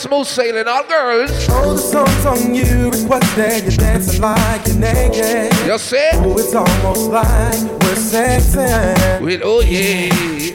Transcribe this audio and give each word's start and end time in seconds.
smooth 0.00 0.26
sailing, 0.26 0.66
all 0.66 0.84
girls. 0.84 1.30
Oh, 1.50 1.74
the 1.74 1.78
song's 1.78 2.26
on 2.26 2.54
you, 2.54 2.90
and 2.90 3.08
what's 3.08 3.36
requested. 3.36 3.64
You're 3.64 3.76
dancing 3.76 4.22
like 4.22 4.66
you're 4.66 4.76
naked. 4.76 5.52
You 5.66 5.78
see? 5.78 6.10
Oh, 6.14 6.38
it's 6.38 6.54
almost 6.54 7.10
like 7.10 7.60
we're 7.82 8.00
sexing. 8.00 9.20
With 9.20 9.42
oh 9.44 9.60
yeah. 9.60 10.08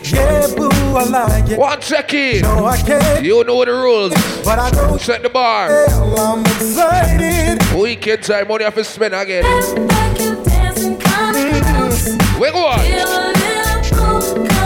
Yeah, 0.04 0.48
boo, 0.56 0.70
I 0.70 1.04
like 1.04 1.52
it. 1.52 1.60
One 1.60 1.82
second. 1.82 2.42
No, 2.42 2.66
I 2.66 2.78
can't. 2.78 3.24
You 3.24 3.44
know 3.44 3.64
the 3.64 3.72
rules. 3.72 4.14
But 4.44 4.60
I 4.60 4.72
don't 4.72 5.00
Set 5.00 5.22
the 5.22 5.30
bar. 5.30 5.86
Hell, 5.88 6.20
I'm 6.20 6.42
excited. 6.42 7.62
Weekend 7.80 8.24
time, 8.24 8.48
money 8.48 8.64
have 8.64 8.74
to 8.74 8.84
spend 8.84 9.14
again. 9.14 9.44
Back 9.88 10.20
you 10.20 10.44
dancing, 10.44 10.98
come 10.98 11.34
close. 11.62 12.12
We 12.40 12.52
go 12.52 12.66
on. 12.66 13.15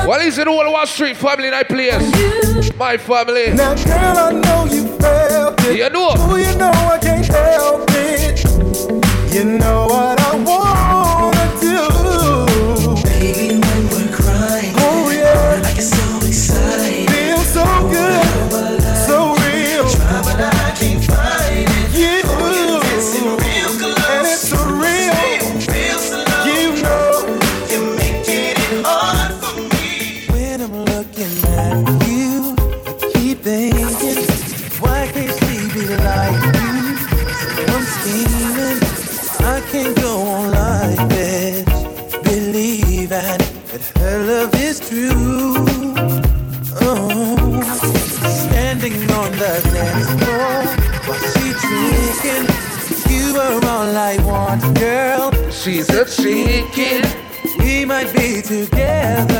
What 0.09 0.21
is 0.21 0.39
it 0.39 0.47
all 0.47 0.71
Wall 0.71 0.87
Street 0.87 1.17
family 1.17 1.51
night 1.51 1.67
place? 1.69 2.75
My 2.77 2.97
family. 2.97 3.53
Now, 3.53 3.75
girl, 3.75 4.17
I 4.17 4.31
know 4.31 4.65
you 4.65 4.87
felt 4.97 5.63
it. 5.65 5.77
You 5.77 5.87
know. 5.91 6.09
Oh, 6.17 6.35
you 6.35 6.57
know 6.57 6.71
I 6.71 6.97
can't 6.97 7.27
help 7.27 7.85
it. 7.91 8.43
You 9.31 9.43
know 9.43 9.88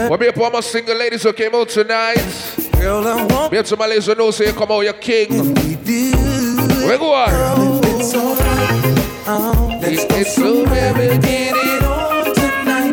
together. 0.10 0.12
What 0.12 0.20
be 0.20 0.28
up 0.28 0.38
all 0.38 0.52
my 0.52 0.62
single 0.62 0.98
ladies 0.98 1.24
who 1.24 1.34
came 1.34 1.54
out 1.56 1.70
tonight? 1.70 2.18
Girl, 2.80 3.06
I 3.06 3.26
want 3.26 3.52
Be 3.52 3.58
up 3.58 3.66
to 3.68 3.78
my 3.78 3.88
ladies 3.88 4.06
who 4.08 4.16
know 4.16 4.32
say 4.32 4.48
you 4.48 4.54
come 4.54 4.72
out, 4.72 4.82
you're 4.82 4.94
king. 4.94 5.30
we 5.30 5.76
do. 5.76 6.12
We 6.88 6.98
go 6.98 7.14
on. 7.14 7.30
It's 7.86 8.16
alright. 8.16 8.40
Oh, 9.32 9.72
um, 9.72 9.82
let's 9.82 10.06
go 10.06 10.16
It's 10.18 10.36
so 10.36 10.64
somewhere 10.66 10.94
very 10.94 11.14
and 11.14 11.24
get 11.24 11.56
it 11.56 11.84
on 11.84 12.34
tonight. 12.34 12.92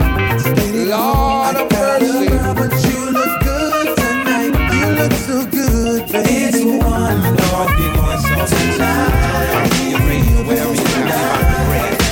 Get 0.57 0.75
it 0.75 0.89
Lord 0.89 1.01
on. 1.01 1.57
of 1.57 1.63
I 1.63 1.69
got 1.69 2.03
mercy. 2.03 2.27
a 2.27 2.55
but 2.55 2.73
you 2.85 3.01
look 3.11 3.41
good 3.43 3.97
tonight. 3.97 4.53
You 4.75 4.87
look 5.01 5.13
so 5.13 5.47
good, 5.47 6.13
baby. 6.13 6.29
It's 6.29 6.61
one 6.65 7.37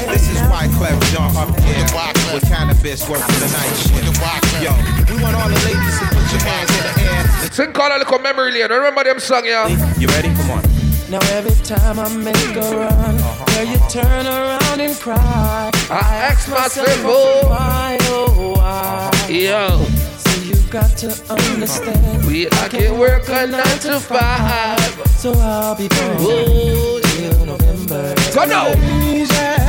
This 0.09 0.25
is 0.31 0.39
Wyclef 0.49 0.99
Jean 1.13 1.37
up 1.37 1.61
here 1.61 1.85
with 2.33 2.49
cannabis 2.49 3.09
work 3.09 3.21
for 3.21 3.33
the 3.33 3.53
night 3.53 3.84
Sing 7.55 7.73
call 7.73 7.87
a 7.97 7.99
little 7.99 8.19
memory 8.19 8.51
lane. 8.51 8.69
Remember 8.69 9.05
them 9.05 9.21
song, 9.21 9.45
yeah? 9.47 9.69
You 9.97 10.09
ready? 10.09 10.27
Come 10.35 10.51
on. 10.51 10.63
Now 11.09 11.21
every 11.31 11.55
time 11.65 12.01
I 12.01 12.09
make 12.17 12.35
a 12.57 12.77
run, 12.77 12.91
uh-huh, 12.91 13.45
girl, 13.45 13.65
you 13.65 13.77
uh-huh. 13.77 13.89
turn 13.91 14.27
around 14.27 14.81
and 14.81 14.97
cry. 14.99 15.71
I 15.89 16.01
ask 16.31 16.51
myself, 16.51 16.89
oh, 17.05 17.47
why, 17.49 17.97
oh, 18.11 18.55
why? 18.57 19.29
yo, 19.29 19.69
So 20.19 20.41
you 20.43 20.57
got 20.69 20.97
to 20.99 21.09
understand. 21.33 22.27
we 22.27 22.49
I 22.51 22.69
can 22.69 22.99
work 22.99 23.29
a 23.29 23.47
nine 23.47 23.79
to 23.87 24.01
five. 24.01 24.81
So 25.17 25.33
I'll 25.35 25.77
be 25.77 25.87
gone 25.87 26.17
Oh, 26.19 27.01
till 27.05 27.47
November. 27.47 28.15
Go 28.35 28.45
now. 28.47 29.64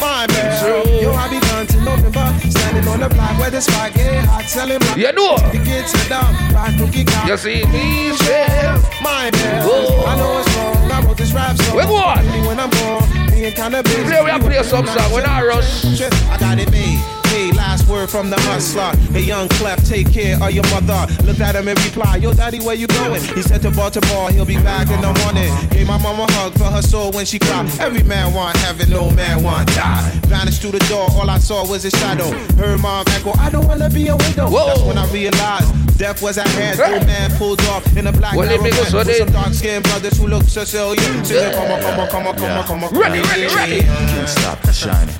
My. 0.00 0.26
True. 0.60 0.84
Yo, 1.00 1.12
I 1.12 1.28
be 1.28 1.40
gone 1.40 1.66
to 1.66 1.80
November. 1.84 2.26
Standing 2.50 2.88
on 2.88 3.00
the 3.00 3.08
block 3.08 3.38
where 3.38 3.50
the 3.50 3.60
spot 3.60 3.92
get 3.94 4.24
hot. 4.24 4.44
Selling 4.44 4.78
my 4.80 4.94
You 4.96 5.12
know. 5.12 5.36
the 5.52 5.60
kids 5.64 5.90
sit 5.92 6.08
down. 6.08 6.32
Rock 6.52 6.72
cookie 6.78 7.04
cow. 7.04 7.26
You 7.26 7.36
see 7.36 7.64
me, 7.66 8.12
yeah. 8.28 8.80
My 9.02 9.30
bad. 9.30 9.62
Oh. 9.64 10.04
I 10.06 10.16
know 10.16 10.38
it's 10.40 10.56
wrong. 10.56 10.90
I 10.90 11.06
wrote 11.06 11.16
this 11.16 11.32
rap 11.32 11.56
song. 11.56 11.76
We 11.76 11.82
go 11.84 11.96
on. 11.96 12.18
Only 12.18 12.46
when 12.48 12.60
I'm 12.60 12.70
gone. 12.70 13.30
Being 13.30 13.52
kind 13.54 13.74
of 13.74 13.84
busy. 13.84 14.02
Play, 14.04 14.24
we 14.24 14.30
have 14.30 14.40
play 14.40 14.62
some 14.62 14.86
song. 14.86 15.12
When 15.12 15.24
I 15.24 15.42
rush. 15.44 15.84
I 15.84 16.36
got 16.38 16.58
it 16.58 16.70
made. 16.70 17.19
Hey, 17.30 17.52
last 17.52 17.86
word 17.88 18.10
from 18.10 18.28
the 18.28 18.40
hustler. 18.40 18.90
Hey, 19.12 19.22
young 19.22 19.48
Clef, 19.50 19.84
take 19.84 20.12
care 20.12 20.36
of 20.42 20.50
your 20.50 20.64
mother. 20.64 21.06
Looked 21.22 21.38
at 21.40 21.54
him 21.54 21.68
and 21.68 21.78
replied, 21.84 22.24
Yo, 22.24 22.32
daddy, 22.32 22.58
where 22.58 22.74
you 22.74 22.88
going? 22.88 23.22
He 23.22 23.42
said 23.42 23.62
to 23.62 23.70
Baltimore, 23.70 24.32
he'll 24.32 24.44
be 24.44 24.56
back 24.56 24.90
in 24.90 25.00
the 25.00 25.12
morning. 25.22 25.52
Gave 25.70 25.86
my 25.86 25.96
mama 25.98 26.24
a 26.24 26.32
hug 26.32 26.54
for 26.58 26.64
her 26.64 26.82
soul 26.82 27.12
when 27.12 27.24
she 27.24 27.38
cried. 27.38 27.70
Every 27.78 28.02
man 28.02 28.34
want 28.34 28.56
heaven, 28.56 28.90
no 28.90 29.10
man 29.12 29.44
want 29.44 29.68
die. 29.76 30.10
Vanished 30.26 30.60
through 30.60 30.72
the 30.72 30.84
door, 30.88 31.06
all 31.12 31.30
I 31.30 31.38
saw 31.38 31.64
was 31.68 31.84
his 31.84 31.92
shadow. 31.92 32.30
Heard 32.58 32.80
mom 32.80 33.04
echo, 33.10 33.30
I 33.38 33.48
don't 33.48 33.66
wanna 33.68 33.88
be 33.90 34.08
a 34.08 34.16
widow. 34.16 34.50
Whoa. 34.50 34.66
That's 34.66 34.82
when 34.82 34.98
I 34.98 35.06
realized 35.12 35.98
death 35.98 36.22
was 36.22 36.36
at 36.38 36.48
hand. 36.48 36.80
Old 36.80 37.06
man 37.06 37.30
pulled 37.36 37.60
off 37.66 37.84
in 37.96 38.06
a 38.08 38.12
black 38.12 38.34
Well, 38.34 38.50
it 38.50 38.60
make 38.62 38.72
us 38.72 38.90
Caravan 38.90 39.06
with 39.06 39.16
some 39.18 39.32
dark 39.32 39.52
skinned 39.54 39.84
brothers 39.84 40.18
who 40.18 40.26
look 40.26 40.44
Sicilian. 40.44 41.24
Singing, 41.24 41.52
come 41.52 41.70
on, 41.70 41.80
come 41.80 42.00
on, 42.00 42.08
come 42.08 42.26
on, 42.26 42.36
come 42.36 42.58
on, 42.58 42.64
come 42.64 42.84
on. 42.84 42.90
Ready, 42.98 43.20
ready, 43.20 43.54
ready. 43.54 43.82
Can't 43.82 44.28
stop 44.28 44.60
the 44.62 44.72
shining. 44.72 45.14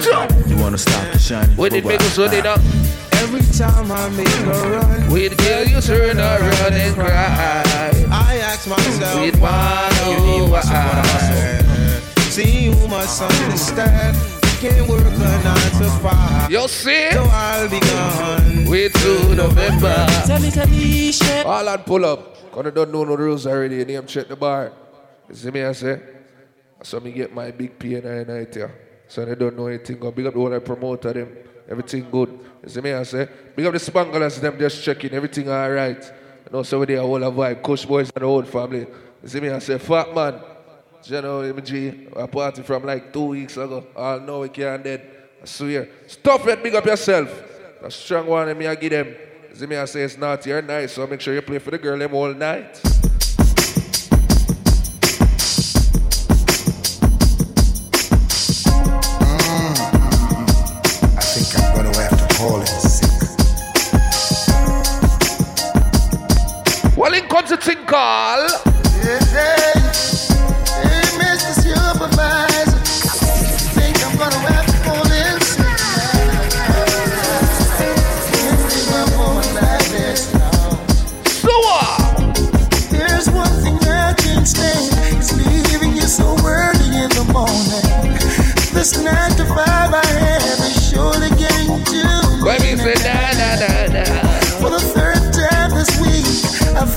Jump. 0.00 0.32
You 0.48 0.56
wanna 0.56 0.78
stop 0.78 1.12
the 1.12 1.18
shining? 1.18 1.43
When 1.56 1.74
it 1.74 1.84
make 1.84 2.00
us 2.00 2.18
what 2.18 2.32
it 2.32 2.46
up. 2.46 2.60
Every 3.22 3.40
time 3.56 3.90
I 3.90 4.08
make 4.10 4.28
a 4.28 4.68
run, 4.68 5.10
We'd 5.10 5.36
kill 5.38 5.66
you, 5.68 5.80
turn 5.80 6.18
around 6.18 6.74
and 6.74 6.94
cry. 6.94 7.62
I 8.10 8.38
ask 8.42 8.68
myself, 8.68 9.20
We'd 9.20 9.36
wonder 9.40 10.50
why. 10.50 11.64
See 12.30 12.66
who 12.66 12.88
must 12.88 13.22
understand. 13.22 14.16
Can't 14.60 14.88
work 14.88 15.00
a 15.04 15.44
nine 15.44 15.70
to 15.78 15.90
five. 16.02 16.50
You 16.50 16.66
see? 16.68 17.10
So 17.12 17.22
I'll 17.30 17.68
be 17.68 17.80
gone. 17.80 18.66
Wait 18.66 18.92
till 18.94 19.34
November. 19.34 20.06
Tell 20.26 20.40
me, 20.40 20.50
tell 20.50 20.66
me, 20.68 21.12
shit. 21.12 21.46
All 21.46 21.68
and 21.68 21.84
pull 21.84 22.04
up. 22.04 22.50
Cause 22.50 22.64
they 22.64 22.70
don't 22.70 22.92
know 22.92 23.04
no 23.04 23.14
rules 23.14 23.46
already. 23.46 23.76
You 23.76 23.84
name 23.84 24.06
check 24.06 24.28
the 24.28 24.36
bar. 24.36 24.72
You 25.28 25.34
see 25.34 25.50
me 25.50 25.64
I 25.64 25.72
say? 25.72 26.00
So 26.82 27.00
me 27.00 27.12
get 27.12 27.34
my 27.34 27.50
big 27.50 27.78
P 27.78 27.94
and 27.96 28.06
I 28.06 28.24
night 28.24 28.54
here. 28.54 28.83
So 29.08 29.24
they 29.24 29.34
don't 29.34 29.56
know 29.56 29.66
anything. 29.66 29.98
Go 29.98 30.10
big 30.10 30.26
up 30.26 30.34
the 30.34 30.40
one 30.40 30.52
whole 30.52 30.60
promoter 30.60 31.12
them. 31.12 31.36
Everything 31.68 32.08
good. 32.10 32.38
You 32.62 32.68
see 32.68 32.80
me 32.80 32.92
I 32.92 33.02
say? 33.02 33.28
Big 33.54 33.66
up 33.66 33.72
the 33.72 33.78
spanglers 33.78 34.40
them 34.40 34.58
just 34.58 34.82
checking. 34.82 35.12
Everything 35.12 35.48
alright. 35.48 36.02
You 36.46 36.52
know 36.52 36.62
so 36.62 36.84
there 36.84 37.00
all 37.00 37.22
a 37.22 37.30
vibe. 37.30 37.62
Kush 37.62 37.84
boys 37.84 38.10
and 38.14 38.22
the 38.22 38.26
whole 38.26 38.42
family. 38.42 38.86
You 39.22 39.28
see 39.28 39.40
me 39.40 39.50
I 39.50 39.58
say? 39.58 39.78
Fat 39.78 40.14
man. 40.14 40.40
You 41.06 41.20
know, 41.20 41.40
MG, 41.40 42.16
a 42.16 42.26
party 42.26 42.62
from 42.62 42.84
like 42.84 43.12
two 43.12 43.24
weeks 43.24 43.56
ago. 43.58 43.86
All 43.94 44.20
know 44.20 44.40
we 44.40 44.48
can't 44.48 44.82
dead. 44.82 45.02
I 45.42 45.44
swear. 45.44 45.88
Stop 46.06 46.46
it, 46.46 46.62
big 46.62 46.74
up 46.74 46.86
yourself. 46.86 47.28
A 47.82 47.90
strong 47.90 48.26
one, 48.26 48.48
and 48.48 48.58
me 48.58 48.66
I 48.66 48.74
give 48.74 48.90
them. 48.90 49.14
See 49.52 49.66
me 49.66 49.76
I 49.76 49.84
say 49.84 50.02
it's 50.02 50.16
not 50.16 50.44
your 50.46 50.62
night, 50.62 50.86
so 50.86 51.06
make 51.06 51.20
sure 51.20 51.34
you 51.34 51.42
play 51.42 51.58
for 51.58 51.70
the 51.70 51.78
girl 51.78 51.98
them 51.98 52.14
all 52.14 52.32
night. 52.32 52.80
In 67.68 67.76
comes 67.76 67.76
the 67.76 67.76
thing 67.76 67.86
call. 67.86 68.48
Hey, 69.00 69.18
hey, 70.84 71.06
Mr. 71.18 71.52
Supervisor, 71.62 72.80
think 73.74 73.96
I'm 74.04 74.16
gonna 74.18 74.40
have 74.52 74.66
to 74.66 74.76
call 74.84 75.06
in 75.12 75.40
sick. 75.40 75.78
Can't 78.28 78.60
leave 78.68 78.92
a 78.92 79.04
woman 79.18 79.48
this. 79.92 80.20
So 81.40 81.52
what? 81.66 82.00
There's 82.90 83.30
one 83.30 83.54
thing 83.62 83.78
I 83.88 84.14
can't 84.14 84.46
stand, 84.46 85.16
it's 85.16 85.32
leaving 85.32 85.96
you 85.96 86.02
so 86.02 86.36
early 86.44 86.88
in 87.02 87.10
the 87.10 87.24
morning. 87.32 88.18
This 88.74 89.02
nine 89.02 89.30
to 89.36 89.44
five 89.46 89.94
I 89.94 90.04
have 90.04 90.60
is 90.60 90.90
surely 90.90 91.30
getting 91.30 91.84
too 91.84 92.44
When 92.44 92.60
me 92.62 92.76
say 92.76 92.94
da 93.02 93.23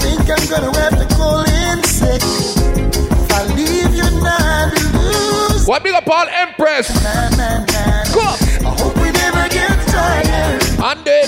think 0.07 0.30
I'm 0.30 0.48
gonna 0.50 0.80
have 0.80 0.98
to 0.98 1.15
call 1.15 1.44
in 1.44 1.83
sick. 1.83 2.21
If 2.24 3.31
I 3.31 3.44
leave 3.56 3.94
you 3.94 4.09
now, 4.24 4.38
I 4.39 4.71
lose. 4.95 5.68
What 5.68 5.83
big 5.83 5.94
up 5.94 6.07
all 6.07 6.27
Empress? 6.30 6.89
I 6.89 8.13
hope 8.63 8.95
we 8.98 9.12
never 9.12 9.50
get 9.50 9.75
tired. 9.88 10.63
And 10.89 11.06
then. 11.06 11.27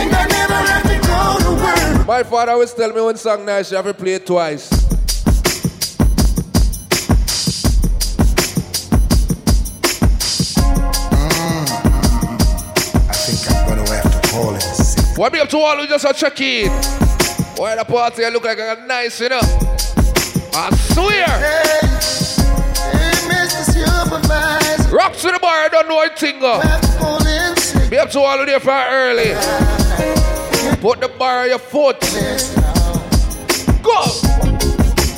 And 0.00 0.14
I 0.14 0.26
never 0.26 0.60
have 0.70 0.84
to 0.92 0.98
go 1.10 1.20
to 1.44 1.50
work. 1.62 2.06
My 2.06 2.22
father 2.22 2.52
always 2.52 2.72
tell 2.72 2.92
me 2.92 3.00
one 3.00 3.16
song 3.16 3.44
nice, 3.44 3.70
you 3.70 3.76
have 3.76 3.86
to 3.86 3.94
play 3.94 4.14
it 4.14 4.26
twice. 4.26 4.68
What 15.16 15.34
be 15.34 15.38
up 15.38 15.50
to 15.50 15.58
all 15.58 15.76
who 15.76 15.86
just 15.86 16.06
are 16.06 16.14
checking? 16.14 17.09
Why 17.60 17.76
the 17.76 17.84
party 17.84 18.24
look 18.30 18.42
like 18.42 18.58
a 18.58 18.86
nice, 18.86 19.20
you 19.20 19.28
know? 19.28 19.40
I 19.42 20.74
swear. 20.94 21.28
Hey, 21.28 21.84
hey, 22.96 23.12
Mr. 23.28 23.60
Supervisor, 23.68 24.96
Rock 24.96 25.12
to 25.16 25.30
the 25.30 25.38
bar, 25.38 25.64
I 25.64 25.68
don't 25.68 25.86
know 25.86 26.02
a 26.02 26.08
thing. 26.08 26.40
have 26.40 26.80
to 26.80 26.98
call 26.98 27.26
in 27.26 27.54
sick. 27.58 27.90
Be 27.90 27.98
up 27.98 28.08
to 28.12 28.20
all 28.20 28.38
who 28.38 28.46
there 28.46 28.60
for 28.60 28.70
early. 28.70 29.34
Put 30.80 31.00
the 31.02 31.12
bar 31.18 31.42
on 31.42 31.48
your 31.50 31.58
foot. 31.58 32.00
Go. 33.82 34.08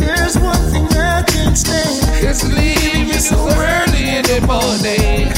There's 0.02 0.36
one 0.36 0.66
thing 0.74 0.88
I 0.98 1.22
can't 1.22 1.56
stand. 1.56 2.26
It's 2.26 2.42
leaving 2.42 3.06
you 3.06 3.20
so 3.22 3.38
early 3.38 4.18
in 4.18 4.24
the 4.26 4.42
morning. 4.50 5.30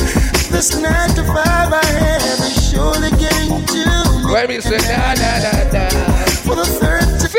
This 0.51 0.81
nine 0.81 1.11
to 1.17 1.25
five 1.25 1.71
I 1.71 1.85
have 1.85 2.41
is 2.41 2.71
surely 2.71 3.11
getting 3.21 3.63
to 3.67 4.25
me. 4.25 4.33
Let 4.33 4.49
me 4.49 4.59
say 4.63 4.79
da 4.79 5.15
da 5.15 5.69
da 5.69 5.71
da. 5.71 6.15
For 6.45 6.55
the 6.57 6.65
third 6.65 6.94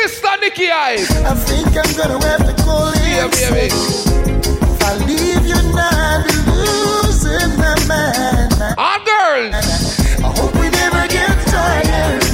Sister 0.07 0.37
Nikki 0.39 0.69
Eyes. 0.69 1.09
I 1.25 1.33
think 1.33 1.67
I'm 1.75 1.91
gonna 1.97 2.23
have 2.27 2.45
to 2.45 2.63
call 2.63 2.93
Yeah, 2.93 3.25
in 3.25 3.31
baby. 3.31 3.73
If 3.73 4.83
I 4.83 4.97
leave 5.07 5.47
you 5.47 5.59
now, 5.73 5.89
I'll 5.91 6.23
be 6.23 6.37
losing 6.51 7.57
my 7.57 7.73
mind. 7.89 8.53
Our 8.77 8.99
girls. 9.01 9.55
I 10.21 10.29
hope 10.37 10.53
we 10.61 10.69
never 10.69 11.07
get 11.07 11.33
tired. 11.47 12.24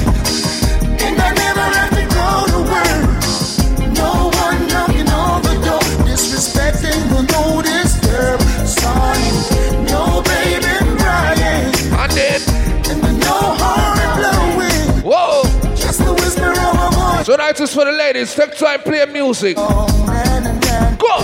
Tonight 17.52 17.64
is 17.68 17.74
for 17.74 17.84
the 17.84 17.92
ladies. 17.92 18.34
Take 18.34 18.56
time, 18.56 18.80
play 18.80 19.04
music. 19.04 19.56
Oh, 19.58 19.84
man, 20.06 20.42
man. 20.60 20.96
Go. 20.96 21.20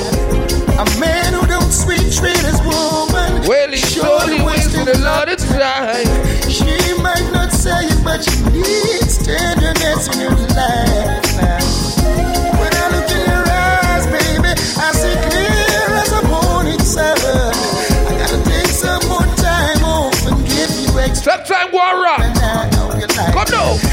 A 0.77 0.85
man 1.01 1.33
who 1.33 1.47
don't 1.47 1.73
sweet 1.73 2.05
treat 2.13 2.37
his 2.37 2.61
woman. 2.69 3.49
Well, 3.49 3.71
he 3.71 3.79
surely 3.79 4.43
wasted 4.43 4.89
a 4.89 4.99
lot 4.99 5.31
of 5.31 5.39
time. 5.39 6.05
She 6.45 6.69
might 7.01 7.25
not 7.33 7.51
say 7.51 7.81
it, 7.81 8.05
but 8.05 8.21
she 8.21 8.37
needs 8.53 9.17
tenderness 9.25 10.13
in 10.13 10.29
her 10.29 10.37
life. 10.53 11.97
When 12.61 12.73
I 12.77 12.87
look 12.93 13.09
in 13.09 13.25
your 13.25 13.49
eyes, 13.49 14.05
baby, 14.13 14.53
I 14.77 14.93
see 14.93 15.17
clear 15.33 15.97
as 15.97 16.13
a 16.13 16.23
morning 16.29 16.81
sun. 16.81 17.17
I 18.05 18.13
gotta 18.21 18.45
take 18.45 18.67
some 18.67 19.01
more 19.09 19.25
time 19.41 19.83
off 19.83 20.27
and 20.27 20.37
give 20.45 20.69
you 20.77 20.99
extra. 21.01 21.39
Take 21.39 21.47
time, 21.47 21.71
go 21.71 21.81
and 21.81 22.03
rock. 22.03 22.21
And 22.21 22.39
I 22.39 22.69
know 22.77 22.93
you 23.01 23.07
like 23.17 23.33
Come 23.33 23.49
now. 23.51 23.88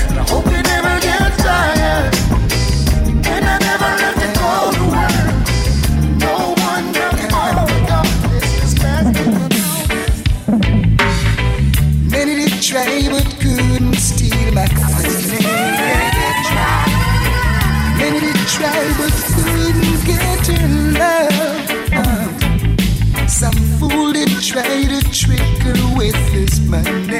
Many 12.73 13.03
did 13.03 13.05
try 13.05 13.09
but 13.11 13.39
couldn't 13.39 13.93
steal 13.95 14.51
my 14.53 14.65
honey. 14.65 15.45
Many 17.97 18.19
did 18.19 18.47
try 18.47 18.93
but 18.97 19.13
couldn't 19.35 20.05
get 20.05 20.47
her 20.47 20.67
love. 20.97 21.69
Uh, 21.93 23.27
Some 23.27 23.53
fool 23.77 24.13
did 24.13 24.29
try 24.41 24.83
to 24.85 25.01
trick 25.11 25.39
her 25.61 25.97
with 25.97 26.15
his 26.33 26.59
money. 26.61 27.19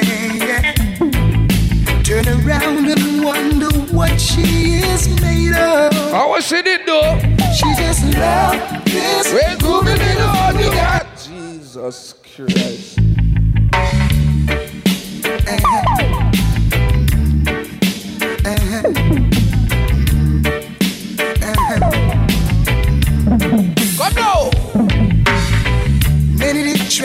Turn 2.02 2.26
around 2.28 2.88
and 2.88 3.24
wonder 3.24 3.70
what 3.94 4.20
she 4.20 4.80
is 4.82 5.08
made 5.20 5.54
of. 5.56 5.92
How 6.10 6.30
was 6.30 6.44
she 6.46 6.60
did 6.62 6.86
though? 6.86 7.18
She 7.54 7.72
just 7.76 8.04
loved 8.16 8.84
this 8.86 9.32
Where 9.32 9.56
go 9.58 9.80
groovy 9.80 9.96
the 9.96 10.04
little 10.04 10.06
little 10.06 10.26
one 10.26 10.54
one 10.54 10.58
you 10.58 10.64
you 10.66 10.70
got. 10.72 11.02
got? 11.04 11.16
Jesus 11.28 12.14
Christ. 12.34 12.95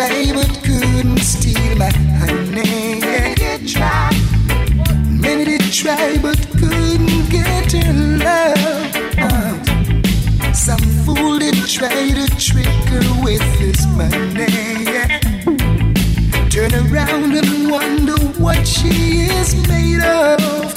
Try 0.01 0.31
but 0.33 0.63
couldn't 0.63 1.19
steal 1.19 1.75
my 1.77 1.91
honey. 1.91 2.99
Many 3.01 3.35
did 3.35 3.67
try. 3.67 4.09
Many 5.05 5.45
did 5.45 5.61
try 5.71 6.17
but 6.17 6.39
couldn't 6.57 7.29
get 7.29 7.71
her 7.73 7.93
love. 8.17 8.95
Uh, 9.19 10.53
Some 10.53 10.81
fool 11.05 11.37
did 11.37 11.53
try 11.67 12.13
to 12.17 12.25
trick 12.39 12.65
her 12.89 13.23
with 13.23 13.43
his 13.59 13.85
money. 13.93 14.87
Turn 16.49 16.73
around 16.73 17.35
and 17.35 17.69
wonder 17.69 18.17
what 18.41 18.67
she 18.67 19.29
is 19.29 19.53
made 19.67 20.01
of. 20.01 20.73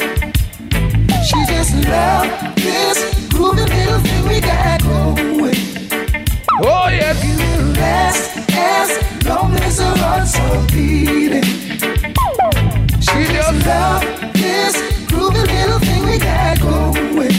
She 1.24 1.40
just 1.46 1.72
loved 1.88 2.58
this 2.58 2.98
groovy 3.30 3.66
little 3.70 4.00
thing 4.00 4.28
we 4.28 4.40
got 4.42 4.82
She 13.00 13.20
just 13.32 13.64
this 14.34 14.74
groovy 15.10 15.42
little 15.46 15.80
thing 15.80 16.02
we 16.06 16.18
got 16.18 16.60
going. 16.60 17.34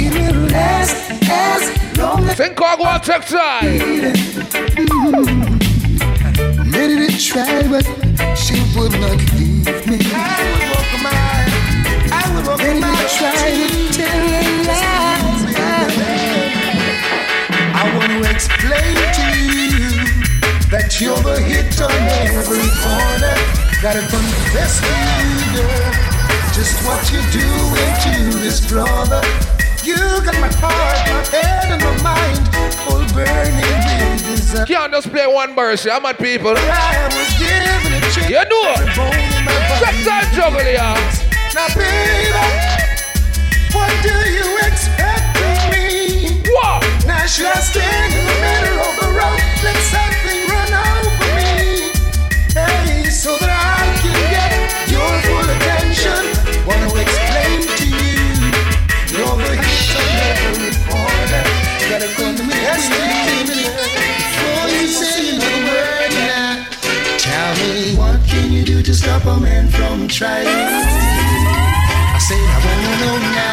It 0.00 0.12
will 0.14 0.46
last 0.48 0.96
as 1.28 1.62
long 1.98 2.24
as 2.24 2.36
but 7.68 7.86
she 8.36 8.56
would 8.76 8.92
not 8.92 9.18
leave 9.34 9.86
me. 9.86 9.98
I 10.14 10.40
would 10.48 10.62
walk. 10.72 10.88
I 12.12 12.24
would 12.34 12.46
walk 12.46 12.60
to 12.60 13.92
tell 13.92 14.24
her 14.32 14.48
lies. 14.68 15.42
I 17.74 17.82
want 17.96 18.10
to 18.12 18.18
explain 18.30 18.96
to 19.16 19.24
you 19.52 19.61
you're 21.00 21.16
the 21.22 21.40
hit 21.40 21.80
on 21.80 21.90
every 22.28 22.68
corner. 22.82 23.36
Gotta 23.80 24.02
confess 24.10 24.80
to 24.82 24.92
you, 25.22 25.38
girl, 25.56 25.92
just 26.52 26.84
what 26.84 27.00
you're 27.10 27.30
doing 27.32 27.92
to 28.04 28.38
this 28.38 28.60
brother. 28.66 29.22
You 29.82 29.96
got 30.22 30.38
my 30.38 30.50
heart, 30.60 30.98
my 31.08 31.22
head, 31.30 31.72
and 31.72 31.82
my 31.82 31.94
mind 32.02 32.38
all 32.86 33.02
burning 33.14 33.56
with 33.58 34.26
desire. 34.26 34.66
Can't 34.66 34.92
just 34.92 35.10
play 35.10 35.26
one 35.26 35.54
verse, 35.54 35.84
yeah, 35.84 35.98
my 35.98 36.12
people. 36.12 36.54
I 36.56 37.08
was 37.10 37.30
given 37.38 37.92
a 37.94 38.00
chance. 38.12 38.30
You 38.30 38.42
know 38.46 38.62
it. 38.70 38.78
Every 38.78 38.94
bone 38.94 39.16
in 39.16 39.44
my 39.44 39.54
body. 39.66 39.86
Take 39.86 40.06
time, 40.06 40.28
juggle, 40.34 40.66
yeah. 40.66 40.94
Now, 41.54 41.68
baby, 41.74 42.30
what 43.74 43.90
do 44.02 44.14
you 44.30 44.46
expect 44.66 45.40
of 45.40 45.58
me? 45.72 46.42
What? 46.52 46.84
Now, 47.06 47.26
should 47.26 47.46
I 47.46 47.60
stand 47.60 48.14
in 48.14 48.24
the 48.26 48.38
middle 48.38 48.78
of 48.86 48.94
the 49.00 49.08
road? 49.18 49.40
Let 49.64 49.76
something 49.90 50.41
run 50.72 51.04
over 51.06 51.30
me. 51.36 51.92
Hey, 52.56 53.04
so 53.10 53.36
that 53.38 53.52
I 53.52 53.84
can 54.00 54.16
get 54.32 54.52
your 54.88 55.12
full 55.28 55.48
attention. 55.54 56.22
Want 56.66 56.80
to 56.82 56.88
explain 56.96 57.60
to 57.80 57.86
you, 57.86 58.24
you're 59.12 59.36
the 59.36 59.52
hit 59.60 60.40
on 60.88 61.28
every. 61.36 61.68
Gotta 61.90 62.08
come 62.16 62.34
to 62.36 62.44
me, 62.44 62.56
yes, 62.56 62.88
baby. 62.88 63.68
Before 63.68 64.66
you 64.72 64.86
say 64.88 65.36
the 65.36 65.52
word 65.68 66.12
now, 66.16 66.64
tell 67.18 67.52
me 67.60 67.94
what 67.96 68.18
can 68.26 68.52
you 68.52 68.64
do 68.64 68.82
to 68.82 68.94
stop 68.94 69.24
a 69.26 69.38
man 69.38 69.68
from 69.68 70.08
trying? 70.08 70.48
I 70.48 72.18
said 72.18 72.38
I 72.38 72.58
wanna 72.64 72.92
know 73.02 73.16
now. 73.18 73.52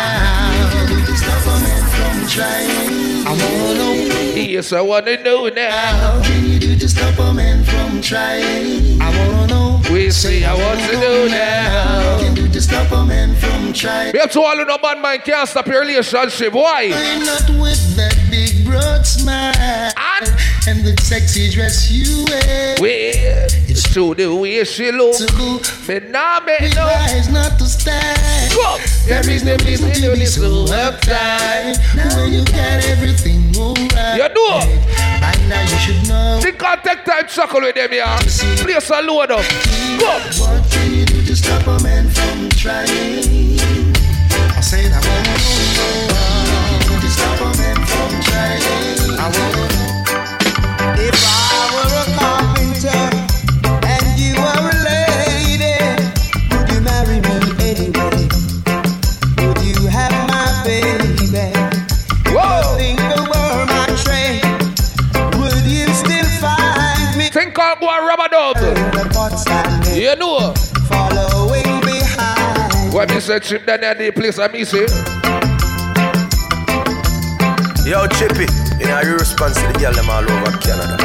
Yes, 4.59 4.73
I 4.73 4.81
wanna 4.81 5.23
know 5.23 5.47
now. 5.47 6.21
What 6.79 6.87
can 6.87 6.95
you 6.95 7.03
do 7.03 7.11
to 7.11 7.11
stop 7.11 7.19
a 7.19 7.33
man 7.33 7.63
from 7.65 8.01
trying? 8.01 8.41
I 8.41 8.47
wanna 8.47 8.47
know. 8.47 8.49
Yes, 8.49 8.53
I 8.53 8.53
want 8.53 8.53
to 8.53 8.53
know 8.53 8.57
now. 8.57 8.57
How 8.57 8.59
can 8.59 8.75
you 8.77 8.87
do 8.87 8.93
to 8.93 9.01
stop 9.01 9.29
a 9.29 9.35
man 9.45 9.75
from 9.75 9.83
trying? 9.83 9.89
I 9.89 9.89
wanna. 9.89 9.93
We 9.93 10.09
see, 10.11 10.45
I 10.45 10.53
want 10.53 10.79
to 10.79 10.93
know 10.93 11.27
now. 11.27 12.13
What 12.13 12.21
can 12.21 12.35
you 12.35 12.47
do 12.47 12.53
to 12.53 12.61
stop 12.61 12.91
a 12.91 13.05
man 13.05 13.35
from 13.35 13.73
trying? 13.73 14.13
We 14.13 14.19
have 14.19 14.31
to 14.31 14.41
all 14.41 14.55
who 14.55 14.65
no 14.65 14.77
bad 14.77 15.01
mind 15.01 15.23
can't 15.23 15.49
stop 15.49 15.67
your 15.67 15.81
relationship. 15.81 16.53
Why? 16.53 16.91
I'm 16.93 17.25
not 17.25 17.49
with 17.61 17.95
that 17.97 18.15
big 18.31 18.65
broad 18.65 19.05
smile 19.05 19.91
and 20.67 20.85
the 20.85 20.95
sexy 21.01 21.49
dress 21.49 21.91
you 21.91 22.25
wear. 22.29 22.75
Well, 22.79 23.47
it's 23.67 23.91
true 23.91 24.13
the 24.15 24.33
way 24.33 24.63
she 24.63 24.91
look. 24.91 25.17
To 25.17 25.25
boo, 25.33 25.59
Me 25.87 25.99
we 25.99 26.69
no. 26.75 26.85
rise 26.85 27.29
not 27.29 27.57
to 27.59 27.65
stand. 27.65 28.53
Go. 28.53 28.77
There 29.07 29.27
is 29.29 29.43
no 29.43 29.55
reason 29.65 29.91
to 29.91 30.13
be 30.15 30.25
so 30.25 30.65
uptight 30.65 31.77
when 32.15 32.33
you 32.33 32.45
got 32.45 32.85
everything 32.85 33.55
alright. 33.57 34.17
You 34.17 34.29
know. 34.29 35.08
Now 35.49 35.61
you 35.63 35.77
should 35.79 36.07
know. 36.07 36.39
Think 36.41 36.61
I'll 36.61 36.79
take 36.79 37.03
time 37.03 37.27
chuckle 37.27 37.61
with 37.61 37.73
them, 37.73 37.91
yeah. 37.91 38.19
Place 38.19 38.89
a 38.91 39.01
load 39.01 39.31
up. 39.31 39.41
Go. 39.99 40.19
What 40.37 40.61
can 40.69 40.93
you 40.93 41.05
do 41.05 41.25
to 41.25 41.35
stop 41.35 41.65
a 41.65 41.81
man 41.81 42.07
from 42.07 42.49
trying? 42.49 43.57
I 44.55 44.61
I 44.93 45.01
wanna 45.01 45.33
know 46.85 46.99
to 47.01 47.09
stop 47.09 47.41
a 47.41 47.57
man 47.57 47.77
from 47.83 48.21
trying. 48.21 48.61
I 49.17 49.25
wanna 49.25 49.68
The 69.39 69.45
thoughts 69.45 69.47
I 69.47 69.79
make 69.79 70.01
You 70.01 70.15
know. 70.15 70.53
following 70.87 71.81
behind. 71.81 72.93
When 72.93 73.07
me 73.09 73.19
say 73.19 73.39
trip 73.39 73.65
down 73.65 73.81
there, 73.81 73.95
the 73.95 74.11
place 74.11 74.39
I 74.39 74.47
me 74.47 74.61
eh? 74.61 74.65
say. 74.65 74.85
Yo, 77.89 78.05
Chippy, 78.07 78.45
you 78.79 78.85
know, 78.87 79.01
you 79.01 79.13
response 79.13 79.55
to 79.55 79.67
the 79.67 79.79
girl 79.79 79.93
them 79.93 80.09
all 80.09 80.23
over 80.23 80.57
Canada. 80.59 80.97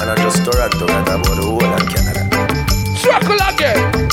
And 0.00 0.10
I 0.10 0.14
just 0.16 0.44
Toronto, 0.44 0.86
right 0.86 1.02
about 1.02 1.24
the 1.24 1.42
whole 1.42 1.64
of 1.64 1.86
Canada. 1.88 2.24
Chuckle 3.00 3.38
again. 3.54 4.03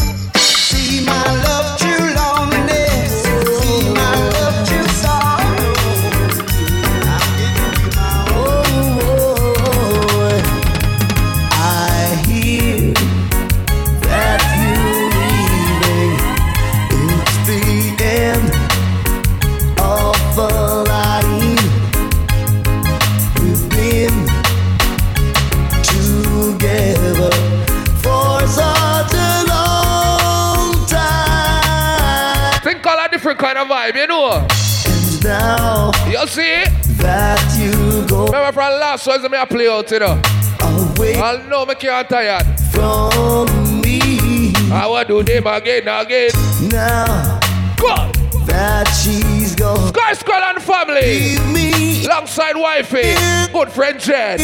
Kind 33.42 33.58
of 33.58 33.68
vibe, 33.68 33.96
you 33.96 34.08
know. 34.08 34.32
And 34.32 35.24
Now 35.24 35.92
You 36.08 36.28
see? 36.28 36.64
that 37.02 37.42
you 37.58 38.06
go 38.08 38.26
Remember 38.28 38.52
from 38.52 38.80
last 38.80 39.08
ones 39.08 39.28
me 39.28 39.38
I 39.38 39.46
play 39.46 39.68
out, 39.68 39.90
you 39.90 40.00
know. 40.00 40.22
I 40.64 41.44
know 41.50 41.66
me 41.66 41.74
can't 41.76 42.08
tired. 42.08 42.46
from 42.72 43.82
me, 43.82 44.54
I 44.72 44.86
will 44.88 45.04
do 45.06 45.24
them 45.24 45.48
again, 45.48 45.88
again. 45.88 46.30
now 46.70 47.40
Go. 47.78 48.12
that 48.46 48.86
she's 49.02 49.56
gone, 49.56 49.92
Guy 49.92 50.14
Skull 50.14 50.36
and 50.44 50.62
family. 50.62 51.02
leave 51.02 51.48
me. 51.52 52.06
Alongside 52.06 52.56
wifey. 52.56 53.16
Good 53.52 53.72
friend 53.72 54.00
Jen. 54.00 54.38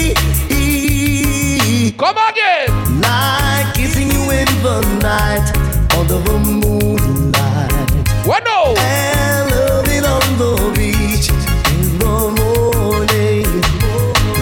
Come 1.97 2.17
again. 2.17 3.01
Like 3.01 3.75
kissing 3.75 4.09
you 4.09 4.31
in 4.31 4.47
the 4.63 4.81
night 5.01 5.53
moonlight, 8.27 8.43
What 8.43 8.43
no? 8.45 8.73
on 10.05 10.37
the 10.37 10.71
beach 10.75 11.29
in 11.73 11.97
the 11.99 12.15
morning, 12.39 13.45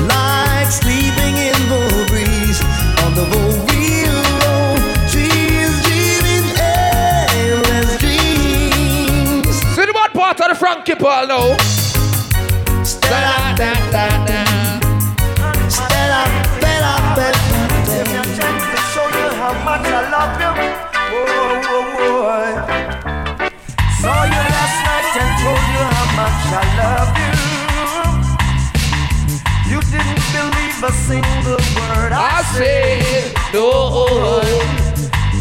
like 0.07 0.69
sleeping 0.71 1.35
in 1.37 1.59
the 1.69 2.05
breeze 2.09 2.59
under 3.05 3.25
the 3.25 3.43
willow 3.65 4.75
trees, 5.09 5.73
dreaming 5.85 6.45
endless 7.31 7.97
dreams. 7.99 9.55
See 9.75 9.85
the 9.85 9.93
bad 9.93 10.11
part 10.13 10.39
of 10.41 10.49
the 10.49 10.55
Frankie 10.55 10.95
Paul 10.95 11.27
now. 11.27 11.57
Stella, 12.83 13.55
da, 13.55 13.73
da, 13.91 14.25
da. 14.25 14.41
Stella, 15.69 16.23
Bella, 16.61 16.93
Bella. 17.15 17.43
to 17.85 18.77
show 18.93 19.07
you 19.07 19.29
how 19.39 19.53
much 19.63 19.85
I 19.87 20.09
love 20.11 20.41
you. 20.41 20.51
Whoa, 21.11 21.61
whoa, 21.61 22.91
whoa. 22.91 22.94
Saw 24.05 24.23
you 24.29 24.41
last 24.53 24.77
night 24.85 25.17
and 25.17 25.31
told 25.41 25.65
you 25.73 25.81
how 25.81 26.07
much 26.13 26.39
I 26.53 26.63
love 26.77 27.09
you. 27.17 27.33
You 29.71 29.79
didn't 29.81 30.21
believe 30.29 30.77
a 30.83 30.91
single 31.09 31.57
word 31.73 32.11
I, 32.13 32.37
I 32.37 32.41
say 32.53 33.33
no. 33.51 33.65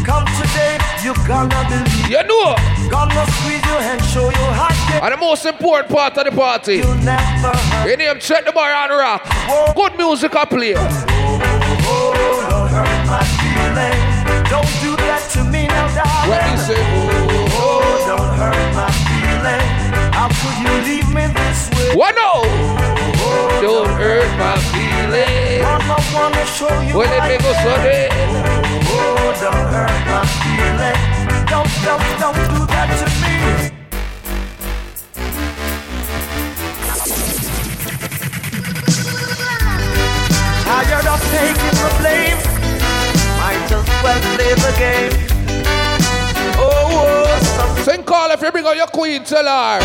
Come 0.03 0.25
today, 0.41 0.77
you 1.05 1.13
gonna 1.27 1.61
believe. 1.69 2.09
You 2.09 2.23
know. 2.25 2.55
Gonna 2.89 3.25
squeeze 3.37 3.65
your 3.69 3.81
hand, 3.85 4.01
show 4.05 4.29
you 4.29 4.45
how 4.57 4.69
you 4.89 4.99
And 5.03 5.13
the 5.13 5.17
most 5.17 5.45
important 5.45 5.89
part 5.95 6.17
of 6.17 6.25
the 6.25 6.31
party. 6.31 6.77
you 6.77 6.95
never 7.05 7.53
hurt. 7.53 7.87
Your 7.87 7.97
name 7.97 8.19
check 8.19 8.45
the 8.45 8.51
bar 8.51 8.71
and 8.71 8.91
rock. 8.91 9.21
Good 9.75 9.95
music 9.95 10.35
I 10.35 10.45
play. 10.45 10.73
Oh, 10.77 10.81
don't 12.49 12.69
hurt 12.69 13.05
my 13.05 13.21
feelings. 13.37 14.49
Don't 14.49 14.73
do 14.81 14.95
that 15.05 15.21
to 15.33 15.43
me 15.43 15.67
now, 15.67 15.87
darling. 15.93 16.29
When 16.29 16.41
me 16.49 16.57
say 16.65 16.94
leave 20.85 21.09
me 21.13 21.25
this 21.33 21.69
way? 21.73 21.95
what 21.95 22.15
oh. 22.17 22.45
no? 22.45 22.65
Don't 23.61 23.89
hurt 23.97 24.29
my 24.37 24.55
feelings. 24.71 25.63
Mama 25.63 25.97
wanna 26.13 26.45
show 26.45 26.69
you 26.81 26.97
When 26.97 27.09
it 27.09 27.23
make 27.25 27.41
us 27.41 27.57
Sunday. 27.65 28.09
Oh, 28.93 29.33
don't 29.41 29.67
hurt 29.73 30.01
my 30.13 30.21
feelings. 30.41 31.25
Don't, 31.49 31.71
don't, 31.85 32.03
don't 32.21 32.41
do 32.53 32.59
that 32.73 32.87
to 33.01 33.07
me. 33.21 33.33
Tired 40.65 41.07
of 41.13 41.21
taking 41.33 41.75
the 41.81 41.89
blame. 41.99 42.39
Might 43.39 43.71
as 43.71 43.85
well 44.03 44.21
play 44.35 44.53
the 44.53 44.71
game. 44.77 45.34
Sing 47.83 48.03
call 48.03 48.31
if 48.31 48.41
you 48.41 48.51
bring 48.51 48.65
out 48.65 48.75
your 48.75 48.87
queen, 48.87 49.23
tell 49.23 49.45
her. 49.45 49.79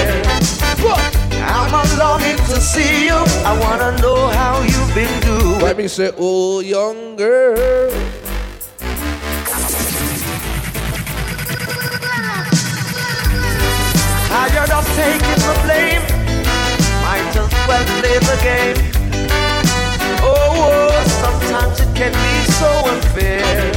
I'm 1.43 1.73
a 1.75 1.83
longing 1.99 2.37
to 2.37 2.61
see 2.61 3.07
you. 3.07 3.15
I 3.45 3.59
wanna 3.61 3.97
know 4.01 4.29
how 4.29 4.63
you've 4.63 4.95
been 4.95 5.21
doing. 5.21 5.61
When 5.61 5.77
me 5.77 5.89
say 5.89 6.11
oh 6.19 6.61
young 6.61 7.17
girl. 7.17 7.91
Tired 14.29 14.71
of 14.71 14.87
taking 14.97 15.41
the 15.47 15.55
blame. 15.65 16.03
Might 17.03 17.37
as 17.37 17.51
well 17.69 17.85
play 18.01 18.19
the 18.19 18.37
game. 18.43 18.77
Oh, 20.23 20.33
oh, 20.33 21.05
sometimes 21.23 21.81
it 21.81 21.91
can 21.97 22.13
be 22.13 22.53
so 22.53 22.71
unfair. 22.91 23.73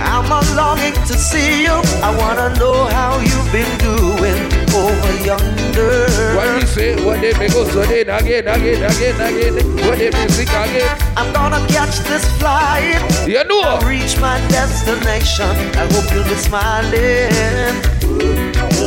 I'm 0.00 0.30
a 0.30 0.40
longing 0.54 0.94
to 0.94 1.14
see 1.18 1.64
you. 1.64 1.76
I 2.02 2.14
wanna 2.16 2.54
know 2.58 2.86
how 2.86 3.18
you've 3.18 3.52
been 3.52 3.70
doing 3.78 4.38
over 4.74 5.14
yonder. 5.24 6.06
When 6.36 6.56
me 6.56 6.66
say 6.66 7.04
when 7.04 7.20
they 7.20 7.32
make 7.38 7.50
us 7.50 7.72
Sunday 7.72 8.02
again, 8.02 8.46
again, 8.48 8.82
again, 8.82 9.20
again. 9.20 9.54
When 9.86 9.98
they 9.98 10.10
make 10.10 10.48
again. 10.48 10.96
I'm 11.16 11.32
gonna 11.32 11.64
catch 11.68 11.98
this 12.10 12.24
flight. 12.38 13.00
You 13.26 13.44
know. 13.44 13.78
reach 13.86 14.20
my 14.20 14.38
destination. 14.48 15.50
I 15.76 15.86
hope 15.92 16.12
you'll 16.12 16.24
be 16.24 16.36
smiling. 16.36 17.74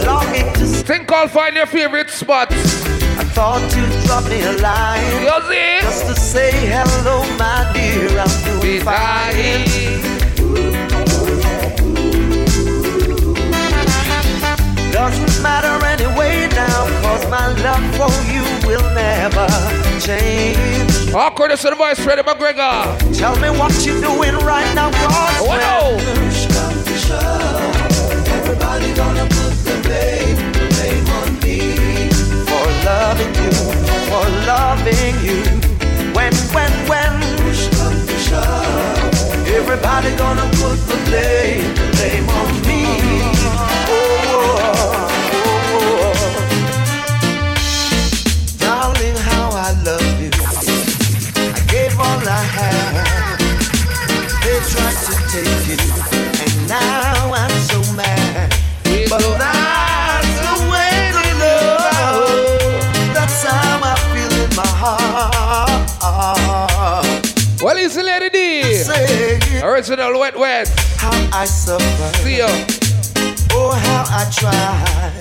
Longing 0.06 0.54
to 0.54 0.68
see. 0.68 0.84
Think 0.84 1.08
call 1.08 1.28
find 1.28 1.56
your 1.56 1.66
favorite 1.66 2.10
spots. 2.10 2.56
I 3.18 3.24
thought 3.36 3.62
you'd 3.76 4.06
drop 4.06 4.26
me 4.30 4.42
a 4.42 4.54
line. 4.62 5.04
You 5.24 5.38
see? 5.50 5.82
Just 5.82 6.06
to 6.08 6.16
say 6.16 6.52
hello, 6.52 7.22
my 7.38 7.70
dear. 7.74 8.20
I'm 8.20 8.62
doing 8.62 8.82
fine. 8.82 10.01
doesn't 15.02 15.42
matter 15.42 15.84
anyway 15.84 16.48
now, 16.50 16.86
cause 17.02 17.26
my 17.28 17.48
love 17.66 17.82
for 17.98 18.14
you 18.32 18.44
will 18.68 18.88
never 18.94 19.48
change. 20.00 21.12
Awkward 21.12 21.58
to 21.58 21.70
the 21.72 21.76
voice, 21.76 22.00
Freddie 22.00 22.22
McGregor. 22.22 22.86
Tell 23.18 23.36
me 23.38 23.50
what 23.50 23.74
you're 23.84 24.00
doing 24.00 24.36
right 24.46 24.70
now, 24.76 24.92
God. 24.92 25.34
Oh, 25.42 25.58
no. 25.66 25.98
Everybody 28.38 28.94
gonna 28.94 29.26
put 29.26 29.54
the 29.66 29.76
blame, 29.82 30.38
the 30.54 30.66
blame 30.70 31.08
on 31.18 31.30
me 31.42 31.58
for 32.46 32.68
loving 32.86 33.34
you, 33.42 33.54
for 34.06 34.26
loving 34.46 35.18
you. 35.26 35.42
When, 36.14 36.34
when, 36.54 36.72
when. 36.86 37.14
Push 37.42 37.70
come 37.76 37.98
to 38.06 38.18
shove. 38.28 39.48
Everybody 39.48 40.16
gonna 40.16 40.48
put 40.62 40.78
the 40.92 40.98
blame, 41.10 41.74
the 41.74 41.86
blame 41.96 42.30
on 42.30 42.62
me. 42.68 42.71
and 55.14 56.68
now 56.68 57.34
I'm 57.34 57.52
so 57.68 57.80
mad. 57.94 58.52
The 58.84 59.08
Original 69.64 70.20
wet 70.20 70.38
wet. 70.38 70.68
How 70.98 71.12
I 71.34 71.46
suffer. 71.46 72.18
See 72.20 72.38
ya. 72.38 72.48
Oh, 73.52 73.72
how 73.72 74.06
I 74.10 74.26
tried. 74.32 75.14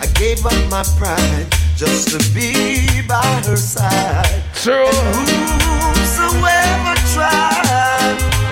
I 0.00 0.06
gave 0.14 0.44
up 0.44 0.70
my 0.70 0.82
pride 0.98 1.46
just 1.76 2.08
to 2.10 2.18
be 2.34 3.02
by 3.06 3.42
her 3.46 3.56
side. 3.56 4.42
True. 4.54 4.86
And 4.86 5.96
whosoever 5.96 6.94
tried 7.14 8.43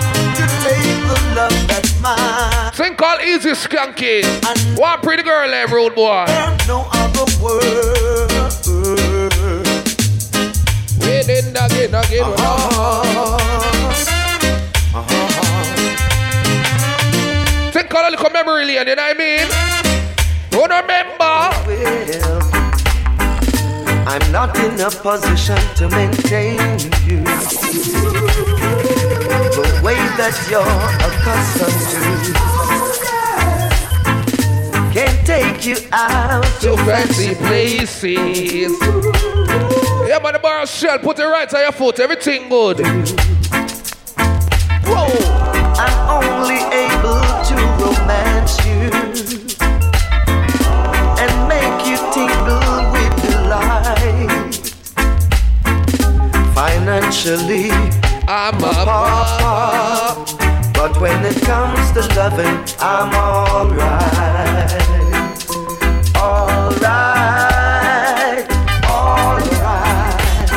take 1.12 1.28
the 1.28 1.34
love 1.34 1.68
that's 1.68 2.00
mine. 2.00 2.72
Thing 2.72 2.94
called 2.96 3.20
Easy 3.22 3.50
Skanky. 3.50 4.22
One 4.78 5.00
pretty 5.00 5.22
girl 5.22 5.48
eh, 5.48 5.50
there, 5.50 5.68
road 5.68 5.94
boy. 5.94 6.24
No 6.66 6.88
other 6.92 7.24
word. 7.42 8.30
We 11.00 11.22
didn't 11.26 11.56
again, 11.56 11.94
again. 11.94 12.24
Thing 17.72 17.88
called 17.88 18.06
a 18.06 18.10
little 18.10 18.30
memory 18.30 18.64
lane, 18.66 18.88
you 18.88 18.94
know 18.96 19.02
what 19.02 19.16
I 19.16 19.18
mean? 19.18 19.48
Don't 20.50 20.70
remember. 20.70 21.50
Well, 21.66 22.42
I'm 24.06 24.32
not 24.32 24.56
in 24.58 24.80
a 24.80 24.90
position 24.90 25.58
to 25.76 25.88
maintain 25.88 26.58
you 27.06 27.24
the 29.54 29.80
way 29.84 29.96
that 30.16 30.34
you're 30.50 30.62
accustomed 31.08 31.82
to. 31.92 32.52
Can't 34.92 35.26
take 35.26 35.64
you 35.66 35.76
out 35.92 36.44
to 36.60 36.76
fancy 36.84 37.34
places. 37.34 38.72
Yeah, 40.08 40.18
man, 40.22 40.32
the 40.34 40.38
bar 40.42 40.66
shell, 40.66 40.98
put 40.98 41.18
it 41.18 41.24
right 41.24 41.52
on 41.54 41.60
your 41.60 41.72
foot, 41.72 42.00
everything 42.00 42.48
good. 42.48 42.80
Whoa. 44.84 45.08
I'm 45.74 45.96
only 46.22 46.60
able 46.72 47.20
to 47.48 47.54
romance 47.80 48.54
you 48.66 48.90
and 51.18 51.32
make 51.48 51.86
you 51.86 51.96
tingle 52.12 52.60
with 52.92 53.14
delight. 53.22 54.52
Financially, 56.54 57.70
I'm 58.28 58.54
a 58.54 58.72
pauper, 58.84 60.14
but 60.74 60.96
when 61.00 61.24
it 61.24 61.42
comes 61.42 61.90
to 61.92 62.00
loving, 62.14 62.64
I'm 62.78 63.12
alright. 63.14 64.72
Alright, 66.16 67.32
alright. 68.84 70.48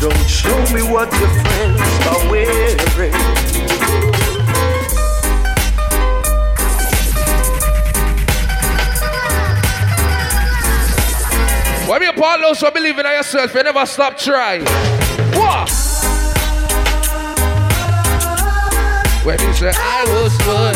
Don't 0.00 0.26
show 0.26 0.58
me 0.74 0.82
what 0.90 1.12
your 1.12 1.28
friends 1.28 1.80
are 2.06 2.30
wearing. 2.30 3.12
When 11.86 12.00
you 12.02 12.12
part 12.14 12.40
those 12.40 12.60
who 12.60 12.70
believe 12.70 12.98
in 12.98 13.04
yourself, 13.04 13.54
you 13.54 13.62
never 13.62 13.84
stop 13.84 14.16
trying. 14.16 14.64
What? 15.54 15.70
When 19.24 19.38
you 19.40 19.52
say 19.54 19.70
I 19.72 20.04
was 20.08 20.36
born. 20.42 20.74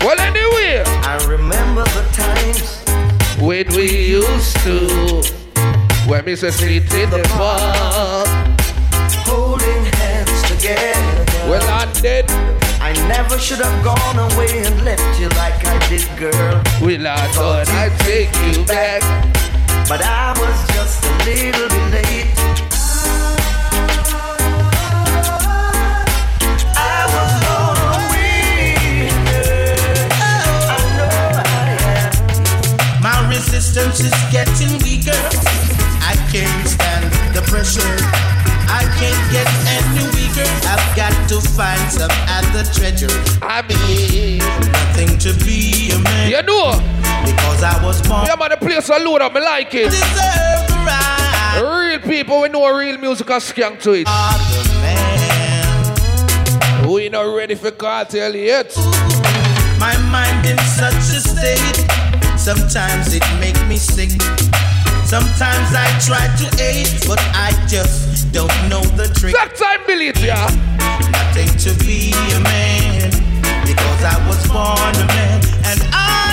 Well, 0.00 0.18
anyway, 0.18 0.82
I 1.04 1.22
remember 1.28 1.84
the 1.84 2.04
times 2.14 2.80
when 3.38 3.66
we 3.76 4.06
used 4.06 4.56
to, 4.60 6.08
when 6.08 6.24
me 6.24 6.36
say 6.36 6.50
sit 6.50 6.94
in 6.94 7.10
the 7.10 7.22
park. 7.34 8.41
Well, 12.02 12.24
I 12.80 12.92
never 13.06 13.38
should 13.38 13.60
have 13.60 13.84
gone 13.84 14.18
away 14.18 14.64
and 14.64 14.84
left 14.84 15.20
you 15.20 15.28
like 15.38 15.64
I 15.64 15.78
did, 15.88 16.04
girl. 16.18 16.60
Well, 16.82 17.06
I 17.06 17.28
thought 17.30 17.68
I'd 17.68 17.96
take 18.00 18.34
you 18.42 18.64
back. 18.64 19.02
But 19.88 20.02
I 20.02 20.34
was 20.36 20.66
just 20.74 21.04
a 21.04 21.12
little 21.24 21.68
bit 21.68 21.92
late. 21.94 22.26
I 26.74 27.06
was 27.14 27.30
blown 27.38 27.78
away. 27.94 29.06
I 30.66 30.82
know 30.98 31.06
I 31.38 31.78
am. 31.86 33.00
My 33.00 33.28
resistance 33.28 34.00
is 34.00 34.14
getting 34.32 34.82
weaker. 34.82 35.22
I 36.02 36.16
can't 36.32 36.66
stand 36.66 37.12
the 37.32 37.42
pressure. 37.42 38.31
I 38.72 38.84
can't 38.98 39.24
get 39.30 39.46
any 39.76 40.04
weaker. 40.16 40.48
I've 40.66 40.96
got 40.96 41.12
to 41.28 41.40
find 41.40 41.80
some 41.92 42.10
other 42.28 42.64
treasure. 42.72 43.12
I 43.42 43.60
believe 43.62 44.40
nothing 44.72 45.18
to 45.18 45.32
be 45.44 45.92
a 45.92 45.98
man. 45.98 46.30
You 46.30 46.42
know, 46.42 46.72
because 47.24 47.62
I 47.62 47.78
was 47.84 48.00
born. 48.08 48.24
yeah, 48.26 48.36
man, 48.36 48.50
the 48.50 48.56
place 48.56 48.88
I 48.88 48.98
load 48.98 49.20
up, 49.20 49.34
I 49.36 49.40
like 49.40 49.72
it. 49.74 49.92
Real 51.62 52.00
people, 52.00 52.40
we 52.40 52.48
know 52.48 52.66
real 52.74 52.96
music 52.98 53.28
and 53.30 53.42
skank 53.42 53.80
to 53.82 53.92
it. 53.92 54.08
We 56.88 57.08
not 57.08 57.34
ready 57.34 57.54
for 57.54 57.70
cartel 57.70 58.34
yet. 58.34 58.74
My 59.78 59.96
mind 60.10 60.46
in 60.46 60.58
such 60.58 60.94
a 60.94 61.20
state. 61.20 61.86
Sometimes 62.38 63.14
it 63.14 63.22
make 63.38 63.58
me 63.68 63.76
sick. 63.76 64.10
Sometimes 65.04 65.68
I 65.76 65.86
try 66.00 66.26
to 66.40 66.62
aid, 66.62 66.88
but 67.06 67.20
I 67.34 67.52
just 67.68 68.11
don't 68.32 68.68
know 68.68 68.80
the 68.96 69.12
trick. 69.14 69.34
That 69.34 69.54
time, 69.56 69.84
believe 69.86 70.16
ya. 70.18 70.40
Nothing 71.12 71.52
to 71.68 71.70
be 71.84 72.12
a 72.32 72.40
man 72.40 73.12
because 73.68 74.00
I 74.04 74.16
was 74.26 74.40
born 74.48 74.94
a 74.96 75.06
man 75.12 75.40
and 75.68 75.80
I 75.92 76.31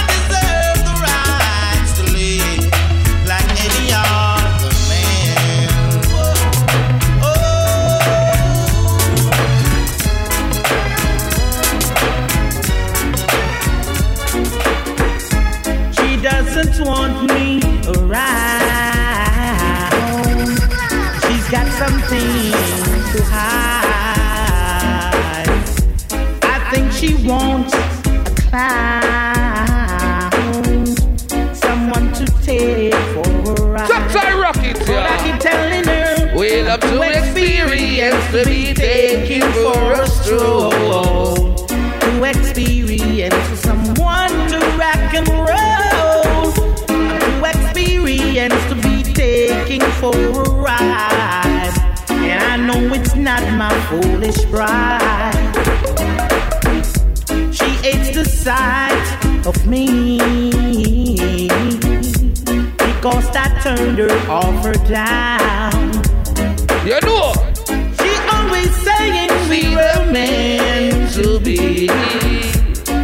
not 53.30 53.58
my 53.60 53.76
foolish 53.90 54.44
bride. 54.46 55.54
She 57.54 57.70
hates 57.86 58.10
the 58.10 58.26
sight 58.26 59.08
of 59.46 59.56
me 59.68 60.18
because 62.88 63.28
I 63.36 63.48
turned 63.62 64.00
her 64.00 64.16
off 64.28 64.66
her 64.66 64.74
down. 64.90 65.92
You 66.88 66.98
know, 67.06 67.34
She 68.00 68.12
always 68.34 68.72
saying 68.88 69.32
we 69.48 69.76
were 69.76 70.12
meant 70.12 71.14
to 71.14 71.40
be. 71.40 71.88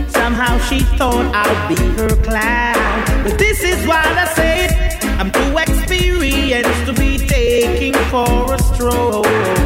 Somehow 0.09 0.57
she 0.67 0.79
thought 0.97 1.27
I'd 1.35 1.69
be 1.69 1.79
her 1.99 2.15
clown. 2.23 3.23
But 3.23 3.37
this 3.37 3.63
is 3.63 3.85
what 3.85 4.07
I 4.23 4.25
said. 4.33 4.69
I'm 5.19 5.29
too 5.29 5.55
experienced 5.59 6.85
to 6.87 6.93
be 6.93 7.19
taking 7.19 7.93
for 8.09 8.55
a 8.55 8.59
stroll. 8.73 9.64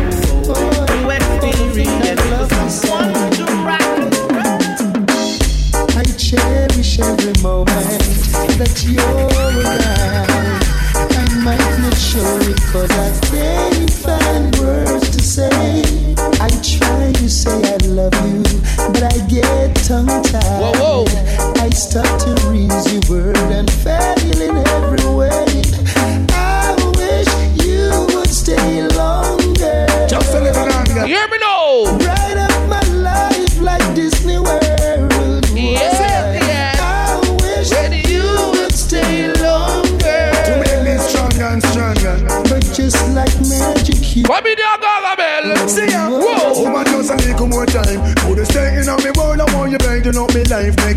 Every 7.02 7.34
moment 7.42 8.04
that 8.60 8.84
you're 8.84 9.00
around. 9.00 10.64
I 10.96 11.26
might 11.44 11.78
not 11.80 11.96
show 11.96 12.38
it 12.44 12.60
cause 12.72 12.92
I 12.92 13.10
can't 13.28 13.92
find 13.92 14.56
words 14.60 15.10
to 15.10 15.22
say. 15.24 15.84
I 16.42 16.50
try 16.62 17.12
to 17.14 17.30
say 17.30 17.58
I 17.64 17.78
love 17.88 18.14
you, 18.28 18.44
but 18.92 19.04
I 19.04 19.18
get 19.28 19.76
tongue 19.88 20.08
tied. 20.24 20.62
Whoa, 20.62 21.06
whoa. 21.06 21.62
I 21.62 21.70
start 21.70 22.20
to 22.22 22.32
read 22.50 22.72
your 22.92 23.02
word 23.10 23.38
and 23.38 23.72
fail 23.72 24.18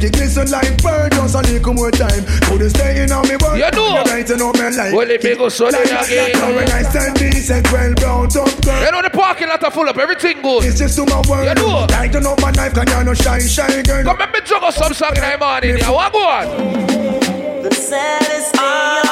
me 0.02 0.10
life. 0.10 0.12
Make 0.12 0.12
it 0.12 0.12
glisten 0.12 0.50
like 0.50 0.82
burn, 0.82 1.10
just 1.10 1.34
a 1.34 1.40
little 1.42 1.74
more 1.74 1.90
time. 1.90 2.24
Put 2.42 2.62
a 2.62 2.70
stay 2.70 3.02
in 3.02 3.12
on 3.12 3.28
me 3.28 3.36
world, 3.36 3.58
You 3.58 3.70
know. 3.70 3.98
you 3.98 4.04
brighten 4.04 4.42
up 4.42 4.54
my 4.56 4.68
life. 4.68 4.92
Well, 4.94 5.10
it 5.10 5.22
may 5.22 5.34
go 5.36 5.48
so 5.48 5.64
Like 5.64 5.72
then 5.74 5.86
that, 5.86 6.00
like 6.00 6.10
again. 6.10 6.40
how 6.40 6.54
when 6.54 6.70
I 6.70 6.82
stand 6.82 7.18
decent, 7.18 7.72
well 7.72 7.94
brought 7.94 8.36
up 8.36 8.62
girl. 8.64 8.82
You 8.84 8.90
know 8.92 9.02
the 9.02 9.10
parking 9.10 9.48
lot 9.48 9.62
are 9.62 9.70
full 9.70 9.88
up, 9.88 9.98
everything 9.98 10.42
good. 10.42 10.64
It's 10.64 10.78
just 10.78 10.96
to 10.96 11.04
my 11.06 11.22
world. 11.28 11.46
You 11.46 11.54
know. 11.54 11.86
Lighten 11.90 12.26
up 12.26 12.40
my 12.40 12.50
life, 12.52 12.74
can 12.74 12.88
you 12.88 13.04
no 13.04 13.14
shine, 13.14 13.40
shine, 13.46 13.82
girl. 13.84 14.04
Come 14.04 14.18
let 14.18 14.32
me 14.32 14.40
juggle 14.44 14.72
some 14.72 14.94
song 14.94 15.16
in 15.16 15.22
the 15.22 15.38
morning. 15.38 15.78
Yeah, 15.78 15.90
what 15.90 16.12
go 16.12 16.26
on? 16.26 16.46
The 17.62 17.70
saddest 17.74 18.52
day 18.54 19.00
of 19.04 19.11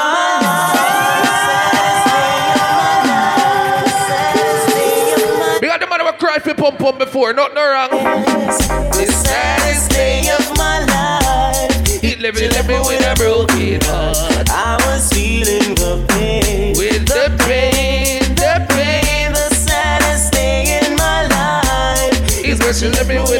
Because 5.61 5.79
the 5.81 5.87
man 5.87 6.01
who 6.01 6.13
cried 6.13 6.43
for 6.43 6.55
pump 6.55 6.79
pump 6.79 6.99
before, 6.99 7.35
nothing 7.35 7.57
wrong. 7.57 7.91
The 7.91 9.07
saddest 9.13 9.91
day 9.91 10.31
of 10.39 10.57
my 10.57 10.81
life. 10.87 11.87
He 12.01 12.17
living, 12.17 12.49
living 12.51 12.81
with 12.81 13.05
a 13.05 13.15
broken 13.15 13.79
heart. 13.83 14.49
I 14.49 14.81
was 14.87 15.13
feeling 15.13 15.75
the 15.75 16.03
pain. 16.09 16.79
With 16.79 17.05
the 17.07 17.29
pain, 17.45 18.21
the 18.37 18.67
pain. 18.71 19.33
The 19.35 19.55
saddest 19.55 20.33
day 20.33 20.81
in 20.81 20.97
my 20.97 21.27
life. 21.29 22.41
He's 22.43 22.59
wishing 22.61 22.93
living 22.93 23.21
with 23.25 23.31
a 23.31 23.40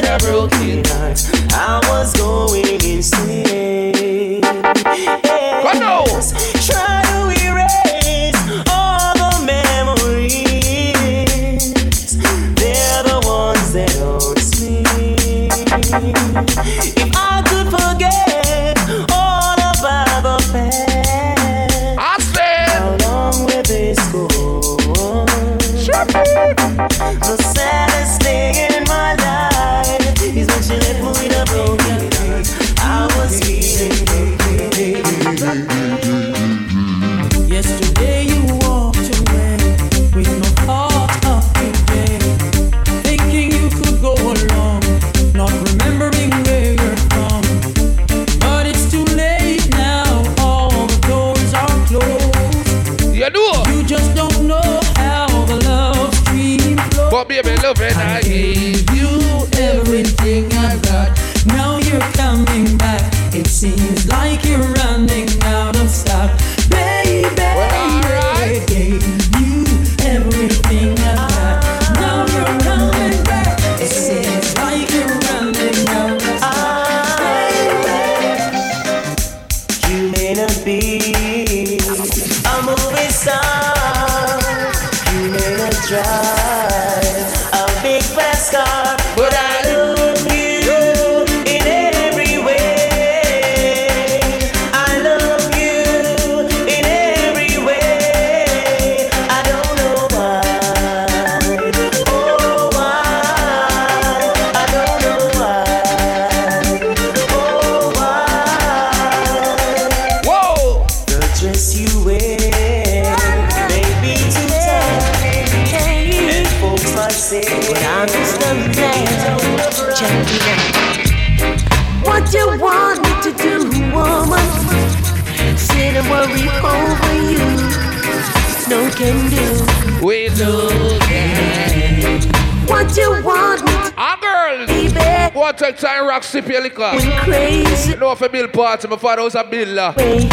baby? 135.71 135.77
Go 135.77 135.77
and 135.77 135.77
take 135.77 135.77
time 135.77 136.07
rock, 136.07 136.23
sip 136.23 136.47
your 136.47 136.61
liquor. 136.61 136.91
Crazy. 137.23 137.91
You 137.91 137.97
know 137.97 138.11
if 138.11 138.21
a 138.21 138.29
bill 138.29 138.47
party, 138.47 138.87
my 138.87 138.97
father 138.97 139.23
was 139.23 139.35
a 139.35 139.43
builder. 139.43 139.93
way. 139.97 140.29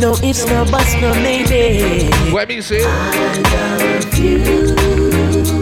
No 0.00 0.14
ifs, 0.22 0.46
no 0.46 0.64
buts, 0.70 0.94
no 1.00 1.14
maybe. 1.14 2.10
What 2.32 2.48
me 2.48 2.60
say? 2.60 2.82
I 2.84 3.38
love 3.52 4.18
you. 4.18 4.74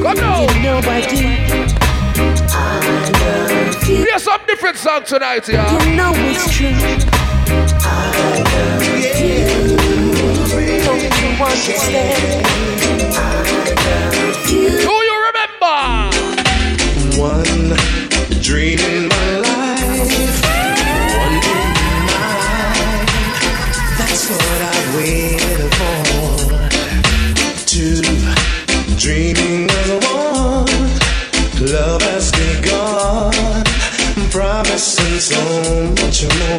Come 0.02 0.16
now. 0.16 0.42
You 0.42 0.62
know 0.62 0.78
I 0.78 1.00
do. 1.08 1.16
I 2.50 2.80
love 3.20 3.88
you. 3.88 3.96
Here's 4.04 4.22
some 4.22 4.40
different 4.46 4.76
song 4.76 5.04
tonight, 5.04 5.48
yeah. 5.48 5.70
You 5.84 5.96
know 5.96 6.12
it's 6.16 6.50
true. 6.54 6.68
I 6.68 8.02
love 8.44 8.82
you. 9.20 9.76
Don't 10.84 11.02
you 11.02 11.44
understand? 11.44 12.73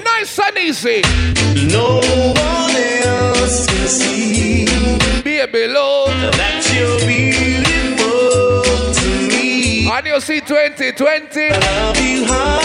Nice 0.03 0.39
and 0.39 0.57
easy. 0.57 1.01
No 1.67 1.99
one 1.99 2.75
else 2.75 3.65
can 3.67 3.87
see 3.87 4.65
Baby, 5.23 5.67
love. 5.67 6.09
that 6.37 6.63
you're 6.73 6.99
beautiful 7.07 8.63
to 8.93 9.09
me. 9.29 9.89
And 9.89 10.05
you 10.07 10.19
see 10.21 10.41
2020. 10.41 12.64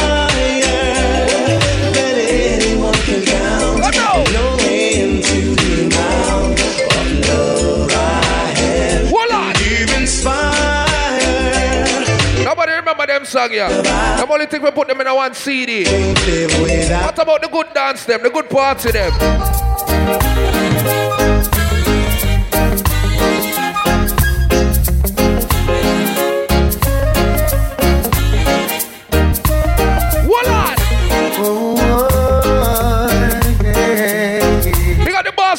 them 13.21 13.27
song, 13.27 13.53
yeah. 13.53 13.69
The 14.17 14.27
only 14.31 14.47
thing 14.47 14.63
we 14.63 14.71
put 14.71 14.89
them 14.89 15.01
in 15.01 15.07
a 15.07 15.15
one 15.15 15.35
CD. 15.35 15.85
What 15.85 17.19
about 17.19 17.43
the 17.43 17.49
good 17.51 17.67
dance 17.75 18.05
them, 18.05 18.23
the 18.23 18.31
good 18.31 18.49
party 18.49 18.91
them? 18.91 19.13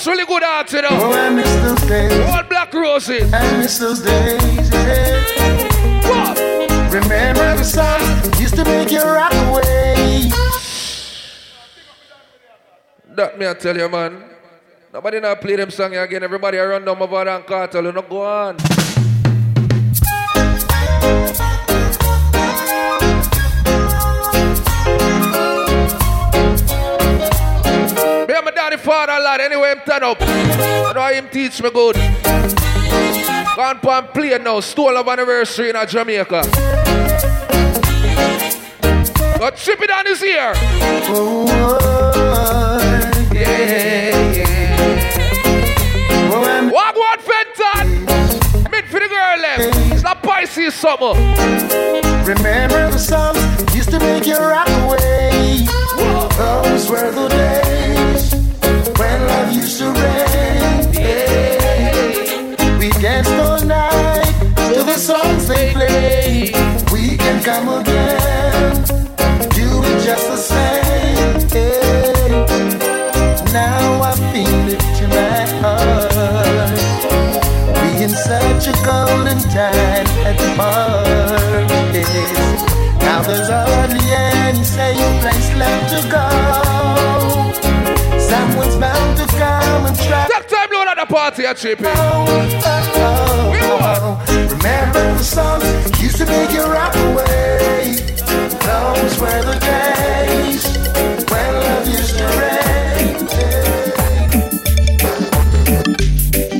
Really 0.04 0.26
good 0.26 0.44
art, 0.44 0.74
you 0.74 0.82
know. 0.82 0.88
Oh, 0.90 1.14
I 1.14 1.30
miss 1.30 1.56
those 1.58 1.88
days. 1.88 2.48
Black 2.50 2.74
roses. 2.74 3.32
I 3.32 3.58
miss 3.58 3.78
those 3.78 4.02
days. 4.02 4.70
Yeah. 4.72 6.10
What? 6.10 6.61
Remember 6.92 7.56
the 7.56 7.64
song 7.64 8.02
used 8.38 8.56
to 8.58 8.66
make 8.66 8.92
you 8.92 9.02
rock 9.02 9.32
away. 9.34 10.30
That 13.16 13.40
me 13.40 13.48
I 13.48 13.54
tell 13.54 13.78
you, 13.78 13.88
man. 13.88 14.22
Nobody 14.94 15.22
not 15.22 15.40
play 15.40 15.56
them 15.56 15.72
song 15.72 15.96
again. 15.96 16.22
Everybody 16.22 16.58
around 16.58 16.84
them 16.84 17.02
over 17.02 17.30
and 17.30 17.46
cartel. 17.46 17.86
You 17.86 17.94
know, 17.94 18.02
go 18.02 18.26
on. 18.26 18.58
Me 28.28 28.34
and 28.36 28.46
my 28.46 28.52
daddy 28.54 28.76
father 28.76 29.18
lad. 29.24 29.40
Anyway, 29.40 29.72
him 29.72 29.80
turn 29.86 30.04
up. 30.04 30.18
I 30.20 30.92
know 30.94 31.08
him 31.08 31.30
teach 31.30 31.64
me 31.64 31.72
good. 31.72 31.96
Gone 33.56 33.80
pan 33.80 34.08
play 34.14 34.38
now. 34.40 34.60
Stole 34.60 34.98
of 34.98 35.08
anniversary 35.08 35.70
in 35.70 35.88
Jamaica. 35.88 36.81
But 39.42 39.56
chip 39.56 39.82
it 39.82 39.90
on 39.90 40.06
his 40.06 40.22
ear. 40.22 40.54
Oh, 41.10 41.48
Yeah, 43.34 44.34
yeah. 44.36 44.78
oh, 46.32 46.44
I 46.46 46.62
miss 46.62 46.72
Walk 46.72 46.96
one 46.96 47.18
Fenton. 47.18 48.06
Mid 48.70 48.86
for 48.86 49.00
the 49.00 49.08
girl 49.10 49.42
them. 49.42 49.92
It's 49.92 50.04
not 50.04 50.22
Pisces 50.22 50.76
summer. 50.76 51.14
Remember 52.24 52.92
the 52.92 53.00
songs 53.00 53.40
used 53.76 53.90
to 53.90 53.98
make 54.00 54.28
you 54.28 54.38
rock 54.38 54.70
away. 54.84 55.66
Those 56.38 56.88
were 56.88 57.10
the 57.10 57.28
days 57.30 58.36
when 59.00 59.26
love 59.26 59.52
used 59.54 59.80
to 59.80 59.86
reign. 59.90 60.94
Yeah. 60.94 62.78
We 62.78 62.90
danced 63.02 63.32
all 63.32 63.60
night 63.66 64.26
to 64.76 64.84
the 64.84 64.98
songs 64.98 65.48
they 65.48 65.74
play. 65.74 66.54
We 66.94 67.18
can 67.18 67.42
come 67.44 67.70
again, 67.70 68.11
just 70.12 70.28
the 70.28 70.36
same. 70.36 71.40
Yeah. 71.56 72.44
Now 73.54 74.02
I 74.04 74.12
feel 74.32 74.68
it 74.76 74.82
to 74.98 75.06
my 75.08 75.42
heart. 75.62 76.76
We 77.78 78.04
in 78.04 78.10
such 78.10 78.68
a 78.68 78.76
golden 78.84 79.40
time 79.56 80.08
at 80.28 80.36
the 80.42 80.50
parties. 80.60 82.32
Now 83.00 83.22
there's 83.22 83.50
hardly 83.50 84.06
any 84.12 84.64
safe 84.64 85.14
place 85.22 85.50
left 85.62 85.88
to 85.94 86.00
go. 86.16 86.28
Someone's 88.20 88.76
bound 88.76 89.18
to 89.20 89.26
come 89.40 89.86
and 89.86 89.98
try. 89.98 90.28
Take 90.34 90.48
time 90.50 90.70
load 90.74 90.88
at 90.92 90.98
the 90.98 91.06
party 91.06 91.46
at 91.46 91.56
Chippy. 91.56 91.86
Oh, 91.86 91.92
oh, 92.66 92.92
oh, 92.96 93.88
oh. 93.88 94.48
Remember 94.56 95.04
the 95.18 95.24
songs 95.24 95.64
used 96.02 96.18
to 96.18 96.26
make 96.26 96.52
you 96.52 96.66
rock 96.66 96.96
away. 96.96 98.11
Those 98.60 99.20
were 99.20 99.42
the 99.44 99.58
days 99.60 100.66
when 101.32 101.54
love 101.64 101.88
used 101.88 102.18
to 102.18 102.26
reign. 102.40 103.16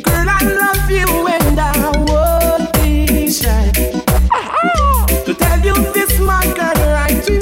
Girl, 0.02 0.30
I 0.30 0.42
love 0.62 0.90
you 0.90 1.28
and 1.28 1.60
I 1.60 1.92
won't 2.08 2.72
be 2.74 3.30
shy. 3.30 3.72
To 5.26 5.34
tell 5.34 5.60
you 5.60 5.76
this, 5.94 6.20
my 6.20 6.46
girl, 6.56 6.96
I 6.96 7.10
do 7.26 7.40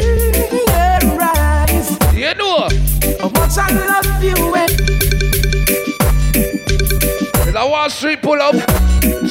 rise. 1.16 1.90
You 2.16 2.34
know. 2.36 2.70
How 3.20 3.30
much 3.30 3.58
I 3.58 3.70
love 3.92 4.24
you 4.24 4.56
and 4.56 4.72
It's 7.48 7.54
Wall 7.54 7.90
Street 7.90 8.22
pull 8.22 8.42
up. 8.42 8.56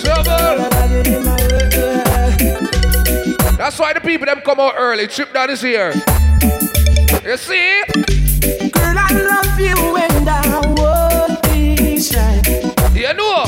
Trouble. 0.00 1.47
That's 3.58 3.76
why 3.76 3.92
the 3.92 4.00
people 4.00 4.24
them 4.24 4.40
come 4.40 4.60
out 4.60 4.74
early. 4.78 5.08
Chip 5.08 5.32
down 5.34 5.50
is 5.50 5.60
here. 5.60 5.92
You 7.24 7.36
see? 7.36 7.82
Girl, 8.70 8.94
I 8.96 9.08
love 9.10 9.58
you 9.58 9.96
and 9.96 10.28
I 10.28 10.60
won't 10.78 11.42
be 11.42 12.00
shy. 12.00 12.40
You 12.94 13.12
know. 13.14 13.46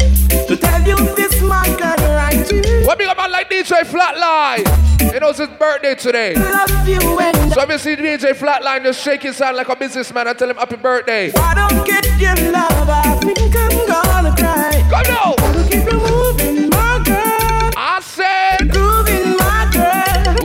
To 0.48 0.56
tell 0.56 0.82
you 0.82 0.96
this, 1.14 1.40
my 1.42 1.64
girl, 1.78 2.18
I 2.18 2.44
do 2.48 2.84
What 2.84 2.98
big 2.98 3.08
a 3.08 3.14
man 3.14 3.30
like 3.30 3.48
DJ 3.48 3.84
Flatline? 3.84 4.66
You 5.12 5.20
know 5.20 5.28
it's 5.28 5.38
his 5.38 5.48
birthday 5.48 5.94
today. 5.94 6.34
love 6.34 6.88
you 6.88 6.98
and 7.20 7.52
So 7.52 7.62
if 7.62 7.68
you 7.70 7.78
see 7.78 7.94
DJ 7.94 8.34
Flatline 8.34 8.82
just 8.82 9.00
shake 9.00 9.22
his 9.22 9.38
hand 9.38 9.56
like 9.56 9.68
a 9.68 9.76
businessman 9.76 10.26
and 10.26 10.36
tell 10.36 10.50
him 10.50 10.56
happy 10.56 10.74
birthday. 10.74 11.32
I 11.36 11.54
don't 11.54 11.86
get 11.86 12.04
your 12.18 12.34
love. 12.50 12.88
I 12.88 13.16
think 13.22 13.54
I'm 13.56 13.86
gonna 13.86 14.34
cry. 14.36 14.86
Come 14.90 15.14
now. 15.14 15.34
Keep 15.68 15.86
it 15.86 15.94
moving, 15.94 16.68
my 16.68 17.00
girl. 17.04 17.70
I 17.76 18.00
said, 18.02 18.59
Grooving, 18.59 18.59
my 18.59 18.59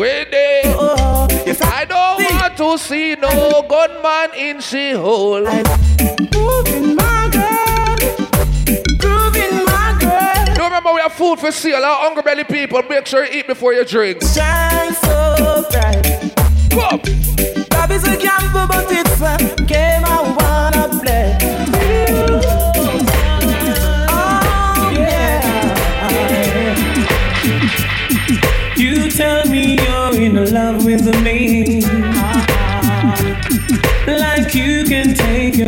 it. 0.06 0.66
Oh, 0.78 1.28
if 1.46 1.62
I 1.62 1.76
I 1.76 1.86
don't 1.86 2.24
want 2.24 2.58
to 2.58 2.78
see 2.78 3.16
no 3.16 3.62
gunman 3.68 4.34
in 4.38 4.60
she 4.60 4.92
hole. 4.92 5.42
moving, 5.44 6.96
my 6.96 7.30
girl. 7.32 7.96
Grooving, 8.98 9.66
my 9.66 9.98
girl. 10.00 10.56
You 10.58 10.64
remember 10.64 10.94
we 10.94 11.02
have 11.02 11.14
food 11.14 11.40
for 11.40 11.52
sale, 11.52 11.84
our 11.84 12.00
hungry 12.02 12.24
belly 12.24 12.44
people. 12.44 12.82
Make 12.90 13.06
sure 13.06 13.26
you 13.26 13.40
eat 13.40 13.48
before 13.48 13.74
you 13.74 13.86
drink. 13.86 14.24
Shine 14.24 14.94
so 14.94 15.66
bright. 15.70 16.16
Love 16.74 17.92
is 17.92 18.04
a 18.08 18.18
gamble, 18.18 18.68
but 18.68 18.86
it's 18.90 19.22
a 19.22 19.64
game 19.66 20.04
I 20.06 20.22
wanna 20.38 20.75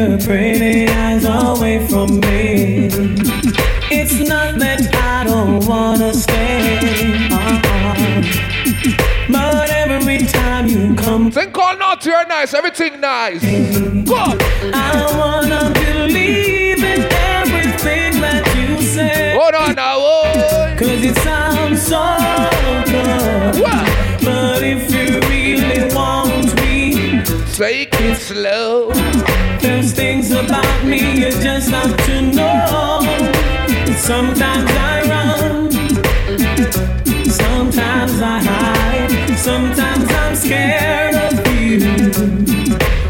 your 0.07 0.17
pretty 0.19 0.87
eyes 0.87 1.25
away 1.25 1.85
from 1.87 2.19
me. 2.21 2.87
It's 3.89 4.27
not 4.27 4.59
that 4.59 4.81
I 4.95 5.23
don't 5.25 5.65
wanna 5.65 6.13
stay. 6.13 7.29
Uh-uh. 7.31 8.21
But 9.29 9.69
every 9.69 10.19
time 10.19 10.67
you 10.67 10.95
come, 10.95 11.31
Think 11.31 11.53
call 11.53 11.77
not 11.77 12.05
you're 12.05 12.25
nice, 12.27 12.53
everything 12.53 13.01
nice. 13.01 13.41
Come. 14.07 15.36
Me 30.87 31.19
you 31.19 31.31
just 31.31 31.69
have 31.69 31.95
to 32.05 32.21
know. 32.21 33.01
Sometimes 33.97 34.71
I 34.71 35.01
run, 35.11 35.71
sometimes 37.29 38.21
I 38.21 38.39
hide, 38.49 39.37
sometimes 39.37 40.09
I'm 40.11 40.35
scared 40.35 41.15
of 41.15 41.33
you. 41.53 41.79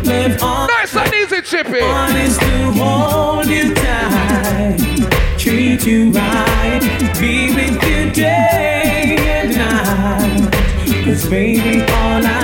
But 0.04 0.42
all 0.42 0.68
Nice 0.68 0.96
and 0.96 1.14
easy, 1.14 1.42
Chippy. 1.42 1.80
Is 2.26 2.38
to 2.38 2.72
hold 2.80 3.48
you 3.48 3.74
tight, 3.76 4.78
treat 5.38 5.86
you 5.86 6.12
right, 6.12 6.82
be 7.20 7.54
with 7.54 7.84
you 7.84 8.12
day 8.12 9.18
and 9.20 9.56
night. 9.56 11.06
Cause 11.06 11.30
baby, 11.30 11.82
all 11.82 12.26
I 12.26 12.37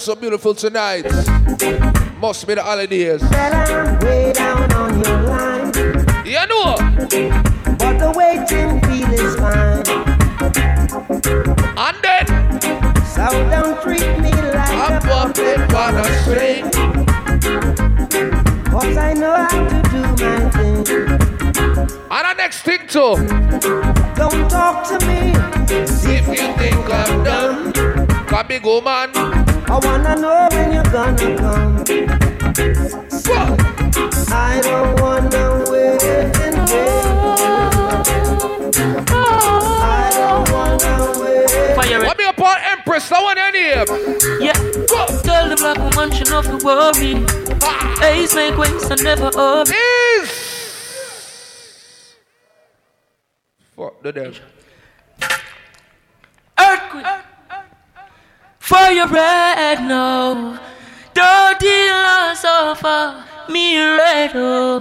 look 0.00 0.16
so 0.16 0.20
beautiful 0.20 0.54
tonight. 0.54 1.04
Must 2.20 2.46
be 2.46 2.54
the 2.54 2.62
holidays. 2.62 3.22
Way 4.02 4.32
down 4.32 4.72
on 4.72 4.94
your 5.04 5.20
line. 5.24 5.66
You 6.24 6.46
know. 6.46 6.76
But 7.76 7.98
the 7.98 8.10
waiting 8.16 8.80
feel 8.80 9.12
is 9.12 9.36
fine. 9.36 9.84
And 11.76 11.96
then. 12.02 12.26
So 13.04 13.26
don't 13.50 13.82
treat 13.82 14.18
me 14.20 14.30
like 14.30 14.90
a 14.90 15.00
puppet 15.06 15.74
on 15.74 15.94
a 15.96 16.04
string. 16.22 16.70
Cause 18.70 18.96
I 18.96 19.12
know 19.12 19.34
how 19.34 19.68
to 19.68 19.82
do 19.90 20.00
my 20.24 20.50
thing. 20.50 20.76
And 22.10 22.24
the 22.24 22.34
next 22.38 22.62
thing 22.62 22.86
too. 22.88 23.16
Don't 24.16 24.48
talk 24.48 24.88
to 24.88 25.06
me. 25.06 25.34
If 25.68 26.26
you 26.26 26.54
think 26.56 26.88
I'm 26.88 27.22
dumb. 27.22 27.72
A 28.32 28.44
big 28.44 28.64
old 28.64 28.84
man. 28.84 29.29
I 29.70 29.78
wanna 29.84 30.16
know 30.16 30.48
when 30.50 30.72
you're 30.72 30.82
gonna 30.82 31.36
come. 31.38 31.84
I 34.32 34.60
don't 34.60 35.00
wanna 35.00 35.64
wait 35.70 36.02
in 36.02 36.66
vain. 36.66 37.06
I 39.80 40.10
don't 40.12 40.50
wanna 40.50 40.94
wait. 41.20 41.76
Fire 41.76 42.04
What 42.04 42.18
me 42.18 42.24
upon 42.24 42.56
Empress? 42.64 43.12
I 43.12 43.22
want 43.22 43.38
any 43.38 43.58
here. 43.58 43.84
Yeah. 44.40 44.54
Tell 45.22 45.48
the 45.48 45.54
black 45.56 45.78
woman 45.78 46.10
she 46.10 46.24
not 46.24 46.44
to 46.46 46.56
worry. 46.66 47.24
Ace 48.02 48.34
make 48.34 48.58
waste 48.58 48.90
and 48.90 49.04
never 49.04 49.30
up. 49.36 49.68
Is. 49.68 50.30
Fuck 53.76 54.02
the 54.02 54.12
devil. 54.12 54.34
Earthquake. 56.58 57.19
Fire 58.70 59.08
red 59.08 59.82
now. 59.88 60.56
Dirty 61.12 61.90
loss 61.90 62.44
of 62.44 62.80
me 63.48 63.76
red 63.76 64.30
oh. 64.36 64.78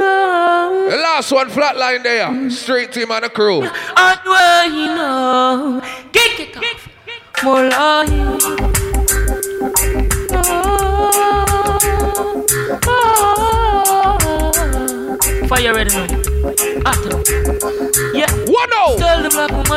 Love. 0.00 0.90
The 0.90 0.96
last 0.96 1.32
one 1.32 1.50
flatline 1.50 2.02
there. 2.02 2.50
Street 2.50 2.92
Team 2.92 3.10
and 3.10 3.24
the 3.24 3.28
crew. 3.28 3.62
And 3.62 4.20
where 4.24 4.66
you 4.68 4.86
know. 4.86 5.82
Kick 6.12 6.40
it 6.40 6.56
off. 6.56 6.88
More 7.44 7.68
lying. 7.68 8.40
Oh, 10.32 11.10
oh, 12.86 14.50
oh. 14.62 15.46
Fire 15.46 15.74
ready 15.74 15.90
now. 15.94 16.04
After. 16.86 17.10
Ah, 17.12 17.20
yeah. 18.14 18.32
What 18.46 18.70
now? 18.70 18.96
Tell 18.96 19.22
the 19.22 19.30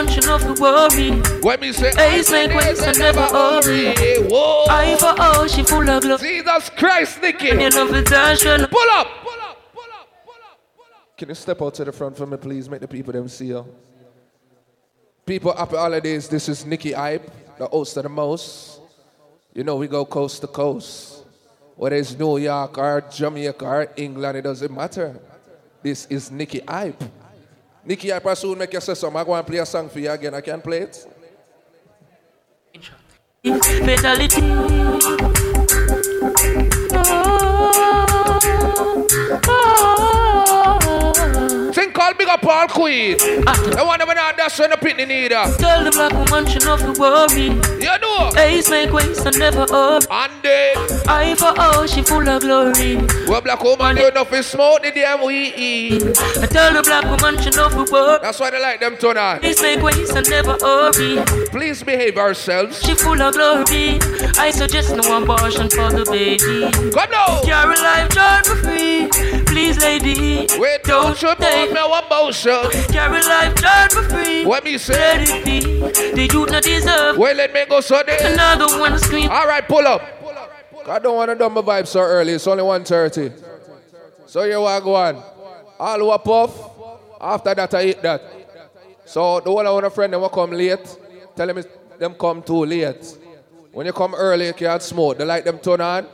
black 0.05 0.21
woman 0.21 0.21
she 0.21 0.27
not 0.27 0.55
to 0.55 0.62
worry. 0.62 1.41
When 1.41 1.59
me 1.59 1.71
say 1.71 1.91
Ace 1.97 2.31
make 2.31 2.53
waste 2.53 2.83
and 2.83 2.99
never 2.99 3.21
hurry. 3.21 3.93
Whoa. 4.27 4.65
I 4.69 4.95
for 4.97 5.15
oh 5.17 5.47
she 5.47 5.63
full 5.63 5.89
of 5.89 6.03
love. 6.03 6.21
Jesus 6.21 6.69
Christ, 6.71 7.21
Nikki. 7.21 7.47
You 7.47 7.69
know 7.69 7.88
the 7.88 8.03
tension. 8.03 8.67
Pull 8.67 8.89
up. 8.91 9.07
Can 11.17 11.29
you 11.29 11.35
step 11.35 11.62
out 11.62 11.73
to 11.73 11.83
the 11.83 11.91
front 11.91 12.15
for 12.15 12.25
me, 12.25 12.38
please? 12.38 12.69
Make 12.69 12.79
the 12.79 12.88
people 12.88 13.12
them 13.12 13.27
see 13.27 13.47
you. 13.47 13.65
People, 15.25 15.55
happy 15.55 15.75
holidays. 15.75 16.29
This 16.29 16.47
is 16.47 16.65
Nikki 16.65 16.93
Hype, 16.93 17.29
the 17.57 17.67
host 17.67 17.97
of 17.97 18.03
the 18.03 18.09
most. 18.09 18.79
You 19.53 19.63
know, 19.63 19.75
we 19.75 19.88
go 19.88 20.05
coast 20.05 20.41
to 20.41 20.47
coast. 20.47 21.25
Whether 21.75 21.97
it's 21.97 22.17
New 22.17 22.38
York 22.38 22.77
or 22.77 23.03
Jamaica 23.12 23.65
or 23.65 23.88
England, 23.97 24.38
it 24.38 24.41
doesn't 24.43 24.73
matter. 24.73 25.19
This 25.83 26.05
is 26.07 26.31
Nikki 26.31 26.62
Hype. 26.67 27.03
Hype, 27.88 28.26
I 28.26 28.34
soon 28.34 28.58
make 28.58 28.74
you 28.74 28.82
say. 28.82 28.94
I 28.94 29.24
go 29.24 29.34
and 29.34 29.48
play 29.48 29.58
a 29.58 29.65
song 29.65 29.89
for 29.89 30.00
you 30.00 30.12
again. 30.12 30.34
I 30.34 30.42
can 30.42 30.62
play 30.62 30.80
it. 30.80 31.08
Fatality. 33.44 35.38
Called 42.67 42.89
Big 42.89 43.19
Up 43.19 43.56
Paul 43.56 43.56
Queen. 43.63 43.76
The 43.76 43.84
one 43.86 44.00
that 44.00 44.08
not 44.15 44.38
that's 44.38 44.60
when 44.60 44.69
the 44.72 44.76
pitney 44.78 45.08
need 45.08 45.32
her. 45.32 45.58
Tell 45.58 45.84
the 45.84 45.91
black 45.91 46.12
woman 46.12 46.45
she 46.45 46.60
not 46.60 46.80
to 46.80 47.00
worry. 47.00 47.56
You 47.80 47.98
know. 48.00 48.32
Ace 48.38 48.69
make 48.69 48.91
waste 48.91 49.26
and 49.26 49.38
never 49.39 49.65
up. 49.69 50.04
And 50.10 50.34
then. 50.43 50.76
I 51.08 51.36
for 51.36 51.54
all 51.60 51.88
she 51.88 52.02
full 52.02 52.28
of 52.28 52.41
glory. 52.41 52.98
Well, 53.28 53.41
black 53.41 53.63
woman 53.63 53.95
do 53.95 54.12
nothing 54.13 54.43
smoke 54.43 54.82
the 54.82 54.91
damn 54.91 55.26
we 55.26 55.54
eat. 55.56 56.04
I 56.41 56.48
tell 56.48 56.74
the 56.74 56.84
black 56.84 57.06
woman 57.06 57.41
she 57.41 57.50
not 57.52 57.72
to 57.72 57.91
worry. 57.91 58.19
That's 58.22 58.39
why 58.39 58.52
they 58.52 58.62
like 58.62 58.80
them 58.80 58.95
on. 59.17 59.43
Ace 59.45 59.62
make 59.62 59.82
waste 59.82 60.15
and 60.15 60.30
never 60.30 60.58
hurry. 60.62 61.24
Please 61.48 61.84
behave 61.84 62.17
ourselves. 62.17 62.82
She 62.84 62.95
full 62.95 63.22
of 63.22 63.34
glory. 63.34 64.00
I 64.38 64.52
suggest 64.52 64.95
no 64.95 65.22
abortion 65.22 65.69
for 65.69 65.91
the 65.91 66.06
baby. 66.10 66.72
Come 66.91 67.12
now. 67.12 67.41
Carry 67.43 67.78
life 67.78 68.10
child 68.10 68.45
for 68.45 68.56
free. 68.56 69.10
Please, 69.60 69.82
lady. 69.82 70.48
Wait, 70.58 70.84
don't 70.84 71.22
you 71.22 71.36
put 71.36 71.74
me 71.74 71.82
one 71.82 72.08
motion. 72.10 72.72
Carry 72.93 73.22
life 73.22 73.54
child 73.56 73.91
for 73.91 74.04
free. 74.04 74.45
What 74.45 74.63
me 74.63 74.78
say? 74.78 74.93
Let 74.93 75.30
it 75.30 75.43
be. 75.43 75.60
The 76.15 76.34
youth 76.34 76.50
not 76.50 76.63
deserve. 76.63 77.17
Wait, 77.17 77.36
let 77.36 77.52
me 77.52 77.65
go 77.65 77.82
so 77.82 78.02
there. 78.06 78.17
Another 78.34 78.80
one 78.80 78.98
scream. 78.98 79.30
All 79.30 79.45
right, 79.45 79.67
pull 79.67 79.86
up. 79.86 80.02
I 80.88 80.98
don't 81.00 81.17
want 81.17 81.32
to 81.32 81.36
do 81.36 81.50
my 81.50 81.60
vibe 81.60 81.88
so 81.88 82.00
early. 82.00 82.32
It's 82.32 82.48
only 82.48 82.63
1.30. 82.63 83.34
So 84.28 84.43
you 84.43 84.62
want 84.62 84.80
to 84.80 84.86
go 84.86 84.95
on. 84.95 85.22
All 85.78 86.00
who 86.00 86.10
are 86.10 86.19
puff. 86.19 86.58
After 87.19 87.54
that, 87.54 87.74
I 87.74 87.84
eat 87.84 88.02
that. 88.02 88.24
So 89.04 89.41
the 89.41 89.52
one 89.52 89.67
I 89.67 89.72
want 89.72 89.86
a 89.86 89.89
friend, 89.89 90.13
them 90.13 90.22
will 90.22 90.30
come 90.30 90.52
late. 90.52 90.80
Tell 91.36 91.48
them 91.48 91.58
it's- 91.58 91.76
them 92.00 92.13
come 92.13 92.41
too 92.41 92.63
late. 92.63 93.17
When 93.74 93.86
you 93.86 93.91
come 93.91 94.15
early, 94.15 94.48
you 94.48 94.54
can't 94.54 94.82
smoke. 94.82 95.17
They 95.17 95.26
like 95.26 95.43
them 95.43 95.60
turn 95.60 95.82
on. 95.82 96.08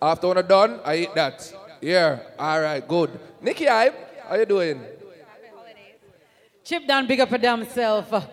After 0.00 0.28
when 0.28 0.38
I'm 0.38 0.46
done, 0.46 0.78
I 0.84 0.94
eat 0.98 1.14
that. 1.16 1.52
Yeah. 1.84 2.20
All 2.38 2.62
right, 2.62 2.88
good. 2.88 3.10
Nikki 3.42 3.66
Hype, 3.66 4.24
how 4.26 4.36
you 4.36 4.46
doing? 4.46 4.80
Chip 6.64 6.86
down, 6.86 7.06
big 7.06 7.20
up 7.20 7.28
for 7.28 7.36
themself. 7.36 8.26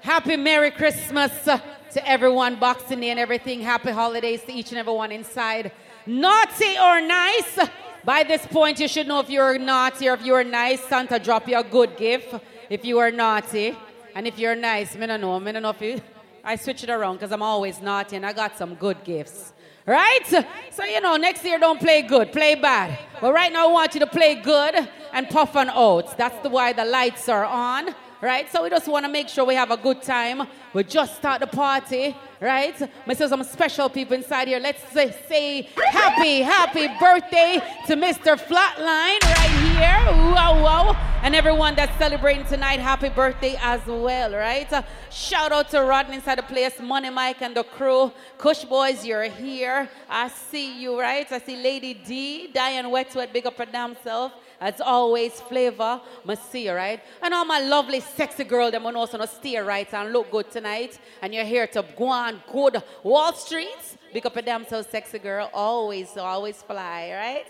Happy 0.00 0.36
Merry 0.36 0.72
Christmas 0.72 1.30
to 1.44 2.02
everyone, 2.04 2.56
Boxing 2.56 2.98
Day 2.98 3.10
and 3.10 3.20
everything. 3.20 3.60
Happy 3.60 3.92
holidays 3.92 4.42
to 4.42 4.52
each 4.52 4.70
and 4.70 4.78
everyone 4.78 5.12
inside. 5.12 5.70
Naughty 6.06 6.76
or 6.76 7.00
nice? 7.00 7.60
By 8.04 8.24
this 8.24 8.44
point, 8.46 8.80
you 8.80 8.88
should 8.88 9.06
know 9.06 9.20
if 9.20 9.30
you're 9.30 9.60
naughty 9.60 10.08
or 10.08 10.14
if 10.14 10.24
you're 10.24 10.42
nice. 10.42 10.80
Santa 10.80 11.20
drop 11.20 11.46
you 11.46 11.56
a 11.56 11.62
good 11.62 11.96
gift 11.96 12.34
if 12.68 12.84
you 12.84 12.98
are 12.98 13.12
naughty. 13.12 13.76
And 14.16 14.26
if 14.26 14.40
you're 14.40 14.56
nice, 14.56 14.96
me 14.96 15.06
don't 15.06 15.20
know. 15.20 15.38
Me 15.38 15.52
don't 15.52 15.62
know 15.62 15.70
if 15.70 15.80
you... 15.80 16.00
I 16.42 16.56
switch 16.56 16.82
it 16.82 16.90
around 16.90 17.18
because 17.18 17.30
I'm 17.30 17.42
always 17.42 17.80
naughty 17.80 18.16
and 18.16 18.26
I 18.26 18.32
got 18.32 18.58
some 18.58 18.74
good 18.74 19.04
gifts. 19.04 19.52
Right? 19.88 20.44
So, 20.70 20.84
you 20.84 21.00
know, 21.00 21.16
next 21.16 21.42
year 21.44 21.58
don't 21.58 21.80
play 21.80 22.02
good, 22.02 22.30
play 22.30 22.54
bad. 22.54 22.98
But 23.22 23.32
right 23.32 23.50
now 23.50 23.70
I 23.70 23.72
want 23.72 23.94
you 23.94 24.00
to 24.00 24.06
play 24.06 24.34
good 24.34 24.86
and 25.14 25.28
puff 25.30 25.56
on 25.56 25.70
oats. 25.74 26.12
That's 26.12 26.38
the 26.42 26.50
why 26.50 26.74
the 26.74 26.84
lights 26.84 27.26
are 27.30 27.46
on. 27.46 27.94
Right? 28.20 28.50
So 28.50 28.64
we 28.64 28.70
just 28.70 28.88
want 28.88 29.04
to 29.04 29.12
make 29.12 29.28
sure 29.28 29.44
we 29.44 29.54
have 29.54 29.70
a 29.70 29.76
good 29.76 30.02
time. 30.02 30.46
We 30.72 30.82
just 30.84 31.16
start 31.16 31.40
the 31.40 31.46
party. 31.46 32.16
Right? 32.40 32.76
See 32.78 33.28
some 33.28 33.42
special 33.42 33.88
people 33.88 34.14
inside 34.14 34.48
here. 34.48 34.60
Let's 34.60 34.82
say, 34.92 35.14
say 35.28 35.62
happy, 35.90 36.40
happy 36.42 36.86
birthday 37.00 37.60
to 37.86 37.96
Mr. 37.96 38.36
Flatline 38.36 39.20
right 39.22 39.50
here. 39.74 40.32
Wow, 40.32 40.62
wow. 40.62 40.96
And 41.22 41.34
everyone 41.34 41.74
that's 41.74 41.96
celebrating 41.98 42.46
tonight, 42.46 42.78
happy 42.78 43.08
birthday 43.08 43.58
as 43.60 43.84
well, 43.86 44.32
right? 44.32 44.68
Shout 45.10 45.50
out 45.50 45.68
to 45.70 45.82
Rodney 45.82 46.14
inside 46.14 46.38
the 46.38 46.44
place, 46.44 46.78
Money 46.80 47.10
Mike 47.10 47.42
and 47.42 47.56
the 47.56 47.64
crew. 47.64 48.12
Kush 48.38 48.64
Boys, 48.64 49.04
you're 49.04 49.24
here. 49.24 49.88
I 50.08 50.28
see 50.28 50.80
you, 50.80 50.98
right? 50.98 51.30
I 51.30 51.40
see 51.40 51.56
Lady 51.56 51.94
D, 51.94 52.52
Diane 52.52 52.84
Wetwet, 52.86 53.32
big 53.32 53.46
up 53.46 53.56
for 53.56 53.66
damn 53.66 53.96
self. 54.04 54.32
As 54.60 54.80
always, 54.80 55.40
flavor, 55.40 56.00
must 56.24 56.50
see 56.50 56.68
right? 56.68 57.00
And 57.22 57.32
all 57.32 57.44
my 57.44 57.60
lovely, 57.60 58.00
sexy 58.00 58.44
girl, 58.44 58.70
them 58.70 58.86
also 58.86 59.24
stay 59.26 59.56
right 59.58 59.92
and 59.94 60.12
look 60.12 60.30
good 60.30 60.50
tonight. 60.50 60.98
And 61.22 61.32
you're 61.32 61.44
here 61.44 61.66
to 61.68 61.84
go 61.96 62.08
on 62.08 62.42
good 62.50 62.82
Wall 63.02 63.32
Street. 63.34 63.96
Big 64.12 64.26
up 64.26 64.36
a 64.36 64.42
damn 64.42 64.66
so 64.66 64.82
sexy 64.82 65.18
girl, 65.18 65.48
always, 65.54 66.16
always 66.16 66.60
fly, 66.62 67.12
right? 67.12 67.46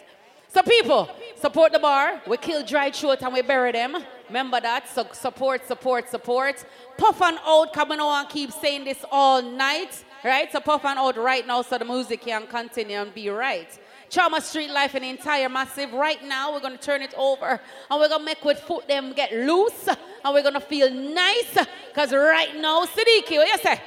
So 0.50 0.62
people, 0.62 1.08
support 1.36 1.72
the 1.72 1.78
bar. 1.78 2.22
We 2.26 2.38
kill 2.38 2.64
dry 2.64 2.90
throat 2.90 3.22
and 3.22 3.32
we 3.34 3.42
bury 3.42 3.72
them. 3.72 3.96
Remember 4.28 4.60
that. 4.60 4.88
So 4.88 5.06
support, 5.12 5.66
support, 5.66 6.08
support. 6.08 6.64
Puff 6.96 7.20
and 7.20 7.38
out. 7.46 7.72
Come 7.74 7.92
on 7.92 8.20
and 8.20 8.28
keep 8.28 8.52
saying 8.52 8.84
this 8.84 9.04
all 9.12 9.42
night. 9.42 10.04
Right? 10.24 10.50
So 10.50 10.60
puff 10.60 10.84
and 10.86 10.98
out 10.98 11.16
right 11.18 11.46
now 11.46 11.62
so 11.62 11.76
the 11.76 11.84
music 11.84 12.22
can 12.22 12.46
continue 12.46 12.96
and 12.96 13.14
be 13.14 13.28
right. 13.28 13.68
Charma 14.10 14.40
Street 14.40 14.70
Life 14.70 14.94
and 14.94 15.04
the 15.04 15.10
entire 15.10 15.48
massive. 15.48 15.92
Right 15.92 16.22
now, 16.24 16.52
we're 16.52 16.60
gonna 16.60 16.78
turn 16.78 17.02
it 17.02 17.12
over 17.16 17.60
and 17.90 18.00
we're 18.00 18.08
gonna 18.08 18.24
make 18.24 18.42
with 18.44 18.58
foot 18.60 18.88
them 18.88 19.12
get 19.12 19.32
loose 19.32 19.86
and 19.88 20.34
we're 20.34 20.42
gonna 20.42 20.60
feel 20.60 20.90
nice. 20.90 21.58
Cause 21.94 22.12
right 22.12 22.56
now, 22.56 22.84
Siddiqui, 22.86 23.36
what 23.36 23.48
you 23.48 23.58
say? 23.58 23.80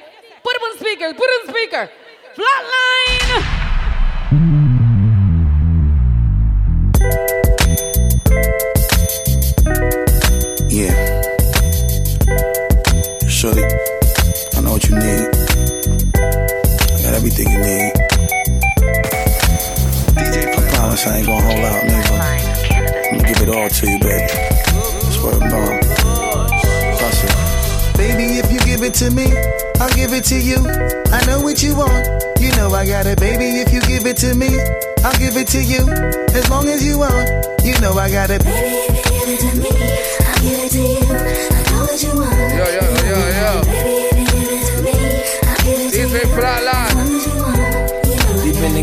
Put 0.44 0.54
it 0.54 0.62
on 0.62 0.78
speaker, 0.78 1.14
put 1.14 1.24
it 1.24 1.48
on 1.48 1.54
speaker. 1.54 1.90
Flatline! 2.36 3.62
Yeah. 10.70 10.94
Shorty, 13.28 13.64
I 14.56 14.60
know 14.60 14.72
what 14.72 14.88
you 14.88 14.94
need. 14.96 15.28
I 16.14 17.02
got 17.02 17.14
everything 17.14 17.50
you 17.50 17.58
need. 17.58 18.11
I 20.92 21.16
ain't 21.16 21.26
gonna 21.26 21.40
hold 21.40 21.64
out, 21.64 21.84
nigga. 21.84 22.20
I'm 23.12 23.18
gonna 23.18 23.32
give 23.32 23.40
it 23.40 23.48
all 23.48 23.68
to 23.68 23.90
you, 23.90 23.98
baby. 23.98 24.28
Swear 25.10 25.32
to 25.32 25.48
God. 25.48 25.80
Baby, 27.96 28.36
if 28.36 28.52
you 28.52 28.60
give 28.60 28.82
it 28.82 28.92
to 29.00 29.10
me, 29.10 29.32
I'll 29.80 29.88
give 29.96 30.12
it 30.12 30.24
to 30.24 30.36
you. 30.36 30.58
I 31.10 31.24
know 31.24 31.40
what 31.40 31.62
you 31.62 31.76
want. 31.76 32.06
You 32.40 32.54
know 32.56 32.74
I 32.74 32.84
got 32.84 33.06
it, 33.06 33.18
baby. 33.18 33.62
If 33.62 33.72
you 33.72 33.80
give 33.80 34.04
it 34.04 34.18
to 34.18 34.34
me, 34.34 34.48
I'll 35.02 35.18
give 35.18 35.38
it 35.38 35.48
to 35.48 35.62
you. 35.62 35.88
As 36.36 36.50
long 36.50 36.68
as 36.68 36.84
you 36.84 36.98
want, 36.98 37.26
you 37.64 37.72
know 37.80 37.94
I 37.94 38.10
got 38.10 38.30
it. 38.30 38.44
Baby, 38.44 38.76
if 38.92 39.42
you 39.42 39.50
give 39.50 39.64
it 39.64 39.82
Yo, 39.82 39.91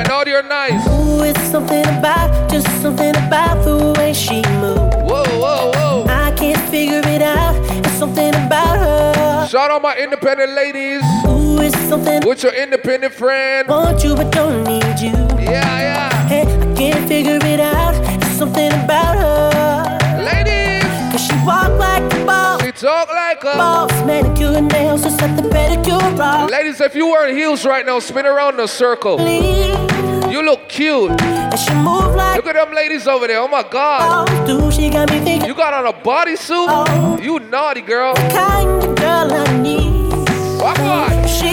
ladies. 0.00 0.08
Now 0.08 0.24
you're 0.24 0.42
nice. 0.42 0.86
Ooh, 0.88 1.22
it's 1.24 1.42
something 1.50 1.84
about, 1.98 2.50
just 2.50 2.66
something 2.82 3.14
about 3.16 3.64
the 3.64 3.94
way 3.98 4.12
she 4.12 4.42
moves. 4.60 4.94
Whoa, 4.96 5.24
whoa, 5.38 5.72
whoa. 5.74 6.04
I 6.08 6.32
can't 6.32 6.60
figure 6.70 7.02
it 7.04 7.22
out. 7.22 7.54
It's 7.84 7.92
something 7.94 8.34
about 8.34 8.78
her. 8.78 9.46
Shout 9.48 9.70
out 9.70 9.82
my 9.82 9.96
independent 9.96 10.52
ladies. 10.52 11.02
Ooh, 11.26 11.60
it's 11.60 11.78
something. 11.88 12.26
With 12.26 12.42
your 12.42 12.54
independent 12.54 13.14
friend. 13.14 13.68
Want 13.68 14.02
you 14.04 14.14
but 14.14 14.30
don't 14.32 14.64
need 14.64 14.98
you. 15.00 15.12
Yeah, 15.38 15.80
yeah. 15.80 16.28
Hey, 16.28 16.42
I 16.42 16.74
can't 16.74 17.08
figure 17.08 17.38
it 17.42 17.60
out. 17.60 17.94
It's 18.22 18.36
something 18.38 18.72
about 18.72 19.16
her. 19.16 20.22
Ladies. 20.22 20.84
Cause 21.12 21.26
she 21.26 21.34
walk 21.44 21.76
like 21.78 22.04
a 22.14 22.24
boss. 22.24 22.62
She 22.62 22.72
talk 22.72 23.08
like 23.08 23.42
a 23.42 23.56
boss. 23.56 23.90
Manicure 24.06 24.56
and 24.56 24.70
nails, 24.70 25.02
just 25.02 25.18
set 25.18 25.36
the 25.36 25.42
pedicure 25.48 26.18
off. 26.20 26.50
Ladies, 26.50 26.80
if 26.80 26.94
you 26.94 27.06
wearing 27.06 27.36
heels 27.36 27.64
right 27.64 27.84
now, 27.84 27.98
spin 27.98 28.26
around 28.26 28.54
in 28.54 28.60
a 28.60 28.68
circle. 28.68 29.18
You 30.40 30.46
look 30.46 30.70
cute. 30.70 31.20
And 31.20 31.58
she 31.58 31.74
move 31.74 32.14
like 32.14 32.36
Look 32.36 32.46
at 32.46 32.54
them 32.54 32.74
ladies 32.74 33.06
over 33.06 33.26
there. 33.26 33.40
Oh 33.40 33.48
my 33.48 33.62
God. 33.62 34.26
Oh, 34.48 34.70
she 34.70 34.88
got. 34.88 35.10
You 35.46 35.54
got 35.54 35.74
on 35.74 35.84
a 35.84 35.92
bodysuit? 35.92 36.66
Oh. 36.70 37.18
You 37.20 37.40
naughty 37.40 37.82
girl. 37.82 38.14
kind 38.14 38.82
of 38.82 38.96
girl 38.96 39.30
I 39.34 39.58
need. 39.60 39.82
Oh 39.82 40.62
Walk 40.62 40.78
on. 40.78 41.28
She 41.28 41.49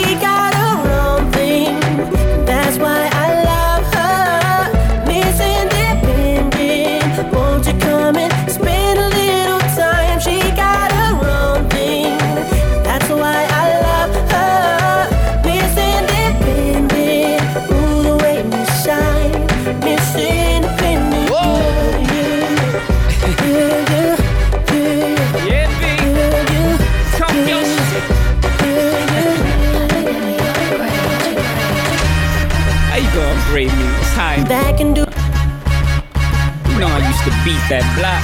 to 37.28 37.36
beat 37.43 37.59
that 37.67 37.84
block. 37.99 38.23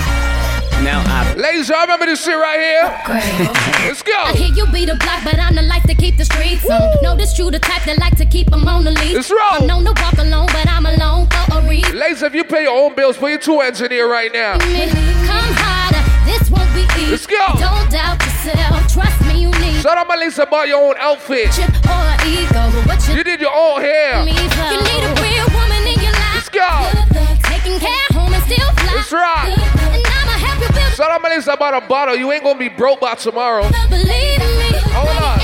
Now 0.79 1.03
I. 1.05 1.35
Ladies, 1.35 1.67
y'all 1.67 1.81
remember 1.81 2.05
this 2.07 2.23
shit 2.23 2.35
right 2.35 2.59
here? 2.59 2.87
Let's 3.87 4.01
go. 4.01 4.15
I 4.15 4.31
hear 4.31 4.51
you 4.55 4.65
beat 4.71 4.87
the 4.87 4.95
block, 4.95 5.23
but 5.23 5.39
I'm 5.39 5.55
the 5.55 5.61
life 5.61 5.83
to 5.83 5.95
keep 5.95 6.15
the 6.17 6.23
streets 6.25 6.63
on. 6.69 6.79
Know 7.03 7.15
this 7.15 7.33
true, 7.35 7.51
the 7.51 7.59
type 7.59 7.83
that 7.83 7.99
like 7.99 8.15
to 8.17 8.25
keep 8.25 8.49
them 8.49 8.67
on 8.67 8.83
the 8.83 8.91
leash. 8.91 9.15
It's 9.15 9.29
wrong. 9.31 9.63
I'm 9.63 9.67
known 9.67 9.83
to 9.85 9.93
walk 10.01 10.17
alone, 10.19 10.47
but 10.55 10.67
I'm 10.67 10.85
alone 10.85 11.27
for 11.27 11.59
a 11.59 11.67
reason. 11.67 11.99
Ladies, 11.99 12.21
if 12.23 12.33
you 12.33 12.43
pay 12.43 12.63
your 12.63 12.75
own 12.79 12.95
bills, 12.95 13.17
put 13.17 13.29
your 13.29 13.39
two 13.39 13.59
hands 13.59 13.81
in 13.81 13.91
here 13.91 14.07
right 14.09 14.31
now. 14.31 14.57
Come 14.59 15.51
harder, 15.59 16.03
this 16.23 16.47
won't 16.49 16.71
be 16.73 16.87
easy. 16.99 17.11
Let's 17.11 17.27
go. 17.27 17.43
Don't 17.59 17.91
doubt 17.91 18.19
yourself, 18.23 18.87
trust 18.91 19.19
me, 19.27 19.41
you 19.43 19.51
need 19.59 19.79
Shout 19.83 19.97
out 19.97 20.07
my 20.07 20.15
ladies 20.15 20.39
about 20.39 20.67
your 20.67 20.79
own 20.83 20.95
outfit. 20.99 21.51
or 21.59 22.07
ego. 22.27 22.63
What 22.87 23.03
you, 23.07 23.15
You 23.19 23.23
did 23.23 23.39
your 23.39 23.51
own 23.55 23.79
hair. 23.83 24.19
You 24.23 24.31
need 24.31 25.03
a 25.03 25.22
Shout 30.95 31.11
out 31.11 31.21
my 31.21 31.29
ladies 31.29 31.47
about 31.47 31.83
a 31.83 31.85
bottle. 31.87 32.15
You 32.15 32.31
ain't 32.31 32.43
gonna 32.43 32.57
be 32.57 32.69
broke 32.69 32.99
by 33.01 33.15
tomorrow. 33.15 33.63
Hold 33.63 35.09
on. 35.09 35.39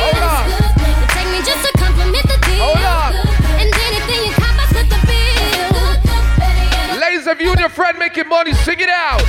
Hold 0.00 0.22
on. 0.22 0.50
Hold 2.60 2.78
on. 2.78 3.14
Ladies, 7.00 7.26
if 7.26 7.40
you 7.40 7.50
and 7.50 7.60
your 7.60 7.68
friend 7.68 7.98
making 7.98 8.28
money, 8.28 8.52
sing 8.54 8.78
it 8.80 8.88
out. 8.88 9.20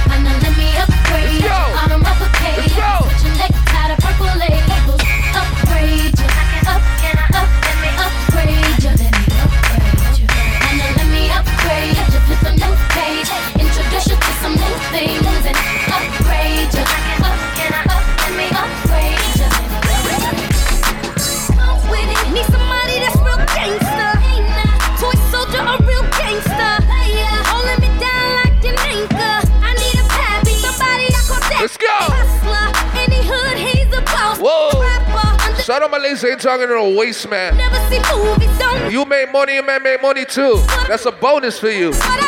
Rapper, 35.75 35.83
under- 35.83 35.83
Shout 35.83 35.83
out 35.83 35.91
my 35.91 35.97
ladies 35.97 36.23
ain't 36.23 36.41
talking 36.41 36.67
to 36.67 36.73
no 36.73 36.89
waste 36.97 37.29
man. 37.29 37.57
never 37.57 37.75
see 37.89 37.99
movies, 38.13 38.57
don't 38.57 38.91
You 38.91 39.05
made 39.05 39.31
money, 39.31 39.57
and 39.57 39.67
man 39.67 39.83
make 39.83 40.01
money 40.01 40.25
too. 40.25 40.61
That's 40.87 41.05
a 41.05 41.11
bonus 41.11 41.59
for 41.59 41.69
you. 41.69 41.91
I. 41.93 42.21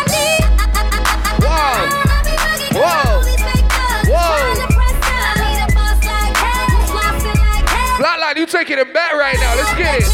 Wow. 1.39 1.87
Whoa. 2.73 3.21
Whoa. 4.11 4.63
Flatline, 7.97 8.35
you 8.37 8.45
taking 8.45 8.77
it 8.79 8.93
back 8.93 9.13
right 9.13 9.37
now. 9.39 9.55
Let's 9.55 9.73
get 9.77 10.01
it. 10.01 10.07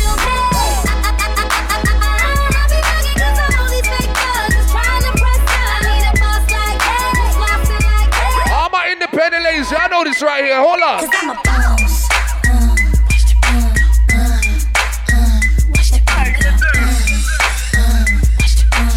All 8.52 8.70
my 8.70 8.90
independent 8.92 9.44
ladies, 9.44 9.72
y'all 9.72 9.90
know 9.90 10.04
this 10.04 10.22
right 10.22 10.44
here. 10.44 10.58
Hold 10.58 10.82
on. 10.82 11.53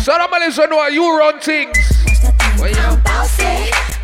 Out 0.09 0.30
my 0.30 0.38
ladies, 0.38 0.57
I 0.57 0.66
know 0.66 0.86
you 0.86 1.18
run 1.18 1.40
things. 1.40 1.76
I'm 2.22 3.02
bossy. 3.02 3.42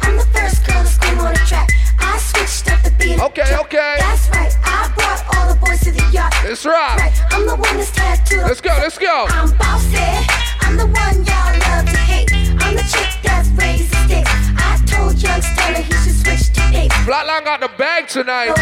I'm 0.03 0.16
the 0.16 0.26
first 0.34 0.66
girl 0.66 0.82
to 0.82 0.88
scream 0.90 1.20
on 1.20 1.32
the 1.32 1.38
track. 1.46 1.70
I 2.00 2.18
switched 2.18 2.68
up 2.72 2.82
the 2.82 2.90
beat. 2.98 3.20
Okay, 3.20 3.57
okay. 3.61 3.96
That's 4.00 4.28
right. 4.30 4.53
I 4.64 4.90
brought 4.96 5.22
all 5.36 5.55
the 5.55 5.59
boys 5.61 5.78
to 5.82 5.92
the 5.92 6.03
yacht. 6.11 6.34
That's 6.42 6.66
right. 6.66 7.12
I'm 7.30 7.46
the 7.46 7.55
one 7.55 7.76
that's 7.76 7.92
tattooed. 7.92 8.42
Let's 8.42 8.61
go, 8.61 8.70
let's 8.82 8.98
go. 8.98 9.26
I'm 9.30 9.57
bossy. 9.57 10.26
I'm 10.62 10.76
the 10.76 10.86
one 10.86 11.22
y'all 11.22 11.55
love 11.70 11.86
to 11.86 11.98
hate. 12.11 12.32
I'm 12.59 12.74
the 12.74 12.82
chick 12.82 13.22
that's 13.22 13.48
raised 13.50 13.92
the 13.92 14.03
stakes. 14.03 14.30
I 14.59 14.82
told 14.84 15.22
young 15.22 15.40
Stanley 15.40 15.82
he 15.82 15.92
should 16.03 16.18
switch 16.18 16.53
to 16.55 16.62
eight. 16.74 16.90
Flatline 17.07 17.44
got 17.44 17.61
the 17.61 17.70
bag 17.78 18.09
tonight. 18.09 18.59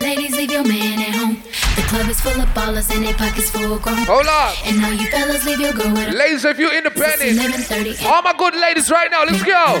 Ladies, 0.00 0.34
leave 0.34 0.50
your 0.50 0.64
man 0.64 1.00
at 1.00 1.14
home. 1.14 1.42
Club 1.94 2.08
is 2.08 2.20
full 2.20 2.40
of 2.42 2.48
ballers 2.48 2.92
and 2.92 3.06
their 3.06 3.14
pockets 3.14 3.50
full 3.50 3.78
grown. 3.78 3.96
Hold 3.98 4.26
on. 4.26 4.52
And 4.64 4.84
all 4.84 4.92
you 4.92 5.06
fellas, 5.12 5.44
leave 5.44 5.60
your 5.60 5.72
girl 5.72 5.92
with 5.92 6.12
Ladies, 6.12 6.44
if 6.44 6.58
you're 6.58 6.76
independent, 6.76 7.38
11:30. 7.38 8.04
all 8.10 8.20
my 8.20 8.34
good 8.36 8.56
ladies 8.56 8.90
right 8.90 9.08
now, 9.12 9.22
let's 9.22 9.44
go. 9.44 9.80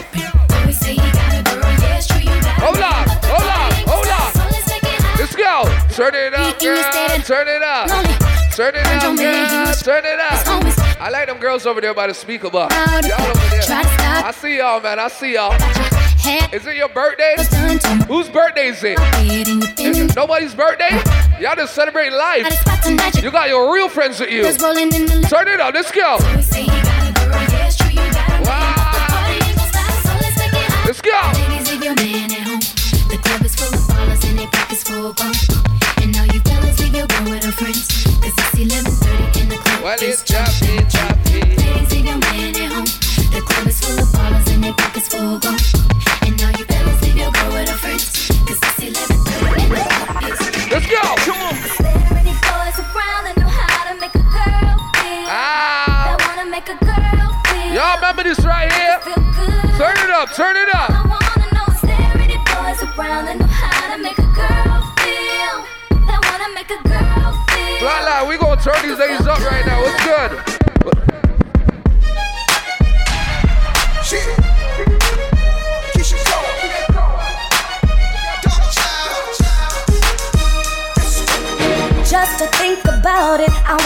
Always 0.54 0.78
say 0.78 0.92
you 0.92 1.10
got 1.10 1.34
a 1.34 1.42
girl, 1.42 1.58
yeah, 1.58 1.98
it's 1.98 2.06
true, 2.06 2.20
you 2.20 2.26
got 2.26 2.46
a 2.46 2.66
Hold 2.66 2.78
on, 2.78 3.08
hold 3.26 3.50
on, 3.50 3.72
hold. 3.90 4.06
So 4.06 4.46
let's 4.46 4.64
take 4.70 4.84
it 4.84 4.94
out. 5.02 5.18
Let's 5.18 5.34
go. 5.34 5.66
Turn 5.90 6.14
it 6.14 6.34
up, 6.34 6.60
girl. 6.60 7.20
Turn 7.24 7.48
it 7.48 7.62
up. 7.64 7.88
Turn 8.54 8.74
it 8.76 8.86
up, 8.86 9.16
girl. 9.16 9.74
Turn 9.82 10.04
it 10.06 10.20
up. 10.20 11.00
I 11.00 11.10
like 11.10 11.26
them 11.26 11.38
girls 11.38 11.66
over 11.66 11.80
there 11.80 11.94
by 11.94 12.06
the 12.06 12.14
speaker 12.14 12.48
box. 12.48 12.72
Y'all 12.76 13.26
over 13.26 13.48
there. 13.50 13.62
Try 13.62 13.82
to 13.82 13.88
stop. 13.88 14.24
I 14.24 14.30
see 14.30 14.58
y'all, 14.58 14.80
man. 14.80 15.00
I 15.00 15.08
see 15.08 15.34
y'all. 15.34 15.52
Is 16.52 16.64
it 16.64 16.76
your 16.76 16.88
birthday? 16.90 17.34
Was 17.36 17.48
done 17.48 17.78
to 17.80 17.94
me. 17.96 18.04
Whose 18.04 18.28
birthday 18.28 18.68
is 18.68 18.84
it? 18.84 18.98
Nobody's 20.14 20.54
birthday? 20.54 20.90
Y'all 21.40 21.56
just 21.56 21.76
a 21.76 22.10
life. 22.10 22.46
You 23.22 23.30
got 23.30 23.48
your 23.48 23.72
real 23.72 23.88
friends 23.88 24.20
with 24.20 24.30
you. 24.30 24.42
was 24.44 24.60
rolling 24.62 24.92
in 24.94 25.06
the 25.06 25.26
Turn 25.28 25.48
it 25.48 25.60
up. 25.60 25.74
Let's 25.74 25.90
go. 25.90 26.18
Always 26.20 26.46
say 26.46 26.62
you 26.62 26.68
got 26.68 27.08
a 27.08 27.12
girl, 27.12 27.32
yeah, 27.32 27.66
it's 27.66 27.76
true, 27.76 27.90
you 27.90 27.96
got 27.96 28.28
a 28.28 28.42
Wow. 28.44 28.94
The 28.94 29.12
party 29.12 29.34
ain't 29.34 29.56
gon' 29.56 29.68
stop, 29.68 29.90
so 30.04 30.12
let's 30.20 30.36
take 30.36 30.52
it 30.52 30.70
out. 30.70 30.86
Let's 30.86 31.00
go. 31.00 31.18
Ladies, 31.34 31.72
leave 31.72 31.84
your 31.84 31.96
man 31.96 32.30
at 32.30 32.44
home. 32.46 32.64
The 33.10 33.18
club 33.18 33.42
is 33.42 33.54
full 33.56 33.74
of 33.74 33.84
ballers 33.90 34.22
and 34.28 34.38
their 34.38 34.48
pockets 34.48 34.82
full 34.84 35.12
grown. 35.14 35.34
And 36.02 36.16
all 36.16 36.26
you 36.30 36.40
fellas, 36.40 36.78
leave 36.80 36.94
your 36.94 37.06
girl 37.06 37.24
with 37.24 37.44
her 37.44 37.52
friends. 37.52 37.88
Cause 38.22 38.34
it's 38.36 38.54
11:30 38.54 39.40
and 39.40 39.50
the 39.50 39.58
club 39.58 39.82
Well, 39.82 39.98
it's 40.00 40.22
choppy, 40.22 40.78
choppy. 40.92 41.40
Ladies, 41.58 41.90
leave 41.90 42.06
your 42.06 42.18
man 42.18 42.54
at 42.54 42.70
home. 42.70 42.90
The 43.34 43.42
club 43.42 43.66
is 43.66 43.80
full 43.80 43.98
of 43.98 44.08
ballers 44.14 44.46
and 44.52 44.62
their 44.62 44.74
pockets 44.74 45.08
full 45.08 45.38
grown. 45.40 45.93
Y'all 57.74 57.96
remember 57.96 58.22
this 58.22 58.38
right 58.44 58.72
here? 58.72 59.00
Turn 59.02 59.96
it 59.98 60.10
up. 60.10 60.32
Turn 60.32 60.54
it 60.56 60.68
I 60.72 60.78
up. 60.78 60.90
wanna 61.10 61.50
know 61.50 61.66
is 61.74 61.80
there 61.82 61.98
any 62.22 62.38
boys 62.38 62.80
around 62.86 63.26
that 63.26 63.36
know 63.36 63.46
how 63.50 63.96
to 63.96 64.00
make 64.00 64.16
a 64.16 64.22
girl 64.30 64.78
feel? 65.02 65.66
That 66.06 66.22
wanna 66.22 66.54
make 66.54 66.70
a 66.70 66.78
girl 66.86 67.34
feel. 67.50 67.82
Flatline, 67.82 68.28
we 68.28 68.38
gonna 68.38 68.60
turn 68.62 68.80
these 68.86 68.96
ladies 68.96 69.26
up 69.26 69.40
right 69.40 69.66
now. 69.66 69.82
What's 69.82 70.04
good? 70.06 70.30
Shit. 74.04 74.43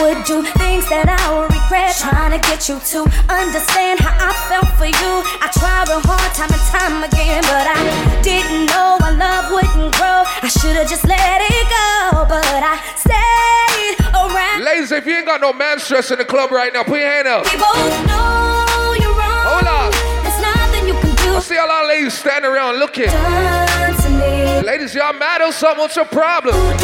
Would 0.09 0.25
do 0.25 0.41
things 0.57 0.89
that 0.89 1.05
I 1.05 1.21
would 1.37 1.53
regret. 1.53 1.93
Trying 2.01 2.33
to 2.33 2.41
get 2.41 2.65
you 2.65 2.81
to 2.97 3.05
understand 3.29 4.01
how 4.01 4.17
I 4.17 4.33
felt 4.49 4.69
for 4.81 4.89
you. 4.89 5.13
I 5.45 5.53
tried 5.53 5.93
real 5.93 6.01
hard 6.01 6.33
time 6.33 6.49
and 6.49 6.65
time 6.73 7.05
again, 7.05 7.45
but 7.45 7.69
I 7.69 7.77
didn't 8.25 8.73
know 8.73 8.97
our 9.05 9.13
love 9.13 9.53
wouldn't 9.53 9.93
grow. 10.01 10.25
I 10.25 10.49
should've 10.49 10.89
just 10.89 11.05
let 11.05 11.45
it 11.45 11.67
go, 11.69 12.25
but 12.25 12.41
I 12.41 12.81
stayed 12.97 14.01
around. 14.17 14.65
Ladies, 14.65 14.93
if 14.93 15.05
you 15.05 15.13
ain't 15.13 15.29
got 15.29 15.45
no 15.45 15.53
man 15.53 15.79
stress 15.79 16.11
in 16.11 16.17
the 16.17 16.25
club 16.25 16.51
right 16.53 16.73
now, 16.73 16.85
put 16.85 17.05
your 17.05 17.09
hand 17.09 17.29
up. 17.29 17.45
We 17.45 17.61
both 17.61 17.93
know 18.09 18.97
you're 18.97 19.13
wrong. 19.13 19.45
Hold 19.45 19.69
up. 19.69 19.93
There's 20.25 20.41
nothing 20.41 20.89
you 20.89 20.97
can 21.05 21.13
do. 21.21 21.37
I 21.37 21.41
see 21.45 21.61
a 21.61 21.69
lot 21.69 21.85
of 21.85 21.89
ladies 21.93 22.17
standing 22.17 22.49
around 22.49 22.81
looking. 22.81 23.13
Done 23.13 23.93
to 23.93 24.09
me. 24.17 24.65
Ladies, 24.65 24.95
y'all 24.97 25.13
mad 25.13 25.45
or 25.45 25.53
something? 25.53 25.85
What's 25.85 25.97
your 25.97 26.09
problem? 26.09 26.57
My 26.57 26.81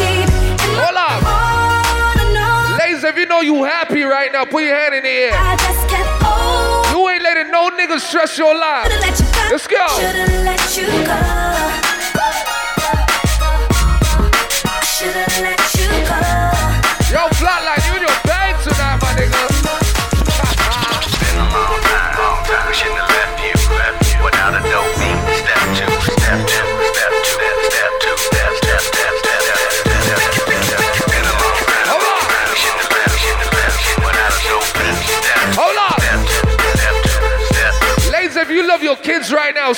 Hold 0.77 0.97
on. 1.01 1.84
Heart, 2.75 2.81
I 2.81 2.87
know. 2.87 2.93
Ladies, 2.93 3.03
if 3.03 3.17
you 3.17 3.25
know 3.25 3.41
you 3.41 3.63
happy 3.63 4.03
right 4.03 4.31
now, 4.31 4.45
put 4.45 4.63
your 4.63 4.75
hand 4.75 4.95
in 4.95 5.03
the 5.03 5.09
air. 5.09 5.31
I 5.33 5.55
just 5.55 5.87
kept 5.89 6.09
holding. 6.23 6.91
You 6.91 7.09
ain't 7.09 7.23
letting 7.23 7.51
no 7.51 7.69
nigga 7.71 7.99
stress 7.99 8.37
your 8.37 8.53
life. 8.57 8.89
Let 8.89 9.19
you 9.19 9.25
go. 9.25 9.47
Let's 9.51 9.67
go. 9.67 9.87
Should've 9.99 10.43
let 10.43 10.77
you 10.77 10.87
go. 11.05 11.19
Should've 14.85 15.41
let 15.41 15.64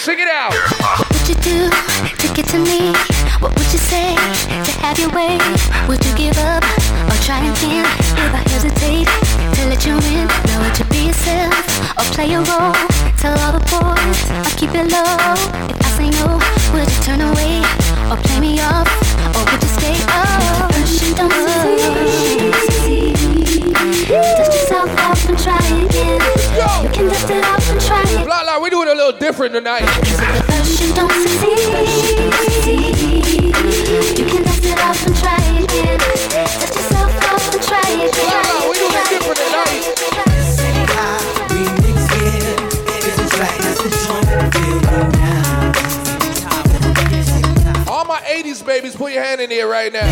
sing 0.08 0.20
it 0.20 0.30
out. 0.30 0.87
Different 29.38 29.54
tonight. 29.54 29.86
Don't 30.96 31.12
succeed. 31.12 31.60
You 34.18 34.26
can 34.26 34.44
it 34.44 35.06
and 35.06 35.16
try 35.16 35.38
again. 35.62 36.00
Yourself 36.50 37.54
and 37.54 37.62
try 37.62 37.86
again. 38.02 38.46
We 38.68 38.74
doing 38.82 38.98
it 38.98 39.06
different 39.14 39.38
tonight. 39.38 39.84
All 47.88 48.06
my 48.06 48.20
80s 48.22 48.66
babies, 48.66 48.96
put 48.96 49.12
your 49.12 49.24
hand 49.24 49.40
in 49.40 49.52
here 49.52 49.68
right 49.70 49.94
now. 49.94 50.08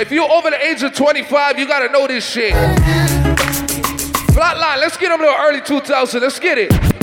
If 0.00 0.10
you're 0.10 0.30
over 0.30 0.48
the 0.48 0.64
age 0.64 0.82
of 0.82 0.94
25, 0.94 1.58
you 1.58 1.66
gotta 1.68 1.92
know 1.92 2.06
this 2.06 2.26
shit. 2.26 2.54
Flatline, 4.32 4.78
let's 4.78 4.96
get 4.96 5.10
them 5.10 5.18
to 5.18 5.36
early 5.40 5.60
2000s. 5.60 6.22
Let's 6.22 6.38
get 6.38 6.56
it. 6.56 6.97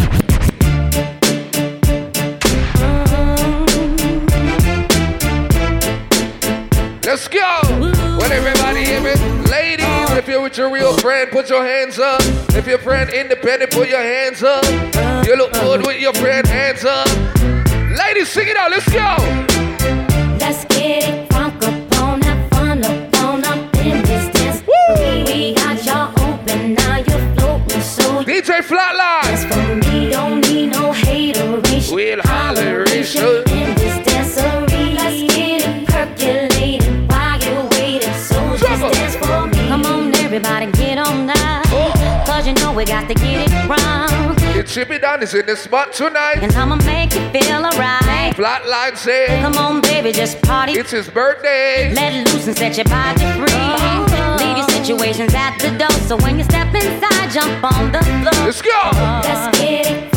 With 10.46 10.58
your 10.60 10.72
real 10.72 10.96
friend, 11.00 11.32
put 11.32 11.50
your 11.50 11.66
hands 11.66 11.98
up. 11.98 12.22
If 12.54 12.68
your 12.68 12.78
friend 12.78 13.10
independent, 13.10 13.72
put 13.72 13.90
your 13.90 14.00
hands 14.00 14.44
up. 14.44 14.64
You 15.26 15.36
look 15.36 15.52
good 15.54 15.84
with 15.88 16.00
your 16.00 16.14
friend, 16.14 16.46
hands 16.46 16.86
up. 16.86 17.08
Ladies, 17.98 18.30
sing 18.30 18.48
it 18.48 18.56
out. 18.56 18.70
Let's 18.70 18.88
go. 18.88 20.38
Let's 20.40 20.64
get 20.66 21.04
it 21.04 21.15
we 42.86 42.92
got 42.92 43.08
to 43.08 43.14
get 43.16 43.50
it 43.50 43.70
wrong. 43.70 44.36
The 44.56 44.64
Chippy 44.64 45.00
Don 45.00 45.22
is 45.24 45.34
in 45.34 45.46
the 45.46 45.56
spot 45.56 45.94
tonight. 45.94 46.38
And 46.42 46.52
I'ma 46.54 46.76
make 46.78 47.14
you 47.14 47.22
feel 47.32 47.66
alright. 47.66 48.36
Flatline 48.36 48.96
say 48.98 49.28
Come 49.42 49.56
on, 49.58 49.82
baby, 49.82 50.12
just 50.12 50.42
party. 50.44 50.74
it's 50.74 50.92
his 50.92 51.10
birthday. 51.10 51.94
Let 51.94 52.28
loose 52.28 52.48
and 52.48 52.58
set 52.58 52.78
your 52.78 52.86
body 52.86 53.22
free. 53.34 53.48
Oh. 53.50 54.38
Leave 54.40 54.58
your 54.58 54.70
situations 54.70 55.34
at 55.34 55.58
the 55.58 55.76
door. 55.78 55.92
So 56.08 56.18
when 56.18 56.38
you 56.38 56.44
step 56.44 56.74
inside, 56.74 57.32
jump 57.32 57.64
on 57.64 57.92
the 57.92 58.02
floor. 58.04 58.46
Let's 58.46 58.62
go. 58.62 58.92
Let's 59.24 59.58
get 59.58 59.92
it 59.92 60.16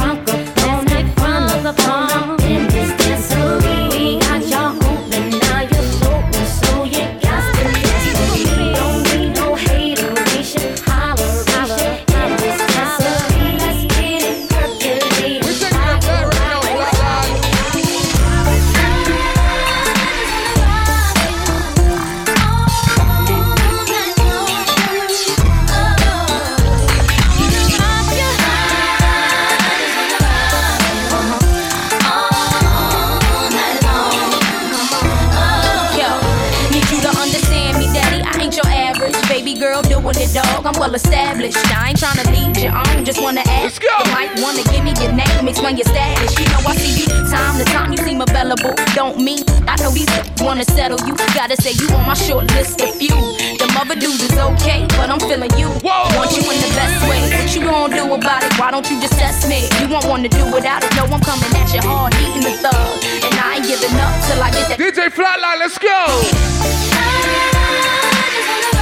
up 1.68 1.78
on 1.88 2.04
it, 2.04 2.07
established. 41.08 41.56
I 41.72 41.88
ain't 41.90 41.98
tryna 41.98 42.26
lead 42.28 42.56
you 42.60 42.68
on, 42.68 43.04
just 43.04 43.20
wanna 43.20 43.42
ask. 43.64 43.82
You 43.82 43.90
might 44.12 44.32
wanna 44.44 44.62
give 44.68 44.84
me 44.84 44.92
your 45.00 45.12
name, 45.12 45.48
explain 45.48 45.76
your 45.76 45.88
status. 45.88 46.38
You 46.38 46.44
know 46.52 46.60
I 46.68 46.76
see 46.76 47.00
you 47.00 47.08
time 47.32 47.56
to 47.58 47.64
time, 47.72 47.92
you 47.92 47.98
seem 47.98 48.20
available. 48.20 48.74
Don't 48.94 49.18
mean 49.18 49.40
I 49.66 49.76
know 49.80 49.90
these 49.90 50.08
wanna 50.44 50.64
settle 50.64 51.00
you. 51.08 51.16
Gotta 51.34 51.56
say 51.56 51.72
you 51.72 51.88
on 51.96 52.04
my 52.06 52.14
short 52.14 52.44
list 52.52 52.80
of 52.80 52.94
few. 52.94 53.16
The 53.56 53.66
mother 53.74 53.94
dudes 53.94 54.22
is 54.22 54.36
okay, 54.36 54.86
but 55.00 55.08
I'm 55.08 55.20
feeling 55.20 55.52
you. 55.56 55.68
Want 55.82 56.30
you 56.36 56.44
in 56.44 56.58
the 56.60 56.72
best 56.76 56.96
way. 57.08 57.20
What 57.32 57.48
you 57.56 57.64
gonna 57.64 57.94
do 57.94 58.04
about 58.12 58.44
it? 58.44 58.52
Why 58.58 58.70
don't 58.70 58.88
you 58.90 59.00
just 59.00 59.14
test 59.14 59.48
me? 59.48 59.68
You 59.80 59.88
won't 59.88 60.06
wanna 60.06 60.28
do 60.28 60.44
without 60.52 60.84
it. 60.84 60.92
No, 60.96 61.04
I'm 61.04 61.20
coming 61.20 61.52
at 61.56 61.72
you 61.72 61.80
hard, 61.82 62.12
eating 62.20 62.44
the 62.44 62.54
thug. 62.60 62.74
And 63.24 63.34
I 63.40 63.56
ain't 63.56 63.66
giving 63.66 63.96
up 63.96 64.12
till 64.28 64.40
I 64.42 64.50
get 64.52 64.68
that. 64.68 64.78
DJ 64.78 65.08
Flatline, 65.08 65.58
let's 65.62 65.78
go. 65.78 67.08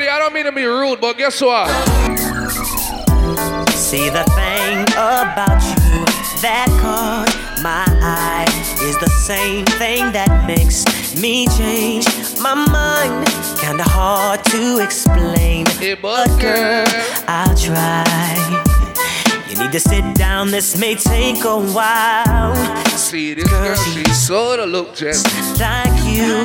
Shorty, 0.00 0.08
I 0.08 0.18
don't 0.18 0.32
mean 0.32 0.46
to 0.46 0.52
be 0.52 0.64
rude, 0.64 0.98
but 0.98 1.18
guess 1.18 1.42
what? 1.42 1.68
See 3.74 4.08
the 4.08 4.24
thing 4.34 4.82
about 4.94 5.60
you 5.62 6.04
that 6.40 6.68
caught 6.80 7.28
my 7.62 7.84
eye 8.00 8.46
is 8.82 8.96
the 8.98 9.10
same 9.10 9.66
thing 9.66 10.10
that 10.12 10.46
makes 10.46 10.86
me 11.20 11.46
change 11.48 12.06
my 12.40 12.54
mind. 12.54 13.28
Kinda 13.60 13.84
hard 13.84 14.42
to 14.44 14.78
explain, 14.78 15.66
but 16.00 16.28
girl, 16.40 16.86
I'll 17.28 17.54
try. 17.56 18.69
Need 19.60 19.72
to 19.72 19.80
sit 19.80 20.14
down, 20.14 20.50
this 20.50 20.78
may 20.78 20.94
take 20.94 21.44
a 21.44 21.58
while. 21.58 22.56
See 22.96 23.34
this 23.34 23.48
girl, 23.48 23.76
she 23.76 24.04
sorta 24.12 24.64
look 24.64 24.94
just 24.94 25.26
like 25.60 25.92
you. 26.04 26.42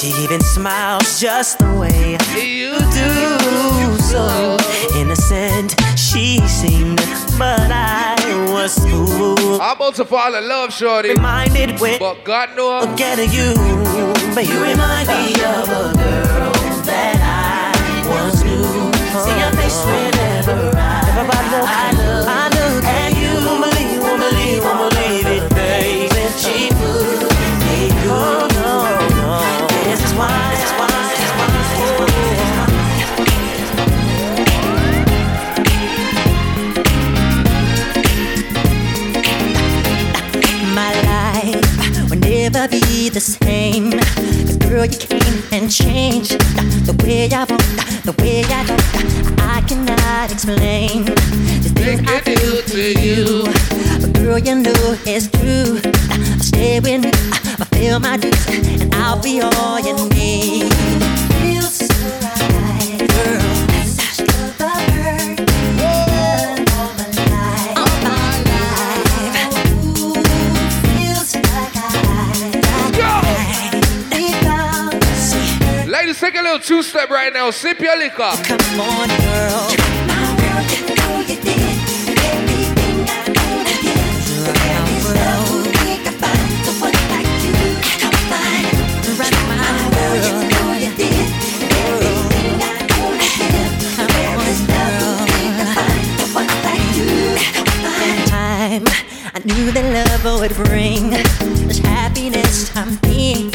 She 0.00 0.08
even 0.22 0.40
smiles 0.40 1.20
just 1.20 1.58
the 1.58 1.72
way 1.74 2.16
you 2.40 2.78
do. 2.92 3.98
So 4.00 4.56
innocent 4.98 5.74
she 5.96 6.38
seemed, 6.48 6.98
but 7.38 7.70
I 7.70 8.16
was 8.52 8.78
fooled. 8.78 9.60
I'm 9.60 9.76
about 9.76 9.96
to 9.96 10.04
fall 10.04 10.34
in 10.34 10.48
love, 10.48 10.72
Shorty. 10.72 11.10
Reminded 11.10 11.78
when, 11.78 11.98
but 11.98 12.24
God 12.24 12.56
know 12.56 12.72
I'm 12.72 12.96
getting 12.96 13.30
you. 13.30 13.54
But 14.34 14.46
you 14.46 14.62
remind 14.62 15.08
me 15.08 15.34
of 15.44 15.68
a 15.68 15.92
girl 15.92 16.52
that 16.88 17.18
I 17.20 18.08
once 18.08 18.42
knew. 18.42 18.92
See 19.24 19.38
your 19.38 19.52
face 19.52 20.05
I, 21.48 21.92
look, 21.92 22.26
I 22.26 22.48
look, 22.48 22.84
at 22.84 23.14
you. 23.14 23.30
Won't 23.46 23.62
believe, 23.62 24.02
won't 24.02 24.18
believe, 24.20 24.64
won't 24.64 24.90
believe 24.90 25.26
it, 25.26 25.48
baby. 25.54 26.08
She 26.42 26.74
would 26.74 27.30
make 27.62 27.94
you. 28.02 28.10
Oh, 28.10 28.48
no, 28.52 28.82
no. 29.14 29.30
This 29.84 30.02
is 30.04 30.12
why, 30.14 30.34
this 30.50 30.64
is 30.66 30.72
why, 30.74 30.90
this 31.10 31.22
is 31.22 31.30
why, 31.38 31.46
this 31.54 31.80
is 31.80 31.98
why. 31.98 32.06
my 40.74 40.92
life 41.02 42.10
will 42.10 42.18
never 42.18 42.68
be 42.68 43.08
the 43.08 43.20
same. 43.20 44.55
Girl, 44.68 44.84
you 44.84 44.98
came 44.98 45.42
and 45.52 45.70
changed 45.70 46.32
the 46.86 46.94
way 47.04 47.28
I 47.30 47.44
walk, 47.44 47.60
the 48.02 48.14
way 48.20 48.42
I 48.44 48.64
talk. 48.66 48.82
I 49.38 49.60
cannot 49.66 50.32
explain 50.32 51.04
the 51.04 51.70
things 51.74 52.00
I 52.08 52.20
feel 52.20 52.62
to 52.62 53.00
you. 53.00 53.44
But 54.00 54.12
girl, 54.20 54.38
you 54.38 54.56
know 54.56 54.96
it's 55.06 55.28
true. 55.28 55.78
Stay 56.40 56.80
with 56.80 57.04
me, 57.04 57.12
fulfill 57.56 58.00
my 58.00 58.16
dues, 58.16 58.46
and 58.82 58.94
I'll 58.94 59.22
be 59.22 59.40
all 59.40 59.78
you 59.78 60.08
need. 60.10 61.15
Take 76.30 76.40
a 76.40 76.42
little 76.42 76.58
two 76.58 76.82
step 76.82 77.08
right 77.08 77.32
now. 77.32 77.50
Sip 77.50 77.78
your 77.78 77.96
liquor. 77.96 78.32
Come 78.42 78.80
on, 78.80 79.08
girl. 79.08 79.68
I 99.34 99.38
knew 99.44 99.70
that 99.70 100.24
love 100.24 100.40
would 100.40 100.54
bring 100.54 101.10
this 101.10 101.78
happiness 101.78 102.74
I'm 102.76 102.96
being. 102.96 103.52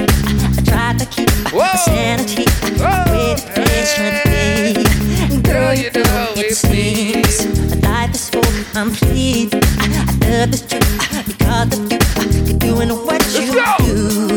I 0.72 0.94
tried 0.94 1.00
to 1.00 1.06
keep 1.06 1.30
my 1.54 1.74
sanity 1.76 2.46
place 3.54 3.94
should 3.94 4.24
be. 4.24 5.42
Girl, 5.42 5.74
you 5.74 5.92
know 5.92 6.34
it 6.38 6.56
seems 6.56 7.84
life 7.84 8.14
is 8.14 8.22
so 8.22 8.42
complete. 8.74 9.54
I 9.54 10.06
love 10.22 10.52
this 10.52 10.66
truth 10.66 11.26
because 11.28 11.78
of 11.78 11.92
you. 11.92 12.00
You're 12.48 12.60
doing 12.60 12.90
what 13.06 13.22
you 13.34 13.52
do. 13.80 14.31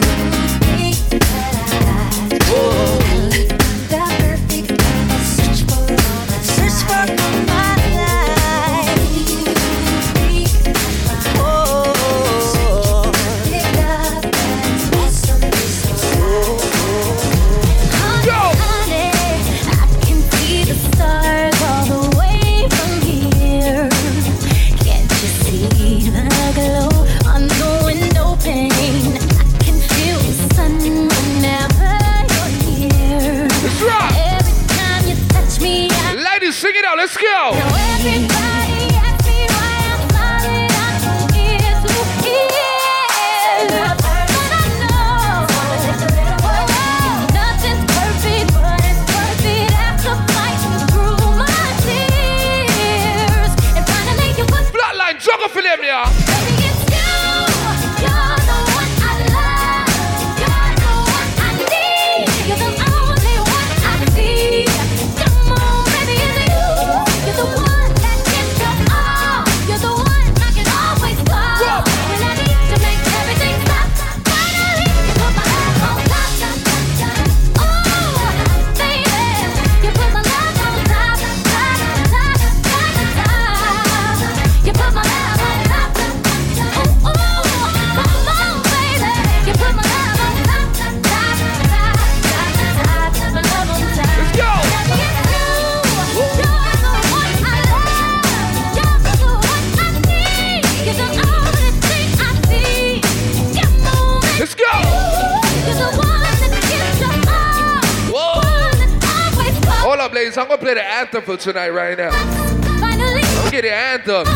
For 111.25 111.37
tonight 111.39 111.71
right 111.71 111.97
now. 111.97 112.11
I'm 112.13 112.99
gonna 112.99 113.51
get 113.51 113.63
the 113.63 113.73
anthem. 113.73 114.27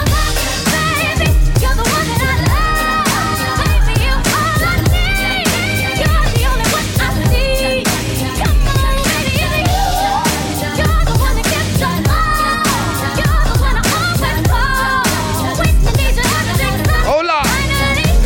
Hold 17.04 17.28
on. 17.28 17.44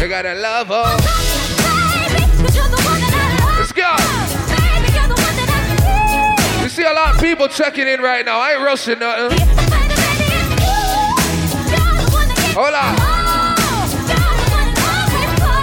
You 0.01 0.09
gotta 0.09 0.35
love 0.35 0.69
her. 0.69 0.97
Let's 3.59 3.73
go. 3.73 3.97
You 6.63 6.69
see 6.69 6.85
a 6.85 6.93
lot 6.93 7.17
of 7.17 7.21
people 7.21 7.49
checking 7.49 7.89
in 7.89 8.01
right 8.01 8.25
now. 8.25 8.39
I 8.39 8.52
rushing 8.73 8.99
nothing. 8.99 9.39
Hold 12.57 12.73
on. 12.73 12.97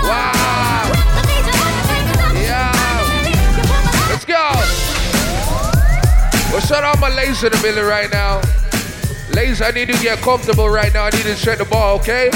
Wow. 0.06 0.92
Yeah. 2.36 2.72
Let's 4.10 4.26
go. 4.26 4.52
Well, 6.52 6.62
shout 6.62 6.84
out 6.84 7.00
my 7.00 7.10
laser 7.10 7.48
in 7.48 7.54
the 7.54 7.60
middle 7.64 7.84
right 7.84 8.12
now. 8.12 8.42
Ladies, 9.34 9.64
I 9.64 9.72
need 9.72 9.88
you 9.88 9.96
to 9.96 10.04
get 10.04 10.20
comfortable 10.20 10.70
right 10.70 10.94
now. 10.94 11.06
I 11.06 11.10
need 11.10 11.26
you 11.26 11.34
to 11.34 11.42
check 11.42 11.58
the 11.58 11.66
ball, 11.66 11.98
okay? 11.98 12.30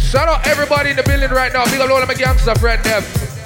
Shout 0.00 0.28
out 0.28 0.44
everybody 0.48 0.90
in 0.90 0.96
the 0.96 1.04
building 1.04 1.30
right 1.30 1.52
now. 1.52 1.64
Big 1.66 1.78
up 1.78 1.88
all 1.88 2.02
of 2.02 2.08
my 2.08 2.14
gangster 2.14 2.56
friend 2.56 2.82
them. 2.82 3.04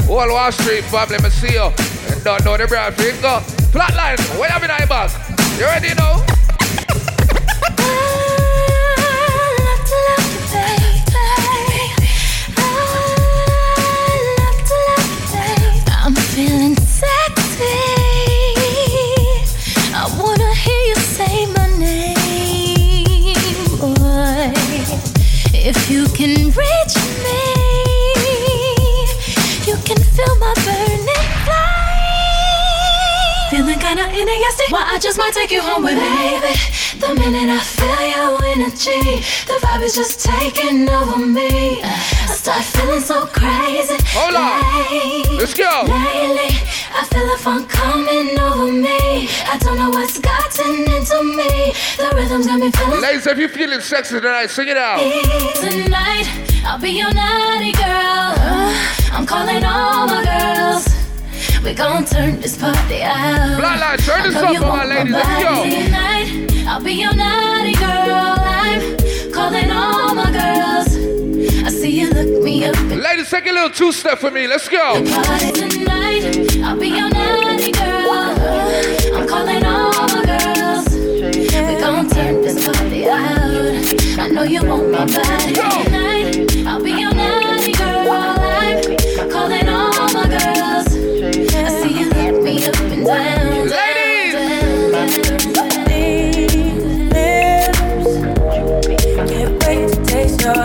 All 0.09 0.27
Wall 0.27 0.51
Street 0.53 0.85
family, 0.85 1.19
I 1.23 1.29
see 1.29 1.53
you. 1.53 1.69
And 2.11 2.25
don't 2.25 2.43
know 2.47 2.57
the 2.57 2.67
brand 2.67 2.95
finger. 2.95 3.45
Flatline, 3.77 4.17
where 4.41 4.49
have 4.49 4.63
you 4.63 4.71
in 4.71 4.89
back? 4.89 5.11
You 5.59 5.67
ready 5.67 5.95
now? 5.95 6.06
I 34.89 34.99
just 34.99 35.19
might 35.19 35.35
take 35.35 35.51
you 35.51 35.61
home 35.61 35.83
with 35.83 35.99
me, 35.99 36.09
baby. 36.17 36.55
The 37.03 37.13
minute 37.19 37.51
I 37.51 37.61
feel 37.61 38.01
your 38.07 38.39
energy, 38.45 39.21
the 39.45 39.59
vibe 39.61 39.83
is 39.83 39.95
just 39.95 40.25
taking 40.25 40.89
over 40.89 41.19
me. 41.19 41.83
I 41.83 42.33
start 42.33 42.65
feeling 42.65 43.01
so 43.01 43.27
crazy. 43.27 43.99
Hold 44.15 44.37
on. 44.37 45.37
Let's 45.37 45.55
go. 45.55 45.83
Lately, 45.91 46.55
I 46.95 47.05
feel 47.11 47.27
the 47.27 47.37
funk 47.43 47.69
coming 47.69 48.39
over 48.39 48.73
me. 48.73 49.29
I 49.51 49.59
don't 49.61 49.77
know 49.77 49.91
what's 49.91 50.19
gotten 50.19 50.87
into 50.89 51.19
me. 51.35 51.75
The 51.99 52.15
rhythm's 52.15 52.47
got 52.47 52.61
me 52.61 52.71
feeling 52.71 53.01
Ladies, 53.03 53.27
if 53.27 53.39
you're 53.39 53.49
feeling 53.49 53.81
sexy 53.81 54.21
tonight, 54.21 54.47
sing 54.47 54.69
it 54.69 54.77
out. 54.77 55.01
Tonight, 55.61 56.27
I'll 56.65 56.79
be 56.79 56.91
your 56.91 57.13
naughty 57.13 57.73
girl. 57.73 58.39
I'm 59.13 59.27
calling 59.27 59.65
all 59.65 60.07
my 60.07 60.25
girls. 60.25 60.96
We 61.67 61.75
gon' 61.75 62.05
turn 62.05 62.41
this 62.41 62.57
party 62.57 63.03
out. 63.03 63.59
Flatline, 63.59 63.99
turn 64.07 64.23
this 64.23 64.37
up 64.37 64.55
for 64.55 64.63
my 64.63 64.85
ladies. 64.85 65.13
Let's 65.13 65.43
go. 65.43 65.65
Tonight, 65.65 66.65
I'll 66.69 66.81
be 66.81 66.93
your 66.93 67.13
naughty 67.13 67.75
girl. 67.75 68.37
I'm 68.39 69.33
calling 69.33 69.73
all 69.73 70.15
my 70.15 70.31
girls. 70.31 70.95
I 71.67 71.71
see 71.71 71.91
you 71.91 72.11
look 72.11 72.45
me 72.45 72.67
up 72.67 72.77
Ladies, 72.77 73.29
take 73.31 73.47
a 73.47 73.53
little 73.53 73.71
two 73.71 73.91
step 73.91 74.21
for 74.21 74.31
me. 74.31 74.47
Let's 74.47 74.69
go. 74.69 75.05
party 75.13 75.51
tonight. 75.51 76.57
I'll 76.63 76.79
be 76.79 76.87
your 76.87 77.11
naughty 77.11 77.73
girl. 77.73 78.13
I'm 79.17 79.27
calling 79.27 79.65
all 79.65 79.91
my 79.91 80.25
girls. 80.25 80.89
We 80.95 81.81
gon' 81.81 82.09
turn 82.09 82.43
this 82.43 82.65
party 82.65 83.09
out. 83.09 84.21
I 84.21 84.29
know 84.29 84.45
you 84.45 84.65
want 84.65 84.93
my 84.93 85.05
body 85.05 85.55
tonight. 85.55 86.56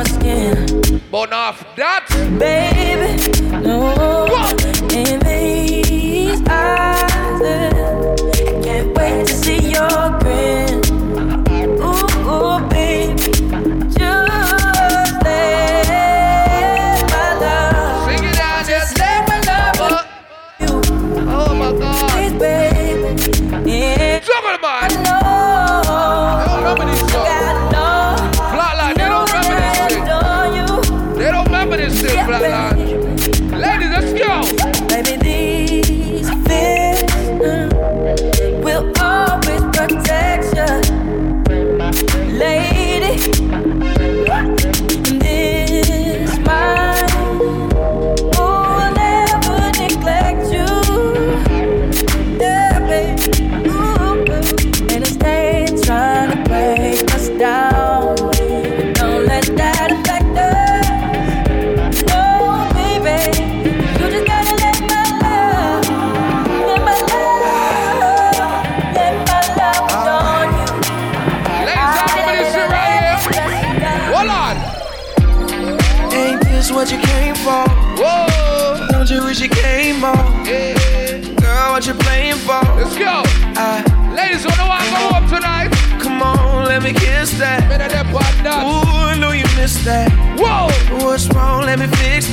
Skin. 0.05 1.01
Burn 1.11 1.33
off 1.33 1.75
that. 1.75 2.07
Baby, 2.39 3.61
no. 3.61 4.20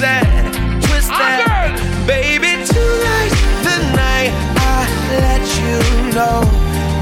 That. 0.01 0.25
Twist 0.83 1.09
that. 1.09 1.75
Baby, 2.07 2.65
tonight's 2.65 3.39
the 3.67 3.77
night 3.99 4.33
I 4.57 4.87
let 5.19 5.43
you 5.59 5.79
know. 6.15 6.43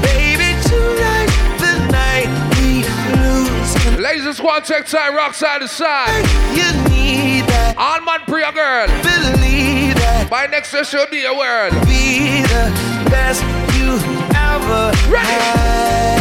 Baby, 0.01 0.57
tonight's 0.65 1.37
the 1.61 1.73
night 1.93 2.27
we 2.57 2.83
lose. 3.21 3.99
Ladies, 3.99 4.41
one 4.41 4.63
check 4.63 4.85
time, 4.85 5.15
rock 5.15 5.33
side 5.33 5.61
to 5.61 5.67
side. 5.67 6.09
You 6.57 6.67
need 6.89 7.45
that. 7.45 7.75
All 7.77 8.01
man, 8.01 8.19
pre 8.27 8.43
a 8.43 8.51
girl. 8.51 8.87
Believe 9.03 9.95
that. 9.95 10.27
By 10.29 10.47
next 10.47 10.69
session, 10.69 11.01
be 11.11 11.25
a 11.25 11.33
word. 11.33 11.71
Be 11.85 12.41
the 12.41 12.73
best 13.09 13.41
you 13.77 13.95
ever 14.33 14.91
Ready. 15.09 15.27
had. 15.27 16.17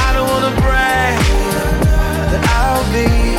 I 0.00 0.12
don't 0.14 0.28
wanna 0.28 0.54
brag, 0.60 1.16
I'll 2.56 2.84
be 2.92 3.31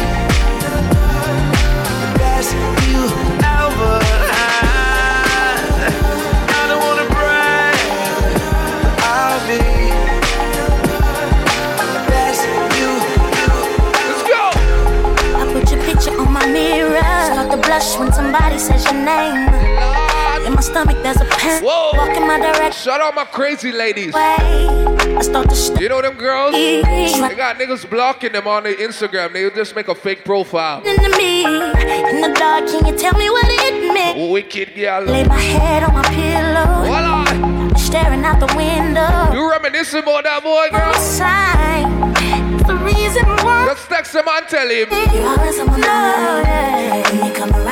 blush 17.73 17.97
when 17.97 18.11
somebody 18.11 18.57
says 18.59 18.83
your 18.85 18.93
name. 18.93 19.49
You're 20.43 20.51
my 20.51 20.61
stomach, 20.61 20.97
there's 21.01 21.17
a. 21.17 21.25
Whoa. 21.63 21.91
Walk 21.97 22.15
in 22.15 22.27
my 22.27 22.37
direction. 22.37 22.71
Shout 22.71 23.01
out 23.01 23.15
my 23.15 23.25
crazy 23.25 23.71
ladies. 23.71 24.13
I 24.15 25.21
start 25.21 25.49
to 25.49 25.81
You 25.81 25.89
know 25.89 26.01
them 26.01 26.15
girls? 26.15 26.53
They 26.53 27.35
got 27.35 27.57
niggas 27.57 27.89
blocking 27.89 28.33
them 28.33 28.47
on 28.47 28.63
their 28.63 28.75
Instagram. 28.75 29.33
They 29.33 29.49
just 29.51 29.75
make 29.75 29.87
a 29.87 29.95
fake 29.95 30.23
profile. 30.25 30.83
In 30.83 30.95
the 32.21 32.35
dark, 32.37 32.67
can 32.67 32.85
you 32.85 32.97
tell 32.97 33.17
me 33.17 33.29
what 33.29 33.45
it 33.47 33.93
meant? 33.93 34.31
Wicked 34.31 34.75
girl. 34.75 35.03
Lay 35.05 35.23
my 35.23 35.39
head 35.39 35.83
on 35.83 35.93
my 35.93 36.03
pillow. 36.03 36.85
Voila. 36.85 37.73
Staring 37.75 38.23
out 38.23 38.39
the 38.39 38.53
window. 38.55 39.33
You 39.33 39.49
reminiscing 39.49 40.03
about 40.03 40.23
that 40.25 40.43
boy, 40.43 40.69
girl? 40.71 40.93
Sign. 40.93 42.13
The 42.67 42.75
reason 42.75 43.25
why. 43.45 43.65
Just 43.65 43.89
text 43.89 44.15
him 44.15 44.27
and 44.27 44.47
tell 44.47 44.69
him. 44.69 44.89
You 45.13 45.27
always 45.27 45.59
on 45.59 45.67
my 45.67 45.77
mind. 45.79 47.19
When 47.19 47.27
you 47.27 47.33
come 47.33 47.62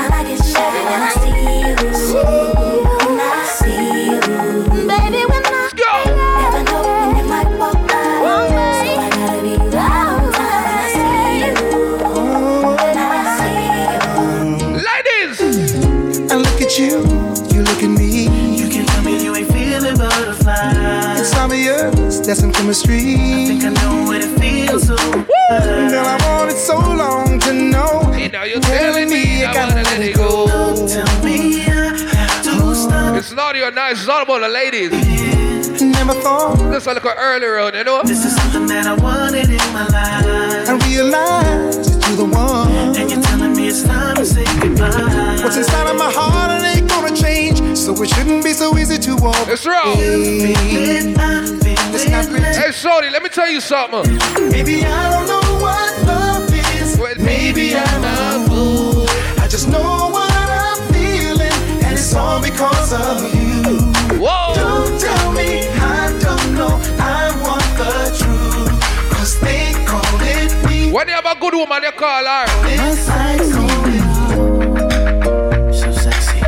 Girl, 25.91 26.05
I 26.05 26.17
wanted 26.27 26.57
so 26.57 26.77
long 26.77 27.39
to 27.41 27.53
know. 27.53 28.13
You 28.13 28.29
know, 28.29 28.43
you're 28.43 28.61
telling 28.61 29.09
me 29.09 29.30
I 29.45 29.65
wanna 29.65 29.83
let 29.83 30.01
it 30.01 30.15
go. 30.15 30.47
Tell 30.87 31.23
me 31.23 31.63
uh, 31.63 31.69
I 31.69 32.15
have 32.15 32.43
to 32.43 32.75
stop. 32.75 33.15
It's 33.15 33.31
not 33.31 33.55
your 33.55 33.71
nice, 33.71 33.99
it's 33.99 34.09
all 34.09 34.23
about 34.23 34.41
the 34.41 34.49
ladies. 34.49 34.91
Never 35.81 36.13
thought 36.13 36.57
This 36.71 36.85
a 36.85 36.93
little 36.93 37.11
earlier 37.17 37.59
on, 37.59 37.73
you 37.73 37.83
know? 37.83 38.03
This 38.03 38.23
is 38.25 38.35
something 38.35 38.67
that 38.67 38.85
I 38.85 38.93
wanted 38.93 39.49
in 39.49 39.73
my 39.73 39.87
life. 39.87 40.69
I 40.69 40.77
realized 40.87 42.01
that 42.01 42.07
you're 42.07 42.17
the 42.17 42.25
one. 42.25 42.95
And 42.95 43.09
you're 43.09 43.21
telling 43.21 43.55
me 43.55 43.67
it's 43.67 43.83
time 43.83 44.15
to 44.15 44.25
say 44.25 44.45
goodbye. 44.59 45.39
What's 45.43 45.57
inside 45.57 45.89
of 45.89 45.97
my 45.97 46.11
heart 46.11 46.61
it 46.61 46.77
ain't 46.77 46.89
gonna 46.89 47.15
change, 47.15 47.77
so 47.77 47.93
it 48.01 48.09
shouldn't 48.09 48.43
be 48.43 48.53
so 48.53 48.77
easy 48.77 48.97
to 48.99 49.15
walk. 49.15 49.47
It's 49.47 49.65
wrong. 49.65 49.95
It's 49.97 51.05
not 52.09 52.27
pretty. 52.27 52.45
Hey, 52.45 52.71
Shorty, 52.71 53.09
let 53.09 53.23
me 53.23 53.29
tell 53.29 53.49
you 53.49 53.61
something. 53.61 54.17
Maybe 54.51 54.83
I 54.85 55.09
don't 55.11 55.27
know 55.27 55.63
what 55.63 56.05
love 56.05 56.49
is. 56.53 56.97
Well, 56.99 57.15
Maybe 57.17 57.75
I'm 57.75 58.40
it's 62.11 62.17
all 62.17 62.41
because 62.41 62.91
of 62.91 63.23
you. 63.33 63.63
Whoa! 64.19 64.53
Don't 64.53 64.99
tell 64.99 65.31
me 65.31 65.65
I 65.69 66.11
don't 66.19 66.55
know. 66.55 66.75
I 66.99 67.31
want 67.41 67.63
the 67.79 68.11
truth, 68.19 68.81
cause 69.11 69.39
they 69.39 69.71
call 69.85 70.19
it 70.19 70.51
me. 70.67 70.91
When 70.91 71.07
you 71.07 71.13
have 71.13 71.25
a 71.25 71.39
good 71.39 71.53
woman, 71.53 71.83
you 71.83 71.91
call 71.91 72.25
her. 72.25 72.45
It's 72.67 73.07
like 73.07 73.39
So 75.73 75.91
sexy. 75.93 76.41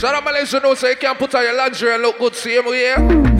Shout 0.00 0.14
out 0.14 0.24
Malaysia 0.24 0.60
know 0.60 0.74
so 0.74 0.88
you 0.88 0.96
can 0.96 1.16
put 1.16 1.34
on 1.34 1.42
your 1.42 1.54
lingerie 1.54 1.92
and 1.92 2.02
look 2.02 2.18
good 2.18 2.34
same 2.34 2.64
way. 2.64 2.94
How 2.94 3.35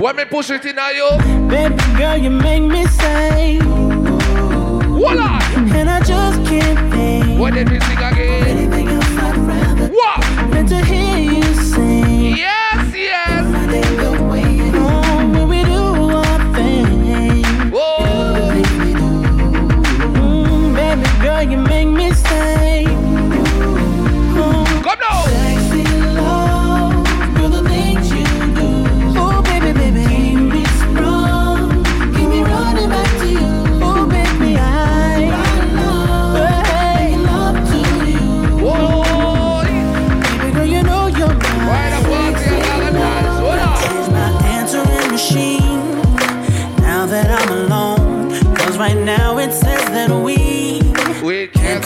When 0.00 0.16
me 0.16 0.24
push 0.24 0.48
it 0.48 0.64
in 0.64 0.78
you, 0.94 1.10
Baby 1.46 1.76
girl, 1.98 2.16
you 2.16 2.30
make 2.30 2.62
me 2.62 2.86
say. 2.86 3.69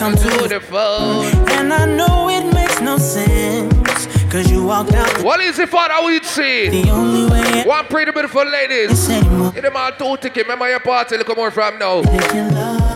We 0.05 0.11
can't 0.11 0.21
come 0.21 0.41
to 0.43 0.49
the 0.49 0.61
phone. 0.61 1.25
And 1.51 1.73
I 1.73 1.87
know 1.87 2.29
it 2.29 2.53
makes 2.53 2.81
no 2.83 2.99
sense. 2.99 4.07
Cause 4.31 4.51
you 4.51 4.65
walked 4.65 4.93
out 4.93 5.23
What 5.23 5.39
is 5.41 5.59
it 5.61 5.69
for 5.69 5.87
that 5.87 6.03
we'd 6.05 6.25
see? 6.25 6.69
The 6.69 6.91
only 6.91 7.31
way 7.31 7.63
One 7.63 7.87
pretty 7.87 8.11
beautiful 8.11 8.45
ladies. 8.45 9.07
Get 9.09 9.63
them 9.63 9.77
all 9.77 9.93
two 9.93 10.17
ticket. 10.19 10.43
Remember 10.43 10.69
your 10.69 10.81
party, 10.81 11.17
look 11.17 11.35
more 11.37 11.51
from 11.51 11.79
now. 11.79 12.03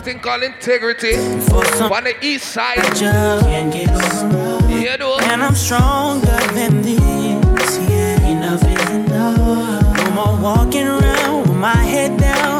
Thing 0.01 0.19
called 0.19 0.43
integrity. 0.43 1.15
On 1.15 2.03
the 2.03 2.15
east 2.21 2.51
side. 2.51 2.77
just 2.95 3.01
can't 3.45 3.73
get 3.73 3.89
over. 3.89 4.69
You 4.69 4.97
know. 4.97 5.17
And 5.19 5.41
I'm 5.41 5.55
stronger 5.55 6.27
than 6.53 6.81
this. 6.81 7.77
Yeah, 7.89 8.27
enough 8.27 8.63
is 8.63 8.89
enough. 8.89 9.97
No 9.97 10.11
more 10.11 10.41
walking 10.41 10.87
around 10.87 11.41
with 11.47 11.57
my 11.57 11.75
head 11.75 12.19
down. 12.19 12.58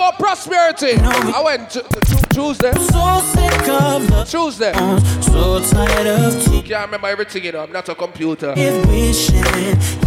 About 0.00 0.18
prosperity. 0.18 0.94
I 0.98 1.42
went 1.44 1.68
to, 1.70 1.82
to 1.82 2.16
Tuesday. 2.32 2.72
So 2.72 3.20
sick 3.20 3.68
of 3.68 4.08
the 4.08 4.24
Tuesday. 4.24 4.72
so 5.20 5.60
tired 5.60 6.06
of 6.06 6.32
tears. 6.42 6.62
Can't 6.64 6.86
remember 6.86 7.08
everything, 7.08 7.44
you 7.44 7.52
know. 7.52 7.62
I'm 7.64 7.72
not 7.72 7.86
a 7.90 7.94
computer. 7.94 8.54
If 8.56 8.86
wishing 8.86 9.44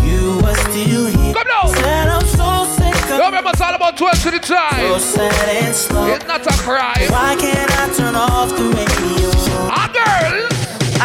you 0.04 0.38
were 0.42 0.56
still 0.56 1.06
here. 1.06 1.34
Come 1.34 1.48
now. 1.48 1.68
Said 1.68 2.08
I'm 2.10 2.26
so 2.26 2.66
sick 2.76 3.04
of 3.04 3.10
Don't 3.10 3.26
remember 3.28 3.52
it's 3.52 3.62
all 3.62 3.76
about 3.76 3.96
12 3.96 4.24
to 4.24 4.32
the 4.32 4.42
so 4.42 4.56
time. 4.56 5.00
sad 5.00 5.64
and 5.64 5.76
slow. 5.76 6.08
It's 6.08 6.26
not 6.26 6.42
a 6.48 6.58
crime. 6.64 7.12
Why 7.12 7.36
can't 7.36 7.72
I 7.72 7.94
turn 7.94 8.16
off 8.16 8.50
the 8.50 8.64
radio? 8.74 9.30
A 9.70 9.86
girl. 9.94 10.48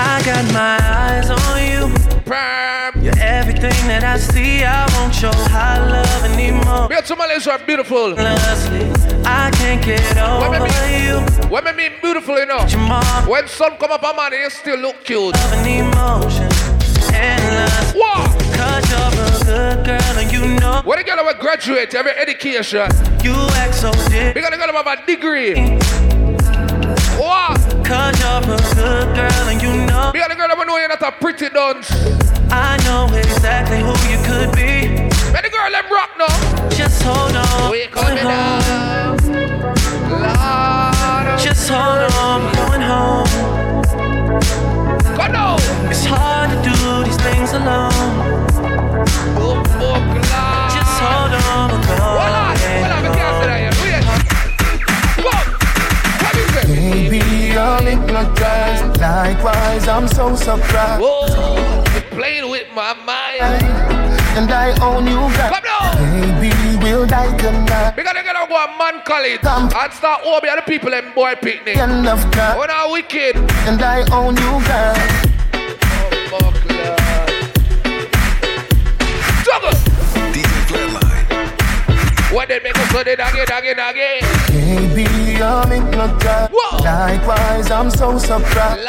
I 0.00 0.22
got 0.24 0.44
my 0.54 0.78
eyes 0.80 1.28
on 1.28 1.92
you. 1.92 1.97
Perm. 2.28 3.02
You're 3.02 3.18
everything 3.18 3.72
that 3.88 4.04
I 4.04 4.18
see. 4.18 4.62
I 4.64 4.84
won't 4.96 5.14
show 5.14 5.32
high 5.48 5.80
love 5.80 6.24
anymore. 6.24 6.88
Me 6.88 7.00
to 7.00 7.16
Malaysia 7.16 7.52
are 7.52 7.58
beautiful. 7.64 8.14
I 8.18 9.50
can't 9.54 9.82
get 9.82 10.00
When 10.14 10.62
me 10.62 11.06
you. 11.08 11.18
when 11.48 11.64
me 11.64 11.72
mean 11.72 11.92
beautiful, 12.02 12.36
you 12.38 12.46
know. 12.46 12.60
When 13.26 13.48
sun 13.48 13.76
come 13.78 13.92
up 13.92 14.02
on 14.04 14.16
man, 14.16 14.32
you 14.32 14.50
still 14.50 14.78
look 14.78 15.02
cute. 15.04 15.34
love 15.34 15.52
and 15.54 15.66
emotion. 15.88 16.48
Endless. 17.14 17.94
What? 17.94 18.28
Cause 18.58 18.84
you're 18.90 19.08
a 19.08 19.44
good 19.44 19.86
girl 19.86 20.18
and 20.20 20.30
you 20.30 20.46
know 20.60 20.82
When 20.84 20.98
a 20.98 21.02
girl 21.04 21.24
will 21.24 21.34
graduate, 21.34 21.92
your 21.94 22.06
education. 22.08 22.90
you 23.24 23.32
act 23.56 23.74
so 23.74 23.90
different. 23.92 24.34
Because 24.34 24.50
the 24.50 24.56
girl 24.58 24.72
have 24.72 24.86
a 24.86 25.06
degree. 25.06 25.54
What? 27.18 27.58
Cause 27.84 28.14
you're 28.20 28.54
a 28.54 28.58
good 28.74 29.14
girl 29.16 29.48
and 29.50 29.60
you 29.60 29.72
know 29.86 30.10
Because 30.12 30.28
the 30.28 30.36
girl 30.36 30.48
have 30.48 30.66
know 30.66 30.76
you're 30.78 30.88
not 30.88 31.02
a 31.02 31.12
pretty 31.12 31.48
dunce. 31.48 31.90
I 32.50 32.78
know 32.84 33.12
exactly 33.12 33.78
who 33.78 33.92
you 34.08 34.18
could 34.24 34.54
be. 34.54 34.88
When 35.32 35.42
the 35.42 35.50
girl 35.50 35.70
them 35.70 35.90
rock 35.90 36.10
now. 36.16 36.68
Just 36.70 37.02
hold 37.02 37.34
on. 37.34 37.70
We 37.70 37.86
going 37.88 38.16
coming 38.16 38.24
home. 38.24 39.58
Lord. 40.10 41.38
Just 41.40 41.68
hold 41.68 42.12
on, 42.22 42.44
we're 42.44 42.54
going 42.54 42.82
home. 42.82 43.26
Come 45.16 45.32
now. 45.32 45.56
It's 45.90 46.04
hard 46.04 46.50
to 46.50 46.56
do 46.62 47.04
these 47.04 47.16
things 47.16 47.52
alone. 47.52 47.92
Oh, 49.36 49.62
fuck, 49.76 50.06
Lord. 50.06 50.70
Just 50.70 50.94
hold 51.02 51.32
on, 51.34 51.70
we're 51.70 51.86
going 51.86 52.00
Hold 52.00 52.47
I'm. 58.18 58.98
Likewise, 58.98 59.86
I'm 59.86 60.08
so 60.08 60.34
surprised. 60.34 61.00
Whoa. 61.02 61.84
You're 61.92 62.02
playing 62.10 62.50
with 62.50 62.66
my 62.74 62.94
mind. 63.04 63.62
And 64.36 64.50
I 64.50 64.70
own 64.82 65.06
you 65.06 65.20
back. 65.38 65.62
Come. 65.62 66.40
Baby, 66.40 66.52
we'll 66.82 67.06
die 67.06 67.36
tonight. 67.36 67.94
We 67.96 68.02
gotta 68.02 68.22
get 68.22 68.34
on 68.34 68.48
go 68.48 68.56
a 68.56 68.66
man 68.78 69.02
call 69.04 69.24
it. 69.24 69.44
And 69.44 69.92
start 69.92 70.22
over 70.24 70.40
the 70.40 70.50
other 70.50 70.62
people 70.62 70.92
and 70.94 71.14
boy 71.14 71.34
picnic. 71.36 71.76
End 71.76 72.06
of 72.08 72.20
time. 72.32 72.58
Oh, 72.58 72.64
now 72.66 72.92
wicked. 72.92 73.36
And 73.68 73.80
I 73.82 74.00
own 74.12 74.36
you, 74.36 74.54
girl. 74.66 75.28
Juggle. 79.44 79.78
What 82.34 82.48
they 82.48 82.60
make 82.60 82.76
us 82.78 82.90
so 82.90 83.02
they 83.02 83.14
again, 83.14 83.46
again, 83.50 83.78
again. 83.78 84.22
Baby, 84.48 85.27
I'm 85.40 85.70
hypnotized. 85.70 86.52
Likewise, 86.84 87.70
I'm 87.70 87.90
so 87.90 88.18
surprised. 88.18 88.86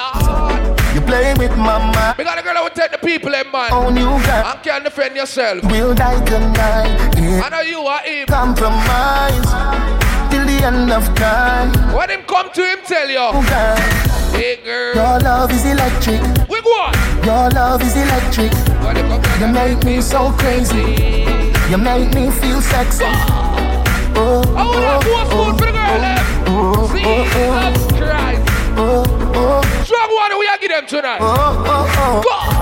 You 0.96 1.02
play 1.02 1.34
with 1.38 1.56
my 1.56 1.78
mind. 1.78 2.18
We 2.18 2.24
got 2.24 2.40
a 2.40 2.42
girl 2.42 2.56
that 2.56 2.64
will 2.64 2.70
take 2.72 2.92
the 2.92 2.98
people 2.98 3.34
in 3.34 3.52
mind. 3.52 3.74
Own 3.74 3.96
you, 3.96 4.10
girl. 4.10 4.46
And 4.50 4.64
can 4.64 4.84
defend 4.84 5.16
yourself. 5.16 5.64
We'll 5.70 5.94
die 5.94 6.24
tonight. 6.26 6.98
Yeah. 7.16 7.44
I 7.46 7.50
know 7.50 7.62
you 7.62 7.80
are 7.82 8.02
him. 8.02 8.26
Compromise 8.28 9.46
till 10.32 10.46
the 10.46 10.66
end 10.66 10.92
of 10.92 11.06
time. 11.16 11.70
When 11.96 12.10
him 12.10 12.24
come 12.26 12.50
to 12.52 12.62
him, 12.64 12.80
tell 12.86 13.08
you. 13.08 13.20
Oh, 13.20 13.46
girl. 13.46 14.10
Hey, 14.34 14.58
girl. 14.64 14.96
Your 14.96 15.20
love 15.20 15.52
is 15.52 15.66
electric. 15.66 16.22
We 16.50 16.62
go 16.62 16.72
on. 16.82 16.94
Your 17.24 17.50
love 17.52 17.84
is 17.84 17.96
electric. 17.96 18.52
You 19.40 19.48
make 19.48 19.84
me 19.84 20.02
so 20.02 20.32
crazy. 20.32 20.98
You 21.70 21.78
make 21.78 22.14
me 22.16 22.32
feel 22.32 22.62
sexy. 22.62 23.06
Oh, 24.22 24.42
oh, 24.48 24.54
oh, 24.58 25.30
oh, 25.32 25.58
for 25.58 25.66
the 25.66 25.72
girl, 25.72 25.78
oh, 25.78 26.02
oh. 26.02 26.36
Eh? 26.36 26.39
Jesus 26.60 27.88
Christ. 27.98 28.44
Oh, 28.78 29.04
oh, 29.36 29.84
Strong 29.84 30.16
one, 30.16 30.40
we 30.40 30.48
are 30.48 30.58
give 30.58 30.72
them 30.72 30.86
tonight. 30.88 31.20
oh, 31.22 31.64
oh, 31.68 32.22
Go. 32.24 32.60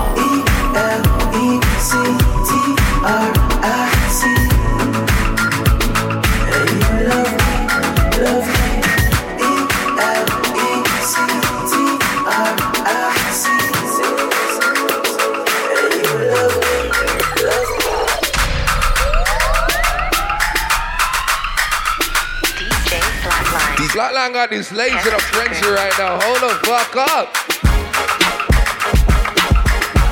Flatline 23.98 24.32
got 24.32 24.52
these 24.52 24.72
legs 24.72 25.08
in 25.08 25.12
a 25.12 25.18
frenzy 25.18 25.66
right 25.72 25.92
now. 25.98 26.20
Hold 26.22 26.38
the 26.38 26.54
fuck 26.70 26.96
up. 27.18 27.34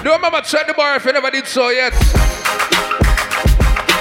Do 0.03 0.11
remember 0.11 0.41
check 0.41 0.65
the 0.65 0.73
bar 0.73 0.95
if 0.95 1.05
you 1.05 1.13
never 1.13 1.29
did 1.29 1.45
so 1.45 1.69
yet. 1.69 1.93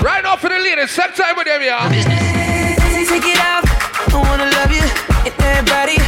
Right 0.01 0.22
now 0.24 0.37
for 0.37 0.49
the 0.49 0.57
ladies, 0.57 0.91
set 0.91 1.14
time 1.14 1.37
with 1.37 1.45
them, 1.45 1.61
yeah. 1.61 1.87
Take 1.93 3.28
it 3.28 3.39
out. 3.45 3.68
I 4.09 4.24
wanna 4.24 4.49
love 4.57 4.72
you. 4.72 4.80
And 5.28 5.35
everybody 5.53 6.01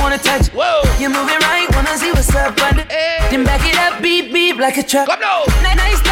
wanna 0.00 0.18
touch. 0.18 0.46
Whoa. 0.54 0.82
You're 1.00 1.10
moving 1.10 1.40
right. 1.50 1.66
Wanna 1.74 1.98
see 1.98 2.12
what's 2.12 2.32
up 2.32 2.56
under. 2.62 2.84
Then 2.84 3.42
back 3.42 3.66
it 3.66 3.76
up. 3.76 4.00
Beep 4.00 4.32
beep 4.32 4.58
like 4.58 4.78
a 4.78 4.84
truck. 4.84 5.08
Come 5.08 5.18
now. 5.18 5.42
Nice. 5.74 6.05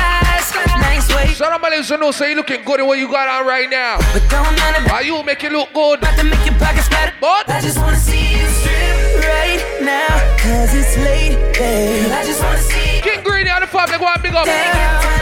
Nice 1.14 1.28
waist. 1.28 1.38
Somebody 1.38 1.76
listen 1.76 2.00
to 2.00 2.12
say 2.12 2.30
you 2.30 2.36
looking 2.36 2.64
good 2.64 2.80
in 2.80 2.86
what 2.86 2.98
you 2.98 3.08
got 3.08 3.28
on 3.28 3.46
right 3.46 3.68
now. 3.70 3.98
But 4.12 4.26
don't 4.28 4.56
none 4.56 4.84
of 4.84 4.90
Why 4.90 5.00
you 5.00 5.22
make 5.22 5.42
it 5.44 5.52
look 5.52 5.72
good? 5.72 5.98
About 5.98 6.18
to 6.18 6.24
make 6.24 6.44
your 6.44 6.58
pockets 6.58 6.88
fat. 6.88 7.14
But 7.20 7.48
I 7.48 7.60
just 7.60 7.78
wanna 7.78 7.96
see 7.96 8.34
you 8.34 8.46
strip 8.48 9.22
right 9.22 9.62
now. 9.80 10.14
Cause 10.38 10.74
it's 10.74 10.96
late, 10.98 11.38
babe. 11.54 12.10
I 12.10 12.24
just 12.24 12.42
wanna 12.42 12.58
see 12.58 13.00
King 13.00 13.22
Greeny 13.22 13.50
on 13.50 13.60
the 13.60 13.66
public 13.66 14.00
one 14.00 14.20
big 14.22 14.34
up. 14.34 14.46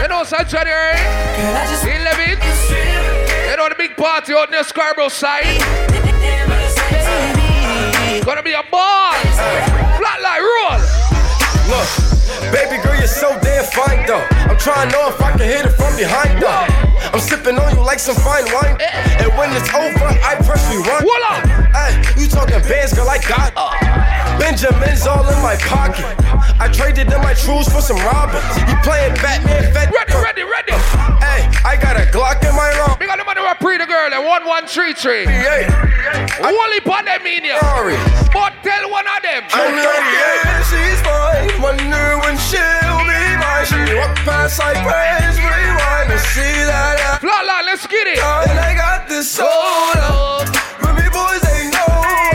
You 0.01 0.07
know, 0.07 0.23
San 0.23 0.47
January. 0.47 0.97
11. 1.83 2.39
You 3.49 3.57
know 3.57 3.69
the 3.69 3.75
big 3.77 3.95
party 3.95 4.33
out 4.33 4.49
in 4.49 4.55
the 4.57 4.63
Scarborough 4.63 5.09
side. 5.09 5.43
It's 8.15 8.25
gonna 8.25 8.43
be 8.43 8.53
a 8.53 8.63
ball. 8.71 9.13
Flatline 9.99 10.41
roll. 10.41 10.79
Look, 11.69 11.87
baby 12.51 12.81
girl, 12.81 12.95
you're 12.97 13.07
so 13.07 13.37
damn 13.41 13.65
fine 13.65 14.05
though. 14.05 14.32
I'm 14.63 14.71
trying 14.71 14.89
to 14.91 14.95
know 14.95 15.09
if 15.11 15.19
I 15.19 15.31
can 15.35 15.43
hit 15.43 15.65
it 15.67 15.75
from 15.75 15.91
behind 15.99 16.39
though. 16.39 16.47
I'm 17.11 17.19
sipping 17.19 17.59
on 17.59 17.75
you 17.75 17.83
like 17.83 17.99
some 17.99 18.15
fine 18.15 18.47
wine. 18.55 18.79
And 19.19 19.27
when 19.35 19.51
it's 19.51 19.67
over, 19.75 20.07
I 20.23 20.39
press 20.39 20.63
rewind. 20.71 21.51
Hey, 21.75 21.99
you 22.15 22.31
talking 22.31 22.63
bands, 22.63 22.95
girl, 22.95 23.11
I 23.11 23.19
got 23.27 23.51
Benjamin's 24.39 25.03
all 25.03 25.27
in 25.27 25.35
my 25.43 25.59
pocket. 25.67 26.07
I 26.63 26.71
traded 26.71 27.11
in 27.11 27.19
my 27.19 27.33
trues 27.33 27.67
for 27.67 27.83
some 27.83 27.99
robins. 28.07 28.39
You 28.63 28.79
playing 28.87 29.19
Batman 29.19 29.67
Fed? 29.75 29.91
Ready, 29.91 30.15
ready, 30.15 30.43
ready. 30.47 30.79
Hey, 31.19 31.43
I 31.67 31.75
got 31.75 31.99
a 31.99 32.07
Glock 32.07 32.42
in 32.69 32.77
my 32.77 32.85
room. 32.87 32.97
We 32.99 33.05
got 33.07 33.17
the 33.17 33.25
money 33.25 33.41
to 33.41 33.55
pre 33.59 33.77
the 33.77 33.85
girl 33.85 34.11
eh? 34.11 34.15
at 34.15 34.23
1133. 34.23 35.25
Wally 36.39 36.79
Pandemia. 36.83 37.59
Sorry. 37.59 37.97
But 38.31 38.53
tell 38.63 38.89
one 38.89 39.05
of 39.07 39.21
them. 39.23 39.43
I'm 39.51 39.75
38, 39.75 40.71
she's 40.71 40.99
fine. 41.03 41.61
Wonder 41.61 42.19
when 42.23 42.35
she'll 42.39 43.03
be 43.05 43.21
mine. 43.39 43.65
She 43.67 43.79
walk 43.95 44.15
past 44.23 44.59
like 44.59 44.79
praise, 44.81 45.37
rewind 45.39 46.09
to 46.11 46.19
see 46.31 46.57
that. 46.67 47.19
Flatline, 47.21 47.65
let's 47.67 47.85
get 47.87 48.07
it. 48.07 48.19
And 48.19 48.59
I 48.59 48.73
got 48.75 49.07
this 49.07 49.29
soda. 49.29 50.47
When 50.81 50.95
me 50.95 51.07
boys 51.11 51.41
they 51.43 51.69
know 51.69 51.93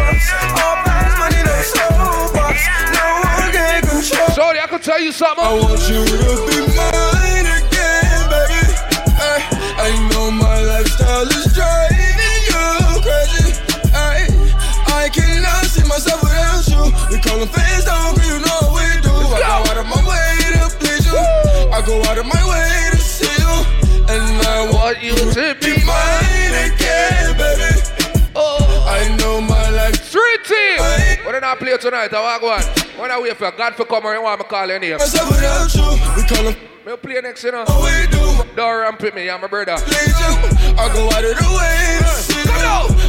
us. 0.09 0.25
All 0.61 0.77
pass 0.87 1.13
money 1.19 1.43
they 1.43 1.63
slow 1.67 2.31
us. 2.47 2.63
No 2.95 3.05
one 3.27 3.51
can 3.53 3.83
control. 3.83 4.29
Sorry, 4.35 4.61
I 4.61 4.67
could 4.67 4.83
tell 4.83 5.01
you 5.01 5.13
something. 5.13 5.45
I 5.45 5.53
want 5.53 5.83
you 5.89 6.05
to 6.07 6.47
be 6.47 6.58
What 31.49 31.61
did 31.61 31.73
I 31.73 31.79
play 31.79 31.91
tonight? 31.91 32.13
I 32.13 32.21
walk 32.21 32.43
one. 32.43 33.01
When 33.01 33.11
I 33.11 33.19
wait 33.23 33.35
for 33.39 33.51
God 33.51 33.75
for 33.75 33.87
come 33.87 34.07
around, 34.07 34.23
want 34.23 34.39
me 34.39 34.45
call 34.45 34.69
your 34.69 34.79
name. 34.79 34.99
Myself 34.99 35.31
without 35.31 35.75
you. 35.75 35.97
We 36.15 36.29
call 36.29 36.45
them. 36.45 36.57
Me 36.85 36.97
play 37.01 37.21
next, 37.23 37.43
you 37.43 37.53
know. 37.53 37.65
Oh, 37.67 37.81
we 37.81 38.07
do. 38.13 38.55
Don't 38.55 38.81
ramp 38.81 39.01
with 39.01 39.15
me, 39.15 39.31
I'm 39.31 39.41
my 39.41 39.47
brother. 39.47 39.77
Please 39.79 40.13
you. 40.13 40.29
I 40.77 40.93
go 40.93 41.09
out 41.09 41.25
of 41.25 41.33
the 41.41 41.49
way 41.57 42.05
to 42.05 42.13
see 42.21 42.37
you. 42.37 42.53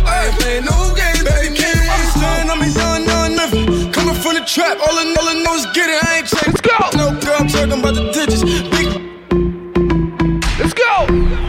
I 0.08 0.32
ain't 0.32 0.40
playing 0.40 0.64
no 0.64 0.96
game, 0.96 1.20
baby. 1.28 1.52
Can't 1.60 1.84
understand. 1.84 2.50
I'm 2.50 2.64
a 2.64 2.68
young, 2.72 3.04
young 3.12 3.36
never. 3.36 3.92
Coming 3.92 4.16
from 4.16 4.36
the 4.36 4.44
trap, 4.48 4.78
all 4.88 4.96
I, 4.96 5.04
all 5.20 5.28
I 5.28 5.44
know 5.44 5.56
is 5.56 5.66
get 5.76 5.90
it. 5.90 6.00
I 6.08 6.20
ain't 6.20 6.30
saying 6.30 6.56
Let's 6.56 6.64
go. 6.64 6.80
no 6.96 7.20
girl. 7.20 7.44
I'm 7.44 7.48
talking 7.50 7.76
about 7.76 7.96
the 7.96 8.08
digits. 8.16 8.48
Big 8.72 8.88
Let's 10.58 10.72
go. 10.72 11.49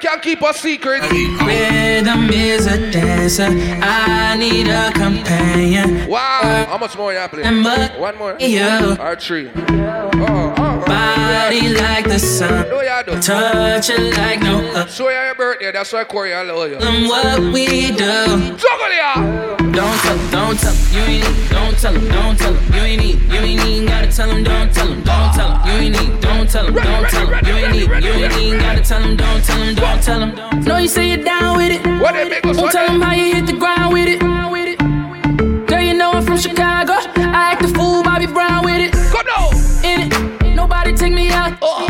Can't 0.00 0.22
keep 0.22 0.42
a 0.42 0.52
secret. 0.54 1.02
Rhythm 1.10 2.30
is 2.30 2.66
a 2.66 2.90
dancer. 2.90 3.48
I 3.82 4.36
need 4.36 4.68
a 4.68 4.92
companion. 4.92 6.08
Wow. 6.08 6.66
How 6.68 6.78
much 6.78 6.96
more 6.96 7.12
you 7.12 7.26
play? 7.28 7.42
And 7.42 7.62
but 7.64 7.98
One 7.98 8.16
more. 8.18 8.36
you. 8.38 8.96
Or 9.00 9.16
three. 9.16 9.48
Oh, 9.48 10.10
oh, 10.14 10.54
oh. 10.56 10.84
Body 10.86 11.68
like 11.74 12.04
the 12.04 12.18
sun. 12.18 12.68
Do 12.68 12.76
ya 12.84 13.02
do? 13.02 13.20
Touch 13.20 13.90
it 13.90 14.16
like 14.16 14.40
no 14.40 14.58
other. 14.70 14.88
So 14.90 15.08
your 15.10 15.34
birthday, 15.34 15.72
that's 15.72 15.92
why 15.92 16.04
Corey 16.04 16.34
I 16.34 16.42
love 16.42 16.70
you. 16.70 16.76
And 16.76 17.08
what 17.08 17.40
we 17.52 17.88
do. 17.92 18.56
Juggle 18.56 18.92
ya. 18.92 19.56
Don't 19.78 19.96
tell 20.00 20.18
him, 20.18 20.30
don't 20.30 20.58
tell 20.58 20.72
him, 20.72 20.92
you 20.92 21.00
ain't 21.02 21.22
need, 21.28 21.50
don't 21.50 21.78
tell 21.78 21.94
him, 21.94 22.08
don't 22.08 22.36
tell 22.36 22.52
him, 22.52 22.74
you 22.74 22.80
ain't 22.80 23.00
need, 23.00 23.22
you 23.30 23.38
ain't 23.38 23.64
even 23.64 23.86
gotta 23.86 24.10
tell 24.10 24.28
him, 24.28 24.42
don't 24.42 24.74
tell 24.74 24.88
him, 24.88 25.02
don't 25.04 25.32
tell 25.34 25.54
him, 25.56 25.66
you 25.68 25.72
ain't 25.78 25.94
need, 26.00 26.20
don't 26.20 26.50
tell 26.50 26.66
him, 26.66 26.74
don't 26.74 27.08
tell 27.08 27.26
him, 27.28 27.46
you 27.46 27.52
ain't 27.54 27.72
need, 27.72 28.02
you 28.02 28.10
ain't 28.10 28.36
even 28.38 28.58
gotta 28.58 28.80
tell 28.82 29.00
him, 29.00 29.14
don't 29.16 29.44
tell 29.44 29.62
him, 29.62 29.74
don't 29.76 29.87
tell 29.96 30.20
him. 30.20 30.34
No, 30.64 30.78
you 30.78 30.88
say 30.88 31.08
you're 31.08 31.24
down 31.24 31.56
with 31.56 31.72
it. 31.72 31.86
What 32.02 32.14
they 32.14 32.28
make 32.28 32.44
us 32.46 32.56
Don't 32.56 32.70
tell 32.70 32.88
him 32.90 33.00
how 33.00 33.14
you 33.14 33.34
hit 33.34 33.46
the 33.46 33.52
ground 33.54 33.92
with 33.92 34.08
it. 34.08 34.20
Girl, 35.68 35.80
you 35.80 35.94
know 35.94 36.12
I'm 36.12 36.24
from 36.24 36.38
Chicago. 36.38 36.92
I 36.92 37.52
act 37.52 37.62
the 37.62 37.68
fool, 37.68 38.02
Bobby 38.02 38.26
Brown 38.26 38.64
with 38.64 38.80
it. 38.80 38.92
Come 39.12 39.26
now. 39.26 39.50
In 39.88 40.12
it, 40.12 40.54
nobody 40.54 40.94
take 40.94 41.12
me 41.12 41.30
out. 41.30 41.52
You 41.60 41.87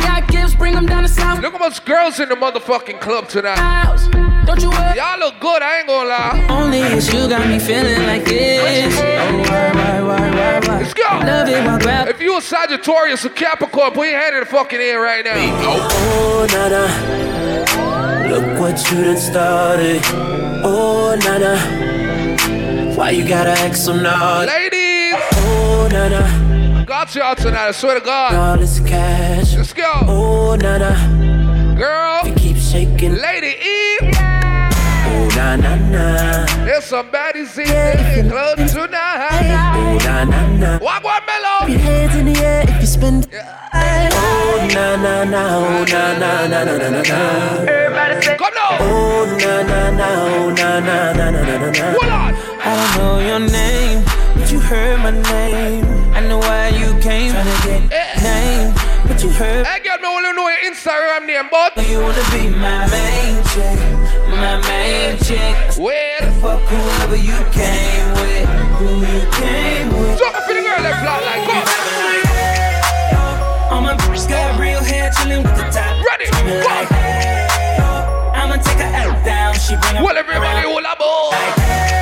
got 0.00 0.26
gifts, 0.28 0.54
bring 0.54 0.74
them 0.74 0.86
down 0.86 1.02
the 1.04 1.08
south. 1.08 1.40
Look 1.40 1.54
at 1.54 1.60
much 1.60 1.84
girls 1.84 2.20
in 2.20 2.28
the 2.28 2.34
motherfucking 2.36 3.00
club 3.00 3.28
tonight. 3.28 3.58
House. 3.58 4.08
Don't 4.46 4.60
you 4.62 4.70
worry. 4.70 4.96
Y'all 4.96 5.18
look 5.18 5.38
good, 5.40 5.62
I 5.62 5.78
ain't 5.78 5.86
gonna 5.88 6.08
lie. 6.08 6.46
Only 6.48 6.78
it's 6.80 7.12
you 7.12 7.28
got 7.28 7.46
me 7.46 7.58
feeling 7.58 8.06
like 8.06 8.24
this. 8.24 8.98
Oh, 8.98 9.38
why, 9.38 9.70
why, 9.72 10.00
why, 10.00 10.30
why, 10.30 10.60
why? 10.66 10.78
Let's 10.80 10.94
go. 10.94 11.02
Love 11.02 11.48
it, 11.48 11.64
while 11.64 11.78
grab. 11.78 12.08
If 12.08 12.20
you 12.20 12.36
a 12.36 12.40
Sagittarius 12.42 13.24
or 13.24 13.30
Capricorn, 13.30 13.92
put 13.92 14.08
your 14.08 14.18
hand 14.18 14.34
in 14.34 14.40
the 14.40 14.46
fucking 14.46 14.80
air 14.80 15.00
right 15.00 15.24
now. 15.24 15.34
Oh, 15.36 16.46
nana. 16.50 18.28
Look 18.28 18.60
what 18.60 18.90
you 18.90 19.04
done 19.04 19.16
started. 19.18 20.00
Oh, 20.64 21.16
nana. 21.24 22.94
Why 22.96 23.10
you 23.10 23.26
gotta 23.28 23.50
act 23.50 23.76
so 23.76 23.94
naughty? 23.94 24.46
Ladies, 24.50 25.14
Oh, 25.32 25.88
nana. 25.90 26.39
Got 26.90 27.14
y'all 27.14 27.36
tonight, 27.36 27.68
I 27.68 27.70
swear 27.70 28.00
to 28.00 28.04
God. 28.04 28.34
All 28.34 28.58
this 28.58 28.80
cash. 28.80 29.54
Let's 29.54 29.72
go. 29.72 29.84
Oh, 30.08 30.56
nana. 30.56 31.76
Girl. 31.78 32.26
You 32.26 32.34
keep 32.34 32.56
shaking. 32.56 33.14
Lady 33.14 33.54
Eve. 33.62 34.10
Oh 35.12 35.28
na 35.36 35.54
na 35.54 35.76
na. 35.76 36.46
There's 36.64 36.84
some 36.84 37.06
baddies 37.12 37.56
in 37.58 38.26
the 38.26 38.30
club 38.32 38.58
tonight. 38.68 39.76
Oh 39.76 39.98
na 40.04 40.24
na 40.24 40.40
na. 40.56 40.78
Walk 40.82 41.04
one 41.04 41.22
Your 41.68 41.78
mellow. 41.78 41.78
hands 41.78 42.16
in 42.16 42.32
the 42.32 42.40
air 42.40 42.64
if 42.68 42.80
you 42.80 42.86
spend. 42.88 43.28
Oh 43.72 44.68
na 44.74 44.96
na 44.96 45.24
na. 45.24 45.42
Oh 45.58 45.84
na 45.84 46.18
na 46.18 46.46
na 46.48 46.64
na 46.64 46.76
na 46.76 46.88
na 46.90 47.02
na. 47.02 47.20
Everybody 47.70 48.22
say, 48.26 48.36
come 48.36 48.54
now. 48.54 48.78
Oh 48.80 49.26
na 49.38 49.62
na 49.62 49.90
na. 49.90 50.08
Oh 50.26 50.50
na 50.50 50.80
na 50.80 51.12
na 51.12 51.30
na 51.30 51.40
na 51.46 51.56
na 51.56 51.70
na. 51.70 51.92
Hold 51.92 52.10
on. 52.10 52.34
I 52.62 52.74
don't 52.76 52.98
know 52.98 53.18
your 53.26 53.38
name, 53.40 53.50
but 53.50 53.89
you 53.89 53.89
heard 54.70 54.98
my 55.02 55.10
name. 55.10 55.84
I 56.14 56.20
know 56.28 56.38
why 56.38 56.68
you 56.68 56.94
came. 57.02 57.32
Tryna 57.34 57.90
get 57.90 58.22
name, 58.22 58.70
but 59.08 59.18
you 59.20 59.30
heard. 59.30 59.66
Girl, 59.82 59.98
me 59.98 60.08
want 60.14 60.26
to 60.26 60.32
know 60.32 60.46
your 60.46 60.62
Instagram 60.70 61.26
name, 61.26 61.48
but 61.50 61.74
You 61.90 61.98
wanna 61.98 62.22
be 62.30 62.46
my 62.54 62.86
main 62.86 63.34
chick, 63.50 63.78
my 64.30 64.62
main 64.70 65.18
chick. 65.26 65.54
well, 65.76 66.22
Fuck 66.40 66.62
whoever 66.70 67.16
you 67.18 67.34
came 67.50 68.08
with, 68.22 68.46
who 68.78 68.88
you 69.10 69.20
came 69.42 69.88
with. 69.98 70.18
jump 70.22 70.36
for 70.46 70.54
the 70.54 70.62
girl 70.62 70.80
that 70.86 70.96
flat 71.02 71.20
like 71.26 71.42
go. 71.50 71.58
All 73.74 73.82
my 73.82 73.94
bitches 73.98 74.28
got 74.28 74.54
real 74.60 74.82
hair 74.84 75.10
chillin' 75.10 75.42
with 75.42 75.56
the 75.58 75.66
top. 75.74 75.92
Ready, 76.06 76.26
go. 76.30 76.38
like, 76.62 76.88
hey. 76.94 77.48
I'ma 78.38 78.54
take 78.62 78.78
her 78.78 78.92
out 79.02 79.18
down. 79.26 79.54
She 79.58 79.74
bring 79.82 79.96
her 79.96 80.04
Well, 80.04 80.16
everybody, 80.16 80.62
up, 80.62 80.98
boy. 80.98 81.34
Go 81.34 81.99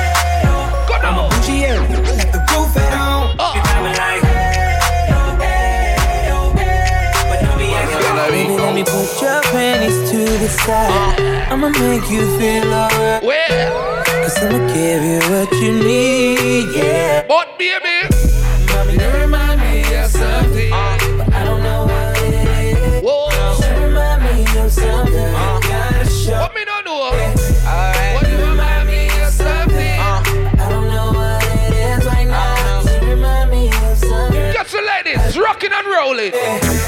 side. 10.49 11.19
I'ma 11.51 11.69
make 11.69 12.09
you 12.09 12.25
feel 12.37 12.73
alright. 12.73 13.23
Well, 13.23 14.03
Cause 14.05 14.37
I'ma 14.43 14.59
give 14.73 15.03
you 15.03 15.19
what 15.31 15.51
you 15.61 15.71
need, 15.83 16.75
yeah. 16.75 17.25
but 17.27 17.57
baby, 17.57 18.07
Mommy, 18.73 18.93
you 18.93 19.09
remind 19.21 19.61
me 19.61 19.81
of 19.95 20.09
something. 20.11 20.71
Uh. 20.73 20.97
But 21.17 21.33
I 21.33 21.43
don't 21.45 21.63
know 21.63 21.85
what 21.85 22.17
it 22.23 22.33
is. 22.77 23.03
whoa. 23.03 23.29
You 23.79 23.87
remind 23.87 24.23
me 24.23 24.59
of 24.59 24.71
something. 24.71 25.15
Uh. 25.15 25.59
Gotta 25.61 26.05
show. 26.09 26.39
What 26.41 26.53
me 26.55 26.65
don't 26.65 26.85
know? 26.85 27.03
Alright. 27.03 27.37
Rocking 35.69 35.85
and 35.85 35.87
rolling. 35.87 36.31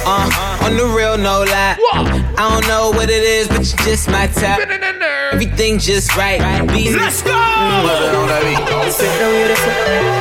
Uh, 0.06 0.66
on 0.66 0.78
the 0.78 0.86
real, 0.86 1.18
no 1.18 1.44
lie. 1.44 1.76
What? 1.78 2.08
I 2.38 2.50
don't 2.50 2.68
know 2.68 2.90
what 2.92 3.10
it 3.10 3.24
is, 3.24 3.48
but 3.48 3.60
you 3.60 3.78
just 3.86 4.10
my 4.10 4.28
type. 4.28 4.62
Spinning 4.62 4.84
in 4.84 5.00
there. 5.00 5.34
Everything 5.34 5.80
just 5.80 6.16
right. 6.16 6.40
Let's 6.42 7.22
go! 7.22 7.32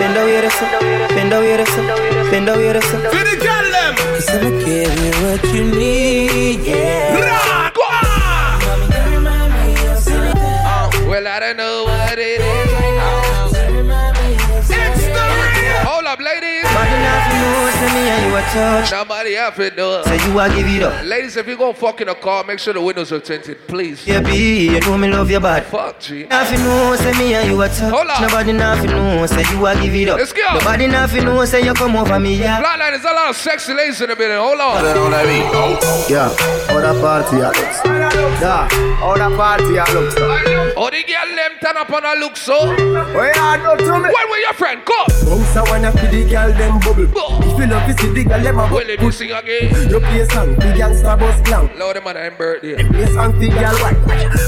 Bend 0.00 0.16
over 0.16 0.28
here, 0.28 0.42
bend 0.42 1.32
over 1.32 1.46
here, 1.46 1.58
bend 1.58 1.90
over 1.90 2.02
here, 2.02 2.30
bend 2.30 2.48
over 2.48 2.60
here. 2.60 2.80
For 2.80 3.24
the 3.24 3.36
girl 3.40 3.70
them. 3.70 3.94
Cause 3.96 4.28
I'ma 4.30 4.50
give 4.64 4.98
you 4.98 5.12
what 5.24 5.44
you 5.54 5.64
need, 5.64 6.60
yeah. 6.66 7.39
Touch. 18.52 18.90
Nobody 18.92 19.34
have 19.34 19.56
to 19.56 19.70
do 19.70 19.94
it. 19.94 20.04
Say 20.04 20.28
you 20.28 20.38
a 20.38 20.48
give 20.48 20.66
it 20.66 20.82
up. 20.82 21.04
Ladies, 21.04 21.36
if 21.36 21.46
you 21.46 21.56
go 21.56 21.72
fuck 21.72 22.00
in 22.00 22.08
a 22.08 22.14
car, 22.14 22.44
make 22.44 22.58
sure 22.58 22.74
the 22.74 22.80
windows 22.80 23.12
are 23.12 23.20
tinted, 23.20 23.66
please. 23.66 24.06
Yeah, 24.06 24.20
B, 24.20 24.70
you 24.70 24.80
know 24.80 24.98
me 24.98 25.08
love 25.08 25.30
your 25.30 25.40
body. 25.40 25.64
Fuck, 25.66 26.00
G. 26.00 26.24
Nothing 26.26 26.60
know, 26.60 26.96
say 26.96 27.12
me 27.18 27.34
and 27.34 27.50
you 27.50 27.60
a 27.60 27.68
touch. 27.68 27.92
Hold 27.92 28.08
on. 28.08 28.22
Nobody 28.22 28.52
nothing 28.52 28.90
know, 28.90 29.26
say 29.26 29.44
you 29.52 29.66
a 29.66 29.74
give 29.80 29.94
it 29.94 30.08
up. 30.08 30.18
Let's 30.18 30.32
go. 30.32 30.54
Nobody 30.54 30.86
nothing 30.86 31.24
know, 31.24 31.44
say 31.44 31.64
you 31.64 31.74
come 31.74 31.96
over 31.96 32.18
me, 32.18 32.34
yeah. 32.38 32.62
Flatline, 32.62 32.90
there's 32.90 33.04
a 33.04 33.14
lot 33.14 33.30
of 33.30 33.36
sexy 33.36 33.72
ladies 33.74 34.00
in 34.00 34.08
the 34.08 34.16
building. 34.16 34.36
Hold 34.36 34.60
on. 34.60 34.84
Yeah, 36.10 36.28
all 36.70 36.80
that 36.80 37.00
party 37.00 37.36
I 37.36 37.48
look. 37.48 37.56
Yeah, 38.40 39.00
all 39.02 39.16
that 39.16 39.36
party 39.36 39.78
I 39.78 39.92
look. 39.92 40.69
Oh, 40.82 40.88
the 40.88 41.02
girl 41.04 41.36
them 41.36 41.52
turn 41.60 41.76
up 41.76 41.92
on 41.92 42.06
a 42.06 42.18
look 42.18 42.38
so. 42.38 42.56
Where 43.12 43.28
you 43.28 43.76
do 43.76 43.84
to 43.84 43.92
me? 44.00 44.08
When 44.08 44.26
will 44.32 44.40
your 44.40 44.54
friend 44.54 44.80
come? 44.82 45.04
Bounce 45.28 45.54
a 45.56 45.62
wanna 45.68 45.92
see 45.92 46.06
the 46.08 46.30
girl 46.30 46.48
them 46.56 46.80
bubble. 46.80 47.04
If 47.04 47.58
you 47.60 47.66
love 47.68 47.84
to 47.84 47.92
see 48.00 48.08
the 48.14 48.24
girl 48.24 48.40
them 48.40 48.54
a 48.54 48.62
Well, 48.64 48.68
bubble. 48.80 48.86
let 48.88 49.00
me 49.02 49.10
sing 49.12 49.30
again. 49.30 49.90
You 49.90 50.00
play 50.00 50.24
song, 50.32 50.54
the 50.56 50.72
gangsta 50.72 51.18
bus 51.20 51.36
clown. 51.46 51.68
Lord, 51.76 51.96
the 51.96 52.00
man, 52.00 52.16
I'm 52.16 52.34
birthday. 52.34 52.76
Play 52.82 53.06
song, 53.12 53.38
the 53.38 53.48
girl 53.52 53.76
white. 53.84 54.00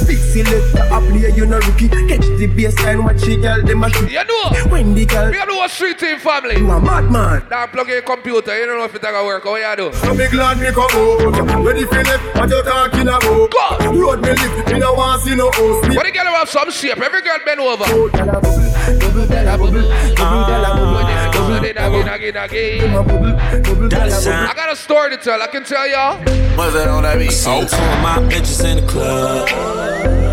Big 0.09 0.17
selector, 0.17 0.89
a 0.89 0.99
play 1.05 1.29
you 1.37 1.45
no 1.45 1.59
rookie. 1.69 1.89
Catch 2.09 2.25
the 2.41 2.49
baseline, 2.49 3.05
watch 3.05 3.21
the 3.21 3.37
girl 3.37 3.61
them 3.63 3.85
a 3.85 3.91
shoot. 3.93 4.11
You 4.11 4.25
know, 4.25 4.71
When 4.73 4.95
the 4.95 5.05
girl 5.05 5.29
we 5.31 5.37
have 5.37 5.49
no 5.49 5.67
Street 5.69 5.99
Team 5.99 6.19
family. 6.19 6.57
you 6.57 6.71
a 6.71 6.81
madman. 6.81 7.45
Now 7.51 7.67
plug 7.67 7.89
your 7.89 8.01
computer. 8.01 8.57
You 8.59 8.65
don't 8.73 8.79
know 8.79 8.85
if 8.85 8.95
it's 8.95 9.05
gonna 9.05 9.23
work. 9.23 9.45
How 9.45 9.57
you 9.57 9.77
do? 9.77 9.91
Me 10.17 10.27
glad 10.33 10.57
me 10.57 10.73
come 10.73 10.89
out. 10.97 11.61
Ready 11.61 11.85
for 11.85 12.01
left, 12.03 12.25
what 12.41 12.49
you 12.49 12.63
talking 12.65 13.03
about? 13.05 13.21
Go. 13.53 13.93
Road 14.01 14.23
me 14.23 14.31
lift, 14.33 14.73
me 14.73 14.79
no 14.79 14.95
want 14.95 15.21
see 15.21 15.37
no. 15.37 15.51
Me 15.53 15.95
What 15.97 16.07
the 16.07 16.11
girl 16.11 16.22
have 16.27 16.49
some 16.49 16.71
shape? 16.71 16.99
Every 16.99 17.23
girl 17.23 17.39
bend 17.45 17.61
over. 17.61 17.85
bubble, 17.85 18.11
gyal 18.11 18.29
a 18.29 18.41
bubble, 18.41 18.53
bubble, 18.99 19.27
gyal 19.27 19.55
a 19.55 19.59
bubble, 19.59 19.73
bubble, 19.73 20.45
gyal 20.49 20.65
a 20.65 20.77
bubble. 20.77 21.33
Double 21.33 21.65
it 21.65 21.77
again, 21.77 22.09
again, 22.09 22.37
again. 22.37 22.93
Bubble, 22.93 23.19
bubble, 23.19 23.89
gyal 23.89 24.07
a 24.07 24.25
bubble. 24.25 24.51
I 24.51 24.55
got 24.55 24.73
a 24.73 24.77
story 24.77 25.11
to 25.11 25.17
tell. 25.17 25.43
I 25.43 25.47
can 25.47 25.65
tell 25.65 25.89
y'all. 25.89 26.19
What's 26.57 26.75
that 26.75 26.89
on 26.89 27.03
that 27.03 27.19
beat? 27.19 27.33
So 27.33 27.61
two 27.61 27.77
of 27.77 28.03
my 28.03 28.19
bitches 28.31 28.65
in 28.65 28.85
the 28.85 28.91
club, 28.91 29.49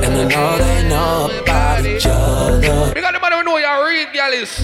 and 0.03 0.13
I 0.13 0.27
know 0.27 0.57
they 0.57 0.89
know 0.89 1.41
about 1.41 1.85
each 1.85 2.05
other. 2.05 2.93
We 2.93 3.01
got 3.01 3.13
the 3.13 3.19
man 3.19 3.31
who 3.33 3.43
know 3.43 3.57
y'all 3.57 3.85
read, 3.85 4.09
gallis. 4.09 4.59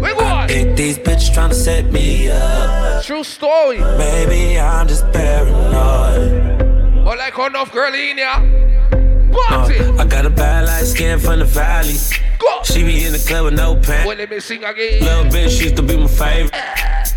We 0.00 0.12
go 0.14 0.24
on. 0.24 0.48
Think 0.48 0.76
these 0.76 0.98
bitches 0.98 1.34
tryna 1.34 1.54
set 1.54 1.86
me 1.92 2.30
up. 2.30 3.04
True 3.04 3.24
story. 3.24 3.78
Maybe 3.98 4.58
I'm 4.58 4.86
just 4.88 5.10
paranoid. 5.12 6.58
But 7.04 7.18
like 7.18 7.38
enough 7.38 7.72
girl 7.72 7.94
in 7.94 8.18
here. 8.18 8.66
Uh, 9.38 9.96
I 9.98 10.04
got 10.04 10.26
a 10.26 10.30
bad 10.30 10.66
light 10.66 10.84
skin 10.84 11.18
from 11.18 11.38
the 11.40 11.44
valley. 11.44 11.94
She 12.64 12.82
be 12.82 13.04
in 13.04 13.12
the 13.12 13.18
club 13.18 13.44
with 13.44 13.54
no 13.54 13.74
pants. 13.76 14.06
Well, 14.06 14.16
let 14.16 14.30
me 14.30 14.40
sing 14.40 14.64
again. 14.64 15.02
Little 15.02 15.24
bitch 15.24 15.60
used 15.62 15.76
to 15.76 15.82
be 15.82 15.96
my 15.96 16.06
favorite, 16.06 16.52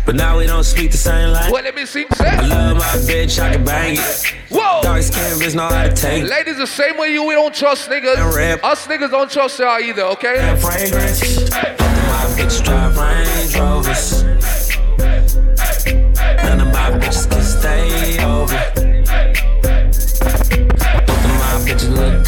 but 0.06 0.14
now 0.14 0.38
we 0.38 0.46
don't 0.46 0.64
speak 0.64 0.92
the 0.92 0.96
same 0.96 1.30
language. 1.30 1.52
Well, 1.52 1.64
let 1.64 1.74
me 1.74 1.86
sing. 1.86 2.06
I 2.20 2.46
love 2.46 2.76
my 2.76 2.82
bitch, 2.82 3.40
I 3.40 3.52
can 3.54 3.64
bang 3.64 3.96
it. 3.98 4.34
Whoa. 4.48 4.82
Dark 4.82 5.02
skin 5.02 5.38
bitch 5.38 5.54
know 5.54 5.68
how 5.68 5.82
to 5.82 5.92
take 5.94 6.22
it. 6.22 6.28
Ladies, 6.28 6.58
the 6.58 6.66
same 6.66 6.96
way 6.98 7.12
you, 7.12 7.24
we 7.26 7.34
don't 7.34 7.54
trust 7.54 7.88
niggas. 7.90 8.62
Us 8.62 8.86
niggas 8.86 9.10
don't 9.10 9.30
trust 9.30 9.58
y'all 9.58 9.80
either, 9.80 10.02
okay? 10.02 10.56
Fragrance. 10.60 11.50
My 11.50 12.26
bitch 12.36 12.62
drive 12.64 12.96
Range 12.96 13.56
Rovers. 13.56 14.59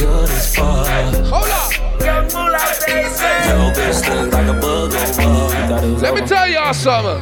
Good 0.02 0.28
as 0.30 0.54
fuck. 0.54 0.86
Hold 1.32 1.48
up. 1.48 1.72
Yo, 2.02 3.70
bitch 3.76 4.00
look 4.08 4.32
like 4.32 4.48
a 4.48 4.54
bug 4.60 4.92
over. 4.94 5.98
Let 5.98 6.14
me 6.14 6.20
tell 6.26 6.48
y'all 6.48 6.74
something. 6.74 7.20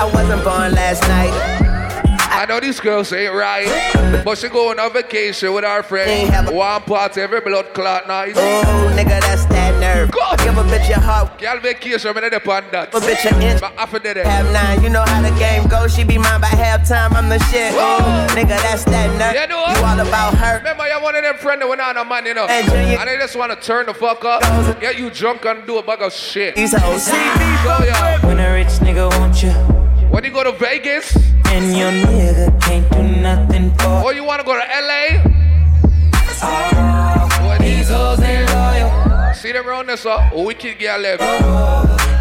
I 0.00 0.08
wasn't 0.14 0.44
born 0.44 0.72
last 0.72 1.02
night. 1.08 1.67
I 2.38 2.46
know 2.46 2.60
these 2.60 2.78
girls 2.78 3.12
ain't 3.12 3.34
right, 3.34 3.66
but 4.24 4.38
she 4.38 4.48
going 4.48 4.78
on 4.78 4.92
vacation 4.92 5.52
with 5.52 5.64
our 5.64 5.82
friend. 5.82 6.54
One 6.54 6.82
party 6.82 7.20
every 7.20 7.40
blood 7.40 7.74
clot 7.74 8.06
night. 8.06 8.34
Oh, 8.36 8.94
nigga, 8.96 9.20
that's 9.20 9.44
that 9.46 9.80
nerve. 9.80 10.12
Go. 10.12 10.20
Give 10.44 10.56
a 10.56 10.62
bitch 10.62 10.88
your 10.88 11.00
heart. 11.00 11.36
Girl 11.40 11.58
vacation, 11.58 12.08
I'm 12.08 12.16
in 12.18 12.24
on 12.26 12.30
that. 12.70 12.94
A 12.94 13.00
bitch 13.00 13.26
an 13.26 13.42
inch. 13.42 13.60
But 13.60 13.74
after 13.76 13.98
that, 13.98 14.16
Half 14.18 14.52
nine, 14.52 14.84
you 14.84 14.88
know 14.88 15.02
how 15.02 15.20
the 15.20 15.36
game 15.36 15.66
goes. 15.66 15.92
She 15.92 16.04
be 16.04 16.16
mine 16.16 16.40
by 16.40 16.46
halftime. 16.46 17.10
I'm 17.10 17.28
the 17.28 17.40
shit. 17.50 17.72
Oh, 17.74 18.26
nigga, 18.30 18.54
that's 18.62 18.84
that 18.84 19.18
nerve. 19.18 19.34
You 19.34 19.48
know 19.48 19.66
You 19.74 19.84
all 19.84 19.98
about 19.98 20.34
her. 20.38 20.58
Remember, 20.58 20.86
you're 20.86 21.02
one 21.02 21.16
of 21.16 21.24
them 21.24 21.36
friends 21.38 21.60
that 21.60 21.68
went 21.68 21.80
on 21.80 21.96
a 21.96 22.04
man, 22.04 22.24
you 22.24 22.34
know. 22.34 22.46
Hey, 22.46 22.62
Junior. 22.62 22.98
And 23.00 23.08
they 23.08 23.16
just 23.16 23.34
want 23.34 23.50
to 23.50 23.58
turn 23.66 23.86
the 23.86 23.94
fuck 23.94 24.24
up, 24.24 24.42
get 24.80 24.96
you 24.96 25.10
drunk 25.10 25.44
and 25.44 25.66
do 25.66 25.78
a 25.78 25.82
bag 25.82 26.02
of 26.02 26.12
shit. 26.12 26.54
These 26.54 26.72
hoes. 26.76 27.02
So, 27.02 27.16
yeah, 27.16 28.24
When 28.24 28.38
a 28.38 28.52
rich 28.52 28.78
nigga 28.78 29.10
want 29.18 29.42
you, 29.42 29.77
when 30.10 30.24
you 30.24 30.30
go 30.30 30.44
to 30.44 30.52
Vegas, 30.52 31.14
and 31.46 31.76
your 31.76 31.90
nigga 31.90 32.60
can't 32.62 32.90
do 32.92 33.02
nothing 33.20 33.70
for 33.78 34.04
or 34.04 34.12
you 34.14 34.24
want 34.24 34.40
to 34.40 34.46
go 34.46 34.54
to 34.54 34.60
LA, 34.60 35.22
Oh, 36.40 37.56
these 37.60 37.88
hoes 37.88 38.20
ain't 38.20 38.48
loyal. 38.50 39.34
see 39.34 39.52
them 39.52 39.66
around 39.68 39.88
this 39.88 40.06
up, 40.06 40.32
wicked 40.34 40.78
girl 40.78 40.98
left. 41.00 41.20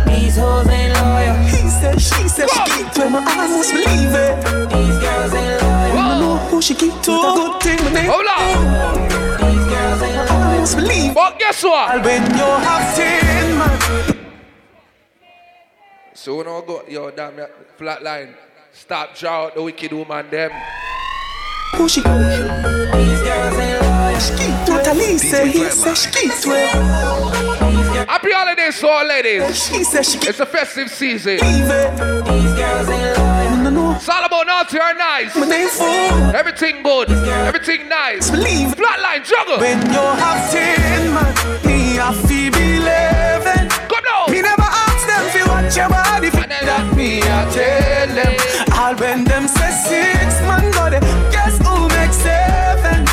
These 0.07 0.38
hoes 0.38 0.68
ain't 0.69 0.93
loyal. 0.93 1.35
He 1.45 1.69
said, 1.69 2.01
she 2.01 2.27
said, 2.27 2.49
she 2.49 2.64
keep 2.84 2.91
to 2.93 3.09
my 3.09 3.19
eyes, 3.19 3.49
must 3.51 3.72
believe 3.73 4.14
it. 4.14 4.69
These 4.69 4.99
girls 4.99 5.34
ain't 5.34 5.61
loyal. 5.61 5.97
I 5.97 6.19
know 6.19 6.38
who 6.49 6.61
she 6.61 6.73
keep 6.73 6.93
to. 6.93 7.11
Good 7.11 7.61
thing, 7.61 7.84
my 7.85 7.91
name. 7.93 8.09
Hold 8.09 8.27
on. 8.27 9.07
These 9.38 9.65
girls 9.68 10.01
ain't 10.01 10.15
loyal. 10.15 10.30
I 10.30 10.57
must 10.59 10.76
believe. 10.77 11.14
But 11.14 11.38
guess 11.39 11.64
what? 11.64 12.03
When 12.03 12.23
you 12.23 12.43
have 12.65 12.95
ten, 12.95 13.57
man. 13.57 14.16
So 16.27 16.35
when 16.35 16.47
I 16.49 16.61
go, 16.67 16.83
yo, 16.89 17.09
damn, 17.09 17.37
yeah, 17.37 17.47
flatline, 17.79 18.35
stop 18.73 19.15
draw 19.15 19.45
out 19.45 19.55
the 19.55 19.63
wicked 19.63 19.93
woman, 19.93 20.29
them. 20.29 20.51
Push 21.71 21.99
it. 21.99 22.03
These 22.03 23.21
girls 23.23 23.55
ain't 23.55 23.81
loyal. 23.81 24.67
Natalie 24.67 25.17
say 25.17 25.49
he 25.49 25.69
say 25.69 25.93
skit 25.93 26.43
Happy 28.09 28.31
holidays 28.33 28.77
to 28.81 28.87
all 28.89 29.05
ladies. 29.05 29.55
She 29.55 29.85
said 29.85 30.05
she 30.05 30.17
It's 30.27 30.41
a 30.41 30.45
festive 30.45 30.89
season. 30.89 31.37
These 31.37 31.67
girls 32.59 32.89
ain't 32.89 33.17
loyal. 33.17 33.63
No, 33.63 33.69
no. 33.69 33.95
It's 33.95 34.09
all 34.09 34.25
about 34.25 34.47
naughty 34.47 34.79
or 34.79 34.93
nice. 34.95 35.33
My 35.33 35.47
name 35.47 36.35
Everything 36.35 36.83
good. 36.83 37.09
Everything 37.09 37.87
nice. 37.87 38.29
Believe. 38.29 38.75
Flatline 38.75 39.23
juggle. 39.23 39.59
When 39.59 39.79
you 39.79 40.03
have 40.19 40.51
ten 40.51 41.13
man, 41.13 41.65
me 41.65 41.97
a 41.97 42.11
feel 42.27 42.53
eleven. 42.53 43.69
Come 43.69 44.03
now. 44.03 44.25
Me 44.27 44.41
never 44.41 44.66
watch 45.68 45.77
your 45.77 45.89
body. 45.89 46.27
And 46.27 46.68
that 46.68 46.95
me 46.95 47.19
a 47.19 47.39
tell 47.52 48.10
them. 48.15 48.34
All 48.80 48.95
when 48.95 49.23
them 49.23 49.48
say 49.48 49.72
six 49.72 50.39
man 50.48 50.72
go 50.72 50.89
there, 50.89 51.02
guess 51.31 51.57
who 51.60 51.88
makes 51.91 52.18
seven? 52.18 53.03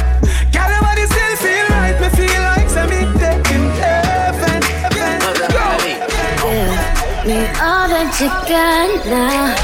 Your 0.55 0.69
body 0.81 1.05
still 1.07 1.37
feel 1.43 1.67
right. 1.75 1.97
Me 2.01 2.09
feel 2.15 2.43
like 2.55 2.69
there 3.19 3.39
in 3.55 3.65
heaven. 3.83 4.63
heaven. 4.95 5.99
Give 6.43 7.27
me 7.27 7.41
all 7.59 7.89
that 7.89 8.11
you 8.21 8.31
got 8.49 8.91
now. 9.07 9.55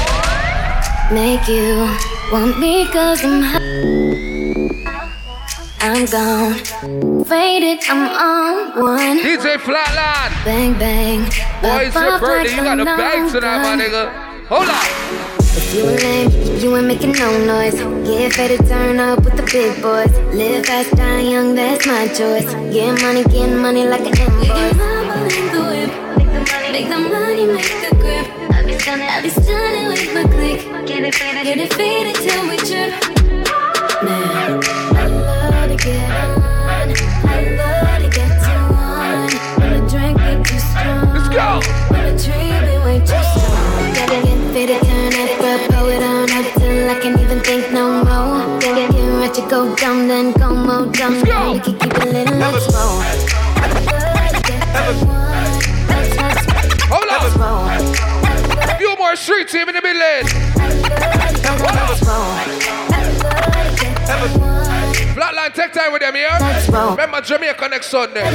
Make 1.13 1.47
you 1.47 1.87
want 2.31 2.59
me 2.59 2.87
cause 2.87 3.23
I'm 3.23 3.41
hot. 3.41 4.30
I'm 5.83 6.05
gone. 6.05 6.53
Faded, 7.25 7.79
I'm 7.89 8.05
on 8.07 8.83
one. 8.83 9.17
DJ 9.17 9.57
Flatline. 9.57 10.45
Bang, 10.45 10.77
bang. 10.77 11.21
Boy, 11.59 11.87
it's 11.87 11.95
your 11.95 12.19
birthday. 12.19 12.55
You 12.55 12.63
got 12.63 12.79
a 12.79 12.83
the 12.83 12.85
bag 12.85 13.31
tonight, 13.31 13.63
my 13.63 13.83
nigga. 13.83 14.13
Hold 14.45 14.69
on. 14.69 14.85
If 15.57 15.73
you 15.73 15.89
ain't 15.89 16.03
lame, 16.03 16.59
you 16.59 16.77
ain't 16.77 16.85
making 16.85 17.13
no 17.13 17.31
noise. 17.45 17.73
Get 18.05 18.33
faded, 18.33 18.67
turn 18.67 18.99
up 18.99 19.23
with 19.25 19.35
the 19.35 19.43
big 19.43 19.81
boys. 19.81 20.13
Live 20.35 20.67
fast, 20.67 20.91
die 20.91 21.21
young, 21.21 21.55
that's 21.55 21.87
my 21.87 22.07
choice. 22.09 22.53
Get 22.71 23.01
money, 23.01 23.23
get 23.23 23.49
money 23.49 23.87
like 23.87 24.01
an 24.01 24.15
invoice. 24.21 24.77
Make 26.71 26.89
the 26.89 26.99
money, 26.99 27.45
make 27.47 27.73
the 27.81 27.95
grip. 27.97 28.27
I 28.53 28.63
be 28.63 28.77
stunning, 28.77 29.09
I 29.09 29.21
be 29.23 29.29
stunning 29.29 29.87
with 29.87 30.13
my 30.13 30.23
click. 30.29 30.87
Get 30.87 31.03
it 31.03 31.15
faded, 31.15 31.43
get 31.43 31.57
it 31.57 31.73
faded 31.73 32.15
till 32.21 32.47
we 32.47 32.57
trip. 32.57 32.93
Man, 34.03 34.90
go. 41.31 41.59
When 41.89 42.03
the 42.05 42.13
tree 42.21 42.53
be 42.67 42.75
way 42.85 42.99
too 42.99 43.23
strong. 43.33 43.93
Gotta 43.95 44.19
get 44.21 44.39
faded, 44.53 44.81
turn 44.83 45.13
it 45.13 45.41
up, 45.41 45.61
blow 45.69 45.87
it 45.89 46.03
on 46.03 46.29
up 46.31 46.45
till 46.59 46.89
I 46.89 46.95
can't 47.01 47.19
even 47.19 47.39
think 47.39 47.71
no 47.71 48.03
more. 48.03 48.59
Get 48.59 48.75
get 48.75 48.93
ready 48.93 49.33
to 49.41 49.47
go 49.49 49.75
dumb, 49.75 50.07
then 50.07 50.33
go 50.33 50.53
more 50.53 50.85
dumb. 50.91 51.13
Let's 51.13 51.23
go. 51.23 51.53
We 51.53 51.59
can 51.59 51.79
keep 51.79 51.93
it 51.93 52.05
lit, 52.13 52.29
let's 52.29 52.67
roll. 52.73 53.01
I 53.01 53.67
love 53.89 54.33
to 54.35 54.41
get 54.49 54.61
to 54.75 54.93
one. 55.05 55.51
Let's, 55.89 56.11
let's, 56.17 56.43
Hold 56.91 57.07
roll. 57.39 57.65
A 58.69 58.75
few 58.77 58.93
more 58.97 59.15
Street 59.15 59.47
Team 59.47 59.69
in 59.69 59.75
the 59.75 59.81
middle. 59.81 60.01
Let's 64.07 64.37
roll. 64.37 64.50
Flatline, 65.21 65.53
take 65.53 65.71
time 65.71 65.93
with 65.93 66.01
them 66.01 66.15
here. 66.15 66.35
Let's 66.39 66.67
roll. 66.67 66.91
Remember 66.91 67.21
Jamaica 67.21 67.67
next 67.69 67.93
eh? 67.93 68.01
Sunday. 68.01 68.25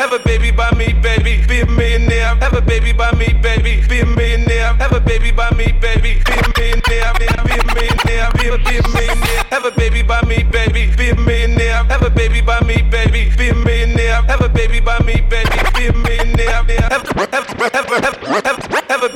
Have 0.00 0.12
a 0.12 0.18
baby 0.20 0.50
by 0.50 0.70
me, 0.72 0.94
baby, 0.94 1.44
be 1.46 1.60
a 1.60 1.66
millionaire. 1.66 2.34
Have 2.36 2.54
a 2.54 2.62
baby 2.62 2.94
by 2.94 3.12
me, 3.12 3.34
baby, 3.42 3.84
be 3.86 4.00
a 4.00 4.06
millionaire. 4.06 4.72
Have 4.80 4.92
a 4.92 5.00
baby 5.00 5.32
by 5.32 5.50
me, 5.50 5.70
baby, 5.72 6.22
be 6.24 6.32
a 6.32 6.48
millionaire. 6.56 7.12
Be 7.18 7.26
a, 7.28 7.36
millionaire, 7.76 8.30
be 8.40 8.48
a, 8.48 8.56
be 8.56 8.78
a 8.78 8.88
millionaire. 8.88 9.44
Have 9.52 9.66
a 9.66 9.70
baby 9.72 10.02
by 10.02 10.22
me, 10.22 10.42
baby, 10.44 10.96
be 10.96 11.10
a 11.10 11.14
millionaire. 11.16 11.84
Have 11.84 12.02
a 12.02 12.08
baby 12.08 12.40
by 12.40 12.60
me, 12.60 12.80
baby, 12.88 13.30
be 13.36 13.50
a 13.50 13.54
millionaire. 13.54 14.22
Have 14.22 14.40
a 14.40 14.48
baby 14.48 14.80
by 14.80 14.98
me, 15.00 15.20
baby, 15.28 15.60
be 15.76 15.88
a 15.88 15.92
millionaire. 15.92 16.64
Have, 16.64 16.68
have, 16.68 17.28
have, 17.32 17.46
have, 17.48 17.74
have, 17.74 17.86
have, 17.86 18.44
have 18.46 18.64
a 18.64 18.65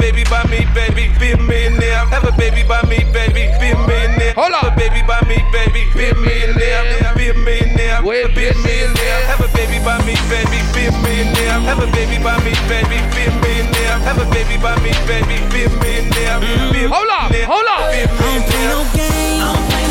baby 0.01 0.25
by 0.25 0.43
me, 0.49 0.65
baby, 0.75 1.13
be 1.21 1.33
a 1.33 1.37
millionaire. 1.37 2.09
Have 2.09 2.25
a 2.25 2.33
baby 2.33 2.65
by 2.67 2.81
me, 2.89 3.05
baby, 3.13 3.53
be 3.61 3.69
a 3.71 3.79
millionaire. 3.87 4.33
Hold 4.35 4.53
on. 4.57 4.65
Have 4.65 4.73
a 4.73 4.77
baby 4.81 5.03
by 5.07 5.21
me, 5.29 5.37
baby, 5.53 5.85
be 5.95 6.09
a 6.09 6.15
millionaire. 6.17 7.15
Be 7.15 7.29
a 7.29 7.35
millionaire. 7.35 8.01
Wait, 8.03 8.35
be 8.35 8.49
a 8.49 8.55
millionaire. 8.65 9.21
Have 9.29 9.45
a 9.45 9.49
baby 9.53 9.79
by 9.85 10.01
me, 10.09 10.17
baby, 10.33 10.59
be 10.73 10.89
a 10.89 10.93
millionaire. 11.05 11.61
Have 11.69 11.79
a 11.85 11.89
baby 11.93 12.17
by 12.19 12.37
me, 12.43 12.57
baby, 12.67 12.97
be 13.13 13.29
a 13.29 13.33
millionaire. 13.45 13.97
Have 14.09 14.19
a 14.19 14.27
baby 14.33 14.57
by 14.57 14.75
me, 14.81 14.93
baby, 15.07 15.37
be 15.53 15.69
a 15.69 15.71
millionaire. 15.79 16.41
Be 16.73 16.85
a 16.85 16.89
Hold 16.89 17.09
on, 17.13 17.29
millionaire. 17.31 17.47
hold 17.47 17.69
on. 17.69 17.93
Be 17.93 18.01
a 18.01 18.09
millionaire. 18.09 19.91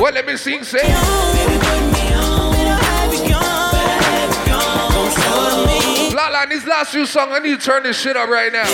Well, 0.00 0.12
let 0.14 0.26
me 0.26 0.36
sing, 0.36 0.62
say. 0.62 2.07
Flatline, 6.18 6.48
this 6.48 6.66
last 6.66 6.90
few 6.90 7.06
songs, 7.06 7.30
I 7.30 7.38
need 7.38 7.60
to 7.60 7.64
turn 7.64 7.84
this 7.84 7.94
shit 7.94 8.16
up 8.16 8.28
right 8.28 8.50
now. 8.50 8.66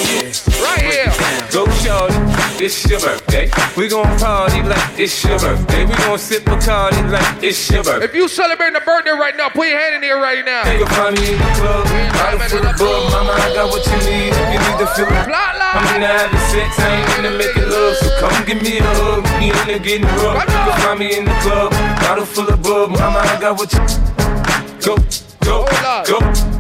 Right 0.64 0.80
here. 0.80 1.12
Go 1.52 1.68
shorty, 1.84 2.16
it's 2.56 2.88
your 2.88 2.96
birthday. 3.04 3.52
We 3.76 3.84
gon' 3.86 4.08
party 4.16 4.64
like 4.64 4.80
it's 4.96 5.12
your 5.22 5.38
birthday. 5.38 5.84
We 5.84 5.92
gon' 5.92 6.16
sip 6.16 6.44
Bacardi 6.44 7.04
like 7.12 7.44
it's 7.44 7.68
your 7.68 7.84
birthday. 7.84 8.06
If 8.06 8.14
you 8.14 8.28
celebrating 8.28 8.80
a 8.80 8.80
birthday 8.80 9.12
right 9.12 9.36
now, 9.36 9.50
put 9.50 9.68
your 9.68 9.76
hand 9.76 9.96
in 9.96 10.02
here 10.02 10.16
right 10.16 10.40
now. 10.42 10.64
You'll 10.72 10.88
find 10.96 11.20
me 11.20 11.36
in 11.36 11.36
the 11.36 11.44
club, 11.60 11.84
bottle 12.16 12.40
full 12.48 12.64
of 12.64 12.78
bug. 12.80 13.12
Mama, 13.12 13.36
I 13.36 13.52
got 13.52 13.68
what 13.68 13.84
you 13.92 13.98
need. 14.08 14.32
If 14.32 14.48
you 14.48 14.60
need 14.64 14.78
to 14.80 14.88
feel 14.96 15.04
it. 15.04 15.12
I'm 15.12 15.28
Flatline. 15.28 16.00
into 16.00 16.08
having 16.08 16.44
sex, 16.48 16.80
I 16.80 16.96
ain't 16.96 17.28
into 17.28 17.36
making 17.36 17.68
love. 17.68 17.96
So 18.00 18.08
come 18.24 18.44
give 18.48 18.62
me 18.64 18.78
a 18.80 18.88
hug. 19.04 19.20
You 19.44 19.52
into 19.52 19.84
getting 19.84 20.08
rough. 20.24 20.40
You 20.40 20.48
can 20.48 20.80
find 20.80 20.98
me 20.98 21.12
in 21.12 21.28
the 21.28 21.36
club, 21.44 21.76
bottle 22.00 22.24
full 22.24 22.48
of 22.48 22.62
bug. 22.62 22.96
Mama, 22.96 23.20
I 23.20 23.36
got 23.36 23.60
what 23.60 23.68
you 23.68 23.84
Go, 24.80 24.96
go, 25.44 25.68
go, 26.08 26.53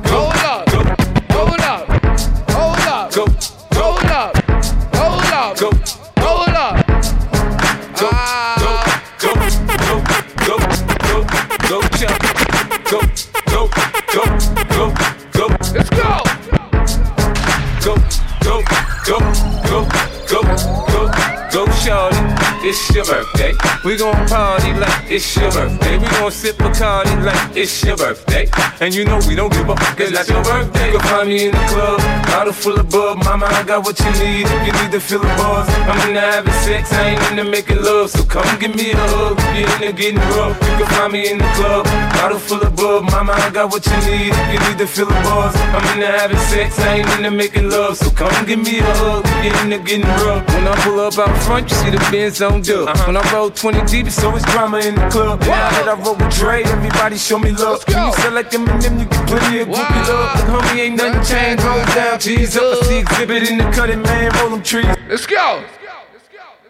It's 22.66 22.88
your 22.94 23.04
birthday. 23.04 23.52
We 23.84 23.94
gon' 23.98 24.26
party 24.26 24.72
like 24.72 25.10
it's 25.10 25.36
your 25.36 25.52
birthday. 25.52 25.98
We 25.98 26.06
gon' 26.16 26.30
sip 26.30 26.56
Bacardi 26.56 27.22
like 27.22 27.54
it's 27.54 27.84
your 27.84 27.94
birthday. 27.94 28.48
And 28.80 28.94
you 28.94 29.04
know 29.04 29.20
we 29.28 29.34
don't 29.34 29.52
give 29.52 29.68
a 29.68 29.76
fuck, 29.76 29.98
cause 29.98 30.10
that's 30.10 30.30
your 30.30 30.42
birthday. 30.42 30.90
You'll 30.90 31.00
find 31.00 31.28
me 31.28 31.44
in 31.44 31.52
the 31.52 31.64
club, 31.68 32.00
bottle 32.24 32.54
full 32.54 32.80
of 32.80 32.88
bub. 32.88 33.18
Mama, 33.22 33.44
I 33.52 33.64
got 33.64 33.84
what 33.84 34.00
you 34.00 34.10
need 34.12 34.48
you 34.64 34.72
need 34.80 34.92
to 34.92 34.98
feel 34.98 35.20
the 35.20 35.28
buzz. 35.36 35.68
I'm 35.68 36.08
into 36.08 36.20
having 36.22 36.52
sex, 36.64 36.90
I 36.94 37.10
ain't 37.10 37.30
into 37.32 37.44
making 37.44 37.82
love. 37.82 38.08
So 38.08 38.24
come 38.24 38.48
give 38.58 38.74
me 38.74 38.92
a 38.92 38.96
hug, 38.96 39.36
you 39.52 39.68
into 39.68 39.92
getting 39.92 40.24
rough. 40.32 40.56
You 40.56 40.74
can 40.80 40.86
find 40.96 41.12
me 41.12 41.30
in 41.30 41.36
the 41.36 41.50
club, 41.60 41.84
bottle 42.16 42.38
full 42.38 42.62
of 42.62 42.74
bub. 42.74 43.04
Mama, 43.12 43.32
I 43.32 43.50
got 43.50 43.72
what 43.72 43.84
you 43.84 43.98
need 44.08 44.32
you 44.48 44.58
need 44.64 44.78
to 44.78 44.86
feel 44.86 45.04
the 45.04 45.20
buzz. 45.20 45.54
I'm 45.76 45.84
into 45.92 46.06
having 46.06 46.38
sex, 46.48 46.80
I 46.80 47.04
ain't 47.04 47.10
into 47.18 47.30
making 47.30 47.68
love. 47.68 47.98
So 47.98 48.08
come 48.08 48.32
give 48.46 48.64
me 48.64 48.78
a 48.78 48.84
hug, 49.04 49.28
you 49.44 49.52
into 49.60 49.84
getting 49.84 50.08
rough. 50.24 50.48
When 50.48 50.66
I 50.66 50.74
pull 50.80 51.00
up 51.00 51.18
out 51.18 51.36
front, 51.44 51.68
you 51.68 51.76
see 51.76 51.90
the 51.90 52.00
Benz 52.10 52.40
on 52.40 52.53
dub. 52.62 52.88
When 53.06 53.16
I 53.16 53.32
roll 53.32 53.50
20 53.50 53.84
deep, 53.86 54.08
so 54.08 54.10
it's 54.10 54.24
always 54.24 54.42
drama 54.44 54.78
in 54.78 54.94
the 54.94 55.08
club. 55.08 55.40
Now 55.40 55.70
that 55.70 55.88
I 55.88 55.94
roll 56.02 56.16
with 56.16 56.34
Dre, 56.36 56.62
everybody 56.62 57.16
show 57.16 57.38
me 57.38 57.50
love. 57.52 57.82
When 57.86 58.06
you 58.06 58.12
sell 58.14 58.32
like 58.32 58.50
Eminem, 58.50 59.00
you 59.00 59.06
get 59.06 59.26
plenty 59.26 59.58
of 59.60 59.68
groupie 59.68 60.08
love. 60.08 60.36
The 60.38 60.44
homie 60.52 60.80
ain't 60.80 60.96
nothing 60.96 61.24
changed, 61.24 61.64
roll 61.64 61.84
down, 61.94 62.20
G's 62.20 62.56
up. 62.56 62.82
I 62.82 62.86
see 62.86 62.98
exhibit 62.98 63.50
in 63.50 63.58
the 63.58 63.64
cutting, 63.70 64.02
man, 64.02 64.32
roll 64.40 64.50
them 64.50 64.62
trees. 64.62 64.86
Let's 65.08 65.26
go. 65.26 65.64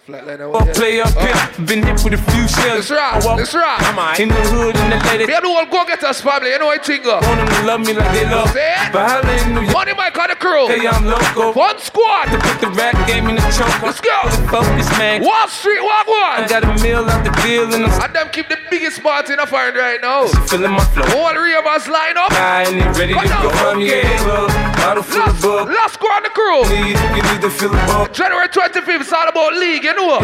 Flatline 0.04 0.36
Up, 0.36 0.60
over 0.60 0.74
play 0.74 1.00
there. 1.00 1.06
up 1.08 1.16
here, 1.16 1.32
uh. 1.32 1.64
been 1.64 1.80
hit 1.82 1.96
with 2.04 2.12
a 2.12 2.20
few 2.28 2.44
shells. 2.44 2.90
Let's 2.90 2.90
rock. 2.92 3.24
I 3.24 3.24
walk 3.24 3.38
Let's 3.40 4.20
in 4.20 4.28
the 4.28 4.34
hood 4.52 4.76
and 4.76 4.92
the 4.92 5.00
lady 5.08 5.24
Me 5.24 5.32
and 5.32 5.40
the 5.40 5.48
whole 5.48 5.64
go 5.64 5.80
get 5.88 6.04
us 6.04 6.20
family. 6.20 6.50
You 6.52 6.58
know 6.58 6.66
what 6.66 6.84
thing 6.84 7.00
go? 7.00 7.16
Uh. 7.16 7.24
want 7.24 7.40
them 7.40 7.48
to 7.48 7.60
love 7.64 7.80
me 7.80 7.94
like 7.96 8.12
they 8.12 8.28
love. 8.28 8.50
Say 8.52 8.68
it. 8.68 8.92
But 8.92 9.08
holla 9.08 9.32
in 9.32 9.54
New 9.56 9.64
York, 9.64 9.72
Money 9.72 9.94
Mike 9.96 10.18
on 10.20 10.28
the 10.28 10.36
crew. 10.36 10.68
hey, 10.68 10.84
I'm 10.84 11.08
local. 11.08 11.56
One 11.56 11.78
squad. 11.80 12.28
To 12.28 12.36
Put 12.36 12.60
the 12.60 12.68
rap 12.76 12.92
game 13.08 13.32
in 13.32 13.40
the 13.40 13.46
choke. 13.48 13.72
Let's 13.80 14.04
go. 14.04 14.12
Focus, 14.52 14.92
man. 15.00 15.24
Wall 15.24 15.48
Street, 15.48 15.80
walk 15.80 16.04
on. 16.04 16.44
I 16.44 16.46
got 16.52 16.68
a 16.68 16.76
meal 16.84 17.08
out 17.08 17.24
the 17.24 17.32
deal 17.40 17.72
and 17.72 17.88
I'm 17.88 18.02
And 18.04 18.12
them 18.12 18.28
keep 18.28 18.52
the 18.52 18.60
biggest 18.68 19.00
party 19.00 19.32
in 19.32 19.40
the 19.40 19.46
fire 19.48 19.72
right 19.72 20.04
now. 20.04 20.28
feeling 20.52 20.76
my 20.76 20.84
flow. 20.92 21.08
All 21.16 21.32
three 21.32 21.56
of 21.56 21.64
us 21.64 21.88
line 21.88 22.20
up. 22.20 22.28
High 22.28 22.68
and 22.68 22.76
they 22.76 22.84
ready 23.00 23.16
to 23.16 23.24
go. 23.24 23.48
I'm 23.72 23.80
in 23.80 23.88
the 23.88 24.20
club, 24.20 24.52
bottle 24.76 25.02
full 25.02 25.24
of 25.24 25.40
Last, 25.40 25.72
last 25.72 25.94
squad 25.96 26.20
on 26.20 26.22
the 26.28 26.32
crew. 26.36 26.60
Need, 26.68 26.92
you 27.16 27.22
need 27.24 27.40
to 27.40 27.48
feel 27.48 27.72
the 27.72 27.80
bug. 27.88 28.12
January 28.12 28.48
25th, 28.52 29.00
it's 29.00 29.12
all 29.12 29.28
about 29.32 29.54
league, 29.56 29.84
you 29.84 29.93
know. 29.94 30.18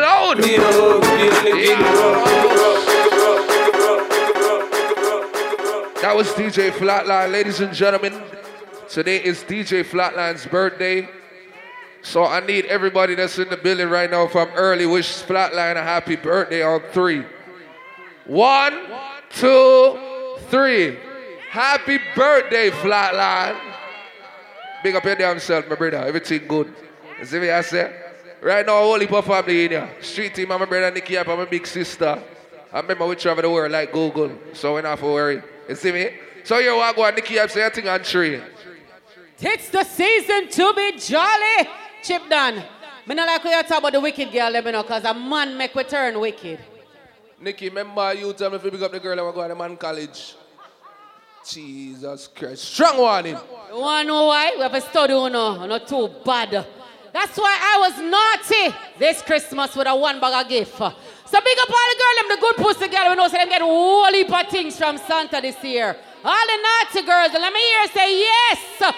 Loud. 0.00 0.38
That 6.00 6.14
was 6.14 6.28
DJ 6.28 6.70
Flatline, 6.70 7.32
ladies 7.32 7.60
and 7.60 7.74
gentlemen. 7.74 8.22
Today 8.88 9.22
is 9.22 9.42
DJ 9.42 9.84
Flatline's 9.84 10.46
birthday. 10.46 11.08
So 12.02 12.24
I 12.24 12.40
need 12.40 12.64
everybody 12.66 13.14
that's 13.14 13.38
in 13.38 13.48
the 13.48 13.56
building 13.56 13.88
right 13.88 14.10
now 14.10 14.28
from 14.28 14.48
early 14.54 14.86
wish 14.86 15.22
Flatline 15.24 15.76
a 15.76 15.82
happy 15.82 16.16
birthday 16.16 16.62
on 16.62 16.80
three. 16.92 17.24
One, 18.26 18.78
two, 19.30 19.98
three. 20.48 20.98
Happy 21.50 21.98
birthday, 22.14 22.70
Flatline. 22.70 23.58
Big 24.82 24.94
up 24.94 25.04
your 25.04 25.16
damn 25.16 25.40
self, 25.40 25.68
my 25.68 25.74
brother. 25.74 25.98
Everything 25.98 26.46
good. 26.46 26.72
You 27.18 27.24
see 27.24 27.40
me 27.40 27.50
I 27.50 27.62
say? 27.62 28.07
Right 28.40 28.64
now, 28.64 28.78
whole 28.78 29.00
heap 29.00 29.12
of 29.12 29.24
family 29.24 29.64
in 29.64 29.70
here. 29.72 29.90
Street 30.00 30.34
Team, 30.34 30.52
I'm 30.52 30.60
my 30.60 30.66
brother 30.66 30.90
Nikki, 30.92 31.16
up, 31.16 31.28
I'm 31.28 31.38
my 31.38 31.44
big 31.44 31.66
sister. 31.66 32.22
I 32.72 32.80
remember 32.80 33.06
we 33.06 33.16
travel 33.16 33.42
the 33.42 33.50
world 33.50 33.72
like 33.72 33.92
Google, 33.92 34.30
so 34.52 34.74
we're 34.74 34.82
not 34.82 34.90
have 34.90 35.00
to 35.00 35.06
worry. 35.06 35.42
You 35.68 35.74
see 35.74 35.90
me? 35.90 36.10
So 36.44 36.58
you 36.58 36.76
walk 36.76 36.96
on 36.98 37.14
Nikki 37.14 37.36
Hype, 37.36 37.50
say 37.50 37.66
a 37.66 37.70
thing 37.70 37.88
on 37.88 38.02
tree. 38.02 38.40
It's 39.40 39.70
the 39.70 39.84
season 39.84 40.48
to 40.48 40.72
be 40.74 40.98
jolly. 40.98 41.68
Chip 42.02 42.28
done. 42.28 42.62
Me 43.06 43.14
not 43.14 43.26
like 43.26 43.44
you 43.44 43.62
talk 43.68 43.78
about 43.78 43.92
the 43.92 44.00
wicked 44.00 44.30
girl, 44.30 44.50
let 44.50 44.64
me 44.64 44.70
know, 44.70 44.82
because 44.82 45.04
a 45.04 45.14
man 45.14 45.56
make 45.56 45.74
we 45.74 45.82
turn 45.84 46.20
wicked. 46.20 46.60
Nikki, 47.40 47.68
remember 47.68 48.14
you 48.14 48.32
tell 48.34 48.50
me 48.50 48.56
if 48.56 48.64
you 48.64 48.70
pick 48.70 48.82
up 48.82 48.92
the 48.92 49.00
girl 49.00 49.18
and 49.18 49.26
we 49.26 49.32
go 49.32 49.42
to 49.42 49.48
the 49.48 49.54
man 49.54 49.76
college. 49.76 50.34
Jesus 51.48 52.28
Christ. 52.28 52.64
Strong 52.64 52.98
warning. 52.98 53.36
You 53.72 53.80
want 53.80 54.04
to 54.04 54.08
know 54.08 54.26
why? 54.26 54.52
We 54.54 54.62
have 54.62 54.74
a 54.74 54.80
study, 54.80 55.14
you 55.14 55.30
know, 55.30 55.64
not 55.66 55.88
too 55.88 56.10
bad. 56.24 56.66
That's 57.18 57.36
why 57.36 57.58
I 57.60 57.76
was 57.80 57.94
naughty 57.98 58.76
this 58.96 59.22
Christmas 59.22 59.74
with 59.74 59.88
a 59.88 59.96
one 59.96 60.20
bag 60.20 60.44
of 60.44 60.48
gift. 60.48 60.76
So 60.76 61.40
big 61.40 61.58
up 61.58 61.68
all 61.68 61.88
the 61.90 61.96
girl, 61.98 62.14
them 62.16 62.28
the 62.28 62.40
good 62.40 62.56
pussy 62.58 62.86
girl, 62.86 63.10
we 63.10 63.16
know, 63.16 63.26
so 63.26 63.36
them 63.36 63.48
get 63.48 63.60
whole 63.60 64.12
heap 64.12 64.32
of 64.32 64.46
things 64.46 64.78
from 64.78 64.98
Santa 64.98 65.40
this 65.40 65.60
year. 65.64 65.96
All 66.24 66.46
the 66.46 66.58
naughty 66.62 67.04
girls, 67.04 67.32
let 67.32 67.52
me 67.52 67.58
hear 67.58 67.86
say 67.88 68.20
yes. 68.20 68.94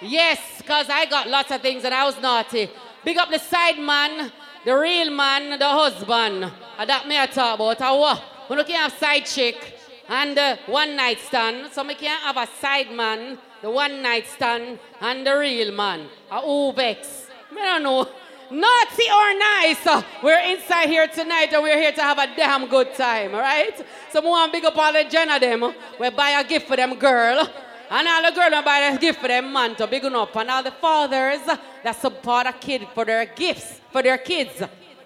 Yes, 0.00 0.38
because 0.56 0.88
I 0.88 1.04
got 1.04 1.28
lots 1.28 1.50
of 1.50 1.60
things 1.60 1.84
and 1.84 1.92
I 1.92 2.06
was 2.06 2.18
naughty. 2.22 2.70
Big 3.04 3.18
up 3.18 3.28
the 3.28 3.38
side 3.38 3.78
man, 3.78 4.32
the 4.64 4.74
real 4.74 5.10
man, 5.10 5.58
the 5.58 5.68
husband. 5.68 6.50
And 6.78 6.88
that 6.88 7.06
me 7.06 7.18
I 7.18 7.26
talk 7.26 7.56
about. 7.56 7.82
I? 7.82 8.22
We 8.48 8.64
can 8.64 8.76
have 8.76 8.92
side 8.94 9.26
chick 9.26 9.78
and 10.10 10.36
the 10.36 10.58
one 10.66 10.96
night 10.96 11.20
stand. 11.20 11.72
So 11.72 11.86
we 11.86 11.94
can't 11.94 12.20
have 12.22 12.36
a 12.36 12.46
side 12.60 12.90
man, 12.90 13.38
the 13.62 13.70
one 13.70 14.02
night 14.02 14.26
stand, 14.26 14.78
and 15.00 15.26
the 15.26 15.38
real 15.38 15.72
man. 15.72 16.08
A 16.30 16.40
Ubex. 16.42 17.28
Me 17.52 17.62
don't 17.62 17.84
know. 17.84 18.08
Naughty 18.52 19.04
or 19.14 19.38
nice, 19.38 19.86
uh, 19.86 20.02
we're 20.24 20.40
inside 20.40 20.88
here 20.88 21.06
tonight 21.06 21.52
and 21.52 21.62
we're 21.62 21.78
here 21.78 21.92
to 21.92 22.02
have 22.02 22.18
a 22.18 22.26
damn 22.34 22.66
good 22.66 22.92
time, 22.96 23.32
all 23.32 23.40
right? 23.40 23.80
So 24.10 24.20
we 24.20 24.26
want 24.26 24.52
big 24.52 24.64
up 24.64 24.76
all 24.76 24.92
the 24.92 25.04
Jenna 25.08 25.38
them. 25.38 25.72
We 26.00 26.10
buy 26.10 26.30
a 26.30 26.42
gift 26.42 26.66
for 26.66 26.74
them 26.74 26.96
girl. 26.96 27.48
And 27.88 28.08
all 28.08 28.22
the 28.28 28.34
girls 28.34 28.64
buy 28.64 28.78
a 28.78 28.98
gift 28.98 29.20
for 29.20 29.28
them 29.28 29.52
man 29.52 29.76
to 29.76 29.86
big 29.86 30.04
up. 30.04 30.34
And 30.34 30.50
all 30.50 30.64
the 30.64 30.72
fathers 30.72 31.40
that 31.84 31.92
support 32.00 32.48
a 32.48 32.52
kid 32.52 32.88
for 32.92 33.04
their 33.04 33.24
gifts, 33.26 33.80
for 33.92 34.02
their 34.02 34.18
kids. 34.18 34.60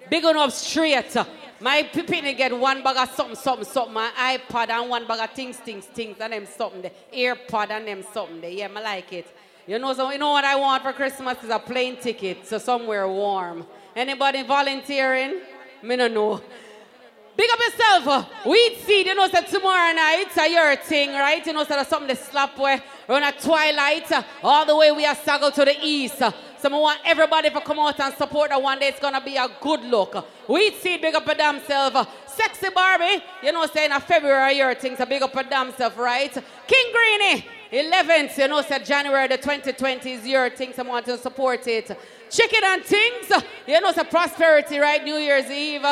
Big 0.08 0.24
up 0.24 0.50
straight. 0.50 1.14
My 1.64 1.82
pippin 1.82 2.36
get 2.36 2.52
one 2.58 2.82
bag 2.82 2.98
of 2.98 3.14
something, 3.14 3.36
something, 3.36 3.64
something, 3.64 3.94
my 3.94 4.10
iPad 4.18 4.68
and 4.68 4.90
one 4.90 5.06
bag 5.06 5.18
of 5.18 5.34
things, 5.34 5.56
things, 5.56 5.86
things, 5.86 6.18
and 6.20 6.34
them 6.34 6.44
something 6.44 6.82
there. 6.82 6.90
Earpod 7.10 7.70
and 7.70 7.88
them 7.88 8.04
something 8.12 8.38
there. 8.42 8.50
Yeah, 8.50 8.68
I 8.76 8.82
like 8.82 9.10
it. 9.14 9.26
You 9.66 9.78
know, 9.78 9.94
so 9.94 10.10
you 10.10 10.18
know 10.18 10.32
what 10.32 10.44
I 10.44 10.56
want 10.56 10.82
for 10.82 10.92
Christmas 10.92 11.42
is 11.42 11.48
a 11.48 11.58
plane 11.58 11.96
ticket 11.96 12.44
to 12.48 12.60
somewhere 12.60 13.08
warm. 13.08 13.64
Anybody 13.96 14.42
volunteering? 14.42 15.40
Me 15.82 15.96
no 15.96 16.06
know. 16.06 16.42
Big 17.34 17.48
up 17.50 17.58
yourself. 17.58 18.44
Weed 18.44 18.76
seed, 18.84 19.06
you 19.06 19.14
know, 19.14 19.26
so 19.28 19.40
tomorrow 19.40 19.94
night, 19.94 20.36
uh, 20.36 20.42
your 20.42 20.76
thing, 20.76 21.12
right? 21.12 21.46
You 21.46 21.54
know, 21.54 21.64
so 21.64 21.76
there's 21.76 21.88
something 21.88 22.14
to 22.14 22.22
slap 22.22 22.58
where 22.58 22.82
we're 23.08 23.16
on 23.16 23.22
a 23.22 23.32
twilight, 23.32 24.12
all 24.42 24.66
the 24.66 24.76
way 24.76 24.92
we 24.92 25.06
are 25.06 25.14
struggle 25.14 25.50
to 25.50 25.64
the 25.64 25.76
east. 25.82 26.22
So 26.64 26.74
I 26.74 26.78
want 26.78 27.00
everybody 27.04 27.50
to 27.50 27.60
come 27.60 27.78
out 27.78 28.00
and 28.00 28.14
support 28.14 28.48
that 28.48 28.62
one 28.62 28.78
day. 28.78 28.86
It's 28.88 28.98
gonna 28.98 29.20
be 29.20 29.36
a 29.36 29.46
good 29.60 29.82
look. 29.82 30.26
Weed 30.48 30.72
seed, 30.76 31.02
big 31.02 31.14
up 31.14 31.28
a 31.28 31.34
damn 31.34 31.60
self. 31.60 31.94
uh. 31.94 32.06
Sexy 32.26 32.70
Barbie, 32.74 33.22
you 33.42 33.52
know, 33.52 33.66
saying 33.66 33.92
a 33.92 34.00
February 34.00 34.56
your 34.56 34.74
things 34.74 34.96
so 34.96 35.04
big 35.04 35.20
up 35.20 35.36
a 35.36 35.44
damn 35.44 35.70
self, 35.74 35.98
right? 35.98 36.32
King 36.32 36.86
Greenie, 36.90 37.46
11th, 37.70 38.38
you 38.38 38.48
know, 38.48 38.62
said 38.62 38.82
January 38.82 39.28
the 39.28 39.36
2020 39.36 40.10
is 40.10 40.26
your 40.26 40.48
thing, 40.48 40.72
so 40.72 40.82
I 40.82 40.88
want 40.88 41.04
to 41.04 41.18
support 41.18 41.66
it. 41.66 41.90
Chicken 42.30 42.60
and 42.64 42.82
things, 42.82 43.30
you 43.66 43.78
know, 43.82 43.90
it's 43.90 43.98
a 43.98 44.04
prosperity, 44.04 44.78
right? 44.78 45.04
New 45.04 45.16
Year's 45.16 45.50
Eve. 45.50 45.84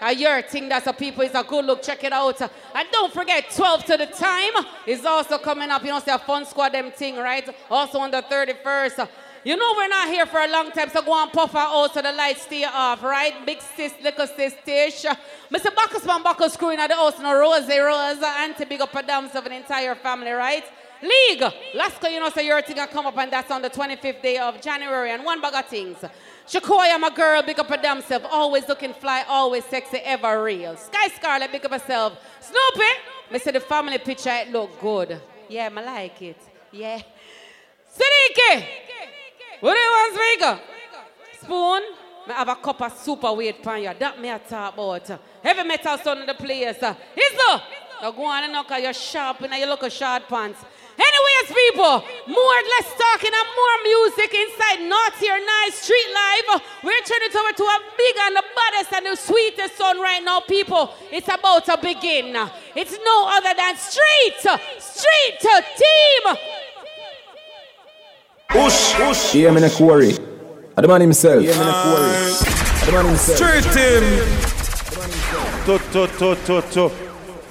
a 0.00 0.12
year 0.12 0.42
thing 0.42 0.68
that's 0.68 0.88
a 0.88 0.92
people 0.92 1.22
is 1.22 1.36
a 1.36 1.44
good 1.44 1.64
look. 1.64 1.84
Check 1.84 2.02
it 2.02 2.12
out. 2.12 2.40
And 2.40 2.88
don't 2.90 3.12
forget, 3.12 3.48
12 3.54 3.84
to 3.84 3.96
the 3.96 4.06
time 4.06 4.52
is 4.88 5.06
also 5.06 5.38
coming 5.38 5.70
up. 5.70 5.84
You 5.84 5.90
know, 5.90 6.00
say 6.00 6.12
a 6.12 6.18
fun 6.18 6.44
squad 6.46 6.70
them 6.70 6.90
thing, 6.90 7.16
right? 7.16 7.48
Also 7.70 8.00
on 8.00 8.10
the 8.10 8.22
31st. 8.22 9.08
You 9.46 9.56
know 9.56 9.74
we're 9.76 9.86
not 9.86 10.08
here 10.08 10.26
for 10.26 10.40
a 10.40 10.48
long 10.48 10.72
time, 10.72 10.90
so 10.90 11.00
go 11.02 11.22
and 11.22 11.32
puff 11.32 11.54
our 11.54 11.84
out 11.84 11.94
so 11.94 12.02
the 12.02 12.10
lights 12.10 12.42
stay 12.42 12.64
off, 12.64 13.00
right? 13.00 13.46
Big 13.46 13.62
sis, 13.76 13.94
little 14.02 14.26
sis, 14.26 14.56
Tish. 14.64 15.04
Mr. 15.52 15.72
Bacchus 15.72 16.04
man 16.04 16.20
Bacchus 16.24 16.54
screwing 16.54 16.80
at 16.80 16.88
the 16.88 16.96
house, 16.96 17.16
no 17.20 17.32
Rose, 17.32 17.68
Rose, 17.68 18.20
Auntie 18.24 18.64
Big 18.64 18.80
up 18.80 18.92
a 18.92 19.04
damn 19.04 19.26
of 19.26 19.46
an 19.46 19.52
entire 19.52 19.94
family, 19.94 20.32
right? 20.32 20.64
League, 21.00 21.44
Lasco, 21.76 22.12
you 22.12 22.18
know, 22.18 22.28
so 22.28 22.40
your 22.40 22.60
thing 22.60 22.74
will 22.74 22.88
come 22.88 23.06
up, 23.06 23.16
and 23.18 23.32
that's 23.32 23.48
on 23.52 23.62
the 23.62 23.70
25th 23.70 24.20
day 24.20 24.36
of 24.38 24.60
January, 24.60 25.12
and 25.12 25.24
one 25.24 25.40
bag 25.40 25.54
of 25.54 25.66
things. 25.66 25.98
Shakoya, 26.48 26.98
my 26.98 27.10
girl, 27.10 27.40
big 27.44 27.60
up 27.60 27.68
her 27.68 27.76
damn 27.76 28.02
self. 28.02 28.24
Always 28.28 28.66
looking 28.66 28.94
fly, 28.94 29.24
always 29.28 29.64
sexy, 29.66 29.98
ever 29.98 30.42
real. 30.42 30.76
Sky 30.76 31.06
Scarlet, 31.14 31.52
big 31.52 31.64
up 31.64 31.70
herself. 31.70 32.18
Snoopy, 32.40 32.90
me 33.30 33.38
the 33.38 33.60
family 33.60 33.98
picture, 33.98 34.28
it 34.28 34.50
look 34.50 34.80
good. 34.80 35.20
Yeah, 35.48 35.70
I 35.72 35.80
like 35.84 36.20
it. 36.20 36.38
Yeah. 36.72 37.00
Siddiqui, 37.96 38.66
what 39.60 39.74
do 39.74 39.78
you 39.78 39.90
want, 39.90 40.14
speaker? 40.14 40.60
Spoon, 41.42 41.82
me 42.28 42.34
have 42.34 42.48
a 42.48 42.56
cup 42.56 42.82
of 42.82 42.92
super 42.98 43.32
weight 43.32 43.62
pan 43.62 43.82
you. 43.82 43.92
That 43.98 44.20
me 44.20 44.30
a 44.30 44.38
talk 44.38 44.74
about. 44.74 45.20
Heavy 45.42 45.62
metal 45.66 45.98
son 45.98 46.18
in 46.18 46.26
the 46.26 46.34
place. 46.34 46.82
Uh. 46.82 46.94
Is 47.16 47.38
there? 47.38 47.62
Now 48.02 48.10
go 48.10 48.24
on 48.26 48.44
and 48.44 48.52
knock 48.52 48.70
you're 48.78 48.92
sharp 48.92 49.40
and 49.40 49.54
you 49.54 49.66
look 49.66 49.82
a 49.82 49.90
short 49.90 50.28
pants. 50.28 50.64
Anyways, 50.98 51.52
people, 51.52 52.04
more 52.28 52.60
less 52.72 52.88
talking 52.96 53.32
and 53.32 53.48
more 53.52 53.76
music 53.84 54.32
inside 54.32 54.80
Naughty 54.88 55.28
or 55.28 55.38
Nice 55.38 55.74
Street 55.74 56.08
Live. 56.12 56.62
We're 56.82 57.04
turning 57.04 57.28
it 57.28 57.36
over 57.36 57.52
to 57.52 57.62
a 57.64 57.78
big 57.96 58.16
and 58.20 58.36
the 58.36 58.44
baddest 58.56 58.92
and 58.94 59.06
the 59.06 59.16
sweetest 59.16 59.76
song 59.76 60.00
right 60.00 60.22
now, 60.24 60.40
people. 60.40 60.94
It's 61.12 61.28
about 61.28 61.66
to 61.66 61.78
begin. 61.82 62.34
It's 62.74 62.98
no 63.04 63.28
other 63.28 63.52
than 63.56 63.76
Street, 63.76 64.40
Street 64.80 65.40
Team. 65.40 66.36
Ush, 68.50 68.94
ush. 69.00 69.34
Yeah, 69.34 69.48
I'm 69.50 69.56
in 69.56 69.64
a 69.64 69.70
quarry. 69.70 70.12
I 70.76 70.80
the 70.80 70.88
man 70.88 71.00
himself. 71.00 71.42
Yeah, 71.42 71.52
I'm 71.52 71.62
in 71.62 71.68
a 71.68 71.72
quarry. 71.82 72.10
I 72.10 72.86
the 72.86 72.92
man 72.92 73.06
himself. 73.06 73.36
Street 73.38 73.64
Team. 73.74 74.04
To, 75.66 75.78
to, 75.92 76.06
to, 76.18 76.34
to, 76.46 76.70
to. 76.72 76.92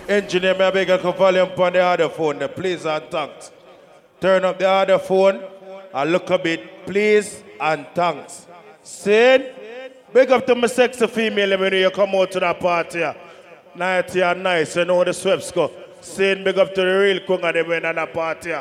Engineer, 0.08 0.56
may 0.56 0.66
I 0.66 0.72
beg 0.72 0.88
you 0.88 0.98
to 0.98 1.12
volume 1.12 1.50
on 1.58 1.74
the 1.74 1.80
other 1.80 2.10
phone, 2.10 2.40
please 2.56 2.86
and 2.86 3.04
thanks. 3.10 3.52
Turn 4.22 4.46
up 4.46 4.58
the 4.60 4.70
other 4.70 5.00
phone 5.00 5.44
and 5.94 6.12
look 6.12 6.30
a 6.30 6.38
bit, 6.38 6.86
please 6.86 7.44
and 7.60 7.86
thanks. 7.94 8.46
Saying, 8.84 9.54
big 10.14 10.32
up 10.32 10.46
to 10.46 10.56
my 10.56 10.68
sexy 10.68 11.08
female 11.08 11.60
when 11.60 11.74
you 11.74 11.90
come 11.90 12.16
out 12.16 12.32
to 12.32 12.40
that 12.40 12.60
party. 12.60 13.04
Nighty 13.76 14.22
and 14.22 14.44
nice, 14.44 14.76
you 14.76 14.86
know 14.86 15.04
the 15.04 15.14
sweps 15.14 15.52
go. 15.52 15.72
Saying, 16.02 16.44
big 16.44 16.58
up 16.58 16.74
to 16.76 16.82
the 16.82 16.88
real 16.88 17.20
king 17.22 17.44
of 17.44 17.54
them 17.54 17.72
in 17.72 17.82
that 17.84 18.14
party. 18.14 18.54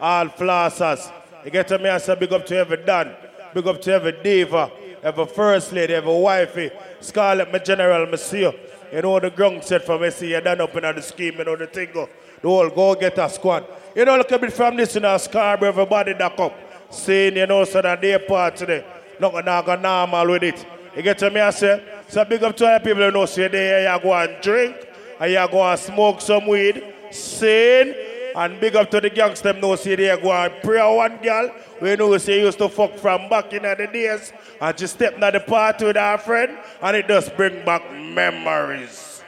All 0.00 0.26
flossers. 0.26 1.10
You 1.44 1.50
get 1.50 1.68
to 1.68 1.78
me, 1.78 1.88
I 1.88 1.98
say 1.98 2.14
big 2.16 2.32
up 2.32 2.44
to 2.46 2.56
every 2.56 2.84
Dan, 2.84 3.14
big 3.54 3.66
up 3.66 3.80
to 3.82 3.92
every 3.92 4.12
diva, 4.22 4.70
every 5.02 5.26
first 5.26 5.72
lady, 5.72 5.94
every 5.94 6.20
wifey, 6.20 6.70
Scarlett, 7.00 7.52
my 7.52 7.58
general, 7.58 8.06
my 8.06 8.16
see 8.16 8.40
You 8.40 9.02
know 9.02 9.20
the 9.20 9.30
ground 9.30 9.62
set 9.62 9.84
for 9.84 9.98
me, 9.98 10.10
see 10.10 10.30
you 10.30 10.40
done 10.40 10.60
up 10.60 10.74
in 10.74 10.82
the 10.82 11.02
scheme, 11.02 11.34
you 11.38 11.44
know 11.44 11.56
the 11.56 11.66
thing 11.66 11.90
go. 11.92 12.08
The 12.42 12.48
whole 12.48 12.68
go 12.70 12.94
get 12.94 13.18
a 13.18 13.28
squad. 13.28 13.66
You 13.94 14.04
know, 14.04 14.16
look 14.16 14.30
a 14.30 14.38
bit 14.38 14.52
from 14.52 14.76
this, 14.76 14.94
you 14.94 15.00
know, 15.00 15.16
Scarborough, 15.16 15.68
everybody 15.68 16.12
that 16.14 16.38
up. 16.38 16.54
Saying, 16.90 17.36
you 17.36 17.46
know, 17.46 17.64
so 17.64 17.82
that 17.82 18.00
they 18.00 18.18
part 18.18 18.56
today. 18.56 18.84
Not 19.20 19.32
gonna 19.32 19.62
go 19.64 19.74
normal 19.76 20.30
with 20.30 20.42
it. 20.42 20.66
You 20.96 21.02
get 21.02 21.18
to 21.18 21.30
me, 21.30 21.40
I 21.40 21.50
say, 21.50 21.82
so 22.08 22.24
big 22.24 22.42
up 22.42 22.56
to 22.56 22.66
all 22.66 22.78
the 22.78 22.84
people 22.84 23.02
who 23.02 23.10
know, 23.10 23.26
say, 23.26 23.48
they 23.48 23.82
you 23.82 24.02
go 24.02 24.14
and 24.14 24.40
drink, 24.42 24.76
and 25.20 25.30
you 25.30 25.48
go 25.50 25.62
and 25.62 25.78
smoke 25.78 26.20
some 26.20 26.46
weed, 26.46 26.82
saying, 27.10 27.94
and 28.38 28.60
big 28.60 28.76
up 28.76 28.88
to 28.88 29.00
the 29.00 29.10
gangsters 29.10 29.56
know 29.56 29.74
say 29.74 29.96
they 29.96 30.16
go 30.22 30.30
and 30.30 30.54
pray 30.62 30.80
one 30.94 31.16
girl. 31.16 31.50
We 31.82 31.96
know 31.96 32.16
say 32.18 32.40
used 32.40 32.58
to 32.58 32.68
fuck 32.68 32.96
from 32.96 33.28
back 33.28 33.52
in 33.52 33.62
the 33.62 33.88
days. 33.92 34.32
And 34.60 34.78
she 34.78 34.86
stepped 34.86 35.16
in 35.16 35.20
the 35.20 35.40
party 35.40 35.86
with 35.86 35.96
her 35.96 36.18
friend. 36.18 36.56
And 36.80 36.96
it 36.96 37.08
does 37.08 37.28
bring 37.30 37.64
back 37.64 37.92
memories. 37.92 39.22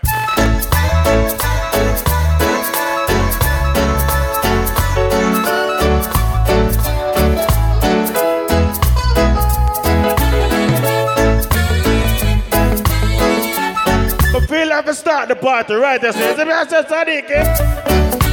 Feel 14.49 14.69
like 14.69 14.89
I 14.89 14.93
start 14.93 15.29
the 15.29 15.37
party 15.37 15.75
right 15.75 16.01
there. 16.01 16.13
So, 16.13 16.45
me 16.45 16.53
I 16.53 16.67
say, 16.67 16.83
Sadiq, 16.83 17.31
eh? 17.31 18.30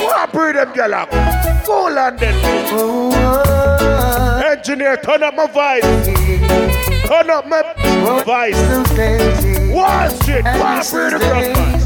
What 0.00 0.32
breed 0.32 0.56
them 0.56 0.72
girl 0.72 0.94
up? 0.94 1.10
Cool 1.64 1.98
on 1.98 2.16
them. 2.16 2.34
Engineer, 4.44 4.96
turn 4.96 5.22
up 5.22 5.34
my 5.34 5.46
voice. 5.46 5.84
Turn 7.06 7.30
up 7.30 7.46
my 7.46 7.62
voice. 8.24 8.58
Wall 9.72 10.10
Street, 10.10 10.44
what 10.44 10.90
breed 10.90 11.12
them 11.12 11.54
from? 11.54 11.80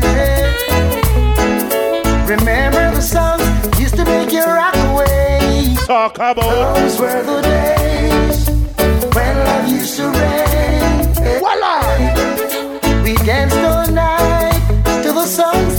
Remember 2.26 2.94
the 2.94 3.02
songs 3.02 3.42
used 3.78 3.96
to 3.96 4.04
make 4.04 4.32
you 4.32 4.44
rock 4.44 4.74
away. 4.76 5.76
Talk 5.86 6.16
about 6.16 6.76
those 6.76 6.98
were 6.98 7.22
the 7.22 7.42
days 7.42 8.48
when 9.14 9.38
love 9.38 9.68
used 9.68 9.96
to 9.96 10.08
reign. 10.08 10.53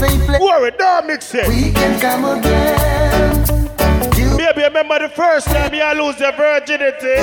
They 0.00 0.18
play. 0.26 0.38
Worry, 0.40 0.70
don't 0.78 1.06
mix 1.06 1.34
it. 1.34 1.48
We 1.48 1.72
can 1.72 2.00
come 2.00 2.24
again. 2.24 3.46
Baby, 4.36 4.62
remember 4.62 4.98
the 4.98 5.08
first 5.08 5.46
time 5.46 5.74
you 5.74 6.02
lose 6.02 6.18
your 6.20 6.32
virginity? 6.32 7.16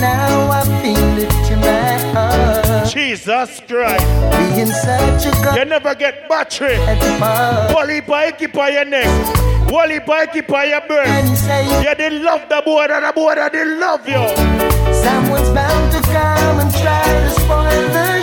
Now 0.00 0.50
I 0.50 0.62
feel 0.82 1.18
it 1.18 1.50
in 1.50 1.60
my 1.60 1.98
heart. 2.12 2.88
Jesus 2.88 3.60
Christ. 3.66 4.04
Being 4.54 4.66
such 4.66 5.26
a 5.26 5.30
god. 5.42 5.58
You 5.58 5.64
never 5.64 5.94
get 5.94 6.28
battery. 6.28 6.78
Wally 7.74 8.00
bike 8.00 8.42
on 8.56 8.72
your 8.72 8.84
neck. 8.84 9.70
Wally 9.70 9.98
bike 9.98 10.36
on 10.50 10.68
your 10.68 10.80
breast. 10.82 11.48
You 11.84 11.94
didn't 11.94 12.22
love 12.22 12.48
the 12.48 12.62
boy 12.64 12.84
and 12.84 13.04
the 13.04 13.12
boy 13.12 13.34
that 13.34 13.52
didn't 13.52 13.80
love 13.80 14.08
you. 14.08 14.22
Someone's 14.94 15.50
bound 15.50 15.92
to 15.92 16.00
come 16.02 16.60
and 16.60 16.70
try 16.74 17.02
to 17.04 17.30
spoil 17.30 17.88
the 17.92 18.14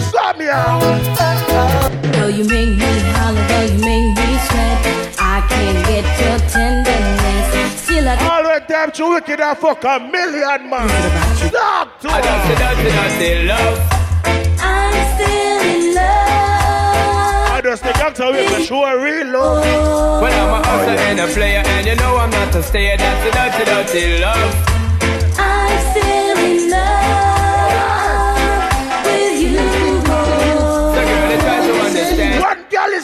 Though 1.52 2.11
you 2.32 2.46
make 2.46 2.78
me 2.78 2.92
holler, 3.16 3.46
though 3.48 3.62
you 3.62 3.80
make 3.80 4.10
me 4.16 4.30
sweat, 4.48 4.80
I 5.20 5.46
can't 5.50 5.86
get 5.86 6.06
your 6.22 6.40
tenderness. 6.50 7.82
Still 7.82 8.08
I 8.08 8.16
All 8.30 8.44
the 8.44 8.60
time 8.72 8.92
you 8.96 9.10
wicked 9.10 9.40
and 9.40 9.58
fuck 9.58 9.84
a 9.84 10.00
million 10.00 10.70
man. 10.70 10.88
Talk 11.52 12.00
to 12.00 12.10
I 12.10 12.22
don't 12.22 12.42
say 12.48 12.56
that, 12.56 12.78
I 12.80 13.10
say 13.20 13.44
love. 13.44 13.78
I'm 14.60 14.94
still 15.14 15.62
in 15.72 15.96
love. 15.96 17.52
I 17.52 17.62
just 17.64 17.84
the 17.84 17.92
gangster 17.94 18.32
with 18.32 18.50
the 18.50 18.64
show 18.64 18.84
real 18.96 19.28
love. 19.28 20.22
Well, 20.22 20.32
I'm 20.32 20.62
a 20.62 20.68
hustler 20.68 20.96
and 20.96 21.20
a 21.20 21.28
player, 21.28 21.64
and 21.66 21.86
you 21.86 21.96
know 21.96 22.18
I'm 22.18 22.30
not 22.30 22.56
a 22.56 22.64
stayer. 22.64 22.98
That's 22.98 23.28
a 23.28 23.66
dirty, 23.66 23.92
dirty 23.92 24.22
love. 24.22 24.71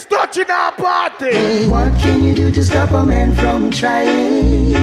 Touching 0.10 0.50
our 0.50 0.72
party. 0.72 1.32
Hey, 1.32 1.68
what 1.68 1.94
can 2.00 2.24
you 2.24 2.34
do 2.34 2.52
to 2.52 2.64
stop 2.64 2.92
a 2.92 3.06
man 3.06 3.36
from 3.36 3.72
trying? 3.72 4.76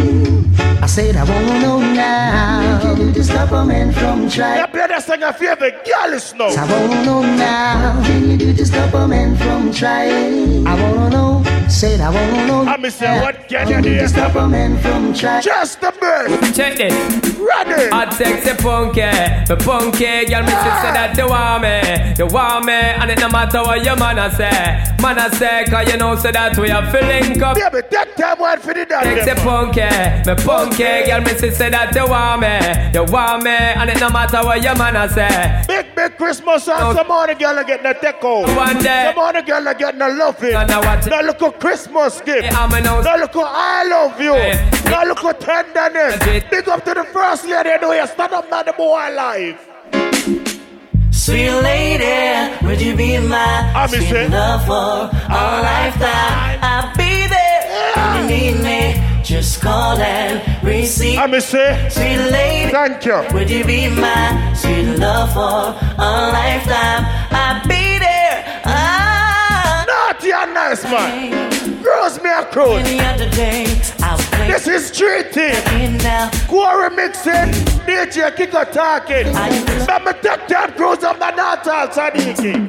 I 0.82 0.86
said 0.86 1.16
I 1.16 1.24
wanna 1.24 1.60
know 1.60 1.78
now. 1.80 2.74
What 2.74 2.82
can 2.82 3.00
you 3.00 3.06
do 3.06 3.12
to 3.14 3.24
stop 3.24 3.52
a 3.52 3.64
man 3.64 3.92
from 3.92 4.28
trying? 4.28 4.60
You 4.60 4.66
play 4.66 4.86
that 4.86 5.02
song 5.02 5.22
of 5.22 5.36
favorite 5.36 5.84
girl 5.84 6.12
is 6.12 6.34
now. 6.34 6.46
I 6.46 6.64
wanna 6.70 7.04
know 7.04 7.22
now. 7.22 7.96
What 7.96 8.06
can 8.06 8.30
you 8.30 8.36
do 8.36 8.52
to 8.54 8.66
stop 8.66 8.94
a 8.94 9.08
man 9.08 9.36
from 9.36 9.72
trying? 9.72 10.66
I 10.66 10.74
wanna 10.80 11.10
know. 11.10 11.53
Said 11.74 12.00
I 12.00 12.08
wanna 12.08 12.46
know. 12.46 12.62
I 12.62 12.88
say, 12.88 13.20
what 13.20 13.48
can 13.48 13.68
you 13.68 13.82
do? 13.82 13.98
to 13.98 14.08
stop 14.08 14.36
a 14.36 14.46
man 14.46 14.78
from 14.78 15.12
trying? 15.12 15.42
Just 15.42 15.80
the 15.80 15.92
best. 16.00 16.54
Check 16.56 16.76
this. 16.76 16.94
Ready. 17.34 17.90
Hot 17.90 18.14
sexy 18.14 18.54
punky, 18.62 19.02
the 19.50 19.56
punky 19.58 20.24
girl, 20.30 20.42
me 20.42 20.54
say 20.54 20.92
that 20.94 21.14
you 21.18 21.28
want 21.28 21.62
me, 21.66 22.14
you 22.16 22.26
want 22.32 22.64
me, 22.64 22.72
and 22.72 23.10
it 23.10 23.18
no 23.18 23.28
matter 23.28 23.60
what 23.60 23.84
your 23.84 23.96
man 23.96 24.18
a 24.18 24.30
say, 24.30 24.48
man 25.02 25.18
a 25.18 25.28
say, 25.34 25.64
cause 25.68 25.90
you 25.90 25.98
know 25.98 26.14
say 26.16 26.30
that 26.32 26.56
we 26.56 26.70
are 26.70 26.86
feeling 26.90 27.42
up. 27.42 27.56
Baby, 27.58 27.86
take 27.90 28.14
time 28.16 28.38
one 28.38 28.60
for 28.60 28.72
the 28.72 28.86
dance. 28.86 29.26
Sexy 29.26 29.34
punky, 29.44 29.82
me 29.82 30.34
punky 30.40 31.04
girl, 31.10 31.20
me 31.20 31.34
say 31.36 31.50
say 31.50 31.68
that 31.70 31.92
you 31.94 32.06
want 32.06 32.40
me, 32.40 32.54
you 32.94 33.04
want 33.12 33.42
me, 33.42 33.50
and 33.50 33.90
it 33.90 34.00
no 34.00 34.08
matter 34.08 34.40
what 34.46 34.62
your 34.62 34.76
man 34.78 34.96
a 34.96 35.08
say. 35.10 35.64
Big, 35.66 35.94
big 35.94 36.16
Christmas 36.16 36.64
song. 36.64 36.94
Some 36.94 37.10
other 37.10 37.34
girl 37.34 37.58
are 37.58 37.64
getting 37.64 37.86
a 37.86 37.94
deco. 37.94 38.46
One 38.56 38.78
day. 38.78 39.12
Some 39.12 39.18
other 39.18 39.42
girl 39.42 39.68
are 39.68 39.74
getting 39.74 40.00
a 40.00 40.08
loving. 40.08 40.52
Now 40.52 40.80
what? 40.80 41.04
Now 41.06 41.20
look 41.20 41.42
at 41.42 41.60
Christmas 41.64 42.20
gift. 42.20 42.42
Yeah, 42.44 42.58
I'm 42.60 42.74
a 42.74 42.80
nose. 42.82 43.06
Now 43.06 43.16
look 43.16 43.34
at 43.36 43.46
I 43.46 43.88
love 43.88 44.20
you. 44.20 44.36
Now 44.90 45.04
look 45.06 45.24
at 45.24 45.40
tenderness. 45.40 46.18
Big 46.50 46.68
up 46.68 46.84
to 46.84 46.92
the 46.92 47.04
first 47.04 47.46
lady. 47.46 47.70
You 47.70 47.80
know 47.80 47.92
you 47.92 48.06
stand 48.06 48.34
up 48.34 48.50
now 48.50 48.62
the 48.64 48.74
boy 48.74 49.00
alive. 49.08 49.58
Sweet 51.10 51.50
lady, 51.62 52.66
would 52.66 52.82
you 52.82 52.94
be 52.94 53.16
my 53.16 53.72
ah, 53.74 53.88
me 53.90 53.96
sweet 53.96 54.10
say. 54.10 54.28
love 54.28 54.60
for 54.66 55.08
a 55.08 55.30
ah. 55.30 55.60
lifetime? 55.64 56.58
I'll 56.60 56.94
be 56.98 57.26
there 57.32 57.92
when 57.96 58.28
you 58.28 58.52
need 58.52 58.62
me. 58.62 59.22
Just 59.24 59.62
call 59.62 59.96
and 59.96 60.62
receive. 60.62 61.18
I 61.18 61.26
me 61.26 61.40
say. 61.40 61.88
Sweet 61.88 62.30
lady, 62.30 62.72
thank 62.72 63.06
you. 63.06 63.24
Would 63.32 63.48
you 63.48 63.64
be 63.64 63.88
my 63.88 64.52
sweet 64.52 64.98
love 64.98 65.32
for 65.32 65.72
a 65.96 66.10
lifetime? 66.28 67.06
I'll 67.32 67.62
be 67.66 67.98
there. 67.98 68.60
Ah. 68.66 69.86
Naughty 69.88 70.30
and 70.30 70.52
nice 70.52 70.84
man. 70.84 71.53
Rose 71.84 72.22
me 72.22 72.30
a. 72.30 72.44
Day, 73.30 73.64
This 74.46 74.66
is 74.66 74.90
now. 76.02 76.30
Quarry 76.48 76.94
mixing. 76.94 77.52
DJ 77.84 78.30
Kiko 78.34 78.70
talking. 78.72 79.32
Let 79.86 80.04
me 80.04 80.12
take 80.22 80.46
time 80.46 80.72
cruise 80.72 81.04
up 81.04 81.18
the 81.18 81.30
Natal 81.30 81.88
Sadiki. 81.88 82.64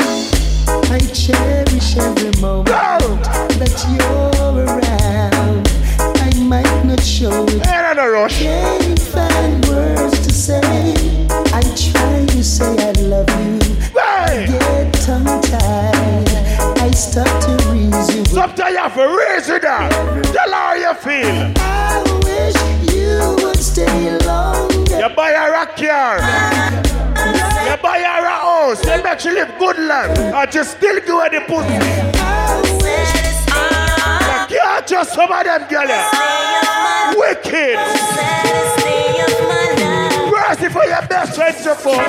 I 0.67 0.99
cherish 1.13 1.97
every 1.97 2.41
moment 2.41 2.67
that 2.67 3.75
you're 3.93 4.65
around. 4.65 5.67
I 5.99 6.39
might 6.41 6.83
not 6.83 7.01
show 7.01 7.45
it. 7.47 7.67
Ain't 7.67 7.97
no 7.97 8.09
rush. 8.11 8.41
Can't 8.41 8.99
find 8.99 9.65
words 9.67 10.27
to 10.27 10.33
say. 10.33 10.61
I 11.53 11.61
try 11.61 12.25
to 12.25 12.43
say 12.43 12.65
I 12.65 12.91
love 13.03 13.29
you. 13.29 13.75
Hey. 13.97 14.47
Get 14.47 14.93
tongue 15.05 15.41
tied. 15.41 16.79
I 16.79 16.91
start 16.91 17.41
to. 17.43 17.64
Sometimes 18.05 18.71
you 18.71 18.77
have 18.77 18.93
to 18.93 19.07
raise 19.07 19.49
it 19.49 19.61
down. 19.63 19.89
Tell 20.23 20.49
her 20.49 20.53
how 20.53 20.73
you 20.75 20.93
feel. 20.93 21.53
I 21.57 22.03
wish 22.23 22.55
you 22.93 23.35
would 23.43 23.57
stay 23.57 24.17
longer. 24.25 24.97
You 24.97 25.09
buy 25.15 25.31
her 25.31 25.53
a 25.53 25.65
car. 25.65 26.19
You 27.65 27.77
buy 27.81 27.99
her 27.99 28.25
a 28.25 28.29
house. 28.29 28.85
You 28.85 29.03
make 29.03 29.19
she 29.19 29.31
live 29.31 29.51
good 29.57 29.79
life. 29.79 30.17
And 30.17 30.53
you 30.53 30.63
still 30.63 30.99
give 30.99 31.07
her 31.07 31.29
the 31.29 31.41
pussy. 31.47 31.73
You 34.53 34.59
can't 34.59 34.87
just 34.87 35.13
some 35.13 35.31
of 35.31 35.43
them 35.43 35.67
girl. 35.67 35.87
Wicked. 37.17 37.77
Mercy 40.31 40.69
for 40.69 40.85
your 40.85 41.07
best 41.07 41.35
friend 41.35 41.55
support. 41.55 42.05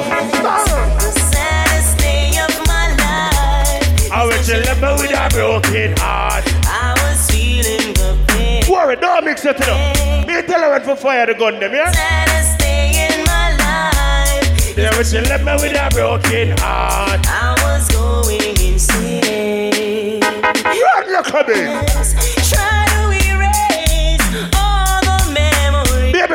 I 4.16 4.24
wish 4.24 4.48
you 4.48 4.54
left 4.54 4.80
me 4.80 4.88
with 4.94 5.12
a 5.12 5.28
broken 5.28 5.94
heart. 5.98 6.42
I 6.64 6.96
was 7.02 7.30
feeling 7.30 7.92
the 7.92 8.16
pain. 8.28 8.64
Worry, 8.66 8.96
don't 8.96 9.26
mix 9.26 9.44
it 9.44 9.60
up. 9.60 10.26
Me 10.26 10.40
tell 10.40 10.58
her 10.58 10.70
when 10.70 10.80
for 10.80 10.96
fire 10.96 11.26
the 11.26 11.34
gun 11.34 11.60
them, 11.60 11.74
yeah? 11.74 11.92
Saddest 11.92 12.58
day 12.58 13.08
in 13.12 13.26
my 13.26 13.54
life. 13.60 14.74
Yeah, 14.74 14.96
wish 14.96 15.12
you 15.12 15.20
left 15.20 15.44
me 15.44 15.52
with 15.60 15.76
a 15.76 15.90
broken 15.94 16.56
heart. 16.56 17.20
I 17.28 17.54
was 17.60 17.86
going 17.92 18.56
insane. 18.58 20.22
Run, 20.22 21.12
look 21.12 21.34
at 21.34 21.46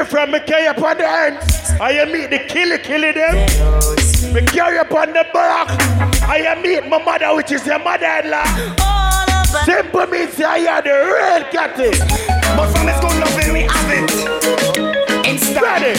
Baby 0.01 0.09
from 0.09 0.31
me 0.31 0.39
carry 0.39 0.65
up 0.65 0.81
on 0.81 0.97
the 0.97 1.07
hands. 1.07 1.71
I 1.79 2.05
meet 2.05 2.31
the 2.31 2.39
killy 2.39 2.79
killy 2.79 3.11
them. 3.11 3.35
Me 4.33 4.41
carry 4.47 4.79
up 4.79 4.91
on 4.91 5.09
the 5.09 5.25
back. 5.31 5.67
I 6.23 6.59
meet 6.59 6.87
my 6.87 6.97
mother, 7.03 7.35
which 7.35 7.51
is 7.51 7.65
your 7.67 7.77
mother-in-law. 7.77 8.43
Simple 9.63 10.07
means 10.07 10.41
I 10.41 10.65
are 10.65 10.81
the 10.81 10.89
real 10.89 11.43
catty. 11.51 11.91
But 12.57 12.71
from 12.71 12.89
it's 12.89 12.99
good 12.99 13.19
loving, 13.19 13.53
we 13.53 13.61
have 13.61 13.91
it. 13.91 15.27
Instant. 15.27 15.61
Ready? 15.61 15.93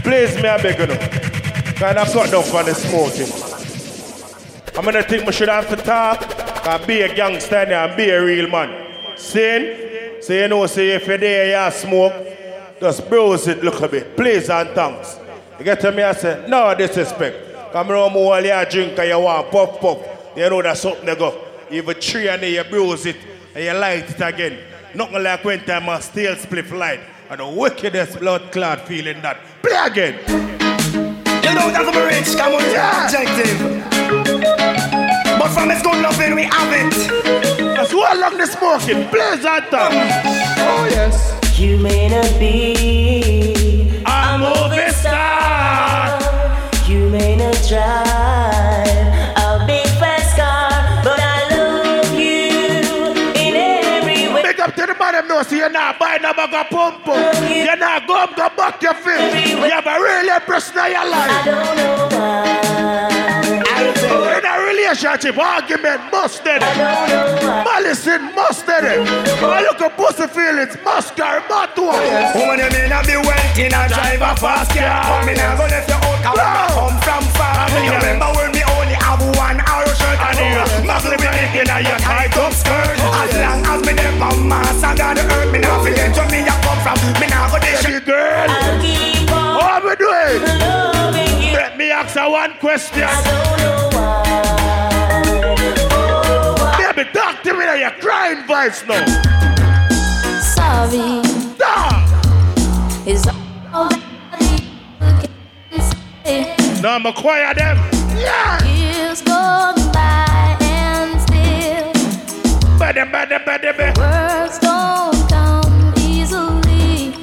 Please, 0.00 0.34
me, 0.36 0.48
I 0.48 0.62
beg 0.62 0.78
you. 0.78 0.86
Kind 1.74 1.98
of 1.98 2.10
cut 2.10 2.30
down 2.30 2.44
for 2.44 2.62
the 2.62 2.74
smoking. 2.74 3.28
I'm 4.78 4.84
gonna 4.86 5.02
think 5.02 5.26
we 5.26 5.32
should 5.32 5.50
have 5.50 5.68
to 5.68 5.76
talk 5.76 6.24
and 6.66 6.86
be 6.86 7.02
a 7.02 7.14
gangster 7.14 7.56
and 7.56 7.96
be 7.98 8.08
a 8.08 8.24
real 8.24 8.48
man. 8.48 9.18
Sin? 9.18 9.91
So 10.22 10.34
you 10.34 10.46
know, 10.46 10.64
say 10.66 10.90
if 10.90 11.08
you're 11.08 11.18
there, 11.18 11.66
you 11.66 11.70
smoke, 11.72 12.12
just 12.78 13.08
browse 13.10 13.48
it, 13.48 13.64
look 13.64 13.80
a 13.80 13.88
bit. 13.88 14.16
Please 14.16 14.48
and 14.50 14.70
thanks. 14.70 15.18
You 15.58 15.64
get 15.64 15.80
to 15.80 15.90
me, 15.90 16.04
I 16.04 16.12
say, 16.12 16.46
no 16.48 16.72
disrespect. 16.76 17.72
Come 17.72 17.90
around 17.90 18.12
more 18.12 18.26
while 18.26 18.44
you 18.44 18.70
drink 18.70 18.96
and 18.96 19.08
you 19.08 19.18
want 19.18 19.50
puff 19.50 19.80
puff. 19.80 19.98
You 20.36 20.48
know 20.48 20.62
that's 20.62 20.80
something 20.80 21.06
they 21.06 21.16
go. 21.16 21.44
You 21.72 21.82
have 21.82 21.88
a 21.88 21.94
tree 21.94 22.28
and 22.28 22.40
you 22.40 22.62
browse 22.62 23.04
it 23.04 23.16
and 23.52 23.64
you 23.64 23.72
light 23.72 24.08
it 24.08 24.20
again. 24.20 24.60
Nothing 24.94 25.24
like 25.24 25.42
when 25.42 25.64
time 25.64 25.88
a 25.88 26.00
steel 26.00 26.36
spliff 26.36 26.70
light. 26.70 27.00
And 27.28 27.40
the 27.40 27.48
wickedest 27.48 28.20
blood 28.20 28.52
clot 28.52 28.86
feeling 28.86 29.20
that. 29.22 29.40
Play 29.60 29.74
again. 29.74 30.14
You 31.42 31.54
know 31.56 31.68
that 31.72 31.84
I'm 31.84 32.06
rich, 32.06 32.36
come 32.36 32.54
on, 32.54 32.62
yeah. 32.70 33.06
objective. 33.06 33.58
But 35.36 35.48
from 35.48 35.72
it's 35.72 35.82
good 35.82 36.00
loving, 36.00 36.36
we 36.36 36.44
have 36.44 36.72
it. 36.72 37.61
Too 37.88 37.98
long 37.98 38.36
the 38.38 38.46
smoking. 38.46 39.08
Blaze 39.10 39.44
on 39.44 39.62
top. 39.70 39.92
Oh 39.92 40.88
yes. 40.90 41.38
You 41.58 41.78
may 41.78 42.08
not 42.08 42.38
be 42.38 44.02
a 44.06 44.38
movie 44.38 44.90
star. 44.92 46.18
You 46.88 47.08
may 47.08 47.36
not 47.36 47.54
drive 47.68 48.86
a 49.36 49.64
big 49.66 49.86
fast 50.00 50.36
car, 50.36 50.70
but 51.04 51.18
I 51.20 51.48
love 51.56 52.12
you 52.14 52.50
in 53.40 53.54
every 53.54 54.32
way. 54.32 54.42
Big 54.42 54.60
up 54.60 54.74
to 54.74 54.86
the 54.86 54.94
man 54.98 55.12
them 55.12 55.28
know, 55.28 55.42
see 55.42 55.58
you're 55.58 55.70
not 55.70 55.98
buying 55.98 56.24
a 56.24 56.34
bag 56.34 56.54
of 56.54 56.70
pump 56.70 57.04
pump. 57.04 57.50
You're 57.50 57.76
not 57.76 58.06
going 58.06 58.28
to 58.28 58.50
back 58.56 58.82
your 58.82 58.94
feet. 58.94 59.50
You 59.50 59.56
have 59.70 59.86
a 59.86 60.00
real 60.00 60.34
impression 60.34 60.78
of 60.78 60.88
your 60.88 61.06
life. 61.08 61.30
I 61.30 61.44
don't 61.44 61.76
know 61.76 62.08
why. 62.16 62.52
In 64.38 64.41
a 64.41 64.41
relationship, 64.82 65.38
argument 65.38 66.10
busted. 66.10 66.60
Malice 66.60 68.06
in 68.06 68.34
busted. 68.34 68.82
I 68.82 69.62
look 69.62 69.80
at 69.80 69.96
pussy 69.96 70.26
feelings, 70.26 70.76
muscar, 70.82 71.42
matua. 71.48 71.94
Woman, 72.34 72.58
you 72.58 72.70
may 72.74 72.88
not 72.90 73.06
be 73.06 73.16
wealthy, 73.16 73.68
not 73.68 73.88
drive 73.88 74.22
a 74.22 74.34
fast 74.36 74.74
car. 74.74 75.02
But 75.06 75.26
me 75.26 75.34
never 75.34 75.66
left 75.70 75.88
you 75.88 75.94
out, 75.94 76.18
cause 76.22 76.38
I 76.38 76.66
come 76.74 76.98
from 76.98 77.24
far. 77.38 77.70
Me 77.78 77.88
remember 77.88 78.28
when 78.34 78.50
me 78.52 78.62
only 78.74 78.96
have 78.98 79.22
one 79.38 79.58
arrow 79.62 79.94
shirt 79.94 80.18
and 80.18 80.38
you 80.42 80.62
muggle 80.82 81.14
me 81.14 81.30
in 81.62 81.70
a 81.70 81.78
tight 82.02 82.36
up 82.36 82.52
skirt. 82.52 82.98
As 82.98 83.32
long 83.38 83.62
as 83.62 83.80
me 83.86 83.92
never 83.94 84.34
mass 84.42 84.82
and 84.82 84.98
God 84.98 85.18
hurt 85.18 85.52
me, 85.52 85.58
not 85.62 85.82
forget 85.86 86.10
where 86.16 86.28
me 86.30 86.42
a 86.42 86.54
come 86.66 86.80
from. 86.82 86.98
Me 87.20 87.26
not 87.30 87.50
go 87.54 87.58
Baby 87.62 88.02
girl, 88.02 88.48
what 89.30 89.84
we 89.84 89.94
doing? 89.96 90.42
Let 91.54 91.76
me 91.78 91.90
ask 91.90 92.16
her 92.16 92.28
one 92.28 92.54
question. 92.58 93.08
Voice 98.62 98.84
now. 98.86 99.04
Sorry. 100.40 101.20
Is 103.04 103.26
all 103.72 103.88
No, 106.80 106.88
I'm 106.90 107.06
a 107.06 107.12
choir 107.12 107.54
them. 107.54 107.76
Yeah. 108.16 108.64
years 108.64 109.22
gone 109.22 109.74
by 109.92 110.56
and 110.60 111.20
still 111.22 112.78
Better, 112.78 113.06
better, 113.06 113.40
better, 113.44 113.72
better. 113.72 114.00
words 114.00 114.58
don't 114.58 115.28
come 115.28 115.94
easily. 115.98 117.14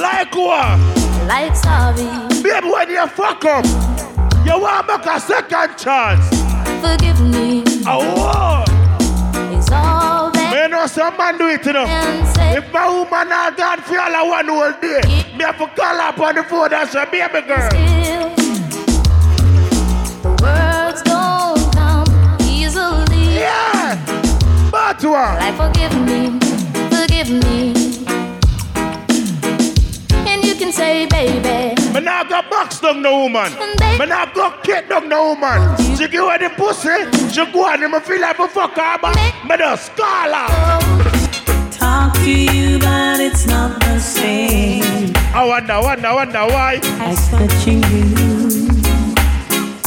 Like 0.00 0.34
what? 0.34 0.78
Like 1.26 1.56
sorry. 1.56 2.06
Baby, 2.42 2.68
when 2.70 2.90
you 2.90 3.06
fuck 3.08 3.44
up, 3.44 3.64
you 4.44 4.60
want 4.60 4.86
to 4.88 4.98
make 4.98 5.06
a 5.06 5.20
second 5.20 5.76
chance. 5.76 6.26
Forgive 6.80 7.20
me. 7.20 7.64
Oh, 7.86 8.64
know 10.84 10.88
some 10.88 11.16
man 11.16 11.38
do 11.38 11.48
it, 11.48 11.64
you 11.64 11.72
know. 11.72 11.86
If 12.56 12.72
my 12.72 12.88
woman 12.88 13.28
not 13.28 13.56
gone 13.56 13.80
for 13.80 13.98
all 13.98 14.14
I 14.14 14.22
one 14.22 14.48
whole 14.48 14.72
day, 14.80 15.00
me 15.36 15.44
have 15.44 15.58
to 15.58 15.66
call 15.68 16.00
up 16.00 16.18
on 16.18 16.34
the 16.34 16.44
phone 16.44 16.72
and 16.72 16.88
say, 16.88 17.04
baby 17.06 17.46
girl. 17.46 17.70
the 20.22 20.28
words 20.42 21.02
don't 21.02 21.72
come 21.72 22.36
easily. 22.42 23.34
Yeah. 23.34 23.96
But 24.70 25.02
what? 25.04 25.38
Like 25.40 25.56
forgive 25.56 25.94
me, 26.06 26.38
forgive 26.90 27.30
me. 27.30 27.73
And 30.54 30.60
you 30.60 30.66
can 30.66 30.72
say, 30.72 31.06
baby. 31.06 31.74
Me 31.92 32.00
not 32.00 32.28
go 32.28 32.40
box 32.48 32.78
down 32.78 33.02
no 33.02 33.22
woman. 33.22 33.50
Mm, 33.50 33.98
me 33.98 34.06
not 34.06 34.34
go 34.34 34.52
kick 34.62 34.88
down 34.88 35.08
no 35.08 35.30
woman. 35.34 35.76
She 35.96 36.06
give 36.06 36.24
her 36.24 36.38
the 36.38 36.48
pussy, 36.50 36.94
she 37.32 37.44
go 37.52 37.66
on 37.66 37.82
and 37.82 38.04
feel 38.04 38.20
like 38.20 38.38
a 38.38 38.46
fuck 38.46 38.76
her 38.76 38.98
back. 38.98 39.44
Me 39.44 39.56
just 39.56 39.96
call. 39.96 40.30
Talk 41.72 42.14
to 42.14 42.30
you, 42.30 42.78
but 42.78 43.18
it's 43.18 43.46
not 43.46 43.80
the 43.80 43.98
same 43.98 45.12
I 45.34 45.44
wonder, 45.44 45.80
wonder, 45.80 46.14
wonder 46.14 46.46
why. 46.46 46.78
as 47.00 47.28
touching 47.30 47.82
you. 47.90 48.68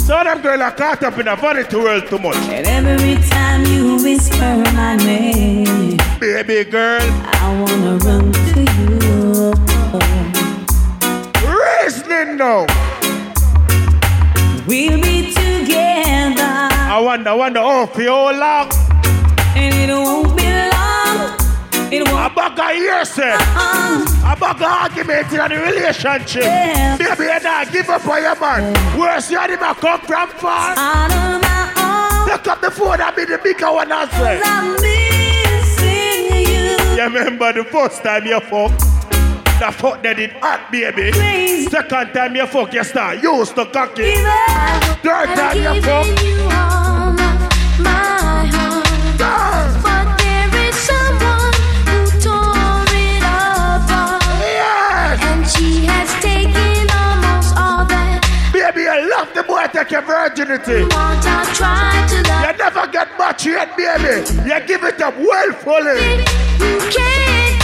So 0.03 0.21
them 0.21 0.41
girl 0.41 0.61
are 0.63 0.71
caught 0.71 1.01
up 1.03 1.17
in 1.17 1.29
a 1.29 1.35
vanity 1.37 1.77
world 1.77 2.07
too 2.07 2.19
much. 2.19 2.35
And 2.35 2.67
every 2.67 3.15
time 3.29 3.65
you 3.65 3.95
whisper 4.03 4.57
my 4.73 4.97
name, 4.97 5.97
Baby 6.19 6.69
girl, 6.69 6.99
I 7.01 7.61
wanna 7.61 7.97
run 7.99 8.46
now. 12.35 12.65
We'll 14.67 15.01
be 15.01 15.33
together, 15.33 16.43
I 16.43 16.99
wonder, 17.01 17.35
wonder, 17.35 17.59
oh, 17.63 17.85
for 17.87 18.01
how 18.03 18.31
long? 18.37 18.69
and 19.55 19.73
it 19.73 19.93
won't 19.93 20.35
be 20.37 20.43
long. 20.43 21.33
It 21.89 22.05
A 22.05 22.11
won't. 22.13 22.35
bag 22.35 22.59
of 22.59 22.75
years, 22.75 23.09
sir. 23.09 23.31
Uh-uh. 23.31 24.33
A 24.33 24.35
bag 24.35 24.55
of 24.57 24.61
argument 24.61 25.31
in 25.31 25.37
the 25.37 25.63
relationship. 25.71 26.43
Yeah. 26.43 26.97
Baby, 26.97 27.23
you 27.23 27.39
not 27.39 27.71
give 27.71 27.89
up 27.89 28.05
on 28.05 28.21
your 28.21 28.39
man. 28.39 28.75
Where's 28.99 29.31
your 29.31 29.47
him 29.49 29.63
a 29.63 29.73
come 29.73 30.01
from 30.01 30.29
far? 30.31 30.75
Out 30.77 31.11
of 31.11 31.41
my 31.41 32.27
own, 32.27 32.37
Pick 32.37 32.47
up 32.49 32.59
the 32.59 32.69
phone 32.71 32.99
and 32.99 33.15
be 33.15 33.23
the 33.23 33.37
bigger 33.41 33.71
one 33.71 33.87
say. 34.11 34.41
I'm 34.43 34.73
missing 34.73 36.35
you. 36.45 36.97
You 36.97 37.03
remember 37.05 37.53
the 37.53 37.63
first 37.63 38.03
time 38.03 38.25
you 38.25 38.39
fuck? 38.41 38.73
The 39.59 39.71
fuck 39.71 40.03
that 40.03 40.19
it 40.19 40.31
hot, 40.33 40.71
baby. 40.71 41.11
Please. 41.11 41.71
Second 41.71 42.13
time 42.13 42.35
you 42.35 42.45
fuck, 42.45 42.71
you 42.73 42.83
start 42.83 43.23
used 43.23 43.55
to 43.55 43.65
cocky. 43.65 44.13
Third 45.01 45.29
time 45.33 45.57
you 45.57 45.81
fuck. 45.81 46.05
you 46.21 46.37
all 46.45 47.09
my, 47.17 47.33
my 47.81 48.45
heart. 48.53 48.85
Girl. 49.17 49.65
But 49.81 50.13
there 50.21 50.53
is 50.61 50.75
someone 50.77 51.57
who 51.89 52.05
tore 52.21 52.85
it 52.93 53.25
apart. 53.25 54.21
Yes. 54.45 55.25
And 55.25 55.41
she 55.49 55.89
has 55.89 56.13
taken 56.21 56.85
almost 56.93 57.57
all 57.57 57.81
that 57.89 58.21
Baby, 58.53 58.81
you 58.85 59.09
love 59.09 59.33
the 59.33 59.41
boy 59.41 59.65
take 59.73 59.89
your 59.89 60.05
virginity. 60.05 60.85
want. 60.93 61.25
I 61.25 61.41
tried 61.57 62.05
to 62.13 62.21
You 62.21 62.53
never 62.61 62.85
get 62.93 63.09
much 63.17 63.43
yet, 63.47 63.73
baby. 63.75 64.21
You 64.45 64.59
give 64.69 64.83
it 64.85 65.01
up 65.01 65.17
well 65.17 65.51
fully. 65.65 65.97
you. 66.21 66.77
Can't 66.77 66.93
turn 66.93 67.25
a 67.25 67.41
key 67.49 67.56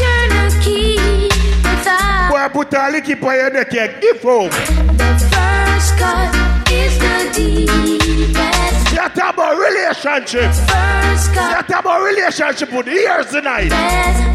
Boy, 1.83 2.49
put 2.51 2.73
a 2.73 2.77
licky 2.91 3.21
on 3.21 3.35
your 3.35 3.49
neck, 3.51 3.71
you 3.73 3.87
give 4.01 4.21
home. 4.21 4.49
the 4.49 5.17
first 5.31 5.97
cut. 5.97 6.33
Is 6.71 6.97
the 6.97 7.31
deepest. 7.35 8.95
Talk 8.95 9.33
about 9.33 9.57
relationship. 9.57 10.51
First 10.53 11.33
cut. 11.33 11.69
about 11.69 12.03
relationship 12.03 12.71
with 12.71 12.87
tonight. 13.29 13.69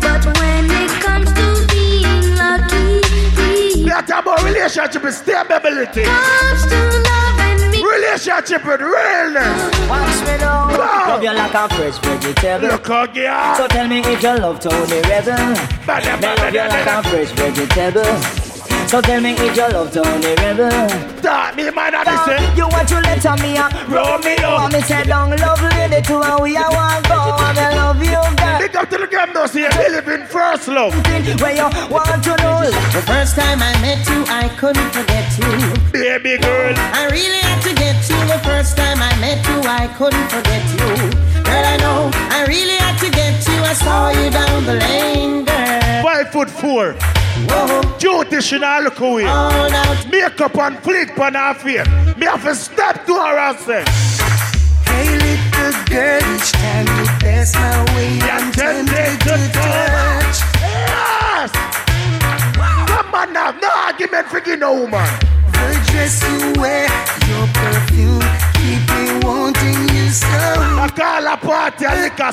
But 0.00 0.24
when 0.38 0.70
it 0.70 0.90
comes 1.02 1.32
to 1.32 1.66
being 1.72 2.36
lucky, 2.36 3.84
about 4.10 4.42
relationship 4.42 5.02
with 5.02 5.14
stability. 5.14 6.04
comes 6.04 6.66
to. 6.66 7.07
Relationship 7.98 8.64
with 8.64 8.80
realness. 8.80 9.88
Watch 9.88 10.20
me 10.20 10.38
now. 10.38 10.68
Wow. 10.68 11.04
Love 11.08 11.22
you 11.24 11.32
like 11.32 11.54
a 11.54 11.68
fresh 11.68 11.98
vegetable. 11.98 12.68
Look. 12.68 12.86
So 12.86 13.66
tell 13.66 13.88
me 13.88 13.98
if 13.98 14.22
you 14.22 14.38
love 14.38 14.60
Tony 14.60 15.00
Rebel. 15.00 15.34
Love 15.84 16.54
you 16.54 16.60
like 16.60 16.86
a 16.86 17.02
fresh 17.02 17.32
vegetable. 17.32 18.47
So 18.88 19.02
tell 19.02 19.20
me 19.20 19.32
if 19.32 19.40
eh? 19.40 19.52
you 19.52 19.68
love 19.68 19.92
Tony 19.92 20.32
Rebel. 20.40 20.72
Start 21.20 21.56
me, 21.56 21.64
man, 21.68 21.92
I 21.92 22.24
say. 22.24 22.40
You 22.56 22.66
want 22.72 22.88
to 22.88 22.96
let 23.04 23.20
me 23.44 23.52
up, 23.60 23.68
Romeo. 23.84 24.48
Want 24.56 24.72
me 24.72 24.80
say 24.80 25.04
down 25.04 25.28
love 25.36 25.60
lady 25.60 26.00
to 26.08 26.16
and 26.24 26.40
we 26.40 26.56
are 26.56 26.72
one 26.72 27.02
go 27.04 27.20
and 27.36 27.58
I 27.58 27.76
love 27.76 28.00
you 28.00 28.16
girl. 28.16 28.58
Big 28.58 28.74
up 28.74 28.88
to 28.88 28.96
the 28.96 29.06
game 29.06 29.34
now, 29.34 29.44
see 29.44 29.60
you 29.60 29.68
believe 29.76 30.08
in 30.08 30.26
first 30.26 30.68
love. 30.68 30.96
Where 31.36 31.52
you 31.52 31.68
want 31.92 32.24
to 32.24 32.32
know 32.40 32.64
The 32.96 33.04
first 33.04 33.36
time 33.36 33.60
I 33.60 33.76
met 33.84 34.00
you 34.08 34.24
I 34.24 34.48
couldn't 34.56 34.90
forget 34.96 35.36
you 35.36 35.52
Baby 35.92 36.40
girl. 36.40 36.72
I 36.96 37.12
really 37.12 37.44
had 37.44 37.60
to 37.68 37.74
get 37.76 38.00
you 38.08 38.16
the 38.24 38.40
first 38.40 38.74
time 38.78 39.02
I 39.04 39.12
met 39.20 39.44
you 39.52 39.68
I 39.68 39.86
couldn't 40.00 40.28
forget 40.32 40.64
you 40.72 41.12
Girl 41.44 41.64
I 41.72 41.76
know 41.76 42.10
I 42.32 42.46
really 42.48 42.78
had 42.80 42.96
to 43.04 43.10
get 43.10 43.36
you 43.46 43.58
I 43.60 43.74
saw 43.74 44.08
you 44.08 44.30
down 44.30 44.64
the 44.64 44.74
lane 44.80 45.44
girl 45.44 46.02
Five 46.02 46.32
foot 46.32 46.47
four. 46.60 46.94
Whoa. 47.48 47.82
Duty 47.98 48.40
not 48.60 48.82
look 48.82 49.00
away. 49.00 49.24
Makeup 50.10 50.56
and. 50.56 51.84
Me 52.18 52.26
have 52.26 52.46
step 52.54 53.06
to 53.06 53.14
her 53.14 53.38
Hey, 54.86 55.08
little 55.18 55.72
girl, 55.86 56.34
each 56.34 56.52
time 56.52 56.86
you 56.98 57.06
pass 57.22 57.54
my 57.54 57.84
way, 57.94 58.18
I'm 58.22 58.50
tempted 58.52 59.20
to 59.20 59.34
touch. 59.54 60.38
Yes! 60.60 61.52
Come 62.88 63.14
on 63.14 63.32
now, 63.32 63.50
no 63.52 63.68
argument 63.70 64.26
for 64.26 64.40
give 64.40 64.58
no 64.58 64.72
woman. 64.74 65.08
The 65.52 65.80
dress 65.90 66.22
you 66.22 66.60
wear, 66.60 66.88
your 67.28 67.46
perfume, 67.54 68.22
wanting 70.08 70.14
you 70.14 70.14
so. 70.14 70.26
I 70.26 70.88
call 70.94 71.26
a 71.26 71.36
party 71.36 71.84
a 71.84 71.94
liquor 72.02 72.32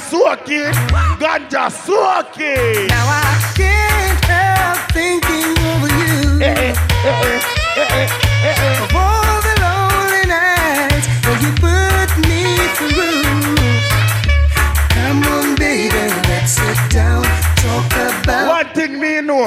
ganja 1.19 1.69
soaking. 1.71 2.87
Now 2.87 3.07
I 3.07 3.53
can't 3.55 4.25
help 4.25 4.91
thinking 4.91 5.57
over 5.69 5.87
you. 5.87 6.41
Eh, 6.41 6.73
eh, 6.73 6.75
eh, 7.05 7.41
eh, 7.77 8.07
eh, 8.43 8.55
eh. 8.55 8.83
Of 8.83 8.95
all 8.95 9.41
the 9.41 9.53
lonely 9.61 10.23
nights 10.27 11.07
that 11.23 11.37
you 11.43 11.51
put 11.63 12.09
me 12.27 12.41
through. 12.77 13.25
Come 14.93 15.23
on, 15.23 15.55
baby, 15.55 16.24
Sit 16.45 16.77
down, 16.91 17.23
talk 17.55 17.91
about. 18.23 18.65
One 18.65 18.73
thing 18.75 18.99
me 18.99 19.19
know. 19.21 19.45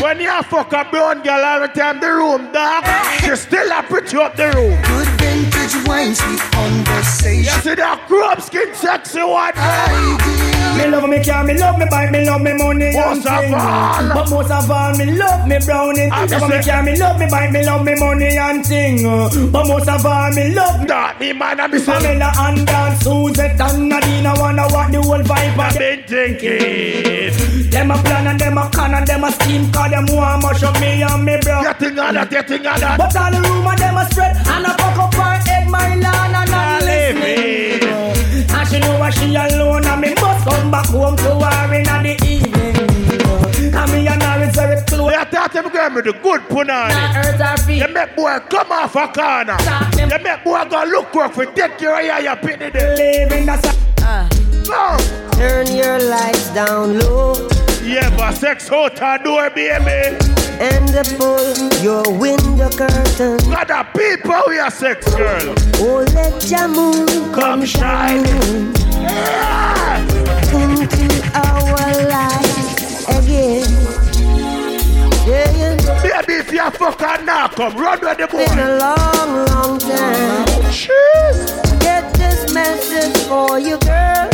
When 0.00 0.20
you 0.20 0.42
fuck 0.44 0.72
a 0.72 0.84
brown 0.88 1.22
girl 1.22 1.44
all 1.44 1.60
the 1.60 1.66
time, 1.66 1.98
the 1.98 2.06
room 2.06 2.52
dark, 2.52 2.84
she 3.20 3.34
still 3.34 3.72
a 3.72 3.82
pretty 3.82 4.16
up 4.16 4.36
the 4.36 4.52
room. 4.52 4.80
Good 4.82 5.08
vintage 5.18 5.88
wine, 5.88 6.14
sweet 6.14 6.38
conversation. 6.52 7.52
You 7.52 7.60
see 7.60 7.74
that 7.74 8.04
grub 8.06 8.40
skin 8.40 8.72
sexy 8.74 9.18
one. 9.18 9.52
I 9.56 10.16
did. 10.24 10.55
Me 10.76 10.86
love 10.90 11.08
me 11.08 11.24
car, 11.24 11.44
me 11.44 11.54
love 11.58 11.78
me 11.78 11.86
bike, 11.90 12.10
me 12.10 12.24
love 12.24 12.42
me 12.42 12.52
money 12.54 12.86
and 12.86 12.96
Most 12.96 13.26
of 13.26 13.38
thing. 13.40 13.52
But 13.52 14.30
most 14.30 14.50
of 14.50 14.70
all, 14.70 14.94
me 14.96 15.06
love 15.12 15.46
me 15.48 15.58
brownie. 15.64 16.08
I 16.10 16.26
Love 16.26 16.48
me 16.50 16.62
car, 16.62 16.82
me 16.82 16.96
love 16.96 17.18
me 17.18 17.26
bike, 17.30 17.50
me 17.52 17.64
love 17.64 17.84
me 17.84 17.94
money 17.98 18.36
and 18.38 18.64
thing. 18.66 19.50
But 19.50 19.66
most 19.66 19.88
of 19.88 20.04
all, 20.04 20.30
me 20.32 20.54
love 20.54 20.86
that. 20.86 21.18
Me 21.20 21.32
man, 21.32 21.60
I 21.60 21.66
be 21.66 21.78
say- 21.78 21.92
Pamela 21.92 22.32
and 22.38 22.66
Dan, 22.66 23.00
Suzette 23.00 23.60
and 23.60 23.88
Nadine. 23.88 24.26
I 24.26 24.38
wanna 24.38 24.66
walk 24.70 24.90
the 24.90 25.00
whole 25.02 25.22
vibe. 25.22 25.58
I 25.58 25.72
been 25.78 26.02
thinking. 26.04 27.70
Them 27.70 27.90
a 27.90 27.98
plan 28.02 28.26
and 28.28 28.40
them 28.40 28.58
a 28.58 28.70
con 28.70 28.94
and 28.94 29.06
them 29.06 29.24
a 29.24 29.32
scheme 29.32 29.70
Cause 29.72 29.90
them 29.90 30.06
want 30.06 30.42
mash 30.42 30.62
up 30.62 30.80
me 30.80 31.02
and 31.02 31.24
me 31.24 31.36
bro 31.42 31.60
Getting 31.62 31.98
on 31.98 32.14
that, 32.14 32.30
getting 32.30 32.66
on 32.66 32.80
that 32.80 32.96
But 32.96 33.14
all 33.16 33.30
the 33.30 33.40
rumor 33.48 33.76
them 33.76 33.96
a 33.98 34.04
spread 34.10 34.36
And 34.36 34.64
a 34.66 34.70
fuck 34.78 34.96
up 34.98 35.14
her 35.14 35.36
head 35.44 35.68
my 35.68 35.94
land 35.96 36.36
and 36.36 36.54
I'm 36.54 36.80
listening 36.86 38.48
And 38.48 38.68
she 38.68 38.78
know 38.78 38.98
what 38.98 39.12
she 39.14 39.34
alone 39.34 39.84
And 39.84 40.00
me 40.00 40.14
come 40.46 40.70
back 40.70 40.86
home 40.86 41.16
to 41.16 41.34
her 41.34 41.74
in 41.74 41.82
the 41.84 42.14
evening 42.24 43.74
And 43.74 43.92
me 43.92 44.06
and 44.06 44.22
her 44.22 44.44
is 44.44 44.54
very 44.54 44.80
close 44.82 45.12
You 45.12 45.24
thought 45.24 45.52
them 45.52 45.68
girl 45.68 45.94
with 45.94 46.04
the 46.04 46.12
good 46.12 46.42
punani. 46.42 46.90
Nah, 46.90 47.12
hurt 47.12 47.40
her 47.40 47.56
feet 47.64 47.82
You 47.82 47.88
make 47.92 48.14
boy 48.14 48.38
come 48.48 48.70
off 48.70 48.94
a 48.94 49.08
corner. 49.08 49.58
You 49.98 50.06
make 50.06 50.44
boy 50.44 50.64
go 50.70 50.84
look 50.84 51.14
work 51.14 51.32
for 51.32 51.46
take 51.46 51.78
care 51.78 51.98
of 51.98 52.22
you, 52.22 52.28
you 52.30 52.36
pity 52.36 52.70
there. 52.70 52.96
Live 52.96 53.32
in 53.32 53.46
the 53.46 53.76
Go. 54.66 54.72
Uh. 54.72 55.32
Turn 55.36 55.66
your 55.66 56.00
lights 56.00 56.52
down 56.54 56.98
low. 56.98 57.48
Yeah, 57.82 58.10
but 58.16 58.32
sex 58.32 58.70
out 58.70 58.98
her 58.98 59.18
door, 59.22 59.50
baby. 59.50 60.16
And 60.58 60.88
the 60.88 61.04
pull 61.18 61.82
your 61.84 62.02
window 62.18 62.70
curtain. 62.70 63.38
Got 63.50 63.68
the 63.68 63.86
people 63.96 64.42
we 64.48 64.58
are 64.58 64.70
sex 64.70 65.14
girl. 65.14 65.54
Oh, 65.76 66.04
let 66.14 66.50
your 66.50 66.68
moon 66.68 67.32
come 67.32 67.64
shining 67.64 68.85
into 70.76 71.22
our 71.34 72.08
life 72.08 73.08
again. 73.18 73.70
Yeah, 75.26 75.50
yeah. 75.56 76.02
Baby, 76.02 76.34
if 76.40 76.52
you 76.52 76.70
fuck 76.70 77.00
her 77.00 77.24
now, 77.24 77.48
come 77.48 77.76
run 77.76 78.00
with 78.00 78.18
the 78.18 78.26
boy. 78.26 78.46
Been 78.46 78.58
a 78.58 78.78
long, 78.78 79.46
long 79.46 79.78
time. 79.78 80.72
Cheers. 80.72 81.50
Get 81.80 82.12
this 82.14 82.52
message 82.54 83.16
for 83.26 83.58
you, 83.58 83.78
girl. 83.78 84.30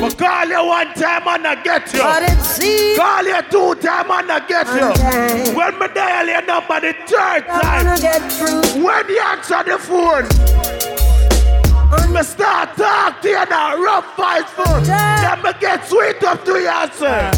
But 0.00 0.18
call 0.18 0.46
you 0.48 0.66
one 0.66 0.92
time 0.94 1.22
and 1.28 1.46
I 1.46 1.62
get 1.62 1.92
you. 1.94 2.00
But 2.00 2.22
it 2.24 2.40
seems 2.44 2.98
Call 2.98 3.24
you 3.24 3.40
two 3.50 3.74
time 3.80 4.10
and 4.10 4.30
I 4.30 4.46
get 4.46 4.66
you. 4.66 4.90
Okay. 4.90 5.54
When 5.54 5.78
me 5.78 5.86
dial 5.94 6.26
your 6.26 6.42
number 6.44 6.80
the 6.80 6.92
third 7.06 7.44
I 7.48 7.62
time. 7.62 7.86
wanna 7.86 8.00
get 8.00 8.32
through. 8.32 8.84
When 8.84 9.08
you 9.08 9.20
answer 9.20 9.62
the 9.62 9.78
phone, 9.78 10.26
me 12.10 12.22
start 12.22 12.76
talk 12.76 13.20
to 13.22 13.28
you 13.28 13.44
now, 13.46 13.76
rough 13.82 14.16
fight 14.16 14.48
phone. 14.48 14.82
Then 14.84 15.42
me 15.42 15.50
get 15.60 15.84
sweet 15.86 16.22
up 16.22 16.44
to 16.44 16.52
you, 16.52 16.68
I. 16.68 17.32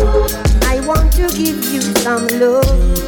I 0.64 0.80
want 0.86 1.12
to 1.14 1.28
give 1.28 1.64
you 1.72 1.80
some 1.80 2.26
love. 2.28 3.04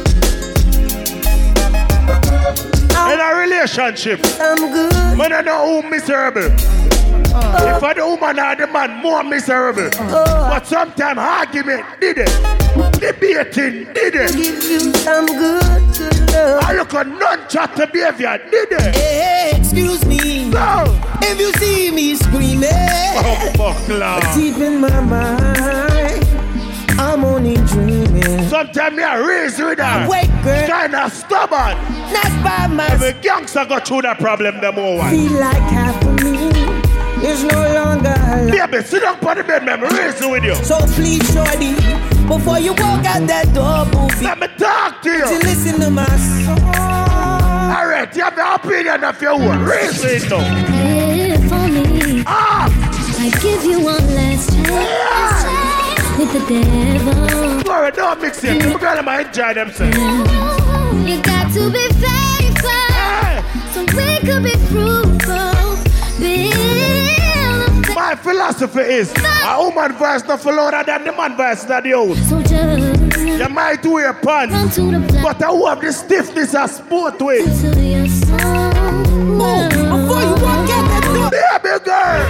In 3.11 3.19
a 3.19 3.35
relationship, 3.35 4.23
Some 4.25 4.71
good. 4.71 5.17
man, 5.17 5.33
I 5.33 5.41
know 5.41 5.81
who 5.81 5.89
miserable. 5.89 6.49
Uh. 7.33 7.75
If 7.75 7.83
I 7.83 7.93
the 7.93 8.05
woman 8.05 8.39
or 8.39 8.55
the 8.55 8.67
man, 8.67 9.01
more 9.01 9.23
miserable. 9.23 9.89
Uh. 9.93 10.49
But 10.49 10.65
sometimes 10.67 11.19
argument 11.19 11.85
did 11.99 12.17
it. 12.19 12.59
Debating 12.99 13.93
did 13.93 14.15
it. 14.15 14.31
Give 14.33 14.63
you 14.63 14.93
some 14.93 15.25
good, 15.25 15.97
good 15.97 16.31
love. 16.31 16.63
I 16.63 16.73
look 16.73 16.93
at 16.93 17.07
non-chat 17.07 17.75
behavior 17.91 18.37
did 18.51 18.71
it. 18.71 18.95
Hey, 18.95 19.53
excuse 19.55 20.05
me 20.05 20.49
No. 20.49 20.83
If 21.21 21.39
you 21.39 21.51
see 21.53 21.91
me 21.91 22.15
screaming 22.15 22.69
Oh, 22.71 23.51
buckler. 23.57 24.19
Deep 24.35 24.57
in 24.57 24.81
my 24.81 24.99
mind 25.01 26.25
I'm 26.99 27.23
only 27.23 27.55
dreaming 27.55 28.47
Sometimes 28.49 28.95
me 28.97 29.03
a 29.03 29.25
raise 29.25 29.57
with 29.57 29.79
her. 29.79 30.07
Wait, 30.09 30.29
girl. 30.43 30.67
Kinda 30.67 31.09
stubborn. 31.09 31.77
Not 32.11 32.43
by 32.43 32.67
my 32.67 32.87
Every 32.87 33.13
gangster 33.21 33.65
got 33.65 33.87
through 33.87 34.01
that 34.03 34.19
problem 34.19 34.59
them 34.59 34.77
all. 34.77 35.09
Feel 35.09 35.39
like 35.39 35.57
half 35.71 36.03
of 36.03 36.23
me 36.23 36.58
is 37.23 37.43
no 37.43 37.61
longer 37.73 38.13
alive. 38.17 38.51
Baby, 38.71 38.83
sit 38.83 39.01
down 39.01 39.23
on 39.25 39.37
the 39.37 39.43
bed, 39.43 39.65
man. 39.65 39.83
I'm 39.83 39.95
raising 39.95 40.29
with 40.31 40.43
you. 40.43 40.55
So 40.55 40.77
please, 40.95 41.23
shorty, 41.33 41.73
before 42.27 42.59
you 42.59 42.71
walk 42.73 43.05
out 43.05 43.25
that 43.27 43.51
door, 43.53 43.85
booby, 43.91 44.25
Let 44.25 44.39
me 44.39 44.47
talk 44.57 45.01
to 45.03 45.09
you. 45.11 45.25
to 45.25 45.37
listen 45.45 45.79
to 45.81 45.89
my 45.89 46.05
song. 46.05 46.59
All 47.69 47.87
right, 47.87 48.09
you 48.15 48.23
have 48.23 48.35
the 48.35 48.53
opinion 48.55 49.03
of 49.03 49.21
your 49.21 49.31
own. 49.33 49.63
Raise 49.63 50.03
it 50.03 50.29
now. 50.29 50.39
If 50.71 51.51
only 51.51 52.23
Ah, 52.25 52.67
I 53.19 53.29
give 53.41 53.63
you 53.63 53.79
one 53.81 54.05
last 54.15 54.49
chance 54.51 56.17
with 56.17 56.33
the 56.33 56.39
devil. 56.47 57.63
sorry, 57.65 57.91
don't 57.91 58.21
mix 58.21 58.43
it. 58.43 58.61
People 58.61 58.79
gonna 58.79 59.03
might 59.03 59.27
enjoy 59.27 59.53
themselves. 59.53 59.97
You 59.97 61.21
got 61.21 61.51
to 61.53 61.69
be 61.71 61.87
faithful, 62.01 62.69
Hey, 62.89 63.41
so 63.73 63.81
we 63.95 64.19
could 64.27 64.43
be 64.43 64.55
fruitful. 64.67 65.08
Philosophy 68.23 68.79
is 68.81 69.13
a 69.17 69.57
woman 69.59 69.93
voice 69.93 70.23
not 70.25 70.41
for 70.41 70.51
louder 70.53 70.83
than 70.85 71.03
the 71.05 71.11
man 71.11 71.35
voice 71.35 71.63
that 71.65 71.83
the 71.83 71.91
house. 71.91 72.29
So 72.29 72.41
just 72.41 73.39
You 73.39 73.49
might 73.49 73.85
wear 73.85 74.13
run 74.13 74.49
pants, 74.49 74.75
to 74.75 74.91
the 74.91 74.99
black 74.99 75.37
but 75.37 75.43
I 75.43 75.51
have 75.69 75.81
the 75.81 75.91
stiffness 75.93 76.53
of 76.55 76.69
sport 76.69 77.21
with. 77.21 77.45
to 77.61 77.79
your 77.81 78.07
soul. 78.07 78.99
Before 79.39 80.21
you 80.21 80.35
walk 80.43 80.69
out 80.69 80.85
that 80.91 81.03
door, 81.05 81.29
Baby 81.29 81.75
girl, 81.85 82.21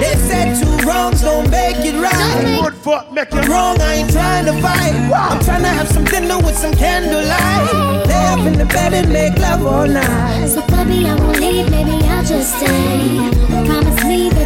they 0.00 0.14
said 0.28 0.60
two 0.60 0.86
wrongs 0.86 1.22
don't 1.22 1.48
make 1.50 1.76
it 1.78 1.94
right. 2.00 2.60
good 2.60 2.74
for 2.74 3.02
make 3.12 3.32
you 3.32 3.40
Wrong, 3.42 3.80
I 3.80 3.94
ain't 3.94 4.10
trying 4.12 4.46
to 4.46 4.52
fight. 4.60 4.92
I'm 5.12 5.40
trying 5.44 5.62
to 5.62 5.68
have 5.68 5.88
some 5.88 6.04
dinner 6.04 6.36
with 6.38 6.56
some 6.56 6.74
candlelight. 6.74 8.06
Lay 8.06 8.26
up 8.26 8.40
in 8.40 8.58
the 8.58 8.66
bed 8.66 8.92
and 8.94 9.12
make 9.12 9.38
love 9.38 9.64
all 9.66 9.86
night. 9.86 10.46
So 10.48 10.60
baby, 10.68 11.06
I 11.06 11.14
won't 11.14 11.40
leave, 11.40 11.70
maybe 11.70 12.04
I'll 12.06 12.24
just 12.24 12.56
stay. 12.58 13.51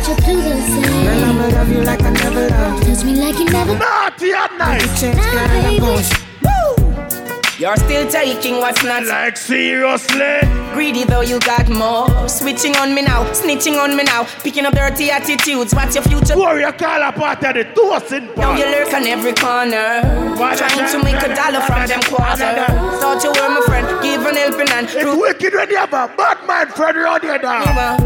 Promise 0.04 0.08
me 0.08 0.14
that 0.16 0.26
you'll 0.26 0.36
do 0.36 0.42
the 0.42 0.56
Girl, 0.56 0.82
same. 0.82 1.24
I'ma 1.24 1.46
love 1.56 1.70
you 1.72 1.82
like 1.82 2.02
I 2.02 2.10
never 2.10 2.48
loved 2.48 2.86
you. 2.86 2.94
Touch 2.94 3.04
me 3.04 3.14
like 3.16 3.38
you 3.38 3.44
never 3.46 3.78
naughty 3.78 4.32
at 4.32 4.52
night. 4.58 4.80
Chance, 5.00 5.16
girl, 5.16 5.48
I'm 5.48 5.78
gon' 5.80 6.02
sh- 6.02 7.60
You're 7.60 7.76
still 7.76 8.06
taking 8.10 8.56
what's 8.58 8.82
not 8.84 9.04
Like 9.06 9.36
seriously. 9.38 10.40
greedy, 10.74 11.04
though 11.04 11.22
you 11.22 11.38
got 11.40 11.68
more. 11.70 12.28
Switching 12.28 12.76
on 12.76 12.94
me 12.94 13.00
now, 13.02 13.24
snitching 13.32 13.78
on 13.82 13.96
me 13.96 14.04
now, 14.04 14.24
picking 14.44 14.66
up 14.66 14.74
dirty 14.74 15.10
attitudes. 15.10 15.74
What's 15.74 15.94
your 15.94 16.04
future? 16.04 16.36
Warrior 16.36 16.66
you 16.66 16.72
call 16.74 17.02
a 17.02 17.12
part 17.12 17.42
of 17.44 17.54
the 17.54 17.64
toasting 17.72 18.26
Now 18.36 18.52
part. 18.52 18.58
you 18.58 18.66
lurk 18.66 18.92
on 18.92 19.06
every 19.06 19.32
corner, 19.32 20.02
trying 20.36 20.90
to 20.92 20.98
make 21.02 21.22
a 21.22 21.34
dollar 21.34 21.60
from 21.64 21.86
them 21.88 22.02
quarter. 22.02 22.52
Thought 23.00 23.24
you 23.24 23.30
were 23.32 23.48
my 23.48 23.62
friend, 23.64 23.86
give 24.02 24.20
an 24.26 24.36
helping 24.36 24.66
hand. 24.66 24.88
It's 24.90 25.16
wicked 25.18 25.54
when 25.54 25.70
you 25.70 25.76
have 25.78 25.94
a 25.94 26.12
bad 26.14 26.46
man 26.46 26.68
friend 26.68 26.96
around 26.98 27.22
here 27.22 27.38
now. 27.40 27.96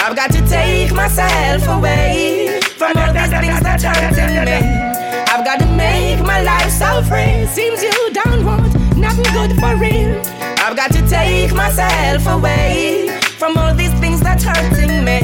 I've 0.00 0.16
got 0.16 0.30
to 0.32 0.40
take 0.48 0.92
myself 0.92 1.66
away 1.68 2.60
from 2.76 2.96
all 2.96 3.12
these 3.12 3.30
things 3.30 3.60
that 3.60 3.84
are 3.84 3.94
hurting 3.94 4.44
me. 4.46 4.60
I've 5.28 5.44
got 5.44 5.58
to 5.60 5.66
make 5.76 6.20
my 6.24 6.40
life 6.40 6.70
so 6.70 7.02
free. 7.02 7.46
Seems 7.46 7.82
you 7.82 7.92
don't 8.12 8.44
want 8.44 8.96
nothing 8.96 9.30
good 9.32 9.52
for 9.60 9.76
real. 9.76 10.16
I've 10.64 10.76
got 10.76 10.92
to 10.92 11.06
take 11.08 11.52
myself 11.54 12.26
away 12.26 13.18
from 13.38 13.58
all 13.58 13.74
these 13.74 13.92
things 14.00 14.20
that 14.20 14.42
hurting 14.42 15.04
me. 15.04 15.20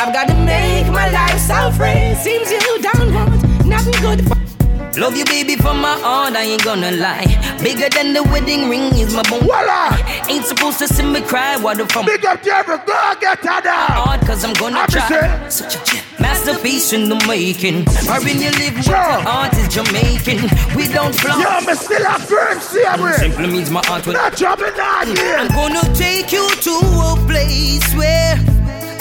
I've 0.00 0.12
got 0.12 0.28
to 0.28 0.34
make 0.34 0.86
my 0.88 1.10
life 1.10 1.38
so 1.38 1.70
free. 1.72 2.14
Seems 2.14 2.50
you 2.50 2.60
don't 2.80 3.12
want 3.12 3.66
nothing 3.66 4.00
good 4.00 4.26
for 4.26 4.55
Love 4.96 5.14
you, 5.16 5.24
baby, 5.26 5.56
from 5.56 5.80
my 5.80 5.92
heart, 6.00 6.34
I 6.34 6.42
ain't 6.44 6.64
gonna 6.64 6.90
lie. 6.92 7.26
Bigger 7.62 7.88
than 7.90 8.14
the 8.14 8.22
wedding 8.22 8.70
ring 8.70 8.94
is 8.96 9.12
my 9.14 9.22
bone. 9.28 9.40
Voila! 9.40 9.92
Ain't 10.28 10.46
supposed 10.46 10.78
to 10.78 10.88
see 10.88 11.04
me 11.04 11.20
cry, 11.20 11.56
water 11.58 11.86
from 11.86 12.06
Big 12.06 12.24
up 12.24 12.42
to 12.42 12.50
every 12.50 12.78
go 12.78 13.14
get 13.20 13.38
her 13.40 13.60
down. 13.60 13.90
heart, 13.92 14.20
cause 14.22 14.42
I'm 14.42 14.54
gonna 14.54 14.78
Happy 14.78 14.92
try. 14.94 15.48
Such 15.50 15.76
a 15.76 15.84
j- 15.84 16.00
masterpiece 16.18 16.94
in 16.94 17.10
the 17.10 17.16
making. 17.28 17.84
In 17.84 18.40
you 18.40 18.50
live 18.56 18.74
with 18.76 18.84
Sure. 18.86 18.94
your 18.96 19.20
heart 19.20 19.52
is 19.58 19.68
Jamaican. 19.68 20.48
We 20.74 20.88
don't 20.88 21.14
flaunt. 21.14 21.42
Yo, 21.44 21.60
me 21.66 21.74
still 21.76 22.06
a 22.06 22.18
firm 22.18 22.58
see 22.60 22.84
Simply 23.18 23.46
means 23.48 23.70
my 23.70 23.84
heart 23.84 24.06
will. 24.06 24.14
Not 24.14 24.34
dropping 24.34 24.74
down 24.76 25.08
here. 25.08 25.36
I'm 25.36 25.48
gonna 25.48 25.82
take 25.94 26.32
you 26.32 26.48
to 26.48 26.74
a 27.12 27.16
place 27.28 27.84
where 27.94 28.36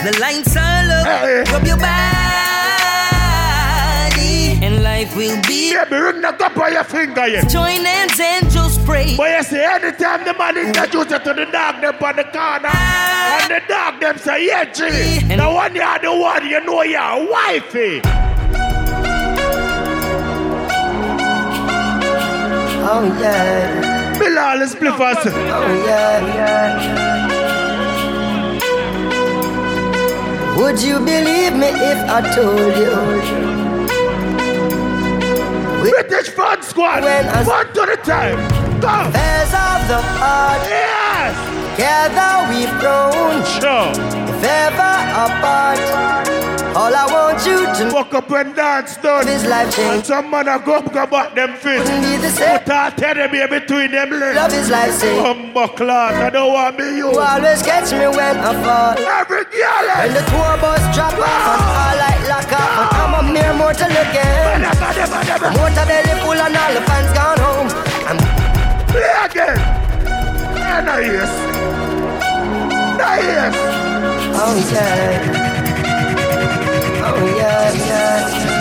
the 0.03 0.11
lights 0.19 0.57
are 0.57 0.83
low. 0.87 1.03
Hey. 1.05 1.43
Rub 1.53 1.63
your 1.65 1.77
and 1.81 2.64
life 4.95 5.15
will 5.15 5.41
be. 5.43 5.73
Baby, 5.73 5.95
ring 5.95 6.21
the 6.21 6.31
top 6.31 6.55
of 6.57 6.71
your 6.71 6.83
finger 6.83 7.27
yet. 7.27 7.49
Join 7.49 7.83
hands 7.83 8.19
and 8.19 8.49
just 8.49 8.83
pray. 8.85 9.15
But 9.17 9.29
you 9.35 9.43
see, 9.43 9.63
anytime 9.63 10.23
the 10.23 10.33
man 10.33 10.57
introduce 10.57 11.11
you 11.11 11.19
to 11.19 11.33
the 11.33 11.45
dog 11.51 11.81
them 11.81 11.95
on 12.01 12.15
the 12.15 12.23
corner, 12.23 12.71
ah. 12.71 13.39
and 13.41 13.51
the 13.51 13.61
dog 13.67 13.99
them 13.99 14.17
say, 14.17 14.47
yeah, 14.47 14.63
G. 14.71 14.83
And- 15.31 15.41
The 15.41 15.49
one 15.61 15.75
you 15.75 15.81
are 15.81 15.99
the 15.99 16.13
one, 16.15 16.47
you 16.47 16.61
know 16.65 16.81
you're 16.83 17.29
wifey. 17.31 18.01
Oh 22.87 23.03
yeah. 23.19 24.17
Bilal 24.19 24.61
is 24.61 24.73
spliffers. 24.75 25.25
Oh 25.25 25.85
yeah, 25.87 26.35
yeah. 26.37 26.73
Would 30.57 30.81
you 30.81 30.99
believe 30.99 31.53
me 31.61 31.67
if 31.91 31.99
I 32.09 32.21
told 32.33 32.77
you? 32.77 33.64
British 35.91 36.29
Fun 36.29 36.61
Squad. 36.63 37.03
One 37.45 37.67
to 37.73 37.85
the 37.85 37.97
time. 38.03 38.37
Go. 38.81 38.87
Affairs 38.87 39.53
of 39.53 39.87
the 39.87 40.01
heart. 40.17 40.61
Yes. 40.67 41.35
Together 41.75 42.31
we've 42.49 42.75
grown. 42.79 43.43
Sure. 43.59 43.91
If 44.29 44.43
ever 44.43 44.95
apart. 45.25 46.34
All 46.75 46.91
I 46.93 47.07
want 47.07 47.39
you 47.47 47.63
to 47.63 47.95
Walk 47.95 48.13
up 48.13 48.29
and 48.31 48.53
dance 48.53 48.97
done. 48.97 49.25
This 49.25 49.47
life 49.47 49.73
change. 49.73 49.95
And 49.95 50.05
some 50.05 50.29
man 50.29 50.49
a 50.49 50.59
go 50.59 50.75
up, 50.75 50.91
go 50.91 51.07
back 51.07 51.33
them 51.33 51.55
feet. 51.55 51.79
Be 51.79 52.19
the 52.19 52.27
same. 52.27 52.59
Put 52.59 52.75
a 52.75 52.91
teddy 52.91 53.31
bear 53.31 53.47
between 53.47 53.91
them 53.91 54.09
legs. 54.11 54.35
Love 54.35 54.51
is 54.51 54.69
life 54.69 54.91
saving. 54.91 55.23
Bumbo 55.23 55.67
clock, 55.71 56.11
I 56.19 56.29
don't 56.29 56.51
want 56.51 56.77
me 56.77 56.99
you. 56.99 57.15
You 57.15 57.19
always 57.19 57.61
catch 57.63 57.93
me 57.95 58.11
when 58.11 58.35
I 58.43 58.51
fall. 58.59 58.99
Every 58.99 59.47
girl 59.55 59.87
When 59.87 60.11
the 60.19 60.23
tour 60.27 60.59
bus 60.59 60.83
drop 60.91 61.15
off 61.15 61.23
and 61.23 61.63
ah. 61.63 61.87
all 61.87 61.95
light 61.95 62.27
lock 62.27 62.51
off 62.51 62.75
and 62.83 62.91
I'm 62.99 63.15
a 63.15 63.31
mere 63.31 63.55
mortal 63.55 63.95
again. 63.95 64.67
Motor 65.55 65.85
belly 65.87 66.15
full 66.19 66.35
and 66.35 66.59
all 66.59 66.73
the 66.75 66.83
fans 66.83 67.11
gone 67.15 67.39
home. 67.39 67.71
I'm 68.03 68.19
Play 68.91 69.15
again. 69.23 69.55
Nice. 70.83 71.31
Nice. 72.99 73.55
yeah. 74.73 75.54
Oh 77.17 77.27
yeah, 77.37 77.71
yeah. 77.89 78.55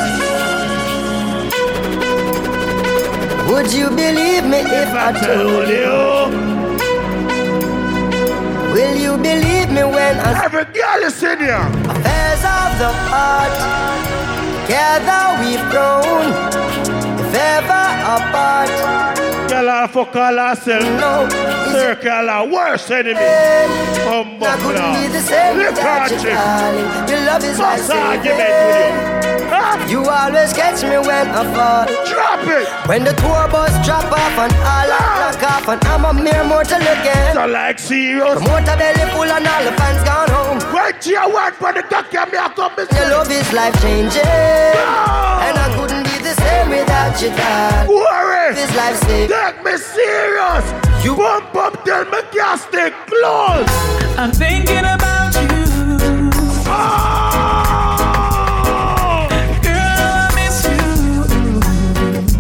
Would 3.51 3.73
you 3.73 3.89
believe 3.91 4.45
me 4.45 4.61
if 4.83 4.91
I 4.95 5.13
told 5.27 5.69
you? 5.69 6.55
Will 8.75 8.97
you 8.97 9.17
believe 9.17 9.71
me 9.71 9.85
when 9.85 10.19
I 10.19 10.45
Every 10.45 10.65
girl 10.67 11.03
is 11.05 11.23
in 11.23 11.39
here. 11.39 11.67
Affairs 11.93 12.43
of 12.59 12.71
the 12.83 12.91
heart, 13.11 13.55
together 14.67 15.23
we've 15.41 15.67
grown. 15.73 16.27
If 17.21 17.35
ever 17.35 17.87
apart, 18.15 19.24
Girl, 19.55 19.71
I 19.71 19.87
fuck 19.87 20.17
all 20.17 20.35
herself. 20.35 20.83
no, 20.99 21.31
Circle 21.71 22.29
a 22.29 22.43
worst 22.43 22.91
enemy. 22.91 23.15
Bumbo 24.03 24.47
I 24.51 24.59
couldn't 24.59 24.91
be 24.99 25.07
the 25.15 25.23
same 25.23 25.59
Look 25.59 25.79
without 25.79 26.11
you, 26.11 26.19
you. 26.19 26.35
darling. 26.35 26.91
Your 27.07 27.21
love 27.23 27.45
is 27.47 27.59
What's 27.63 27.87
with 27.87 28.27
you? 28.27 29.15
Huh? 29.47 29.79
You 29.87 30.03
always 30.03 30.53
catch 30.53 30.83
me 30.83 30.99
when 30.99 31.31
I 31.31 31.47
fall. 31.55 31.87
Drop 32.03 32.43
it. 32.51 32.67
When 32.89 33.05
the 33.05 33.15
tour 33.15 33.47
bus 33.47 33.71
drop 33.87 34.11
off 34.11 34.37
and 34.43 34.53
all 34.59 34.91
I 34.91 34.99
ah! 34.99 35.31
lock 35.31 35.43
off 35.47 35.69
and 35.71 35.81
I'm 35.87 36.05
a 36.05 36.13
mere 36.13 36.43
mortal 36.43 36.83
again. 36.83 37.35
So 37.39 37.47
like 37.47 37.79
serious. 37.79 38.35
The 38.35 38.41
motor 38.41 38.75
belly 38.75 39.07
full 39.15 39.31
and 39.31 39.47
all 39.47 39.63
the 39.63 39.71
fans 39.79 40.03
gone 40.03 40.31
home. 40.35 40.59
Wait 40.75 41.07
your 41.07 41.31
word 41.31 41.55
for 41.55 41.73
the 41.73 41.87
cocky 41.87 42.19
me 42.27 42.39
a 42.43 42.51
come 42.51 42.75
Your 42.75 43.07
love 43.15 43.31
is 43.31 43.53
life 43.53 43.79
changing, 43.81 44.27
ah! 44.27 45.47
and 45.47 45.55
I 45.55 45.67
couldn't 45.79 46.03
be 46.11 46.19
the 46.27 46.35
same 46.43 46.69
without 46.75 47.15
you, 47.23 47.31
darling. 47.39 47.87
Worry. 47.95 48.55
This 48.55 48.75
life 48.77 48.97
saving. 49.07 49.44
Take 49.45 49.61
me 49.63 49.77
serious. 49.77 50.65
You 51.05 51.15
bump 51.15 51.55
up 51.55 51.85
till 51.85 52.07
me 52.07 52.19
can't 52.33 52.59
stay 52.59 52.91
close. 53.05 53.69
I'm 54.17 54.33
thinking 54.33 54.79
about 54.79 55.35
you. 55.35 55.65
Oh. 56.67 57.69
Girl, 59.61 60.01
I 60.17 60.33
miss 60.35 60.65
you. 60.65 60.85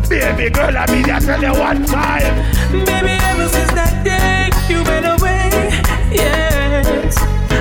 Baby 0.08 0.48
girl, 0.48 0.74
I 0.78 0.86
mean 0.90 1.10
I 1.10 1.18
tell 1.20 1.42
you 1.42 1.52
one 1.60 1.84
time. 1.84 2.36
Baby, 2.72 3.18
ever 3.20 3.48
since 3.48 3.72
that 3.72 4.02
day 4.02 4.48
you 4.72 4.82
went 4.84 5.04
away, 5.04 5.50
yes, 6.10 7.18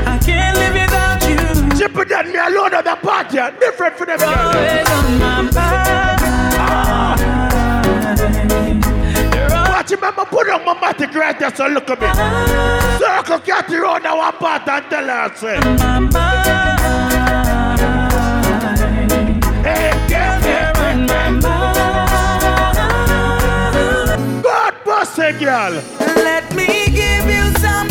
I 0.08 0.18
can't 0.24 0.56
live 0.58 0.74
without 0.74 1.22
you. 1.28 1.78
Chip 1.78 1.96
than 2.08 2.32
me 2.32 2.40
alone 2.40 2.74
at 2.76 2.86
the 2.86 2.96
party, 2.96 3.40
different 3.60 3.98
from 3.98 4.08
them 4.08 4.20
girls. 4.20 4.56
Always 4.56 4.90
on 4.90 5.20
my 5.20 5.42
mind. 5.52 6.23
Remember 9.92 10.26
put 10.26 10.50
on 10.50 10.66
my 10.66 10.74
matic 10.76 11.14
right 11.14 11.38
there, 11.40 11.54
so 11.56 11.68
look 11.68 11.90
at 11.90 12.00
me. 12.02 12.08
Circle 13.00 13.40
cat 13.40 13.70
around 13.72 14.06
our 14.06 14.32
part 14.34 14.68
and 14.68 14.86
tell 14.90 15.08
her, 15.08 15.36
say. 15.36 15.60
Hey, 19.64 19.92
girl, 20.10 20.40
God 24.42 24.74
bless 24.84 25.18
you, 25.18 25.32
girl. 25.40 25.74
Let 26.16 26.54
me 26.56 26.68
give 26.88 27.26
you 27.30 27.52
some. 27.60 27.88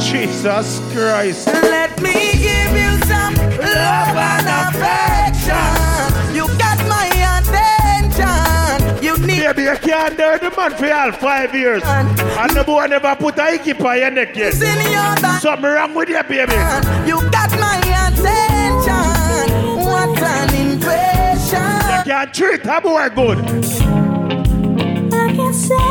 Jesus 0.00 0.80
Christ. 0.92 1.46
Let 1.46 2.00
me 2.02 2.32
give 2.32 2.72
you 2.76 2.98
some 3.06 3.34
love 3.34 4.16
and 4.16 4.48
affection. 4.66 6.34
You 6.34 6.46
got 6.58 6.69
Baby, 9.50 9.62
you 9.62 9.76
can't 9.78 10.16
dare 10.16 10.38
the 10.38 10.50
man 10.56 10.70
for 10.76 10.92
all 10.92 11.10
five 11.10 11.52
years. 11.52 11.82
And 11.84 12.50
the 12.50 12.62
boy 12.62 12.86
never 12.86 13.16
put 13.16 13.36
a 13.36 13.58
hickey 13.58 13.72
on 13.72 13.98
your 13.98 14.10
neck 14.12 14.36
yet. 14.36 14.54
Something 15.40 15.64
wrong 15.64 15.92
with 15.92 16.08
you, 16.08 16.22
baby. 16.22 16.52
You 17.04 17.20
got 17.32 17.50
my 17.58 17.80
attention. 18.06 19.50
What 19.84 20.16
an 20.22 20.54
impression. 20.54 21.66
You 21.90 22.04
can't 22.04 22.32
treat 22.32 22.64
a 22.64 22.80
boy 22.80 23.08
good. 23.08 23.38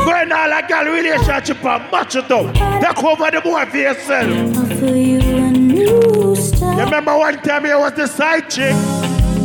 Going 0.06 0.32
all 0.32 0.52
a 0.52 0.62
girl 0.66 0.86
relationship 0.94 1.62
and 1.62 1.92
match 1.92 2.16
it 2.16 2.30
up. 2.30 2.54
Take 2.54 3.04
over 3.04 3.30
the 3.30 3.42
boy 3.42 3.66
for 3.66 3.76
yourself. 3.76 4.30
You 6.64 6.82
remember 6.82 7.18
one 7.18 7.42
time 7.42 7.66
you 7.66 7.78
was 7.78 7.92
the 7.92 8.06
side 8.06 8.48
chick? 8.48 8.74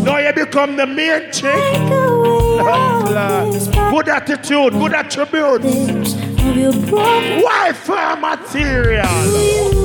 Now 0.05 0.19
you 0.19 0.31
become 0.31 0.77
the 0.77 0.87
main 0.87 1.33
chick. 1.33 2.14
Good 2.57 4.07
attitude, 4.09 4.73
good 4.73 4.93
attribute. 4.93 5.63
Wife 7.43 7.89
material. 8.19 9.75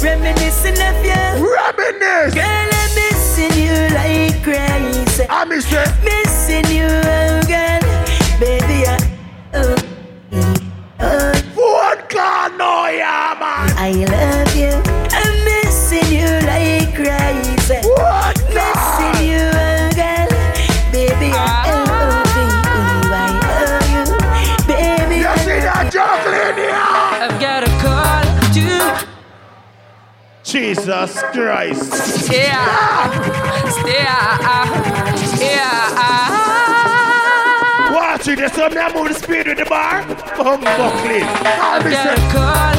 Reminiscing 0.00 0.78
of 0.80 1.04
you. 1.04 1.12
Reminisce. 1.44 2.34
Girl, 2.34 2.70
I'm 2.72 2.94
missing 2.94 3.52
you 3.60 3.74
like 3.94 4.42
crazy. 4.44 5.24
I 5.28 5.44
miss 5.44 5.66
it. 5.72 5.88
Missing 6.04 6.70
you, 6.76 6.86
oh 6.86 7.42
girl, 7.48 7.80
baby. 8.38 8.86
I, 8.86 8.96
oh, 9.54 9.76
oh, 11.00 11.96
call 12.08 12.50
no, 12.56 12.86
yeah. 12.88 13.27
I 13.80 13.92
love 13.92 14.56
you. 14.56 14.72
I'm 15.12 15.44
missing 15.44 16.10
you 16.12 16.26
like 16.48 16.92
crazy. 16.96 17.78
What 17.86 18.36
Missing 18.48 19.22
you, 19.24 19.38
oh 19.54 19.88
girl, 19.94 20.26
baby. 20.90 21.30
I 21.30 21.38
ah. 21.38 21.86
love 21.86 22.34
you. 22.34 22.50
Oh, 22.66 23.14
I 23.14 23.30
love 23.54 23.86
you, 23.94 24.02
baby. 24.66 25.18
You 25.22 25.30
see 25.38 25.60
that 25.62 25.92
juggling 25.92 26.58
here? 26.58 26.74
I've 26.74 27.38
got 27.40 27.62
a 27.62 27.70
call 27.78 28.26
to 28.52 28.66
Jesus 30.42 31.22
Christ. 31.32 32.32
Yeah, 32.32 33.14
yeah, 33.86 35.38
yeah. 35.38 36.37
It, 38.30 38.52
so 38.52 38.68
me 38.68 38.76
I 38.76 38.92
move 38.92 39.08
the 39.08 39.14
speed 39.14 39.46
with 39.48 39.56
the 39.56 39.64
bar. 39.64 40.02
Humbuckling. 40.36 41.24
I'll 41.24 41.82
be 41.82 41.90
Got 41.90 42.18
call 42.28 42.76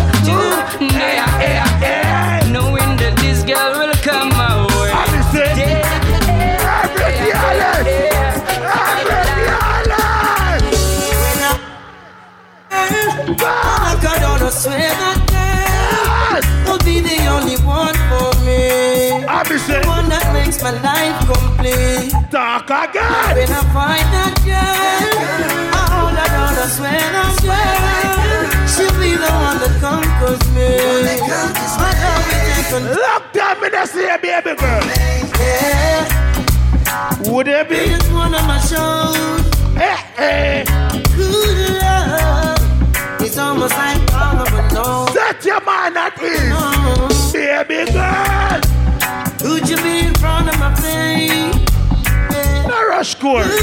yeah, 0.80 1.42
yeah, 1.42 1.82
yeah. 1.82 2.52
Knowing 2.52 2.96
that 3.02 3.18
this 3.18 3.42
girl 3.42 3.74
will 3.74 3.92
come 4.06 4.30
my 4.30 4.62
way. 4.78 4.92
I'll 4.94 5.10
be 5.10 5.18
saying, 5.34 5.82
every 6.70 7.02
fearless, 7.18 7.90
every 8.78 9.26
fearless. 9.34 10.20
I 13.42 13.98
could 13.98 14.22
on 14.22 14.52
swear 14.52 14.94
that 15.02 15.18
girl 15.34 16.72
will 16.72 16.82
be 16.86 17.02
the 17.02 17.26
only 17.26 17.58
one 17.66 17.98
for 18.06 18.30
me. 18.46 19.26
I'll 19.26 19.44
be 19.50 19.58
saying, 19.58 20.10
makes 20.50 20.64
my 20.64 20.72
life 20.82 21.20
complete. 21.28 22.12
talk 22.32 22.66
again. 22.66 23.36
When 23.38 23.52
I 23.52 23.62
find 23.70 24.08
that 24.18 24.34
girl, 24.42 25.14
I 25.78 25.86
hold 25.94 26.18
her 26.18 26.30
down, 26.34 26.58
I 26.58 26.68
swear, 26.74 27.06
I 27.14 27.38
swear. 27.38 27.78
She'll 28.66 28.98
be 28.98 29.14
the 29.14 29.30
one 29.30 29.58
that 29.62 29.76
conquers 29.78 30.42
me. 30.56 30.70
My 31.78 31.94
love 32.02 32.26
will 32.26 32.42
take 32.50 32.66
control. 32.74 32.98
Look 32.98 33.24
down 33.34 33.62
me 33.62 33.68
see 33.86 34.10
a 34.10 34.18
baby 34.18 34.54
girl. 34.58 34.86
Yeah. 35.38 36.10
Would 37.32 37.48
it 37.48 37.70
be? 37.70 37.76
It's 37.94 38.10
one 38.10 38.34
of 38.34 38.44
my 38.50 38.60
shows. 38.60 39.46
Eh, 39.78 40.02
eh. 40.18 40.64
Good 41.16 41.78
love. 41.78 43.22
It's 43.22 43.38
almost 43.38 43.76
like 43.76 44.02
of 44.42 44.54
a 44.54 44.74
no. 44.74 45.06
Set 45.14 45.46
your 45.46 45.62
mind 45.62 45.96
at 45.96 46.18
ease. 46.24 46.50
No. 46.50 47.10
Baby 47.34 47.92
girl. 47.92 48.80
Would 49.44 49.70
you 49.70 49.78
be 49.78 49.99
in 50.70 50.76
front 50.76 51.22
of 51.22 51.60
my 51.60 52.30
face? 52.30 52.68
No 52.68 52.88
rush 52.88 53.16
course. 53.16 53.60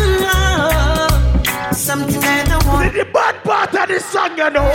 Something 1.77 2.20
that 2.20 2.49
I 2.51 2.59
want. 2.66 2.95
The 2.95 3.05
bad 3.05 3.43
part 3.45 3.74
of 3.74 3.89
the 3.89 4.01
song, 4.01 4.37
you 4.39 4.51
know. 4.51 4.66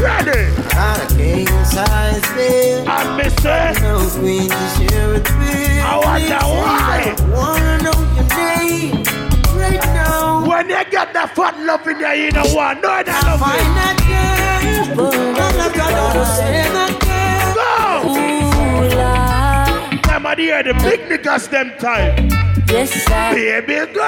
Ready? 0.00 0.54
Got 0.70 1.02
a 1.02 1.14
king 1.16 1.46
size 1.64 2.22
bed. 2.34 2.86
And 2.86 3.16
me 3.18 3.28
say, 3.40 3.74
no 3.82 4.08
queen 4.18 4.48
to 4.48 4.68
share 4.76 5.14
it 5.14 5.28
with. 5.38 5.82
I 5.82 6.00
wonder 6.04 6.38
why. 6.46 7.14
I 7.18 7.22
wanna 7.34 7.82
know 7.82 7.98
your 8.14 8.28
name 8.36 9.02
right 9.58 9.84
now. 9.94 10.46
When 10.46 10.68
you 10.68 10.84
get 10.90 11.12
that 11.14 11.34
fat 11.34 11.58
love 11.60 11.86
in 11.88 11.98
there, 11.98 12.14
you 12.14 12.30
know 12.30 12.46
what? 12.54 12.80
No, 12.80 13.02
that 13.02 13.22
love 13.24 13.40
Find 13.40 13.76
that 13.76 13.98
girl, 14.06 14.96
but 14.96 15.14
I 15.14 15.72
gotta 15.74 16.24
say 16.36 16.68
that 16.76 16.92
girl. 17.00 18.26
Go! 18.26 18.35
Them 20.26 20.50
are 20.50 20.62
the, 20.64 20.74
big 20.82 21.00
niggas 21.08 21.48
them 21.50 21.70
time. 21.78 22.28
Yes, 22.68 23.08
I. 23.08 23.32
Baby 23.32 23.92
girl. 23.92 24.02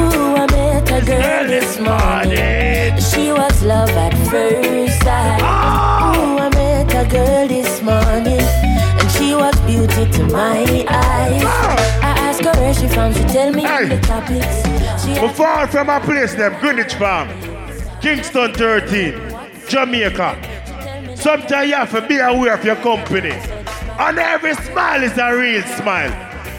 Ooh, 0.00 0.34
I 0.34 0.46
met 0.50 0.90
a 0.90 1.06
girl 1.06 1.46
this 1.46 1.78
morning. 1.78 3.00
She 3.00 3.30
was 3.30 3.62
love 3.62 3.90
at 3.90 4.12
first 4.28 5.02
sight. 5.02 5.40
Oh. 5.40 6.34
Ooh, 6.34 6.38
I 6.38 6.48
met 6.50 6.92
a 6.92 7.08
girl 7.08 7.46
this 7.46 7.80
morning. 7.80 8.40
And 8.98 9.10
she 9.12 9.36
was 9.36 9.54
beauty 9.60 10.10
to 10.18 10.24
my 10.32 10.84
eyes. 10.88 11.44
I 12.02 12.14
asked 12.18 12.44
her 12.44 12.52
where 12.60 12.74
she 12.74 12.88
from. 12.88 13.14
She 13.14 13.22
tell 13.32 13.52
me 13.52 13.62
the 13.62 14.00
topics. 14.02 15.04
She 15.04 15.12
We 15.20 15.28
far 15.28 15.68
from 15.68 15.88
our 15.88 16.00
place 16.00 16.34
them, 16.34 16.58
Greenwich 16.60 16.94
Farm, 16.94 17.28
Kingston 18.00 18.52
13, 18.52 19.14
Jamaica. 19.68 21.14
Sometimes 21.16 21.68
you 21.68 21.76
have 21.76 21.92
to 21.92 22.06
be 22.06 22.18
aware 22.18 22.54
of 22.54 22.64
your 22.64 22.76
company. 22.76 23.55
And 23.98 24.18
every 24.18 24.54
smile 24.54 25.02
is 25.02 25.16
a 25.16 25.34
real 25.34 25.62
smile. 25.62 26.12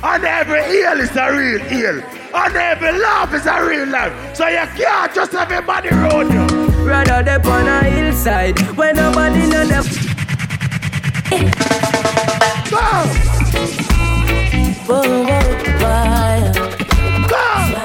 And 0.04 0.24
every 0.24 0.64
heel 0.64 1.00
is 1.00 1.16
a 1.16 1.32
real 1.32 1.60
heel. 1.60 2.02
And 2.34 2.56
every 2.56 2.98
laugh 2.98 3.32
is 3.34 3.46
a 3.46 3.64
real 3.64 3.86
laugh. 3.88 4.36
So 4.36 4.48
you 4.48 4.66
can't 4.76 5.14
just 5.14 5.32
have 5.34 5.52
everybody 5.52 5.90
around 5.90 6.32
you. 6.32 6.48
Rather 6.84 7.22
they 7.22 7.36
on 7.50 7.68
a 7.68 7.84
hillside 7.84 8.60
where 8.76 8.94
nobody 8.94 9.48
know 9.48 9.66
them. 9.66 9.84
Whoa, 12.72 13.06
whoa, 14.88 15.28
why? 15.82 16.52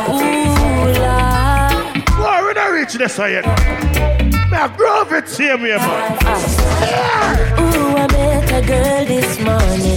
Ooh, 0.09 0.99
la. 0.99 1.93
Boy, 2.17 2.47
we 2.47 2.55
don't 2.55 2.73
reach 2.75 2.95
this 2.95 3.19
yet. 3.19 4.12
Now, 4.53 4.69
groove 4.69 5.13
it 5.13 5.29
same 5.29 5.63
way, 5.63 5.71
man. 5.71 6.13
Ooh, 7.59 7.97
I 7.97 8.07
met 8.13 8.53
a 8.53 8.67
girl 8.67 9.05
this 9.07 9.41
morning. 9.41 9.97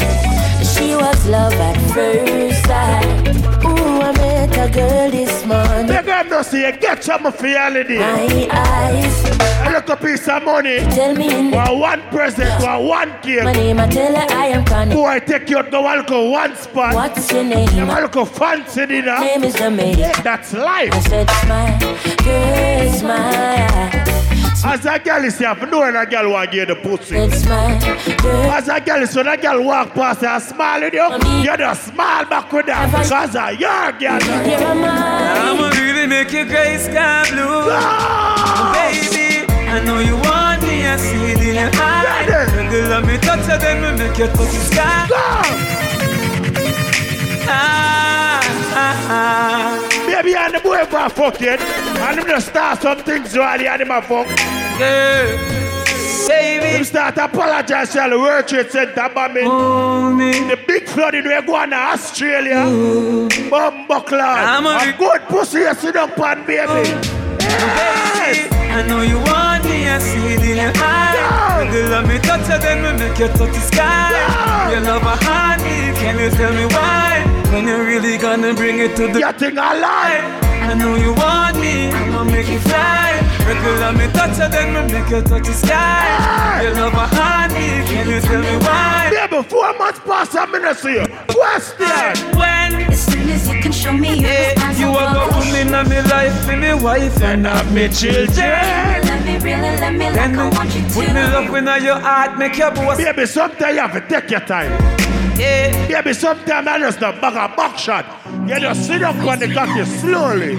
She 0.63 0.95
was 0.95 1.27
love 1.27 1.51
at 1.53 1.77
first 1.93 2.65
sight. 2.65 3.27
Ooh, 3.65 4.01
I 4.01 4.13
met 4.13 4.57
a 4.57 4.71
girl 4.73 5.11
this 5.11 5.45
morning. 5.45 5.87
They 5.87 6.01
got 6.03 6.29
to 6.29 6.41
see 6.45 6.61
get 6.79 7.03
for 7.03 7.47
your 7.47 7.59
holiday. 7.59 7.99
My 7.99 8.47
eyes. 8.49 9.25
A 9.67 9.71
little 9.71 9.97
piece 9.97 10.25
of 10.29 10.43
money. 10.45 10.79
Tell 10.95 11.13
me. 11.13 11.51
For 11.51 11.77
one 11.77 12.01
present, 12.03 12.61
for 12.61 12.79
one 12.81 13.11
cake. 13.21 13.43
My 13.43 13.51
name, 13.51 13.79
I 13.81 13.87
tell 13.87 14.15
her 14.15 14.27
I 14.29 14.45
am 14.47 14.63
chronic. 14.63 14.95
Boy, 14.95 15.19
take 15.19 15.49
you 15.49 15.63
to 15.63 16.03
go 16.07 16.29
one 16.29 16.55
spot. 16.55 16.95
What's 16.95 17.29
your 17.29 17.43
name? 17.43 17.69
You 17.77 17.85
want 17.85 18.13
to 18.13 18.25
fancy 18.25 18.85
dinner. 18.85 19.19
Name 19.19 19.43
is 19.43 19.55
Jamaica. 19.55 20.21
That's 20.23 20.53
life. 20.53 20.93
I 20.93 20.99
said 21.01 21.29
smile, 21.29 21.79
girl, 22.23 22.93
smile. 22.93 24.34
As 24.67 24.83
a 24.85 24.97
girl 24.99 25.23
is 25.23 25.37
here, 25.37 25.53
know 25.67 25.79
when 25.81 25.95
a 25.95 26.05
girl 26.05 26.31
want 26.31 26.51
to 26.51 26.57
get 26.57 26.67
the 26.67 26.75
pussy. 26.75 27.29
smile, 27.29 27.79
girl. 28.21 28.51
As 28.51 28.67
a 28.67 28.79
girl 28.81 29.03
is 29.03 29.15
when 29.15 29.27
a 29.27 29.37
girl 29.37 29.63
walk 29.63 29.93
past 29.93 30.23
and 30.23 30.41
smile 30.41 30.81
with 30.81 30.93
you, 30.93 31.07
you 31.41 31.57
just 31.57 31.87
smile 31.87 32.25
back 32.25 32.51
with 32.51 32.65
them. 32.65 32.89
Because 32.89 33.35
of 33.35 33.59
your 33.59 33.91
girl. 33.93 34.19
I'ma 34.23 35.69
really 35.69 36.07
make 36.07 36.31
your 36.31 36.45
gray 36.45 36.77
sky 36.77 37.23
blue. 37.29 37.69
Baby, 38.73 39.45
I 39.69 39.83
know 39.85 39.99
you 39.99 40.15
want 40.15 40.63
me, 40.63 40.85
I 40.87 40.97
see 40.97 41.31
it 41.31 41.41
in 41.41 41.55
your 41.55 41.71
eyes. 41.81 42.27
Girl, 42.71 42.89
let 42.89 43.05
me 43.05 43.17
touch 43.19 43.47
you, 43.47 43.57
then 43.59 43.81
we 43.83 44.03
make 44.03 44.17
you 44.17 44.27
touch 44.27 44.37
the 44.37 44.61
sky. 44.71 45.07
Ah, 47.47 48.41
ah, 48.73 49.07
ah. 49.09 50.05
Baby, 50.07 50.33
and 50.35 50.55
the 50.55 50.59
boy 50.59 50.83
for 50.85 51.09
fucking. 51.09 51.59
And 51.59 52.19
him 52.19 52.27
just 52.27 52.47
start 52.47 52.81
some 52.81 52.97
things 52.99 53.37
while 53.37 53.59
he 53.59 53.65
had 53.65 53.81
him 53.81 53.91
a 53.91 54.01
fuck. 54.01 54.27
Girl, 54.77 55.37
baby. 56.27 56.65
Him 56.65 56.83
start 56.83 57.17
apologize 57.17 57.91
to 57.93 58.07
the 58.09 58.19
World 58.19 58.47
Trade 58.47 58.71
Center 58.71 59.09
bombing. 59.09 59.45
The 60.49 60.59
big 60.67 60.87
flooding 60.87 61.23
we 61.23 61.41
go 61.41 61.55
on 61.55 61.69
to 61.69 61.75
Australia. 61.77 62.65
Bumbuckler. 63.49 64.19
I'm 64.19 64.65
a 64.65 64.89
a 64.89 64.97
good 64.97 65.21
pussy 65.29 65.59
you 65.59 65.73
sit 65.75 65.95
up 65.95 66.19
on, 66.19 66.45
baby. 66.45 66.67
Oh. 66.67 67.35
Baby, 67.39 68.49
I 68.51 68.85
know 68.87 69.01
you 69.01 69.17
want 69.17 69.63
me, 69.63 69.87
I 69.87 69.99
see 69.99 70.33
it 70.33 70.43
in 70.43 70.57
your 70.57 70.73
eyes. 70.75 71.71
Girl, 71.71 71.89
let 71.91 72.07
me 72.07 72.19
touch 72.19 72.41
you, 72.49 72.59
then 72.59 72.83
we 72.83 72.91
make 72.99 73.17
you 73.17 73.27
touch 73.27 73.53
the 73.53 73.61
sky. 73.61 74.71
You 74.73 74.81
love 74.81 75.03
a 75.03 75.15
honey, 75.23 75.95
can 75.95 76.19
you 76.19 76.29
tell 76.31 76.53
me 76.53 76.65
why? 76.65 77.23
When 77.53 77.65
you 77.65 77.77
really 77.81 78.17
gonna 78.17 78.53
bring 78.53 78.79
it 78.79 78.97
to 78.97 79.07
the 79.07 79.19
You 79.19 79.59
I 79.59 79.79
lie? 79.79 80.67
I 80.69 80.73
know 80.73 80.95
you 80.95 81.13
want 81.13 81.57
me, 81.59 81.91
I'ma 81.91 82.23
make 82.25 82.49
you 82.49 82.59
fly. 82.59 82.94
Girl, 83.63 83.79
let 83.79 83.95
me 83.95 84.05
touch 84.13 84.37
you, 84.37 84.49
then 84.49 84.67
we 84.87 84.93
make 84.93 85.09
you 85.09 85.21
touch 85.21 85.45
the 85.45 85.53
sky. 85.53 86.61
You 86.63 86.69
love 86.73 86.93
a 86.93 87.07
honey, 87.07 87.83
can 87.87 88.09
you 88.09 88.19
tell 88.21 88.41
me 88.41 88.57
why? 88.65 89.09
Baby, 89.09 89.43
four 89.43 89.73
months 89.77 89.99
past, 89.99 90.35
I'm 90.35 90.51
gonna 90.51 90.75
see 90.75 90.93
you. 90.93 91.07
Question. 91.27 92.37
When 92.37 92.91
As 92.91 93.05
soon 93.05 93.29
as 93.29 93.47
you 93.49 93.61
can 93.61 93.71
show 93.71 93.91
me 93.93 94.09
your 94.19 94.29
yeah, 94.29 94.71
you 94.77 94.89
are 94.89 95.13
the 95.13 95.35
woman 95.35 95.73
of 95.73 95.89
my 95.89 96.01
life, 96.01 96.47
be 96.47 96.55
me 96.55 96.73
wife 96.73 97.21
and 97.23 97.45
have 97.47 97.71
me 97.73 97.87
children. 97.89 98.27
Let 98.37 99.25
me 99.25 99.37
really, 99.39 99.61
let 99.79 99.93
me 99.93 100.05
like 100.05 100.13
Then 100.15 100.39
I 100.39 100.49
want 100.49 100.75
you 100.75 100.81
put 100.83 101.07
me 101.07 101.13
to. 101.13 101.13
love 101.13 101.55
in 101.55 101.83
your 101.83 101.99
heart, 101.99 102.37
make 102.37 102.57
your 102.57 102.71
boss. 102.71 102.97
Baby, 102.97 103.25
sometimes 103.25 103.75
you 103.75 103.81
have 103.81 103.93
to 103.93 104.01
take 104.07 104.29
your 104.29 104.41
time. 104.41 104.71
Yeah. 105.39 105.87
Baby, 105.87 106.13
sometimes 106.13 106.67
I 106.67 106.79
just 106.79 107.01
not 107.01 107.19
bag 107.19 107.33
a 107.33 107.55
back 107.55 107.77
shot. 107.77 108.05
You 108.47 108.59
just 108.59 108.85
sit 108.87 109.01
up 109.01 109.15
on 109.15 109.39
the 109.39 109.53
cocky 109.53 109.83
slowly. 109.85 110.53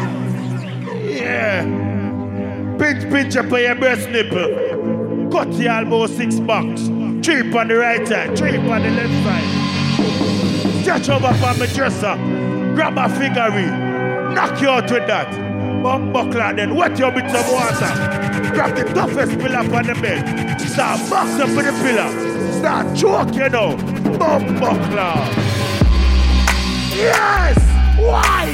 Yeah. 1.16 1.85
Pinch, 2.78 3.10
pinch 3.10 3.36
up 3.36 3.50
your 3.50 3.74
breast 3.74 4.08
nipple. 4.10 5.30
Cut 5.30 5.52
you 5.54 5.68
elbow 5.68 6.06
six 6.06 6.38
bucks. 6.40 6.82
Trip 7.24 7.54
on 7.54 7.68
the 7.68 7.76
right 7.76 8.06
side, 8.06 8.36
trip 8.36 8.60
on 8.60 8.82
the 8.82 8.90
left 8.90 9.24
side. 9.24 10.82
Stretch 10.82 11.08
over 11.08 11.32
from 11.34 11.58
my 11.58 11.66
dresser. 11.66 12.16
Grab 12.74 12.98
a 12.98 13.08
figurine. 13.08 14.34
Knock 14.34 14.60
you 14.60 14.68
out 14.68 14.90
with 14.90 15.06
that. 15.06 15.30
Bum 15.82 16.12
buckler, 16.12 16.54
then 16.54 16.74
wet 16.76 16.98
you 16.98 17.06
with 17.06 17.30
some 17.30 17.52
water. 17.52 18.52
Grab 18.52 18.76
the 18.76 18.84
toughest 18.92 19.38
pillar 19.38 19.58
on 19.58 19.86
the 19.86 19.94
bed. 19.94 20.60
Start 20.60 21.00
box 21.08 21.30
up 21.40 21.48
the 21.48 21.72
pillar. 21.82 22.52
Start 22.52 22.96
choke 22.96 23.34
you 23.34 23.48
know. 23.48 23.76
Bum 24.18 24.60
buckler. 24.60 25.14
Yes! 26.94 27.56
Why? 27.98 28.46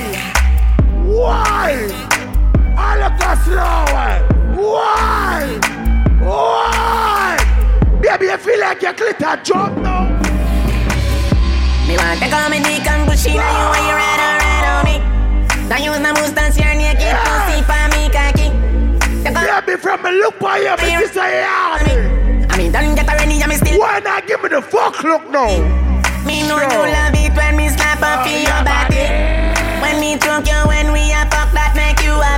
Why? 1.05 2.22
I 2.83 2.99
look 2.99 3.23
a 3.23 3.33
slow. 3.47 3.87
Why? 4.59 5.43
Why? 6.19 7.39
Baby, 8.03 8.27
you 8.27 8.39
feel 8.39 8.61
like 8.61 8.83
your 8.83 8.93
glitter 8.93 9.37
jump 9.43 9.79
now? 9.79 10.11
Me 11.87 11.95
want 11.97 12.19
to 12.21 12.29
call 12.29 12.49
me 12.51 12.59
dick 12.59 12.87
and 12.87 13.09
push 13.09 13.27
in 13.27 13.39
on 13.39 13.53
you 13.55 13.67
when 13.71 13.83
you 13.87 13.95
ride 13.95 14.23
on, 14.27 14.35
ride 14.43 14.67
on 14.67 14.83
me. 14.89 14.99
Don't 15.69 15.83
use 15.83 16.01
no 16.01 16.13
moustache, 16.13 16.59
your 16.59 16.75
naked 16.75 17.15
pussy 17.23 17.63
for 17.63 17.85
me 17.95 18.11
cocky. 18.11 18.51
Baby, 19.23 19.79
from 19.81 20.03
the 20.03 20.11
look 20.11 20.39
by 20.41 20.59
you, 20.59 20.75
me 20.83 20.97
this 20.99 21.17
a 21.17 21.27
yard. 21.47 21.87
I 22.51 22.57
mean, 22.59 22.73
don't 22.73 22.95
get 22.95 23.07
ready, 23.07 23.43
I'm 23.43 23.53
still. 23.53 23.79
Why 23.79 24.01
not 24.01 24.27
give 24.27 24.43
me 24.43 24.49
the 24.49 24.61
fuck 24.61 25.03
look 25.05 25.31
now? 25.31 25.47
Me 26.27 26.43
know 26.49 26.59
you 26.59 26.69
love 26.69 27.15
it 27.15 27.33
when 27.37 27.57
me 27.57 27.69
slap 27.69 28.03
up 28.03 28.27
in 28.27 28.43
your 28.43 28.63
body. 28.67 29.07
When 29.81 30.01
me 30.01 30.19
choke 30.19 30.47
you, 30.47 30.67
when 30.67 30.93
we 30.93 31.01
a 31.11 31.15
fuck 31.15 31.22
that 31.22 31.22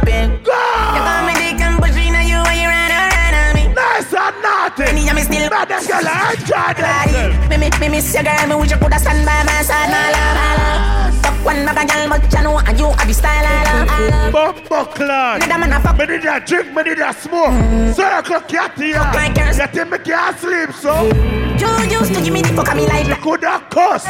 make 0.04 0.44
you 0.46 1.02
call 1.02 1.22
me 1.26 1.34
dick 1.34 1.60
and 1.60 1.76
push 1.80 1.96
in 1.96 2.14
on 2.14 2.24
you 2.26 2.38
when 2.44 2.56
you 2.60 2.68
ride 2.68 2.92
on, 2.92 3.54
me. 3.56 3.72
Nice 3.72 4.12
and 4.12 4.36
naughty. 4.44 4.92
Me, 4.94 5.08
I'm 5.08 5.18
still. 5.18 5.50
Bad 5.50 5.70
and 5.70 5.86
girl, 5.86 6.04
I 6.04 6.34
enjoy 6.36 6.72
themselves. 6.78 7.48
Me, 7.50 7.56
me, 7.56 7.68
me 7.80 7.88
miss 7.88 8.14
your 8.14 8.22
girl, 8.22 8.46
me 8.48 8.54
wish 8.56 8.70
you 8.70 8.78
coulda 8.78 8.98
stand 8.98 9.24
by 9.24 9.42
my 9.44 9.62
side, 9.62 9.90
my 9.90 10.10
love, 10.12 10.36
my 10.36 10.52
love. 10.56 11.23
Fuck 11.44 11.56
one 11.56 11.66
bag 11.66 11.84
of 11.84 11.92
girl, 11.92 12.08
but 12.08 12.32
you 12.32 12.42
know 12.42 12.58
and 12.58 12.78
you 12.78 12.86
have 12.86 13.06
the 13.06 13.12
style 13.12 13.44
I 13.46 13.64
love, 13.64 13.88
I 13.90 14.08
love. 14.08 14.32
Bumbo 14.32 14.84
clan. 14.92 15.40
Me 15.40 15.46
da 15.46 15.58
man 15.58 15.72
a 15.72 15.80
fuck. 15.80 15.98
Me 15.98 16.06
need 16.06 16.24
a 16.24 16.40
drink, 16.40 16.72
me 16.74 16.82
need 16.82 16.98
a 16.98 17.12
smoke. 17.12 17.94
Circle 17.94 18.40
cat 18.48 18.72
here. 18.78 18.96
like 19.12 19.36
yours. 19.36 19.58
You 19.58 19.66
think 19.66 19.90
me 19.90 19.98
can't 19.98 20.38
sleep, 20.38 20.72
so? 20.72 21.04
You 21.60 22.00
used 22.00 22.14
to 22.14 22.22
give 22.22 22.32
me 22.32 22.40
the 22.40 22.48
fuck 22.48 22.68
of 22.70 22.76
me 22.76 22.86
like 22.86 23.06
She 23.06 23.14
coulda 23.20 23.60
cuss. 23.68 24.04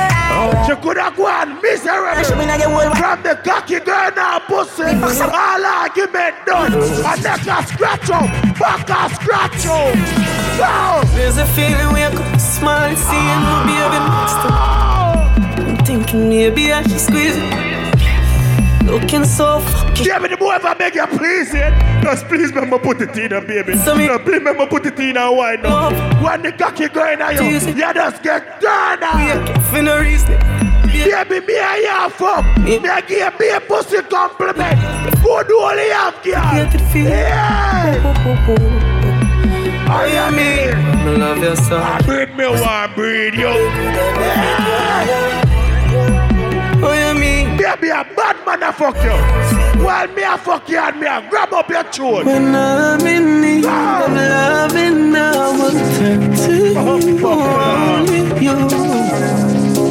She 0.67 0.75
coulda 0.77 1.13
gone 1.17 1.51
and 1.51 1.63
miserable. 1.63 2.23
Show 2.23 2.37
me 2.37 2.47
now 2.47 2.57
your 2.57 2.71
whole 2.71 2.95
From 2.95 3.23
the 3.23 3.35
cocky 3.43 3.81
girl 3.81 4.11
now 4.15 4.39
pussy. 4.39 4.85
All 4.85 5.65
argument 5.65 6.37
done. 6.47 6.71
Mm. 6.71 7.15
And 7.15 7.23
neck 7.25 7.47
a 7.51 7.67
scratch 7.67 8.11
out. 8.11 8.31
Back 8.59 8.89
a 8.89 9.15
scratch 9.15 9.67
up. 9.67 9.97
out. 10.63 11.05
There's 11.15 11.39
a 11.39 11.47
feeling 11.47 11.91
where 11.93 12.11
I 12.11 12.15
could 12.15 12.41
smile, 12.41 12.95
seeing 12.95 13.43
my 13.43 13.67
baby 13.67 13.99
next 14.07 14.39
to 14.39 14.49
me. 14.49 14.55
I'm 14.55 14.83
thinking 14.85 15.04
maybe 16.15 16.73
I 16.73 16.83
should 16.83 17.01
squeeze 17.01 17.37
it. 17.37 18.85
Looking 18.85 19.25
so 19.25 19.61
fucking. 19.61 20.07
Yeah, 20.07 20.19
but 20.19 20.31
the 20.31 20.37
boy, 20.37 20.55
if 20.57 20.65
I 20.65 20.75
beg 20.75 20.95
you, 20.95 21.07
please, 21.07 21.53
yeah. 21.55 22.03
Just 22.03 22.27
please, 22.27 22.53
remember 22.53 22.79
put 22.79 23.01
it 23.01 23.17
in, 23.17 23.33
a 23.33 23.41
baby. 23.41 23.77
So 23.79 23.95
me- 23.95 24.07
no, 24.07 24.19
please, 24.19 24.35
remember 24.39 24.67
put 24.67 24.85
it 24.87 24.99
in, 25.01 25.17
a 25.17 25.33
wine. 25.33 25.63
No. 25.63 25.91
When 26.23 26.43
the 26.43 26.53
cocky 26.53 26.89
going 26.89 27.21
on 27.23 27.35
you, 27.35 27.43
you 27.45 27.61
just 27.61 28.23
get 28.23 28.61
done. 28.61 29.03
Uh. 29.03 29.17
Yeah, 29.19 29.59
for 29.71 29.83
no 29.83 29.99
reason. 30.01 30.39
Baby, 30.87 31.41
me 31.47 31.59
and 31.59 31.83
you 31.83 32.11
fuck. 32.11 32.45
Me 32.59 32.77
a 32.77 33.03
give 33.03 33.41
me 33.41 33.49
a 33.51 33.61
pussy 33.61 34.01
compliment. 34.03 34.79
Good 35.23 35.51
only 35.53 35.89
have, 35.89 36.23
girl. 36.23 36.35
Yeah, 36.35 36.71
could 36.71 36.81
feel 36.93 37.09
Yeah. 37.09 38.03
Oh, 39.87 40.05
yeah, 40.05 40.31
me. 40.31 40.71
I 40.71 41.17
love 41.17 41.39
you 41.39 41.57
so. 41.57 41.81
Breed 42.07 42.37
me 42.37 42.47
one, 42.49 42.95
breed 42.95 43.35
you. 43.35 43.49
Yeah, 43.49 45.44
Oh, 46.83 47.15
me. 47.15 47.45
Baby, 47.57 47.89
a 47.89 48.05
bad 48.17 48.37
man 48.47 48.63
a 48.63 48.73
fuck 48.73 48.97
you. 48.97 49.85
While 49.85 50.09
me 50.09 50.23
a 50.23 50.39
fuck 50.39 50.69
you 50.69 50.79
and 50.79 51.01
me 51.01 51.07
a 51.07 51.27
grab 51.29 51.53
up 51.53 51.69
your 51.69 51.85
throat. 51.85 52.25
When 52.27 52.55
I'm 52.55 53.07
in 53.07 53.41
need 53.41 53.65
of 53.65 54.13
loving, 54.13 55.15
I 55.15 55.51
will 55.59 55.71
turn 55.97 56.21
to 56.35 56.75
oh, 56.77 56.99
you. 56.99 57.27
Only 57.27 58.23
you. 58.45 59.05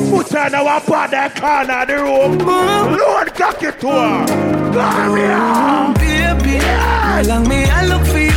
Put 0.10 0.30
her 0.30 0.48
in 0.48 0.56
our 0.56 0.80
that 1.10 1.36
corner 1.40 1.74
of 1.74 1.88
the 1.88 1.96
room. 1.98 2.42
Uh-huh. 2.42 2.98
Lord, 2.98 3.34
cock 3.34 3.64
it 3.64 3.80
to 3.82 3.88
her. 3.88 4.26
Come 4.74 5.16
here. 5.18 5.94
Baby, 5.96 6.58
allow 6.58 7.44
me, 7.44 7.66
I 7.66 7.86
look 7.86 8.06
for 8.08 8.20
you. 8.20 8.33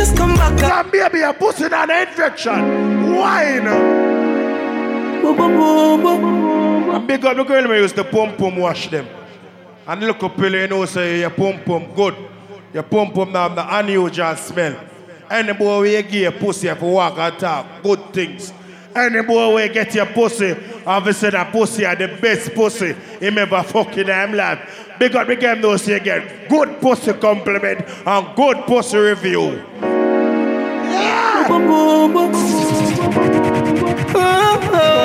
Just 0.00 0.16
come 0.16 0.34
back. 0.34 0.58
Come 0.58 0.90
baby, 0.90 1.20
a 1.20 1.32
pussy 1.34 1.64
and 1.64 1.74
an 1.74 2.08
infection. 2.08 3.14
Wine. 3.14 3.66
And 6.94 7.06
big 7.06 7.24
up 7.24 7.36
the 7.36 7.44
girl 7.44 7.68
we 7.68 7.76
used 7.76 7.96
to 7.96 8.04
pump 8.04 8.38
pum 8.38 8.56
wash 8.56 8.88
them. 8.88 9.06
And 9.86 10.00
look 10.00 10.22
up 10.22 10.38
you 10.38 10.66
know 10.68 10.86
say 10.86 11.20
your 11.20 11.30
pump 11.30 11.66
pum 11.66 11.94
good. 11.94 12.16
Your 12.72 12.82
pump 12.82 13.14
pum 13.14 13.32
now 13.32 13.48
the 13.48 13.78
unusual 13.78 14.36
smell. 14.36 14.80
Any 15.30 15.52
boy 15.52 15.82
you 15.82 16.02
give 16.02 16.14
your 16.14 16.32
pussy 16.32 16.68
if 16.68 16.80
you 16.80 16.88
walk 16.88 17.18
and 17.18 17.38
talk 17.38 17.82
good 17.82 18.12
things. 18.14 18.54
Any 18.94 19.22
boy 19.22 19.62
you 19.62 19.68
get 19.72 19.94
your 19.94 20.06
pussy, 20.06 20.56
obviously 20.86 21.30
that 21.30 21.52
pussy 21.52 21.84
are 21.84 21.94
the 21.94 22.08
best 22.20 22.54
pussy 22.54 22.92
him 22.92 23.36
ever 23.36 23.62
fucking 23.62 24.06
him 24.06 24.32
life. 24.32 24.89
Big 25.00 25.16
up 25.16 25.26
the 25.28 25.34
game 25.34 25.62
those 25.62 25.86
get 25.86 26.46
good 26.50 26.78
pussy 26.78 27.14
compliment 27.14 27.80
and 28.06 28.36
good 28.36 28.58
pussy 28.66 28.98
review. 28.98 29.64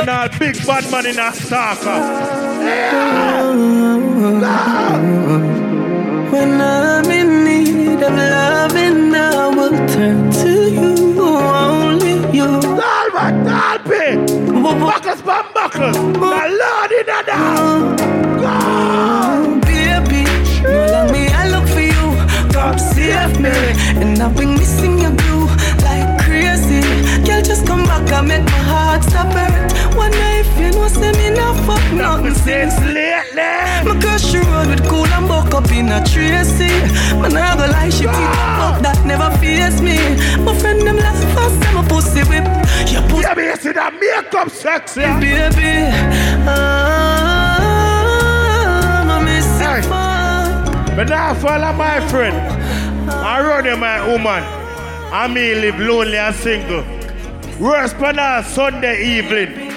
All 0.05 0.29
big 0.37 0.67
bad 0.67 0.91
man 0.91 1.05
in 1.05 1.17
a 1.17 1.31
stalker. 1.31 1.99
When 6.29 6.59
I'm 6.59 7.09
in 7.09 7.45
need 7.45 8.03
of 8.03 8.13
loving, 8.13 9.15
I 9.15 9.47
will 9.47 9.87
turn 9.87 10.29
to 10.29 10.71
you. 10.71 11.21
Only 11.21 12.15
you. 12.35 12.59
Dalma, 12.59 13.31
Dalpe! 13.47 14.27
Buckles, 14.61 15.21
bam, 15.21 15.45
buckles! 15.53 15.95
The 15.95 16.09
Lord 16.19 16.91
in 16.91 17.05
the 17.05 17.23
down! 17.25 17.95
Oh, 18.47 19.44
you. 22.73 22.79
Save 22.79 23.39
me. 23.39 23.49
And 24.01 24.21
I've 24.21 24.35
been 24.35 24.55
missing 24.55 24.99
your 24.99 25.11
glue 25.11 25.47
like 25.83 26.23
crazy. 26.23 26.81
Girl, 27.25 27.41
just 27.41 27.65
come 27.65 27.83
back 27.83 28.11
and 28.11 28.27
make 28.27 28.43
my 28.43 28.61
heart 28.71 29.03
stop 29.03 29.31
hurt. 29.33 29.71
One 29.95 30.11
night, 30.11 30.45
you 30.59 30.71
know, 30.71 30.87
say 30.87 31.11
me 31.13 31.29
not 31.35 31.55
fuck 31.65 31.83
nothing 31.93 32.33
since 32.33 32.77
lately. 32.81 33.53
My 33.85 33.95
girl, 33.99 34.17
she 34.17 34.39
rode 34.39 34.67
with 34.67 34.87
cool 34.89 35.05
and 35.05 35.27
buck 35.27 35.53
up 35.53 35.71
in 35.71 35.89
a 35.89 36.03
Tracy. 36.03 36.67
Man, 37.21 37.37
I 37.37 37.55
go 37.55 37.65
lie, 37.71 37.89
she 37.89 38.03
keep 38.03 38.09
ah. 38.11 38.75
up, 38.75 38.81
that 38.81 39.05
never 39.05 39.29
fears 39.37 39.81
me. 39.81 39.97
My 40.43 40.53
friend, 40.57 40.81
them 40.81 40.97
laugh 40.97 41.21
fast, 41.35 41.63
I'm 41.69 41.77
a 41.85 41.87
pussy 41.87 42.23
whip. 42.29 42.45
Your 42.91 43.03
pussy. 43.09 43.21
Yeah, 43.21 43.35
me 43.35 43.55
see 43.55 43.71
that 43.71 43.93
makeup 43.99 44.49
sexy. 44.49 45.01
Baby, 45.01 45.71
I'm 47.85 49.09
a 49.09 49.19
missing 49.23 49.83
fun. 49.89 50.95
But 50.95 51.09
now 51.09 51.33
follow 51.35 51.73
my 51.73 51.99
friend. 52.09 52.54
I 53.07 53.41
run 53.41 53.67
in 53.67 53.79
my 53.79 54.05
woman. 54.07 54.43
I 55.13 55.27
me 55.27 55.55
live 55.55 55.79
lonely 55.79 56.17
and 56.17 56.35
single. 56.35 56.83
Worst 57.59 57.95
of 57.95 58.45
Sunday 58.45 59.17
evening. 59.17 59.71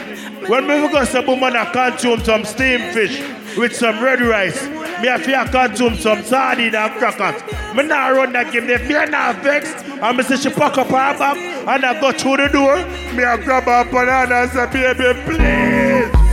When 0.49 0.67
me 0.67 0.89
go 0.91 1.05
some 1.05 1.27
woman 1.27 1.55
I 1.57 1.71
consume 1.71 2.21
some 2.21 2.45
steamed 2.45 2.95
fish 2.95 3.21
with 3.57 3.77
some 3.77 4.03
red 4.03 4.21
rice. 4.21 4.67
Me 5.01 5.09
have 5.09 5.25
to 5.25 5.49
consume 5.51 5.97
some 5.97 6.23
sardine 6.23 6.75
and 6.75 6.93
crackers. 6.95 7.43
Me 7.75 7.83
now 7.85 8.13
run 8.13 8.33
that 8.33 8.53
game. 8.53 8.69
If 8.71 8.89
me 8.89 8.95
not 8.95 9.43
vex, 9.43 9.73
and 9.85 10.17
me 10.17 10.25
say 10.25 10.37
she 10.37 10.51
pack 10.51 10.79
up 10.79 10.87
her 10.87 10.93
bag 10.93 11.37
and 11.37 11.85
I 11.85 12.01
go 12.01 12.13
through 12.13 12.39
the 12.39 12.49
door, 12.49 12.77
me 13.15 13.25
I 13.25 13.37
grab 13.37 13.65
her 13.65 13.85
banana 13.91 14.35
and 14.43 14.51
say, 14.51 14.67
baby, 14.73 15.21
please. 15.25 16.29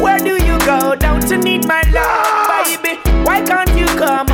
Where 0.00 0.18
do 0.18 0.42
you 0.44 0.58
go? 0.60 0.94
Don't 0.94 1.28
you 1.30 1.38
need 1.38 1.66
my 1.66 1.82
love, 1.92 2.82
baby? 2.82 2.98
Why 3.24 3.42
can't 3.42 3.76
you 3.76 3.86
come 3.86 4.27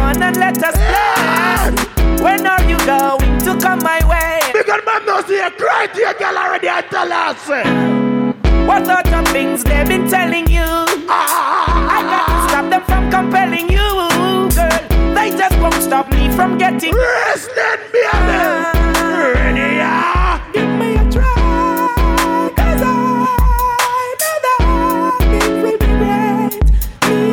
going 2.84 3.38
to 3.40 3.56
come 3.60 3.80
my 3.80 4.00
way? 4.08 4.40
Because 4.52 4.82
man 4.84 5.04
knows 5.06 5.28
you 5.28 5.50
cry 5.58 5.86
to 5.92 5.98
your 6.00 6.14
girl 6.14 6.36
already, 6.36 6.68
I 6.68 6.82
tell 6.82 7.10
her, 7.10 7.34
say. 7.38 7.64
What 8.66 8.86
sort 8.86 9.06
of 9.12 9.28
things 9.28 9.64
they've 9.64 9.86
been 9.86 10.08
telling 10.08 10.46
you? 10.48 10.62
I 10.62 12.00
got 12.12 12.26
to 12.26 12.48
stop 12.48 12.70
them 12.70 12.82
from 12.84 13.10
compelling 13.10 13.68
you, 13.70 14.08
girl. 14.54 15.14
They 15.14 15.30
just 15.30 15.56
won't 15.60 15.74
stop 15.82 16.10
me 16.12 16.30
from 16.30 16.58
getting 16.58 16.94
Wrestling, 16.94 17.80
baby. 17.92 18.04
Ready, 19.34 19.76
yeah. 19.76 20.40
Give 20.52 20.68
me 20.68 20.96
a 20.96 21.10
try, 21.10 22.52
'cause 22.56 22.82
I 22.82 22.84
know 24.20 24.34
that 24.44 24.60
it 25.42 25.48
will 25.62 25.78
be 25.78 25.86
great. 25.86 26.54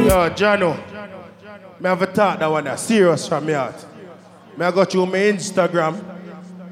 Yo, 0.07 0.29
Jano. 0.31 0.71
Me 1.79 1.87
have 1.89 2.01
a 2.01 2.05
thought 2.05 2.39
that 2.39 2.51
one, 2.51 2.63
that 2.65 2.79
serious 2.79 3.27
from 3.27 3.45
me 3.45 3.53
heart. 3.53 3.85
Me 4.61 4.67
I 4.67 4.71
got 4.71 4.93
you 4.93 5.03
my 5.07 5.17
Instagram, 5.17 5.95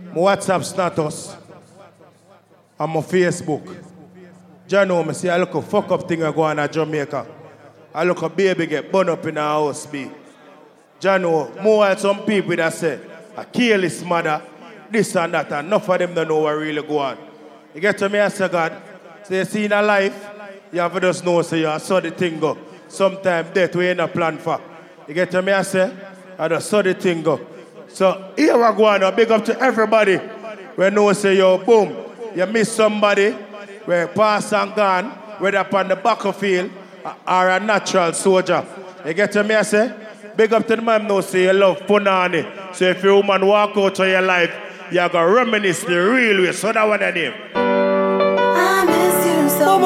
my 0.10 0.22
WhatsApp 0.22 0.64
status, 0.64 1.36
and 2.80 2.94
my 2.94 3.00
Facebook. 3.00 3.84
Jano, 4.68 5.08
me 5.08 5.12
see 5.16 5.28
I 5.28 5.38
look 5.38 5.56
a 5.56 5.62
fuck 5.64 5.90
up 5.90 6.08
thing 6.08 6.22
I 6.22 6.32
go 6.32 6.44
on 6.44 6.60
at 6.60 6.72
Jamaica. 6.72 7.26
I 7.92 8.04
look 8.04 8.22
a 8.22 8.30
baby 8.30 8.68
get 8.68 8.92
burned 8.92 9.10
up 9.10 9.26
in 9.26 9.38
a 9.38 9.42
house, 9.42 9.88
be. 9.88 10.12
Jano, 11.02 11.64
more 11.64 11.88
than 11.88 11.98
some 11.98 12.20
people 12.28 12.56
that 12.58 12.76
say, 12.76 13.00
a 13.36 13.44
careless 13.44 14.04
mother, 14.04 14.40
this 14.92 15.16
and 15.16 15.34
that, 15.34 15.52
and 15.52 15.66
enough 15.66 15.90
of 15.90 15.98
them 15.98 16.14
don't 16.14 16.28
know 16.28 16.42
what 16.42 16.52
really 16.52 16.84
go 16.84 17.00
on. 17.00 17.18
You 17.74 17.82
get 17.82 17.98
to 17.98 18.08
me, 18.08 18.20
I 18.20 18.28
say, 18.28 18.48
God, 18.50 18.80
so 19.24 19.34
you 19.34 19.46
see 19.46 19.66
in 19.66 19.72
a 19.72 19.82
life, 19.82 20.30
you 20.72 20.80
have 20.80 20.94
to 20.94 21.00
just 21.00 21.26
know, 21.26 21.42
so 21.42 21.56
you 21.56 21.80
saw 21.80 22.00
the 22.00 22.12
thing 22.12 22.40
go. 22.40 22.56
Sometimes 22.88 23.50
death 23.50 23.76
we 23.76 23.88
ain't 23.88 24.00
a 24.00 24.08
plan 24.08 24.38
for. 24.38 24.62
You 25.08 25.16
get 25.16 25.32
to 25.32 25.42
me, 25.42 25.54
I 25.54 25.64
say, 25.64 25.92
I 26.38 26.48
just 26.50 26.70
saw 26.70 26.84
the 26.84 26.94
thing 26.94 27.24
go. 27.24 27.48
So 27.90 28.34
here 28.36 28.56
we 28.56 28.78
go 28.78 28.86
on, 28.86 29.16
big 29.16 29.32
up 29.32 29.44
to 29.46 29.60
everybody. 29.60 30.20
We 30.78 30.90
know, 30.90 31.12
say, 31.14 31.38
yo, 31.38 31.58
boom, 31.58 31.96
you 32.36 32.46
miss 32.46 32.72
somebody, 32.72 33.32
where 33.86 34.08
pass 34.08 34.54
and 34.54 34.74
gone, 34.76 35.06
whether 35.40 35.58
upon 35.58 35.88
the 35.90 35.96
battlefield 35.96 36.72
uh, 37.04 37.14
or 37.28 37.50
a 37.50 37.60
natural 37.60 38.14
soldier. 38.14 38.66
You 39.06 39.14
get 39.14 39.32
to 39.34 39.44
me, 39.44 39.56
I 39.56 39.62
say? 39.64 39.94
Big 40.36 40.54
up 40.54 40.66
to 40.68 40.76
the 40.76 40.82
man 40.82 41.08
know 41.08 41.22
say 41.22 41.44
you 41.44 41.54
love 41.54 41.80
Punani. 41.80 42.74
So 42.74 42.86
if 42.86 43.04
your 43.04 43.16
woman 43.16 43.46
walk 43.46 43.76
out 43.76 44.00
of 44.00 44.08
your 44.08 44.22
life, 44.22 44.54
you 44.92 45.00
are 45.00 45.10
gonna 45.10 45.32
reminisce 45.34 45.84
the 45.84 45.98
real 45.98 46.44
way. 46.44 46.52
So 46.54 46.72
that 46.72 46.88
one 46.88 47.00
the 47.00 47.12
name. 47.12 47.34
I 47.56 48.86
miss 48.86 49.26
you 49.26 49.50
so 49.60 49.80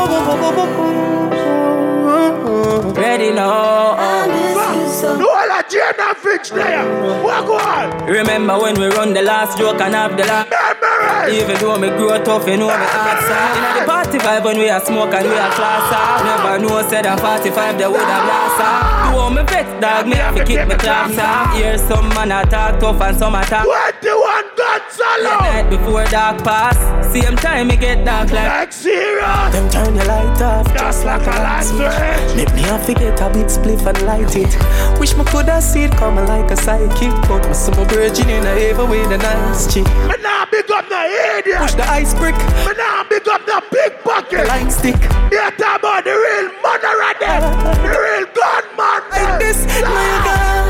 Ready 2.94 3.32
now. 3.32 3.96
I 3.98 4.28
miss 4.28 4.78
you 4.78 4.83
so 5.04 5.18
No, 5.20 5.28
all 5.30 5.52
a 5.52 5.60
Jana 5.68 6.16
fix 6.16 6.50
there. 6.50 6.88
What 7.24 7.46
go 7.46 7.60
on? 7.60 8.08
Remember 8.08 8.56
when 8.58 8.80
we 8.80 8.88
run 8.88 9.14
the 9.14 9.22
last 9.22 9.58
joke 9.58 9.82
and 9.82 9.94
have 9.94 10.16
the 10.16 10.24
last 10.24 10.50
Memories. 10.50 11.44
Even 11.44 11.56
though 11.60 11.78
me 11.78 11.90
grow 11.90 12.16
tough, 12.24 12.48
you 12.48 12.58
know 12.58 12.68
me 12.68 12.88
heart 12.96 13.20
soft 13.28 13.58
Inna 13.58 13.72
the 13.80 13.84
party 13.86 14.18
vibe 14.20 14.44
when 14.46 14.58
we 14.58 14.70
a 14.70 14.80
smoke 14.80 15.14
and 15.14 15.28
we 15.28 15.36
a 15.36 15.50
class 15.52 15.88
off 15.92 16.24
Never 16.24 16.60
know 16.64 16.82
said 16.90 17.06
I'm 17.06 17.18
45 17.18 17.78
they 17.78 17.88
would 17.88 18.00
have 18.00 18.24
blast 18.28 18.62
off 18.62 19.14
Do 19.14 19.20
all 19.20 19.30
me 19.30 19.44
vex 19.44 19.68
dog, 19.82 20.08
me 20.08 20.16
have 20.16 20.36
to 20.36 20.46
kick 20.46 20.68
me 20.68 20.76
class 20.76 21.18
off 21.18 21.56
Hear 21.56 21.78
some 21.78 22.10
man 22.10 22.32
a 22.32 22.44
talk 22.50 22.80
tough 22.80 23.02
and 23.02 23.18
some 23.18 23.36
a 23.36 23.44
talk 23.46 23.66
21 23.66 24.56
gun 24.56 24.74
Gonzalo. 24.74 25.30
The 25.30 25.40
night 25.40 25.70
before 25.70 26.06
dark 26.06 26.44
pass. 26.44 26.78
Same 27.14 27.36
time 27.36 27.68
me 27.68 27.78
get 27.78 28.06
dark 28.06 28.32
like. 28.32 28.48
Like 28.48 28.74
serious. 28.74 29.54
Them 29.54 29.70
turn 29.70 29.94
the 29.94 30.06
light 30.06 30.42
off 30.42 30.74
just, 30.74 31.06
like, 31.06 31.22
a 31.22 31.30
light 31.30 31.64
switch. 31.64 32.36
Make 32.36 32.54
me 32.56 32.62
have 32.64 32.86
to 32.86 32.94
get 32.94 33.20
a 33.22 33.30
big 33.30 33.48
spliff 33.48 33.86
and 33.86 34.02
light 34.06 34.36
it. 34.36 34.54
Wish 35.00 35.16
me 35.16 35.24
coulda 35.26 35.62
see 35.62 35.84
it 35.84 35.92
coming 35.92 36.26
like 36.28 36.50
a 36.52 36.56
psychic, 36.56 37.12
but 37.28 37.44
my 37.46 37.54
see 37.54 37.72
my 37.72 37.84
virgin 37.86 38.30
in 38.30 38.46
a 38.46 38.54
ever 38.70 38.86
with 38.86 39.12
a 39.12 39.18
nice 39.18 39.74
chick. 39.74 39.86
Me 40.08 40.16
nah 40.22 40.46
big 40.50 40.70
up 40.72 40.88
the 40.88 41.02
idiot. 41.38 41.60
Push 41.60 41.74
the 41.74 41.84
ice 41.90 42.14
brick. 42.14 42.36
Me 42.66 42.74
nah 42.78 43.04
big 43.10 43.28
up 43.28 43.46
the 43.46 43.62
big 43.72 44.04
bucket. 44.04 44.40
The 44.40 44.48
line 44.48 44.72
stick. 44.72 44.96
You 45.32 45.52
talk 45.58 45.80
about 45.80 46.04
the 46.04 46.12
real 46.12 46.48
murderer 46.64 47.14
there. 47.20 47.42
The 47.84 47.96
real 48.04 48.26
gunman 48.38 49.02
there. 49.12 49.24
Like 49.24 49.40
this, 49.40 49.66
my 49.82 50.08
God, 50.24 50.68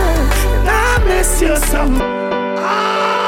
and 0.59 0.69
I 0.69 1.05
miss 1.05 1.41
you 1.41 1.55
so. 1.57 1.87
Ah. 2.59 3.23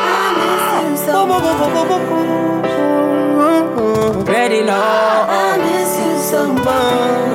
Ready 4.25 4.63
now. 4.63 5.25
I 5.29 5.57
miss 5.57 5.99
you 5.99 6.19
so 6.19 6.53
much. 6.53 7.34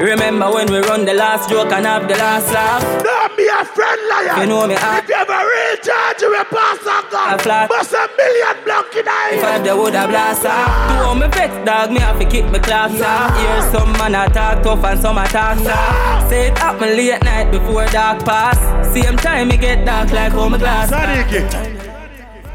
Remember 0.00 0.50
when 0.50 0.66
we 0.72 0.78
run 0.80 1.04
the 1.04 1.12
last 1.12 1.50
joke 1.50 1.70
and 1.72 1.84
have 1.84 2.08
the 2.08 2.14
last 2.16 2.50
laugh? 2.54 2.82
Don't 3.04 3.36
be 3.36 3.46
a 3.46 3.62
friend 3.66 4.00
liar. 4.08 4.40
You 4.40 4.46
know 4.48 4.66
me, 4.66 4.74
I- 4.74 4.98
If 4.98 5.08
you 5.10 5.14
ever 5.14 5.40
real 5.52 5.76
charge, 5.84 6.22
you 6.22 6.30
will 6.30 6.44
pass 6.46 6.80
a 6.80 6.98
gun. 7.10 7.34
A 7.34 7.38
flat. 7.38 7.68
Bust 7.68 7.92
a 7.92 8.08
million 8.16 8.56
block 8.64 8.86
in 8.96 9.04
the 9.04 9.10
If. 9.36 9.44
I 9.44 9.58
the 9.58 9.76
would 9.76 9.94
have 9.94 10.08
blast 10.08 10.46
off 10.46 10.88
To 10.88 11.04
all 11.04 11.14
my 11.14 11.28
pets 11.28 11.54
dog, 11.66 11.90
me 11.92 12.00
have 12.00 12.18
to 12.18 12.24
kick 12.24 12.46
my 12.50 12.58
class 12.58 12.98
off 13.00 13.36
Hear 13.38 13.72
some 13.72 13.92
man 13.92 14.14
attack 14.14 14.62
tough 14.62 14.82
and 14.84 15.00
some 15.00 15.18
attack 15.18 15.58
soft 15.58 16.30
Say 16.30 16.48
it 16.48 16.58
happen 16.58 16.96
late 16.96 17.12
at 17.12 17.22
night 17.24 17.50
before 17.50 17.84
dark 17.86 18.24
pass 18.24 18.58
Same 18.94 19.16
time 19.16 19.48
me 19.48 19.56
get 19.58 19.84
dark 19.84 20.10
like 20.12 20.32
how 20.32 20.48
my 20.48 20.58
glass 20.58 20.90
Sadiki. 20.90 21.79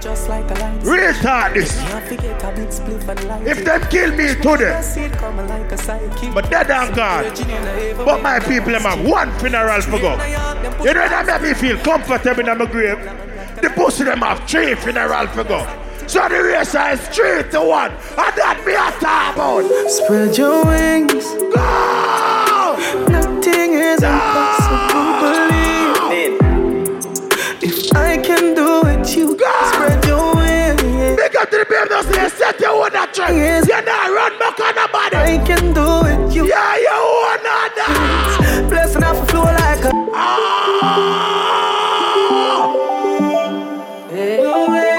Just 0.05 0.29
like 0.29 0.45
a 0.51 0.53
light 0.53 0.83
Real 0.83 1.13
talk 1.15 1.55
this. 1.55 1.75
Me 1.81 1.85
have 1.85 2.07
to 2.09 2.15
get 2.15 2.43
a 2.43 2.51
big 2.55 2.69
spliff 2.69 3.07
and 3.07 3.23
light 3.27 3.47
If 3.47 3.57
it. 3.57 3.65
them 3.65 3.81
kill 3.89 4.11
me 4.11 4.35
today, 4.35 4.79
See 4.83 5.01
it 5.01 5.13
coming 5.13 5.47
like 5.47 5.71
a 5.71 5.75
sidekick 5.75 6.31
but 6.31 6.47
dead 6.47 6.69
and 6.69 6.95
gone. 6.95 8.05
But 8.05 8.21
my 8.21 8.39
people 8.39 8.71
them 8.71 8.83
have 8.83 9.03
one 9.03 9.31
funeral 9.39 9.81
for 9.81 9.97
go. 9.97 10.11
You 10.83 10.93
know 10.93 11.09
that 11.09 11.25
make 11.25 11.41
me 11.41 11.53
feel 11.55 11.77
comfortable 11.79 12.47
in 12.47 12.55
my 12.55 12.65
grave. 12.67 12.99
The 13.63 13.71
pussy 13.75 14.03
them 14.03 14.19
have 14.19 14.47
three 14.47 14.75
funeral 14.75 15.25
for 15.25 15.43
go. 15.43 15.65
So 16.05 16.29
the 16.29 16.43
race 16.43 16.75
is 16.75 17.07
three 17.07 17.41
to 17.49 17.61
one. 17.61 17.89
And 17.89 18.37
that 18.37 18.61
me 18.63 18.73
a 18.73 18.91
talk 19.01 19.33
about. 19.33 19.89
Spread 19.89 20.37
your 20.37 20.65
wings 20.65 21.25
Go! 21.49 22.77
Nothing 23.09 23.73
is 23.73 24.03
impossible 24.03 25.17
believe 25.25 26.37
If 27.63 27.95
I 27.95 28.17
can 28.17 28.53
do 28.53 28.85
it 28.85 29.15
you 29.17 29.35
spread 29.73 29.94
to 31.45 31.57
the 31.57 31.65
baby, 31.65 32.13
say 32.13 32.29
set 32.29 32.59
your 32.59 32.83
own 32.83 32.91
track. 32.91 33.31
Yes. 33.31 33.67
You 33.67 33.81
not 33.81 34.09
run 34.09 34.39
back 34.39 34.59
on 34.59 34.75
nobody. 34.75 35.17
I 35.17 35.37
can 35.45 35.73
do 35.73 36.05
it 36.05 36.15
you 36.35 36.47
Yeah, 36.47 36.77
you 36.77 36.89
own 36.91 37.43
that. 37.43 38.65
Blessing 38.69 39.03
off 39.03 39.21
a 39.21 39.25
flow 39.27 39.43
like 39.43 39.85
a 39.85 39.91
Oh. 40.17 40.71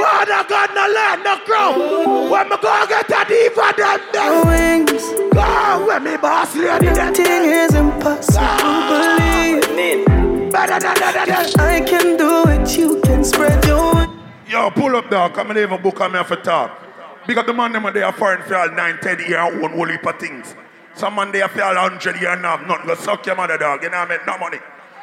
Father 0.03 0.45
God, 0.49 0.71
no 0.75 0.87
land, 0.93 1.25
no 1.25 1.37
crown. 1.45 2.31
When 2.31 2.49
me 2.49 2.57
go 2.63 2.87
get 2.89 3.11
a 3.11 3.25
diva, 3.29 3.73
them 3.77 4.01
them. 4.13 4.47
wings 4.47 5.05
Go, 5.33 5.87
when 5.87 6.05
me 6.05 6.17
boss 6.17 6.55
lady, 6.57 6.87
them 6.87 7.13
Nothing 7.13 7.45
is 7.45 7.75
impossible 7.75 8.39
ah. 8.41 9.61
believe 9.67 10.07
Better 10.51 10.79
than 10.81 10.95
that, 10.95 11.27
that, 11.27 11.61
I 11.61 11.81
can 11.81 12.17
do 12.17 12.45
it, 12.49 12.77
you 12.77 13.01
can 13.03 13.25
spread 13.25 13.65
your 13.65 13.95
wings. 13.95 14.16
Yo, 14.57 14.71
pull 14.71 14.97
up 14.97 15.11
dog, 15.11 15.35
come 15.35 15.51
and 15.51 15.59
even 15.59 15.83
book 15.83 16.01
on 16.01 16.13
me 16.13 16.25
for 16.25 16.37
talk. 16.37 16.83
Big 17.27 17.37
up 17.37 17.45
the 17.45 17.53
man 17.53 17.73
them 17.73 17.87
they 17.93 18.03
are 18.03 18.11
foreign 18.11 18.41
for 18.41 18.57
all 18.57 18.71
9, 18.71 18.99
10 19.03 19.19
year 19.29 19.39
and 19.39 19.63
own 19.63 19.73
whole 19.73 19.87
heap 19.87 20.07
of 20.07 20.19
things. 20.19 20.55
Some 20.95 21.17
man 21.17 21.31
they 21.31 21.43
are 21.43 21.49
for 21.51 21.63
all 21.63 21.75
100 21.75 22.19
year 22.19 22.31
and 22.31 22.43
have 22.43 22.67
nothing. 22.67 22.87
Go 22.87 22.95
suck 22.95 23.27
your 23.27 23.37
mother 23.37 23.59
dog, 23.59 23.83
you 23.83 23.91
know 23.91 23.99
what 23.99 24.11
I 24.11 24.17
mean? 24.17 24.27
No 24.27 24.39
money. 24.39 24.57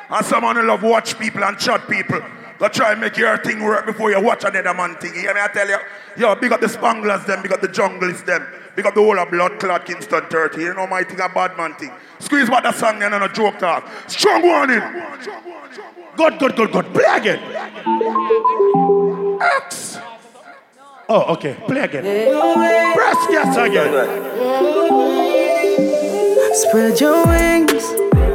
And 0.10 0.26
some 0.26 0.42
man 0.42 0.66
love 0.66 0.82
watch 0.82 1.20
people 1.20 1.44
and 1.44 1.56
chat 1.60 1.88
people. 1.88 2.20
Go 2.58 2.68
try 2.68 2.94
and 2.94 3.02
make 3.02 3.16
your 3.16 3.38
thing 3.44 3.62
work 3.62 3.86
before 3.86 4.10
you 4.10 4.20
watch 4.20 4.44
another 4.44 4.74
man 4.74 4.96
thing. 4.96 5.14
You 5.14 5.22
hear 5.22 5.36
me? 5.36 5.42
I 5.42 5.48
tell 5.50 5.70
you, 5.70 5.78
yo, 6.18 6.34
big 6.34 6.52
up 6.52 6.60
the 6.60 6.66
Spanglers 6.66 7.24
them, 7.28 7.44
big 7.44 7.54
up 7.54 7.62
the 7.62 7.68
Junglists 7.68 8.26
them, 8.26 8.48
big 8.76 8.88
up 8.88 8.96
the 8.96 9.02
whole 9.02 9.20
of 9.20 9.30
Blood 9.30 9.60
Clot 9.60 9.86
Kingston 9.86 10.24
30. 10.32 10.62
You 10.62 10.74
know 10.74 10.88
my 10.88 11.04
thing, 11.04 11.20
a 11.20 11.30
bad 11.30 11.56
man 11.58 11.76
thing. 11.76 11.92
Squeeze 12.18 12.50
back 12.50 12.64
the 12.64 12.72
song 12.72 13.04
and 13.04 13.14
a 13.14 13.30
joke 13.30 13.60
talk. 13.60 13.88
Strong 14.08 14.42
warning. 14.42 14.82
Good, 16.18 16.40
good, 16.40 16.56
good, 16.56 16.72
good. 16.72 16.86
Play 16.92 17.06
again. 17.06 18.80
X. 19.44 19.98
Oh, 21.10 21.34
okay. 21.34 21.56
Play 21.68 21.82
again. 21.82 22.04
Press 22.96 23.18
yes 23.30 23.58
again. 23.58 23.92
Spread 26.56 27.02
your 27.02 27.26
wings. 27.26 28.33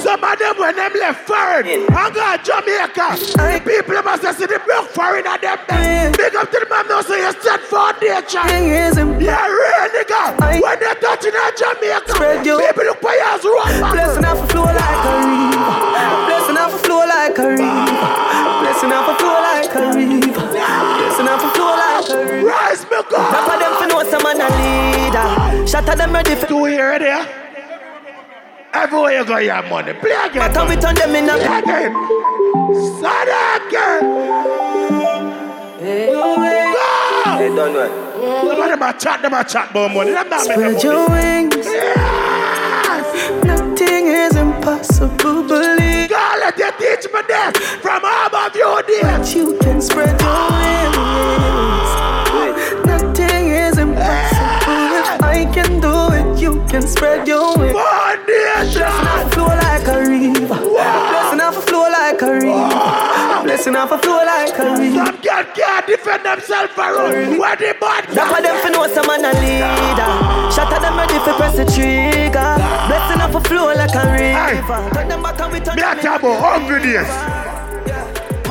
Some 0.00 0.24
of 0.24 0.38
them 0.38 0.56
when 0.56 0.76
them 0.76 0.92
left 0.96 1.28
foreign 1.28 1.66
and 1.68 1.84
go 1.88 2.08
to 2.08 2.40
Jamaica, 2.40 3.20
the 3.36 3.60
people 3.60 4.00
must 4.02 4.24
have 4.24 4.36
seen 4.36 4.48
the 4.48 4.58
broke 4.64 4.88
foreign 4.96 5.26
and 5.26 5.40
them 5.42 5.58
there. 5.68 6.12
Big 6.16 6.34
up 6.36 6.50
to 6.50 6.56
the 6.56 6.66
man 6.72 6.88
now 6.88 7.02
say 7.04 7.20
you. 7.20 7.28
Nothing 7.28 8.72
is 8.72 8.96
impossible. 8.96 9.22
Yeah, 9.22 9.44
real 9.44 9.86
nigga. 9.92 10.40
When 10.56 10.76
they 10.80 10.94
touching 11.04 11.36
on 11.36 11.52
Jamaica, 11.52 12.16
Spread 12.16 12.40
people 12.40 12.84
look 12.88 13.00
for 13.04 13.12
you 13.12 13.28
as 13.28 13.44
one 13.44 13.92
Blessing 13.92 14.24
off 14.24 14.40
a 14.40 14.46
flow 14.48 14.64
like 14.72 15.04
a 15.04 15.12
river. 15.20 15.68
Blessing 16.24 16.56
off 16.56 16.72
a 16.72 16.78
flow 16.80 17.04
like 17.04 17.36
a 17.36 17.46
river. 17.60 18.40
Blessing 18.64 18.92
off 18.96 19.04
a 19.04 19.14
flow 19.20 19.36
like 19.36 19.74
a 19.76 19.82
river. 20.00 20.48
Blessing 20.48 21.28
off 21.28 21.44
a 21.44 21.50
flow 21.52 21.76
like 21.76 22.08
a 22.08 22.18
river. 22.24 22.48
Rise 22.48 22.82
me 22.88 22.98
God. 23.04 23.30
Top 23.36 23.52
of 23.52 23.56
them 23.60 23.72
for 23.76 23.86
know 23.92 24.00
some 24.08 24.24
man 24.24 24.40
a 24.40 24.48
leader. 24.48 25.68
Shatter 25.68 25.94
them 25.94 26.12
ready 26.12 26.34
for 26.36 26.46
Do 26.46 26.58
you 26.64 26.64
hear 26.80 26.92
it 26.94 27.00
there? 27.00 27.49
Everywhere 28.72 29.18
you 29.18 29.24
go, 29.24 29.36
you 29.38 29.50
have 29.50 29.68
money. 29.68 29.92
Play 29.94 30.12
again. 30.12 30.38
Matter 30.38 30.64
we 30.68 30.76
turn 30.76 30.94
them 30.94 31.14
in 31.14 31.28
a 31.28 31.34
Play 31.34 31.58
again. 31.58 31.92
Start 32.98 33.28
again. 33.28 34.02
Oh, 36.12 36.36
go! 36.36 37.38
They 37.38 37.48
done 37.48 37.74
well. 37.74 38.46
Some 38.46 38.60
of 38.60 38.68
them 38.68 38.82
a 38.82 38.92
chat, 38.98 39.22
them 39.22 39.32
chat 39.44 39.70
about 39.70 39.92
money. 39.92 40.12
Them 40.12 40.32
Spread 40.38 40.82
your 40.82 41.08
wings. 41.08 41.66
Yes! 41.66 43.44
Nothing 43.44 44.06
is 44.06 44.36
impossible. 44.36 45.42
Believe 45.42 46.10
God, 46.10 46.38
let 46.38 46.58
you 46.58 46.70
teach 46.78 47.12
me 47.12 47.20
this 47.26 47.56
from 47.80 48.02
all 48.04 48.34
of 48.36 48.54
your 48.54 48.82
days. 48.82 49.00
that 49.02 49.34
you 49.34 49.58
can 49.58 49.80
spread 49.80 50.20
your 50.20 50.50
wings. 50.50 52.09
You 56.50 56.66
can 56.66 56.82
spread 56.82 57.26
your 57.26 57.56
wings. 57.56 57.72
Blessing 57.72 58.26
Foundation. 58.26 58.82
off 58.82 59.26
a 59.26 59.30
flow 59.30 59.46
like 59.46 59.88
a 59.88 59.96
river. 60.00 60.60
Blessing 60.60 61.40
off 61.40 61.56
a 61.56 61.62
flow 61.62 61.88
like 61.90 62.22
a 62.22 62.32
river. 62.32 63.42
Blessing 63.44 63.76
off 63.76 63.92
a 63.92 63.98
flow 63.98 64.24
like 64.24 64.58
a 64.58 64.64
river. 64.78 65.04
Some 65.04 65.20
girl 65.20 65.44
can't 65.54 65.86
defend 65.86 66.24
themselves 66.24 66.72
for 66.72 66.90
road. 66.90 67.38
Where 67.38 67.56
the 67.56 67.74
bad 67.80 68.08
That's 68.10 68.30
why 68.30 68.40
them 68.40 68.56
for 68.62 68.70
know 68.70 68.86
some 68.92 69.06
man 69.06 69.24
a 69.24 69.32
leader. 69.38 70.10
Shatter 70.50 70.80
them 70.80 70.96
ready 70.96 71.18
for 71.24 71.34
press 71.38 71.56
the 71.56 71.64
trigger. 71.64 72.50
Blessing 72.88 73.20
off 73.20 73.34
a 73.34 73.40
flow 73.48 73.66
like 73.72 73.94
a 73.94 74.04
river. 74.10 74.90
Turn 74.94 75.08
them 75.08 75.22
back 75.22 75.40
and 75.40 75.52
we 75.52 75.60
turn 75.60 75.76
Me 75.76 75.82
a 75.82 75.94
them 75.94 76.14
about 76.14 76.40
hungry 76.40 76.82
days. 76.82 77.39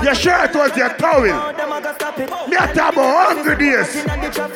Your 0.04 0.16
shirt 0.16 0.56
was 0.56 0.76
your 0.78 0.90
towel. 0.96 1.24
Them 1.54 1.72
a 1.72 1.82
go 1.82 1.94
stop 1.94 2.18
it. 2.20 2.30
Me 2.50 2.56
a 2.56 2.64
about 2.72 2.94
hungry 2.96 3.56
days. 3.58 4.06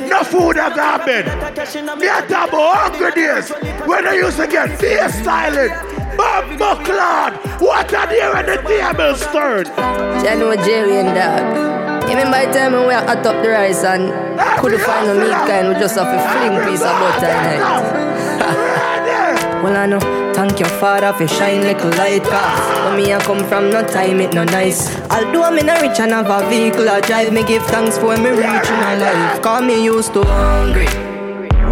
No 0.10 0.24
food 0.24 0.58
I 0.58 0.74
got 0.76 1.06
bed. 1.06 1.26
Me 2.00 2.08
a 2.08 2.18
about 2.20 2.92
hungry 2.92 3.12
days. 3.12 3.50
When 3.86 4.08
I 4.08 4.14
used 4.14 4.38
to 4.38 4.48
get 4.48 4.80
face 4.80 5.20
styling. 5.22 5.72
Bob 6.16 6.58
Bucklard. 6.58 7.34
What 7.60 7.94
are 7.94 8.08
they 8.08 8.22
when 8.32 8.46
the 8.46 8.58
table 8.62 9.16
stirred? 9.16 9.68
I 9.68 10.36
know 10.36 10.56
Jerry 10.56 10.98
and 11.00 11.14
dog. 11.16 12.10
Even 12.10 12.32
by 12.32 12.46
the 12.46 12.54
time 12.54 12.72
we 12.74 12.94
hot 12.94 13.26
up 13.26 13.44
the 13.44 13.50
rice 13.50 13.84
and 13.84 14.12
couldn't 14.60 14.80
find 14.82 15.08
no 15.08 15.16
meat 15.20 15.32
kind, 15.48 15.68
we 15.70 15.74
just 15.76 15.96
have 15.96 16.08
a 16.08 16.20
fling 16.32 16.62
piece 16.70 16.82
of 16.82 17.00
butter 17.00 17.28
in 17.28 17.46
it. 17.52 17.60
well, 19.64 19.76
I 19.76 19.86
know, 19.88 20.00
thank 20.34 20.60
your 20.60 20.70
father 20.70 21.14
for 21.14 21.28
shine 21.28 21.62
little 21.62 21.90
light 21.92 22.24
cause 22.24 22.86
When 22.86 22.98
me 22.98 23.14
I 23.14 23.20
come 23.22 23.44
from, 23.48 23.70
no 23.70 23.86
time 23.86 24.20
it 24.20 24.34
no 24.34 24.44
nice. 24.44 24.96
Although 25.10 25.44
I'm 25.44 25.58
in 25.58 25.70
a 25.70 25.80
rich 25.82 26.00
and 26.00 26.12
have 26.12 26.30
a 26.30 26.50
vehicle 26.50 26.90
I 26.90 27.02
drive, 27.02 27.32
me 27.32 27.44
give 27.44 27.64
thanks 27.68 27.98
for 27.98 28.18
me 28.18 28.30
reach 28.30 28.70
in 28.74 28.78
my 28.86 28.96
life. 28.98 29.42
Cause 29.42 29.64
me 29.64 29.84
used 29.84 30.14
to 30.14 30.24
hungry. 30.24 30.88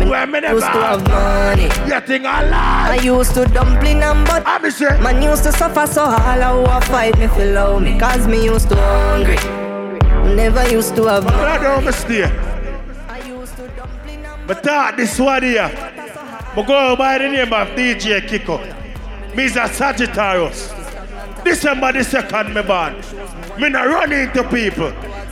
Where 0.10 0.28
me 0.28 0.40
never 0.40 0.56
used 0.56 0.66
to 0.66 0.82
have 0.82 1.08
money. 1.08 1.68
Getting 1.90 2.22
alive. 2.22 2.44
I 2.44 2.50
lie? 2.50 2.98
I 3.00 3.04
used 3.04 3.34
to 3.36 3.46
dumpling 3.46 4.04
and 4.04 4.26
but 4.28 4.44
I 4.46 4.60
Man 5.00 5.22
used 5.22 5.44
to 5.44 5.52
suffer 5.52 5.88
so 5.88 6.04
all 6.04 6.12
I 6.12 6.80
who 6.80 6.92
fight 6.92 7.18
me 7.18 7.28
feel 7.28 7.54
love 7.54 7.82
me 7.82 8.00
Cause 8.00 8.28
me 8.28 8.44
used 8.46 8.70
to 8.70 8.76
hungry 8.76 9.38
Never 10.36 10.68
used 10.70 10.96
to 10.96 11.06
have 11.06 11.24
but 11.24 11.34
I 11.34 11.58
don't 11.62 11.94
stay. 11.94 12.30
But 14.48 14.64
talk 14.64 14.98
this 14.98 15.18
one 15.20 15.44
here. 15.44 15.91
But 16.56 16.68
go 16.68 16.96
by 16.98 17.18
the 17.18 17.30
name 17.30 17.54
of 17.54 17.70
DJ 17.70 18.28
Kiko. 18.28 18.60
Me 19.36 19.46
is 19.46 19.56
a 19.56 19.70
Sagittarius. 19.70 20.74
December 21.46 21.94
the 21.94 22.04
second, 22.04 22.54
me 22.54 22.62
born. 22.62 22.96
Me 23.58 23.70
not 23.70 23.88
run 23.88 24.12
into 24.12 24.44
people. 24.50 24.92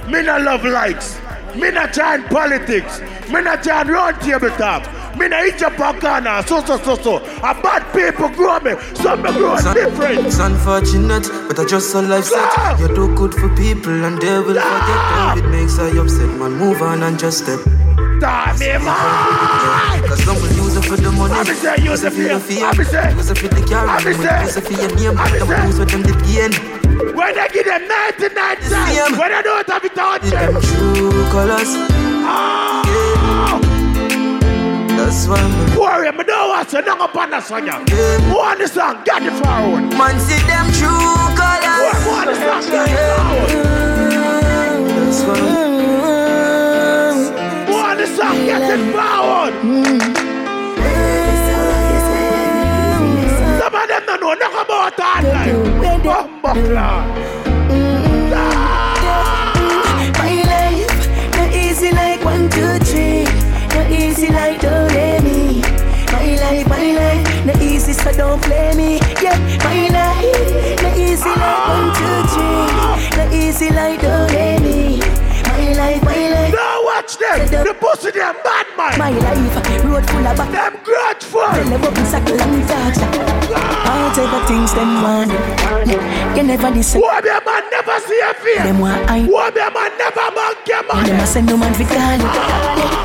Me 0.09 0.23
not 0.23 0.41
love 0.43 0.63
likes. 0.63 1.19
Me 1.55 1.71
not 1.71 1.91
join 1.91 2.23
politics. 2.23 3.01
Me 3.29 3.41
not 3.41 3.61
join 3.61 3.89
round 3.89 4.21
table 4.21 4.49
talk. 4.51 4.83
Me 5.17 5.27
not 5.27 5.45
eat 5.45 5.61
up 5.61 5.73
a 5.73 5.99
corner. 5.99 6.41
So, 6.43 6.63
so, 6.63 6.77
so, 6.77 6.95
so. 6.95 7.17
A 7.17 7.53
bad 7.53 7.83
people 7.93 8.29
grow 8.29 8.59
me. 8.61 8.79
Some 8.95 9.21
me 9.21 9.33
grow 9.33 9.57
different. 9.73 10.25
It's 10.25 10.39
unfortunate, 10.39 11.27
but 11.49 11.59
I 11.59 11.65
just 11.65 11.91
saw 11.91 11.99
life 11.99 12.23
set. 12.23 12.37
Ah! 12.39 12.77
You're 12.79 12.95
too 12.95 13.13
good 13.15 13.33
for 13.33 13.53
people 13.57 14.05
and 14.05 14.21
they 14.21 14.39
will 14.39 14.55
ah! 14.57 15.35
forget. 15.35 15.43
If 15.43 15.43
it 15.43 15.49
makes 15.49 15.77
I 15.79 15.89
upset, 15.99 16.29
man, 16.39 16.53
move 16.53 16.81
on 16.81 17.03
and 17.03 17.19
just 17.19 17.39
step. 17.39 17.59
Stop 18.19 18.59
me, 18.59 18.67
man. 18.67 20.07
Cause 20.07 20.23
some 20.23 20.35
will 20.35 20.38
use 20.38 20.38
it 20.38 20.38
for 20.89 20.97
the 20.97 21.11
money. 21.11 21.33
I 21.33 21.43
be 21.43 21.53
say 21.53 21.75
use 21.83 22.03
it 22.03 22.13
for 22.13 22.21
your. 22.21 22.41
I 22.41 22.73
be 22.73 22.83
say. 22.83 23.13
Use 23.13 23.29
it 23.29 23.37
for 23.37 23.47
the 23.47 23.61
car. 23.69 23.85
I 23.87 24.03
be 24.03 24.13
say. 24.17 24.41
Use 24.41 24.57
it 24.57 24.65
for 24.65 24.73
your 24.73 24.89
name. 24.97 25.17
I 25.17 25.31
be 25.31 25.37
Them 25.37 25.47
will 25.47 25.55
say. 25.55 25.67
use 25.69 25.79
with 25.79 25.89
them 25.93 26.01
the 26.01 26.13
gain. 26.25 26.51
When 27.13 27.35
they 27.35 27.47
give 27.53 27.65
them 27.65 27.87
99 27.87 28.61
cents, 28.65 29.17
when 29.17 29.29
they 29.29 29.41
don't 29.43 29.69
have 29.69 29.85
it 29.85 29.97
out 29.97 30.23
In 30.23 30.29
them 30.31 30.61
true 30.61 31.23
colors. 31.29 31.71
Yeah. 32.89 33.61
That's 34.97 35.27
why 35.27 35.41
me 35.47 35.77
Warrior, 35.77 36.11
me 36.11 36.23
don't 36.23 36.49
want 36.49 36.69
to 36.69 36.81
knock 36.81 36.99
up 36.99 37.15
on 37.15 37.29
the 37.29 37.41
song. 37.41 37.67
Who 37.67 38.35
want 38.35 38.59
the 38.59 38.67
song? 38.67 39.03
Get 39.05 39.23
it 39.23 39.31
forward. 39.45 39.93
Man, 39.93 40.19
see 40.19 40.41
them 40.49 40.65
true 40.73 41.15
colors. 41.37 42.01
Who 42.01 42.09
want 42.09 42.25
the 42.29 42.35
song? 42.35 42.61
Get 42.65 42.89
it 42.89 42.97
forward. 43.13 43.53
That's 44.97 45.21
why. 45.23 45.37
Who 47.67 47.73
want 47.73 47.97
the 47.99 48.07
song? 48.07 48.35
Get 48.45 48.61
it 48.73 48.81
forward. 48.91 49.53
Some 49.53 50.38
know 54.29 54.35
nothing 54.35 54.61
about 54.61 54.99
all 54.99 55.23
life. 56.73 57.09
My 60.17 60.33
life, 60.51 61.55
easy 61.55 61.91
like 61.91 62.23
one, 62.23 62.49
two, 62.49 62.77
three. 62.85 63.25
Easy 63.89 64.27
like 64.27 64.61
do 64.61 64.69
re 64.93 65.19
mi. 65.21 65.61
My 66.11 66.35
life, 66.43 66.67
my 66.67 66.91
life, 66.91 67.61
easy 67.61 67.93
so 67.93 68.11
don't 68.11 68.41
play 68.43 68.73
me. 68.75 68.99
Yeah, 69.21 69.37
my 69.63 69.87
life, 69.89 70.83
not 70.83 70.97
easy 70.97 71.29
like 71.29 71.67
one, 71.73 71.89
two, 71.97 72.17
three. 72.31 73.17
Not 73.17 73.33
easy 73.33 73.69
like 73.71 73.99
do 74.01 74.13
re 74.35 74.59
mi. 74.59 74.99
My 75.47 75.73
life, 75.73 76.03
my 76.03 76.29
life. 76.29 76.48
Watch 77.09 77.17
them. 77.17 77.65
The 77.65 77.73
pussy 77.73 78.11
them 78.11 78.35
bad 78.43 78.67
man. 78.77 78.99
My 78.99 79.09
life, 79.09 79.83
road 79.83 80.05
full 80.05 80.27
of 80.27 80.37
back. 80.37 80.51
Them 80.53 80.77
grudgeful. 80.83 81.41
Tell 81.41 81.65
them 81.65 81.83
up 81.83 81.97
in 81.97 82.05
circle 82.05 82.37
and 82.37 82.67
talk. 82.69 82.93
All 83.89 84.11
type 84.13 84.29
of 84.29 84.45
things 84.45 84.73
them 84.77 85.01
want. 85.01 85.31
You 86.37 86.43
never 86.43 86.69
listen. 86.69 87.01
Be 87.01 87.07
a 87.07 87.41
man 87.41 87.63
never 87.71 87.99
see 88.05 88.19
a 88.21 88.33
fear? 88.35 88.61
Them 88.61 88.79
want 88.79 89.09
I. 89.09 89.25
Be 89.25 89.33
a 89.33 89.71
man 89.73 89.91
never 89.97 90.29
man 90.37 90.53
get 90.65 90.85
And 90.85 91.07
them 91.07 91.15
a 91.15 91.17
man? 91.17 91.25
send 91.25 91.47
no 91.47 91.57
man 91.57 91.73
fi 91.73 91.85
call. 91.89 92.21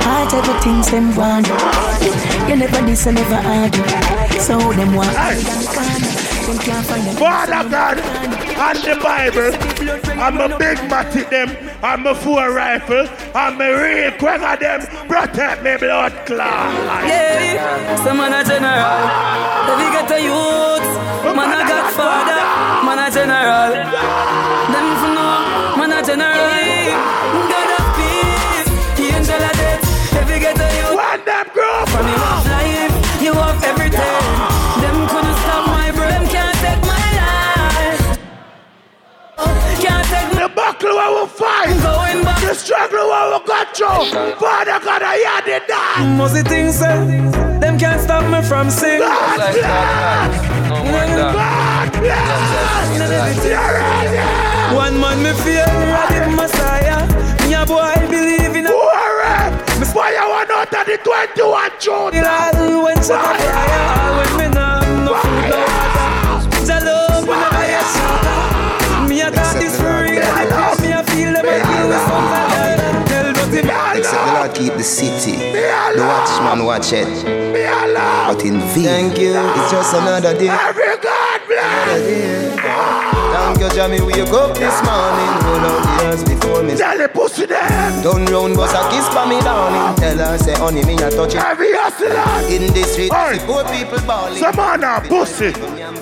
All 0.05 0.27
type 0.29 0.49
of 0.53 0.63
things 0.63 0.91
them 0.91 1.17
want. 1.17 1.49
You 2.47 2.57
never 2.57 2.83
listen, 2.83 3.15
never 3.15 3.41
argue. 3.41 3.89
So 4.39 4.59
them 4.73 4.95
want 4.95 5.17
I. 5.17 5.37
Them 6.45 6.59
can't 6.59 6.87
find 6.87 7.07
them. 7.07 7.17
Father 7.17 7.71
God 7.71 8.44
and 8.57 8.79
the 8.79 8.97
Bible. 9.03 9.53
I'm 10.21 10.39
a 10.41 10.59
big 10.59 10.79
matty 10.89 11.23
them. 11.25 11.51
I'm 11.83 12.07
a 12.07 12.15
four 12.15 12.53
rifle. 12.53 13.09
I'm 13.35 13.61
a 13.61 13.69
real 13.75 14.13
quick 14.13 14.43
of 14.43 14.59
them. 14.61 14.81
Protect 15.09 15.63
me 15.63 15.77
blood 15.77 16.13
clot. 16.27 16.73
Yeah, 17.07 17.97
some 18.05 18.17
man 18.17 18.33
a 18.33 18.45
general. 18.45 19.35
If 19.71 19.79
you 19.83 19.91
get 19.93 20.11
a 20.11 20.21
youth, 20.23 20.89
man 21.37 21.51
a 21.51 21.61
godfather, 21.69 22.41
man 22.87 22.99
a 22.99 23.11
general. 23.11 23.73
Them 24.73 24.89
for 25.01 25.11
know, 25.15 25.77
man 25.77 25.93
a 25.93 26.01
general. 26.05 26.95
God 27.51 27.71
of 27.79 27.87
peace, 27.97 28.69
angel 29.01 29.43
of 29.43 29.53
death. 29.53 29.83
If 30.15 30.31
you 30.31 30.39
get 30.41 30.59
a 30.59 30.69
youth, 30.79 30.97
when 30.97 31.25
them 31.25 31.47
grow 31.53 31.85
The 40.85 40.91
buckle 40.91 41.01
where 41.01 41.25
we 41.25 41.29
fight. 41.31 41.73
Going 41.81 42.25
back. 42.25 42.41
The 42.43 42.55
struggle 42.55 43.09
where 43.09 43.41
we 43.41 43.47
got 43.47 43.75
through. 43.75 44.37
Father 44.37 44.79
God, 44.85 45.03
I 45.03 45.17
hear 45.17 45.41
the 45.61 45.67
die. 45.67 46.17
Most 46.17 46.35
the 46.35 46.45
things 46.45 46.77
say, 46.77 47.07
them 47.59 47.79
can't 47.79 48.01
stop 48.01 48.25
me 48.31 48.47
from 48.47 48.69
singing. 48.69 49.01
Oh 49.01 49.09
God 51.17 51.93
bless. 51.93 52.29
God 52.69 53.01
bless. 53.01 53.45
You're 53.49 53.73
ready. 53.81 54.77
One 54.77 55.01
man 55.01 55.23
me 55.23 55.33
fear, 55.41 55.65
Rabbi 55.65 56.29
Messiah. 56.37 57.01
Me 57.49 57.55
a 57.55 57.65
boy 57.65 57.95
believe 58.11 58.55
in 58.55 58.67
a 58.67 58.71
Warren. 58.71 59.53
Why 59.95 60.11
you 60.13 60.29
want 60.29 60.51
out 60.51 60.75
of 60.75 60.85
the 60.85 60.99
21 60.99 61.71
June? 61.81 62.13
When 62.83 63.03
some 63.03 63.21
a 63.21 63.33
when 64.19 64.33
me 64.37 64.47
nah 64.53 64.81
no 65.05 65.15
food 65.15 65.49
no 65.49 65.59
water. 66.69 66.94
Keep 74.55 74.73
the 74.75 74.83
city. 74.83 75.37
The 75.37 76.03
watchman 76.07 76.65
watch 76.65 76.93
it. 76.93 77.09
But 77.25 78.45
in 78.45 78.61
vain. 78.73 78.85
Thank 78.85 79.19
you. 79.19 79.35
It's 79.37 79.71
just 79.71 79.95
another 79.95 80.37
day. 80.39 80.49
Every 80.49 80.97
God 81.03 81.41
bless. 81.47 82.61
Thank 83.35 83.59
you, 83.61 83.69
Jamie. 83.71 84.01
Wake 84.01 84.29
up 84.33 84.55
this 84.57 84.79
morning. 84.85 85.31
Roll 85.45 85.67
out 85.67 85.83
the 85.83 86.05
earth 86.07 86.25
before 86.27 86.63
me. 86.63 86.75
Tell 86.77 86.97
the 86.97 87.09
pussy 87.09 87.47
them. 87.47 88.03
Turn 88.03 88.25
round, 88.27 88.57
bust 88.57 88.75
a 88.75 88.89
kiss 88.91 89.07
for 89.09 89.27
me, 89.27 89.41
darling. 89.41 89.97
Tell 89.97 90.17
her, 90.19 90.39
say, 90.39 90.55
honey, 90.55 90.85
me 90.85 90.95
a 90.95 91.11
touch 91.11 91.35
it. 91.35 91.43
Every 91.43 91.73
hustler. 91.73 92.49
In 92.55 92.73
the 92.73 92.83
street, 92.85 93.13
Hey. 93.13 93.39
see 93.39 93.47
poor 93.47 93.65
people 93.65 94.01
bawling. 94.07 94.39
Some 94.39 94.57
man 94.57 94.85
a 94.85 95.01
pussy. 95.07 95.51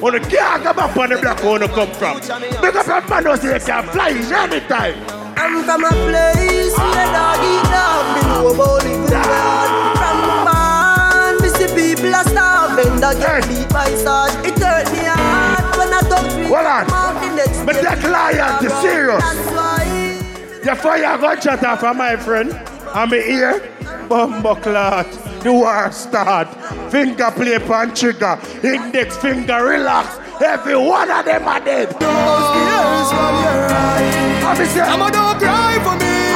When 0.01 0.13
the 0.15 0.21
can't 0.21 0.63
come 0.63 0.79
up 0.79 0.97
on 0.97 1.11
the 1.11 1.17
block 1.19 1.43
where 1.43 1.61
you 1.63 1.69
come 1.69 1.91
from. 1.93 2.21
Big 2.21 2.77
up 2.77 2.87
your 2.87 3.09
man 3.09 3.25
who 3.25 3.37
say 3.37 3.55
you 3.55 3.61
can 3.61 3.89
fly 3.89 4.11
anytime. 4.11 5.22
I'm 5.45 5.65
from 5.65 5.83
a 5.83 5.89
place 5.89 6.79
where 6.79 7.11
dog 7.11 7.43
eat 7.43 7.67
dog, 7.67 8.05
me 8.15 8.23
know 8.31 8.55
about 8.55 8.85
living 8.85 9.11
hard. 9.11 9.71
From 9.99 10.19
man, 10.47 11.35
me 11.43 11.49
see 11.49 11.67
people 11.75 12.15
are 12.15 12.23
starving, 12.23 13.01
dog 13.01 13.19
get 13.19 13.49
beat 13.49 13.69
by 13.69 13.91
sword. 13.91 14.31
It 14.47 14.57
hurt 14.63 14.87
me 14.93 15.03
hard 15.03 15.77
when 15.77 15.93
I 15.93 16.01
talk 16.03 16.23
to 16.31 16.47
Hold 16.47 16.67
on. 16.67 16.87
But 17.67 17.83
that 17.83 18.01
lion 18.05 18.65
is 18.65 18.73
serious. 18.87 19.25
You 20.65 20.77
fire 20.77 21.17
a 21.17 21.19
gunshot 21.21 21.65
off 21.65 21.83
of 21.83 21.97
my 21.97 22.15
friend. 22.15 22.53
I'm 22.95 23.11
here. 23.11 23.69
Bumbuckler. 24.09 25.43
The 25.43 25.53
war 25.53 25.91
start. 25.91 26.55
Finger 26.93 27.33
play 27.33 27.59
pan 27.59 27.93
trigger. 27.93 28.39
Index 28.63 29.17
finger 29.17 29.65
relax. 29.65 30.22
Every 30.43 30.75
one 30.75 31.09
of 31.09 31.25
them 31.25 31.47
are 31.47 31.61
dead. 31.61 31.95
I'm 32.03 32.19
I'ma 34.91 35.09
don't 35.15 35.39
cry 35.39 35.79
for 35.87 35.95
me. 36.03 36.35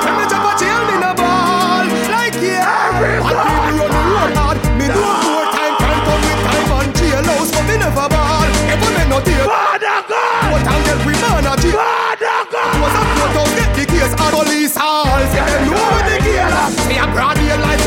Let 0.00 0.16
me 0.16 0.24
jump 0.32 0.48
a 0.48 0.56
chain 0.56 0.88
in 0.96 1.04
a 1.04 1.12
ball. 1.12 1.84
Like 2.08 2.40
yeah. 2.40 2.64
And 2.64 3.04
people 3.04 3.36
run 3.36 3.76
the 3.76 3.84
road 3.84 4.32
hard. 4.32 4.56
Me 4.80 4.88
do 4.88 5.04
more 5.04 5.44
time, 5.52 5.76
time 5.76 6.00
come 6.08 6.24
with 6.24 6.40
time 6.40 6.72
and 6.72 6.88
jailhouse, 6.96 7.52
but 7.52 7.68
me 7.68 7.76
never 7.76 8.08
ball. 8.08 8.48
Ever 8.72 8.90
me 8.96 9.04
no 9.12 9.20
deal. 9.20 9.44
Father 9.44 10.08
God. 10.08 10.48
What 10.48 10.64
and 10.64 10.82
get 10.88 10.98
we 11.04 11.12
man 11.20 11.44
a 11.44 11.54
jail. 11.60 11.76
Father 11.76 12.48
God. 12.48 12.80
Was 12.80 12.96
a 12.96 13.02
courthouse 13.12 13.52
get 13.60 13.70
the 13.76 13.84
case 13.92 14.08
and 14.08 14.32
police 14.32 14.72
halls. 14.72 15.30
Yeah, 15.36 15.44
them 15.52 15.68
know 15.68 16.00
the 16.08 16.16
up. 16.48 16.72
Me 16.88 16.96
a 16.96 17.04
broad 17.12 17.36
daylight, 17.36 17.76
you 17.76 17.77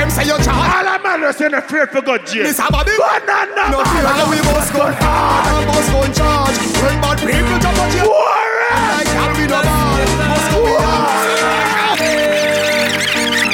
Them 0.00 0.08
say 0.08 0.24
you 0.24 0.40
charge. 0.40 0.48
All 0.48 0.88
a 0.88 0.96
man 1.04 1.28
is 1.28 1.36
in 1.44 1.52
the 1.52 1.60
fear 1.60 1.86
for 1.86 2.00
God 2.00 2.24
jail. 2.24 2.44
Miss 2.48 2.56
Abba 2.58 2.88
Go 2.88 3.04
on, 3.04 3.20
no, 3.28 3.44
no, 3.52 3.68
No 3.68 3.84
fear, 3.84 4.08
and 4.08 4.32
we 4.32 4.40
must 4.48 4.72
go 4.72 4.88
hard 4.88 5.60
and 5.60 5.68
must 5.68 5.92
go 5.92 6.08
in 6.08 6.12
charge. 6.16 6.56
When 6.80 6.96
bad 7.04 7.20
people 7.20 7.60
jump 7.60 7.76
a 7.76 7.84
jail. 7.92 8.08
Warren. 8.08 8.80
I 8.96 9.04
can't 9.04 9.36
be 9.36 9.44
no 9.44 9.60
ball. 9.60 10.00
Must 10.24 10.56
go 10.56 10.64
in 10.64 10.80
hard. 10.80 12.00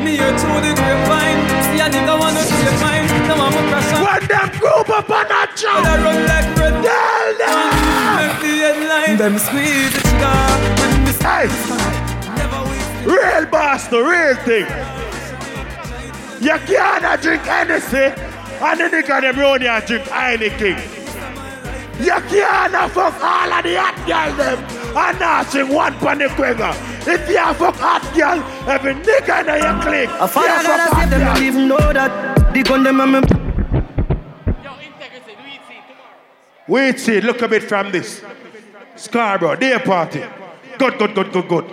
Me 0.06 0.14
here 0.14 0.38
through 0.38 0.62
the 0.62 0.70
grapevine. 0.70 1.42
See 1.66 1.82
a 1.82 1.90
nigga 1.90 2.14
wanna 2.14 2.46
take 2.46 2.78
mine. 2.78 3.10
Now 3.26 3.42
I'm 3.42 3.50
a 3.50 3.62
pressure. 3.66 4.06
When 4.06 4.22
them 4.30 4.46
group 4.62 4.86
up 4.86 5.10
on 5.10 5.26
that 5.26 5.50
job. 5.58 5.82
They 5.82 5.98
run 5.98 6.30
like 6.30 6.46
red. 6.62 6.78
Tell 6.78 7.42
them. 7.42 7.74
Make 8.22 8.38
the 8.38 8.54
headline. 8.70 9.18
Them 9.18 9.34
squeeze 9.42 9.90
the 9.90 9.98
trigger. 9.98 10.62
When 10.78 11.10
me 11.10 11.10
Hey. 11.26 11.50
Real 13.02 13.50
boss, 13.50 13.90
the 13.90 13.98
real 13.98 14.38
thing. 14.46 15.05
You 16.40 16.58
can't 16.66 17.22
drink 17.22 17.42
Hennessy 17.42 17.96
and 17.96 18.80
the 18.80 18.84
nigga 18.84 19.20
them 19.20 19.38
round 19.38 19.62
here 19.62 19.80
drink 19.86 20.04
Heineken. 20.04 20.76
You 21.98 22.10
can't 22.10 22.92
fuck 22.92 23.22
all 23.22 23.52
of 23.52 23.64
the 23.64 23.74
hot 23.80 23.96
girl 24.06 24.36
them 24.36 24.58
and 24.96 25.18
not 25.18 25.46
sing 25.46 25.68
one 25.72 25.94
pan 25.94 26.18
the 26.18 26.26
quenga. 26.26 26.74
If 27.06 27.28
you 27.28 27.54
fuck 27.54 27.76
hot 27.76 28.02
girl, 28.14 28.42
every 28.68 28.94
nigga 28.94 29.40
in 29.40 29.46
your 29.62 29.82
clique. 29.82 30.10
A 30.20 30.28
father 30.28 30.48
you 30.48 30.54
fuck 30.54 30.66
gotta 30.66 30.94
hot 30.94 31.10
them, 31.10 31.20
don't 31.20 31.42
even 31.42 31.68
know 31.68 31.92
that. 31.92 32.52
The 32.52 32.62
gun 32.62 32.82
them 32.82 33.00
and 33.00 33.12
me. 33.12 33.20
Wait, 36.68 36.98
see, 36.98 37.20
look 37.20 37.40
a 37.42 37.48
bit 37.48 37.62
from 37.62 37.92
this. 37.92 38.22
Scarborough, 38.96 39.56
day 39.56 39.78
party. 39.78 40.22
Good, 40.78 40.98
good, 40.98 41.14
good, 41.14 41.32
good, 41.32 41.48
good. 41.48 41.64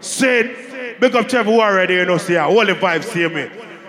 Said, 0.00 0.98
big 1.00 1.14
up 1.14 1.28
Trevor 1.28 1.52
already, 1.52 1.94
you 1.94 2.04
know, 2.04 2.18
see, 2.18 2.36
all 2.36 2.66
the 2.66 2.72
vibes 2.72 3.04
see 3.04 3.28
me. 3.28 3.48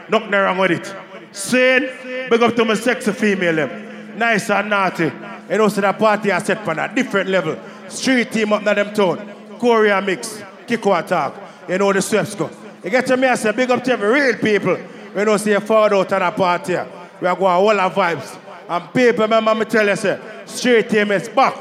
Nothing 0.10 0.32
wrong 0.32 0.57
with 0.57 0.72
it. 0.72 0.95
Said, 1.32 2.30
big 2.30 2.41
up 2.41 2.56
to 2.56 2.65
my 2.65 2.73
sexy 2.73 3.11
female, 3.14 3.56
them. 3.56 4.18
Nice 4.18 4.49
and 4.49 4.69
naughty. 4.69 5.11
You 5.49 5.57
know, 5.57 5.68
see, 5.68 5.82
that 5.82 5.98
party 5.98 6.32
I 6.32 6.40
set 6.40 6.64
for 6.64 6.72
a 6.72 6.94
different 6.94 7.30
level. 7.30 7.57
Street 7.88 8.32
team 8.32 8.53
up 8.53 8.65
in 8.65 8.76
them 8.76 8.94
town. 8.94 9.57
Korea 9.60 10.02
mix, 10.02 10.41
Kiko 10.68 10.99
attack. 10.99 11.34
You 11.69 11.78
know, 11.78 11.94
the 11.94 12.02
sweeps 12.02 12.36
go. 12.36 12.49
You 12.84 12.90
get 12.90 13.06
to 13.07 13.18
me, 13.18 13.28
I 13.28 13.36
say, 13.36 13.52
big 13.52 13.69
up 13.69 13.84
to 13.84 13.91
every 13.91 14.10
real 14.10 14.38
people. 14.38 14.78
You 15.15 15.26
know, 15.26 15.38
see, 15.38 15.52
you 15.52 15.60
fall 15.60 15.94
out 15.94 16.11
on 16.11 16.22
a 16.22 16.32
party. 16.32 16.78
We 17.22 17.28
are 17.28 17.36
going 17.36 17.52
all 17.52 17.80
our 17.80 17.91
vibes. 17.91 18.38
And 18.68 18.94
people, 18.94 19.23
remember 19.23 19.53
me 19.56 19.65
tell 19.65 19.88
you, 19.88 19.95
say, 19.95 20.19
street 20.45 20.90
team 20.90 21.11
is 21.11 21.30
back. 21.30 21.56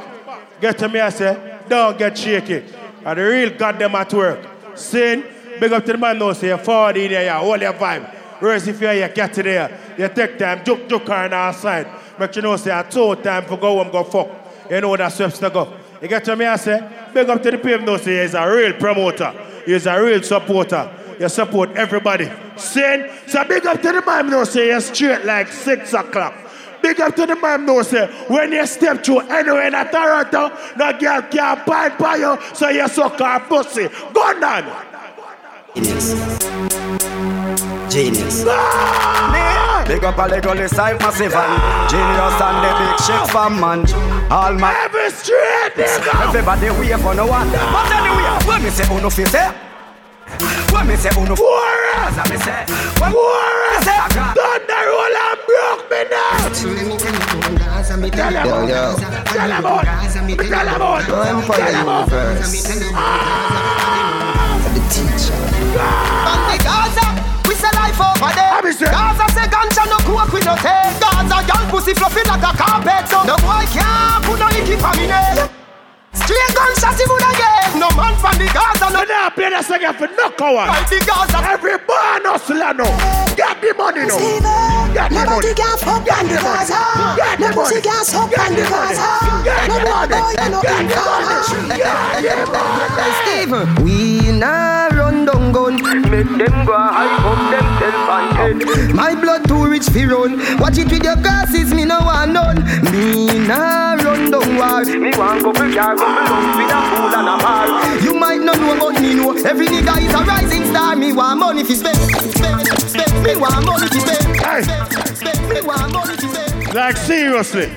Get 0.61 0.79
to 0.79 0.89
me, 0.89 1.01
I 1.01 1.11
say, 1.11 1.59
don't 1.69 1.99
get 1.99 2.17
shaky. 2.17 2.65
And 3.05 3.19
the 3.19 3.23
real 3.23 3.51
goddamn 3.57 3.95
at 3.95 4.12
work. 4.15 4.41
Sin, 4.75 5.25
big 5.59 5.73
up 5.73 5.85
to 5.85 5.93
the 5.93 5.99
man 5.99 6.19
now, 6.19 6.33
say, 6.33 6.57
forward 6.59 6.97
in 6.97 7.11
there, 7.11 7.25
yeah, 7.25 7.39
all 7.39 7.59
your 7.59 7.73
vibe. 7.73 8.19
Whereas 8.41 8.67
if 8.67 8.81
here, 8.81 9.09
get 9.09 9.33
to 9.35 9.43
there, 9.43 9.95
you 9.97 10.09
take 10.09 10.39
time, 10.39 10.65
joke, 10.65 10.89
joke 10.89 11.09
on 11.11 11.33
our 11.33 11.53
side. 11.53 11.87
Make 12.19 12.35
you 12.37 12.43
know, 12.43 12.57
say, 12.57 12.77
I 12.77 12.83
told 12.83 13.23
time 13.23 13.45
for 13.45 13.57
go 13.57 13.83
home, 13.83 13.93
go 13.93 14.03
fuck. 14.05 14.29
You 14.71 14.81
know 14.81 14.97
that 14.97 15.12
sweeps 15.12 15.39
to 15.39 15.51
go. 15.51 15.73
You 16.01 16.09
get 16.09 16.25
to 16.25 16.37
me, 16.37 16.47
I 16.47 16.57
say, 16.57 16.81
big 17.12 17.29
up 17.29 17.43
to 17.43 17.51
the 17.51 17.59
people 17.59 17.81
now, 17.81 17.97
say, 17.99 18.23
he's 18.23 18.35
a 18.35 18.51
real 18.51 18.73
promoter. 18.75 19.33
He's 19.67 19.87
a 19.87 20.03
real 20.03 20.23
supporter. 20.23 20.91
You 21.19 21.29
support 21.29 21.71
everybody. 21.77 22.31
Sin, 22.57 23.11
so 23.27 23.45
big 23.45 23.67
up 23.67 23.83
to 23.83 23.93
the 23.93 24.03
man 24.05 24.31
now, 24.31 24.45
say, 24.45 24.69
you're 24.69 24.81
straight 24.81 25.25
like 25.27 25.49
6 25.49 25.93
o'clock. 25.93 26.35
Big 26.83 26.99
up 26.99 27.15
to 27.15 27.27
the 27.27 27.37
man 27.37 27.67
now, 27.67 27.83
say, 27.83 28.07
when 28.29 28.53
you 28.53 28.67
step 28.67 29.05
through 29.05 29.21
anywhere 29.21 29.67
in 29.67 29.73
Toronto, 29.73 30.49
no 30.79 30.99
girl 30.99 31.23
can 31.31 31.62
bind 31.67 31.99
by 31.99 32.17
you, 32.17 32.39
so 32.55 32.71
you 32.71 32.89
suck 32.89 33.19
her 33.19 33.41
pussy. 33.41 33.89
Go 34.15 34.21
on. 34.21 34.90
Genius. 35.74 36.14
Genius. 37.88 38.44
Big 39.86 40.05
up 40.05 40.18
a 40.18 40.26
little 40.28 40.55
list 40.55 40.78
I'm 40.78 40.98
massive 40.98 41.34
and 41.34 41.90
Genius 41.90 42.40
and 42.42 42.59
the 42.64 42.70
big 42.78 42.98
shit 43.06 43.30
from 43.30 43.60
man. 43.60 43.86
All 44.30 44.55
my 44.55 44.74
Every 44.84 45.10
straight 45.10 45.74
nigga. 45.76 46.28
Everybody 46.28 46.70
wave 46.70 47.06
on 47.06 47.16
the 47.16 47.26
one. 47.26 47.51
But 47.51 47.90
anyway, 47.92 48.47
when 48.47 48.62
me 48.64 48.70
say 48.70 48.86
uno 48.94 49.10
fi 49.10 49.24
say? 49.26 49.51
When 50.72 50.86
me 50.86 50.97
say 50.97 51.10
uno 51.16 51.34
Warren 51.34 51.94
As 51.98 52.18
I 52.18 52.24
me 52.30 52.36
say? 52.38 52.64
Warren 53.01 53.82
Thunder 53.82 54.84
roll 54.86 55.16
and 55.18 55.38
broke 55.47 55.90
me 55.90 56.02
now 56.10 56.51
Tell 58.10 58.34
him 58.34 58.47
Yo, 58.47 58.66
yo. 58.66 58.94
Tell 59.24 59.51
him 59.51 59.66
out 59.66 59.84
Tell 59.84 60.68
him 60.68 60.82
out 60.82 61.09
No 61.09 61.14
Empire 61.22 61.70
Universe. 61.70 62.62
The 64.72 64.80
teacher. 64.88 65.60
From 65.70 66.40
the 66.51 66.56
Gaza, 66.66 67.06
we 67.47 67.55
say 67.55 67.70
life 67.78 67.94
over 68.02 68.30
there. 68.34 68.51
Gaza 68.90 69.26
say 69.30 69.47
ganja 69.47 69.86
no 69.86 69.98
coke 70.02 70.32
we 70.34 70.40
no 70.42 70.55
take. 70.59 70.98
Gaza 70.98 71.47
girl 71.47 71.64
pussy 71.70 71.94
fluffy 71.94 72.26
like 72.26 72.42
a 72.42 72.51
carpet, 72.59 73.06
so 73.06 73.22
no 73.22 73.36
boy 73.38 73.62
can't 73.70 74.24
put 74.26 74.38
no 74.42 74.48
icky 74.51 74.74
for 74.74 74.90
me 74.98 75.06
name. 75.06 75.47
Straight 76.12 76.51
gunshots 76.59 76.98
he 76.98 77.06
would 77.06 77.22
again. 77.22 77.78
No 77.78 77.86
man 77.94 78.18
from 78.18 78.34
the 78.34 78.51
Gaza 78.51 78.90
no. 78.90 79.05
now 79.06 79.30
play 79.30 79.51
that 79.51 79.62
song 79.62 79.78
for 79.94 80.10
no 80.18 80.26
coward. 80.34 80.74
Right 80.74 80.86
the 80.90 80.98
Gaza. 81.06 81.38
Every 81.38 81.78
born 81.86 82.26
hustler 82.26 82.74
now. 82.74 82.90
Get 83.38 83.62
the 83.62 83.70
money 83.78 84.10
now. 84.10 84.18
Get 84.90 85.06
the 85.06 85.22
money. 85.22 85.30
Nobody 85.30 85.55
can 85.55 85.78
fuck 85.78 86.02
Get 86.02 86.18
on 86.18 86.26
the 86.26 86.34
the 86.34 86.42
money. 86.42 86.66
Gaza. 86.66 86.82
Get 87.14 87.38
the 87.38 87.47
No 87.47 87.55
pussy 87.55 87.78
money. 87.78 87.86
can 87.86 88.02
suck 88.02 88.26
Get 88.26 88.42
on 88.42 88.51
the 88.51 88.62
the 88.62 88.70
money. 88.74 88.98
Gaza. 88.98 89.38
Get 89.47 89.70
the 89.70 89.78
money. 89.86 90.18
boy, 90.18 90.34
you 90.34 90.51
no 90.51 90.59
Get 90.66 90.82
the 90.82 90.98
money. 90.98 91.78
Get 91.78 92.34
the 92.34 92.47
money. 92.51 93.14
Steven, 93.22 93.66
we 93.86 93.94
nah 94.34 94.51
run 94.51 94.51
down 94.51 94.66
gun. 94.66 94.69
Make 96.11 96.27
them 96.27 96.66
go 96.66 96.74
hype 96.77 97.23
up 97.23 97.39
themself 97.55 98.11
and 98.11 98.62
head. 98.62 98.95
My 98.97 99.15
blood 99.15 99.47
too 99.47 99.66
rich 99.70 99.89
fi 99.91 100.07
run. 100.07 100.39
Watch 100.59 100.78
it 100.78 100.91
with 100.91 101.05
your 101.05 101.15
glasses, 101.15 101.73
me 101.73 101.85
no 101.85 102.01
want 102.01 102.32
none. 102.32 102.65
Me 102.91 103.27
nah 103.47 103.95
run 103.95 104.28
down 104.31 104.57
war. 104.59 104.85
Me 104.85 105.11
want 105.16 105.41
couple 105.41 105.73
car, 105.73 105.95
couple 105.95 106.24
love 106.27 106.57
with 106.59 106.74
a 106.74 106.81
fool 106.91 107.15
and 107.15 107.28
a 107.28 107.37
bar. 107.39 108.03
You 108.03 108.15
might 108.19 108.41
not 108.41 108.59
know, 108.59 108.91
but 108.91 109.01
me 109.01 109.15
know. 109.15 109.37
Every 109.37 109.66
nigga 109.69 109.99
is 110.03 110.12
a 110.12 110.24
rising 110.24 110.65
star. 110.66 110.97
Me 110.97 111.12
want 111.12 111.39
money 111.39 111.62
fi 111.62 111.74
spend, 111.74 111.97
spend, 111.97 112.66
spend. 112.91 113.24
Me 113.24 113.37
want 113.37 113.65
money 113.65 113.87
fi 113.87 113.99
spend, 114.01 114.66
spend, 114.66 115.16
spend. 115.16 115.49
Me 115.49 115.61
want 115.61 115.93
money 115.93 116.16
fi 116.16 116.27
spend. 116.27 116.74
Like 116.74 116.97
seriously. 116.97 117.70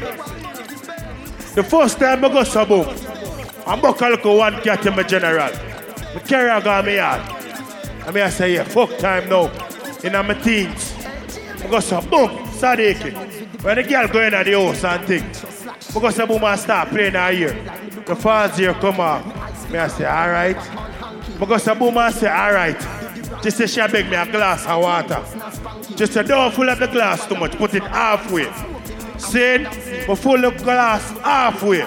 The 1.54 1.64
first 1.64 2.00
time 2.00 2.26
I 2.26 2.30
go 2.30 2.44
Sabu, 2.44 2.84
I'm 3.68 3.80
buckle 3.80 4.18
to 4.18 4.38
one 4.38 4.60
cat 4.62 4.84
in 4.88 4.96
my 4.96 5.04
general. 5.04 5.52
My 6.16 6.22
carrier 6.22 6.60
got 6.62 6.84
me 6.84 6.98
out. 6.98 7.43
I 8.06 8.12
mean 8.12 8.24
I 8.24 8.30
say, 8.30 8.56
yeah, 8.56 8.64
fuck 8.64 8.98
time 8.98 9.30
now. 9.30 9.52
In 10.04 10.14
my 10.14 10.34
teens. 10.34 10.94
I 11.64 11.68
go 11.70 11.80
so 11.80 12.02
boom, 12.02 12.30
Sadiki. 12.60 13.64
When 13.64 13.76
the 13.78 13.84
girl 13.84 14.08
go 14.08 14.22
in 14.22 14.34
at 14.34 14.46
the 14.46 14.54
house 14.54 14.84
and 14.84 15.06
things. 15.06 15.66
I 15.96 16.00
go 16.00 16.10
so 16.10 16.28
boom 16.28 16.44
and 16.44 16.60
start 16.60 16.90
playing 16.90 17.14
her 17.14 17.32
ear. 17.32 17.54
The 18.06 18.16
falls 18.16 18.58
here 18.58 18.74
come 18.74 19.00
off. 19.00 19.72
Me 19.72 19.78
I 19.80 19.88
say, 19.88 20.06
alright. 20.06 20.58
I 20.58 21.46
go 21.46 21.58
so 21.58 21.76
boom 21.76 21.98
and 21.98 22.14
say, 22.14 22.28
alright. 22.28 22.80
Just 23.42 23.58
say 23.58 23.68
she 23.68 23.88
beg 23.92 24.10
me 24.10 24.16
a 24.16 24.26
glass 24.26 24.66
of 24.66 24.82
water. 24.82 25.24
Just 25.96 26.14
say, 26.14 26.24
don't 26.24 26.54
fill 26.54 26.70
up 26.70 26.80
the 26.80 26.88
glass 26.88 27.26
too 27.28 27.36
much, 27.36 27.56
put 27.58 27.74
it 27.74 27.84
halfway. 27.84 28.73
Saying, 29.24 29.68
but 30.06 30.16
full 30.16 30.46
of 30.46 30.58
glass 30.58 31.10
halfway. 31.20 31.82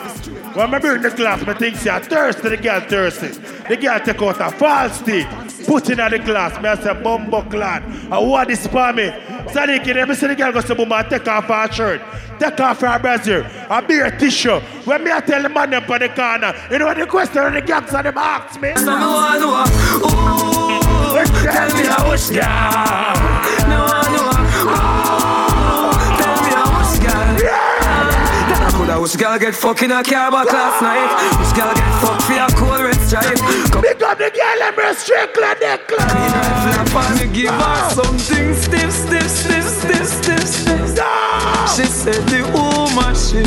When 0.55 0.75
I 0.75 0.79
bring 0.79 1.03
the 1.03 1.11
glass, 1.11 1.43
I 1.43 1.55
think 1.55 1.77
say, 1.77 1.99
thirsty, 2.01 2.49
the 2.49 2.57
girl 2.57 2.81
thirsty. 2.81 3.29
The 3.69 3.77
girl 3.77 4.01
take 4.01 4.23
out 4.23 4.41
a 4.41 4.51
false 4.57 5.03
teeth, 5.03 5.29
put 5.67 5.91
in 5.91 5.99
the 5.99 6.19
glass. 6.19 6.61
Me 6.63 6.69
I 6.69 6.77
say, 6.77 6.95
bumbo 7.03 7.43
clad. 7.43 7.83
And 7.85 8.31
what 8.31 8.51
is 8.51 8.67
for 8.67 8.93
me? 8.93 9.11
Sadiq, 9.53 9.87
let 9.95 10.09
me 10.09 10.15
see 10.15 10.29
the 10.29 10.35
girl 10.35 10.53
go 10.53 10.63
to 10.63 10.75
boom 10.75 10.93
and 10.93 11.11
take 11.11 11.29
off 11.29 11.45
her 11.45 11.71
shirt. 11.71 12.01
Take 12.39 12.61
off 12.61 12.81
her 12.81 12.99
brassiere. 12.99 13.47
A 13.71 13.83
beer 13.83 14.11
tissue. 14.19 14.61
When 14.85 15.05
me 15.05 15.11
I 15.13 15.21
tell 15.21 15.43
the 15.43 15.49
man 15.49 15.71
them 15.71 15.91
on 15.91 16.01
the 16.01 16.09
corner, 16.09 16.55
you 16.71 16.79
know 16.79 16.87
what 16.87 16.97
the 16.97 17.07
question 17.07 17.55
the 17.55 17.61
gangs 17.61 17.95
of 17.95 18.03
them 18.03 18.19
ask 18.19 18.61
me? 18.61 18.75
So 18.77 18.87
want 18.87 19.41
know, 19.41 19.65
ooh, 20.05 21.25
tell 21.43 21.69
me 21.77 21.85
how. 21.87 22.13
Me 22.13 22.39
want 23.65 23.69
know, 23.69 23.87
ooh, 25.53 25.56
Coulda 29.07 29.19
girl 29.19 29.39
get 29.39 29.55
fucked 29.55 29.83
in 29.83 29.93
a 29.93 30.03
back 30.03 30.53
last 30.53 30.83
night. 30.83 31.39
Wish 31.39 31.53
girl 31.53 31.73
get 31.73 32.01
fucked 32.01 32.16
for 32.27 32.35
a 32.35 32.47
cold 32.59 32.81
red 32.83 32.99
stripe. 33.07 33.39
Come 33.71 33.83
Pick 33.83 34.03
up 34.03 34.19
the 34.19 34.31
girl 34.35 34.63
and 34.67 34.75
bring 34.75 34.95
strickland 34.95 35.61
necklace. 35.63 36.05
clean 36.11 36.75
her 36.75 36.87
flap 36.91 37.21
and 37.23 37.33
give 37.35 37.55
her 37.55 37.91
something 37.91 38.55
stiff, 38.55 38.93
stiff, 38.93 39.29
stiff, 39.31 39.65
stiff, 39.65 40.07
stiff, 40.07 40.45
stiff. 40.45 40.67
She 41.77 41.85
said 41.85 42.23
the 42.33 42.43
woman 42.53 43.15
she 43.15 43.43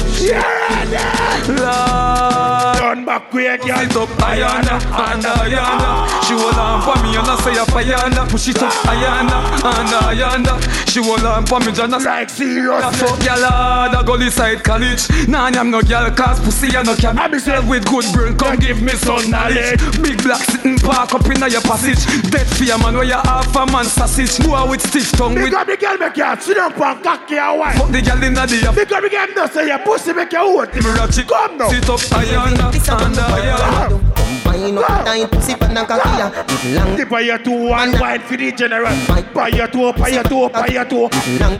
Lord. 1.59 2.77
Turn 2.77 3.05
back 3.05 3.29
quick, 3.31 3.61
girl. 3.61 3.77
Push 3.77 3.85
it 3.85 3.95
up, 3.97 4.09
Ayana, 4.21 4.77
and 4.77 5.23
Ayana. 5.23 5.89
She 6.27 6.33
hold 6.33 6.53
on 6.55 6.81
for 6.85 7.01
me, 7.03 7.17
and 7.17 7.27
I 7.27 7.35
say, 7.41 7.53
Ayana. 7.53 8.29
Push 8.29 8.49
it 8.49 8.61
up, 8.61 8.71
Ayana, 8.85 9.37
and 9.65 9.89
Ayana. 10.07 10.89
She 10.89 11.01
hold 11.01 11.23
on 11.23 11.45
for 11.45 11.59
me, 11.59 11.73
say, 11.73 11.87
like 11.87 12.29
serious. 12.29 12.99
Fuck 12.99 13.23
y'all 13.23 13.43
hard, 13.43 13.95
I 13.95 14.03
go 14.05 14.17
this 14.17 14.35
side 14.35 14.63
college. 14.63 15.09
Nah, 15.27 15.45
I'm 15.45 15.71
no 15.71 15.81
girl, 15.81 16.09
cause 16.11 16.39
pussy, 16.39 16.75
I 16.75 16.83
no 16.83 16.95
can. 16.95 17.17
I 17.17 17.27
be 17.27 17.39
self 17.39 17.67
with 17.67 17.85
good 17.85 18.05
brain, 18.13 18.37
come 18.37 18.59
give 18.69 18.83
me 18.83 18.91
some 18.91 19.29
knowledge. 19.31 19.81
Big 20.01 20.21
black 20.21 20.41
sitting 20.41 20.77
park 20.77 21.13
up 21.13 21.25
in 21.25 21.41
your 21.49 21.61
passage. 21.61 22.05
Dead 22.29 22.45
fear 22.45 22.77
man, 22.77 22.93
where 22.93 23.03
you 23.03 23.13
half 23.13 23.55
a 23.55 23.65
man 23.65 23.85
sausage. 23.85 24.37
Boy 24.45 24.69
with 24.69 24.81
stiff 24.85 25.11
tongue 25.13 25.33
with. 25.33 25.45
Pick 25.45 25.53
up 25.53 25.67
the 25.67 25.77
girl, 25.77 25.97
make 25.97 26.17
you 26.17 26.41
sit 26.41 26.55
down 26.55 26.71
and 26.71 27.03
cock 27.03 27.29
your 27.29 27.57
wife. 27.57 27.77
Fuck 27.77 27.91
the 27.91 28.01
girl 28.01 28.23
in 28.23 28.33
the 28.33 28.45
day. 28.45 28.61
Pick 28.73 28.91
up 28.91 29.01
the 29.01 29.09
girl, 29.09 29.27
no 29.35 29.47
say 29.47 29.67
your 29.67 29.79
pussy 29.79 30.13
make 30.13 30.31
you. 30.31 30.61
Me 30.61 30.91
ratchet. 30.93 31.27
Come 31.27 31.57
now. 31.57 31.69
Sit 31.69 31.89
up, 31.89 31.99
Ayana, 32.13 32.69
and 32.69 33.15
Ayana. 33.15 34.48
Combine 34.49 34.77
up 34.77 35.05
tight 35.05 35.31
pussy 35.31 35.55
pan 35.55 35.77
a 35.77 35.85
cocky 35.85 36.09
ya. 36.17 36.31
It 36.47 36.75
long. 36.75 36.99
Of 36.99 37.25
your 37.25 37.37
two, 37.39 37.67
one 37.69 37.99
wine 37.99 38.21
for 38.21 38.37
the 38.37 38.51
general. 38.51 38.93
Buy 39.33 39.49
your 39.49 39.67
two, 39.67 39.93
buy 39.93 40.09
your 40.09 40.23
two, 40.23 40.49
buy 40.49 40.67
your 40.67 40.85
two. 40.85 41.09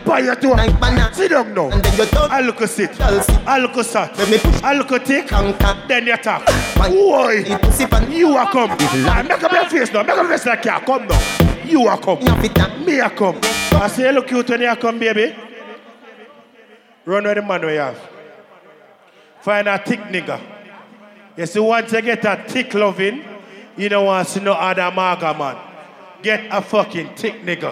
Buy 0.06 0.20
your 0.20 0.36
two. 0.36 0.50
Like 0.52 0.80
banana. 0.80 1.14
Sit 1.14 1.30
down 1.32 1.54
now. 1.54 1.70
And 1.70 1.84
then 1.84 1.98
you 1.98 2.06
turn. 2.06 2.32
I 2.32 2.42
look 2.42 2.62
a 2.62 2.68
sit. 2.68 3.00
I 3.02 3.60
look 3.60 3.76
a 3.78 3.84
sat. 3.84 4.18
Let 4.18 4.30
me 4.30 4.38
push. 4.38 4.64
I 4.64 4.74
look 4.74 4.92
a 4.92 5.00
tick. 5.00 5.28
Then 5.88 6.08
you 6.08 6.18
talk. 6.18 6.46
Why? 6.78 7.44
The 7.44 7.60
pussy 7.62 7.86
pan. 7.86 8.12
you 8.12 8.36
are 8.36 8.52
come. 8.52 8.72
Ah, 8.80 9.24
Make 9.28 9.44
up 9.44 9.52
your 9.52 9.70
face 9.70 9.92
now. 9.94 10.04
Make 10.04 10.18
up 10.18 10.28
your 10.28 10.38
face 10.38 10.46
like 10.46 10.66
you 10.66 10.72
come 10.72 11.08
now. 11.08 11.64
You 11.66 11.88
are 11.88 12.00
come. 12.00 12.20
You 12.22 12.36
fit 12.42 12.56
that. 12.56 12.80
Me 12.86 13.00
a 13.00 13.10
come. 13.10 13.40
I 13.74 13.88
say 13.88 14.12
look 14.12 14.28
cute 14.28 14.50
when 14.50 14.62
you 14.62 14.76
come, 14.76 15.00
baby. 15.00 15.36
Run 17.06 17.24
with 17.24 17.36
the 17.36 17.42
man 17.42 17.66
we 17.66 17.76
have. 17.76 17.98
Find 19.42 19.68
a 19.68 19.78
thick 19.78 20.00
nigga. 20.02 20.59
You 21.38 21.46
see, 21.46 21.60
once 21.60 21.92
you 21.92 22.02
get 22.02 22.26
a 22.26 22.44
thick 22.48 22.74
loving, 22.74 23.24
you 23.78 23.88
don't 23.90 24.06
want 24.06 24.28
to 24.28 24.34
see 24.34 24.40
no 24.40 24.54
other 24.54 24.92
maga 24.92 25.34
man. 25.38 25.58
Get 26.22 26.48
a 26.52 26.62
fucking 26.62 27.16
thick 27.16 27.44
nigga. 27.46 27.72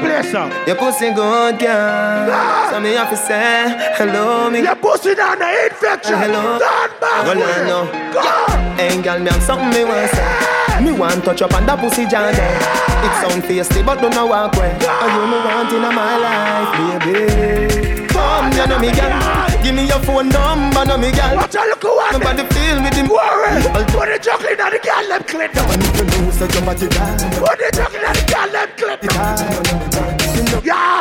Bless 0.00 0.30
some. 0.30 0.52
Your 0.66 0.76
pussy 0.76 1.10
good, 1.10 1.58
girl. 1.58 2.30
Ah! 2.30 2.68
So 2.70 2.80
me 2.80 2.92
have 2.92 3.10
to 3.10 3.16
say 3.16 3.92
hello, 3.96 4.48
me. 4.50 4.60
Your 4.62 4.76
pussy 4.76 5.16
down 5.16 5.40
the 5.40 5.64
infection. 5.64 6.14
Hello. 6.16 6.58
Turn 6.60 7.00
back. 7.00 7.26
Well, 7.26 7.42
I 7.42 7.66
know. 7.66 8.76
Hey, 8.76 9.02
girl, 9.02 9.18
me 9.18 9.30
have 9.30 9.42
something 9.42 9.70
me 9.70 9.84
want 9.84 10.08
to 10.10 10.16
say. 10.16 10.80
Me 10.84 10.92
want 10.92 11.24
touch 11.24 11.42
up 11.42 11.52
on 11.54 11.66
that 11.66 11.80
pussy 11.80 12.06
jam 12.06 12.32
there. 12.32 12.56
It 13.02 13.12
sound 13.18 13.42
tasty, 13.42 13.82
but 13.82 14.00
don't 14.00 14.14
know 14.14 14.26
walk 14.26 14.54
away. 14.54 14.70
And 14.70 15.12
you 15.18 15.26
me 15.26 15.38
want 15.42 15.72
in 15.72 15.82
my 15.82 16.14
life, 16.22 17.02
baby. 17.02 18.06
Come, 18.06 18.52
you 18.52 18.66
know 18.68 18.78
me, 18.78 18.92
girl. 18.94 19.47
Give 19.68 19.76
me 19.76 19.86
your 19.86 20.00
phone 20.00 20.30
number, 20.30 20.82
know 20.86 20.96
me, 20.96 21.12
girl. 21.12 21.36
Watch 21.36 21.54
out, 21.54 21.68
look 21.68 21.84
I 21.84 22.12
Nobody 22.12 22.42
feel 22.54 22.80
me, 22.80 22.88
them 22.88 23.06
Worry. 23.06 23.60
Put 23.92 24.08
the 24.08 24.18
chocolate 24.18 24.58
on 24.58 24.72
the 24.72 24.78
girl, 24.78 25.08
let 25.10 25.28
clip. 25.28 25.54
And 25.54 25.82
if 25.82 25.96
you 25.98 26.04
know, 26.24 26.30
so 26.30 26.48
jump 26.48 26.68
at 26.68 26.78
the 26.78 26.88
back. 26.88 27.20
Put 27.36 27.58
the 27.58 27.68
chocolate 27.76 28.02
on 28.02 28.14
the 28.14 28.24
girl, 28.32 28.48
let 28.50 28.76
clip 28.78 30.08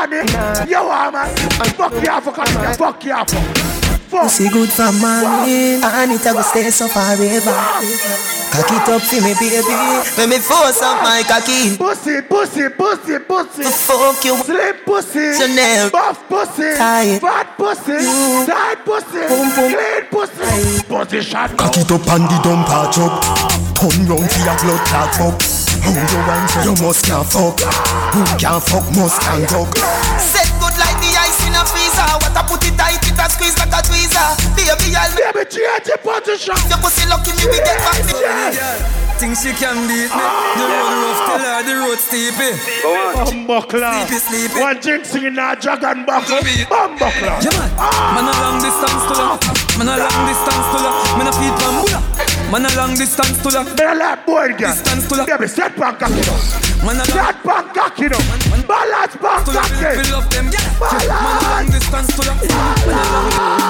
nigga. 0.07 0.69
Yo, 0.69 0.87
man. 1.11 1.35
Fuck 1.75 1.93
you 1.93 2.21
fuck 2.21 2.35
fuck 2.77 3.03
you 3.05 3.76
off. 4.13 4.23
Pussy 4.23 4.49
good 4.49 4.69
for 4.69 4.91
morning 4.99 5.83
And 5.83 6.11
it 6.11 6.25
a 6.25 6.33
go 6.33 6.41
stay 6.41 6.69
so 6.69 6.87
forever. 6.87 7.55
Cock 8.51 8.71
it 8.71 8.89
up 8.89 9.01
for 9.01 9.21
me 9.21 9.33
baby. 9.35 9.75
When 10.15 10.29
me 10.29 10.37
force 10.39 10.81
up 10.81 11.03
my 11.03 11.23
cocky. 11.27 11.77
Pussy, 11.77 12.21
pussy, 12.21 12.69
pussy, 12.69 13.19
pussy. 13.19 13.63
To 13.63 13.69
fuck 13.69 14.23
you. 14.23 14.37
Slim 14.43 14.75
pussy. 14.85 15.33
Chanel. 15.37 15.89
Buff 15.89 16.27
pussy. 16.27 16.75
Tight 16.77 17.19
Fat 17.19 17.57
pussy. 17.57 17.97
Tight 18.45 18.85
pussy. 18.85 19.27
Boom, 19.27 19.47
boom. 19.55 19.71
Clean 19.71 20.03
pussy. 20.09 20.83
Position. 20.87 21.57
Cock 21.57 21.77
it 21.77 21.91
up 21.91 22.07
and 22.07 22.25
the 22.29 22.37
dump 22.43 22.69
a 22.69 22.89
chop. 22.91 23.57
Turn 23.77 24.07
round 24.07 24.29
to 24.29 24.39
your 24.41 24.57
blood 24.57 24.81
clot 24.89 25.13
fuck 25.13 25.37
How 25.85 25.93
you 25.93 26.17
want 26.25 26.49
so 26.49 26.59
you 26.65 26.73
must 26.81 27.05
can't 27.05 27.27
fuck. 27.27 27.59
Who 28.13 28.23
can't 28.37 28.63
fuck 28.63 28.85
must 28.95 29.21
can't 29.21 29.47
talk 29.49 30.46
like 34.17 34.37
Baby, 34.57 34.97
I'll 34.97 35.13
Baby, 35.13 35.45
change 35.45 35.87
your 35.87 36.01
position 36.01 36.57
Your 36.69 36.79
pussy 36.81 37.05
lucky 37.05 37.31
me, 37.37 37.45
we 37.53 37.57
get 37.61 37.77
back 37.85 39.05
Think 39.17 39.33
she 39.35 39.49
can 39.49 39.73
beat 39.89 40.05
me. 40.05 40.09
Ah. 40.13 40.53
The 40.53 40.65
road 40.69 40.93
rough, 41.01 41.21
tell 41.25 41.41
her 41.41 41.61
the 41.65 41.73
road 41.81 41.97
steepy. 41.97 42.53
Bumbuckler 43.17 44.05
Sleepy, 44.05 44.19
sleepy. 44.21 44.61
One 44.61 44.77
drink 44.79 45.05
singing 45.05 45.33
now 45.33 45.55
dragon 45.55 46.05
buckle 46.05 46.37
Bumbuckler 46.37 47.41
Yeah, 47.41 47.57
man. 47.57 47.73
Man 48.13 48.29
a 48.29 48.33
long 48.45 48.61
distance 48.61 49.03
to 49.09 49.13
ah. 49.17 49.41
love. 49.41 49.77
Man 49.81 49.89
a 49.89 49.97
long 49.97 50.21
distance 50.29 50.67
to 50.69 50.77
love. 50.85 51.17
Man 51.17 51.25
a 51.25 51.33
feed 51.33 51.55
from 51.57 51.81
Buddha. 51.81 52.26
Man 52.51 52.65
a 52.65 52.75
long 52.77 52.95
distance 52.95 53.41
to 53.43 53.49
love. 53.49 53.75
Me 53.77 53.83
a 53.83 53.93
like 53.93 54.25
boy 54.25 54.47
girl 54.55 54.71
Distance 54.71 55.07
to 55.09 55.15
love. 55.15 55.27
Baby, 55.27 55.47
set 55.47 55.75
back 55.75 55.99
cocky 55.99 56.15
now 56.15 56.39
Man 56.85 56.95
a 56.95 57.03
long 57.03 57.07
Set 57.11 57.43
back 57.43 57.73
cocky 57.73 58.07
now 58.07 58.19
Balance 58.67 59.15
back 59.17 59.45
to 59.45 59.51
love. 59.51 59.69
cocky 59.69 59.97
We 59.99 60.11
love 60.11 60.29
them. 60.29 60.49
Yeah. 60.51 60.63
Man 60.79 61.35
a 61.35 61.49
long 61.51 61.67
distance 61.67 62.07
to 62.15 62.21
love. 62.23 62.39
Man. 62.41 63.67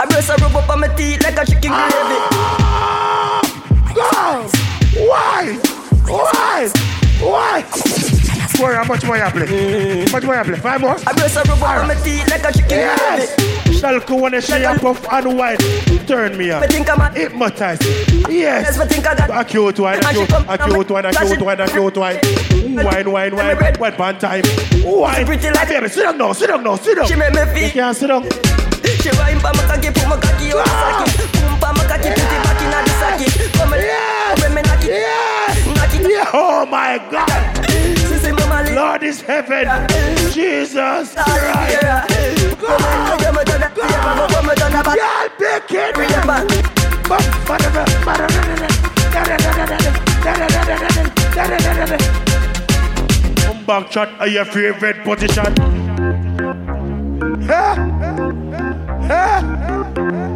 I 0.00 0.06
breast 0.06 0.30
a 0.30 0.36
rub 0.36 0.54
up 0.54 0.68
on 0.68 0.80
my 0.80 0.88
teeth 0.88 1.22
like 1.22 1.38
a 1.38 1.46
chicken 1.46 1.72
gravy 1.72 2.18
ah! 2.30 3.40
Go! 3.94 4.48
Why? 5.08 5.58
Why? 6.06 6.68
Why? 7.20 8.18
Boy, 8.58 8.74
how 8.74 8.82
much 8.82 9.04
more 9.04 9.16
you 9.16 9.30
play? 9.30 10.04
How 10.04 10.12
much 10.12 10.24
more 10.24 10.34
you 10.34 10.42
play? 10.42 10.58
Five 10.58 10.80
more? 10.80 10.96
I 11.06 11.12
breast 11.12 11.36
a 11.36 11.42
rub 11.46 11.62
up 11.62 11.78
on 11.78 11.86
my 11.86 11.94
ah. 11.94 12.02
teeth 12.02 12.28
like 12.28 12.42
a 12.42 12.52
chicken 12.52 12.70
Yes! 12.70 13.36
Shalko 13.78 14.20
wanna 14.20 14.42
see 14.42 14.64
a 14.64 14.74
puff 14.74 15.06
and 15.12 15.38
wine. 15.38 15.58
Turn 16.08 16.36
me 16.36 16.50
on. 16.50 16.62
Me 16.62 16.66
think 16.66 16.90
I'm 16.90 17.00
a 17.00 17.08
Hypnotize. 17.14 17.78
Yes. 18.28 18.66
Yes, 18.66 18.78
me 18.80 18.86
think 18.86 19.06
I 19.06 19.14
got 19.14 19.30
A 19.30 19.48
cute 19.48 19.78
wine, 19.78 19.98
a 19.98 20.12
cute, 20.12 20.28
a 20.32 20.58
cute 20.58 20.90
wine, 20.90 21.04
a 21.04 21.12
cute 21.12 21.40
wine, 21.40 21.60
a 21.60 21.68
cute 21.68 21.96
wine. 21.96 22.18
Wine, 22.84 23.12
wine, 23.12 23.36
wine. 23.36 23.76
Wet 23.78 23.96
pan 23.96 24.18
time. 24.18 24.42
Wine. 24.82 25.24
pretty 25.24 25.50
like- 25.50 25.68
Baby, 25.68 25.88
sit 25.88 26.02
down 26.02 26.18
now, 26.18 26.32
sit 26.32 26.48
down 26.48 26.64
now, 26.64 26.74
sit 26.74 26.96
down. 26.96 27.06
She 27.06 27.14
make 27.14 27.32
me 27.32 27.38
You 27.38 27.46
feel 27.46 27.70
can't 27.70 27.96
sit 27.96 28.08
down. 28.08 28.24
She 28.24 29.10
wine 29.18 29.38
pa 29.38 29.52
my 29.54 29.62
cocky, 29.70 29.90
put 29.94 30.08
my 30.08 30.18
cocky 30.18 30.50
on 30.50 30.58
the 30.58 30.66
ah. 30.66 31.04
socket 31.06 31.32
Boom 31.32 31.60
pa 31.60 31.72
my 31.76 31.84
cocky, 31.86 32.10
put 32.10 32.26
it 32.26 32.42
back 32.42 32.58
in 32.58 32.70
the 32.74 32.92
socket 32.98 33.52
Come 33.54 33.72
Yes. 33.78 34.42
come 34.42 34.56
and 34.58 34.66
knock 34.66 34.82
it. 34.82 35.76
Knock 35.76 35.94
it 35.94 36.10
Yeah, 36.10 36.30
oh 36.34 36.66
my 36.66 36.98
God. 37.08 37.47
Lord 38.78 39.02
is 39.02 39.20
heaven. 39.22 39.66
Jesus 40.30 41.12
Christ. 41.12 41.82
Come 53.42 53.66
back 53.66 53.90
chat. 53.90 54.08
Are 54.20 54.28
your 54.28 54.44
favorite 54.44 55.02
position? 55.02 55.52
Huh? 57.50 57.74
Huh? 59.10 59.38
Chip 59.98 60.27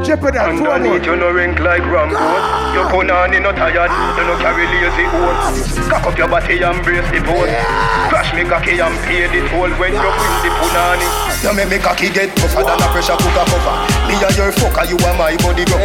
up. 0.00 0.20
Four 0.20 0.32
more. 0.32 0.70
Underneath 0.70 1.06
you 1.06 1.16
no 1.16 1.30
rink 1.30 1.58
like 1.58 1.82
ram 1.90 2.10
coat 2.14 2.44
Your 2.74 2.86
punani 2.90 3.42
no 3.42 3.52
tired, 3.52 3.90
you 3.90 4.24
no 4.24 4.36
carry 4.38 4.66
lazy 4.66 5.04
oats 5.10 5.78
Cock 5.88 6.06
up 6.06 6.18
your 6.18 6.28
body 6.28 6.62
and 6.62 6.82
brace 6.84 7.08
the 7.10 7.20
pose 7.24 7.50
Crash 8.08 8.32
me 8.34 8.44
cocky 8.44 8.78
and 8.80 8.94
pay 9.06 9.26
the 9.26 9.46
toll 9.48 9.70
when 9.78 9.92
you 9.92 10.10
bring 10.18 10.36
the 10.42 10.50
punani 10.58 11.06
You 11.38 11.54
make 11.54 11.70
me 11.70 11.78
cocky 11.78 12.10
get 12.10 12.34
tougher 12.34 12.66
than 12.66 12.82
a 12.82 12.86
pressure 12.90 13.14
cooker 13.14 13.46
cover 13.46 13.76
Me 14.10 14.18
and 14.18 14.34
your 14.34 14.50
fucker, 14.50 14.82
you 14.90 14.98
are 15.06 15.14
my 15.14 15.38
body 15.38 15.62
bro 15.70 15.78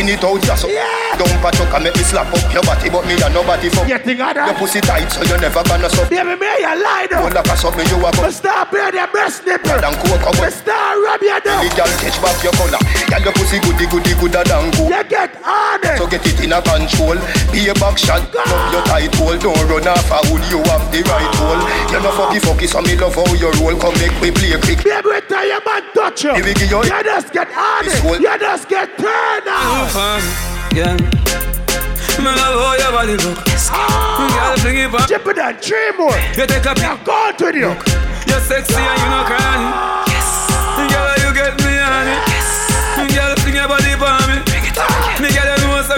In 0.00 0.08
it 0.08 0.24
out, 0.24 0.40
just 0.40 0.64
up 0.64 0.72
Don't 1.20 1.38
patch 1.44 1.60
up 1.60 1.76
and 1.76 1.84
make 1.84 1.94
me 1.94 2.02
slap 2.02 2.32
up 2.32 2.40
your 2.48 2.64
body 2.64 2.88
But 2.88 3.04
me 3.04 3.20
and 3.20 3.34
nobody 3.36 3.68
fuck 3.68 3.84
Getting 3.86 4.16
harder. 4.16 4.48
Your 4.48 4.56
pussy 4.56 4.80
tight 4.80 5.12
so 5.12 5.20
you 5.28 5.36
never 5.36 5.60
gonna 5.68 5.92
suck 5.92 6.08
Baby, 6.08 6.40
me 6.40 6.48
you 6.56 6.72
lie 6.80 7.04
though. 7.12 7.28
Don't 7.28 7.36
a 7.36 7.54
suck 7.54 7.76
me, 7.76 7.84
you 7.84 8.00
a 8.00 8.08
go 8.16 8.24
Me 8.24 8.32
start 8.32 8.72
bear 8.72 8.88
the 8.88 9.04
best 9.12 9.44
nipple. 9.44 9.76
Dan 9.76 9.92
coke 10.00 10.24
up 10.24 10.40
Me 10.40 10.48
start 10.48 10.96
rub 10.96 11.20
you 11.20 11.36
The 11.36 11.52
down. 11.52 11.68
girl 11.76 11.92
catch 12.00 12.18
back 12.24 12.40
your 12.40 12.56
collar 12.56 12.80
Girl 13.12 13.22
your 13.28 13.34
pussy 13.36 13.60
goody 13.60 13.84
goody 13.92 14.16
gooder 14.16 14.40
than 14.40 14.72
coke 14.72 14.88
You 14.88 15.04
get 15.04 15.36
it. 15.84 15.98
So 15.98 16.06
get 16.08 16.24
it 16.26 16.40
in 16.40 16.52
a 16.52 16.60
control. 16.62 17.16
Be 17.52 17.68
a 17.68 17.74
back 17.76 17.98
shot, 17.98 18.24
love 18.32 18.72
your 18.72 18.82
tight 18.88 19.14
hole. 19.14 19.36
Don't 19.36 19.68
run 19.68 19.86
off 19.86 20.10
a 20.10 20.18
wood, 20.32 20.42
you 20.50 20.58
have 20.64 20.88
the 20.90 21.04
right 21.04 21.34
hole. 21.36 21.60
You 21.92 22.00
know 22.00 22.12
fucky 22.16 22.40
fucky, 22.40 22.66
so 22.66 22.80
me 22.80 22.96
love 22.96 23.14
how 23.14 23.28
you 23.34 23.50
roll. 23.60 23.76
Come 23.78 23.94
make 24.00 24.16
me 24.22 24.30
play 24.30 24.56
quick. 24.60 24.93
Baby, 24.94 25.08
we 25.08 25.20
tell 25.26 25.46
your 25.46 25.60
man 25.64 25.82
touch 25.94 26.22
you. 26.24 26.34
Here 26.34 26.44
we 26.44 26.54
go. 26.68 26.82
You 26.84 27.02
just 27.02 27.32
get 27.32 27.48
on 27.56 27.84
This 27.84 27.94
it. 27.94 28.00
whole- 28.02 28.20
You 28.20 28.38
just 28.38 28.68
get 28.68 28.88
turned 28.96 29.48
on. 29.48 29.88
Fun, 29.88 30.22
yeah. 30.74 30.94
Me 32.22 32.30
love 32.30 32.56
how 32.62 32.74
your 32.78 32.92
body 32.92 33.16
look. 33.16 33.38
Ah. 33.70 34.30
Girl, 34.34 34.56
fling 34.62 34.78
it 34.78 34.92
back. 34.92 35.08
Chip 35.08 35.26
it 35.26 35.34
down. 35.36 35.54
Three 35.58 35.90
more. 35.98 36.16
You 36.38 36.46
take 36.46 36.64
a 36.64 36.74
Now 36.80 36.94
pic. 36.96 37.04
go 37.04 37.12
on 37.12 37.36
to 37.36 37.46
you. 37.46 37.70
You're 38.28 38.40
sexy 38.40 38.74
and 38.76 39.00
you 39.02 39.08
no 39.10 39.20
crying. 39.26 39.66
Yes. 40.14 40.28
Girl, 40.94 41.14
you 41.26 41.34
get 41.34 41.52
me 41.64 41.74
on 41.78 42.06
it. 42.14 42.22
Yes. 42.30 43.14
Girl, 43.14 43.34
fling 43.42 43.56
your 43.56 43.68
body 43.68 43.92
for 43.98 44.06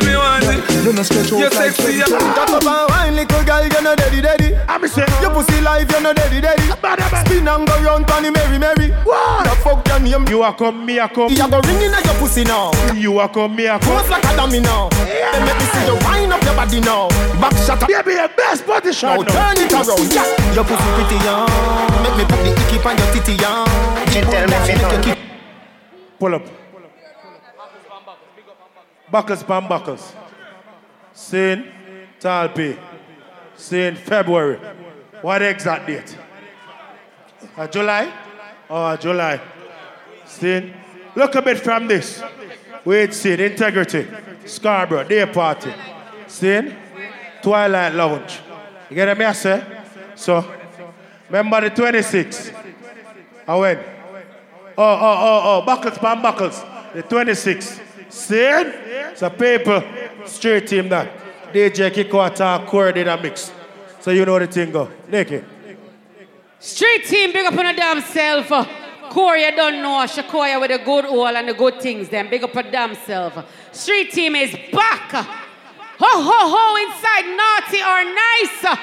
say 0.01 0.07
me 0.07 0.17
want 0.17 0.45
it. 0.45 0.85
You 0.85 0.93
no 0.93 1.03
stretch 1.03 1.31
You're 1.31 1.51
sexy. 1.51 2.01
Freddy. 2.01 2.35
Cock 2.35 2.51
up 2.51 2.65
and 2.65 2.91
wine, 2.91 3.17
little 3.17 3.45
girl, 3.45 3.65
you 3.65 3.83
no 3.83 3.95
daddy 3.97 4.21
daddy. 4.21 4.57
I'm 4.69 4.87
saying. 4.89 5.09
Your 5.21 5.31
pussy 5.33 5.61
live, 5.61 5.91
you 5.91 6.01
no 6.01 6.13
daddy 6.13 6.41
daddy. 6.41 6.63
Spin 6.63 7.49
and 7.49 7.67
go 7.67 7.75
round, 7.83 8.07
Tony 8.09 8.31
Mary 8.31 8.59
Mary. 8.59 8.91
What? 9.05 9.45
The 9.45 9.51
fuck 9.63 9.87
your 9.89 10.01
name? 10.01 10.29
You 10.29 10.43
are 10.43 10.55
come, 10.55 10.85
me 10.85 10.99
a 10.99 11.09
come. 11.09 11.31
You 11.31 11.49
go 11.49 11.61
ringing 11.61 11.93
at 11.93 12.05
your 12.05 12.15
pussy 12.15 12.45
now. 12.45 12.71
You 12.95 13.19
are 13.19 13.29
come, 13.29 13.57
me 13.57 13.67
a 13.67 13.79
come. 13.79 13.97
Close 13.97 14.11
like 14.11 14.25
a 14.25 14.37
dummy 14.37 14.61
now. 14.61 14.89
Then 14.91 15.45
make 15.45 15.59
me 15.59 15.67
see 15.73 15.87
you 15.87 15.97
wind 16.05 16.33
up 16.33 16.43
your 16.43 16.55
body 16.55 16.81
now. 16.81 17.09
Back 17.41 17.55
shot 17.65 17.83
up. 17.83 17.89
Baby, 17.89 18.13
your 18.13 18.29
best 18.29 18.65
position. 18.65 19.09
Now 19.09 19.23
now. 19.23 19.53
turn 19.53 19.65
it 19.65 19.73
around, 19.73 20.13
yeah. 20.13 20.55
Your 20.55 20.65
pussy 20.65 20.91
pretty 20.97 21.19
young. 21.25 21.49
Make 22.03 22.17
me 22.17 22.25
put 22.25 22.41
the 22.45 22.53
icky 22.53 22.79
on 22.87 22.97
your 22.97 23.09
titty 23.13 23.35
young. 23.41 23.67
She 24.13 24.21
tell 24.23 24.47
me 24.47 24.57
Make 24.67 24.93
you 24.93 25.15
keep 25.15 25.19
Pull 26.19 26.35
up. 26.35 26.66
Buckles, 29.11 29.43
pan 29.43 29.69
buckles. 29.69 30.15
Saint 31.13 31.67
Talpi. 32.21 32.79
Saint 33.55 33.97
February. 33.99 34.59
What 35.23 35.43
exact 35.43 35.87
date? 35.87 36.17
Uh, 37.57 37.67
July? 37.69 38.13
Oh, 38.69 38.97
July. 38.97 39.41
Saint. 40.25 40.73
Look 41.15 41.35
a 41.35 41.43
bit 41.43 41.59
from 41.61 41.87
this. 41.87 42.23
Wait, 42.85 43.15
Saint. 43.15 43.41
Integrity. 43.41 44.07
Scarborough. 44.45 45.05
Day 45.05 45.25
party. 45.27 45.73
Saint. 46.27 46.75
Twilight 47.43 47.95
Lounge. 47.95 48.41
You 48.91 48.97
get 48.97 49.17
me, 49.17 49.33
say? 49.33 49.65
So, 50.17 50.45
remember 51.29 51.61
the 51.61 51.71
26th. 51.71 52.55
I 53.47 53.57
went. 53.57 53.81
Oh, 54.79 54.83
oh, 54.85 55.01
oh, 55.01 55.43
oh, 55.45 55.63
buckles, 55.65 55.97
pan 55.99 56.21
buckles. 56.21 56.61
The 56.93 57.03
26th. 57.03 57.86
See 58.17 58.41
it? 58.41 58.67
It's 59.13 59.21
a 59.21 59.29
paper 59.29 59.85
straight 60.25 60.67
team 60.67 60.89
that. 60.89 61.53
DJ 61.53 61.91
Kiko 61.91 62.27
attack, 62.27 62.67
chord 62.67 62.97
in 62.97 63.09
a 63.09 63.21
mix. 63.21 63.53
So 64.01 64.11
you 64.11 64.25
know 64.25 64.39
the 64.39 64.47
thing 64.47 64.73
go. 64.73 64.91
Naked. 65.09 65.45
Street 66.59 67.05
team, 67.05 67.33
big 67.33 67.47
up 67.47 67.57
on 67.59 67.67
the 67.67 67.73
damn 67.75 68.01
self. 68.01 68.49
Corey, 69.11 69.45
you 69.45 69.55
don't 69.55 69.83
know. 69.83 70.05
Shakoya 70.07 70.61
with 70.61 70.71
the 70.71 70.79
good 70.79 71.05
all 71.05 71.37
and 71.37 71.49
the 71.49 71.55
good 71.55 71.81
things. 71.81 72.09
Then 72.09 72.29
big 72.31 72.43
up 72.43 72.57
on 72.57 72.71
damn 72.73 72.95
self. 72.95 73.35
Street 73.71 74.11
team 74.11 74.35
is 74.35 74.53
back. 74.73 75.13
Ho 75.13 76.23
ho 76.29 76.41
ho 76.55 76.65
inside 76.85 77.27
naughty 77.37 77.81
or 77.83 78.03
nice. 78.15 78.79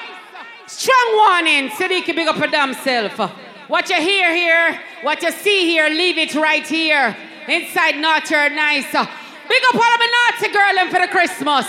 Strong 0.66 1.16
warning. 1.16 1.70
Siddiqui, 1.70 2.14
big 2.14 2.28
up 2.28 2.40
on 2.40 2.50
damn 2.50 2.72
self. 2.72 3.18
What 3.68 3.90
you 3.90 3.96
hear 3.96 4.34
here, 4.34 4.80
what 5.02 5.22
you 5.22 5.32
see 5.32 5.66
here, 5.66 5.88
leave 5.88 6.18
it 6.18 6.34
right 6.36 6.66
here. 6.66 7.16
inside 7.48 7.96
naughty 7.98 8.34
or 8.34 8.48
nice. 8.48 8.94
Big 9.48 9.62
up 9.68 9.74
all 9.74 9.94
of 9.94 10.00
my 10.00 10.10
naughty 10.16 10.52
girl 10.52 10.74
them 10.74 10.90
for 10.90 11.00
the 11.00 11.08
Christmas. 11.08 11.66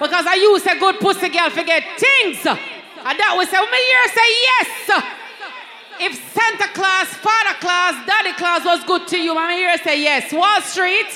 Because 0.00 0.26
I 0.26 0.34
use 0.34 0.64
a 0.66 0.78
good 0.78 0.98
pussy 1.00 1.28
girl 1.28 1.50
to 1.50 1.64
get 1.64 1.82
things. 1.98 2.44
And 2.46 3.18
that 3.18 3.34
was 3.36 3.48
say, 3.48 3.58
my 3.58 3.82
year 3.90 4.04
say 4.14 4.28
yes. 4.48 4.68
If 6.00 6.14
Santa 6.32 6.68
Claus, 6.72 7.08
Father 7.18 7.56
Claus, 7.60 8.06
Daddy 8.06 8.32
Claus 8.32 8.64
was 8.64 8.84
good 8.84 9.06
to 9.08 9.18
you, 9.18 9.34
my 9.34 9.54
year 9.54 9.76
say 9.78 10.00
yes. 10.02 10.32
Wall 10.32 10.60
Street, 10.62 11.10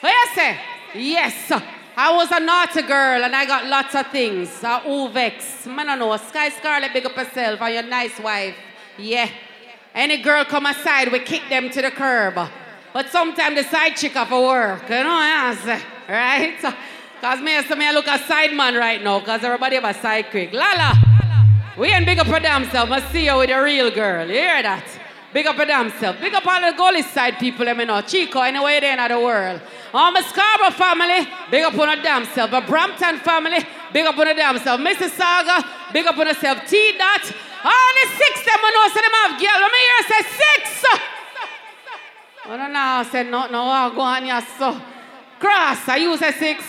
what 0.00 0.10
you 0.10 0.34
say? 0.34 0.58
Yes. 0.94 1.52
I 1.96 2.14
was 2.14 2.28
a 2.32 2.40
naughty 2.40 2.82
girl 2.82 3.22
and 3.24 3.34
I 3.34 3.46
got 3.46 3.66
lots 3.66 3.94
of 3.94 4.08
things. 4.08 4.48
Uh, 4.62 4.80
Uvex, 4.80 5.66
man, 5.66 5.88
I 5.88 5.94
know. 5.94 6.16
Sky 6.16 6.48
Scarlet, 6.48 6.92
big 6.92 7.06
up 7.06 7.16
yourself 7.16 7.60
and 7.60 7.74
your 7.74 7.82
nice 7.84 8.18
wife. 8.18 8.56
Yeah. 8.98 9.30
Any 9.94 10.20
girl 10.20 10.44
come 10.44 10.66
aside, 10.66 11.12
we 11.12 11.20
kick 11.20 11.42
them 11.48 11.70
to 11.70 11.82
the 11.82 11.92
curb. 11.92 12.36
But 12.94 13.10
sometimes 13.10 13.56
the 13.56 13.64
side 13.64 13.96
chick 13.96 14.12
to 14.12 14.24
work, 14.30 14.88
you 14.88 15.02
know 15.02 15.18
what 15.18 15.36
I 15.36 15.54
say, 15.56 15.82
right? 16.08 16.54
Because 16.56 17.40
me, 17.40 17.60
so 17.66 17.74
me 17.74 17.88
I 17.88 17.90
look 17.90 18.06
a 18.06 18.18
side 18.20 18.54
man 18.54 18.76
right 18.76 19.02
now, 19.02 19.18
because 19.18 19.42
everybody 19.42 19.74
have 19.74 19.84
a 19.84 20.00
side 20.00 20.30
quick. 20.30 20.52
Lala, 20.52 20.94
we 21.76 21.88
ain't 21.88 22.06
big 22.06 22.20
up 22.20 22.28
for 22.28 22.38
self. 22.70 22.88
I 22.92 23.00
see 23.10 23.24
you 23.24 23.36
with 23.36 23.50
a 23.50 23.60
real 23.60 23.90
girl. 23.90 24.28
You 24.28 24.34
hear 24.34 24.62
that? 24.62 24.84
Big 25.32 25.44
up 25.44 25.56
for 25.56 25.66
self. 25.98 26.20
Big 26.20 26.34
up 26.34 26.46
all 26.46 26.60
the 26.60 26.76
goalie 26.78 27.02
side 27.02 27.40
people, 27.40 27.66
let 27.66 27.76
me 27.76 27.84
know. 27.84 28.00
Chico, 28.02 28.40
anywhere 28.42 28.80
they 28.80 28.92
in 28.92 29.08
the 29.08 29.18
world. 29.18 29.60
All 29.92 30.12
my 30.12 30.20
Scarborough 30.20 30.78
family, 30.78 31.26
big 31.50 31.64
up 31.64 31.76
on 31.76 32.00
damn 32.00 32.24
self. 32.26 32.52
But 32.52 32.68
Brampton 32.68 33.18
family, 33.18 33.58
big 33.92 34.06
up 34.06 34.16
on 34.16 34.26
damn 34.36 34.56
self. 34.58 34.80
Mississauga, 34.80 35.66
big 35.92 36.06
up 36.06 36.16
on 36.16 36.28
yourself. 36.28 36.64
T 36.68 36.96
dot. 36.96 37.26
All 37.64 37.90
the 37.98 38.06
six 38.22 38.44
them 38.46 38.62
I 38.62 38.70
know 38.70 38.94
say 38.94 39.02
them 39.02 39.14
have 39.18 39.40
girl. 39.40 39.58
Let 39.58 39.72
me 39.72 39.78
hear 39.82 40.02
say 40.06 40.22
six. 40.38 41.23
I 42.46 42.56
don't 42.56 42.72
know, 42.72 43.02
say 43.10 43.22
no, 43.30 43.46
no, 43.46 43.62
I 43.64 43.94
go 43.94 44.00
on 44.02 44.26
yes, 44.26 44.46
so. 44.58 44.78
Cross, 45.40 45.88
I 45.88 45.96
use 45.96 46.20
a 46.22 46.32
six. 46.32 46.62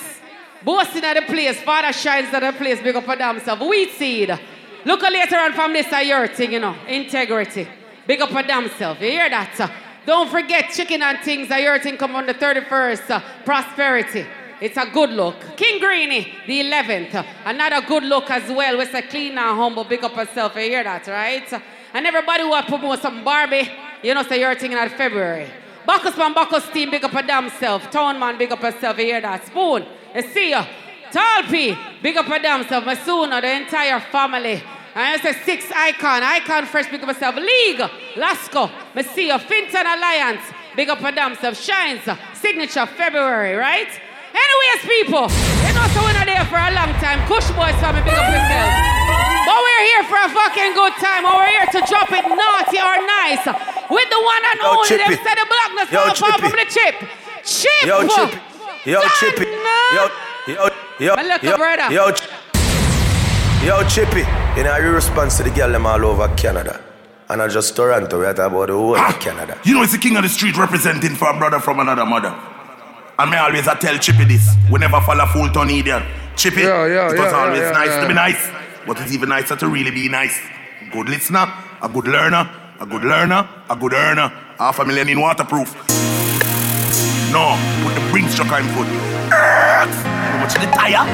Boasting 0.63 1.03
at 1.03 1.15
the 1.15 1.21
place, 1.21 1.61
Father 1.61 1.93
shines 1.93 2.33
at 2.33 2.39
the 2.39 2.57
place, 2.57 2.81
big 2.81 2.95
up 2.95 3.03
for 3.03 3.39
self. 3.41 3.59
Wheat 3.59 3.91
seed. 3.91 4.39
Look 4.85 5.01
later 5.01 5.37
on 5.37 5.53
from 5.53 5.73
this, 5.73 5.91
a 5.91 6.03
your 6.03 6.27
thing, 6.27 6.53
you 6.53 6.59
know, 6.59 6.75
integrity. 6.87 7.67
Big 8.07 8.21
up 8.21 8.29
for 8.29 8.43
self. 8.77 8.99
You 9.01 9.09
hear 9.09 9.29
that? 9.29 9.59
Uh, 9.59 9.67
Don't 10.05 10.29
forget 10.29 10.71
chicken 10.71 11.01
and 11.01 11.19
things, 11.19 11.51
a 11.51 11.61
your 11.61 11.77
thing 11.79 11.97
come 11.97 12.15
on 12.15 12.25
the 12.25 12.33
31st. 12.33 13.09
uh, 13.11 13.21
prosperity. 13.43 14.25
It's 14.61 14.77
a 14.77 14.85
good 14.85 15.09
look. 15.09 15.35
King 15.57 15.79
Greeny, 15.79 16.33
the 16.47 16.61
11th. 16.61 17.15
uh, 17.15 17.23
another 17.45 17.85
good 17.85 18.03
look 18.03 18.31
as 18.31 18.49
well. 18.49 18.77
With 18.77 18.93
a 18.93 19.01
clean 19.01 19.37
and 19.37 19.57
humble. 19.57 19.83
Big 19.83 20.03
up 20.03 20.15
yourself. 20.15 20.55
You 20.55 20.61
hear 20.61 20.83
that, 20.83 21.05
right? 21.07 21.61
And 21.93 22.07
everybody 22.07 22.43
who 22.43 22.61
promote 22.63 23.01
some 23.01 23.23
Barbie, 23.23 23.69
you 24.01 24.13
know, 24.13 24.23
say 24.23 24.39
your 24.39 24.55
thing 24.55 24.71
in 24.71 24.89
February. 24.89 25.49
Bacchus 25.85 26.17
man, 26.17 26.33
Bacchus 26.33 26.67
team, 26.69 26.91
big 26.91 27.03
up 27.03 27.13
a 27.13 27.21
damn 27.21 27.49
self. 27.49 27.89
Town 27.91 28.19
man, 28.19 28.37
big 28.37 28.51
up 28.51 28.61
yourself. 28.61 28.97
You 28.97 29.05
hear 29.05 29.21
that? 29.21 29.45
Spoon, 29.45 29.85
you 30.15 30.21
see 30.21 30.49
ya. 30.51 30.65
Tall 31.11 31.43
P, 31.43 31.77
big 32.01 32.17
up 32.17 32.27
a 32.27 32.39
damn 32.39 32.67
self. 32.67 32.83
Masuna, 32.83 33.33
uh, 33.33 33.41
the 33.41 33.51
entire 33.55 33.99
family. 33.99 34.53
And 34.53 34.63
I 34.95 35.17
say 35.17 35.33
six 35.43 35.71
icon, 35.71 36.23
icon 36.23 36.65
first, 36.65 36.89
big 36.89 37.01
up 37.01 37.07
myself. 37.07 37.35
League, 37.35 37.79
Lasco, 38.15 38.69
Messia, 38.93 39.39
Finton 39.39 39.85
Alliance, 39.85 40.41
big 40.75 40.89
up 40.89 41.01
a 41.01 41.11
damn 41.11 41.35
self. 41.35 41.55
Shines, 41.57 42.07
uh, 42.07 42.17
signature 42.33 42.85
February, 42.85 43.55
right? 43.55 43.89
Anyways, 44.35 44.79
people, 44.83 45.25
you 45.63 45.71
know, 45.71 45.85
so 45.95 46.03
we're 46.03 46.11
not 46.15 46.27
there 46.27 46.43
for 46.51 46.59
a 46.59 46.71
long 46.75 46.91
time. 46.99 47.23
Kush 47.31 47.47
boys 47.55 47.75
family, 47.79 48.03
big 48.03 48.13
up 48.13 48.27
yourself. 48.27 48.71
But 49.47 49.57
we're 49.63 49.83
here 49.95 50.03
for 50.11 50.19
a 50.19 50.29
fucking 50.29 50.71
good 50.75 50.93
time. 50.99 51.23
And 51.23 51.35
we're 51.39 51.53
here 51.55 51.67
to 51.71 51.79
drop 51.87 52.09
it 52.11 52.25
naughty 52.27 52.79
or 52.83 52.95
nice. 52.99 53.43
With 53.87 54.09
the 54.11 54.19
one 54.19 54.43
and 54.51 54.59
Yo, 54.59 54.67
only, 54.75 54.89
them 54.97 55.07
Chippy. 55.07 55.23
say 55.23 55.33
the 55.39 55.47
blackness 55.47 55.87
Yo, 55.93 55.99
fall 56.01 56.15
far 56.15 56.31
Chippy. 56.35 56.49
from 56.49 56.57
the 56.59 56.67
chip. 56.67 56.95
Chip! 57.45 57.85
Yo, 57.87 57.97
Chippy. 58.07 58.39
Yo, 58.91 58.99
Chippy. 59.19 59.45
Yo, 59.95 60.03
yo, 60.47 60.69
yo, 60.99 61.15
My 61.15 61.23
little 61.23 61.49
yo, 61.49 61.57
brother. 61.57 61.93
yo, 61.93 62.11
Ch- 62.11 62.27
yo, 63.63 63.83
Chippy. 63.87 64.23
You 64.57 64.63
know, 64.63 64.77
your 64.77 64.93
response 64.93 65.37
to 65.37 65.43
the 65.43 65.51
girl 65.51 65.71
them 65.71 65.85
all 65.85 66.03
over 66.05 66.27
Canada. 66.35 66.81
And 67.29 67.39
not 67.39 67.51
just 67.51 67.75
Toronto, 67.75 68.19
we're 68.19 68.33
talking 68.33 68.53
about 68.55 68.67
the 68.67 68.73
whole 68.73 68.95
of 68.95 69.01
ah, 69.01 69.17
Canada. 69.19 69.57
You 69.63 69.75
know, 69.75 69.83
it's 69.83 69.91
the 69.93 69.97
king 69.97 70.15
of 70.17 70.23
the 70.23 70.29
street 70.29 70.57
representing 70.57 71.15
for 71.15 71.29
a 71.29 71.37
brother 71.37 71.59
from 71.59 71.79
another 71.79 72.05
mother. 72.05 72.35
And 73.17 73.31
me 73.31 73.37
always 73.37 73.67
I 73.67 73.75
tell 73.75 73.97
Chippy 73.97 74.25
this. 74.25 74.55
We 74.69 74.79
never 74.79 74.99
fall 75.01 75.19
a 75.19 75.27
full 75.27 75.49
ton 75.49 75.69
idiot. 75.69 76.03
Chippy, 76.35 76.61
Yeah, 76.61 76.85
yeah, 76.85 77.07
it 77.11 77.17
was 77.17 77.31
yeah, 77.31 77.37
always 77.37 77.61
yeah, 77.61 77.71
nice 77.71 77.87
yeah. 77.89 78.01
to 78.01 78.07
be 78.07 78.13
nice. 78.13 78.49
But 78.85 78.99
it's 78.99 79.13
even 79.13 79.29
nicer 79.29 79.55
to 79.55 79.67
really 79.67 79.91
be 79.91 80.09
nice. 80.09 80.37
Good 80.91 81.07
listener, 81.07 81.47
a 81.81 81.87
good 81.89 82.07
learner, 82.07 82.49
a 82.79 82.85
good 82.85 83.03
learner, 83.03 83.47
a 83.69 83.75
good 83.75 83.93
earner. 83.93 84.27
Half 84.59 84.79
a 84.79 84.85
million 84.85 85.07
in 85.09 85.21
waterproof. 85.21 85.73
No, 87.31 87.55
put 87.83 87.95
the 87.95 88.01
bring 88.11 88.27
struck 88.27 88.51
on 88.51 88.63
foot. 88.75 88.87
How 89.31 90.37
much 90.39 90.53
the 90.53 90.67
tire? 90.75 91.05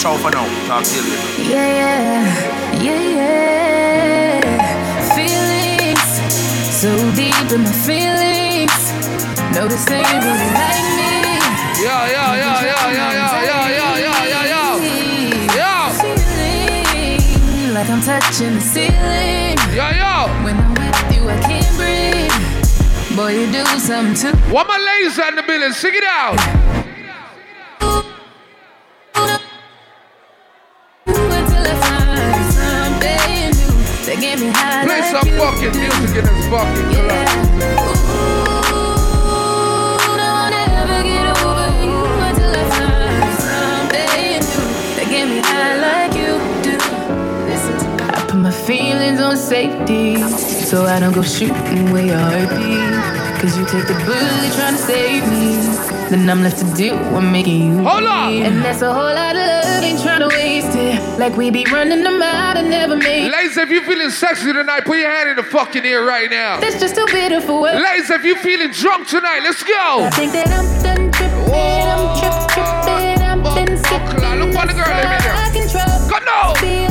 Ciao 0.00 0.16
for 0.18 0.30
now. 0.30 0.46
Talk 0.66 0.84
to 0.84 0.94
you 0.94 1.02
later. 1.02 1.50
Yeah, 1.50 2.82
yeah, 2.82 2.82
yeah, 2.82 3.16
yeah. 4.40 5.14
Feelings 5.14 6.74
so 6.74 6.90
deep 7.14 7.52
in 7.52 7.62
my 7.62 7.72
feelings. 7.86 8.92
Notice 9.54 9.84
they 9.86 10.02
really 10.02 10.50
like 10.52 10.96
me. 10.98 11.13
Like 17.74 17.90
I'm 17.90 18.00
touching 18.00 18.54
the 18.54 18.60
ceiling. 18.60 19.58
Yeah, 19.74 19.90
yeah. 19.90 20.44
When 20.44 20.56
I'm 20.56 20.72
with 20.74 21.14
you, 21.14 21.28
I 21.28 21.36
can't 21.42 21.76
breathe. 21.76 23.16
Boy, 23.16 23.32
you 23.38 23.52
do 23.52 23.64
something 23.78 24.14
to 24.14 24.36
What 24.50 24.66
my 24.66 24.78
ladies 24.78 25.18
in 25.18 25.36
the 25.36 25.42
building, 25.42 25.72
sing 25.72 25.94
it 25.94 26.04
out. 26.04 26.38
until 31.06 31.66
I 31.66 31.74
find 31.84 32.44
something 32.54 33.52
new 34.06 34.20
get 34.20 34.38
me. 34.40 34.48
Play 34.86 35.02
some 35.10 35.28
fucking 35.36 35.74
music 35.78 36.16
in 36.16 36.24
this 36.24 36.46
fucking 36.48 36.88
club. 36.94 37.93
Feelings 48.66 49.20
on 49.20 49.36
safety 49.36 50.16
so 50.40 50.84
I 50.86 50.98
don't 50.98 51.12
go 51.12 51.22
shooting 51.22 51.92
where 51.92 52.06
your 52.06 52.16
heartbeat. 52.16 53.40
Cause 53.40 53.58
you 53.58 53.66
take 53.66 53.86
the 53.86 53.94
bullet 54.06 54.52
trying 54.56 54.74
to 54.74 54.80
save 54.80 55.22
me. 55.28 55.56
Then 56.08 56.30
I'm 56.30 56.42
left 56.42 56.58
to 56.60 56.74
do 56.74 56.96
what 57.12 57.20
making 57.20 57.60
you. 57.60 57.84
Hold 57.84 58.04
on. 58.04 58.32
And 58.32 58.64
that's 58.64 58.80
a 58.80 58.92
whole 58.92 59.02
lot 59.02 59.36
of 59.36 59.42
love, 59.42 59.82
ain't 59.82 60.00
trying 60.00 60.20
to 60.20 60.28
waste 60.28 60.74
it. 60.76 61.18
Like 61.18 61.36
we 61.36 61.50
be 61.50 61.66
running 61.70 62.02
them 62.02 62.22
out 62.22 62.56
and 62.56 62.70
never 62.70 62.96
make 62.96 63.30
Ladies, 63.30 63.56
if 63.58 63.68
you 63.68 63.82
feeling 63.82 64.08
sexy 64.08 64.50
tonight, 64.52 64.84
put 64.86 64.96
your 64.96 65.10
hand 65.10 65.28
in 65.28 65.36
the 65.36 65.42
fucking 65.42 65.84
air 65.84 66.02
right 66.02 66.30
now. 66.30 66.58
That's 66.58 66.80
just 66.80 66.94
too 66.94 67.06
beautiful. 67.06 67.60
Ladies, 67.62 68.08
if 68.08 68.24
you 68.24 68.36
feeling 68.36 68.70
drunk 68.70 69.08
tonight, 69.08 69.40
let's 69.42 69.62
go. 69.62 70.04
I 70.04 70.10
think 70.10 70.32
that 70.32 70.48
I'm 70.48 70.64
done 70.82 71.12
tripping, 71.12 71.52
I'm 71.52 72.16
trip, 72.16 72.32
tripping, 72.48 73.20
I'm 73.20 73.42
been 73.42 73.76
skipping. 73.76 74.38
Look 74.40 74.54
what 74.56 74.68
the 74.68 74.74
girl 74.74 74.88
in 74.88 75.20
there. 75.20 75.34
I 75.36 75.50
control. 75.52 76.08
Go 76.08 76.18
no. 76.24 76.83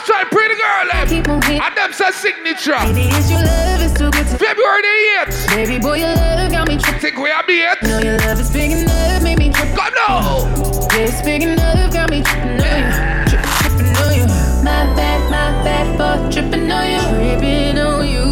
Feeling 0.00 0.10
you. 0.10 0.10
What 0.10 0.10
else 0.10 0.10
I 0.10 0.24
pretty 0.24 0.56
girl 0.56 0.86
them? 0.92 1.08
Keep 1.08 1.28
on 1.28 1.42
hitting. 1.42 1.60
And 1.60 1.76
them 1.76 1.92
say 1.92 2.10
signature. 2.10 2.78
Baby, 2.80 3.08
is 3.16 3.30
your 3.30 3.42
love 3.42 3.82
is 3.82 3.92
too 3.92 4.10
good 4.10 4.26
to 4.28 4.38
February 4.38 4.82
the 4.82 4.88
8th. 5.26 5.48
Baby 5.48 5.78
boy, 5.78 5.96
your 5.98 6.14
love 6.14 6.50
got 6.50 6.68
me 6.68 6.76
tripping. 6.78 7.00
Think 7.00 7.16
we 7.18 7.30
have 7.30 7.46
the 7.46 7.60
8th? 7.60 7.82
No, 7.82 7.98
your 8.00 8.18
love 8.18 8.40
is 8.40 8.50
big 8.50 8.72
enough, 8.72 9.22
make 9.22 9.38
me 9.38 9.50
trip. 9.52 9.76
Go 9.76 9.88
no. 9.94 10.48
Yeah, 10.92 11.08
it's 11.08 11.22
big 11.22 11.42
enough, 11.42 11.92
got 11.92 12.10
me 12.10 12.22
tripping 12.22 12.60
on 12.60 12.80
you. 12.80 13.28
Trip, 13.28 13.44
tripping 13.60 13.96
on 13.96 14.14
you. 14.14 14.26
My 14.64 14.84
bad, 14.96 15.20
my 15.30 15.62
bad 15.64 15.86
for 15.96 16.32
tripping 16.32 16.70
on 16.70 16.90
you. 16.90 17.00
Tripping 17.00 17.78
on 17.78 18.08
you. 18.08 18.24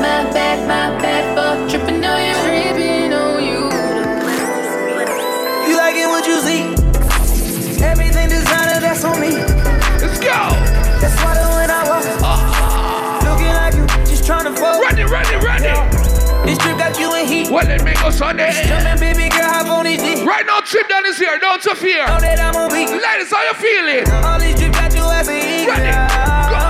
My 0.00 0.30
bad, 0.32 0.58
my 0.68 0.98
bad 1.00 1.24
for 1.34 1.68
tripping 1.70 2.04
on 2.04 2.20
you. 2.20 2.63
It, 15.04 15.10
run 15.10 15.26
it, 15.28 15.42
run 15.42 15.62
it. 15.64 16.46
This 16.46 16.58
trip 16.58 16.78
got 16.78 16.98
you 16.98 17.14
in 17.14 17.26
heat. 17.26 17.48
Well, 17.50 17.66
let 17.66 17.84
me 17.84 17.94
go 17.94 18.10
Sunday. 18.10 18.52
Jumping, 18.66 19.00
baby 19.00 19.28
girl, 19.28 19.48
hop 19.48 19.66
on 19.66 19.84
this 19.84 20.00
dick. 20.00 20.26
Right 20.26 20.44
now, 20.46 20.60
trip 20.60 20.88
down 20.88 21.06
is 21.06 21.18
here. 21.18 21.38
Don't 21.38 21.64
you 21.64 21.74
fear. 21.74 22.06
Know 22.06 22.20
that 22.20 22.40
I'm 22.40 22.56
a 22.56 22.68
beat. 22.68 22.88
Ladies, 22.88 23.32
how 23.32 23.42
you 23.44 23.56
feeling? 23.56 24.04
All 24.24 24.38
these 24.38 24.56
drip 24.56 24.72
got 24.72 24.92
you 24.92 25.04
as 25.08 25.28
a 25.28 25.36
eagle. 25.36 25.72
Run 25.72 25.84
it. 25.84 25.96
Go. 26.52 26.64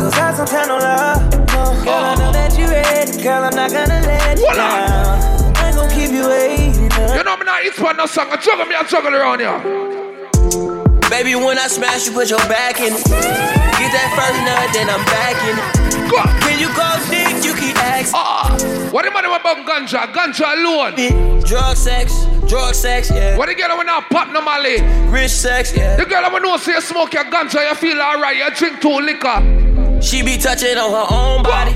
Cause 0.00 0.14
I 0.16 0.32
some 0.32 0.46
time 0.46 0.68
no 0.68 0.78
love. 0.78 1.20
No, 1.52 1.76
girl, 1.84 2.04
I 2.04 2.14
know 2.16 2.28
oh. 2.28 2.32
that 2.32 2.56
you 2.56 2.66
ready. 2.68 3.22
Girl, 3.22 3.44
I'm 3.44 3.54
not 3.54 3.70
gonna 3.70 4.00
let 4.00 4.38
you 4.38 4.48
on. 4.48 4.56
down. 4.56 5.56
I 5.56 5.68
ain't 5.68 5.76
gonna 5.76 5.92
keep 5.92 6.10
you 6.10 6.28
waiting. 6.28 6.72
You 7.12 7.24
know 7.24 7.36
me 7.36 7.44
not 7.44 7.64
eat 7.64 7.78
one 7.78 7.96
no 7.96 8.06
song. 8.06 8.28
I 8.32 8.36
juggle 8.36 8.64
me, 8.64 8.74
I 8.74 8.84
juggle 8.84 9.14
around 9.14 9.40
here. 9.40 9.60
Baby, 11.12 11.36
when 11.36 11.58
I 11.58 11.68
smash, 11.68 12.08
you 12.08 12.12
put 12.12 12.30
your 12.30 12.40
back 12.48 12.80
in 12.80 12.96
it. 12.96 13.04
Get 13.04 13.90
that 13.92 14.08
first 14.16 14.40
nut, 14.48 14.72
then 14.72 14.88
I'm 14.88 15.04
back 15.04 15.36
in 15.44 15.60
it. 15.60 15.82
Can 16.12 16.60
you 16.60 16.68
go 16.76 16.88
dick? 17.08 17.44
You 17.44 17.51
freaky 17.62 17.78
ex. 17.78 18.12
Ah, 18.14 18.56
what 18.90 19.04
the 19.04 19.10
man 19.10 19.24
about 19.24 19.66
ganja? 19.66 20.12
Ganja 20.12 20.54
alone. 20.56 21.40
Drug 21.42 21.76
sex, 21.76 22.26
drug 22.48 22.74
sex, 22.74 23.10
yeah. 23.10 23.36
What 23.36 23.48
the 23.48 23.54
girl 23.54 23.76
when 23.76 23.86
not 23.86 24.08
pop 24.10 24.32
normally? 24.32 24.80
Rich 25.10 25.30
sex, 25.30 25.74
yeah. 25.76 25.96
The 25.96 26.04
girl 26.04 26.30
when 26.32 26.42
know 26.42 26.56
say 26.56 26.72
you 26.72 26.80
smoke 26.80 27.12
your 27.14 27.24
ganja, 27.24 27.68
you 27.68 27.74
feel 27.74 28.00
alright, 28.00 28.36
you 28.36 28.50
drink 28.54 28.80
two 28.80 29.00
liquor. 29.00 30.00
She 30.00 30.22
be 30.22 30.36
touching 30.36 30.78
on 30.78 30.90
her 30.90 31.14
own 31.14 31.42
body. 31.42 31.74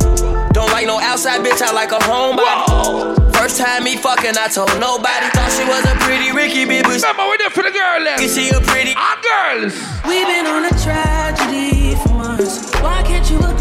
Don't 0.53 0.73
like 0.73 0.87
no 0.87 0.99
outside 0.99 1.45
bitch, 1.45 1.63
I 1.63 1.73
like 1.73 1.93
a 1.93 1.99
homebody. 1.99 3.35
First 3.37 3.61
time 3.61 3.85
me 3.85 3.97
fucking, 3.97 4.35
I 4.39 4.49
told 4.49 4.73
nobody. 4.81 5.29
Thought 5.37 5.53
she 5.53 5.65
was 5.69 5.85
a 5.85 5.95
pretty 6.03 6.33
Ricky 6.33 6.65
bitch. 6.65 6.89
Remember, 6.89 7.29
we 7.29 7.37
there 7.37 7.51
for 7.51 7.63
the 7.63 7.71
girl 7.71 8.03
then. 8.03 8.21
You 8.21 8.29
see 8.29 8.49
a 8.49 8.61
pretty. 8.61 8.95
Our 8.97 9.21
girls. 9.21 9.75
We've 10.09 10.27
been 10.27 10.47
on 10.47 10.65
a 10.65 10.75
tragedy 10.81 11.95
for 11.97 12.15
months. 12.15 12.73
Why 12.81 13.03
can't 13.05 13.29
you 13.31 13.37
agree 13.37 13.56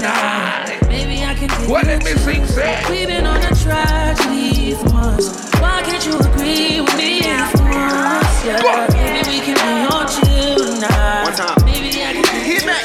tonight. 0.00 0.78
Maybe 0.88 1.24
I 1.24 1.34
can 1.34 1.48
give 1.48 1.68
What 1.68 1.84
you 1.84 1.92
let 1.92 2.04
me 2.04 2.12
sing, 2.16 2.46
say? 2.46 2.82
We've 2.90 3.06
been 3.06 3.26
on 3.26 3.38
a 3.38 3.54
tragedy 3.54 4.74
for 4.74 4.90
once. 4.90 5.50
Why 5.60 5.82
can't 5.82 6.04
you 6.06 6.18
agree 6.18 6.80
with 6.80 6.96
me 6.96 7.22
for 7.22 7.64
once? 7.64 8.44
Yeah. 8.44 8.86
Maybe 8.92 9.28
we 9.28 9.40
can 9.40 9.56
be 9.56 9.94
on 9.94 10.08
chill 10.08 10.56
tonight. 10.56 11.24
One 11.24 11.34
time. 11.34 11.64
Maybe 11.64 11.88
I 12.02 12.12
can 12.12 12.24
hit 12.44 12.64
me. 12.66 12.78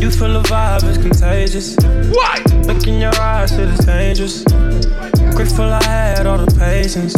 You 0.00 0.10
feel 0.10 0.32
the 0.32 0.42
vibe 0.48 0.84
is 0.84 0.98
contagious. 0.98 1.76
Why? 2.12 2.42
Look 2.66 2.86
in 2.86 2.98
your 3.00 3.14
eyes, 3.20 3.50
shit 3.50 3.68
is 3.68 3.84
dangerous. 3.84 4.44
Grateful 5.36 5.72
I 5.72 5.84
had 5.84 6.26
all 6.26 6.38
the 6.38 6.52
patience. 6.58 7.14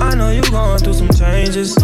I 0.00 0.14
know 0.14 0.30
you're 0.30 0.50
going 0.50 0.78
through 0.78 0.94
some 0.94 1.08
changes. 1.10 1.74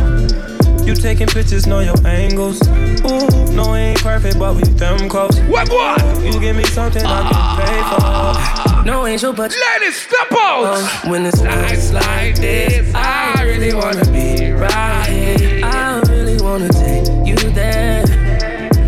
You 0.86 0.94
taking 0.94 1.28
pictures, 1.28 1.66
know 1.66 1.80
your 1.80 1.94
angles. 2.06 2.60
Ooh, 2.68 3.52
no, 3.54 3.72
we 3.72 3.78
ain't 3.78 4.00
perfect, 4.00 4.38
but 4.38 4.56
we 4.56 4.62
them 4.62 5.08
close. 5.08 5.38
What, 5.42 5.68
what? 5.68 6.02
You 6.24 6.38
give 6.40 6.56
me 6.56 6.64
something 6.64 7.04
I 7.04 7.22
can 7.22 7.32
ah. 7.34 8.64
pay 8.66 8.82
for. 8.82 8.84
No 8.84 9.06
angel, 9.06 9.32
but 9.32 9.52
Ladies, 9.52 9.96
step 9.96 10.32
out. 10.32 11.08
when 11.08 11.24
it's 11.24 11.40
nights 11.40 11.92
like 11.92 12.36
this, 12.36 12.92
I 12.94 13.42
really 13.44 13.72
wanna 13.72 14.04
be 14.06 14.50
right 14.50 15.06
here. 15.06 15.64
I 15.64 16.00
really 16.08 16.42
wanna 16.42 16.68
take 16.68 17.06
you 17.24 17.36
there. 17.50 18.04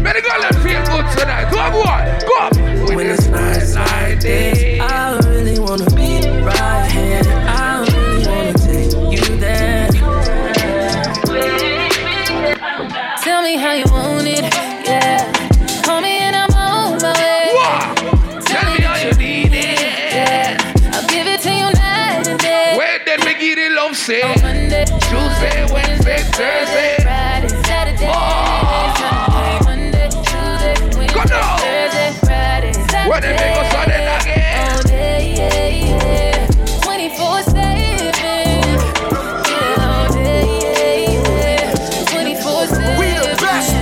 Better 0.02 0.20
go 0.20 0.28
let 0.40 0.54
feel 0.56 0.82
good 0.84 1.06
tonight. 1.16 1.50
Go 1.52 1.60
on, 1.60 1.72
boy. 1.72 2.26
Go 2.26 2.38
up. 2.38 2.54
When 2.96 3.06
it's 3.06 3.26
nights 3.28 3.74
like 3.76 4.20
this, 4.20 4.63
we 23.64 23.74
get 23.74 24.08
it? 24.10 24.24
On 24.24 24.42
Monday, 24.42 24.84
Tuesday, 24.84 25.64
Wednesday, 25.72 26.18
Thursday. 26.36 26.96
Friday, 27.00 27.48
Saturday, 27.64 28.12
Sunday, 28.12 29.58
Monday, 29.64 30.08
Tuesday, 30.10 30.74
Wednesday, 30.98 31.24
Go. 31.24 31.56
Thursday, 31.64 32.12
Friday, 32.20 32.72
Saturday. 32.72 33.08
When 33.08 33.20
they 33.22 33.32
on 33.74 33.88
it 33.88 34.04
again. 34.20 34.68
All 34.68 34.82
day, 34.82 35.34
yeah, 35.38 35.68
yeah. 35.80 36.48
24/7. 36.84 38.04
Yeah, 39.48 39.88
all 39.88 40.12
day, 40.12 40.44
yeah, 40.60 41.08
yeah. 41.24 42.12
24/7. 42.12 42.98
We 43.00 43.06
the 43.16 43.32
best 43.40 43.72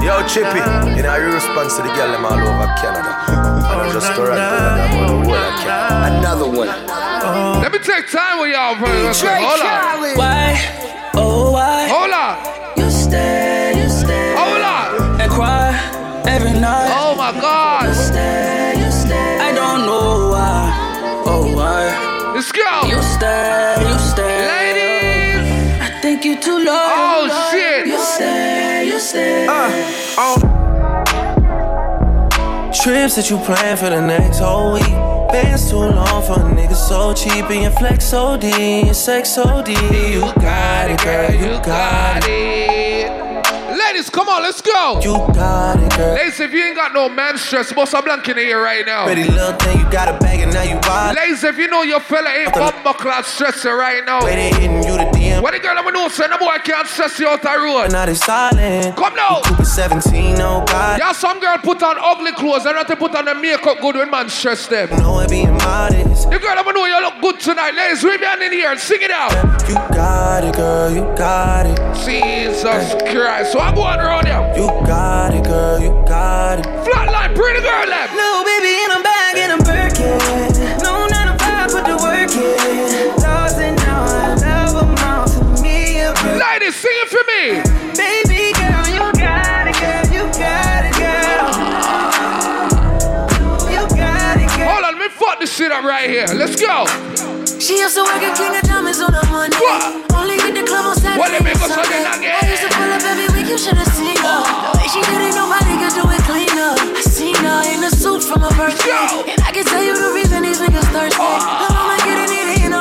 Yo, 0.00 0.14
Chippy, 0.26 0.62
you 0.96 1.02
know, 1.02 1.16
you 1.20 1.28
to 1.76 1.82
the 1.82 1.92
girl 1.92 2.10
them 2.12 2.24
all 2.24 2.32
over 2.32 2.68
Canada. 2.80 3.12
And 3.28 3.80
I 3.80 3.92
just 3.92 4.08
Toronto, 4.14 4.40
and 4.40 5.28
the 5.28 5.52
Canada. 5.60 6.18
Another 6.18 6.48
one. 6.48 7.09
Let 7.62 7.72
me 7.72 7.78
take 7.78 8.10
time 8.10 8.40
with 8.40 8.52
y'all, 8.52 8.76
brother. 8.76 9.12
Hold 9.12 9.60
on. 9.60 10.16
Why? 10.16 11.10
Oh, 11.14 11.52
why? 11.52 11.88
Hold 11.88 12.12
on. 12.12 12.34
You 12.76 12.90
stay, 12.90 13.80
you 13.80 13.88
stay. 13.88 14.34
Hold 14.36 14.62
on. 14.62 15.20
And 15.20 15.30
cry 15.30 15.70
every 16.26 16.52
night. 16.52 16.90
Oh 16.90 17.14
my 17.14 17.32
God. 17.40 17.88
You 17.88 17.94
stay, 17.94 18.74
you 18.78 18.90
stay. 18.90 19.38
I 19.38 19.52
don't 19.52 19.86
know 19.86 20.30
why. 20.30 21.22
Oh, 21.26 21.54
why? 21.54 22.32
Let's 22.34 22.50
go. 22.52 22.88
You 22.88 23.00
stay, 23.02 23.76
you 23.80 23.98
stay. 23.98 24.46
Ladies. 24.48 25.80
I 25.80 26.00
think 26.02 26.24
you 26.24 26.40
too 26.40 26.58
low. 26.58 26.72
Oh, 26.74 27.50
shit. 27.52 27.86
You 27.86 27.98
stay, 27.98 28.86
you 28.86 28.98
stay. 28.98 29.46
Uh, 29.46 29.70
oh. 30.18 30.49
Trips 32.82 33.16
that 33.16 33.28
you 33.28 33.36
plan 33.36 33.76
for 33.76 33.90
the 33.90 34.00
next 34.00 34.38
whole 34.38 34.72
week. 34.72 34.88
Bands 35.30 35.68
too 35.68 35.76
long 35.76 36.22
for 36.22 36.40
a 36.40 36.48
nigga 36.48 36.74
so 36.74 37.12
cheap 37.12 37.44
and 37.50 37.64
your 37.64 37.72
flex 37.72 38.06
so 38.06 38.38
D, 38.38 38.86
your 38.86 38.94
sex 38.94 39.34
so 39.34 39.62
D. 39.62 39.72
You 39.72 40.22
got 40.40 40.90
it, 40.90 40.98
girl, 41.04 41.30
you 41.30 41.62
got 41.62 42.24
it. 42.26 43.10
Ladies, 43.76 44.08
come 44.08 44.30
on, 44.30 44.42
let's 44.42 44.62
go. 44.62 44.98
You 45.02 45.12
got 45.34 45.78
it, 45.78 45.94
girl. 45.94 46.14
Ladies, 46.14 46.40
if 46.40 46.54
you 46.54 46.64
ain't 46.64 46.76
got 46.76 46.94
no 46.94 47.10
man 47.10 47.36
stress, 47.36 47.70
bust 47.70 47.92
a 47.92 48.00
blank 48.00 48.26
in 48.30 48.36
the 48.36 48.42
ear 48.42 48.62
right 48.62 48.86
now. 48.86 49.04
Pretty 49.04 49.24
little 49.24 49.52
thing, 49.58 49.78
you 49.78 49.90
got 49.90 50.08
a 50.08 50.18
bag 50.18 50.40
and 50.40 50.54
now 50.54 50.62
you 50.62 50.78
wild. 50.84 51.16
Ladies, 51.16 51.44
if 51.44 51.58
you 51.58 51.68
know 51.68 51.82
your 51.82 52.00
fella 52.00 52.30
ain't 52.30 52.54
bumper 52.54 52.94
clad 52.94 53.26
stressing 53.26 53.70
right 53.72 54.02
now. 54.06 54.20
They 54.22 54.48
hitting 54.52 54.82
you 54.84 54.96
the. 54.96 55.19
What 55.40 55.54
the 55.54 55.58
girl 55.58 55.78
I'ma 55.78 55.88
know 55.88 56.08
say 56.08 56.26
no 56.28 56.36
boy 56.36 56.58
can't 56.62 56.86
stress 56.86 57.18
you 57.18 57.26
out 57.26 57.40
the 57.40 57.48
road. 57.48 57.92
Now 57.92 58.04
they 58.04 58.12
silent. 58.12 58.94
Come 58.94 59.14
now. 59.16 59.40
Cooper 59.40 59.64
17, 59.64 60.36
oh 60.40 60.62
God. 60.66 60.98
Yeah, 60.98 61.12
some 61.12 61.40
girl 61.40 61.56
put 61.56 61.82
on 61.82 61.96
ugly 61.98 62.32
clothes 62.32 62.66
and 62.66 62.76
not 62.76 62.86
to 62.88 62.96
put 62.96 63.14
on 63.14 63.24
the 63.24 63.34
makeup 63.34 63.80
good 63.80 63.96
when 63.96 64.10
man 64.10 64.28
stress 64.28 64.66
them. 64.66 64.90
No, 64.98 65.20
it 65.20 65.30
being 65.30 65.54
modest. 65.54 66.28
The 66.28 66.38
girl 66.38 66.54
I'ma 66.58 66.72
know 66.72 66.84
you 66.84 67.00
look 67.00 67.22
good 67.22 67.40
tonight. 67.40 67.74
Ladies, 67.74 68.04
me 68.04 68.10
on 68.22 68.42
in 68.42 68.52
here 68.52 68.70
and 68.70 68.78
sing 68.78 69.00
it 69.00 69.10
out. 69.10 69.32
You 69.66 69.76
got 69.96 70.44
it, 70.44 70.54
girl, 70.54 70.92
you 70.92 71.02
got 71.16 71.64
it. 71.64 71.78
Jesus 72.04 72.92
Christ. 73.10 73.52
So 73.52 73.60
I 73.60 73.74
go 73.74 73.80
on 73.80 73.98
around 73.98 74.26
here. 74.26 74.52
You 74.56 74.68
got 74.84 75.32
it, 75.32 75.44
girl, 75.44 75.80
you 75.80 75.90
got 76.06 76.58
it. 76.58 76.66
Flatline, 76.84 77.34
pretty 77.34 77.62
girl 77.62 77.88
left. 77.88 78.12
No, 78.14 78.44
baby, 78.44 78.76
in 78.84 78.90
a 78.92 79.02
bag 79.02 79.36
in 79.38 79.50
a 79.52 79.58
Birkin. 79.64 80.49
A 86.70 86.72
sing 86.72 86.98
it 87.02 87.08
for 87.10 87.24
me. 87.26 87.42
Baby 87.98 88.54
girl, 88.54 88.86
you 88.94 89.02
got 89.18 89.66
it, 89.66 89.74
girl, 89.74 90.06
you 90.14 90.24
got 90.38 90.86
it, 90.86 90.94
girl. 90.94 91.50
You 93.66 93.82
got 93.98 94.38
it, 94.38 94.50
girl. 94.54 94.70
Hold 94.70 94.84
on, 94.86 94.94
let 94.94 95.02
me 95.02 95.10
fuck 95.10 95.40
this 95.40 95.50
shit 95.50 95.72
up 95.72 95.82
right 95.82 96.08
here. 96.08 96.30
Let's 96.30 96.54
go. 96.54 96.86
She 97.58 97.78
used 97.82 97.94
to 97.98 98.02
work 98.06 98.22
at 98.22 98.38
King 98.38 98.54
of 98.54 98.62
Diamonds 98.62 99.00
on 99.02 99.14
a 99.14 99.22
Monday. 99.34 99.58
What? 99.58 100.14
Only 100.14 100.38
hit 100.38 100.54
the 100.54 100.62
club 100.62 100.86
on 100.86 100.94
Saturday. 100.94 101.18
What, 101.18 101.32
let 101.34 101.42
me 101.42 101.50
go 101.50 101.66
and 101.66 101.74
Sunday 101.74 102.02
Sunday. 102.06 102.30
again? 102.30 102.38
I 102.38 102.46
used 102.46 102.62
to 102.62 102.70
pull 102.70 102.90
up 102.94 103.02
every 103.02 103.28
week, 103.34 103.48
you 103.50 103.58
should 103.58 103.76
have 103.76 103.90
seen 103.98 104.16
her. 104.16 104.40
The 104.46 104.78
way 104.78 104.86
she 104.94 105.02
did 105.02 105.20
it, 105.26 105.34
nobody 105.34 105.74
could 105.74 105.94
do 105.98 106.04
it 106.06 106.22
cleaner. 106.22 106.72
I 106.78 107.02
seen 107.02 107.34
her 107.34 107.60
in 107.66 107.82
a 107.82 107.90
suit 107.90 108.22
from 108.22 108.46
her 108.46 108.54
birthday. 108.54 108.94
Yo. 108.94 109.26
And 109.26 109.40
I 109.42 109.50
can 109.50 109.66
tell 109.66 109.82
you 109.82 109.98
the 109.98 110.14
reason 110.14 110.46
these 110.46 110.62
niggas 110.62 110.86
thirsty. 110.94 111.18
Oh. 111.18 111.66
Now 111.66 111.99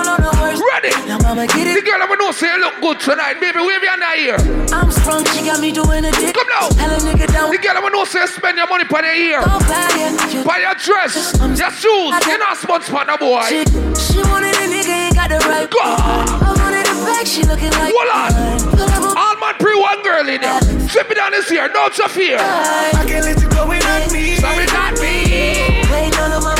on 0.09 0.19
the 0.25 0.33
worst. 0.41 0.61
Ready? 0.73 0.93
Now 1.07 1.19
mama 1.21 1.45
get 1.47 1.69
The 1.69 1.81
girl 1.85 2.01
I'ma 2.01 2.15
know 2.15 2.31
say 2.31 2.49
you 2.49 2.59
look 2.59 2.81
good 2.81 2.99
tonight. 2.99 3.37
Baby, 3.39 3.61
wave 3.61 3.81
your 3.83 3.93
hand 3.93 4.03
here. 4.17 4.39
I'm 4.73 4.89
sprung, 4.91 5.25
she 5.31 5.45
got 5.45 5.59
me 5.61 5.71
doing 5.71 6.03
a 6.05 6.11
dick. 6.11 6.33
Come 6.33 6.49
now. 6.49 6.69
Tell 6.73 6.91
a 6.91 6.99
nigga 6.99 7.27
down. 7.29 7.51
The 7.51 7.57
girl 7.57 7.77
I'ma 7.77 7.89
know 7.89 8.05
say 8.05 8.25
spend 8.25 8.57
your 8.57 8.67
money 8.67 8.85
on 8.89 9.03
your 9.05 9.13
ear. 9.13 9.39
Go 9.45 9.59
buy 9.69 9.87
it. 9.93 10.33
You 10.33 10.43
Buy 10.43 10.59
your 10.65 10.75
dress, 10.75 11.13
your 11.39 11.71
shoes, 11.71 12.13
you're 12.25 12.39
not 12.39 12.57
smart 12.57 12.83
spanner 12.83 13.17
boy. 13.17 13.43
She, 13.49 13.61
she 13.97 14.19
wanted 14.25 14.55
a 14.55 14.65
nigga, 14.65 15.09
ain't 15.09 15.15
got 15.15 15.29
the 15.29 15.37
right. 15.45 15.69
Go. 15.69 15.79
I 15.81 16.53
wanted 16.57 16.85
a 16.89 16.95
back, 17.05 17.25
she 17.25 17.43
looking 17.43 17.71
like. 17.77 17.93
Hold 17.93 18.09
on. 18.09 18.31
mine. 18.33 18.59
Pull 18.73 18.89
up 18.89 19.03
a 19.03 19.19
All 19.19 19.35
man 19.37 19.53
pre 19.59 19.75
one 19.79 20.01
girl 20.03 20.27
in 20.27 20.41
there. 20.41 20.61
Flip 20.89 21.11
it 21.11 21.15
down 21.15 21.31
this 21.31 21.49
here, 21.49 21.67
no 21.73 21.89
to 21.89 22.09
fear. 22.09 22.37
I 22.39 23.05
can't 23.07 23.25
let 23.25 23.39
you 23.41 23.49
go 23.49 23.67
without 23.67 24.11
me. 24.11 24.35
Sorry, 24.37 24.65
not 24.67 24.93
me. 24.97 25.85
Wait, 25.91 26.11
no, 26.17 26.29
no, 26.29 26.39
mama, 26.41 26.58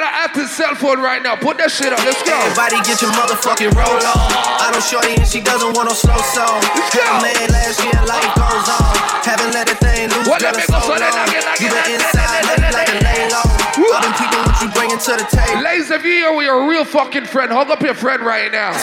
my 0.00 0.06
list, 0.06 0.14
we're 0.14 0.14
gonna 0.14 0.16
act 0.24 0.36
his 0.36 0.50
cell 0.50 0.74
phone 0.74 1.00
right 1.00 1.22
now. 1.22 1.36
Put 1.36 1.58
that 1.58 1.70
shit 1.70 1.92
up, 1.92 1.98
let's 2.04 2.22
go. 2.22 2.34
Everybody 2.34 2.76
get 2.86 3.02
your 3.02 3.12
motherfucking 3.12 3.74
roll 3.74 3.98
on. 3.98 4.30
I 4.62 4.70
don't 4.72 4.82
shorty 4.82 5.14
and 5.16 5.26
she 5.26 5.40
doesn't 5.40 5.74
want 5.74 5.88
no 5.88 5.94
slow 5.94 6.16
song. 6.34 6.62
A 6.62 7.22
man 7.22 7.50
last 7.50 7.82
year, 7.82 7.98
life 8.06 8.32
goes 8.34 8.68
on. 8.68 8.94
Haven't 9.24 9.52
let 9.54 9.66
the 9.68 9.74
thing 9.76 10.08
loose, 10.10 10.28
What 10.28 10.42
let 10.42 10.56
me 10.56 10.62
go 10.66 10.80
so 10.80 10.94
so 10.94 10.98
then 10.98 11.12
long. 11.12 11.28
again, 11.28 11.42
You 11.60 11.68
been 11.70 11.94
inside, 11.94 12.72
like 12.72 12.88
a 12.88 12.98
lay 13.04 13.28
low. 13.30 13.57
All 13.88 14.02
them 14.04 14.12
people 14.20 14.40
what 14.44 14.60
you 14.60 14.68
bringing 14.76 15.00
to 15.00 15.12
the 15.16 15.24
table. 15.32 15.64
Ladies, 15.64 15.90
if 15.90 16.04
you're 16.04 16.36
here 16.40 16.68
real 16.68 16.84
fucking 16.84 17.24
friend, 17.24 17.50
hug 17.50 17.70
up 17.70 17.80
your 17.80 17.94
friend 17.94 18.20
right 18.20 18.52
now. 18.52 18.76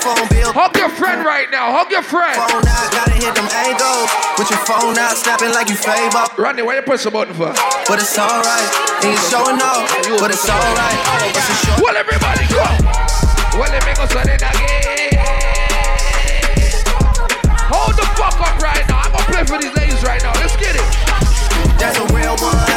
Hug 0.52 0.76
your 0.76 0.90
friend 0.90 1.22
right 1.22 1.46
now. 1.52 1.70
Hug 1.70 1.92
your 1.92 2.02
friend. 2.02 2.34
Phone 2.34 2.66
out, 2.66 2.90
gotta 2.90 3.14
hit 3.14 3.34
them 3.38 3.46
angles. 3.54 4.10
With 4.42 4.50
your 4.50 4.64
phone 4.66 4.98
out, 4.98 5.14
snapping 5.14 5.54
like 5.54 5.70
you 5.70 5.78
favor. 5.78 6.26
Rodney, 6.42 6.66
why 6.66 6.76
you 6.76 6.82
press 6.82 7.06
the 7.06 7.12
button 7.12 7.38
for? 7.38 7.54
But 7.86 8.02
it's 8.02 8.18
alright. 8.18 8.70
Ain't 9.06 9.22
showing 9.30 9.62
off, 9.62 9.86
but 10.18 10.34
it's 10.34 10.50
alright. 10.50 10.98
Show. 11.62 11.78
Well, 11.86 11.96
everybody 11.96 12.50
go. 12.50 12.66
Well, 13.54 13.70
let 13.70 13.86
me 13.86 13.94
go 13.94 14.10
so 14.10 14.26
then 14.26 14.42
again. 14.42 15.14
Hold 17.70 17.94
the 17.94 18.06
fuck 18.18 18.42
up 18.42 18.58
right 18.58 18.82
now. 18.90 19.06
I'm 19.06 19.12
gonna 19.14 19.30
play 19.30 19.44
for 19.46 19.58
these 19.62 19.76
ladies 19.78 20.02
right 20.02 20.22
now. 20.26 20.34
Let's 20.42 20.58
get 20.58 20.74
it. 20.74 20.88
That's 21.78 22.02
a 22.02 22.06
real 22.10 22.36
one 22.42 22.75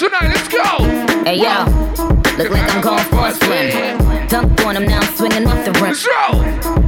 tonight? 0.00 0.28
Let's 0.28 0.48
go. 0.48 0.64
Hey 1.24 1.36
yo, 1.36 1.64
look 2.38 2.50
like 2.50 2.74
I'm 2.74 2.80
going 2.80 3.04
for 3.04 3.28
a 3.28 3.32
swim. 3.34 4.28
Dunk 4.28 4.64
on 4.64 4.76
him 4.76 4.86
now, 4.86 5.00
I'm 5.00 5.14
swinging 5.14 5.46
off 5.46 5.62
the 5.66 5.72
rim. 5.72 5.92
Bitch 5.92 6.79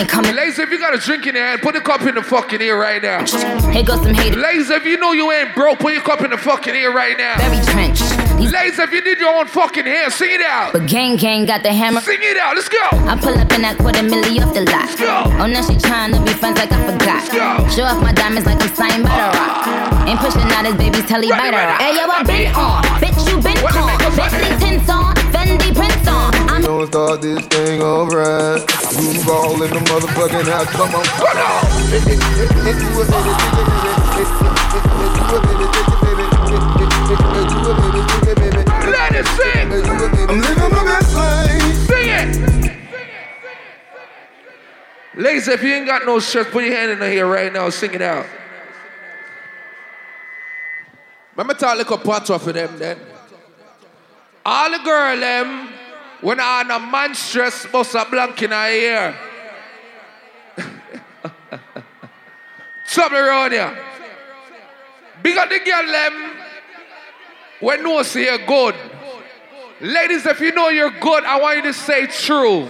ain't 0.00 0.08
coming. 0.08 0.34
Ladies, 0.34 0.58
if 0.58 0.70
you 0.70 0.78
got 0.78 0.94
a 0.94 0.98
drink 0.98 1.26
in 1.26 1.34
your 1.34 1.44
hand, 1.44 1.60
put 1.60 1.74
the 1.74 1.80
cup 1.80 2.02
in 2.02 2.14
the 2.14 2.22
fucking 2.22 2.60
ear 2.60 2.80
right 2.80 3.02
now. 3.02 3.24
Here 3.70 3.84
goes 3.84 4.02
some 4.02 4.14
haters. 4.14 4.40
Ladies, 4.40 4.70
if 4.70 4.84
you 4.84 4.96
know 4.96 5.12
you 5.12 5.30
ain't 5.30 5.54
broke, 5.54 5.78
put 5.78 5.92
your 5.92 6.02
cup 6.02 6.22
in 6.22 6.30
the 6.30 6.38
fucking 6.38 6.74
ear 6.74 6.92
right 6.92 7.16
now. 7.16 7.36
Very 7.36 7.60
trench. 7.66 8.00
Ladies, 8.40 8.78
if 8.78 8.90
you 8.92 9.02
need 9.04 9.18
your 9.18 9.36
own 9.36 9.46
fucking 9.46 9.84
hair, 9.84 10.10
sing 10.10 10.30
it 10.32 10.40
out. 10.40 10.72
But 10.72 10.88
gang 10.88 11.16
gang 11.16 11.44
got 11.44 11.62
the 11.62 11.72
hammer. 11.72 12.00
Sing 12.00 12.18
it 12.20 12.38
out. 12.38 12.56
Let's 12.56 12.68
go. 12.68 12.80
I 13.04 13.16
pull 13.20 13.36
up 13.36 13.52
in 13.52 13.62
that 13.62 13.76
quarter 13.78 14.00
milli 14.00 14.40
off 14.40 14.54
the 14.54 14.64
lot. 14.72 14.88
Oh, 15.38 15.46
now 15.46 15.60
she 15.62 15.76
trying 15.76 16.12
to 16.14 16.20
be 16.24 16.32
friends 16.32 16.58
like 16.58 16.72
I 16.72 16.80
forgot. 16.88 17.70
Show 17.70 17.84
off 17.84 18.00
my 18.02 18.12
diamonds 18.12 18.46
like 18.46 18.62
I'm 18.62 18.74
signed 18.74 19.04
by 19.04 19.12
the 19.12 19.28
ah. 19.28 20.00
rock. 20.00 20.08
Ain't 20.08 20.20
pushing 20.20 20.48
out 20.56 20.64
his 20.64 20.74
baby's 20.74 21.04
telly 21.04 21.28
by 21.28 21.52
the 21.52 21.56
rock. 21.56 21.80
Hey 21.80 21.94
yo, 21.94 22.08
I 22.08 22.22
been 22.24 22.48
on. 22.56 22.82
Bitch, 22.96 23.20
you 23.28 23.36
been 23.44 23.60
on. 23.76 23.98
Bentley 24.16 24.56
tints 24.56 24.88
on. 24.88 25.14
Fendi 25.30 25.74
prints 25.76 26.08
on. 26.08 26.39
Don't 26.62 26.86
start 26.86 27.22
this 27.22 27.44
thing 27.46 27.82
alright. 27.82 28.60
Move 28.96 29.28
all 29.28 29.62
in 29.62 29.70
the 29.70 29.80
motherfucking 29.88 30.44
house. 30.44 30.70
Come 30.70 30.94
on, 30.94 31.04
come 31.04 31.38
Let 38.90 39.14
it 39.14 39.26
sing. 39.26 39.72
I'm 40.28 40.40
living 40.40 40.70
my 40.70 40.84
best 40.84 41.14
life. 41.14 41.76
Sing 41.86 42.08
it. 42.08 42.30
Ladies, 45.16 45.48
if 45.48 45.62
you 45.62 45.74
ain't 45.74 45.86
got 45.86 46.04
no 46.06 46.20
shirt, 46.20 46.50
put 46.50 46.64
your 46.64 46.74
hand 46.74 46.90
in 46.92 46.98
hair 46.98 47.26
right 47.26 47.52
now. 47.52 47.70
Sing 47.70 47.94
it 47.94 48.02
out. 48.02 48.26
Me 51.36 51.54
talk 51.54 51.78
like 51.78 51.90
a 51.90 51.96
part 51.96 52.28
of 52.30 52.44
them 52.44 52.78
then. 52.78 52.98
All 54.44 54.70
the 54.70 54.78
girl 54.84 55.18
them, 55.18 55.68
when 56.20 56.38
I 56.40 56.60
on 56.60 56.70
a 56.70 56.78
man 56.78 57.14
stress, 57.14 57.66
bust 57.66 57.94
a 57.94 58.04
blank 58.10 58.42
in 58.42 58.50
her 58.50 58.68
ear. 58.68 59.16
Something 62.86 63.18
around 63.18 63.52
here. 63.52 63.78
Big 65.22 65.36
the 65.36 65.60
girl 65.64 65.86
them, 65.86 66.36
when 67.60 67.82
no 67.82 68.02
say 68.02 68.24
you're 68.24 68.46
good. 68.46 68.74
Ladies, 69.80 70.26
if 70.26 70.40
you 70.40 70.52
know 70.52 70.68
you're 70.68 70.90
good, 70.90 71.24
I 71.24 71.40
want 71.40 71.56
you 71.56 71.62
to 71.64 71.72
say 71.72 72.06
true. 72.06 72.68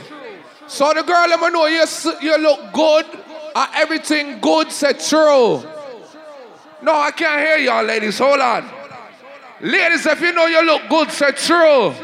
So 0.68 0.92
the 0.94 1.02
girl 1.02 1.28
them 1.28 1.52
know 1.52 1.66
you, 1.66 1.84
you 2.20 2.38
look 2.38 2.72
good, 2.72 3.06
and 3.54 3.70
everything 3.74 4.40
good, 4.40 4.70
say 4.70 4.92
true. 4.92 5.64
No, 6.82 6.94
I 6.94 7.10
can't 7.10 7.40
hear 7.40 7.56
y'all, 7.58 7.84
ladies. 7.84 8.18
Hold 8.18 8.40
on. 8.40 8.70
Ladies, 9.60 10.06
if 10.06 10.20
you 10.20 10.32
know 10.32 10.46
you 10.46 10.64
look 10.64 10.88
good, 10.88 11.10
say 11.10 11.32
true. 11.32 11.94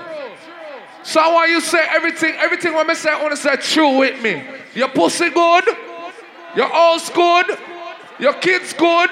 So 1.07 1.20
I 1.20 1.33
want 1.33 1.51
you 1.51 1.60
say 1.60 1.86
everything, 1.89 2.35
everything 2.36 2.75
when 2.75 2.91
I 2.91 2.94
say, 2.94 3.10
I 3.10 3.23
want 3.23 3.31
to 3.31 3.36
say 3.36 3.55
true 3.55 3.99
with 3.99 4.20
me. 4.20 4.43
Your 4.75 4.89
pussy 4.89 5.31
good, 5.31 5.65
your 6.57 6.67
house 6.67 7.09
good, 7.10 7.47
your 8.18 8.33
kids 8.33 8.73
good, 8.73 9.10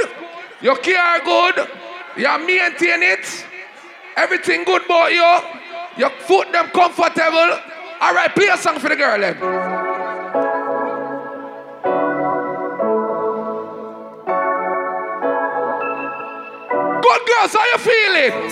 your 0.61 0.75
car 0.75 1.21
good, 1.25 1.69
you 2.17 2.27
maintain 2.45 3.01
it, 3.05 3.47
everything 4.17 4.65
good 4.65 4.85
about 4.85 5.13
you, 5.13 5.41
your 5.97 6.11
foot 6.11 6.51
them 6.51 6.67
comfortable. 6.71 7.61
All 8.01 8.13
right, 8.13 8.35
play 8.35 8.49
a 8.49 8.57
song 8.57 8.81
for 8.81 8.89
the 8.89 8.97
girl 8.97 9.21
then. 9.21 9.39
Good 17.03 17.23
girls, 17.29 17.53
how 17.55 17.65
you 17.71 17.79
feeling? 17.79 18.51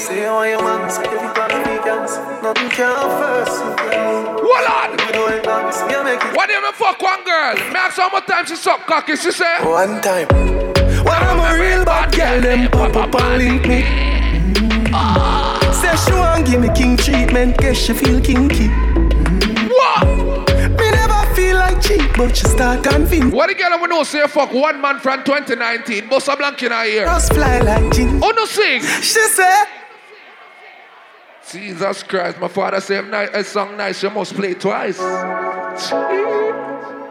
See 1.92 1.98
how 1.98 2.00
you 2.00 2.00
want, 2.00 2.08
so 2.08 2.22
if 2.22 2.28
you 2.28 2.42
gonna 2.42 2.54
be 2.54 2.62
dance, 2.62 2.62
nothing 2.62 2.70
can 2.70 2.96
first. 3.20 3.56
Hold 4.40 4.66
on. 4.66 4.90
What 6.34 6.46
do 6.48 6.52
you 6.54 6.62
mean 6.62 6.72
fuck 6.72 7.02
one 7.02 7.24
girl? 7.24 7.54
Me 7.54 7.76
ask 7.76 7.96
how 7.96 8.08
much 8.10 8.26
time 8.26 8.46
she 8.46 8.56
suck 8.56 8.86
cocky, 8.86 9.16
she 9.16 9.30
say 9.30 9.58
One 9.62 10.00
time. 10.00 10.28
When 10.28 11.20
I'm 11.28 11.40
a 11.40 11.60
real 11.60 11.84
bad 11.84 12.12
girl, 12.12 12.40
them 12.40 12.70
pop 12.70 12.96
up 12.96 13.14
and 13.20 13.38
link 13.38 13.66
me. 13.66 13.82
Say 15.72 15.96
she 16.04 16.12
want 16.12 16.46
give 16.46 16.60
me 16.60 16.68
king 16.74 16.96
treatment, 16.96 17.58
guess 17.58 17.76
she 17.76 17.92
feel 17.92 18.20
kinky. 18.20 18.68
What? 19.68 20.06
Me 20.78 20.90
never 20.90 21.34
feel 21.34 21.56
like 21.56 21.80
cheap, 21.82 22.10
but 22.16 22.36
she 22.36 22.46
start 22.46 22.84
convince. 22.84 23.32
What 23.32 23.48
the 23.48 23.54
girl 23.54 23.78
we 23.80 23.88
know 23.88 24.02
say 24.04 24.26
fuck 24.28 24.52
one 24.52 24.80
man 24.80 24.98
from 25.00 25.24
2019, 25.24 26.08
bust 26.08 26.28
a 26.28 26.36
blank 26.36 26.62
in 26.62 26.72
her 26.72 26.84
ear. 26.84 27.04
Just 27.04 27.32
fly 27.34 27.60
like 27.60 27.92
jeans. 27.92 28.22
Oh 28.24 28.32
no 28.34 28.46
sing. 28.46 28.80
She 29.02 29.20
say. 29.28 29.81
Jesus 31.52 32.02
Christ, 32.02 32.40
my 32.40 32.48
father 32.48 32.80
said 32.80 33.04
if 33.04 33.10
ni- 33.10 33.38
a 33.38 33.44
song 33.44 33.76
nice, 33.76 34.02
you 34.02 34.08
must 34.08 34.32
play 34.34 34.54
twice. 34.54 34.96
Hold 34.96 35.10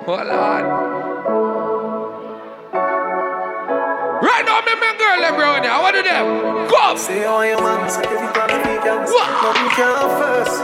oh, 0.09 0.31
on. 0.31 0.63
Right 4.23 4.43
now, 4.43 4.61
me 4.61 4.71
and 4.73 4.97
girl 4.97 5.21
them 5.21 5.35
around 5.39 5.61
here. 5.61 5.71
What 5.73 5.93
do 5.93 6.01
them? 6.01 6.25
Go! 6.67 6.95
See 6.97 7.19
how 7.19 7.41
you 7.41 7.55
want, 7.57 7.91
so 7.91 8.01
if 8.01 8.09
you 8.09 8.17
gonna 8.33 8.57
be 8.65 8.83
dance, 8.83 9.11
nothing 9.11 9.69
can 9.77 10.09
first. 10.17 10.57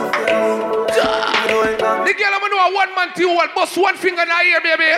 The 2.08 2.14
girl 2.18 2.34
I'm 2.34 2.50
know 2.50 2.58
a 2.58 2.74
one 2.74 2.96
man 2.96 3.14
to 3.14 3.28
one, 3.36 3.50
bust 3.54 3.78
one 3.78 3.96
finger 3.96 4.24
in 4.24 4.30
her 4.30 4.44
ear, 4.44 4.62
baby. 4.62 4.90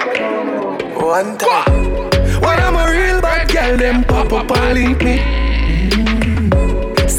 One 0.95 1.37
time. 1.37 2.09
When 2.41 2.59
I'm 2.59 2.75
a 2.77 2.89
real 2.89 3.21
bad 3.21 3.51
girl, 3.51 3.75
them 3.75 4.05
pop 4.05 4.31
up 4.31 4.51
and 4.57 4.73
link 4.73 5.03
me. 5.03 5.48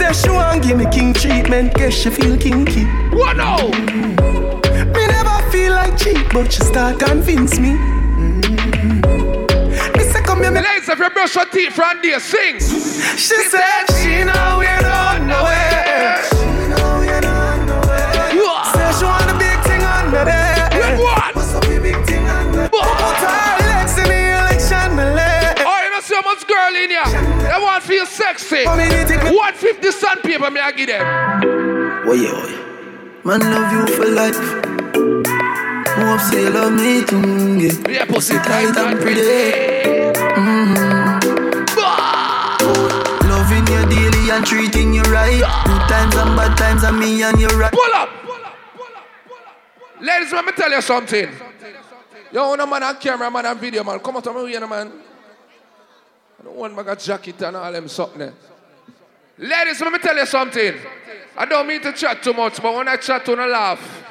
Say 0.01 0.13
she 0.15 0.31
want 0.31 0.63
give 0.63 0.79
me 0.79 0.87
king 0.91 1.13
treatment, 1.13 1.75
guess 1.75 1.93
she 1.93 2.09
feel 2.09 2.39
kinky. 2.39 2.85
What 3.13 3.37
now? 3.37 3.69
Me 3.69 5.07
never 5.07 5.51
feel 5.51 5.73
like 5.73 5.99
cheap, 5.99 6.27
but 6.33 6.51
she 6.51 6.63
start 6.65 6.99
convince 6.99 7.59
me. 7.61 7.77
Mm-hmm. 8.17 9.03
Me 9.99 10.05
say 10.05 10.23
come 10.23 10.41
here, 10.41 10.53
me 10.53 10.63
Ladies, 10.63 10.89
if 10.89 10.99
you 10.99 11.11
brush 11.11 11.35
your 11.35 11.45
teeth 11.45 11.75
from 11.75 12.01
there, 12.01 12.19
sing. 12.19 12.55
She 13.19 13.37
said 13.53 13.85
she 14.01 14.25
know 14.25 14.57
we're 14.57 14.89
on 14.89 15.29
the 15.29 15.37
way. 15.45 16.17
She 16.33 16.49
know 16.73 16.97
we're 17.05 17.21
on 17.21 17.69
our 17.69 17.85
way. 17.87 18.41
Say 18.73 18.91
she 18.97 19.05
want 19.05 19.29
a 19.31 19.37
big 19.37 19.61
thing 19.69 19.83
under 19.85 20.25
there. 20.25 20.97
What? 20.97 21.37
What's 21.37 21.53
up, 21.53 21.63
big 21.69 22.01
thing 22.07 22.27
under 22.27 22.57
there? 22.57 22.69
Put 22.71 22.87
her 22.89 23.69
legs 23.69 23.99
in 23.99 24.09
the 24.09 24.21
election, 24.33 24.97
me 24.97 25.05
leg. 25.13 25.61
Oh, 25.61 25.79
you 25.85 25.91
know 25.93 26.01
so 26.01 26.23
much 26.23 26.47
girl 26.49 26.75
in 26.75 26.89
here. 26.89 27.30
They 27.51 27.59
want 27.59 27.83
feel 27.83 28.07
sexy. 28.07 28.65
150 28.65 29.91
sandpaper, 29.91 30.51
me 30.53 30.61
I 30.61 30.71
give 30.71 30.87
them. 30.87 31.03
Yeah, 31.03 32.31
oh. 32.31 33.21
Man 33.25 33.41
love 33.41 33.73
you 33.75 33.87
for 33.97 34.07
life. 34.07 34.39
Hope 35.99 36.21
say 36.31 36.45
you 36.45 36.51
love 36.51 36.73
me 36.73 37.05
too, 37.05 37.59
yeah. 37.59 37.75
Yeah, 37.91 38.05
pussy 38.05 38.35
tight 38.35 38.77
and 38.77 39.01
pretty. 39.01 39.51
Mm-hmm. 40.39 41.19
Loving 43.29 43.67
you 43.67 43.83
daily 43.91 44.31
and 44.31 44.47
treating 44.47 44.95
you 44.95 45.03
right. 45.11 45.43
Good 45.67 45.89
times 45.91 46.15
and 46.15 46.37
bad 46.37 46.57
times 46.57 46.85
and 46.85 47.01
me 47.01 47.21
and 47.25 47.41
you 47.41 47.49
right. 47.49 47.73
Pull 47.73 47.95
up. 47.95 48.11
Pull 48.23 48.35
up. 48.35 48.55
Pull 48.77 48.87
up. 48.87 49.03
Pull 49.27 49.37
up. 49.37 50.01
Ladies, 50.01 50.33
let 50.33 50.45
me 50.45 50.53
tell 50.53 50.71
you 50.71 50.81
something. 50.83 51.29
Yo, 52.31 52.55
no 52.55 52.65
man 52.65 52.85
and 52.85 53.01
camera 53.01 53.29
man 53.29 53.47
and 53.47 53.59
video 53.59 53.83
man. 53.83 53.99
Come 53.99 54.19
out 54.19 54.23
to 54.23 54.33
me 54.33 54.51
here, 54.51 54.65
man. 54.69 55.10
I 56.41 56.43
don't 56.43 56.57
want 56.57 56.75
my 56.75 56.95
jacket 56.95 57.43
and 57.43 57.55
all 57.55 57.71
them 57.71 57.87
something. 57.87 58.33
Ladies, 59.37 59.81
let 59.81 59.93
me 59.93 59.99
tell 59.99 60.17
you 60.17 60.25
something. 60.25 60.75
I 61.37 61.45
don't 61.45 61.67
mean 61.67 61.83
to 61.83 61.93
chat 61.93 62.23
too 62.23 62.33
much, 62.33 62.63
but 62.63 62.75
when 62.75 62.89
I 62.89 62.97
chat, 62.97 63.27
don't 63.27 63.39
laugh. 63.39 64.05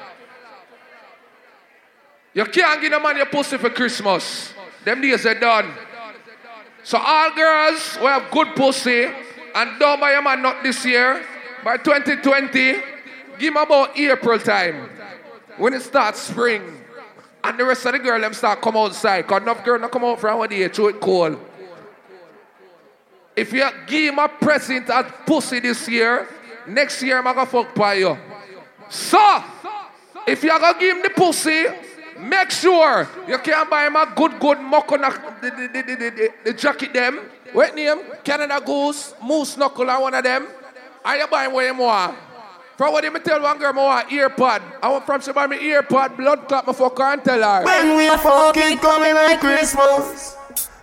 You 2.35 2.45
can't 2.45 2.79
give 2.81 2.93
a 2.93 2.99
man 2.99 3.17
your 3.17 3.25
pussy 3.25 3.57
for 3.57 3.71
Christmas. 3.71 4.53
Them 4.85 5.01
days 5.01 5.25
are 5.25 5.39
done. 5.39 5.73
So 6.83 6.99
all 6.99 7.33
girls 7.33 7.95
who 7.95 8.05
have 8.05 8.29
good 8.29 8.55
pussy 8.55 9.05
and 9.55 9.79
don't 9.79 9.99
buy 9.99 10.11
a 10.11 10.21
man 10.21 10.43
not 10.43 10.61
this 10.61 10.85
year, 10.85 11.25
by 11.63 11.77
2020, 11.77 12.51
give 12.53 12.83
him 13.39 13.57
about 13.57 13.97
April 13.97 14.37
time. 14.37 14.87
When 15.57 15.73
it 15.73 15.81
starts 15.81 16.19
spring. 16.19 16.61
And 17.43 17.59
the 17.59 17.65
rest 17.65 17.85
of 17.85 17.93
the 17.93 17.99
girl 17.99 18.21
them 18.21 18.33
start 18.33 18.61
come 18.61 18.77
outside. 18.77 19.25
Cause 19.25 19.41
enough 19.41 19.65
girl 19.65 19.79
not 19.79 19.91
come 19.91 20.03
out 20.03 20.19
from 20.19 20.37
one 20.37 20.49
day, 20.49 20.61
it 20.61 20.77
cold. 21.01 21.48
If 23.39 23.53
you 23.53 23.65
give 23.87 24.13
him 24.13 24.19
a 24.19 24.27
present 24.27 24.89
as 24.89 25.05
pussy 25.25 25.61
this 25.61 25.87
year, 25.87 26.27
next 26.67 27.01
year 27.01 27.19
I'm 27.19 27.23
gonna 27.23 27.45
fuck 27.45 27.73
by 27.73 27.93
you. 27.93 28.17
So, 28.89 29.43
if 30.27 30.43
you're 30.43 30.59
gonna 30.59 30.77
give 30.77 30.97
him 30.97 31.03
the 31.03 31.09
pussy, 31.11 31.63
make 32.19 32.51
sure 32.51 33.07
you 33.29 33.37
can 33.37 33.69
buy 33.69 33.87
him 33.87 33.95
a 33.95 34.11
good, 34.13 34.37
good 34.41 34.59
muck 34.59 34.91
on 34.91 34.99
the, 34.99 35.09
the, 35.41 35.67
the, 35.71 35.95
the, 35.95 36.33
the, 36.43 36.53
jacket 36.53 36.91
them. 36.91 37.21
What 37.53 37.73
name? 37.75 37.99
Canada 38.25 38.59
Goose, 38.59 39.13
Moose 39.23 39.55
Knuckle, 39.55 39.89
and 39.89 40.01
one 40.01 40.13
of 40.15 40.23
them. 40.25 40.45
Are 41.05 41.15
you 41.15 41.27
buying 41.27 41.53
what 41.53 41.65
you 41.65 41.73
want? 41.75 42.17
From 42.75 42.91
what 42.91 43.13
me 43.13 43.19
tell 43.21 43.41
one 43.41 43.57
girl, 43.57 43.71
I 43.71 43.71
want 43.71 44.09
AirPod. 44.09 44.61
I 44.83 44.89
want 44.89 45.05
from 45.05 45.21
she 45.21 45.31
buy 45.31 45.47
AirPod, 45.47 46.17
blood 46.17 46.45
clot, 46.49 46.67
my 46.67 46.73
fuck 46.73 46.97
her 46.97 47.13
and 47.13 47.23
tell 47.23 47.41
her. 47.41 47.63
When 47.63 47.95
we 47.95 48.07
are 48.09 48.17
fucking 48.17 48.79
coming 48.79 49.13
like 49.13 49.39
Christmas. 49.39 50.35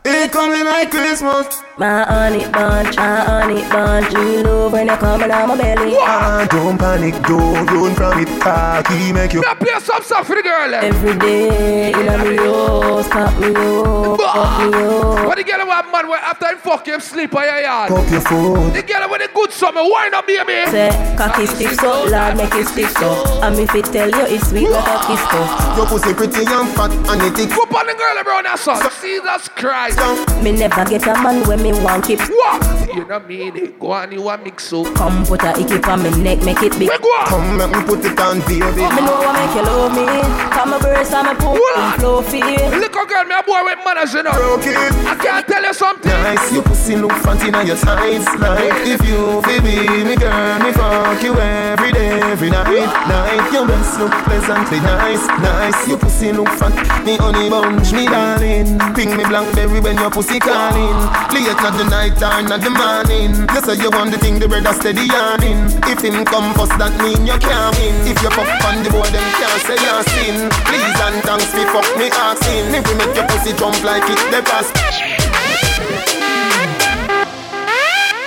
It 0.08 0.30
coming 0.30 0.64
like 0.64 0.90
Christmas. 0.90 1.62
My 1.78 2.04
honey 2.04 2.46
bunch, 2.52 2.96
my 2.96 3.20
honey 3.20 3.62
bunch. 3.68 4.12
You 4.14 4.42
love 4.44 4.72
when 4.72 4.86
you 4.86 4.96
coming 4.96 5.30
out 5.30 5.48
my 5.48 5.56
belly. 5.58 5.94
Ah, 5.98 6.46
don't 6.48 6.78
panic, 6.78 7.14
don't 7.26 7.66
run 7.66 7.94
from 7.94 8.20
it. 8.20 8.28
Cocky 8.40 9.12
make 9.12 9.32
you. 9.34 9.42
Now 9.42 9.54
play 9.54 9.78
some 9.80 10.02
song 10.02 10.24
for 10.24 10.36
the 10.36 10.42
girl. 10.42 10.72
eh? 10.74 10.86
Every 10.86 11.18
day, 11.18 11.90
in 11.92 12.08
a 12.08 12.16
me 12.24 12.36
house, 12.36 13.08
pop 13.08 13.38
me 13.40 13.48
up, 13.48 14.18
pop 14.18 14.72
me 14.72 14.78
up. 14.78 15.26
What 15.26 15.36
the 15.36 15.44
girl 15.44 15.66
want 15.66 15.92
man 15.92 16.08
when 16.08 16.18
after 16.20 16.46
him 16.46 16.58
fuck 16.58 16.86
him 16.86 17.00
sleep 17.00 17.34
on 17.34 17.44
your 17.44 17.60
yard? 17.60 17.90
Pop 17.90 18.10
your 18.10 18.20
foot. 18.22 18.72
The 18.72 18.82
girl 18.82 19.10
with 19.10 19.20
the 19.20 19.28
good 19.34 19.52
summer, 19.52 19.82
wine 19.82 20.14
up 20.14 20.26
baby. 20.26 20.70
Say, 20.70 20.88
cocky 21.18 21.44
stick 21.46 21.72
so, 21.80 22.06
Lord 22.08 22.36
make 22.38 22.54
it 22.54 22.66
stick 22.68 22.88
so. 22.96 23.42
And 23.42 23.54
me 23.56 23.66
fit 23.66 23.84
tell 23.86 24.08
you 24.08 24.24
it's 24.32 24.48
sweet 24.48 24.70
like 24.70 24.86
a 24.86 24.96
kiss 25.04 25.20
so. 25.28 25.40
Your 25.76 25.86
pussy 25.86 26.14
pretty 26.14 26.46
and 26.46 26.68
fat 26.72 26.92
and 26.94 27.20
it 27.20 27.34
thick. 27.36 27.50
Whoop 27.52 27.74
on 27.74 27.86
the 27.86 27.92
girl 27.92 28.16
around 28.24 28.44
that 28.46 28.58
song. 28.58 28.80
Jesus 29.02 29.48
Christ. 29.48 29.95
Me 30.42 30.52
never 30.52 30.84
get 30.84 31.06
a 31.06 31.14
man 31.22 31.46
when 31.48 31.62
me 31.62 31.72
want 31.72 32.04
keep. 32.04 32.20
What? 32.20 32.94
You 32.94 33.04
know 33.04 33.20
mean 33.20 33.56
it. 33.56 33.78
Go 33.80 33.92
on, 33.92 34.12
you 34.12 34.22
want 34.22 34.44
mix 34.44 34.72
up. 34.72 34.94
Come 34.94 35.24
put 35.26 35.42
a 35.42 35.50
icky 35.58 35.82
on 35.84 36.02
me 36.02 36.10
neck, 36.22 36.42
make 36.44 36.62
it 36.62 36.78
big. 36.78 36.88
Where 36.88 36.98
go 36.98 37.08
on? 37.08 37.26
Come 37.26 37.56
make 37.56 37.70
me 37.70 37.82
put 37.84 38.04
it 38.04 38.18
on, 38.20 38.40
baby. 38.40 38.60
Me 38.62 39.00
know 39.02 39.18
what 39.18 39.34
make 39.34 39.54
you 39.56 39.62
love 39.62 39.92
me. 39.92 40.06
Come 40.52 40.70
my 40.70 40.78
verse 40.78 41.12
and 41.12 41.28
me 41.28 41.34
put 41.34 41.52
What? 41.58 42.00
flow 42.00 42.22
feel. 42.22 42.44
Little 42.70 43.06
girl, 43.06 43.24
me 43.24 43.34
a 43.34 43.42
boy 43.42 43.62
with 43.64 43.78
manners, 43.84 44.14
you 44.14 44.22
know. 44.22 44.32
Broke 44.32 44.66
it. 44.66 44.92
I 45.06 45.14
can't 45.16 45.46
tell 45.46 45.62
you 45.62 45.74
something. 45.74 46.10
Nice, 46.10 46.52
your 46.52 46.62
pussy 46.62 46.96
look 46.96 47.12
fancy 47.22 47.50
now 47.50 47.62
your 47.62 47.76
tights 47.76 48.26
Like 48.38 48.86
if 48.86 49.00
you 49.06 49.40
baby 49.42 50.04
me 50.04 50.16
girl, 50.16 50.58
me 50.58 50.72
fuck 50.72 51.22
you 51.22 51.34
every 51.34 51.92
day, 51.92 52.18
every 52.20 52.50
night 52.50 52.66
Night, 52.66 53.52
your 53.52 53.66
breasts 53.66 53.98
look 53.98 54.10
pleasantly 54.26 54.80
nice, 54.80 55.26
nice 55.38 55.88
Your 55.88 55.98
pussy 55.98 56.32
look 56.32 56.48
fat, 56.48 56.74
me 57.04 57.16
honey 57.16 57.48
bunch, 57.48 57.92
me 57.92 58.06
darling 58.06 58.78
Ping 58.94 59.16
me 59.16 59.24
blackberry 59.24 59.80
when 59.86 59.96
your 59.96 60.10
pussy 60.10 60.40
calling. 60.40 60.98
Late 61.30 61.54
not 61.62 61.78
the 61.78 61.86
night 61.86 62.18
or 62.18 62.42
not 62.42 62.60
the 62.60 62.74
morning. 62.74 63.30
You 63.54 63.60
say 63.62 63.78
you 63.78 63.90
want 63.94 64.10
the 64.10 64.18
thing, 64.18 64.42
the 64.42 64.48
brother 64.48 64.74
steady 64.74 65.06
yarning 65.06 65.70
If 65.86 66.02
him 66.02 66.26
come 66.26 66.50
first, 66.58 66.74
that 66.82 66.90
mean 66.98 67.22
you 67.22 67.38
can't 67.38 67.70
win. 67.78 67.94
If 68.02 68.18
you 68.18 68.30
fuck 68.34 68.50
on 68.66 68.82
the 68.82 68.90
board, 68.90 69.14
them 69.14 69.22
can't 69.38 69.62
say 69.62 69.78
you're 69.78 70.02
sin. 70.10 70.50
Please 70.66 70.98
and 71.06 71.22
thanks, 71.22 71.54
me 71.54 71.62
fuck 71.70 71.86
me 71.94 72.10
asking. 72.10 72.74
If 72.74 72.82
we 72.90 72.94
make 72.98 73.14
your 73.14 73.26
pussy 73.30 73.54
jump 73.54 73.78
like 73.86 74.06
it, 74.10 74.20
the 74.34 74.42
past 74.42 74.74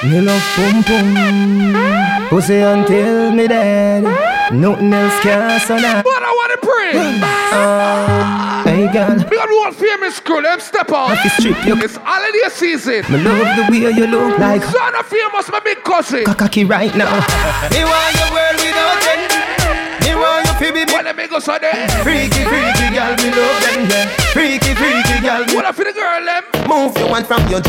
Me 0.07 0.23
love 0.23 0.47
pum 0.55 0.79
pum. 0.87 2.27
Pussy 2.29 2.63
until 2.63 3.31
me 3.35 3.47
dead 3.47 4.28
Nothing 4.51 4.91
else 4.93 5.13
can 5.21 5.59
so 5.61 5.77
that 5.77 6.01
But 6.03 6.23
I 6.25 6.31
want 6.33 6.51
to 6.57 6.59
pray. 6.65 6.91
uh, 7.53 8.63
Hey 8.65 8.91
girl 8.91 9.15
We 9.29 9.37
got 9.37 9.49
one 9.49 9.73
famous 9.73 10.19
crew, 10.19 10.41
them 10.41 10.59
step 10.59 10.89
out. 10.91 11.13
Happy 11.13 11.29
strip 11.37 11.65
you 11.65 11.77
It's 11.83 11.95
holiday 12.01 12.49
season. 12.49 13.05
Me 13.13 13.21
love 13.21 13.45
the 13.57 13.65
way 13.69 13.91
you 13.93 14.07
look 14.07 14.39
like 14.39 14.63
Son 14.63 14.95
of 14.95 15.05
famous, 15.05 15.49
my 15.51 15.59
big 15.59 15.83
cousin. 15.83 16.25
Cocky 16.25 16.65
right 16.65 16.93
now 16.95 17.13
Me 17.69 17.81
want 17.85 18.13
your 18.17 18.29
world 18.33 18.57
without 18.57 19.05
end. 19.13 19.31
Me 20.01 20.11
want 20.17 20.48
you 20.61 20.71
fi 20.73 20.85
be 20.85 20.91
What 20.91 21.05
the 21.05 21.13
big 21.13 21.31
so 21.41 21.57
there? 21.59 21.87
freaky, 22.03 22.43
freaky 22.43 22.87
girl. 22.91 23.15
Me 23.15 23.29
love 23.31 23.59
them, 23.63 23.89
yeah. 23.89 24.07
Freaky, 24.33 24.73
freaky 24.75 25.21
girl. 25.21 25.43
What 25.55 25.65
up 25.65 25.75
for 25.75 25.83
the 25.83 25.93
girl, 25.93 26.25
them? 26.25 26.43
Move 26.67 26.97
your 26.97 27.09
one 27.09 27.23
from 27.23 27.47
your 27.47 27.61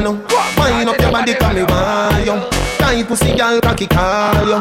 no. 0.00 0.12
Wind 0.56 0.88
up 0.88 1.00
your 1.00 1.12
body, 1.12 1.34
come 1.34 1.54
me 1.54 1.62
want 1.64 2.26
you. 2.26 2.36
Tight 2.78 3.06
pussy, 3.06 3.36
girl, 3.36 3.60
cocky 3.60 3.86
call 3.86 4.48
you. 4.48 4.60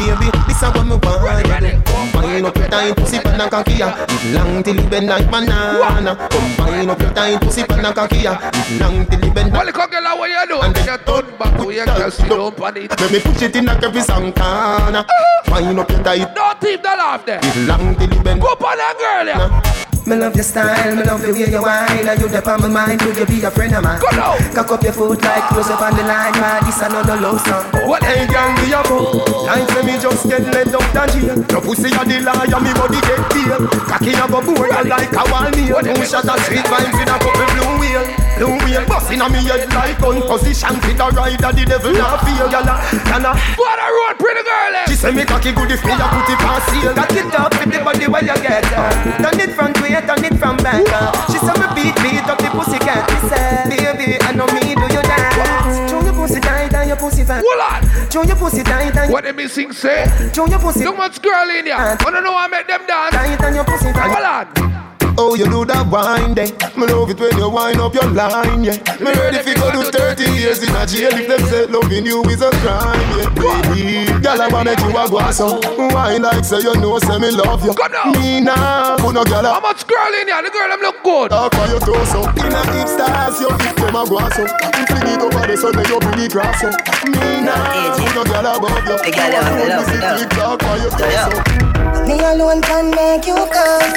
Baby, 0.00 0.30
this 0.48 0.62
a 0.62 0.70
what 0.70 0.86
me 0.86 0.96
want 0.96 1.46
you. 1.46 1.90
Wind 2.14 2.46
up 2.46 2.56
your 2.56 2.68
tight 2.68 2.96
pussy, 2.96 3.18
pan 3.20 3.40
and 3.40 3.50
cocky 3.50 3.74
ya. 3.74 3.94
It 4.08 4.34
long 4.34 4.62
till 4.62 4.78
it 4.78 4.90
bend 4.90 5.06
like 5.06 5.30
banana. 5.30 6.16
Come 6.30 6.66
wind 6.66 6.90
up 6.90 7.00
your 7.00 7.12
tight 7.12 7.40
pussy, 7.40 7.64
pan 7.64 7.84
and 7.84 7.94
cocky 7.94 8.18
ya. 8.18 8.38
It 8.42 8.80
long 8.80 9.06
till 9.06 9.22
it 9.22 9.34
bend 9.34 9.52
Well, 9.52 9.66
the 9.66 9.72
girl, 9.72 10.18
what 10.18 10.30
you 10.30 10.46
do? 10.48 10.60
And 10.60 10.74
then 10.74 10.86
you 10.86 10.98
turn 11.04 11.38
back 11.38 11.56
to 11.60 11.70
your 11.70 11.86
girl, 11.86 12.10
sit 12.10 12.28
down 12.28 12.40
on 12.40 12.76
it. 12.76 13.00
Let 13.00 13.12
me 13.12 13.20
push 13.20 13.42
it 13.42 13.56
in 13.56 13.64
like 13.66 13.82
every 13.82 14.02
corner. 14.02 14.32
Uh-huh. 14.34 15.40
Wind 15.50 15.78
up 15.78 15.90
your 15.90 16.02
tight, 16.02 16.34
Don't 16.34 16.62
leave 16.62 16.82
that 16.82 16.98
off 16.98 17.19
there. 17.26 17.40
it 17.42 17.56
long 17.66 17.94
till 17.96 18.12
it 18.12 18.24
bend. 18.24 18.40
Go 18.40 18.52
up 18.52 18.62
on 18.62 18.76
that 18.76 18.96
girl, 18.98 19.26
yeah. 19.26 19.80
Me 20.06 20.16
love 20.16 20.34
your 20.34 20.42
style, 20.42 20.96
me 20.96 21.04
love 21.04 21.20
the 21.20 21.30
way 21.30 21.44
you 21.44 21.60
whine 21.60 22.08
Are 22.08 22.16
you 22.16 22.26
the 22.26 22.40
on 22.48 22.58
my 22.62 22.68
mind, 22.68 23.02
would 23.02 23.14
you 23.14 23.26
be 23.26 23.44
a 23.44 23.50
friend 23.50 23.74
of 23.76 23.84
mine? 23.84 24.00
Go 24.00 24.08
now. 24.16 24.34
Cock 24.56 24.72
up 24.72 24.82
your 24.82 24.96
foot 24.96 25.20
like 25.20 25.44
close 25.52 25.68
up 25.68 25.82
on 25.82 25.94
the 25.94 26.02
line 26.02 26.32
Man, 26.40 26.64
this 26.64 26.80
another 26.80 27.20
love 27.20 27.38
song 27.44 27.68
What 27.86 28.02
hey 28.02 28.26
gang 28.26 28.56
we 28.64 28.72
a 28.72 28.80
fuck 28.80 29.12
Like 29.44 29.68
say 29.70 29.82
me 29.84 30.00
just 30.00 30.24
get 30.24 30.40
let 30.50 30.72
up 30.72 30.82
the 30.96 31.02
jail 31.12 31.38
Your 31.52 31.60
pussy 31.60 31.92
a 31.92 32.00
the 32.00 32.16
liar, 32.24 32.60
me 32.64 32.72
body 32.72 33.00
get 33.06 33.22
tail 33.28 33.60
Cocky 33.86 34.16
a 34.16 34.24
go 34.24 34.40
board 34.40 34.72
you 34.72 34.84
like 34.88 35.12
a 35.12 35.22
wall 35.28 35.46
meal 35.52 35.78
Two 35.78 36.04
shot 36.08 36.26
of 36.26 36.40
street 36.48 36.64
vibes 36.64 36.96
with 36.96 37.06
a 37.06 37.16
couple 37.20 37.46
blue 37.52 37.78
wheel 37.78 38.29
Blue 38.40 38.56
wheel 38.64 38.80
busting 38.88 39.20
on 39.20 39.32
me 39.32 39.44
head 39.44 39.68
like 39.68 40.00
gun 40.00 40.16
position? 40.24 40.72
Fit 40.80 40.96
a 40.96 41.12
rider, 41.12 41.52
the 41.52 41.64
devil 41.68 41.92
not 41.92 42.24
feel 42.24 42.48
Yalla, 42.48 42.80
yalla 43.12 43.36
What 43.60 43.76
a 43.76 43.86
road, 43.92 44.16
pretty 44.16 44.40
girl, 44.40 44.80
eh? 44.80 44.88
She 44.88 44.96
say 44.96 45.12
me 45.12 45.28
cocky 45.28 45.52
good 45.52 45.68
if 45.68 45.84
me 45.84 45.92
a 45.92 46.08
put 46.08 46.24
it 46.24 46.40
on 46.40 46.56
seal 46.72 46.96
Cock 46.96 47.12
it 47.12 47.28
up 47.36 47.52
with 47.52 47.68
the 47.68 47.84
body 47.84 48.08
while 48.08 48.24
you 48.24 48.32
get 48.40 48.64
up. 48.72 48.96
Turn 49.20 49.36
it 49.44 49.52
front 49.52 49.76
way, 49.84 49.92
turn 49.92 50.24
it 50.24 50.40
from 50.40 50.56
back 50.64 50.80
She 51.28 51.36
say 51.36 51.52
me 51.52 51.68
beat, 51.76 51.92
beat 52.00 52.24
up 52.24 52.40
the 52.40 52.48
pussy 52.48 52.80
cat 52.80 53.04
Me 53.12 53.28
say, 53.28 53.76
baby, 53.76 54.16
I 54.24 54.32
know 54.32 54.48
me 54.56 54.72
do 54.72 54.88
you 54.88 55.04
dance. 55.04 55.90
Show 55.92 56.00
your 56.00 56.16
pussy 56.16 56.40
tight 56.40 56.72
and 56.72 56.88
your 56.88 56.96
pussy 56.96 57.28
fat. 57.28 57.44
Hold 57.44 57.60
on. 57.60 58.08
Show 58.08 58.24
your 58.24 58.40
pussy 58.40 58.64
tight 58.64 58.96
and 58.96 59.12
What 59.12 59.24
they 59.24 59.36
missing 59.36 59.72
say? 59.76 60.08
Show 60.32 60.48
your 60.48 60.64
pussy 60.64 60.88
Too 60.88 60.96
much 60.96 61.20
girl 61.20 61.44
in 61.52 61.68
here. 61.68 61.76
I 61.76 61.96
don't 62.00 62.24
know 62.24 62.32
why 62.32 62.46
I 62.46 62.48
make 62.48 62.66
them 62.66 62.88
dance. 62.88 63.12
tight 63.12 63.36
and 63.44 63.54
your 63.54 63.68
pussy 63.68 63.92
fat. 63.92 64.08
Hold 64.08 64.64
on. 64.64 64.99
Oh, 65.18 65.34
you 65.34 65.44
do 65.46 65.64
that 65.66 65.86
wine 65.88 66.34
day. 66.34 66.50
Me 66.76 66.86
love 66.86 67.10
it 67.10 67.18
when 67.20 67.36
you 67.36 67.48
wind 67.50 67.80
up 67.80 67.94
your 67.94 68.08
line, 68.10 68.64
yeah. 68.64 68.76
Me 69.00 69.10
ready 69.12 69.38
fi 69.44 69.54
go 69.54 69.70
do 69.72 69.82
30 69.90 70.24
years 70.38 70.62
in 70.62 70.74
a 70.74 70.86
jail 70.86 71.12
if 71.12 71.28
them 71.28 71.42
say 71.48 71.66
loving 71.66 72.06
you 72.06 72.22
is 72.30 72.40
a 72.42 72.50
crime, 72.62 73.00
yeah. 73.18 73.28
Baby, 73.36 74.08
girl, 74.22 74.40
I 74.40 74.48
wanna 74.48 74.72
make 74.72 74.80
you 74.80 74.90
a 74.96 75.04
go 75.08 75.20
so. 75.30 75.60
Why 75.92 76.16
like 76.16 76.44
say 76.44 76.60
you 76.60 76.74
know 76.80 76.98
say 76.98 77.18
me 77.18 77.30
love 77.30 77.64
you? 77.64 77.74
Come 77.74 77.92
now. 77.92 78.12
Me 78.16 78.40
nah, 78.40 78.96
put 78.96 79.12
no 79.14 79.24
girl 79.24 79.44
How 79.44 79.60
much 79.60 79.86
girl 79.86 80.12
in 80.16 80.28
here? 80.28 80.42
The 80.42 80.50
girl 80.50 80.68
them 80.68 80.80
look 80.80 80.98
good. 81.04 81.30
Talk 81.30 81.54
for 81.54 81.66
your 81.68 81.80
torso. 81.80 82.24
In 82.40 82.52
a 82.54 82.62
deep 82.72 82.88
stars, 82.88 83.40
you 83.40 83.50
fit 83.60 83.76
them 83.76 83.96
a 83.96 84.02
go 84.08 84.20
so. 84.32 84.42
You 84.46 84.84
fling 84.88 85.08
it 85.10 85.20
over 85.20 85.44
the 85.46 85.56
sun, 85.56 85.72
then 85.76 85.86
you 85.88 85.98
bring 86.00 86.20
it 86.24 86.32
cross 86.32 86.60
so. 86.60 86.68
Me 87.08 87.44
nah, 87.44 87.96
put 87.96 88.14
no 88.16 88.22
girl 88.24 88.46
above 88.56 88.84
you. 88.88 88.96
The 88.98 89.10
girl 89.12 89.30
you 89.30 89.68
love, 89.68 89.84
Pussy 89.84 89.98
love. 90.00 90.18
tick 90.18 90.30
tock 90.32 90.62
for 90.62 90.76
your 90.80 90.90
torso. 90.96 91.69
Me 92.10 92.18
alone 92.18 92.60
can 92.60 92.90
make 92.90 93.24
you 93.24 93.38
come. 93.54 93.92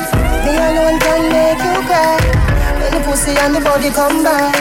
Me 0.45 0.53
alone 0.53 0.99
can 1.01 1.21
make 1.33 1.57
you 1.65 1.77
cry. 1.89 2.21
When 2.77 2.93
the 2.93 3.01
pussy 3.09 3.33
and 3.41 3.55
the 3.55 3.59
body 3.59 3.89
come 3.89 4.21
back, 4.21 4.53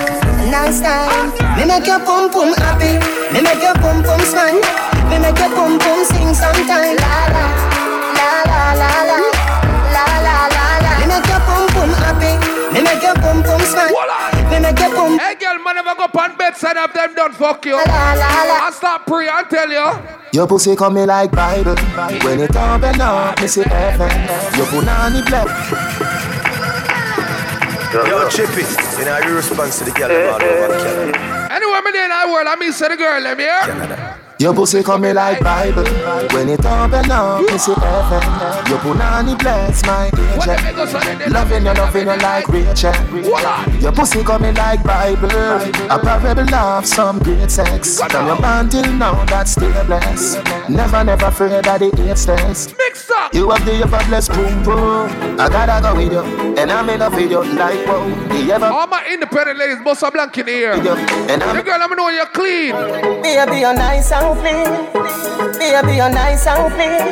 nice 0.49 0.81
time. 0.81 1.37
Me 1.61 1.67
make 1.69 1.87
your 1.87 2.01
pum 2.01 2.31
pum 2.33 2.55
happy. 2.65 2.97
Me 3.29 3.43
make 3.45 3.61
your 3.61 3.75
pum 3.75 4.03
pum 4.03 4.21
smile. 4.25 4.57
Me 5.13 5.19
make 5.21 5.37
your 5.37 5.53
pum 5.53 5.79
pum 5.79 6.01
sing 6.09 6.33
sometime. 6.33 6.97
La 6.97 7.29
la 7.29 7.45
la 8.17 8.31
la 8.49 8.93
la 9.05 9.19
la 9.21 9.21
la 9.93 10.07
la 10.25 10.37
la 10.57 10.67
la. 10.81 10.93
Me 11.01 11.07
make 11.13 11.29
your 11.29 11.43
pum 11.45 11.69
pum 11.77 11.91
happy. 12.01 12.33
Me 12.73 12.81
make 12.81 13.03
your 13.05 13.15
pum 13.21 13.43
pum 13.43 13.61
smile. 13.69 14.42
Hold 14.63 14.71
on. 14.71 14.73
Me 14.73 14.73
make 14.73 14.79
your 14.79 14.95
pum. 14.95 15.19
Hey, 15.19 15.35
girl, 15.35 15.59
man, 15.63 15.75
never 15.77 15.95
go 15.95 16.21
on 16.21 16.37
bedside 16.37 16.77
of 16.77 16.93
them 16.93 17.15
done 17.15 17.33
fuck 17.33 17.65
you. 17.67 17.77
La 17.77 17.83
la 17.83 18.45
la. 18.45 18.67
I 18.67 18.71
start 18.73 19.07
pray 19.07 19.29
and 19.29 19.49
tell 19.51 19.71
you. 19.71 20.01
Your 20.33 20.47
pussy 20.47 20.77
coming 20.77 21.07
like 21.07 21.33
Bible. 21.33 21.75
When 22.25 22.41
it 22.41 22.57
open 22.57 23.01
up, 23.01 23.41
me 23.41 23.47
see 23.49 23.63
heaven. 23.63 24.11
Your 24.57 24.67
punani 24.67 25.27
black. 25.27 25.49
Yo, 27.93 28.29
Chippy, 28.31 28.63
you 28.99 29.05
know, 29.05 29.19
your 29.19 29.37
response 29.37 29.79
to 29.79 29.85
the 29.85 29.91
girl 29.91 30.09
them 30.09 30.33
all 30.33 30.43
over 30.43 30.79
Canada. 30.79 31.53
Anyway, 31.53 31.81
me 31.85 31.91
there 31.93 32.05
in 32.05 32.11
the 32.11 32.33
world, 32.33 32.47
I 32.49 32.57
mean, 32.59 32.73
say 32.73 32.89
the 32.89 32.97
girl, 32.97 33.23
them 33.23 33.39
here. 33.39 34.17
Your 34.43 34.53
pussy 34.53 34.83
coming 34.83 35.15
like 35.15 35.39
Bible. 35.39 35.85
When 36.35 36.49
it 36.49 36.67
open 36.67 37.13
up, 37.13 37.43
me 37.43 37.59
see 37.59 37.75
heaven. 37.75 38.23
Your 38.69 38.81
punani 38.81 39.39
bless 39.39 39.87
my 39.87 40.07
angel. 40.07 41.33
Loving 41.33 41.65
you, 41.65 41.73
loving 41.73 42.09
you 42.09 42.17
like 42.17 42.49
Rachel. 42.49 42.93
Your 43.81 43.93
pussy 43.93 44.25
coming 44.25 44.57
like 44.57 44.83
Bible. 44.83 45.31
A 45.31 45.97
parable 45.97 46.53
of 46.53 46.85
some 46.85 47.21
great 47.21 47.53
sex. 47.53 48.01
From 48.01 48.27
your 48.27 48.41
man 48.41 48.69
till 48.69 48.93
now, 48.95 49.25
that's 49.27 49.53
still 49.53 49.85
blessed. 49.85 50.43
Never, 50.69 51.05
never 51.05 51.27
afraid 51.27 51.63
that 51.63 51.79
the 51.79 52.11
eight 52.11 52.19
stairs. 52.19 52.75
Mix 52.77 53.13
up. 53.13 53.33
You 53.33 53.49
have 53.51 53.65
the 53.65 53.75
effortless 53.75 54.29
boom 54.29 54.65
boom. 54.65 55.09
I 55.39 55.49
gotta 55.49 55.81
go 55.81 55.95
with 55.95 56.13
you, 56.13 56.57
and 56.59 56.73
I'm 56.73 56.91
in 56.91 57.01
a 57.01 57.11
video 57.11 57.43
like 57.43 57.87
wow. 57.87 58.09
The 58.29 58.53
ever 58.53 58.67
All 58.67 58.89
my 58.89 59.07
independent 59.09 59.59
ladies, 59.59 59.79
bust 59.85 60.03
a 60.03 60.11
blank 60.11 60.37
in 60.39 60.47
the 60.47 60.53
air. 60.53 60.73
and 60.73 61.43
I'm 61.43 61.57
The 61.57 61.63
girl, 61.63 61.79
let 61.79 61.91
me 61.91 61.97
know 61.97 62.09
you're 62.09 62.27
clean. 62.27 62.73
Baby, 63.23 63.61
you're 63.61 63.75
nice 63.75 64.11
and 64.11 64.32
clean. 64.35 64.69
Baby, 65.59 65.97
you're 65.97 66.11
nice 66.11 66.47
and 66.47 66.73
clean. 66.73 67.03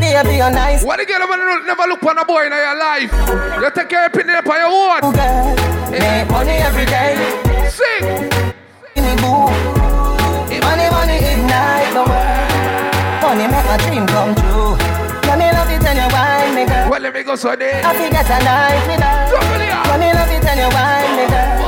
Baby, 0.00 0.36
you're 0.36 0.50
nice. 0.50 0.84
What 0.84 0.98
the 0.98 1.06
girl 1.06 1.22
ever 1.22 1.36
never 1.66 1.86
look 1.88 2.02
on 2.02 2.18
a 2.18 2.24
boy 2.24 2.46
in 2.46 2.52
your 2.52 2.78
life? 2.78 3.12
You 3.60 3.70
take 3.74 3.88
care 3.88 4.06
of 4.06 4.14
it 4.14 4.26
on 4.28 4.44
your 4.44 4.68
own. 4.68 5.12
Make 5.90 6.30
money 6.30 6.56
every 6.62 6.86
day. 6.86 7.16
Sing. 7.68 8.28
Give 8.94 9.04
me 9.04 9.14
boo. 9.22 9.48
Money, 10.62 10.88
money 10.90 11.18
ignite 11.20 11.92
the 11.92 12.04
world. 12.06 13.22
Money 13.22 13.46
make 13.48 13.66
my 13.66 13.76
dream 13.84 14.06
come 14.06 14.34
true. 14.34 14.76
Let 15.26 15.38
me 15.38 15.46
love 15.52 15.70
it 15.70 15.84
and 15.84 15.98
you 15.98 16.08
wine 16.12 16.54
me 16.54 16.64
girl. 16.66 16.90
Well, 16.90 17.00
let 17.00 17.14
me 17.14 17.22
go 17.22 17.36
so 17.36 17.56
there. 17.56 17.82
I 17.84 17.94
forget 17.94 18.26
a 18.26 18.38
night 18.44 18.86
with 18.86 19.00
her. 19.00 19.98
Me 19.98 20.12
love 20.12 20.30
it 20.30 20.44
and 20.44 20.60
you 20.60 20.68
wine 20.74 21.16
me 21.16 21.26
girl. 21.28 21.61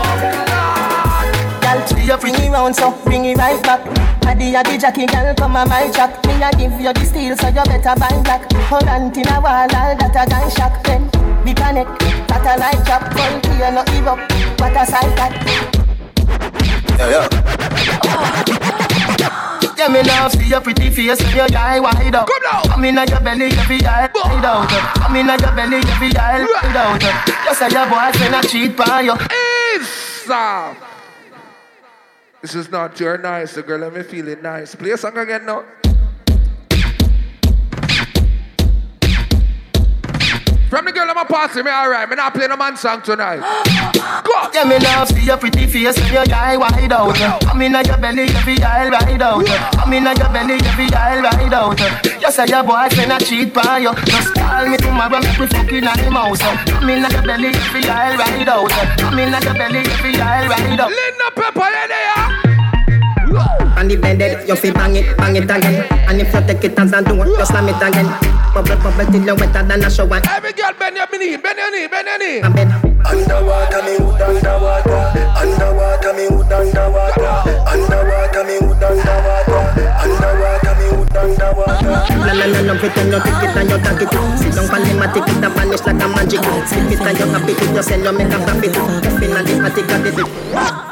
Girl, 2.07 2.19
tree 2.19 2.31
you 2.31 2.37
bring 2.37 2.49
it 2.49 2.53
round 2.53 2.77
so 2.77 2.91
bring 3.05 3.25
it 3.25 3.39
right 3.39 3.63
back. 3.63 3.81
Addy 4.27 4.55
addy 4.55 4.79
Jackie 4.79 5.07
girl 5.07 5.35
come 5.35 5.57
on 5.57 5.69
my 5.69 5.91
track. 5.91 6.25
Me 6.27 6.35
a 6.43 6.51
give 6.53 6.81
you 6.81 6.93
the 6.93 7.05
steel 7.05 7.37
so 7.37 7.49
you 7.49 7.65
better 7.65 7.95
buy 7.99 8.23
black. 8.23 8.53
Hold 8.69 8.89
on 8.89 9.13
till 9.13 9.27
a 9.29 9.41
wall 9.41 9.47
all 9.47 9.69
that 9.69 10.13
a 10.13 10.27
gun 10.29 10.51
shock. 10.51 10.85
Then 10.85 11.05
we 11.45 11.55
connect. 11.55 11.99
That 12.29 12.45
a 12.45 12.61
light 12.61 12.85
drop. 12.85 13.13
Front 13.13 13.47
here 13.47 13.73
no 13.73 13.85
give 13.85 14.07
up. 14.07 14.19
What 14.61 14.77
a 14.77 14.85
sight 14.85 15.17
that. 15.17 15.33
Yeah, 16.99 17.11
yeah. 17.11 17.29
Yeah, 19.77 19.89
me 19.89 20.03
love 20.03 20.33
see 20.33 20.49
your 20.49 20.61
pretty 20.61 20.91
face 20.91 21.19
with 21.19 21.35
your 21.35 21.49
eye 21.57 21.81
wide 21.81 22.15
up. 22.15 22.29
Come 22.29 22.43
now. 22.43 22.63
Come 22.65 22.85
in 22.85 22.97
your 22.97 23.21
belly, 23.21 23.47
every 23.47 23.81
eye 23.85 24.11
wide 24.15 24.45
out. 24.45 24.69
Come 24.69 25.17
in 25.17 25.27
your 25.27 25.39
belly, 25.39 25.79
every 25.79 26.17
eye 26.17 26.45
wide 26.45 26.77
out. 26.77 27.03
You 27.49 27.55
say 27.55 27.71
your 27.71 27.87
boyfriend 27.89 28.35
a 28.35 28.47
cheat 28.47 28.77
by 28.77 29.01
you. 29.01 29.17
Stop. 29.85 30.94
This 32.45 32.57
is 32.57 32.71
not 32.71 33.01
your 33.01 33.17
nice, 33.17 33.55
the 33.55 33.63
girl. 33.63 33.81
Let 33.81 33.95
me 33.95 34.03
feel 34.03 34.29
it 34.29 34.43
nice. 34.43 34.75
Play 34.75 34.91
a 34.91 34.99
song 34.99 35.17
again 35.17 35.47
now. 35.47 35.65
From 40.75 40.87
the 40.87 40.91
girl 40.91 41.09
I'm 41.09 41.17
a 41.17 41.25
party, 41.25 41.63
me 41.63 41.71
alright. 41.71 42.11
Me 42.11 42.17
not 42.17 42.35
playing 42.35 42.51
a 42.51 42.57
man 42.57 42.77
song 42.77 43.01
tonight. 43.01 43.39
Go. 44.27 44.35
Yeah, 44.53 44.65
me 44.67 44.77
love 44.83 45.07
see 45.07 45.23
your 45.23 45.37
pretty 45.37 45.69
face 45.69 45.95
with 45.95 46.11
your 46.11 46.27
eye 46.35 46.57
wide 46.57 46.91
out. 46.91 47.15
Come 47.47 47.63
in 47.63 47.79
your 47.79 47.97
belly, 47.97 48.27
every 48.35 48.59
eye 48.59 48.91
wide 48.91 49.23
out. 49.23 49.47
Come 49.47 49.93
in 49.93 50.03
your 50.03 50.29
belly, 50.35 50.59
every 50.67 50.91
eye 50.91 51.23
wide 51.23 51.55
out. 51.55 51.79
You 52.21 52.33
say 52.33 52.47
your 52.49 52.65
boyfriend 52.65 53.13
a 53.13 53.19
cheat 53.23 53.55
by 53.55 53.87
you. 53.87 53.95
Just 54.03 54.35
call 54.35 54.67
me 54.67 54.77
tomorrow, 54.77 55.21
make 55.21 55.39
me 55.39 55.47
fucking 55.47 55.85
house. 55.85 56.43
Come 56.67 56.91
in 56.91 57.07
your 57.07 57.23
belly, 57.23 57.55
every 57.55 57.85
eye 57.87 58.17
wide 58.19 58.49
out. 58.49 58.71
Come 58.99 59.19
in 59.21 59.31
your 59.31 59.55
belly, 59.55 59.79
every 59.79 60.17
eye 60.19 60.49
wide 60.49 60.81
out. 60.81 60.91
Linda 60.91 61.31
Pepper, 61.37 61.71
you 61.71 61.87
there? 61.87 62.44
On 63.85 63.89
the 63.89 64.01
bed, 64.01 64.49
you 64.49 64.57
feel 64.57 64.73
bang 64.73 64.97
it, 64.97 65.15
bang 65.19 65.37
it 65.37 65.45
again. 65.45 65.85
And 66.09 66.17
if 66.17 66.33
you 66.33 66.41
take 66.49 66.65
it 66.65 66.79
as 66.81 66.89
a 66.97 67.05
door, 67.05 67.29
you 67.29 67.45
slam 67.45 67.69
it 67.69 67.77
again. 67.77 68.09
Bubble, 68.57 68.81
bubble 68.81 69.05
till 69.13 69.21
you're 69.21 69.37
wetter 69.37 69.61
than 69.61 69.85
a 69.85 69.93
shower. 69.93 70.25
Every 70.25 70.57
girl 70.57 70.73
bend 70.81 70.97
your 70.97 71.05
knee, 71.13 71.37
bend 71.37 71.61
your 71.61 71.69
knee, 71.69 71.85
bend 71.93 72.09
your 72.09 72.17
knee. 72.17 72.41
A 72.41 72.49
bed. 72.49 72.73
Underwater, 73.05 73.85
me 73.85 74.01
wood 74.01 74.25
underwater. 74.25 75.05
Underwater, 75.37 76.17
me 76.17 76.25
wood 76.33 76.49
underwater. 76.49 77.29
Underwater, 77.69 78.45
me 78.49 78.57
wood 78.65 78.81
underwater. 78.81 79.61
Underwater, 80.01 80.75
me 80.81 80.87
wood 80.97 81.17
underwater. 81.21 82.17
No, 82.25 82.33
no, 82.33 82.45
no, 82.49 82.61
no, 82.65 82.75
pretend 82.81 83.13
you 83.13 83.21
take 83.21 83.45
it 83.45 83.53
and 83.53 83.69
you 83.69 83.79
tag 83.85 84.01
it. 84.01 84.09
Sit 84.41 84.57
down, 84.57 84.65
palima, 84.73 85.13
take 85.13 85.29
it 85.29 85.45
and 85.45 85.53
vanish 85.53 85.85
like 85.85 86.01
a 86.01 86.09
magic. 86.09 86.41
Slip 86.73 86.89
it 86.89 87.05
and 87.05 87.19
you 87.21 87.29
happy 87.37 87.53
it, 87.53 87.69
you 87.69 87.85
send 87.85 88.01
you 88.01 88.17
make 88.17 88.33
a 88.33 88.41
profit. 88.49 88.73
Step 88.73 89.21
in 89.21 89.37
and 89.37 89.45
the 89.45 89.55
party, 89.61 89.85
got 89.85 90.09
it. 90.09 90.17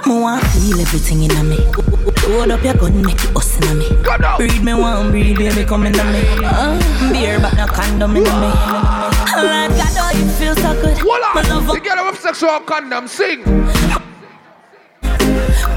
Me 0.04 0.12
want 0.20 0.44
feel 0.52 0.76
everything 0.76 1.24
in 1.24 1.48
me. 1.48 2.11
Load 2.28 2.50
up 2.50 2.62
your 2.62 2.74
gun, 2.74 3.02
make 3.02 3.22
it 3.22 3.36
us 3.36 3.56
in 3.70 3.78
me. 3.78 3.88
Breed 4.36 4.62
me 4.62 4.74
one, 4.74 5.10
breed 5.10 5.36
baby 5.36 5.64
come 5.64 5.86
in 5.86 5.92
me. 5.92 6.22
Uh, 6.44 7.12
beer 7.12 7.38
but 7.40 7.54
no 7.56 7.66
condom 7.66 8.16
in 8.16 8.22
me. 8.22 8.30
Lord 8.30 9.70
God, 9.74 9.94
oh 9.98 10.12
you 10.14 10.26
feel 10.38 10.54
so 10.56 10.72
good. 10.80 10.98
Voila. 10.98 11.34
Me 11.34 11.42
love 11.48 11.66
The 11.66 11.80
girl 11.80 12.06
with 12.10 12.20
sexual 12.20 12.60
condom, 12.60 13.08
sing. 13.08 13.42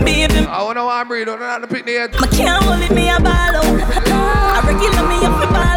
baby. 0.05 0.45
I 0.47 0.61
wanna 0.63 0.85
want 0.85 1.07
breathe, 1.09 1.25
don't 1.25 1.39
know 1.39 1.59
to 1.59 1.67
pick 1.67 1.85
the 1.85 1.93
head. 1.93 2.13
Me 2.21 2.27
can't 2.27 2.63
hold 2.63 2.81
it, 2.81 2.91
me 2.91 3.09
a 3.09 3.19
ball. 3.19 3.33
I 3.33 4.61
regular 4.65 5.07
me 5.09 5.25
up 5.25 5.41
a 5.41 5.47
ball. 5.51 5.75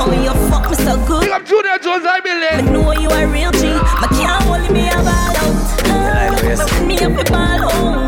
Oh, 0.00 0.12
you 0.12 0.32
fuck 0.50 0.68
me 0.70 0.76
so 0.76 0.96
good. 1.06 1.20
Big 1.22 1.30
up 1.30 1.44
Junior 1.46 1.78
Jones, 1.78 2.04
I 2.06 2.20
Me 2.20 2.30
believe. 2.30 2.72
know 2.72 2.92
you 2.92 3.08
a 3.10 3.26
real 3.26 3.52
G. 3.52 3.62
Me 3.72 4.08
can't 4.18 4.42
hold 4.44 4.60
it, 4.62 4.70
me 4.72 4.88
a 4.88 4.96
ball 4.96 5.36
out. 5.38 6.86
Me 6.86 6.98
up 6.98 7.18
a 7.18 7.30
ball 7.30 7.58
you 7.58 8.07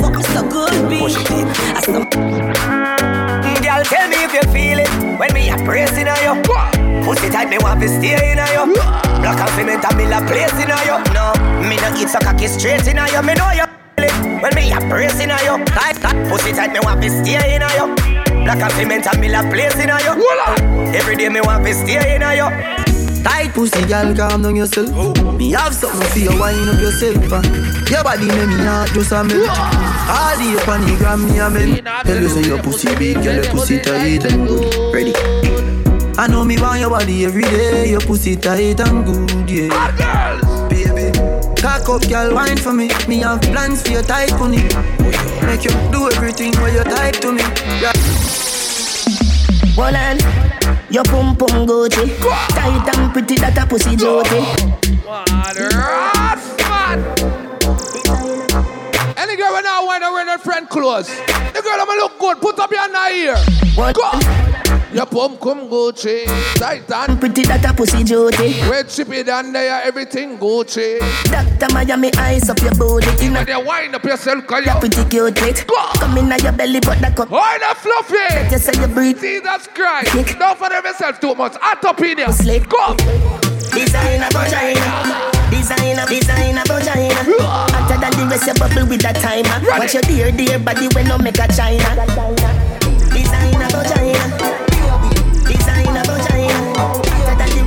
fuck 0.00 0.16
me 0.16 0.22
so 0.22 0.42
good, 0.48 0.88
B. 0.88 1.02
I 1.04 1.80
some 1.80 2.06
Girl, 3.62 3.84
tell 3.84 4.08
me 4.08 4.24
if 4.24 4.32
you 4.34 4.42
feel 4.52 4.78
it 4.80 4.90
when 5.18 5.32
me 5.32 5.50
a 5.50 5.56
pressing 5.64 6.08
on 6.08 6.18
you. 6.22 6.42
Pussy 7.04 7.30
tight, 7.30 7.48
me 7.48 7.58
want 7.58 7.80
to 7.80 7.88
stay 7.88 8.32
in 8.32 8.38
on 8.38 8.48
you. 8.52 8.74
Black 9.22 9.40
and 9.40 9.50
cement, 9.50 9.84
and 9.84 9.96
me 9.96 10.06
la 10.06 10.20
place 10.26 10.52
in 10.58 10.70
on 10.70 10.82
you. 10.84 10.98
No, 11.14 11.32
me 11.68 11.76
no 11.76 11.88
eat 11.96 12.08
so 12.08 12.18
cocky 12.18 12.48
straight 12.48 12.86
in 12.86 12.98
on 12.98 13.08
you. 13.08 13.22
Me 13.22 13.34
know 13.34 13.50
you 13.52 13.66
feel 13.96 14.06
it 14.06 14.42
when 14.42 14.54
me 14.54 14.72
a 14.72 14.80
pressing 14.90 15.30
on 15.30 15.38
you. 15.44 15.64
Tight, 15.66 15.96
tight, 15.96 16.28
pussy 16.28 16.52
tight, 16.52 16.72
me 16.72 16.80
want 16.82 17.00
to 17.02 17.08
stay 17.08 17.54
in 17.54 17.62
on 17.62 17.72
you. 17.78 17.94
Black 18.44 18.60
and 18.60 18.72
cement, 18.72 19.06
and 19.06 19.20
me 19.20 19.28
la 19.28 19.42
place 19.48 19.76
in 19.76 19.90
on 19.90 20.00
you. 20.04 20.14
Every 20.94 21.16
day 21.16 21.28
me 21.28 21.40
want 21.40 21.64
to 21.64 21.74
stay 21.74 22.16
in 22.16 22.22
on 22.22 22.36
you. 22.36 22.81
Tight 23.22 23.52
pussy, 23.54 23.84
girl, 23.86 24.14
calm 24.14 24.42
down 24.42 24.56
yourself. 24.56 24.88
Me 25.38 25.52
have 25.52 25.74
something 25.74 26.08
for 26.08 26.18
you, 26.18 26.40
wind 26.40 26.68
up 26.68 26.80
yourself. 26.80 27.32
Uh. 27.32 27.42
Your 27.90 28.02
body 28.02 28.26
make 28.26 28.48
me 28.48 28.64
heart 28.64 28.90
just 28.90 29.12
a 29.12 29.22
melt. 29.22 29.48
All 29.48 30.36
the 30.38 30.58
up 30.60 30.68
on 30.68 30.80
the 30.82 30.96
gram, 30.98 31.24
me 31.28 31.38
a 31.38 31.48
melt. 31.50 32.04
Tell 32.06 32.20
you 32.20 32.28
say 32.28 32.46
your 32.46 32.62
pussy 32.62 32.94
big, 32.96 33.22
girl, 33.22 33.34
your 33.34 33.44
pussy 33.44 33.78
tight 33.80 34.24
and 34.24 34.48
good. 34.48 34.94
Ready? 34.94 35.14
I 36.18 36.26
know 36.26 36.44
me 36.44 36.60
want 36.60 36.80
your 36.80 36.90
body 36.90 37.24
every 37.24 37.42
day. 37.42 37.90
Your 37.90 38.00
pussy 38.00 38.36
tight 38.36 38.80
and 38.80 39.04
good, 39.06 39.50
yeah. 39.50 40.68
Baby, 40.68 41.16
cock 41.60 41.88
up, 41.88 42.08
girl, 42.08 42.34
wine 42.34 42.56
for 42.56 42.72
me. 42.72 42.90
Me 43.08 43.18
have 43.18 43.40
plans 43.42 43.82
for 43.82 43.90
your 43.92 44.02
tight 44.02 44.30
pony. 44.30 44.62
Make 45.46 45.64
you 45.64 45.70
do 45.90 46.10
everything 46.10 46.52
when 46.60 46.74
you 46.74 46.84
type 46.84 47.14
to 47.20 47.32
me. 47.32 47.42
Yeah. 47.80 48.41
One 49.74 49.94
hand, 49.94 50.20
your 50.90 51.02
pum 51.04 51.34
pum 51.34 51.66
Gucci. 51.66 52.18
Tight 52.50 52.94
and 52.94 53.12
pretty, 53.12 53.36
that 53.36 53.56
a 53.56 53.66
pussy 53.66 53.96
joti. 53.96 54.40
Any 59.16 59.36
girl 59.36 59.52
when 59.54 59.66
I 59.66 59.82
want 59.82 60.02
to 60.04 60.12
wear 60.12 60.26
her 60.26 60.38
friend 60.38 60.68
clothes. 60.68 61.08
The 61.08 61.62
girl 61.62 61.80
I'ma 61.80 61.92
look 61.94 62.18
good, 62.18 62.40
put 62.40 62.58
up 62.58 62.70
your 62.70 62.80
hand 62.80 63.14
here. 63.14 63.36
Go. 63.94 64.51
Your 64.92 65.06
pum 65.06 65.38
cum 65.38 65.70
Gucci, 65.70 66.26
Titan. 66.56 67.16
Pretty, 67.18 67.44
that 67.44 67.64
a 67.64 67.72
pussy 67.72 68.04
joti. 68.04 68.60
Red 68.68 68.90
chippy 68.90 69.22
down 69.22 69.50
there, 69.50 69.80
everything 69.82 70.36
Gucci. 70.36 70.98
Doctor 71.24 71.72
Miami 71.72 72.12
eyes 72.18 72.50
up 72.50 72.60
your 72.60 72.74
body. 72.74 73.08
In 73.24 73.32
When 73.32 73.48
you 73.48 73.64
wind 73.64 73.94
up 73.94 74.04
yourself, 74.04 74.46
cause 74.46 74.66
You're 74.66 74.74
you 74.74 74.80
pretty 74.80 75.08
cute, 75.08 75.40
it. 75.40 75.66
Come 75.66 76.18
in 76.18 76.30
at 76.30 76.42
your 76.42 76.52
belly, 76.52 76.80
but 76.80 77.00
that 77.00 77.16
cup. 77.16 77.30
Why 77.30 77.56
the 77.56 77.74
fluffy? 77.74 78.52
You 78.52 78.58
say 78.58 78.78
you 78.82 78.86
breathe. 78.86 79.18
Jesus 79.18 79.66
Christ. 79.68 80.12
Don't 80.38 80.58
forget 80.58 80.84
yourself 80.84 81.18
too 81.20 81.34
much. 81.34 81.56
Up. 81.62 81.80
Slick. 82.34 82.68
Go. 82.68 82.94
Designer 83.72 84.28
vagina. 84.28 85.32
Designer, 85.48 86.04
designer 86.04 86.64
vagina. 86.68 87.14
Hotter 87.40 87.98
than 87.98 88.12
the 88.12 88.26
rest, 88.28 88.46
you 88.46 88.54
bubble 88.54 88.86
with 88.88 89.00
that 89.00 89.16
timer. 89.16 89.66
Watch 89.70 89.94
your 89.94 90.02
dear, 90.02 90.30
dear 90.32 90.58
body 90.58 90.88
when 90.94 91.08
no 91.08 91.16
make 91.16 91.38
a 91.38 91.48
china. 91.48 91.96
Designer 93.08 93.68
vagina. 93.70 94.71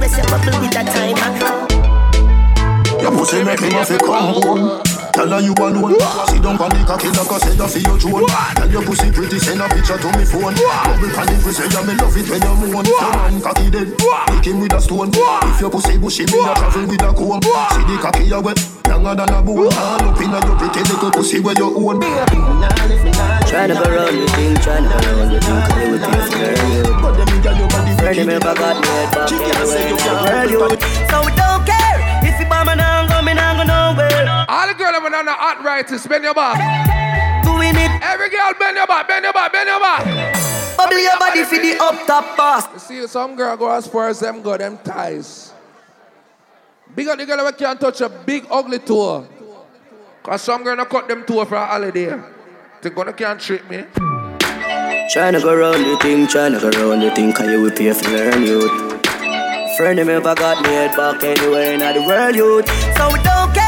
Rest, 0.06 0.17
you 0.17 0.24
bubble 0.30 0.59
with 0.61 0.72
that 0.74 0.85
timer. 0.93 1.32
Your 3.01 3.11
pussy 3.11 3.43
make 3.43 3.59
me 3.59 3.74
want 3.74 3.88
to 3.88 3.98
come 3.98 4.34
home. 4.35 4.95
Tell 5.16 5.32
her 5.32 5.40
you 5.40 5.56
alone. 5.56 5.95
Sit 6.27 6.44
down 6.44 6.60
on 6.60 6.69
the 6.76 6.84
cocky 6.84 7.08
like 7.08 7.32
I 7.32 7.38
said 7.40 7.56
I 7.56 7.68
feel 7.72 7.88
your 7.88 7.98
drone. 7.98 8.27
Tell 8.27 8.68
your 8.69 8.84
pussy 8.84 9.08
pretty, 9.16 9.40
send 9.40 9.64
a 9.64 9.68
picture 9.72 9.95
to 9.95 10.10
me 10.19 10.27
phone. 10.27 10.52
Double 10.60 11.10
pan 11.16 11.32
it, 11.32 11.40
say 11.56 11.72
ya 11.72 11.82
me 11.88 11.95
love 11.95 12.18
it 12.19 12.27
when 12.27 12.44
you 12.44 12.56
moan. 12.60 12.84
Your 12.84 13.00
man 13.16 13.40
cocky 13.40 13.72
dead, 13.72 13.95
lick 13.95 14.44
him 14.44 14.60
with 14.60 14.76
a 14.76 14.80
stone. 14.84 15.16
If 15.16 15.61
your 15.64 15.72
pussy 15.72 15.98
bushy, 15.98 16.27
me 16.27 16.44
a 16.44 16.52
travel 16.52 16.84
with 16.84 17.00
a 17.00 17.16
comb. 17.16 17.40
See 17.40 17.88
the 17.88 17.95
cocky 18.03 18.27
a 18.27 18.44
wet, 18.44 18.60
younger 18.92 19.16
than 19.16 19.32
a 19.32 19.40
bone. 19.40 19.72
All 19.72 20.03
up 20.03 20.19
inna 20.19 20.40
your 20.44 20.60
pretty 20.60 20.84
little 20.84 21.11
pussy 21.11 21.40
where 21.40 21.56
you 21.56 21.72
own. 21.72 22.03
Tryna 23.48 23.80
go 23.80 23.88
round 23.88 24.19
the 24.19 24.27
thing, 24.35 24.56
tryna 24.60 24.92
go 24.92 25.00
round 25.00 25.32
the 25.32 25.40
thing, 25.40 25.64
cause 25.64 25.80
it 25.80 25.95
would 25.95 26.03
be 26.03 26.19
fair 26.27 26.60
you. 26.60 27.06
Friend 27.95 28.19
of 28.19 28.27
me 28.27 28.35
back 28.40 28.60
at 28.60 28.76
me 28.82 28.88
head 28.88 29.10
back 29.16 29.32
anywhere, 29.32 30.52
you 30.52 30.60
So 31.10 31.24
we 31.26 31.32
don't 31.35 31.55
All 34.48 34.68
the 34.68 34.74
girls 34.76 34.94
that 34.94 35.02
on 35.02 35.26
the 35.26 35.34
hot 35.34 35.64
right 35.64 35.88
to 35.88 35.98
spend 35.98 36.24
your 36.24 36.34
back. 36.34 36.62
Doing 37.44 37.74
it. 37.74 37.92
Every 38.04 38.30
girl 38.30 38.54
bend 38.60 38.78
your 38.78 38.86
back, 38.86 39.08
bend 39.08 39.24
your 39.24 39.34
back, 39.34 39.52
bend 39.52 39.68
your 39.68 39.80
back. 39.80 40.06
Bubble 40.78 41.00
your 41.00 41.18
body 41.18 41.44
for 41.44 41.58
the 41.58 41.78
up 41.82 42.06
top 42.06 42.38
boss. 42.38 42.72
You 42.74 42.80
see, 42.80 43.08
some 43.08 43.36
girl 43.36 43.58
go 43.58 43.72
as 43.72 43.88
far 43.88 44.10
as 44.10 44.20
them 44.20 44.42
go, 44.44 44.56
them 44.58 44.78
ties. 44.84 45.52
Big 46.94 47.08
up 47.08 47.18
the 47.18 47.26
girl 47.26 47.44
that 47.44 47.58
can't 47.58 47.80
touch 47.80 48.02
a 48.02 48.10
big 48.10 48.46
ugly 48.52 48.80
toe. 48.80 49.28
Cause 50.22 50.44
some 50.44 50.64
girl 50.64 50.76
not 50.76 50.90
cut 50.90 51.08
them 51.08 51.24
toe 51.26 51.44
for 51.46 51.56
a 51.56 51.66
holiday. 51.66 52.20
They 52.82 52.90
gonna 52.92 53.14
can't 53.14 53.40
trick 53.40 53.68
me. 53.70 53.84
Tryna 55.10 55.42
go 55.42 55.56
round 55.56 55.86
the 55.86 55.98
thing, 56.02 56.28
tryna 56.28 56.62
go 56.62 56.70
round 56.70 57.02
the 57.02 57.10
thing, 57.16 57.34
cause 57.34 57.48
you 57.48 57.62
will 57.62 57.72
pay 57.72 57.94
for 57.94 58.10
learn 58.10 58.44
youth. 58.44 58.72
Friend 59.78 60.00
of 60.00 60.08
me 60.08 60.14
ever 60.14 60.36
got 60.36 60.62
me 60.64 60.70
head 60.70 60.96
back 60.96 61.24
anywhere 61.24 61.74
in 61.74 61.80
the 61.80 62.06
world 62.08 62.36
youth. 62.36 62.68
So 62.98 63.12
we 63.12 63.22
don't 63.24 63.54
care 63.54 63.65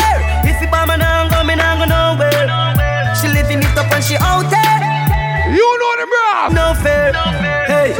if 0.87 0.93
you 0.93 0.93
bomb 0.93 0.93
and 0.93 1.03
I'm 1.03 1.29
coming, 1.29 1.59
I'm 1.59 1.87
nowhere. 1.87 2.47
She 3.15 3.27
living 3.27 3.59
it 3.59 3.77
up 3.77 3.91
and 3.91 4.03
she 4.03 4.15
out 4.19 4.47
there. 4.49 4.79
You 5.51 5.63
know 5.63 5.93
the 5.99 6.07
bro. 6.07 6.53
No 6.53 6.73
fair. 6.75 7.13
Hey. 7.67 7.95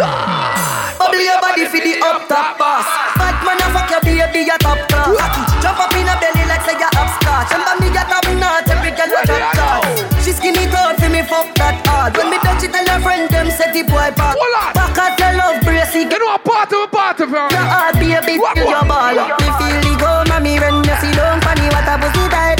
Bubble 0.97 1.21
your 1.21 1.39
body 1.41 1.65
for 1.65 1.79
the 1.79 1.99
up 2.03 2.27
top 2.27 2.57
boss. 2.57 2.85
Bad 3.15 3.35
man, 3.43 3.59
I 3.59 3.67
fuck 3.71 3.89
your 3.91 4.01
baby, 4.01 4.45
your 4.45 4.57
top 4.59 4.79
class. 4.89 5.63
Jump 5.63 5.79
up 5.79 5.93
in 5.95 6.07
a 6.07 6.15
belly 6.19 6.43
like 6.47 6.63
say 6.63 6.75
you're 6.75 6.91
upscotch. 6.95 7.51
And 7.55 7.79
me 7.79 7.89
get 7.91 8.07
top 8.07 8.27
notch, 8.35 8.69
every 8.69 8.91
girl 8.91 9.07
you 9.07 9.21
drop 9.25 9.53
top. 9.55 9.81
She 10.23 10.31
skinny 10.31 10.67
tall 10.67 10.95
for 10.95 11.09
me, 11.09 11.23
fuck 11.23 11.47
that 11.55 11.79
hard. 11.87 12.17
When 12.17 12.29
me 12.29 12.37
touch 12.39 12.63
it, 12.63 12.71
tell 12.71 12.87
her 12.87 12.99
friend 12.99 13.29
them 13.29 13.49
set 13.51 13.73
the 13.73 13.83
boy 13.83 14.11
back. 14.15 14.35
Back 14.75 14.97
at 14.97 15.19
your 15.19 15.33
love 15.39 15.63
bracy. 15.63 16.03
You 16.07 16.19
know 16.19 16.35
a 16.35 16.39
part 16.39 16.71
of 16.73 16.83
a 16.83 16.87
part 16.87 17.19
of 17.21 17.29
her. 17.31 17.47
Your 17.47 17.67
heart 17.67 17.95
baby, 17.95 18.37
feel 18.37 18.67
your 18.67 18.83
ball. 18.83 19.15
Me 19.15 19.47
feel 19.59 19.79
the 19.81 19.93
go, 19.95 20.11
mommy, 20.27 20.59
when 20.59 20.83
you 20.83 20.95
see 20.99 21.13
don't 21.15 21.39
funny. 21.43 21.67
What 21.71 21.87
a 21.87 21.95
pussy 21.97 22.25
tie 22.27 22.55
tie 22.55 22.56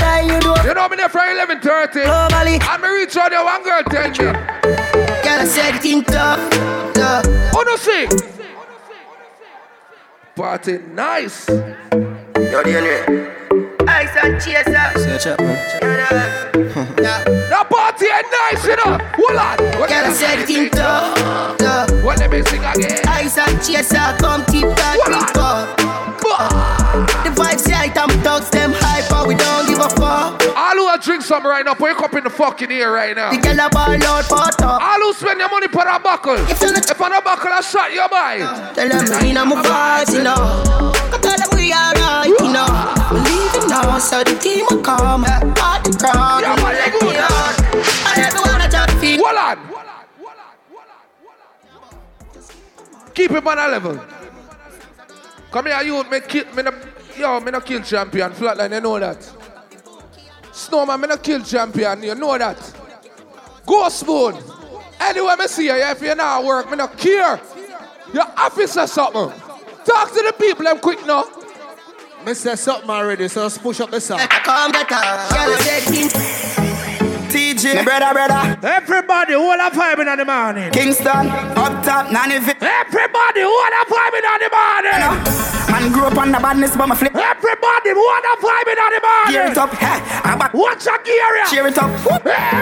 you 0.68 0.74
know 0.74 0.90
me 0.90 0.98
there 0.98 1.08
from 1.08 1.22
11.30. 1.22 2.04
Globally. 2.04 2.62
And 2.62 2.82
me 2.82 2.90
reach 2.90 3.16
out 3.16 3.30
there, 3.30 3.44
one 3.44 3.64
girl 3.64 3.84
tell 3.84 4.10
me. 4.10 4.18
Girl, 4.18 5.40
I 5.40 5.46
said 5.46 5.76
it 5.76 5.86
in 5.86 6.04
tough, 6.04 6.50
tough. 6.94 7.26
Oh, 7.56 7.64
no 7.66 7.78
sing. 7.78 8.10
Party 10.36 10.80
nice. 10.94 11.48
Yo, 11.48 12.64
the 12.64 13.38
Ice 13.88 14.16
and 14.22 14.36
uh. 14.36 14.40
chaser. 14.40 15.00
Search 15.00 15.28
up, 15.28 15.40
man. 15.40 15.56
The 16.94 17.66
party 17.70 18.06
ain't 18.06 18.28
nice, 18.30 18.66
you 18.66 18.76
know. 18.76 18.98
Hold 19.16 19.38
on. 19.38 19.80
What 19.80 19.90
Girl, 19.90 20.06
I 20.06 20.14
said 20.14 20.40
it 20.40 20.50
in 20.50 20.70
tough, 20.70 21.58
tough. 21.58 22.04
What 22.04 22.20
let 22.20 22.30
me 22.30 22.44
sing 22.44 22.64
again? 22.64 23.00
Ice 23.08 23.38
and 23.38 23.58
chaser, 23.64 23.98
uh. 23.98 24.18
come 24.20 24.46
tip 24.46 24.76
that 24.76 25.32
tip 25.34 25.42
up. 25.42 25.76
The 26.27 27.31
vibes 27.31 27.65
right, 27.72 27.95
I'm 27.95 28.09
thugs, 28.22 28.49
them 28.49 28.72
hyper, 28.73 29.27
we 29.27 29.35
don't 29.35 29.67
give 29.67 29.80
a 29.80 29.89
fuck. 29.89 30.41
All 30.56 30.75
who 30.75 30.85
are 30.85 30.97
drink 30.97 31.23
some 31.23 31.45
right 31.45 31.64
now, 31.64 31.75
wake 31.80 31.99
up 32.01 32.14
in 32.15 32.23
the 32.23 32.30
fucking 32.30 32.72
ear 32.72 32.93
right 32.93 33.15
now. 33.15 33.31
The 33.31 33.38
girl 33.38 33.59
a 33.59 33.69
ball 33.69 33.95
out, 34.03 34.25
pot 34.25 34.61
up. 34.61 34.81
All 34.81 34.99
who 34.99 35.14
spend 35.14 35.39
your 35.39 35.49
money 35.49 35.67
for 35.67 35.88
a 35.88 35.99
buckle. 35.99 36.35
If, 36.51 36.61
if 36.61 37.01
on 37.01 37.14
a 37.14 37.22
buckle, 37.22 37.51
I 37.51 37.61
shot 37.61 37.93
your 37.93 38.09
boy. 38.09 38.43
Tell 38.75 38.89
them 38.89 39.06
I 39.14 39.25
ain't 39.25 39.47
my 39.47 39.56
vibes, 39.64 40.14
you 40.14 40.23
know. 40.23 40.35
I 40.35 41.17
tell 41.22 41.38
them 41.38 41.49
we 41.56 41.72
alright, 41.72 42.27
you 42.27 42.51
know. 42.51 42.67
We 43.14 43.19
leaving 43.23 43.69
now, 43.69 43.97
so 43.99 44.23
the 44.23 44.35
team 44.35 44.65
will 44.69 44.81
come. 44.81 45.23
At 45.25 45.83
the 45.83 45.95
crowd, 45.97 46.41
Yeah, 46.41 46.56
let 46.56 46.91
go, 46.99 47.11
yeah. 47.11 47.56
And 48.11 48.25
everyone 48.25 48.61
a 48.61 48.69
chat 48.69 48.91
feet. 48.99 49.19
Hold 49.23 49.38
on. 49.38 49.57
Keep 53.14 53.31
it 53.31 53.47
on 53.47 53.57
a 53.57 53.67
level. 53.67 54.17
Come 55.51 55.66
here, 55.67 55.82
you. 55.84 56.03
Me 56.09 56.19
kill, 56.22 56.45
me 56.53 56.64
no, 56.64 56.72
yo, 57.17 57.40
me 57.40 57.51
no 57.51 57.61
kill 57.61 57.82
champion. 57.82 58.32
Flatline, 58.32 58.74
you 58.74 58.82
know 58.82 59.00
that. 59.00 59.32
Snowman, 60.51 61.01
me 61.01 61.08
no 61.08 61.17
kill 61.17 61.42
champion. 61.43 62.03
You 62.03 62.16
know 62.16 62.38
that. 62.38 62.58
Go 63.66 63.90
spoon. 63.90 64.35
Anyway, 65.00 65.35
me 65.38 65.48
see 65.48 65.66
you. 65.66 65.76
If 65.76 66.01
you 66.01 66.16
not 66.16 66.40
at 66.42 66.45
work, 66.45 66.69
me 66.69 66.77
no 66.77 66.88
care. 66.88 67.40
Your 68.14 68.26
office 68.38 68.77
or 68.77 68.88
something. 68.88 69.32
Talk 69.85 70.09
to 70.09 70.24
the 70.26 70.34
people, 70.40 70.66
them 70.66 70.80
quick 70.80 71.06
now. 71.06 71.26
Me 72.26 72.34
say 72.34 72.56
something 72.56 72.90
already, 72.90 73.27
so 73.27 73.43
let's 73.43 73.58
push 73.58 73.80
up 73.80 73.90
the 73.90 74.01
sound. 74.01 74.30
Come 74.30 74.72
better. 74.72 76.67
Girl, 77.58 77.66
I 77.66 77.74
said 77.74 77.74
it 77.74 77.74
in 77.74 77.74
TJ, 77.74 77.76
My 77.76 77.84
brother, 77.84 78.14
brother. 78.14 78.68
Everybody, 78.68 79.34
all 79.34 79.60
a 79.60 79.69
vibe 79.72 80.00
in 80.00 80.18
the 80.18 80.26
morning. 80.26 80.72
Kingston, 80.72 81.30
up 81.58 81.84
top, 81.84 82.11
nanny 82.11 82.40
fit. 82.40 82.58
Everybody, 82.61 83.42
all 83.42 83.74
a 83.74 83.82
vibe 83.90 84.14
in 84.14 84.26
the 84.38 84.50
morning. 84.53 85.02
Man 85.72 85.92
grew 85.92 86.06
up 86.06 86.18
on 86.18 86.32
the 86.32 86.40
badness, 86.40 86.77
but 86.77 86.88
my 86.88 86.95
flip. 86.95 87.16
Everybody, 87.16 87.92
all 87.92 88.22
a 88.22 88.34
vibe 88.38 88.69
in 88.69 88.77
the 88.77 89.02
morning. 89.02 89.34
Gear 89.34 89.52
it 89.52 89.58
up, 89.58 89.74
hey. 89.74 90.00
I'm 90.24 90.38
back. 90.38 90.53
Watch 90.53 90.86
your 90.86 90.98
gear, 91.02 91.36
yeah. 91.36 91.50
Cheer 91.50 91.68
it 91.68 91.77
up. 91.77 91.90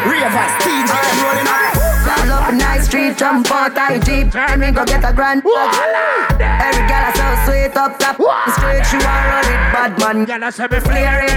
Ravers, 0.07 0.53
TJ, 0.63 0.91
I'm 0.95 1.17
rolling 1.23 1.49
up. 1.51 1.75
Roll 2.05 2.31
up 2.31 2.49
a 2.49 2.55
nice 2.55 2.85
street, 2.85 3.17
jump 3.17 3.51
out 3.51 3.77
I 3.77 3.99
jeep, 3.99 4.33
and 4.35 4.61
we 4.61 4.71
go 4.71 4.85
get 4.85 5.03
a 5.03 5.11
grand. 5.11 5.43
Every 5.43 6.85
girl 6.87 7.09
is 7.09 7.15
so 7.19 7.27
sweet 7.45 7.75
up 7.75 7.99
top, 7.99 8.15
straight 8.55 8.85
she 8.85 8.97
want 9.03 9.25
run 9.27 9.45
it, 9.45 9.59
bad 9.73 9.99
man. 9.99 10.25
Girl, 10.25 10.43
I 10.43 10.49
say 10.51 10.67
me 10.71 10.79
flare 10.79 11.25
it. 11.25 11.31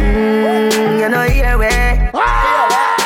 Mm, 0.00 1.00
you 1.00 1.08
know 1.08 1.22
here 1.22 1.58
we. 1.58 1.70
Some 2.12 2.99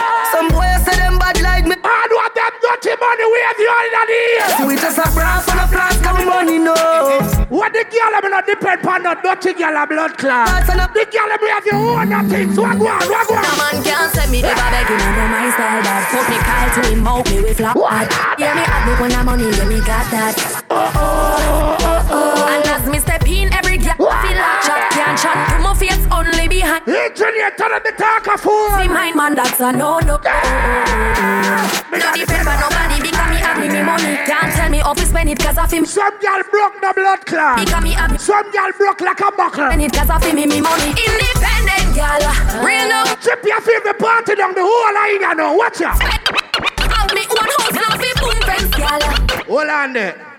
them 2.61 2.79
dirty 2.81 2.95
money 3.01 3.27
with 3.27 3.59
you 3.59 3.73
in 3.73 3.91
the 3.95 4.15
ear. 4.15 4.67
We 4.69 4.75
just 4.77 4.99
a 4.99 5.07
brass 5.15 5.49
and 5.49 5.61
a 5.61 5.67
flask 5.67 6.05
of 6.07 6.25
money, 6.27 6.59
no. 6.59 6.75
What 7.49 7.73
the 7.73 7.85
girl 7.85 8.13
I'm 8.15 8.31
not 8.31 8.47
depend 8.47 8.87
on 8.87 9.03
no 9.03 9.15
dirty 9.15 9.53
girl 9.55 9.77
a 9.77 9.87
blood 9.87 10.19
clot. 10.19 10.47
That's 10.49 10.73
enough. 10.73 10.93
The 10.95 11.07
girl 11.07 11.31
I'm 11.31 11.43
have 11.49 11.67
your 11.67 11.77
own 11.77 12.29
things. 12.29 12.59
What 12.59 12.79
go 12.79 12.87
on, 12.89 13.01
what 13.09 13.29
go 13.29 13.35
No 13.35 13.41
on? 13.49 13.59
man 13.59 13.85
can't 13.85 14.13
send 14.15 14.31
me 14.31 14.43
ever 14.43 14.55
begging 14.71 15.01
on 15.03 15.13
no 15.19 15.25
my 15.29 15.51
style 15.51 15.83
that 15.83 16.03
Put 16.11 16.27
me 16.31 16.39
call 16.43 16.67
to 16.75 16.81
him, 16.91 17.01
mouth 17.03 17.31
me 17.31 17.41
with 17.43 17.57
flop 17.57 17.77
What? 17.77 18.11
Yeah, 18.39 18.55
me 18.55 18.63
have 18.63 18.85
me 18.87 18.93
when 19.03 19.13
I'm 19.13 19.27
money, 19.27 19.45
yeah, 19.51 19.65
me 19.69 19.79
got 19.81 20.07
that 20.11 20.35
oh, 20.71 20.93
oh, 20.95 20.99
oh, 20.99 21.77
oh, 21.81 22.09
oh. 22.11 22.55
And 22.55 22.65
as 22.67 22.89
me 22.89 22.99
step 22.99 23.27
in, 23.29 23.53
every 23.53 23.74
girl 23.99 24.11
feel 24.23 24.37
like 24.37 24.63
shot 24.63 24.91
Can't 24.91 25.19
shot 25.19 25.39
to 25.51 25.59
my 25.63 25.75
face, 25.75 26.07
only 26.11 26.49
behind 26.49 26.83
tell 27.57 27.71
them 27.71 27.83
the 27.85 27.93
fool. 28.39 28.69
See 28.79 28.89
man, 28.89 29.35
that's 29.35 29.61
a 29.61 29.73
no-no 29.73 30.19
No 30.19 32.09
depend 32.15 32.49
on 32.49 32.59
nobody 32.59 32.99
because 33.03 33.29
me 33.31 33.37
have 33.39 33.59
me 33.61 33.69
me 33.69 33.83
money 33.83 34.17
Can't 34.27 34.53
tell 34.55 34.71
me 34.71 34.81
off 34.81 34.97
to 34.99 35.07
spend 35.07 35.31
it 35.31 35.39
cause 35.39 35.59
of 35.59 35.71
him 35.71 35.85
Some 35.87 36.19
girl 36.19 36.43
broke 36.51 36.75
no 36.83 36.93
blood 36.93 37.25
clot. 37.27 37.59
Because 37.65 37.83
me 37.83 37.93
have 37.93 38.11
me 38.11 38.19
Some 38.19 38.51
girl 38.51 38.73
broke 38.77 39.01
like 39.01 39.21
a 39.21 39.31
buckle. 39.31 39.71
it 39.81 39.93
cause 39.93 40.11
of 40.11 40.23
him 40.25 40.37
me 40.37 40.47
me 40.47 40.61
money 40.61 40.91
Independent 40.91 41.95
girl, 41.95 42.23
real 42.67 42.89
no 42.89 43.05
Chip 43.23 43.43
your 43.45 43.61
favorite 43.61 43.99
party 43.99 44.35
down 44.35 44.55
the 44.55 44.63
whole 44.63 44.95
line, 44.95 45.21
you 45.21 45.35
know. 45.35 45.55
Watch 45.55 45.81
out. 45.81 46.03
Have 46.03 47.15
me 47.15 47.23
one 47.31 47.51
house, 47.59 47.73
now 47.73 47.97
fi 47.97 48.11
boom 48.19 48.39
fence 48.43 48.71
girl 48.75 49.45
Hold 49.47 49.69
on 49.69 49.93
there. 49.93 50.34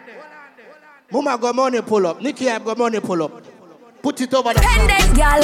Mama 1.15 1.37
got 1.37 1.55
money 1.55 1.81
pull 1.81 2.05
up. 2.07 2.21
Nikki 2.21 2.43
have 2.45 2.65
got 2.65 2.77
money 2.77 2.99
pull 2.99 3.23
up. 3.23 3.41
Put 4.01 4.19
it 4.19 4.33
over 4.33 4.53
the 4.53 4.59
Independent 4.59 5.15
girl 5.15 5.39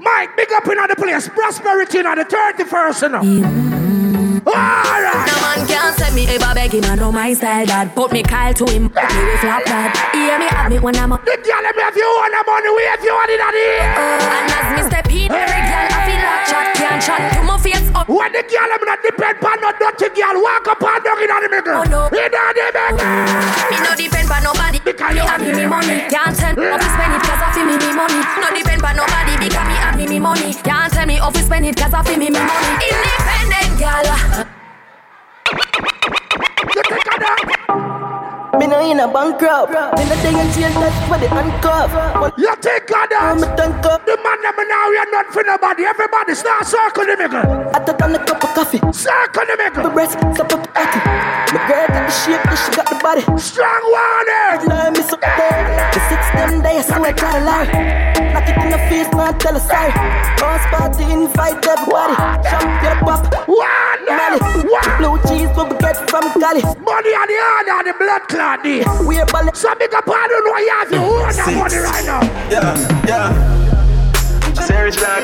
Mike, 0.00 0.34
big 0.34 0.50
up 0.50 0.66
in 0.66 0.78
the 0.88 0.96
place. 0.96 1.28
Prosperity 1.28 1.98
in 1.98 2.04
the 2.04 2.24
31st, 2.24 3.02
you 3.02 3.08
know. 3.10 3.20
Mm. 3.20 4.46
Alright. 4.46 5.26
No 5.28 5.34
man 5.44 5.66
can't 5.68 5.94
send 5.98 6.14
me 6.16 6.26
ever 6.26 6.54
begging 6.54 6.84
on 6.86 6.98
no 6.98 7.12
my 7.12 7.34
style 7.34 7.66
that 7.66 7.94
Put 7.94 8.10
me 8.10 8.22
call 8.22 8.54
to 8.54 8.64
him, 8.64 8.88
put 8.88 9.14
me 9.14 9.24
with 9.28 9.38
flap 9.38 9.64
that 9.66 9.92
Hear 10.16 10.38
me 10.40 10.46
have 10.46 10.72
me 10.72 10.78
when 10.80 10.96
I'm 10.96 11.12
up 11.12 11.24
The 11.24 11.36
girl 11.36 11.62
them 11.62 11.78
have 11.78 11.94
you 11.94 12.02
on 12.02 12.30
the 12.32 12.42
money, 12.48 12.70
we 12.74 12.82
have 12.88 13.04
you 13.04 13.12
on 13.12 13.28
it 13.28 13.40
on 13.44 13.52
the 13.52 13.60
ear. 13.60 13.92
And 13.92 14.50
as 14.50 14.66
me 14.72 14.82
step 14.88 15.06
in, 15.12 15.30
every 15.30 15.62
girl 15.68 15.86
I 15.86 16.00
feel 16.08 16.16
like 16.16 16.48
chat 16.48 16.74
Can't 16.74 16.98
chat 16.98 17.20
to 17.20 17.26
my 17.28 17.36
face 17.36 17.41
up 18.02 18.08
When 18.08 18.32
the 18.32 18.42
girl 18.42 18.68
them 18.68 18.82
not 18.82 18.98
depend 19.02 19.38
on 19.38 19.58
no 19.62 19.70
dirty 19.78 20.08
girl, 20.18 20.36
walk 20.42 20.66
up 20.66 20.82
and 20.82 21.04
down 21.04 21.22
in 21.22 21.28
the 21.30 21.48
middle. 21.50 21.78
Oh, 21.78 21.86
no. 21.86 22.00
In 22.10 22.30
the 22.30 22.42
middle. 22.58 22.98
Me 23.70 23.76
no 23.78 23.92
depend 23.94 24.30
on 24.30 24.42
nobody 24.42 24.78
Because 24.82 25.14
Me 25.14 25.20
have 25.22 25.40
me 25.40 25.52
me 25.54 25.66
money 25.66 26.02
Can't 26.10 26.34
tell 26.36 26.54
me 26.54 26.66
to 26.66 26.88
spend 26.90 27.14
it 27.14 27.22
cause 27.22 27.42
I 27.42 27.48
feel 27.54 27.66
me 27.66 27.76
me 27.78 27.90
money 27.94 28.20
No 28.42 28.48
depend 28.50 28.82
on 28.82 28.96
nobody 28.96 29.34
because 29.38 29.66
me 29.66 29.74
have 29.78 29.96
me 29.96 30.06
me 30.06 30.18
money 30.18 30.54
Can't 30.54 30.92
tell 30.92 31.06
me 31.06 31.18
to 31.18 31.42
spend 31.42 31.66
it 31.66 31.76
cause 31.76 31.94
I 31.94 32.02
feel 32.02 32.18
me 32.18 32.30
me 32.30 32.40
money 32.40 32.72
Independent 32.82 33.78
girl 33.78 34.06
You 36.74 36.82
think 36.82 37.06
of 37.06 37.20
that? 37.20 37.91
Me 38.62 38.68
no 38.68 38.78
in 38.78 39.00
a 39.00 39.08
bankrupt. 39.10 39.74
Me 39.74 40.04
no 40.06 40.14
day 40.22 40.30
and 40.38 40.52
jail, 40.54 40.70
that's 40.78 41.10
where 41.10 41.18
they 41.18 41.26
handcuff. 41.26 41.90
You 42.38 42.54
think 42.62 42.86
God 42.86 43.10
that? 43.10 43.34
I'm 43.34 43.42
a 43.42 43.50
tank 43.58 43.82
up. 43.82 44.06
The 44.06 44.14
man 44.22 44.38
them 44.38 44.54
now 44.54 44.86
we 44.86 44.98
are 45.02 45.10
not 45.10 45.26
for 45.34 45.42
nobody. 45.42 45.82
Everybody 45.82 46.38
start 46.38 46.62
circle 46.64 47.02
the 47.02 47.18
middle. 47.18 47.42
I 47.74 47.82
took 47.82 48.00
on 48.00 48.14
a 48.14 48.22
cup 48.22 48.38
of 48.38 48.54
coffee. 48.54 48.78
Circle 48.94 49.50
the 49.50 49.56
middle. 49.58 49.82
My 49.82 49.90
breast, 49.90 50.14
stop 50.14 50.54
up 50.54 50.62
cocky. 50.78 51.02
My 51.50 51.58
girl 51.66 51.90
got 51.90 52.06
the 52.06 52.14
shape, 52.14 52.46
and 52.46 52.54
she 52.54 52.70
got 52.70 52.86
the 52.86 52.98
body. 53.02 53.26
Strong 53.34 53.82
warning. 53.82 54.70
Now 54.70 54.86
I 54.86 54.90
miss 54.94 55.10
up 55.10 55.18
there. 55.18 55.90
The 55.90 56.00
six 56.06 56.22
them 56.30 56.62
days, 56.62 56.86
so 56.86 57.02
I 57.02 57.10
try 57.10 57.34
to 57.34 57.44
lie. 57.44 58.21
Knock 58.42 58.56
it 58.56 58.64
in 58.64 58.70
the 58.70 58.78
face, 58.90 59.08
now 59.12 59.30
I 59.30 59.32
tell 59.38 59.54
her 59.54 59.60
sorry. 59.60 59.92
Boss 60.42 60.66
party, 60.74 61.04
invite 61.12 61.62
everybody. 61.62 62.14
Shop, 62.42 62.62
get 62.82 62.98
a 62.98 63.04
pop. 63.04 63.22
One, 63.46 64.02
Molly. 64.10 64.38
Blue 64.98 65.16
cheese, 65.28 65.48
what 65.54 65.70
we 65.70 65.78
get 65.78 65.96
from 66.10 66.26
Cali. 66.40 66.62
Money 66.62 67.12
on 67.14 67.26
the 67.30 67.36
hand 67.38 67.68
and 67.70 67.86
the 67.86 67.94
blood 67.98 68.22
clot. 68.28 68.64
We 69.06 69.18
are 69.18 69.26
balling. 69.26 69.54
So 69.54 69.72
big 69.78 69.94
up, 69.94 70.08
I 70.08 70.26
don't 70.26 70.44
know 70.44 70.58
you 70.58 70.70
have 70.70 70.88
to 70.90 70.98
hold 70.98 71.30
that 71.30 71.54
money 71.54 71.78
right 71.78 72.04
now. 72.04 72.22
Yeah, 72.50 72.74
yeah. 73.06 73.30
Serious 74.66 74.96
oh, 74.98 75.06
dog. 75.06 75.22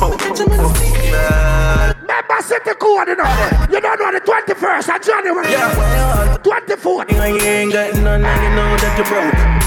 Oh, 0.00 0.16
oh, 0.20 0.36
oh, 0.38 0.72
man. 1.10 1.96
Remember 2.00 2.42
City 2.42 2.74
Code, 2.78 3.08
you 3.08 3.16
know. 3.16 3.66
You 3.70 3.80
don't 3.80 3.98
know 3.98 4.12
the 4.12 4.20
21st 4.20 4.94
of 4.94 5.02
January. 5.02 5.50
Yeah. 5.50 6.38
24th. 6.44 7.10
You 7.10 7.22
ain't 7.22 7.72
got 7.72 7.94
none, 7.94 8.24
and 8.24 8.42
you 8.42 8.50
know 8.54 8.76
that 8.76 8.98
you 8.98 9.04
broke. 9.04 9.57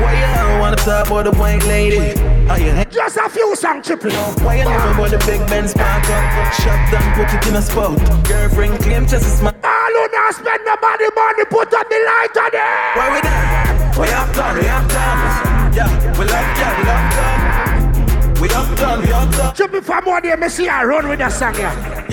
Why 0.00 0.12
you 0.12 0.28
don't 0.34 0.60
wanna 0.60 0.76
talk 0.76 1.06
about 1.06 1.24
the 1.24 1.32
white 1.32 1.64
lady? 1.66 2.18
Are 2.48 2.58
you 2.58 2.70
head? 2.70 2.90
Just 2.92 3.16
a 3.16 3.28
few 3.28 3.56
song 3.56 3.82
triple. 3.82 4.10
Why 4.44 4.58
you 4.58 4.64
never 4.64 4.92
about 4.92 5.10
the 5.10 5.18
big 5.26 5.40
Benz 5.48 5.74
park 5.74 6.04
up? 6.04 6.52
Shut 6.54 6.80
down, 6.92 7.06
put 7.14 7.32
it 7.32 7.46
in 7.46 7.56
a 7.56 7.62
spot. 7.62 7.98
Girlfriend 8.28 8.78
claim 8.80 9.06
just 9.06 9.24
as 9.24 9.42
my. 9.42 9.52
All 9.64 9.92
who 9.92 10.08
not 10.12 10.34
spend 10.34 10.62
nobody 10.64 11.08
money, 11.14 11.44
put 11.48 11.72
up 11.72 11.88
the 11.88 11.98
light 12.08 12.36
on 12.36 12.50
there. 12.52 12.92
Why 12.96 13.06
we 13.12 13.20
there? 13.22 13.76
We 13.98 14.08
up 14.12 14.34
done, 14.34 14.56
we 14.58 14.68
up 14.68 14.88
done. 14.88 15.74
Yeah, 15.74 16.18
we 16.18 16.24
love 16.24 16.48
yeah, 16.60 16.72
we 16.78 16.84
love 16.90 17.06
done. 17.16 18.40
We 18.40 18.48
up 18.50 18.78
done, 18.78 19.00
we 19.02 19.12
up 19.12 19.30
done. 19.32 19.54
Triple 19.54 19.80
for 19.80 20.02
more 20.02 20.20
day, 20.20 20.36
me 20.36 20.48
see 20.48 20.68
I 20.68 20.84
run 20.84 21.08
with 21.08 21.18
the 21.18 21.30
song, 21.30 21.54
yeah. 21.54 22.06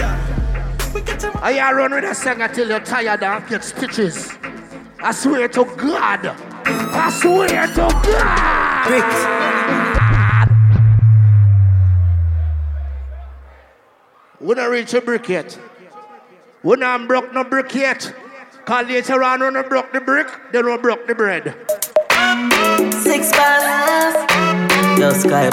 I 1.41 1.59
I 1.59 1.73
run 1.73 1.91
with 1.91 2.03
the 2.05 2.13
song 2.13 2.41
until 2.41 2.69
you're 2.69 2.79
tired 2.79 3.21
and 3.21 3.47
get 3.49 3.63
stitches. 3.63 4.31
I 5.05 5.11
swear 5.11 5.49
to 5.49 5.65
God. 5.65 6.25
I 6.65 7.09
swear 7.11 7.67
to 7.67 7.75
God. 7.75 9.33
We 14.39 14.55
not 14.55 14.69
reach 14.69 14.93
a 14.93 15.01
brick 15.01 15.27
yet. 15.27 15.59
We 16.63 16.77
not 16.77 17.05
broke 17.05 17.33
no 17.33 17.43
brick 17.43 17.75
yet. 17.75 18.15
Cause 18.63 18.87
later 18.87 19.21
on 19.21 19.41
when 19.41 19.55
we 19.55 19.63
broke 19.63 19.91
the 19.91 19.99
brick, 19.99 20.27
then 20.53 20.65
we 20.65 20.77
broke 20.77 21.05
the 21.05 21.15
bread. 21.15 21.53
Six 23.03 23.29
balls. 23.33 24.32
Yo, 24.99 25.09
Sky 25.11 25.49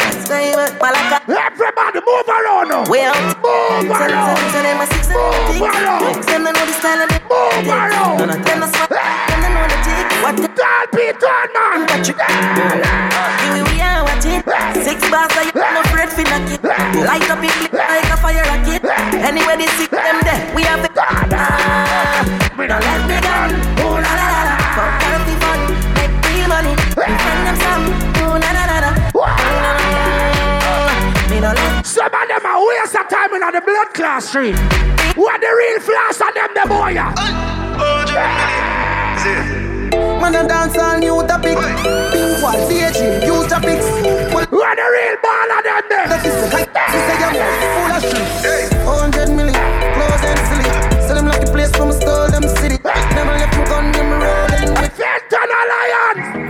Malaka. 0.81 1.19
Everybody 1.29 2.01
move 2.05 2.29
around 2.29 2.69
now. 2.69 2.85
Well, 2.89 3.15
move 3.41 3.91
around. 3.91 4.37
So 4.53 4.61
them 4.61 4.81
a 4.81 4.87
six 4.87 5.09
Move 5.09 5.63
around. 5.65 6.15
Six 6.15 6.27
them 6.27 6.45
know 6.45 6.53
the 6.53 6.75
style 6.77 7.07
Move 7.09 7.69
around. 7.69 8.19
None 8.19 8.31
of 8.37 8.45
them 8.45 8.63
a 8.63 8.69
swap. 8.69 8.91
Them 8.91 9.43
know 9.55 9.65
the 9.65 9.79
tick. 9.81 10.07
What 10.21 10.37
the 10.37 10.49
Tall 10.53 10.85
Peter, 10.93 11.41
man. 11.57 11.89
Here 12.05 13.65
we 13.65 13.81
are, 13.81 14.05
watch 14.05 14.29
it. 14.29 14.45
Six 14.85 15.09
bars, 15.09 15.33
I 15.33 15.49
no 15.55 15.81
afraid 15.81 16.11
for 16.11 16.25
knock 16.29 16.49
it. 16.51 16.63
Light 17.01 17.31
up 17.31 17.43
it 17.43 17.73
like 17.73 18.13
a 18.13 18.17
fire 18.21 18.45
rocket. 18.45 18.85
Anyway, 19.25 19.57
they 19.57 19.69
see 19.79 19.87
them 19.87 20.21
there. 20.23 20.55
We 20.55 20.63
have 20.63 20.83
the 20.83 20.91
ah. 20.97 22.55
Me 22.59 22.67
don't 22.67 22.81
let 22.81 23.09
me 23.09 23.21
down. 23.21 23.90
Some 32.61 32.69
of 32.69 32.75
them 32.75 32.77
are 32.77 32.83
waste 32.83 32.97
of 32.97 33.09
time 33.09 33.35
in 33.35 33.41
the 33.41 33.61
blood 33.65 33.95
class 33.95 34.29
street. 34.29 34.57
What 35.17 35.41
the 35.41 35.49
real 35.49 35.81
flash 35.81 36.21
of 36.21 36.35
them, 36.35 36.49
the 36.55 36.69
boy? 36.69 36.91
ya? 36.91 37.13
Man 40.21 40.35
a 40.35 40.47
dance 40.47 40.77
all 40.77 40.99
new 40.99 41.27
topic. 41.27 41.57
Pink 41.57 42.43
wall, 42.43 42.69
daydream, 42.69 43.21
new 43.21 43.49
topics. 43.49 43.87
What 44.35 44.51
the 44.51 44.87
real 44.93 45.17
ball 45.23 45.51
of 45.57 45.65
them, 45.65 45.83
there? 45.89 46.09
that 46.09 46.27
is 46.27 46.35
the 46.35 46.49
height. 46.51 46.69
This 46.93 47.09
a 47.13 47.37
full 47.73 47.93
of 47.97 48.45
shit. 48.45 48.70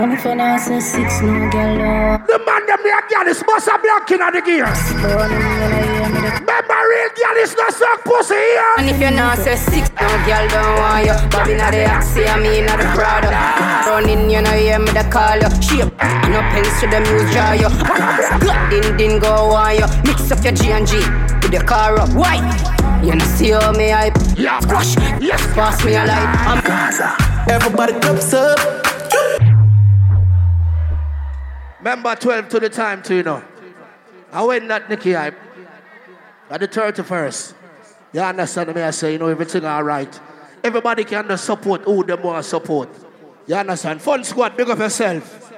Lions. 0.01 0.13
I'm 0.13 0.19
if 0.19 0.25
you 0.25 0.35
not 0.35 0.61
say 0.61 0.81
six, 0.81 1.21
no 1.21 1.51
girl, 1.51 2.19
The 2.27 2.39
man 2.45 2.67
them 2.67 2.79
there, 2.83 3.03
girl, 3.09 3.29
is 3.29 3.43
must 3.47 3.69
have 3.69 3.83
black 3.83 4.11
in 4.11 4.19
the 4.19 4.43
gear. 4.45 4.67
Remember, 6.41 6.81
real 6.89 7.11
girl 7.17 7.37
is 7.43 7.55
not 7.57 7.73
suck 7.75 8.05
pussy 8.05 8.35
here. 8.35 8.75
And 8.79 8.89
if 8.91 9.01
you're 9.01 9.11
not 9.11 9.39
say 9.39 9.57
six, 9.57 9.91
no 10.01 10.09
girl 10.25 10.49
don't 10.49 10.77
want 10.79 11.07
you. 11.07 11.15
Bobby 11.31 11.55
not 11.55 11.73
the 11.73 11.85
Axie, 11.85 12.27
I 12.27 12.41
mean 12.41 12.67
not 12.67 12.79
the 12.79 12.85
Prada. 12.95 13.31
Running, 13.89 14.31
you 14.31 14.43
know, 14.43 14.53
hear 14.53 14.79
me 14.79 14.91
the 14.93 15.05
call 15.11 15.37
you. 15.37 15.51
Shape, 15.61 15.93
no 16.31 16.41
pens 16.53 16.81
to 16.81 16.87
the 16.89 17.01
muse 17.01 17.31
draw 17.33 17.53
you. 17.53 17.69
God, 18.41 18.71
din 18.71 18.97
din 18.97 19.19
go 19.19 19.53
on 19.53 19.77
you. 19.77 19.87
Mix 20.05 20.31
up 20.31 20.43
your 20.45 20.53
G 20.55 20.73
and 20.73 20.87
G 20.87 20.97
with 21.43 21.53
the 21.53 21.63
car 21.65 21.99
up. 21.99 22.11
Why? 22.11 22.37
You 23.03 23.15
know, 23.15 23.25
see 23.25 23.51
how 23.51 23.73
me 23.73 23.91
hype. 23.91 24.17
Yeah. 24.37 24.61
Squash, 24.61 24.97
yes, 25.21 25.41
pass 25.55 25.85
me 25.85 25.95
a 25.95 26.05
light. 26.05 26.29
I'm 26.47 26.61
Gaza. 26.65 27.17
Everybody 27.49 27.93
cups 28.01 28.35
up. 28.35 29.00
Remember 31.81 32.15
12 32.15 32.49
to 32.51 32.61
the 32.61 32.69
time, 32.69 33.03
too, 33.03 33.17
you 33.17 33.23
know. 33.23 33.43
I 34.33 34.45
went 34.45 34.69
that 34.69 34.89
Nikki 34.89 35.17
I 35.17 35.33
At 36.51 36.61
the 36.61 36.69
31st. 36.69 37.55
You 38.13 38.21
understand 38.21 38.75
me? 38.75 38.83
I 38.83 38.91
say, 38.91 39.13
you 39.13 39.19
know, 39.19 39.29
everything 39.29 39.65
all 39.65 39.83
right. 39.83 40.21
Everybody 40.63 41.05
can 41.05 41.37
support 41.39 41.83
who 41.83 42.05
them 42.05 42.23
want 42.23 42.45
support. 42.45 42.89
You 43.47 43.55
understand? 43.55 44.03
Fun 44.03 44.25
squad, 44.25 44.57
big 44.57 44.69
up 44.69 44.79
yourself. 44.79 45.53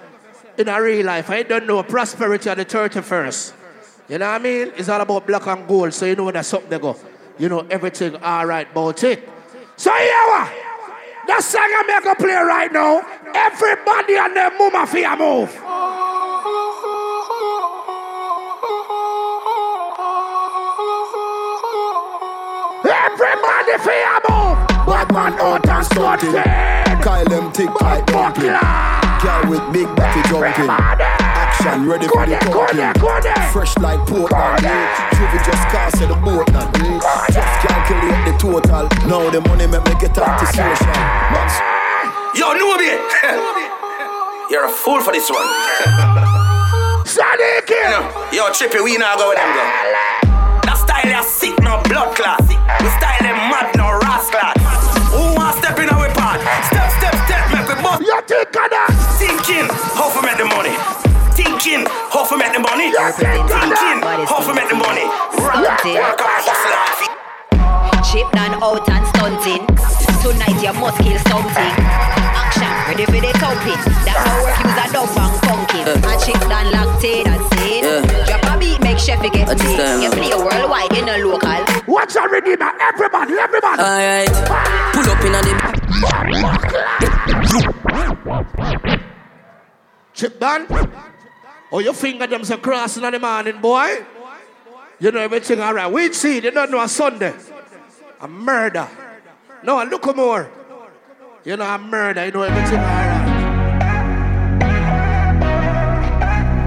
In 0.56 0.68
a 0.68 0.80
real 0.80 1.06
life, 1.06 1.28
I 1.30 1.42
don't 1.42 1.66
know 1.66 1.82
prosperity 1.82 2.50
on 2.50 2.58
the 2.58 2.64
31st. 2.64 3.54
You 4.08 4.18
know 4.18 4.30
what 4.30 4.40
I 4.40 4.44
mean? 4.44 4.72
It's 4.76 4.88
all 4.88 5.00
about 5.00 5.26
black 5.26 5.46
and 5.46 5.66
gold, 5.66 5.94
so 5.94 6.06
you 6.06 6.14
know 6.14 6.30
that's 6.30 6.48
something 6.48 6.70
they 6.70 6.78
go. 6.78 6.96
You 7.38 7.48
know 7.48 7.66
everything 7.70 8.16
all 8.16 8.46
right 8.46 8.70
about 8.70 9.02
it. 9.02 9.28
So 9.76 9.90
what? 9.90 10.52
The 11.26 11.40
song 11.40 11.62
I'm 11.62 11.86
going 11.86 12.16
to 12.16 12.22
play 12.22 12.34
right 12.34 12.72
now. 12.72 13.00
Everybody 13.34 14.16
and 14.16 14.36
their 14.36 14.50
mama 14.58 14.86
fear 14.86 15.16
move. 15.16 16.11
Everybody 23.12 23.76
fear 23.84 24.16
move. 24.24 24.56
Bad 24.88 25.12
man 25.12 25.36
out 25.36 25.68
and 25.68 25.84
start 25.84 26.20
fade. 26.20 26.48
Kyle 27.04 27.24
them 27.28 27.52
tick 27.52 27.68
like 27.82 28.06
pumping. 28.06 28.56
Girl 29.20 29.42
with 29.52 29.64
big 29.68 29.84
body 29.92 30.22
jumping. 30.32 30.72
Action 30.72 31.86
ready 31.86 32.08
for 32.08 32.24
the 32.24 32.40
thumping. 32.40 32.88
Fresh 33.52 33.76
like 33.84 34.00
Portland. 34.08 34.64
Juvie 35.12 35.44
just 35.44 35.64
cast 35.68 36.00
at 36.00 36.08
the 36.08 36.16
boat 36.24 36.48
now. 36.56 36.64
Just 37.28 37.52
calculate 37.60 38.24
the 38.24 38.32
total. 38.40 38.88
Now 39.04 39.28
the 39.28 39.40
money 39.44 39.66
make 39.68 39.84
me 39.84 39.94
get 40.00 40.16
out 40.16 40.40
to 40.40 40.46
social. 40.48 40.96
Yo, 42.32 42.56
Nubi! 42.56 42.96
You're 44.50 44.64
a 44.64 44.68
fool 44.68 45.02
for 45.02 45.12
this 45.12 45.28
one. 45.28 45.44
Sadiki! 47.04 48.32
Yo, 48.32 48.48
Trippy, 48.56 48.82
we 48.82 48.96
now 48.96 49.16
go 49.16 49.28
with 49.28 49.36
them 49.36 49.52
go. 49.52 49.60
That 50.64 50.80
style 50.80 51.20
is 51.20 51.26
sick, 51.28 51.60
no 51.60 51.82
blood 51.84 52.16
clot. 52.16 52.51
We 52.80 52.88
style 52.98 53.22
them 53.22 53.38
mad, 53.50 53.74
no 53.76 53.98
rascal. 54.02 54.52
Who 55.12 55.34
want 55.36 55.58
step 55.58 55.78
in 55.78 55.88
our 55.90 56.08
part? 56.14 56.40
Step, 56.70 56.88
step, 56.98 57.14
step, 57.26 57.42
make 57.52 57.68
we 57.68 57.76
bust. 57.82 58.02
You 58.02 58.18
think 58.26 58.54
of 58.54 58.68
that? 58.70 58.90
Thinking, 59.18 59.68
how 59.98 60.08
to 60.10 60.20
make 60.22 60.38
the 60.38 60.46
money. 60.46 60.74
Thinking, 61.34 61.84
how 62.12 62.22
to 62.28 62.34
make 62.36 62.52
the 62.52 62.62
money. 62.62 62.90
Thinking, 63.18 63.98
how 64.26 64.40
to 64.40 64.52
make 64.54 64.68
the 64.70 64.78
money. 64.78 65.06
Rock, 65.42 65.84
work 65.84 66.20
hard, 66.22 66.44
hustle 66.46 66.76
hard. 66.76 67.12
Chip 68.06 68.28
down 68.32 68.62
out 68.62 68.88
and 68.88 69.06
stunting. 69.14 69.64
Tonight 70.22 70.58
you 70.62 70.72
must 70.78 70.98
kill 71.02 71.18
something. 71.26 71.72
Action, 72.34 72.72
ready 72.86 73.04
for 73.06 73.20
the 73.20 73.32
thumping. 73.38 73.80
That 74.06 74.18
no 74.22 74.32
work 74.42 74.58
use 74.62 74.78
a 74.78 74.86
dub 74.92 75.10
and 75.18 75.34
funkin'. 75.42 75.86
And 75.98 76.20
chip 76.22 76.40
down 76.48 76.70
locked 76.70 77.04
in 77.04 77.26
and 77.26 77.51
sin. 78.98 79.18
Drop 79.18 79.24
a 79.24 79.30
beat, 79.30 79.48
make 79.48 79.48
chef 79.48 79.48
get 79.48 79.48
paid. 79.58 79.80
Um, 79.80 80.02
you 80.02 80.10
play 80.10 80.34
worldwide 80.34 80.92
in 80.92 81.08
a 81.08 81.18
local. 81.18 81.64
Watch 81.86 82.16
a 82.16 82.28
redeemer, 82.28 82.72
everybody, 82.80 83.34
everybody. 83.34 83.82
Alright, 83.82 84.30
ah. 84.32 84.90
pull 84.94 85.10
up 85.10 85.24
in 85.24 85.32
the. 85.32 85.42
Chip 90.14 90.38
down. 90.38 90.66
Oh, 91.70 91.78
your 91.78 91.94
finger 91.94 92.26
them 92.26 92.44
so 92.44 92.58
crossing 92.58 93.04
on 93.04 93.12
the 93.12 93.18
morning, 93.18 93.60
boy. 93.60 94.04
You 95.00 95.10
know 95.10 95.20
everything 95.20 95.60
all 95.60 95.74
right. 95.74 95.90
We 95.90 96.12
see, 96.12 96.40
they 96.40 96.50
don't 96.50 96.70
know 96.70 96.82
a 96.82 96.88
Sunday. 96.88 97.34
A 98.20 98.28
murder. 98.28 98.88
No, 99.64 99.82
look 99.84 100.14
more. 100.14 100.50
You 101.44 101.56
know 101.56 101.64
I'm 101.64 101.90
murder, 101.90 102.24
you 102.26 102.32
know 102.32 102.42
everything 102.42 102.78
alright. 102.78 103.21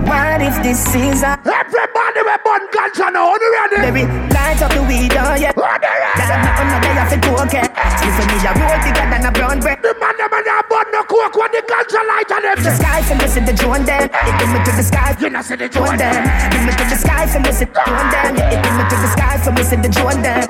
What 0.06 0.42
if 0.42 0.62
this 0.62 0.86
is 0.94 1.26
a 1.26 1.34
Everybody 1.42 2.22
we 2.22 2.36
burn 2.46 2.64
ganja 2.70 3.10
now, 3.10 3.34
you 3.34 3.50
ready? 3.58 3.78
Baby, 3.90 4.04
light 4.30 4.62
up 4.62 4.70
the 4.70 4.86
weed, 4.86 5.18
oh 5.18 5.34
yeah 5.34 5.50
That 5.50 6.38
nothing 6.46 6.70
no 6.70 6.78
day 6.78 6.94
off 6.94 7.10
it 7.10 7.26
okay 7.26 7.66
Listen 8.06 8.26
me, 8.30 8.38
I 8.46 8.54
roll 8.54 8.78
bigger 8.86 9.06
than 9.10 9.26
a 9.26 9.32
brown 9.34 9.58
bread 9.60 9.82
The 9.82 9.98
man 9.98 10.14
them 10.22 10.30
and 10.30 10.46
burn 10.70 10.88
no 10.94 11.02
coke 11.10 11.34
when 11.34 11.50
the 11.50 11.66
ganja 11.66 12.02
light 12.06 12.30
on 12.30 12.42
them 12.46 12.58
The 12.62 12.72
sky 12.78 13.02
for 13.02 13.18
me, 13.18 13.26
see 13.26 13.42
the 13.42 13.54
drone 13.58 13.82
them 13.82 14.06
It 14.06 14.34
give 14.38 14.52
me 14.54 14.60
to 14.62 14.72
the 14.78 14.86
sky, 14.86 15.10
you 15.18 15.30
know 15.34 15.42
see 15.42 15.58
the 15.58 15.70
drone 15.70 15.98
them 15.98 16.22
Give 16.54 16.64
me 16.66 16.72
to 16.78 16.86
the 16.86 16.98
sky 17.02 17.26
for 17.26 17.40
me, 17.42 17.52
see 17.52 17.66
the 17.66 17.74
drone 17.74 18.10
them 18.14 18.34
It 18.38 18.60
give 18.62 18.76
me 18.78 18.84
to 18.86 18.96
the 19.02 19.10
sky 19.10 19.36
for 19.42 19.52
me, 19.58 19.64
see 19.66 19.80
the 19.82 19.90
drone 19.90 20.22
them 20.22 20.46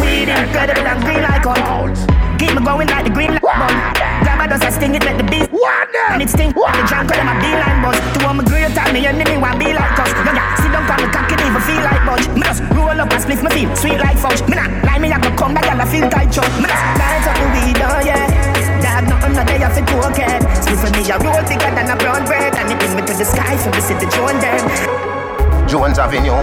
Weed 0.00 0.32
incredible 0.32 0.88
and 0.88 1.00
green 1.04 1.20
like 1.20 1.44
gold 1.44 1.92
Keep 2.40 2.56
me 2.56 2.64
going 2.64 2.88
like 2.88 3.04
the 3.04 3.12
green 3.12 3.36
light 3.36 3.44
bulb 3.44 4.21
Grab 4.42 4.58
a 4.58 4.58
dust, 4.58 4.66
I 4.66 4.74
sting 4.74 4.98
it, 4.98 5.06
let 5.06 5.14
the 5.14 5.26
beast 5.30 5.54
And 6.10 6.18
it 6.18 6.26
sting, 6.26 6.50
the 6.50 6.82
drunk 6.90 7.14
call 7.14 7.14
them 7.14 7.30
a 7.30 7.34
beeline 7.38 7.78
buzz. 7.78 7.94
To 7.94 8.26
all 8.26 8.34
my 8.34 8.42
great 8.42 8.74
time, 8.74 8.90
me 8.90 9.06
enemy 9.06 9.38
want 9.38 9.54
be 9.62 9.70
like 9.70 9.94
us. 10.02 10.10
Young 10.18 10.34
yeah, 10.34 10.50
sit 10.58 10.74
down, 10.74 10.82
call 10.82 10.98
me 10.98 11.06
cocky, 11.14 11.38
even 11.38 11.62
feel 11.62 11.78
like 11.78 12.02
budge. 12.02 12.26
Me 12.34 12.42
just 12.42 12.58
roll 12.74 12.90
up 12.90 13.06
and 13.06 13.22
split 13.22 13.38
my 13.38 13.54
feet, 13.54 13.70
sweet 13.78 14.02
like 14.02 14.18
fudge. 14.18 14.42
Me 14.50 14.58
not 14.58 14.66
lie, 14.82 14.98
me 14.98 15.14
have 15.14 15.22
to 15.22 15.30
come 15.38 15.54
back, 15.54 15.70
I 15.70 15.86
feel 15.86 16.10
tight 16.10 16.34
chug 16.34 16.50
Me 16.58 16.66
just 16.66 16.82
light 16.98 17.22
up 17.22 17.38
the 17.38 17.46
weed, 17.54 17.78
oh 17.86 18.02
yeah. 18.02 18.26
Dog, 18.82 19.06
nothing 19.14 19.38
no 19.38 19.46
day 19.46 19.62
off 19.62 19.78
it 19.78 19.86
cocaine 19.86 20.42
Split 20.58 20.78
for 20.82 20.90
me, 20.90 21.06
I 21.06 21.16
roll 21.22 21.42
bigger 21.46 21.70
than 21.78 21.86
a 21.86 21.94
brown 22.02 22.26
bread. 22.26 22.50
And 22.58 22.66
it 22.66 22.82
bring 22.82 22.98
me 22.98 23.02
to 23.06 23.14
the 23.14 23.22
sky, 23.22 23.54
so 23.62 23.70
we 23.70 23.78
see 23.78 23.94
the 23.94 24.10
drone 24.10 24.42
them 24.42 24.58
Jones 25.70 26.02
Avenue, 26.02 26.42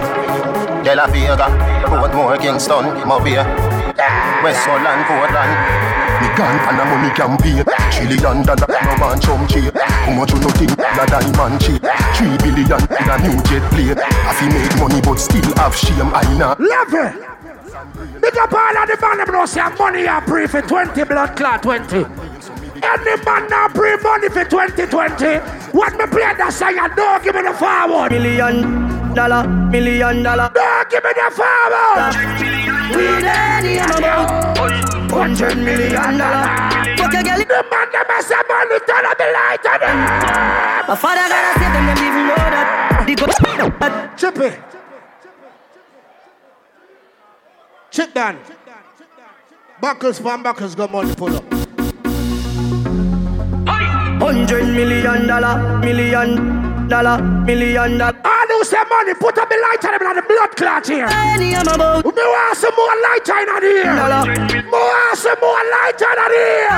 De 0.80 0.96
La 0.96 1.04
Vega, 1.04 1.52
Portmore, 1.84 2.40
Kingston, 2.40 3.04
Mobile, 3.04 3.44
West 4.40 4.64
Holland, 4.64 5.04
Portland. 5.04 6.09
Me 6.20 6.28
gone 6.36 6.58
pan 6.60 6.80
a 6.80 6.84
money 6.84 7.10
campaign. 7.16 7.64
Trillion 7.90 8.44
dollar, 8.44 8.68
no 8.68 8.92
man 9.00 9.20
chum 9.20 9.46
cheap 9.48 9.72
How 9.74 10.12
much 10.12 10.32
you 10.32 10.40
no 10.40 10.48
think 10.50 10.76
na 10.76 11.04
diamond 11.06 11.60
cheap 11.60 11.82
Three 12.14 12.36
billion 12.44 12.82
in 12.92 13.08
a 13.08 13.16
new 13.24 13.36
jet 13.48 13.64
plane. 13.72 13.98
I 13.98 14.32
fi 14.36 14.46
make 14.52 14.76
money 14.78 15.00
but 15.00 15.16
still 15.18 15.54
have 15.56 15.74
shame 15.74 16.12
I 16.12 16.22
know. 16.36 16.54
Love 16.58 16.94
it. 16.94 17.40
Big 18.20 18.36
up 18.36 18.52
all 18.52 18.76
of 18.76 18.88
the 18.88 18.98
man 19.00 19.18
them 19.18 19.32
know 19.32 19.46
say 19.46 19.68
money 19.78 20.04
a 20.04 20.20
pray 20.20 20.46
for 20.46 20.60
20 20.60 21.04
blood 21.04 21.36
clot 21.36 21.62
20 21.62 21.96
Any 21.96 23.24
man 23.24 23.48
now 23.48 23.68
pray 23.68 23.96
money 24.02 24.28
for 24.28 24.44
2020 24.44 25.38
What 25.72 25.96
me 25.96 26.06
play 26.06 26.34
that 26.36 26.52
song 26.52 26.76
and 26.78 26.94
don't 26.96 27.24
give 27.24 27.34
me 27.34 27.42
the 27.42 27.54
forward. 27.54 28.12
Million 28.12 28.90
dollar, 29.14 29.48
million 29.48 30.22
dollar. 30.22 30.50
Don't 30.52 30.90
give 30.90 31.02
me 31.02 31.10
the 31.14 31.30
forward. 31.32 32.14
We 32.94 33.06
ready, 33.24 33.80
I'm 33.80 33.98
about 33.98 34.99
Hundred 35.10 35.58
million 35.58 36.18
dollar. 36.18 36.70
Fuck 36.96 37.12
your 37.12 37.22
girl 37.22 37.38
The 37.38 37.64
man 37.70 37.88
them 37.90 38.10
a 38.10 38.22
say 38.22 38.40
money 38.48 38.78
turn 38.86 39.04
up 39.06 39.18
the 39.18 39.26
light 39.34 39.66
on 39.66 39.80
them 39.80 39.96
My 40.86 40.94
father 40.96 41.26
gotta 41.28 41.58
save 41.58 41.72
them, 41.74 41.86
them 41.86 41.98
even 41.98 42.26
know 42.28 42.36
that. 42.36 43.04
The 43.06 43.14
go 43.14 43.26
Chippy 44.16 44.56
Chip 47.90 48.14
down 48.14 48.38
Buckles 49.80 50.18
from 50.20 50.42
Buckles 50.42 50.74
got 50.74 50.92
money 50.92 51.14
pull 51.14 51.34
up. 51.36 51.44
Hundred 54.20 54.66
million 54.66 55.26
dollar, 55.26 55.78
million 55.78 56.69
dollar, 56.90 57.22
million 57.22 57.96
dollar. 57.96 58.18
I 58.24 58.46
know 58.50 58.62
some 58.66 58.88
money, 58.90 59.14
put 59.14 59.38
up 59.38 59.48
the 59.48 59.56
light 59.56 59.84
on 59.86 59.92
them 59.94 60.02
and 60.10 60.18
the 60.18 60.22
blood 60.26 60.50
clot 60.58 60.86
here. 60.86 61.06
Any 61.06 61.54
I'm 61.54 61.68
about. 61.70 62.04
Me 62.04 62.10
want 62.10 62.58
some 62.58 62.74
more 62.74 62.96
light 63.06 63.30
on 63.30 63.62
here. 63.62 63.94
Dollar. 63.94 64.26
Me 64.26 64.60
want 64.66 65.16
some 65.16 65.38
more 65.40 65.62
light 65.70 66.02
on 66.02 66.30
here. 66.34 66.68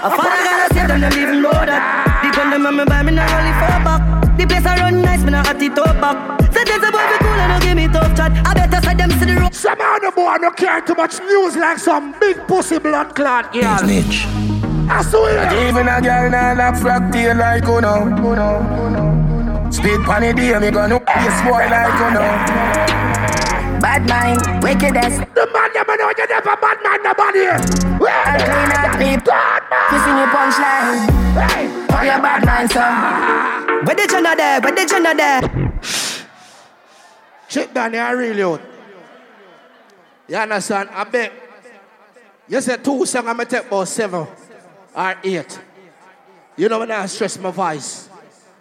A 0.00 0.10
father 0.10 0.40
gotta 0.42 0.74
save 0.74 0.88
them, 0.88 1.00
them 1.04 1.12
even 1.12 1.42
know 1.42 1.52
that. 1.52 2.24
The 2.24 2.28
gun 2.34 2.50
them 2.50 2.66
on 2.66 2.76
me 2.76 2.84
buy 2.84 3.02
me 3.04 3.12
not 3.12 3.30
only 3.30 3.52
four 3.60 3.78
back. 3.84 4.00
The 4.36 4.46
place 4.46 4.66
I 4.66 4.74
run 4.80 5.02
nice, 5.02 5.22
me 5.22 5.30
not 5.30 5.46
at 5.46 5.58
the 5.60 5.68
top 5.68 5.94
back. 6.00 6.16
Say 6.52 6.64
there's 6.64 6.82
a 6.82 6.90
boy 6.90 7.04
be 7.04 7.16
cool 7.20 7.38
and 7.38 7.52
don't 7.52 7.62
give 7.62 7.76
me 7.76 7.86
tough 7.92 8.16
chat. 8.16 8.32
I 8.46 8.54
better 8.54 8.80
side 8.82 8.98
them 8.98 9.10
to 9.10 9.24
the 9.24 9.36
road. 9.36 9.54
Some 9.54 9.80
of 9.80 10.00
the 10.00 10.10
boy 10.16 10.36
don't 10.40 10.56
care 10.56 10.80
too 10.80 10.94
much 10.94 11.20
news 11.20 11.56
like 11.56 11.78
some 11.78 12.16
big 12.18 12.40
pussy 12.48 12.78
blood 12.78 13.14
clot 13.14 13.52
girl. 13.52 13.78
Snitch. 13.78 14.26
I 14.88 15.02
swear. 15.02 15.68
Even 15.68 15.88
a 15.88 16.00
girl 16.00 16.30
now 16.30 16.54
like 16.56 16.74
frack 16.74 17.12
tail 17.12 17.36
like 17.36 17.64
you 17.64 17.80
know. 17.80 19.70
Speed 19.70 20.00
pon 20.04 20.22
the 20.22 20.32
day, 20.32 20.58
me 20.58 20.70
gonna 20.70 21.00
be 21.00 21.28
boy 21.44 21.64
like 21.72 21.94
you 22.00 22.10
know. 22.12 22.28
Bad 23.80 24.08
mind, 24.08 24.62
wickedest. 24.62 25.20
The 25.34 25.44
man 25.52 25.72
them 25.72 25.86
know 25.88 26.12
you 26.16 26.26
never 26.28 26.56
bad 26.56 26.78
mind 26.84 27.02
nobody. 27.02 27.48
I 27.48 27.58
clean 28.44 28.72
up 28.72 28.80
the 28.84 28.98
people. 29.00 29.34
Kissing 29.90 30.16
your 30.20 30.28
punchline. 30.28 31.08
Hey, 31.34 31.64
oh, 31.90 32.02
your 32.02 32.20
bad 32.20 32.44
mind, 32.44 32.70
son. 32.70 33.84
Where 33.86 33.96
the 33.96 34.06
channel 34.06 34.36
there? 34.36 34.60
Where 34.60 34.74
the 34.74 34.84
channel 34.86 35.14
there? 35.14 35.40
Shit 37.48 37.74
down 37.74 37.92
here 37.92 38.16
really 38.16 38.42
out. 38.42 38.60
You 40.28 40.36
understand? 40.36 40.88
I 40.92 41.04
bet. 41.04 41.32
You 42.48 42.60
said 42.60 42.84
two 42.84 43.06
songs, 43.06 43.26
I'm 43.26 43.36
gonna 43.36 43.44
take 43.46 43.66
about 43.66 43.88
seven 43.88 44.26
or 44.94 45.16
eight. 45.24 45.60
You 46.56 46.68
know 46.68 46.78
when 46.78 46.90
I 46.90 47.06
stress 47.06 47.38
my 47.38 47.50
voice 47.50 48.08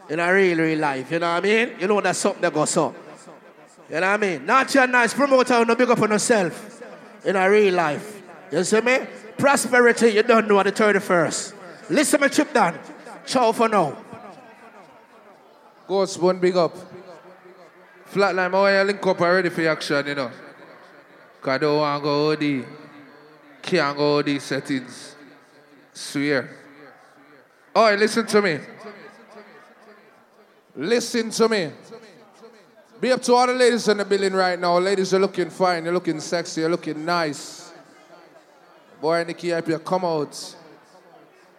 in 0.10 0.20
a 0.20 0.34
real, 0.34 0.58
real 0.58 0.80
life. 0.80 1.12
You 1.12 1.20
know 1.20 1.34
what 1.34 1.44
I 1.44 1.48
mean? 1.48 1.76
You 1.80 1.88
know 1.88 2.02
that's 2.02 2.20
something 2.20 2.42
that 2.42 2.53
goes 2.53 2.76
up. 2.78 2.95
You 3.90 3.95
know 3.95 4.02
what 4.02 4.03
I 4.03 4.18
mean? 4.18 4.45
Not 4.45 4.74
your 4.74 4.88
nice 4.88 5.14
promoter, 5.14 5.66
no 5.66 5.76
big 5.76 5.90
up 5.90 6.02
on 6.02 6.12
yourself 6.12 6.82
in 7.26 7.36
a 7.36 7.50
real 7.50 7.74
life. 7.74 8.22
You 8.52 8.64
see 8.64 8.82
me? 8.82 9.00
Prosperity, 9.38 10.10
you 10.10 10.24
don't 10.24 10.48
know 10.48 10.60
at 10.60 10.66
the 10.66 10.72
31st. 10.72 11.53
Listen 11.90 12.22
my 12.22 12.28
Chip 12.28 12.53
down. 12.53 12.80
Ciao 13.26 13.52
for 13.52 13.70
now. 13.70 13.98
Ghost 15.88 16.22
one 16.22 16.40
big 16.40 16.56
up. 16.56 16.76
Flatline, 18.12 18.52
want 18.52 18.74
you 18.74 18.84
link 18.84 19.06
up 19.06 19.22
already 19.22 19.50
for 19.50 19.68
action, 19.68 20.08
you 20.08 20.16
know. 20.16 20.32
Cause 21.42 21.50
I 21.50 21.58
don't 21.58 21.78
want 21.78 22.02
to 22.02 22.06
go 22.06 22.32
OD. 22.32 22.66
Can't 23.62 23.98
go 23.98 24.20
OD 24.20 24.42
settings. 24.42 25.12
Swear. 25.93 26.49
Oh, 27.75 27.93
listen 27.95 28.25
to 28.27 28.41
me. 28.41 28.59
Listen 30.75 31.30
to 31.30 31.49
me. 31.49 31.72
Be 32.99 33.11
up 33.11 33.22
to 33.23 33.33
all 33.33 33.47
the 33.47 33.53
ladies 33.53 33.88
in 33.88 33.97
the 33.97 34.05
building 34.05 34.33
right 34.33 34.59
now. 34.59 34.77
Ladies, 34.77 35.11
you're 35.11 35.22
looking 35.22 35.49
fine. 35.49 35.83
You're 35.83 35.93
looking 35.93 36.19
sexy. 36.19 36.61
You're 36.61 36.69
looking 36.69 37.03
nice. 37.03 37.72
Boy, 39.01 39.23
Nikki, 39.25 39.53
I 39.53 39.61
you 39.65 39.80
come 39.80 40.05
out. 40.05 40.55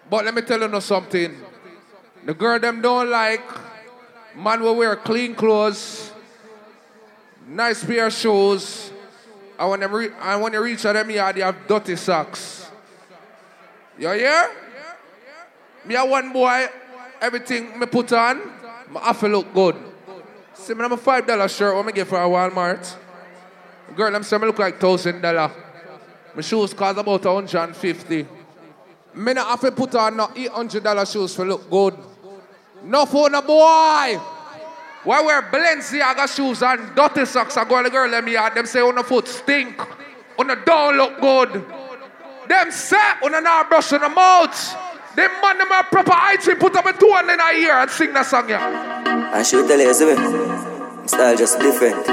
But 0.09 0.25
let 0.25 0.35
me 0.35 0.43
tell 0.43 0.61
you 0.61 0.81
something. 0.81 1.37
The 2.25 2.35
girl 2.35 2.59
them 2.59 2.81
don't 2.81 3.11
like 3.11 3.43
man 4.37 4.61
will 4.61 4.77
wear 4.77 4.97
clean 4.97 5.35
clothes, 5.35 6.13
nice 7.47 7.85
pair 7.85 8.07
of 8.07 8.13
shoes. 8.13 8.91
I 9.59 9.67
want 9.67 9.83
them. 9.83 9.95
Re- 9.95 10.13
I 10.21 10.37
want 10.37 10.55
to 10.55 10.61
reach 10.61 10.85
out 10.85 10.95
them 10.95 11.11
yard. 11.11 11.37
They 11.37 11.43
have 11.43 11.67
dirty 11.69 11.97
socks. 11.97 12.64
You 13.99 14.11
hear? 14.11 14.51
Me 15.85 15.95
a 15.95 16.05
one 16.05 16.33
boy. 16.33 16.67
Everything 17.21 17.79
me 17.79 17.87
put 17.87 18.13
on, 18.13 18.41
my 18.91 19.13
to 19.13 19.29
look 19.29 19.55
good. 19.55 19.77
See 20.55 20.75
me, 20.75 20.85
a 20.85 20.97
five 20.97 21.27
dollar 21.27 21.49
shirt. 21.49 21.75
What 21.75 21.87
me 21.87 21.93
get 21.93 22.07
for 22.07 22.17
a 22.17 22.27
Walmart? 22.27 22.97
Girl, 23.95 24.15
I'm 24.15 24.23
saying 24.23 24.43
me 24.43 24.49
look 24.49 24.59
like 24.59 24.81
thousand 24.81 25.21
dollar. 25.21 25.51
My 26.35 26.43
shoes 26.43 26.75
cost 26.75 26.99
about 26.99 27.25
hundred 27.25 27.63
and 27.63 27.77
fifty. 27.77 28.27
Me 29.15 29.33
not 29.33 29.47
have 29.47 29.61
to 29.61 29.71
put 29.73 29.95
on 29.95 30.17
no 30.17 30.31
eight 30.35 30.51
hundred 30.51 30.83
dollar 30.83 31.07
shoes 31.07 31.35
for 31.35 31.45
look 31.45 31.71
good. 31.71 31.97
No 32.83 33.07
for 33.07 33.31
no 33.31 33.41
boy. 33.41 34.21
Why 35.05 35.23
wear 35.23 35.43
Balenciaga 35.43 36.35
shoes 36.35 36.63
and 36.63 36.95
dirty 36.97 37.27
socks 37.27 37.57
and 37.57 37.69
go 37.69 37.77
to 37.79 37.85
the 37.85 37.91
girl 37.91 38.11
them 38.11 38.27
yard, 38.27 38.55
them 38.55 38.67
say 38.67 38.81
on 38.81 38.97
the 38.97 39.05
foot 39.05 39.29
stink. 39.29 39.79
On 40.39 40.47
the 40.47 40.57
don't 40.57 40.97
look 40.97 41.21
good. 41.21 41.65
Them 42.49 42.71
say 42.71 42.97
on 43.23 43.35
an 43.35 43.45
not 43.45 43.69
brush 43.69 43.93
on 43.93 44.01
the 44.01 44.09
mouth. 44.09 44.77
Them 45.17 45.31
man 45.41 45.59
them 45.59 45.73
a 45.73 45.85
proper 45.85 46.13
item 46.13 46.59
put 46.59 46.77
up 46.77 46.87
a 46.87 46.93
two 46.93 47.13
and 47.17 47.29
then 47.29 47.41
I 47.41 47.55
hear 47.55 47.73
and 47.75 47.91
sing 47.91 48.13
that 48.13 48.27
song 48.27 48.49
yeah. 48.49 49.31
I 49.33 49.43
should 49.43 49.67
tell 49.69 49.79
you, 49.79 49.95
see 49.95 50.07
me. 50.07 50.15
Style 51.07 51.37
just 51.37 51.59
different. 51.61 52.05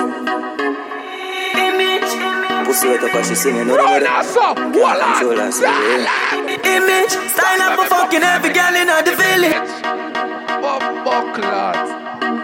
Pussy 2.65 2.87
wet 2.87 3.03
up 3.03 3.15
and 3.15 3.25
she 3.25 3.35
singing. 3.35 3.67
No, 3.67 3.75
no, 3.75 3.99
no. 3.99 3.99
Can't 3.99 4.57
control 4.57 5.37
her, 5.37 5.51
so 5.51 5.65
yeah. 5.65 6.45
Image, 6.45 7.11
style 7.11 7.61
up 7.61 7.79
for 7.79 7.87
fucking 7.89 8.23
every 8.23 8.53
girl 8.53 8.75
in 8.75 8.87
the 8.87 9.15
village. 9.15 9.71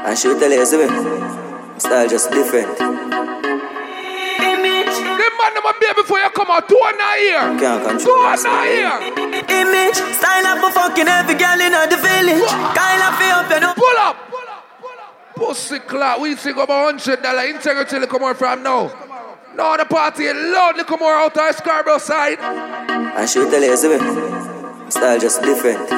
I 0.09 0.15
should 0.17 0.39
tell 0.39 0.51
you, 0.51 0.65
see 0.65 0.77
me. 0.77 0.87
Style 1.79 2.09
just 2.09 2.31
different. 2.31 3.36
Them 5.27 5.35
man 5.37 5.53
them 5.55 5.65
a 5.67 5.73
be 5.75 5.87
before 6.01 6.19
you 6.19 6.29
come 6.29 6.47
out. 6.49 6.69
Two 6.69 6.79
and 6.87 6.95
a 7.03 7.11
year. 7.19 7.59
Can't 7.59 7.83
Two 7.83 7.89
control 7.89 8.23
her, 8.23 8.31
and 8.31 8.39
so 8.39 8.47
a 8.47 8.63
year. 8.63 8.95
Image, 9.43 9.99
style 10.15 10.47
up 10.47 10.59
for 10.63 10.71
fucking 10.71 11.07
every 11.07 11.35
girl 11.35 11.59
in 11.59 11.75
the 11.75 11.99
village. 11.99 12.47
Kind 12.71 13.03
of 13.03 13.11
feel 13.19 13.35
up, 13.35 13.51
you 13.51 13.59
know. 13.59 13.73
Pull 13.75 13.97
up. 13.99 14.15
Pussy 15.35 15.79
clock. 15.79 16.19
We 16.19 16.35
think 16.35 16.55
about 16.55 16.95
hundred 16.95 17.21
dollar 17.21 17.43
integrity 17.43 17.99
come 18.07 18.23
on 18.23 18.35
from 18.35 18.63
now. 18.63 18.87
No, 19.53 19.75
the 19.75 19.83
party 19.83 20.31
loudly 20.31 20.85
come 20.85 21.03
out 21.03 21.35
out 21.35 21.49
of 21.49 21.55
Scarborough 21.55 21.97
side. 21.97 22.39
And 22.39 23.29
she 23.29 23.39
will 23.39 23.51
tell 23.51 23.61
you, 23.61 23.75
see 23.75 23.89
style 24.89 25.19
just 25.19 25.41
different. 25.41 25.91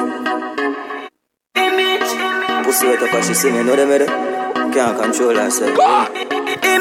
Image, 1.54 2.64
pussy 2.64 2.86
wet 2.86 3.02
up 3.02 3.14
and 3.14 3.24
she 3.24 3.34
see 3.34 3.52
me, 3.52 3.62
know 3.62 3.76
them? 3.76 4.72
Can't 4.72 5.00
control 5.00 5.36
herself. 5.36 6.39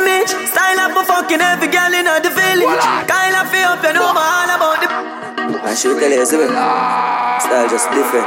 Image, 0.09 0.33
style 0.49 0.79
up 0.81 0.91
for 0.97 1.05
fucking 1.05 1.41
every 1.41 1.69
girl 1.69 1.93
in 1.93 2.05
the 2.05 2.31
village. 2.33 2.83
Kind 3.05 3.35
of 3.37 3.45
feel 3.53 3.69
up, 3.69 3.83
you 3.85 3.93
know 3.93 4.09
me 4.09 4.21
all 4.21 4.49
about 4.57 4.77
the. 4.81 4.87
And 5.69 5.77
she 5.77 5.87
will 5.87 5.99
tell 5.99 6.09
you, 6.09 6.25
see 6.25 6.37
me, 6.37 6.47
style 6.49 7.69
just 7.69 7.85
different. 7.93 8.25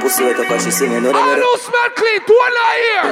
Pussy 0.00 0.24
wet 0.24 0.40
up 0.40 0.50
and 0.52 0.60
she 0.60 0.70
see 0.70 0.88
me, 0.88 1.00
know 1.00 1.12
them, 1.12 1.16
All 1.16 1.32
eh? 1.32 1.40
who 1.40 1.52
smell 1.64 1.90
clean, 1.96 2.20
two 2.28 2.36
and 2.36 2.54
not 2.56 2.76
here. 2.84 3.04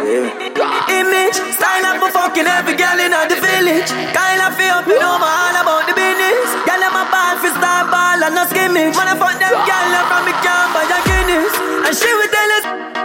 Image, 1.01 1.37
style 1.57 1.85
up 1.89 1.97
for 2.05 2.11
fucking 2.13 2.45
every 2.49 2.77
girl 2.77 2.99
in 3.01 3.13
the 3.13 3.39
village. 3.41 3.89
Kind 4.13 4.41
of 4.45 4.53
feel 4.61 4.77
up, 4.77 4.85
you 4.89 4.99
know 5.01 5.17
me 5.17 5.29
all 5.29 5.57
about 5.57 5.85
the 5.89 5.95
business. 5.97 6.49
Girl, 6.69 6.85
I'm 6.85 6.97
a 7.01 7.05
ball 7.09 7.35
for 7.41 7.53
star 7.57 7.89
ball 7.89 8.21
and 8.25 8.35
no 8.37 8.45
skimming. 8.49 8.93
When 8.93 9.09
I 9.09 9.17
fuck 9.17 9.37
them 9.41 9.57
girl, 9.57 9.89
I'm 9.97 10.05
from 10.09 10.23
me 10.29 10.33
camp 10.45 10.69
by 10.77 10.85
your 10.85 11.01
Guinness. 11.09 11.53
And 11.89 11.95
she 11.97 12.09
will 12.13 12.29
tell 12.29 12.51
us. 12.61 12.98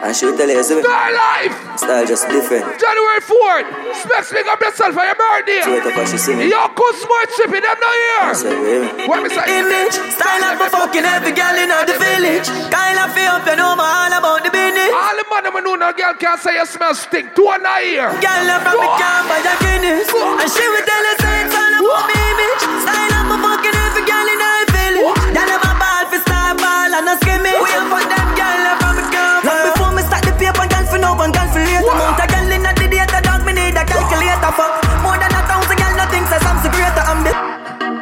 And 0.00 0.16
she 0.16 0.24
will 0.24 0.36
tell 0.36 0.48
you, 0.48 0.62
see 0.64 0.76
me, 0.76 0.82
Star 0.82 1.12
life. 1.12 1.52
style 1.76 2.06
just 2.08 2.24
different. 2.32 2.64
January 2.80 3.20
4th. 3.20 3.68
Specs 4.00 4.32
make 4.32 4.48
up 4.48 4.60
yourself 4.60 4.96
for 4.96 5.04
your 5.04 5.14
birthday. 5.14 5.60
Pussy 5.60 5.70
wet 5.76 5.86
up 5.92 5.96
and 6.00 6.08
she 6.08 6.16
see 6.18 6.34
me. 6.34 6.48
Yo, 6.48 6.60
good 6.72 6.94
smart 6.96 7.28
shipping, 7.36 7.60
them 7.60 7.76
not 7.76 7.94
here. 8.00 8.32
Say, 8.32 8.48
yeah. 8.56 9.06
What 9.06 9.20
me 9.20 9.28
say? 9.28 9.44
Image, 9.60 9.92
style 10.16 10.40
up 10.48 10.56
for 10.56 10.68
fucking 10.72 11.04
every 11.04 11.36
girl 11.36 11.52
in 11.52 11.68
the 11.68 11.96
village. 12.00 12.48
Kind 12.72 12.96
of 12.96 13.12
feel 13.12 13.28
up, 13.36 13.44
you 13.44 13.56
know 13.60 13.76
me 13.76 13.84
all 13.84 14.12
about 14.16 14.40
the 14.40 14.48
business. 14.48 14.88
All 14.88 15.16
the 15.20 15.24
man 15.28 15.44
them 15.44 15.56
know 15.60 15.76
no 15.76 15.92
girl 15.92 16.16
can 16.16 16.36
say 16.40 16.56
you 16.56 16.64
smell 16.64 16.96
stink. 16.96 17.36
Two 17.36 17.44
and 17.52 17.60
not 17.60 17.84
here. 17.84 18.08
Girl, 18.24 18.48
I'm 18.48 18.60
from 18.64 18.80
me 18.80 18.88
camp 18.96 19.28
by 19.28 19.38
your 19.44 19.56
Guinness. 19.60 20.08
And 20.08 20.48
she 20.48 20.64
will 20.64 20.84
tell 20.88 21.04
us 21.12 21.20
it's 21.20 21.52
all 21.52 21.74
about 21.76 22.08
me 22.08 22.16
image. 22.16 22.62
Style 22.88 23.14
up 23.20 23.24
for 23.28 23.38
fucking 23.44 23.76
every 23.84 24.04
girl 24.08 24.26
in 24.32 24.38
the 24.40 24.52
village. 24.72 25.12
Girl, 25.36 25.44
I'm 25.44 25.60
a 25.60 25.72
ball 25.76 26.04
for 26.08 26.20
star 26.24 26.56
ball 26.56 26.88
and 26.88 27.04
no 27.04 27.14
skimming. 27.20 27.52
We 27.60 27.68
have 27.76 27.88
put 27.92 28.08
them 28.08 28.29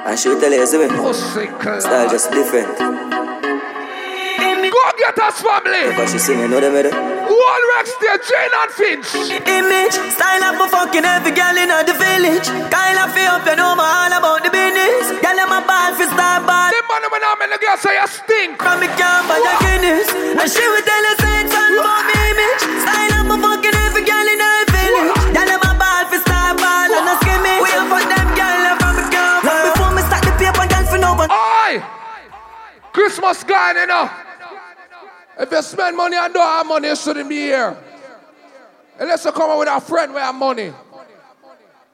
And 0.09 0.19
she 0.19 0.29
will 0.33 0.41
tell 0.41 0.49
you, 0.51 0.65
see 0.65 0.79
me, 0.81 0.89
style 0.89 2.09
just 2.09 2.33
different. 2.33 2.65
Go 4.73 4.83
get 4.97 5.19
us 5.21 5.37
family. 5.45 5.93
But 5.93 6.09
she 6.09 6.17
see 6.17 6.33
me, 6.33 6.49
know 6.49 6.61
them, 6.65 6.73
eh? 6.81 6.89
One 6.89 7.65
Rex 7.77 7.93
there, 8.01 8.17
Jane 8.17 8.55
and 8.57 8.73
Finch. 8.73 9.05
image. 9.45 9.97
Style 10.17 10.45
up 10.49 10.57
for 10.57 10.69
fucking 10.73 11.05
every 11.05 11.37
girl 11.37 11.57
in 11.61 11.69
the 11.69 11.93
village. 11.93 12.49
Kind 12.73 12.97
of 12.97 13.13
feel 13.13 13.37
up, 13.37 13.45
you 13.45 13.57
know 13.61 13.77
me 13.77 13.85
all 13.85 14.13
about 14.17 14.41
the 14.45 14.49
business. 14.49 15.13
Girl, 15.21 15.37
I'm 15.37 15.53
a 15.53 15.61
ball 15.61 15.93
for 15.93 16.09
star 16.09 16.41
ball. 16.41 16.73
Them 16.73 16.85
man 16.89 17.05
them 17.05 17.13
now 17.21 17.37
make 17.37 17.53
the 17.53 17.61
girl 17.61 17.77
say 17.77 18.01
you 18.01 18.09
stink. 18.09 18.57
From 18.57 18.81
me 18.81 18.89
camp 18.97 19.29
by 19.29 19.37
your 19.45 19.61
Guinness. 19.61 20.09
And 20.09 20.49
she 20.49 20.65
will 20.65 20.85
tell 20.89 21.05
us 21.13 21.21
it's 21.21 21.53
all 21.53 21.85
about 21.85 22.09
me 22.09 22.17
image. 22.33 22.63
Style 22.81 23.13
up 23.13 23.25
for 23.29 23.39
fucking 23.45 23.77
every 23.77 24.09
girl 24.09 24.25
in 24.25 24.41
the 24.41 24.68
Christmas 32.99 33.45
gone, 33.45 33.77
you 33.77 33.87
know. 33.87 34.11
If 35.39 35.53
you 35.53 35.63
spend 35.63 35.97
money 35.97 36.17
and 36.17 36.35
don't 36.35 36.43
have 36.45 36.67
money, 36.67 36.89
you 36.89 36.97
shouldn't 36.97 37.29
be 37.29 37.37
here. 37.37 37.77
Unless 38.99 39.25
you 39.25 39.31
come 39.31 39.53
out 39.53 39.61
with 39.61 39.69
a 39.69 39.81
friend 39.81 40.13
with 40.13 40.35
money. 40.35 40.73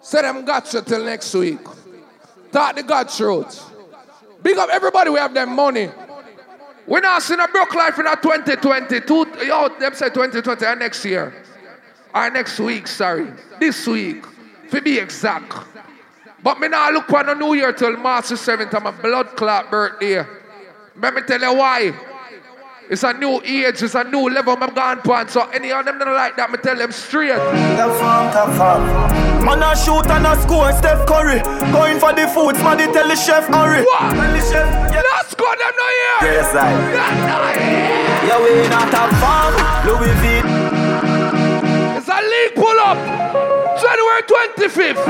Say 0.01 0.23
them 0.23 0.47
got 0.47 0.73
you 0.73 0.81
till 0.81 1.05
next 1.05 1.35
week. 1.35 1.59
Talk 2.51 2.77
the 2.77 2.83
God 2.83 3.11
truth. 3.11 3.71
Big 4.43 4.57
up 4.57 4.71
everybody 4.73 5.11
we 5.11 5.19
have 5.19 5.35
them 5.35 5.55
money. 5.55 5.91
We're 6.87 7.01
not 7.01 7.23
seeing 7.23 7.41
a 7.41 7.49
broke 7.49 7.75
life 7.75 7.99
in 7.99 8.07
a 8.07 8.17
2022. 8.17 9.45
Yo, 9.45 9.69
them 9.79 9.93
say 9.93 10.09
2020 10.09 10.65
or 10.65 10.77
next 10.77 11.05
year. 11.05 11.35
Or 12.15 12.31
next 12.31 12.59
week, 12.59 12.87
sorry. 12.87 13.31
This 13.61 13.87
week. 13.87 14.25
To 14.71 14.81
be 14.81 14.99
exact. 14.99 15.53
But 16.43 16.59
me 16.61 16.69
now 16.69 16.91
look 16.91 17.09
for 17.09 17.23
the 17.23 17.35
new 17.35 17.53
year 17.53 17.75
till 17.75 17.95
March 17.99 18.31
the 18.31 18.37
7th. 18.37 18.73
I'm 18.75 18.87
a 18.87 18.93
blood 18.93 19.37
clot 19.37 19.71
birthday. 19.71 20.25
Let 21.01 21.15
me 21.15 21.23
tell 21.23 21.41
you 21.41 21.55
why. 21.55 21.93
It's 22.89 23.03
a 23.03 23.13
new 23.15 23.41
age, 23.43 23.83
it's 23.83 23.95
a 23.95 24.05
new 24.05 24.29
level 24.29 24.55
I'm 24.61 24.63
upon. 24.63 25.29
So 25.29 25.49
any 25.51 25.73
of 25.73 25.85
them 25.85 25.99
don't 25.99 26.15
like 26.15 26.37
that, 26.37 26.51
me 26.51 26.59
tell 26.63 26.77
them 26.77 26.93
straight. 26.93 27.35
Tough 27.35 27.99
farm, 27.99 28.31
tough 28.31 28.57
farm. 28.57 28.83
Man 29.45 29.63
a 29.65 29.75
shoot 29.75 30.07
and 30.07 30.27
a 30.27 30.39
score, 30.43 30.71
Steph 30.73 31.03
Curry. 31.09 31.41
Going 31.73 31.99
for 31.99 32.13
the 32.13 32.29
food, 32.29 32.55
smarty 32.61 32.85
tell 32.93 33.09
the 33.09 33.17
chef 33.17 33.49
hurry. 33.49 33.83
What? 33.83 34.15
Tell 34.15 34.31
the 34.31 34.39
chef, 34.39 34.69
yeah. 34.93 35.03
Let's 35.03 35.35
go, 35.35 35.49
them 35.51 35.75
no 35.75 35.87
here. 35.91 36.39
Yes, 36.39 36.55
I. 36.55 36.71
Yeah, 38.29 38.39
we 38.39 38.69
not 38.69 38.93
a 38.95 39.05
farm, 39.19 39.55
Louis 39.89 40.15
V. 40.23 40.45
It's 41.99 42.07
a 42.07 42.21
league 42.23 42.55
pull 42.55 42.79
up. 42.85 43.01
January 43.81 44.23
25th. 44.29 45.03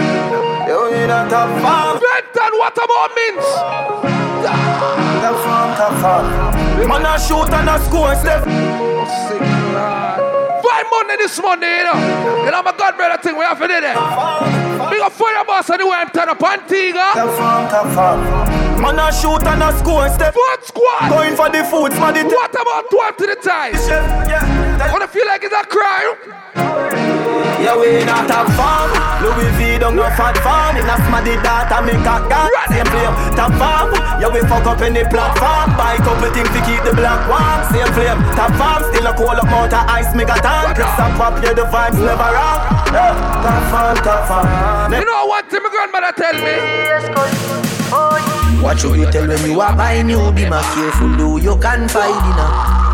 Yeah, 0.64 0.78
we 0.88 1.04
not 1.10 1.28
a 1.28 1.44
farm. 1.60 2.00
Benton, 2.00 2.52
what 2.56 2.72
about 2.72 3.10
mints? 3.12 4.24
Tough 4.44 5.42
farm, 5.42 5.74
tough 5.76 6.00
farm. 6.02 6.88
Man 6.88 7.06
a 7.06 7.18
shoot 7.18 7.48
and 7.48 7.68
a 7.70 7.78
score, 7.80 8.14
Steph. 8.14 8.44
Five 10.64 10.86
money 10.90 11.16
this 11.16 11.40
Monday, 11.40 11.78
you 11.78 11.84
know. 11.84 12.44
You 12.44 12.50
know, 12.50 12.62
my 12.62 12.74
God 12.76 12.96
brother 12.96 13.22
thing, 13.22 13.38
we 13.38 13.44
have 13.44 13.58
to 13.58 13.66
do 13.66 13.80
that. 13.80 14.90
Big 14.90 15.00
up 15.00 15.12
fire 15.12 15.44
boss 15.46 15.70
and 15.70 15.80
the 15.80 15.86
way 15.86 15.96
I'm 15.96 16.10
turn 16.10 16.28
up 16.28 16.42
Antigua. 16.42 17.12
Tough 17.14 17.38
farm, 17.38 17.68
tough 17.70 17.94
farm. 17.94 18.20
Man 18.82 18.98
a 18.98 19.10
shoot 19.12 19.42
and 19.48 19.62
a 19.62 19.72
score, 19.78 20.08
Steph. 20.10 20.34
Foot 20.34 20.64
squad. 20.64 21.08
Going 21.08 21.36
for 21.36 21.48
the 21.48 21.64
food, 21.64 21.92
tell 21.92 22.12
What 22.12 22.52
about 22.52 22.90
12 22.90 23.16
to 23.16 23.26
the 23.26 23.36
time? 23.36 23.72
Yeah, 24.28 24.92
Wanna 24.92 25.08
feel 25.08 25.26
like 25.26 25.42
it's 25.42 25.54
a 25.54 25.64
crime? 25.64 26.43
Yeah, 26.54 27.76
we 27.80 28.04
not 28.04 28.30
a 28.30 28.44
farm. 28.54 28.90
Louis 29.24 29.50
V 29.56 29.78
don't 29.78 29.96
no 29.96 30.04
fat 30.14 30.36
farm. 30.44 30.76
In 30.76 30.84
a 30.84 30.96
smaddy 31.08 31.34
data 31.40 31.80
make 31.82 32.04
a 32.04 32.16
gun. 32.28 32.50
Same 32.68 32.86
flame, 32.86 33.14
top 33.34 33.52
farm. 33.56 33.90
Yeah, 34.20 34.28
we 34.28 34.40
fuck 34.46 34.66
up 34.66 34.80
any 34.84 35.02
platform. 35.08 35.74
Buy 35.74 35.96
couple 35.98 36.30
things 36.30 36.50
to 36.52 36.60
keep 36.62 36.84
the 36.84 36.92
black 36.92 37.24
warm. 37.26 37.64
Same 37.72 37.90
flame, 37.96 38.20
top 38.36 38.52
farm. 38.60 38.84
Still 38.92 39.06
a 39.08 39.12
cold 39.16 39.40
up 39.40 39.48
mount 39.48 39.72
of 39.72 39.88
ice 39.88 40.14
make 40.14 40.28
a 40.28 40.38
tank. 40.38 40.76
Chris 40.76 40.98
up 41.00 41.18
up, 41.18 41.42
yeah, 41.42 41.54
the 41.56 41.64
vibes 41.66 41.98
never 41.98 42.30
wrong. 42.30 42.60
Yeah, 42.92 43.16
top 43.42 43.62
farm, 43.72 43.96
top 44.04 44.22
farm. 44.28 44.92
You 44.92 45.04
know 45.04 45.26
what 45.26 45.50
my 45.50 45.68
grandmother 45.72 46.12
tell 46.14 46.36
me? 46.36 47.54
Watch 48.62 48.82
who 48.82 48.94
you 48.94 49.10
tell 49.10 49.28
when 49.28 49.44
you 49.44 49.60
are 49.60 49.76
buying 49.76 50.06
new 50.06 50.32
Be 50.32 50.48
my 50.48 50.62
careful 50.74 51.08
who 51.08 51.38
you 51.38 51.56
can 51.58 51.86
find 51.86 52.16
in 52.16 52.38
a 52.40 52.46
I 52.46 52.88
know 52.88 52.93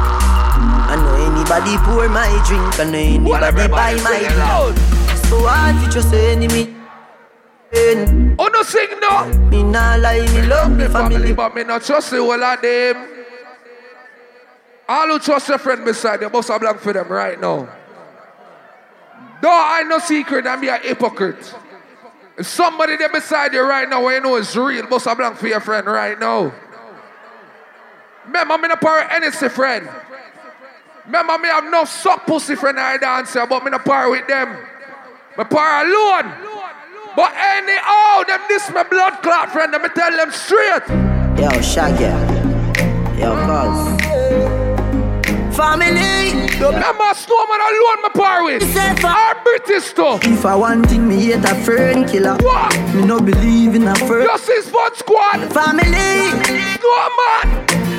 anybody 1.51 1.77
pour 1.85 2.09
my 2.09 2.43
drink 2.47 2.79
I 2.79 2.85
know 3.19 3.35
anybody 3.35 3.69
buy 3.69 3.95
my 3.95 4.19
drink. 4.21 4.79
So 5.27 5.43
did 5.81 5.95
you 5.95 6.03
say 6.03 6.33
enemy? 6.33 6.77
Oh 8.39 8.51
no 8.53 8.63
sing 8.63 8.89
no. 9.01 9.27
Me 9.49 9.63
nah 9.63 9.97
lie, 9.97 10.21
me 10.33 10.43
love 10.47 10.77
me 10.77 10.87
family 10.87 11.33
But 11.33 11.55
me 11.55 11.65
not 11.65 11.83
trust 11.83 12.11
the 12.11 12.19
whole 12.19 12.43
of 12.43 12.61
them. 12.61 13.09
All 14.89 15.07
who 15.07 15.19
trust 15.19 15.49
your 15.49 15.59
friend 15.59 15.85
beside 15.85 16.21
you 16.21 16.31
Must 16.31 16.49
have 16.49 16.61
blank 16.61 16.81
for 16.81 16.93
them 16.93 17.09
right 17.09 17.41
now. 17.41 17.69
Don't 19.43 19.53
I 19.53 19.83
no 19.87 19.99
secret 19.99 20.47
and 20.47 20.61
be 20.61 20.69
a 20.69 20.79
hypocrite. 20.79 21.55
If 22.39 22.47
somebody 22.47 22.97
there 22.97 23.09
beside 23.09 23.53
you 23.53 23.63
right 23.63 23.89
now 23.89 24.05
When 24.05 24.15
you 24.15 24.21
know 24.21 24.37
it's 24.37 24.55
real 24.57 24.87
Must 24.89 25.05
have 25.07 25.19
blank 25.19 25.37
for 25.37 25.49
your 25.49 25.61
friend 25.61 25.87
right 25.87 26.19
now. 26.19 26.53
Remember 28.27 28.59
me 28.59 28.69
not 28.69 28.81
power 28.81 29.03
NSC 29.03 29.51
friend 29.51 29.89
Remember 31.11 31.39
me 31.39 31.49
have 31.49 31.65
no 31.65 31.85
suck 31.85 32.25
pussy 32.25 32.55
friend 32.55 32.79
I 32.79 32.97
dancer 32.97 33.45
But 33.45 33.65
me 33.65 33.73
not 33.73 33.85
power 33.85 34.11
with 34.11 34.29
them. 34.29 34.57
Me 35.37 35.43
power 35.43 35.85
alone. 35.85 36.33
But 37.17 37.33
anyhow 37.35 38.23
Them 38.29 38.41
this 38.47 38.71
my 38.71 38.85
blood 38.85 39.21
clot 39.21 39.51
friend 39.51 39.73
Let 39.73 39.83
me 39.83 39.89
tell 39.89 40.17
them 40.17 40.31
straight. 40.31 40.87
Yo, 41.37 41.51
Shaggy. 41.61 42.05
Yo, 43.19 43.35
cuz 43.45 44.00
Family. 45.61 46.33
Remember 46.57 47.13
Snowman 47.13 47.61
alone 47.61 48.03
me 48.03 48.09
power 48.15 48.45
with 48.45 48.65
uh, 48.75 49.07
Our 49.07 49.45
British 49.45 49.91
stuff. 49.91 50.25
If 50.25 50.47
I 50.47 50.55
want 50.57 50.89
thing, 50.89 51.07
me 51.07 51.17
hate 51.21 51.45
a 51.45 51.55
friend 51.55 52.09
killer. 52.09 52.37
What? 52.41 52.73
Me 52.95 53.05
no 53.05 53.21
believe 53.21 53.75
in 53.75 53.87
a 53.87 53.95
friend. 53.95 54.25
You 54.25 54.39
see 54.39 54.63
Spot 54.63 54.97
Squad. 54.97 55.53
Family. 55.53 56.33
Snowman. 56.81 57.47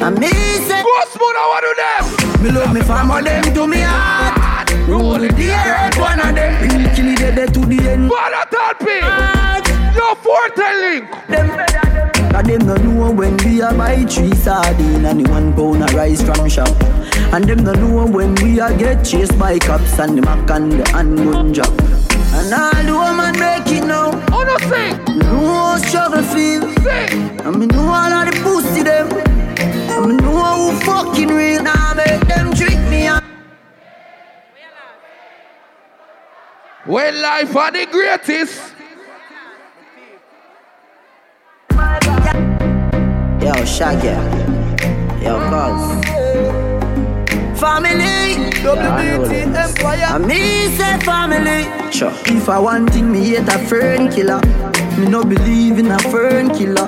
And 0.02 0.18
me 0.18 0.30
say 0.66 0.82
Ghost 0.82 1.14
Moon 1.22 1.36
I 1.38 1.46
want 1.52 1.64
to 1.68 1.74
them. 1.78 2.44
Me 2.44 2.50
love 2.50 2.74
me 2.74 2.82
farmer, 2.82 3.22
them 3.22 3.54
to 3.54 3.68
me 3.68 3.82
heart. 3.82 4.72
Rule 4.88 5.20
the 5.20 5.52
earth, 5.54 5.98
one 6.00 6.20
of 6.20 6.34
them. 6.34 6.62
Real 6.64 6.96
kill 6.96 7.10
it 7.10 7.36
dead 7.36 7.54
to 7.54 7.60
the 7.60 7.90
end. 7.92 8.10
Father 8.10 8.50
Talpi 8.50 9.62
Yo 9.62 9.71
Link 10.82 11.10
Them 11.28 11.50
Cause 12.32 12.46
them 12.46 12.66
no 12.66 12.76
know 12.76 13.12
when 13.12 13.38
we 13.38 13.62
a 13.62 13.74
buy 13.74 14.06
three 14.06 14.34
sardine 14.36 15.06
And 15.06 15.26
the 15.26 15.32
one 15.32 15.54
pound 15.54 15.84
of 15.84 15.94
rice 15.94 16.22
from 16.22 16.48
shop 16.50 16.70
And 17.34 17.46
them 17.46 17.64
no 17.64 17.74
know 17.74 18.08
when 18.08 18.36
we 18.36 18.60
a 18.60 18.76
get 18.78 19.04
chased 19.04 19.38
by 19.38 19.60
cops 19.60 20.00
And 20.00 20.18
the 20.18 20.22
mac 20.22 20.50
and 20.50 20.72
the 20.72 20.90
handgun 20.92 21.52
drop 21.52 21.74
And 22.34 22.54
all 22.54 22.84
the 22.84 22.94
woman 22.94 23.40
make 23.40 23.72
it 23.72 23.86
now 23.86 24.12
Oh 24.32 24.44
no 24.44 25.22
know 25.32 25.54
how 25.54 25.78
struggle 25.78 26.24
feel. 26.24 26.64
And 27.46 27.60
me 27.60 27.66
know 27.68 27.88
all 27.88 28.14
of 28.14 28.26
the 28.30 28.40
pussy 28.44 28.84
them. 28.84 29.08
And 29.92 30.08
me 30.08 30.16
know 30.16 30.72
who 30.72 30.80
fucking 30.82 31.30
real. 31.30 31.64
Now 31.64 31.94
make 31.94 32.22
them 32.28 32.54
trick 32.54 32.80
me. 32.90 33.08
And 33.08 33.24
When 36.86 37.22
life 37.22 37.56
are 37.56 37.72
the 37.72 37.86
greatest. 37.86 38.81
Yo, 43.42 43.54
Shaggy. 43.66 44.14
Yo, 45.24 45.40
cuz. 45.50 45.82
Family, 47.60 48.52
WBT 48.62 49.56
Empire. 49.56 50.16
And 50.16 50.28
me 50.28 50.76
say 50.78 51.00
family. 51.00 51.66
Sure. 51.92 52.14
If 52.26 52.48
I 52.48 52.60
want 52.60 52.94
thing, 52.94 53.12
me 53.12 53.30
hate 53.30 53.48
a 53.50 53.58
fern 53.68 54.12
killer. 54.12 54.40
Me 54.98 55.08
no 55.08 55.24
believe 55.24 55.80
in 55.80 55.90
a 55.92 55.98
fern 55.98 56.50
killer. 56.54 56.88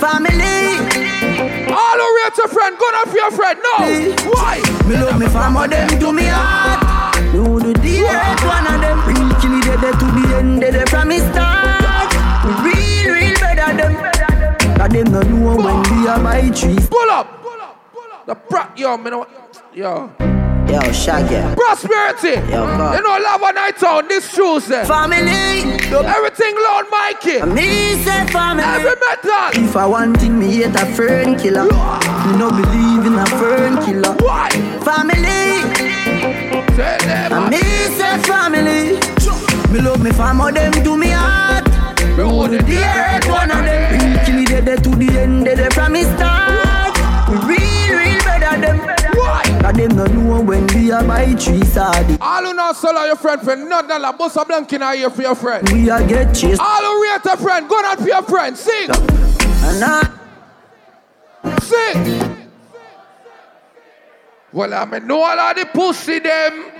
Family. 0.00 0.56
All 1.68 1.98
who 2.00 2.16
rate 2.16 2.38
your 2.38 2.48
friend, 2.48 2.78
go 2.78 2.90
not 2.90 3.08
for 3.08 3.16
your 3.16 3.30
friend. 3.30 3.58
No. 3.62 3.76
Why? 4.32 4.62
Me 4.88 4.96
love 4.96 5.18
me 5.18 5.26
family, 5.26 5.68
them 5.68 5.98
do 5.98 6.12
me 6.12 6.24
heart. 6.24 7.14
Me 7.32 7.38
who 7.40 7.60
do 7.60 7.72
the 7.74 8.00
earth, 8.08 8.44
one 8.44 8.66
of 8.72 8.80
them. 8.80 8.98
Real 9.06 9.30
kill 9.40 9.58
it, 9.58 9.80
they 9.80 9.92
to 9.92 10.06
the 10.16 10.36
end, 10.36 10.62
they 10.62 10.70
they 10.70 10.84
from 10.86 11.10
Cause 14.84 14.92
them 14.92 15.12
no 15.12 15.22
know 15.22 15.56
when 15.56 16.02
we 16.02 16.06
are 16.08 16.22
by 16.22 16.50
trees. 16.50 16.86
Pull 16.90 17.10
up. 17.10 17.26
The 18.26 18.34
pro- 18.34 18.68
yo, 18.76 18.98
man. 18.98 19.12
know. 19.12 19.26
Yo. 19.72 20.12
Yo, 20.68 20.92
Shaggy. 20.92 21.40
Prosperity. 21.54 22.34
Yo, 22.52 22.66
God. 22.66 22.94
You 22.94 23.02
know, 23.02 23.18
love 23.18 23.40
a 23.40 23.52
night 23.54 23.82
on 23.82 24.08
this 24.08 24.30
Tuesday. 24.30 24.82
Eh. 24.82 24.84
Family. 24.84 25.80
Everything 25.88 26.54
Lord 26.56 26.86
Mikey. 26.90 27.36
And 27.38 27.54
me 27.54 27.94
say 28.04 28.26
family. 28.26 28.62
Every 28.62 28.92
metal. 29.00 29.64
If 29.64 29.74
I 29.74 29.86
want 29.86 30.20
thing, 30.20 30.38
me 30.38 30.52
hate 30.52 30.76
a 30.76 30.84
fern 30.84 31.38
killer. 31.38 31.64
Me 31.64 32.36
no 32.36 32.50
believe 32.50 33.06
in 33.06 33.14
a 33.14 33.24
fern 33.40 33.82
killer. 33.86 34.14
Why? 34.20 34.50
Family. 34.84 35.64
Tell 36.76 36.98
them. 36.98 37.32
And 37.32 37.50
me 37.50 37.62
say 37.96 38.18
family. 38.28 39.00
Me 39.72 39.80
love 39.80 40.02
me 40.02 40.10
family, 40.12 40.52
them 40.52 40.72
do 40.84 40.98
me 40.98 41.08
heart. 41.08 41.64
Me 42.18 42.22
hold 42.22 42.50
the 42.50 42.84
earth, 42.84 43.26
one 43.28 43.50
of 43.50 43.64
them. 43.64 44.23
Real 45.24 45.46
it, 45.46 45.56
they 45.56 45.62
they 45.62 45.68
to 45.68 45.68
the 45.68 45.68
end, 45.68 45.68
they 45.68 45.68
they 45.68 45.68
from 45.70 45.92
me 45.92 46.02
start. 46.02 46.98
Real, 47.28 47.98
real 47.98 48.24
better 48.24 48.60
them. 48.60 48.78
Why? 49.16 49.42
Cause 49.62 49.76
them 49.76 49.96
no 49.96 50.06
know 50.06 50.42
when 50.42 50.66
we 50.68 50.90
are 50.90 51.04
by 51.04 51.34
trees 51.34 51.72
sardine. 51.72 52.18
All 52.20 52.44
who 52.44 52.54
know 52.54 52.72
sell 52.72 53.06
your 53.06 53.16
friend 53.16 53.40
for 53.40 53.56
no 53.56 53.86
dollar, 53.86 54.12
bust 54.16 54.36
a 54.36 54.44
blank 54.44 54.72
in 54.72 54.82
ear 54.82 55.10
for 55.10 55.22
your 55.22 55.34
friend. 55.34 55.68
We 55.72 55.90
are 55.90 56.06
get 56.06 56.34
chased. 56.34 56.60
All 56.60 56.82
who 56.82 57.02
rate 57.02 57.24
a 57.24 57.36
friend, 57.36 57.68
go 57.68 57.80
not 57.80 57.98
for 57.98 58.08
your 58.08 58.22
friend. 58.22 58.56
Sing. 58.56 58.90
And 58.90 59.84
I 59.84 60.10
Sing. 61.60 62.50
Well, 64.52 64.72
I 64.72 64.84
mean, 64.84 65.06
know 65.06 65.22
all 65.22 65.38
of 65.38 65.56
the 65.56 65.66
pussy 65.66 66.20
them. 66.20 66.70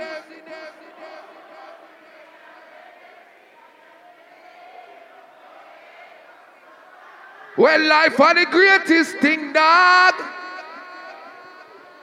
Well, 7.56 7.80
life 7.86 8.18
are 8.18 8.34
the 8.34 8.46
greatest 8.50 9.18
thing, 9.18 9.52
dog. 9.52 10.14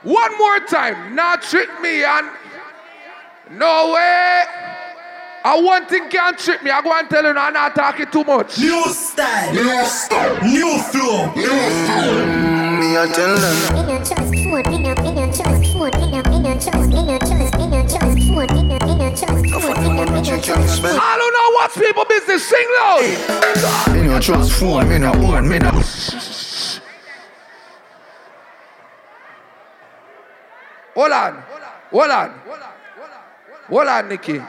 One 0.02 0.38
more 0.38 0.60
time, 0.60 1.14
not 1.14 1.42
trick 1.42 1.68
me, 1.80 2.02
and 2.02 2.30
no 3.50 3.92
way. 3.92 4.42
I 5.44 5.60
one 5.60 5.86
thing 5.86 6.08
can't 6.08 6.38
trick 6.38 6.62
me. 6.62 6.70
I 6.70 6.80
go 6.80 6.96
and 6.96 7.10
tell 7.10 7.22
you, 7.24 7.30
I'm 7.30 7.52
not 7.52 7.74
talking 7.74 8.06
too 8.06 8.24
much. 8.24 8.58
New 8.58 8.84
style, 8.88 9.52
new 9.52 9.84
style, 9.84 10.42
new 10.42 10.78
flow, 10.78 11.34
new 11.34 11.44
flow. 11.44 12.24
Mm, 12.24 12.80
me 12.80 12.96
a 12.96 13.06
tell 13.08 13.36
them. 13.36 14.91
I 20.44 21.16
don't 21.18 21.32
know 21.32 21.50
what's 21.54 21.78
people 21.78 22.04
business. 22.04 22.48
Sing 22.48 22.66
loud. 22.80 23.94
Me 23.94 24.02
no 24.02 24.18
trust 24.20 24.52
phone, 24.52 24.88
me 24.88 24.98
no 24.98 25.12
own, 25.12 25.48
me 25.48 25.58
no. 25.58 25.70
Hold 30.94 31.12
on. 31.12 31.42
Hold 31.90 32.10
on. 32.10 32.40
Hold 33.68 33.88
on, 33.88 34.08
Nikki. 34.08 34.40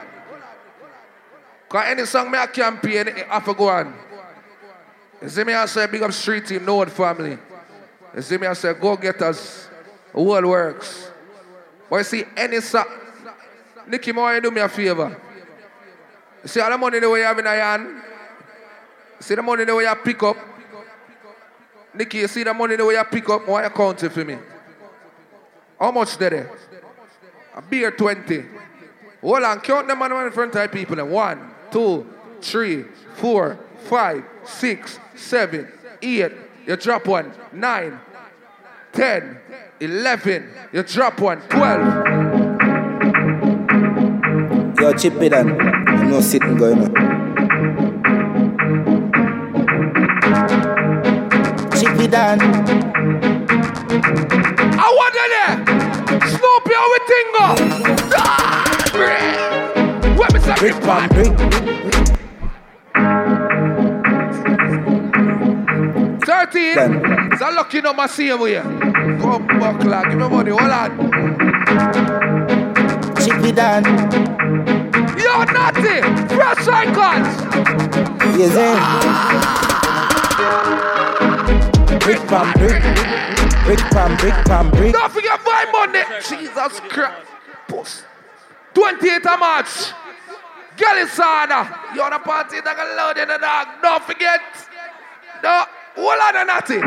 Cause 1.68 1.84
any 1.86 2.04
song 2.06 2.30
me 2.30 2.38
a 2.38 2.46
campaign, 2.46 3.08
I 3.08 3.34
have 3.34 3.44
to 3.44 3.54
go 3.54 3.68
on. 3.68 3.94
You 5.22 5.28
see 5.28 5.44
me 5.44 5.54
I 5.54 5.66
say 5.66 5.86
big 5.86 6.02
up 6.02 6.12
street 6.12 6.46
team, 6.46 6.64
Node 6.64 6.90
family. 6.90 7.38
You 8.14 8.22
see 8.22 8.36
me 8.36 8.46
I 8.46 8.52
say 8.52 8.74
go 8.74 8.96
get 8.96 9.22
us 9.22 9.68
world 10.12 10.44
works. 10.44 11.10
But 11.88 11.96
you 11.96 12.04
see 12.04 12.24
any 12.36 12.60
song, 12.60 12.86
Nikki, 13.86 14.12
more 14.12 14.34
you 14.34 14.40
do 14.40 14.50
me 14.50 14.60
a 14.60 14.68
favor. 14.68 15.20
See 16.46 16.60
all 16.60 16.70
the 16.70 16.78
money 16.78 16.98
the 17.00 17.08
way 17.08 17.20
you 17.20 17.24
have 17.24 17.38
in 17.38 17.44
your 17.44 17.54
hand. 17.54 18.02
See 19.20 19.34
the 19.34 19.42
money 19.42 19.64
the 19.64 19.74
way 19.74 19.84
you 19.84 19.94
pick 20.04 20.22
up. 20.22 20.36
Nikki, 21.94 22.18
you 22.18 22.28
see 22.28 22.42
the 22.42 22.52
money 22.52 22.76
the 22.76 22.84
way 22.84 22.94
you 22.94 23.04
pick 23.04 23.28
up, 23.30 23.46
why 23.46 23.64
you 23.64 23.70
count 23.70 24.02
it 24.02 24.10
for 24.10 24.24
me? 24.24 24.36
How 25.78 25.90
much 25.90 26.20
it? 26.20 26.48
A 27.54 27.62
beer 27.62 27.90
20. 27.92 28.44
Hold 29.20 29.42
on, 29.42 29.60
count 29.60 29.88
the 29.88 29.94
money 29.94 30.14
in 30.14 30.32
front 30.32 30.54
of 30.54 30.72
people. 30.72 30.96
Then. 30.96 31.10
One, 31.10 31.50
two, 31.70 32.06
three, 32.42 32.84
four, 33.14 33.58
five, 33.84 34.22
six, 34.44 34.98
seven, 35.14 35.70
eight. 36.02 36.32
You 36.66 36.76
drop 36.76 37.06
one. 37.06 37.32
Nine, 37.52 37.98
ten, 38.92 39.38
eleven. 39.80 40.50
You 40.72 40.82
drop 40.82 41.20
one. 41.20 41.40
Twelve. 41.48 42.06
Yo, 44.78 44.92
chip 44.92 45.14
it 45.22 45.32
on. 45.32 45.73
I'm 46.14 46.20
not 46.20 46.30
sitting 46.30 46.56
going 46.56 46.78
on. 46.78 46.94
Chip 51.72 51.98
it. 51.98 52.14
I 52.14 52.32
want 54.94 55.16
it 55.18 55.28
there. 55.34 55.54
Snoopy, 56.30 56.74
how 56.78 56.86
we 56.92 56.98
tingo? 57.10 57.46
Ah, 58.14 58.62
brick. 58.92 60.16
What 60.16 60.28
me 60.32 60.38
say? 60.38 60.54
Brick 60.54 60.78
pan 60.82 61.08
brick. 61.08 61.34
Thirteen. 66.24 66.74
Done. 66.76 66.94
It's 67.32 67.42
a 67.42 67.44
lucky 67.50 67.80
number 67.80 68.06
same 68.06 68.38
way. 68.38 68.60
Come 68.60 69.46
buckler, 69.58 70.02
give 70.08 70.18
me 70.18 70.28
money. 70.28 70.50
Hold 70.52 70.70
on. 70.70 70.90
Chip 73.16 73.42
it 73.42 74.63
on. 75.14 75.20
Yo, 75.20 75.44
naughty. 75.52 76.00
Fresh 76.34 76.68
icons. 76.68 77.28
Yes, 78.38 78.56
eh? 78.56 78.76
Brick 81.98 82.20
pan 82.28 82.52
brick. 82.58 82.82
Brick 83.64 83.78
pan 83.90 84.16
brick 84.16 84.34
pan 84.44 84.70
brick. 84.70 84.92
Don't 84.92 85.12
forget 85.12 85.40
my 85.44 85.64
money. 85.72 86.02
Jesus 86.20 86.80
Christ. 86.80 87.26
Puss. 87.68 88.02
28th 88.74 89.26
of 89.32 89.40
March. 89.40 89.92
Galisana. 90.76 91.94
You 91.94 92.00
want 92.00 92.14
a 92.14 92.18
party 92.18 92.60
that 92.60 92.76
can 92.76 92.96
load 92.96 93.16
in 93.18 93.28
the 93.28 93.38
dog. 93.38 93.68
Don't 93.80 94.02
forget. 94.02 94.40
No. 95.42 95.64
Hold 95.96 96.20
on, 96.20 96.36
a 96.36 96.44
natty. 96.44 96.80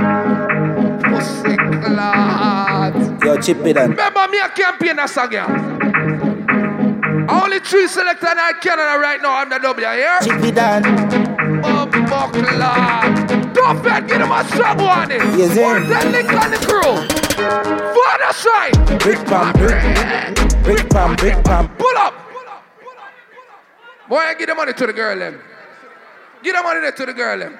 Pussy 1.09 1.55
clad. 1.55 3.23
Yo, 3.23 3.41
chip 3.41 3.65
it 3.65 3.77
on. 3.77 3.91
Remember 3.91 4.27
me 4.27 4.39
a 4.39 4.49
campaign 4.49 4.99
a 4.99 5.07
song 5.07 5.31
here. 5.31 5.86
Only 7.29 7.59
three 7.59 7.87
selectors 7.87 8.29
in 8.31 8.59
Canada 8.61 8.99
right 8.99 9.21
now. 9.21 9.35
I'm 9.35 9.49
the 9.49 9.59
W 9.59 9.87
here. 9.87 10.17
Chip 10.21 10.43
it 10.43 10.57
on. 10.57 10.85
Oh, 11.63 11.85
buckler. 11.85 13.53
Don't 13.53 13.77
forget, 13.77 14.07
give 14.07 14.21
him 14.21 14.31
a 14.31 14.43
strong 14.45 14.77
one. 14.77 15.09
Yes, 15.09 15.53
sir. 15.53 15.77
Or 15.77 15.79
the 15.81 16.09
link 16.09 16.31
on 16.31 16.51
the 16.51 16.57
crew. 16.57 16.95
Father 17.97 18.33
side. 18.33 18.99
Brick 19.01 19.25
pan 19.25 19.53
brick. 19.53 20.63
Brick 20.63 20.89
pan 20.89 21.15
brick 21.17 21.43
pan. 21.43 21.67
Pull 21.77 21.97
up. 21.97 22.13
Boy, 24.07 24.33
give 24.39 24.47
the 24.47 24.55
money 24.55 24.73
to 24.73 24.87
the 24.87 24.93
girl 24.93 25.19
them. 25.19 25.41
Give 26.43 26.55
the 26.55 26.63
money 26.63 26.79
there 26.79 26.93
to 26.93 27.05
the 27.05 27.13
girl 27.13 27.39
them. 27.39 27.57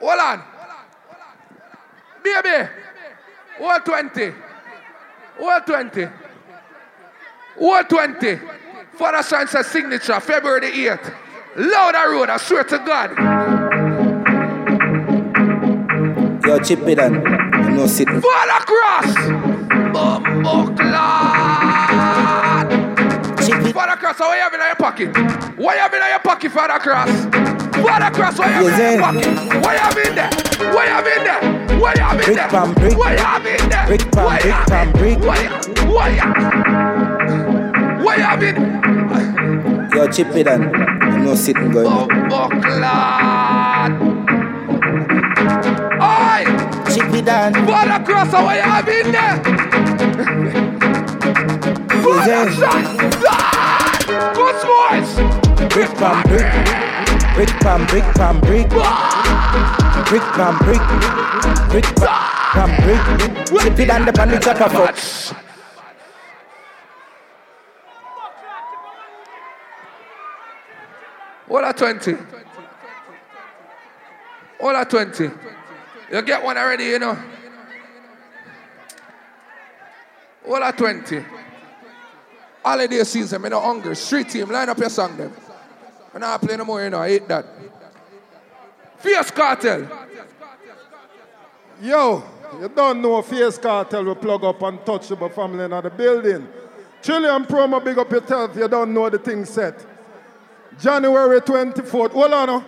Hold 0.00 0.20
on. 0.20 0.42
Baby. 2.22 2.68
120. 3.58 4.34
120. 5.38 6.27
120. 7.58 8.40
Father 8.94 9.22
Son 9.22 9.46
says 9.46 9.66
signature, 9.66 10.18
February 10.20 10.60
the 10.60 10.66
8th. 10.66 11.14
Louder 11.56 12.10
road, 12.12 12.30
I 12.30 12.36
swear 12.36 12.64
to 12.64 12.78
God. 12.78 13.10
Yo, 16.46 16.58
chip 16.60 16.80
it 16.80 16.98
on. 16.98 17.26
I'm 17.26 17.76
not 17.76 17.88
sitting. 17.88 18.20
Father 18.20 18.64
Cross. 18.64 19.14
Bumbo 19.92 20.74
Father 23.72 23.96
Cross, 23.96 24.18
how 24.18 24.34
you 24.34 24.40
having 24.40 24.60
in 24.60 24.66
your 24.66 24.76
pocket? 24.76 25.08
What 25.58 25.74
you 25.74 25.80
have 25.80 25.94
in 25.94 26.00
your 26.00 26.18
pocket, 26.20 26.52
Father 26.52 26.78
Cross? 26.78 27.10
Father 27.82 28.10
Cross, 28.16 28.38
what 28.38 28.48
you 28.48 28.66
have 28.66 28.80
in 28.80 28.98
your 28.98 29.02
pocket? 29.02 29.62
What 29.62 29.72
you 29.72 29.78
have 29.78 29.98
in 29.98 30.14
there? 30.14 30.30
What 30.74 30.86
you 30.86 30.92
have 30.92 31.06
in 31.06 31.24
there? 31.24 31.78
What 31.78 31.96
you 31.96 32.02
have 32.02 32.18
in 32.18 32.24
Brick 32.24 32.36
there? 32.36 32.48
pam 32.48 32.74
brick. 32.74 32.98
What 32.98 33.12
you 33.12 33.18
have 33.18 33.46
in 33.46 33.68
there? 33.68 33.86
Brick 33.86 34.12
pam 34.12 34.24
you 34.24 34.40
brick 34.40 34.52
have 34.52 34.66
pam 34.66 34.92
brick. 34.92 35.18
What 35.20 35.42
you 35.42 35.48
what 35.92 36.12
you 36.12 36.20
what 36.22 37.07
you 38.16 38.22
have 38.22 38.42
in? 38.42 38.56
Yo, 39.94 40.06
chip 40.08 40.34
it 40.36 40.46
on. 40.48 40.74
I'm 40.74 41.24
not 41.24 41.36
sitting 41.38 41.70
going. 41.70 41.86
Oh, 41.88 42.06
Lord. 42.30 42.52
Oi! 46.00 46.44
Chip 46.92 47.14
it 47.14 47.28
on. 47.28 47.52
Father 47.66 48.04
Cross, 48.04 48.32
what 48.32 48.56
you 48.56 48.62
have 48.62 48.88
in 48.88 49.12
there? 49.12 49.36
Father 52.02 52.50
shot. 52.52 52.82
Good 54.34 54.58
boys. 54.64 55.10
Brick 55.72 55.92
pam 55.98 56.22
brick. 56.28 56.48
Brick 57.34 57.52
pam 57.60 57.86
brick 57.86 58.06
pam 58.14 58.40
brick. 58.40 58.68
Brick 60.08 60.26
pam 60.36 60.54
brick. 60.58 60.84
Brick 61.70 61.88
pam 61.96 62.70
brick. 62.84 63.02
Chip 63.62 63.78
it 63.78 63.90
on 63.90 64.04
the 64.04 64.12
pan 64.12 64.28
the 64.28 64.38
chopper 64.38 64.68
fuck. 64.68 65.47
Are 71.50 71.72
20? 71.72 72.12
What 74.60 74.76
are 74.76 74.84
20? 74.84 75.30
You 76.12 76.22
get 76.22 76.42
one 76.42 76.56
already, 76.56 76.84
you 76.84 76.98
know. 76.98 77.18
Are 80.46 80.72
20? 80.72 81.24
Holiday 82.64 83.04
season, 83.04 83.40
me 83.40 83.48
no 83.48 83.60
hungry. 83.60 83.96
Street 83.96 84.28
team, 84.28 84.50
line 84.50 84.68
up 84.68 84.78
your 84.78 84.90
song 84.90 85.16
them. 85.16 85.32
I'm 86.12 86.20
not 86.20 86.40
playing 86.40 86.58
no 86.58 86.64
more, 86.64 86.82
you 86.82 86.90
know. 86.90 86.98
I 86.98 87.08
hate 87.08 87.28
that. 87.28 87.46
Fierce 88.98 89.30
cartel. 89.30 89.88
Yo, 91.80 92.24
you 92.60 92.68
don't 92.68 93.00
know 93.00 93.22
Fierce 93.22 93.58
Cartel 93.58 94.04
will 94.04 94.16
plug 94.16 94.42
up 94.44 94.60
untouchable 94.62 95.28
family 95.28 95.64
in 95.64 95.70
the 95.70 95.92
building. 95.96 96.48
Trillion 97.00 97.44
promo, 97.44 97.84
big 97.84 97.98
up 97.98 98.10
yourself. 98.10 98.56
You 98.56 98.66
don't 98.66 98.92
know 98.92 99.08
the 99.08 99.18
thing 99.18 99.44
set. 99.44 99.86
January 100.78 101.40
24th. 101.40 102.12
Hold 102.12 102.32
on. 102.32 102.46
no. 102.46 102.64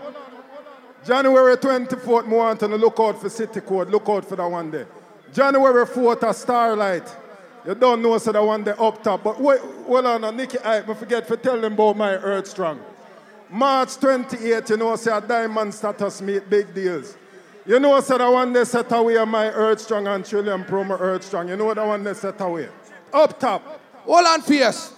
January 1.05 1.57
24th, 1.57 2.27
me 2.27 2.37
want 2.37 2.61
to 2.61 2.69
look 2.69 3.01
out 3.01 3.21
for 3.21 3.31
City 3.31 3.61
Code. 3.61 3.89
Look 3.89 4.09
out 4.09 4.25
for 4.25 4.37
that 4.37 4.47
one 4.51 4.71
day. 4.71 4.85
January 5.33 5.87
4th, 5.87 6.29
a 6.29 6.35
Starlight. 6.35 7.17
You 7.67 7.75
don't 7.75 8.03
know 8.03 8.19
so 8.19 8.33
that 8.33 8.43
one 8.43 8.65
day 8.65 8.73
up 8.79 9.03
top. 9.03 9.23
But 9.23 9.41
wait, 9.41 9.61
hold 9.61 10.07
on, 10.07 10.21
no. 10.23 10.31
Nikki, 10.31 10.59
I 10.65 10.83
forget 10.83 11.27
to 11.29 11.37
tell 11.37 11.61
them 11.61 11.73
about 11.75 11.97
my 11.97 12.15
Earth 12.15 12.49
Strong. 12.49 12.81
March 13.49 13.91
28th, 13.97 14.71
you 14.71 14.77
know, 14.77 14.97
say 14.97 15.11
a 15.11 15.21
diamond 15.21 15.75
status 15.75 16.23
meet 16.23 16.49
big 16.49 16.73
deals. 16.75 17.17
You 17.67 17.79
know, 17.79 18.01
so 18.01 18.17
that 18.17 18.29
one 18.29 18.53
they 18.53 18.65
set 18.65 18.91
away 18.93 19.23
my 19.25 19.47
Earth 19.49 19.81
Strong 19.81 20.07
and 20.07 20.25
Trillium 20.25 20.65
Promo 20.65 20.99
Earth 20.99 21.25
Strong. 21.25 21.49
You 21.49 21.57
know 21.57 21.73
that 21.73 21.87
one 21.87 22.03
they 22.03 22.15
set 22.15 22.41
away. 22.41 22.69
Up 23.13 23.39
top. 23.39 23.81
Hold 24.05 24.27
on, 24.27 24.43
Fierce. 24.43 24.95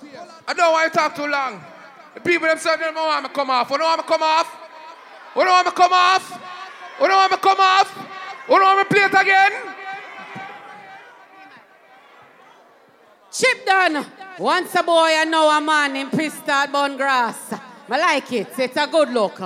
I 0.47 0.55
don't 0.55 0.73
want 0.73 0.93
to 0.93 0.99
talk 0.99 1.17
too 1.17 1.27
long. 1.27 1.63
People 2.21 2.49
themselves 2.49 2.81
don't 2.81 3.23
me 3.23 3.29
to 3.29 3.35
come 3.35 3.51
off. 3.51 3.71
Want 3.71 3.83
me 3.83 4.03
to 4.03 4.09
come 4.09 4.23
off? 4.23 4.59
Want 5.35 5.49
me 5.49 5.71
to 5.71 5.77
come 5.77 5.93
off? 5.93 6.41
Want 7.01 7.31
me 7.31 7.37
to 7.37 7.43
come 7.43 7.61
off? 7.61 8.09
Want 8.49 8.77
me 8.77 8.83
to 8.83 8.89
play 8.89 9.05
it 9.05 9.15
again? 9.21 9.53
Chip 13.33 13.65
done. 13.65 14.07
Once 14.39 14.75
a 14.75 14.83
boy 14.83 15.09
and 15.15 15.31
now 15.31 15.57
a 15.57 15.61
man 15.61 15.97
in 15.97 16.11
pistol 16.11 16.67
bone 16.71 16.97
grass. 16.97 17.55
I 17.89 17.99
like 17.99 18.33
it. 18.33 18.59
It's 18.59 18.77
a 18.77 18.87
good 18.87 19.11
look. 19.11 19.41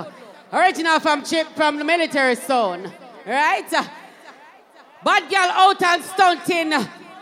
Original 0.51 0.99
from 0.99 1.23
Chip 1.23 1.47
from 1.55 1.77
the 1.77 1.83
military 1.83 2.35
zone. 2.35 2.91
Right? 3.25 3.69
Bad 5.03 5.29
girl 5.29 5.51
out 5.51 5.81
and 5.81 6.03
stunting. 6.03 6.73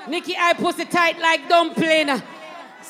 Nikki 0.07 0.35
I 0.37 0.53
pussy 0.53 0.85
tight 0.85 1.19
like 1.19 1.47
dumpling. 1.49 2.09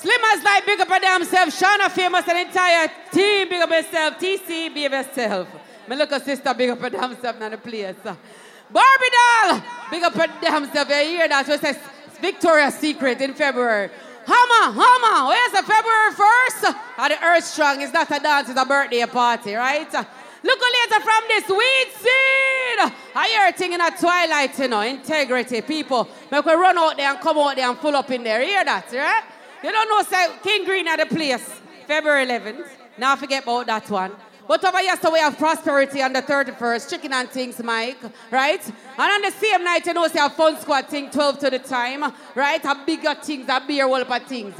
Slim 0.01 0.21
as 0.33 0.43
like 0.43 0.65
big 0.65 0.79
up 0.81 0.91
on 0.91 1.01
themselves. 1.01 1.59
Shauna 1.59 1.89
famous 1.89 2.27
and 2.27 2.47
entire 2.47 2.87
team 3.11 3.49
big 3.49 3.61
up 3.61 3.69
yourself. 3.69 4.19
TC 4.19 4.73
be 4.73 4.81
yourself. 4.81 5.47
Me 5.87 5.95
look 5.95 6.11
sister 6.23 6.53
big 6.53 6.69
up 6.69 6.83
on 6.83 6.91
themselves 6.91 7.41
in 7.41 7.51
the 7.51 7.57
place. 7.57 7.95
Barbie 8.03 9.11
doll 9.15 9.61
big 9.89 10.03
up 10.03 10.17
on 10.17 10.29
themself. 10.41 10.89
You 10.89 10.95
hear 10.95 11.27
that? 11.29 11.45
So 11.45 11.57
says 11.57 11.79
Victoria's 12.19 12.75
Secret 12.75 13.21
in 13.21 13.33
February. 13.33 13.89
Hammer, 14.25 14.73
hammer. 14.73 15.27
Where's 15.29 15.53
oh, 15.53 15.61
the 15.61 15.63
February 15.63 16.11
1st? 16.11 16.75
At 16.97 17.07
the 17.09 17.25
Earth 17.25 17.43
Strong. 17.43 17.81
It's 17.81 17.93
not 17.93 18.09
a 18.09 18.19
dance, 18.19 18.49
it's 18.49 18.59
a 18.59 18.65
birthday 18.65 19.05
party, 19.05 19.53
right? 19.53 19.93
Look 19.93 20.59
later 20.61 21.03
from 21.03 21.23
this 21.27 21.47
weed 21.49 21.87
seed. 21.93 22.93
I 23.15 23.27
hear 23.29 23.47
a 23.47 23.51
thing 23.51 23.73
in 23.73 23.81
a 23.81 23.91
twilight, 23.91 24.57
you 24.59 24.67
know, 24.67 24.81
integrity. 24.81 25.61
People, 25.61 26.07
make 26.31 26.43
we 26.43 26.53
run 26.53 26.77
out 26.77 26.97
there 26.97 27.11
and 27.11 27.19
come 27.19 27.37
out 27.37 27.55
there 27.55 27.69
and 27.69 27.77
full 27.77 27.95
up 27.95 28.09
in 28.11 28.23
there. 28.23 28.41
Hear 28.41 28.65
that, 28.65 28.91
right? 28.91 29.23
You 29.65 29.71
don't 29.71 29.89
know, 29.89 30.03
say, 30.03 30.27
King 30.43 30.63
Green 30.63 30.87
at 30.87 30.99
the 30.99 31.07
place, 31.07 31.59
February 31.87 32.27
11th. 32.27 32.67
Now 32.99 33.15
forget 33.15 33.41
about 33.41 33.65
that 33.65 33.89
one. 33.89 34.11
But 34.47 34.63
over 34.63 34.77
here, 34.77 34.95
so 35.01 35.11
we 35.11 35.17
have 35.17 35.39
prosperity 35.39 36.03
on 36.03 36.13
the 36.13 36.21
31st, 36.21 36.87
chicken 36.87 37.11
and 37.13 37.27
things, 37.27 37.63
Mike, 37.63 37.97
right? 38.29 38.63
And 38.63 38.99
on 38.99 39.21
the 39.23 39.31
same 39.31 39.63
night, 39.63 39.83
you 39.87 39.95
know, 39.95 40.07
say 40.07 40.23
a 40.23 40.29
fun 40.29 40.55
squad 40.61 40.85
thing, 40.85 41.09
12 41.09 41.39
to 41.39 41.49
the 41.49 41.57
time, 41.57 42.13
right? 42.35 42.63
A 42.63 42.75
bigger 42.85 43.15
things, 43.15 43.49
a 43.49 43.59
beer 43.67 43.87
whole 43.87 43.95
of 43.95 44.23
things. 44.27 44.53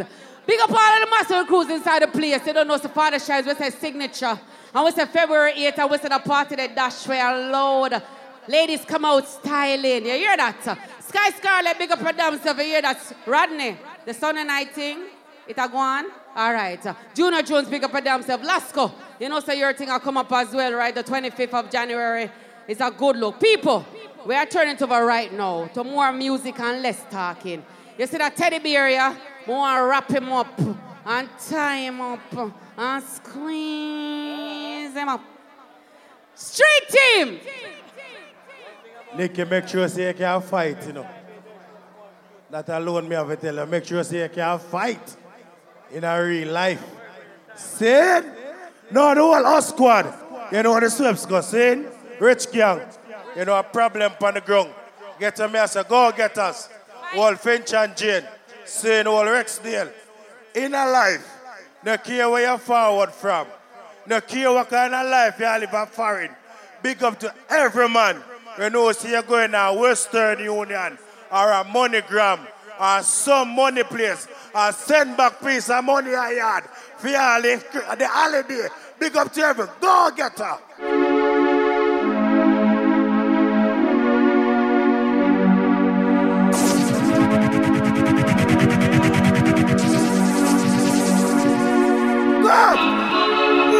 Big 0.48 0.60
up 0.60 0.72
all 0.72 0.76
of 0.76 1.00
the 1.00 1.08
muscle 1.08 1.46
crews 1.46 1.70
inside 1.70 2.02
the 2.02 2.08
place. 2.08 2.44
You 2.48 2.54
don't 2.54 2.68
know, 2.68 2.78
so 2.78 2.90
Father 2.90 3.20
Shines, 3.20 3.46
we 3.46 3.54
say 3.54 3.70
signature. 3.70 4.40
And 4.74 4.86
we 4.86 4.90
say 4.90 5.06
February 5.06 5.54
8th, 5.54 5.78
and 5.78 6.02
say 6.02 6.08
the 6.08 6.20
party 6.20 6.56
that 6.56 6.74
dash 6.74 7.08
where 7.08 7.52
load. 7.52 8.02
Ladies 8.48 8.84
come 8.86 9.06
out 9.06 9.28
styling. 9.28 10.04
You 10.04 10.14
hear 10.14 10.36
that? 10.36 10.80
Sky 11.08 11.30
Scarlet, 11.30 11.78
big 11.78 11.92
up 11.92 12.00
for 12.00 12.12
themselves. 12.12 12.60
You 12.60 12.66
hear 12.66 12.82
that? 12.82 13.16
Rodney, 13.28 13.78
the 14.06 14.14
Sunday 14.14 14.44
night 14.44 14.72
thing. 14.72 15.06
It 15.48 15.58
a 15.58 15.70
go 15.70 15.78
on? 15.78 16.06
All 16.36 16.54
right. 16.54 16.84
Junior 17.14 17.42
Jones, 17.44 17.70
pick 17.70 17.84
up 17.84 17.92
for 17.92 18.02
themselves. 18.02 18.48
Lasco, 18.48 18.92
you 19.20 19.30
know, 19.30 19.40
so 19.40 19.54
your 19.54 19.74
thing 19.74 19.90
will 19.90 20.00
come 20.00 20.18
up 20.18 20.32
as 20.32 20.52
well, 20.54 20.74
right? 20.74 20.94
The 20.94 21.04
25th 21.04 21.54
of 21.54 21.72
January. 21.72 22.32
It's 22.68 22.82
a 22.82 22.90
good 22.90 23.18
look. 23.18 23.40
People, 23.40 23.86
we 24.26 24.34
are 24.34 24.46
turning 24.48 24.76
to 24.78 24.88
right 24.88 25.32
now 25.32 25.68
to 25.68 25.84
more 25.84 26.12
music 26.12 26.60
and 26.60 26.82
less 26.82 27.04
talking. 27.12 27.64
You 27.98 28.08
see 28.08 28.18
that 28.18 28.36
teddy 28.36 28.60
bear, 28.60 28.90
yeah? 28.90 29.16
More 29.46 29.88
wrap 29.88 30.10
him 30.10 30.32
up 30.32 30.60
and 31.06 31.30
tie 31.48 31.78
him 31.78 32.02
up 32.02 32.54
and 32.78 33.04
squeeze 33.04 34.94
him 34.94 35.10
up. 35.10 35.22
Street 36.34 36.90
team! 36.90 37.40
Nikki, 39.16 39.46
make 39.46 39.68
sure 39.68 39.88
you 39.88 40.14
can 40.14 40.42
fight, 40.42 40.86
you 40.88 40.94
know. 40.94 41.08
That 42.56 42.70
alone 42.70 43.10
me 43.10 43.16
have 43.18 43.28
to 43.28 43.36
tell 43.36 43.56
you. 43.56 43.66
Make 43.66 43.84
sure 43.84 43.98
you 43.98 44.04
say 44.06 44.24
you 44.24 44.30
can 44.30 44.58
fight 44.60 45.18
in 45.92 46.06
a 46.06 46.24
real 46.24 46.54
life. 46.54 46.82
See? 47.54 48.22
No, 48.92 49.14
the 49.14 49.22
whole 49.22 49.46
us 49.46 49.68
squad. 49.68 50.06
You 50.54 50.64
know 50.64 50.72
what 50.72 50.84
the 50.84 50.90
sweeps 50.90 51.26
go, 51.26 51.42
see? 51.42 51.84
Rich 52.18 52.54
gang. 52.54 52.80
You 53.36 53.44
know 53.44 53.60
a 53.60 53.64
problem 53.64 54.14
on 54.24 54.36
the 54.36 54.40
ground. 54.40 54.70
Get 55.20 55.38
me 55.38 55.44
a 55.44 55.50
mess, 55.50 55.76
go 55.90 56.14
get 56.16 56.38
us. 56.38 56.70
All 57.18 57.36
Finch 57.36 57.74
and 57.74 57.98
Jane. 57.98 58.24
Saying 58.64 59.06
all 59.06 59.26
Rexdale. 59.26 59.92
In 60.54 60.74
a 60.76 60.90
life, 60.90 61.28
no 61.84 61.98
care 61.98 62.30
where 62.30 62.48
you're 62.48 62.58
forward 62.58 63.12
from. 63.12 63.48
No 64.08 64.22
care 64.22 64.54
what 64.54 64.70
kind 64.70 64.96
of 64.96 65.10
life 65.10 65.38
you 65.40 65.46
live 65.46 65.74
in 65.74 65.86
foreign. 65.88 66.32
Big 66.82 67.04
up 67.04 67.20
to 67.20 67.34
every 67.50 67.90
man. 67.90 68.24
You 68.58 68.70
know, 68.70 68.94
see 68.94 69.12
you're 69.12 69.24
going 69.24 69.52
to 69.52 69.76
Western 69.78 70.40
Union 70.40 70.98
or 71.36 71.52
a 71.52 71.66
MoneyGram 71.66 72.40
or 72.80 73.04
some 73.04 73.50
money 73.50 73.84
place 73.84 74.26
or 74.54 74.72
send 74.72 75.18
back 75.18 75.42
piece 75.42 75.70
of 75.70 75.84
money 75.84 76.16
I 76.16 76.34
had 76.34 76.64
for 76.98 77.10
the, 77.10 78.08
holiday. 78.10 78.68
Big 78.98 79.18
up 79.18 79.34
to 79.34 79.42
every 79.42 79.68
go 79.82 80.12
getter. 80.16 80.58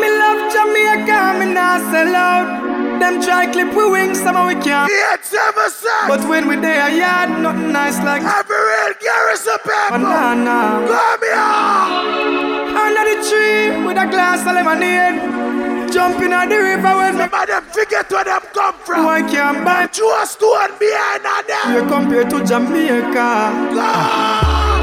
Me 0.02 0.10
love 0.20 0.52
Jamaica, 0.52 1.40
me 1.40 1.54
not 1.54 1.80
sell 1.92 2.16
out. 2.16 2.65
Them 3.00 3.22
try 3.22 3.46
clip 3.52 3.74
we 3.76 3.90
wings, 3.90 4.20
somehow 4.20 4.48
we 4.48 4.56
can't. 4.56 4.90
Said. 5.22 6.08
But 6.08 6.28
when 6.30 6.48
we 6.48 6.56
there, 6.56 6.90
yard, 6.90 7.42
nothing 7.42 7.72
nice 7.72 7.98
like. 8.04 8.22
Every 8.22 8.56
real 8.56 8.94
garrison 9.02 9.58
people. 9.64 10.00
Banana. 10.00 10.86
Come 10.88 11.24
here. 11.24 12.78
Under 12.78 13.04
the 13.10 13.18
tree 13.28 13.86
with 13.86 13.98
a 13.98 14.06
glass 14.06 14.42
of 14.42 14.54
lemonade. 14.54 15.92
Jumping 15.92 16.34
on 16.34 16.50
the 16.50 16.58
river 16.58 16.96
when 16.98 17.18
Some 17.18 17.34
of 17.34 17.48
them 17.48 17.64
forget 17.72 18.12
where 18.12 18.24
them 18.24 18.42
come 18.54 18.76
from. 18.86 19.06
Why 19.06 19.22
can't 19.22 19.64
buy 19.66 19.88
Two 19.88 20.14
stone 20.26 20.78
behind 20.78 21.24
them. 21.24 21.74
You 21.74 21.82
compare 21.88 22.24
to 22.24 22.44
Jamaica. 22.46 23.30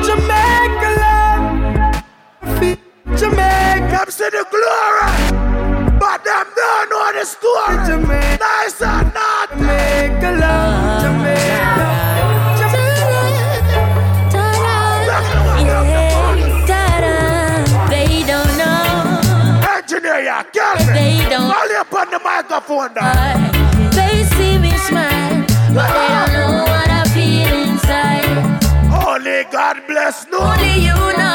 Jamaica 0.07 0.89
love. 1.01 2.03
Jamaica. 3.19 3.63
Them 3.93 4.11
see 4.11 4.31
the 4.31 4.45
glory, 4.51 5.52
but 6.03 6.25
them 6.25 6.47
don't 6.57 6.91
know 6.91 7.13
the 7.15 7.25
story. 7.25 7.77
Jamaica. 7.87 8.39
Nice 8.43 8.83
and 8.83 9.15
naughty. 9.15 9.55
Jamaica 9.55 10.31
love. 10.43 11.03
Jamaica. 11.03 11.53
They 17.93 18.11
don't 18.31 18.53
know. 18.59 18.83
Engineer, 19.75 20.43
me. 20.87 20.99
They 20.99 21.15
don't. 21.31 21.53
Call 21.53 21.69
you 21.71 21.79
up 21.83 21.93
on 22.01 22.11
the 22.11 22.19
microphone 22.19 22.95
now. 22.95 23.13
They 23.99 24.25
see 24.35 24.59
me 24.59 24.73
smile, 24.89 25.47
but 25.75 25.89
they 25.97 26.09
don't 26.15 26.33
know 26.35 26.65
what 26.73 26.91
I 27.01 27.03
feel 27.15 27.53
inside. 27.71 28.27
Only 29.07 29.45
God 29.53 29.77
bless 29.87 30.27
no. 30.33 30.39
Only 30.41 30.75
you 30.89 30.99
know, 31.19 31.32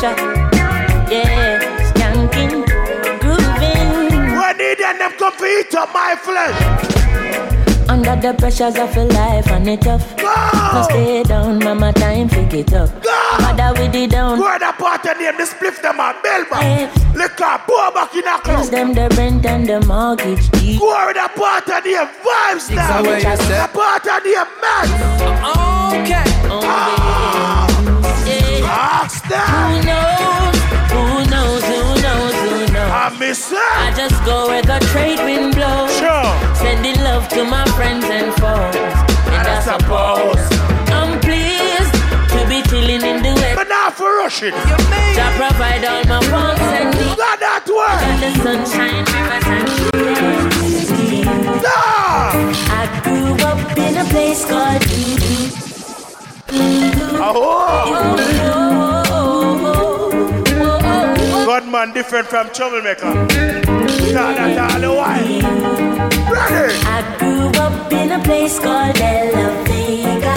pressure. 0.00 0.16
Yeah, 1.10 1.92
skanking, 1.92 2.66
grooving. 3.20 4.36
When 4.36 4.56
they 4.56 4.74
them 4.98 5.12
compete 5.18 5.74
on 5.74 5.92
my 5.92 6.16
flesh. 6.16 7.59
The 8.20 8.34
pressures 8.34 8.76
of 8.76 8.94
a 8.98 9.04
life 9.04 9.46
and 9.50 9.66
it 9.66 9.80
tough. 9.80 10.14
Go! 10.18 10.34
No 10.74 10.82
stay 10.82 11.22
down, 11.22 11.58
mama, 11.58 11.90
time 11.94 12.28
pick 12.28 12.52
it 12.52 12.72
up. 12.74 12.90
Go! 13.02 13.10
Mother 13.40 13.72
with 13.80 13.94
it 13.94 14.10
down. 14.10 14.38
Where 14.38 14.58
the 14.58 14.74
party 14.76 15.08
name, 15.18 15.38
the 15.38 15.44
spliff 15.44 15.80
them 15.80 15.98
a 15.98 16.14
bellman. 16.22 16.90
Liquor, 17.14 17.62
pour 17.66 17.90
back 17.92 18.14
in 18.14 18.26
a 18.26 18.38
club. 18.40 18.66
them 18.66 18.92
the 18.92 19.08
rent 19.16 19.46
and 19.46 19.66
the 19.66 19.80
mortgage 19.86 20.50
deed. 20.50 20.78
Where 20.78 21.14
the 21.14 21.30
party 21.34 21.72
name, 21.88 22.08
vibes 22.20 22.68
now. 22.74 23.00
The 23.00 23.68
party 23.72 24.28
name, 24.28 24.52
man. 24.60 24.88
Okay. 25.96 26.20
okay. 26.20 26.66
Ah. 26.68 27.66
Yeah. 28.26 29.00
Ask 29.00 29.24
them. 29.28 29.40
Who 29.48 29.86
knows, 29.86 30.58
who 30.92 31.30
knows, 31.30 31.64
who 31.64 31.72
knows. 31.72 31.89
Who 32.90 32.96
knows? 32.96 33.14
I 33.14 33.18
miss 33.18 33.52
I 33.52 33.92
just 33.96 34.24
go 34.24 34.48
where 34.48 34.62
the 34.62 34.78
trade 34.90 35.20
wind 35.22 35.54
blows. 35.54 35.96
Sure. 35.98 36.54
Sending 36.56 36.98
love 37.04 37.28
to 37.30 37.44
my 37.44 37.64
friends 37.76 38.04
and 38.04 38.32
foes. 38.34 38.74
And 39.30 39.46
I 39.46 39.58
I 39.58 39.60
suppose 39.62 40.40
suppose. 40.40 40.90
I'm 40.90 41.20
pleased 41.20 41.94
to 42.34 42.40
be 42.48 42.62
chilling 42.68 43.02
in 43.02 43.22
the 43.22 43.32
west. 43.34 43.56
But 43.56 43.68
now 43.68 43.90
for 43.90 44.10
rush 44.18 44.42
it. 44.42 44.50
To 44.50 45.24
provide 45.38 45.84
all 45.84 46.04
my 46.04 46.20
wants 46.32 46.62
and 46.62 46.90
needs. 46.96 47.14
Got 47.14 47.38
that 47.38 47.64
word. 47.70 48.02
And 48.10 48.18
the 48.22 48.30
sunshine, 48.42 49.04
rivers 49.06 49.46
and 49.54 49.68
trees. 49.78 51.64
Ah. 51.66 52.34
I 52.74 52.82
grew 53.04 53.34
up 53.46 53.60
in 53.78 53.96
a 53.98 54.04
place 54.10 54.44
called 54.44 54.82
Doo-Doo. 54.82 55.60
God 57.20 58.89
man 61.58 61.92
different 61.92 62.28
from 62.28 62.48
troublemaker. 62.50 63.12
That's 63.26 64.72
all 64.72 64.80
the 64.80 64.94
while. 64.94 65.40
Ready? 66.30 66.74
I 66.86 67.16
grew 67.18 67.48
up 67.60 67.92
in 67.92 68.12
a 68.12 68.22
place 68.22 68.60
called 68.60 68.98
La 69.00 69.64
Vega. 69.64 70.34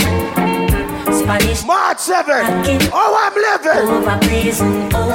Spanish 1.14 1.64
March 1.66 2.00
7. 2.00 2.90
Oh, 2.92 3.14
I'm 3.24 3.36
living. 3.36 3.90
over 3.90 4.18
prison 4.28 4.94
over. 4.96 5.14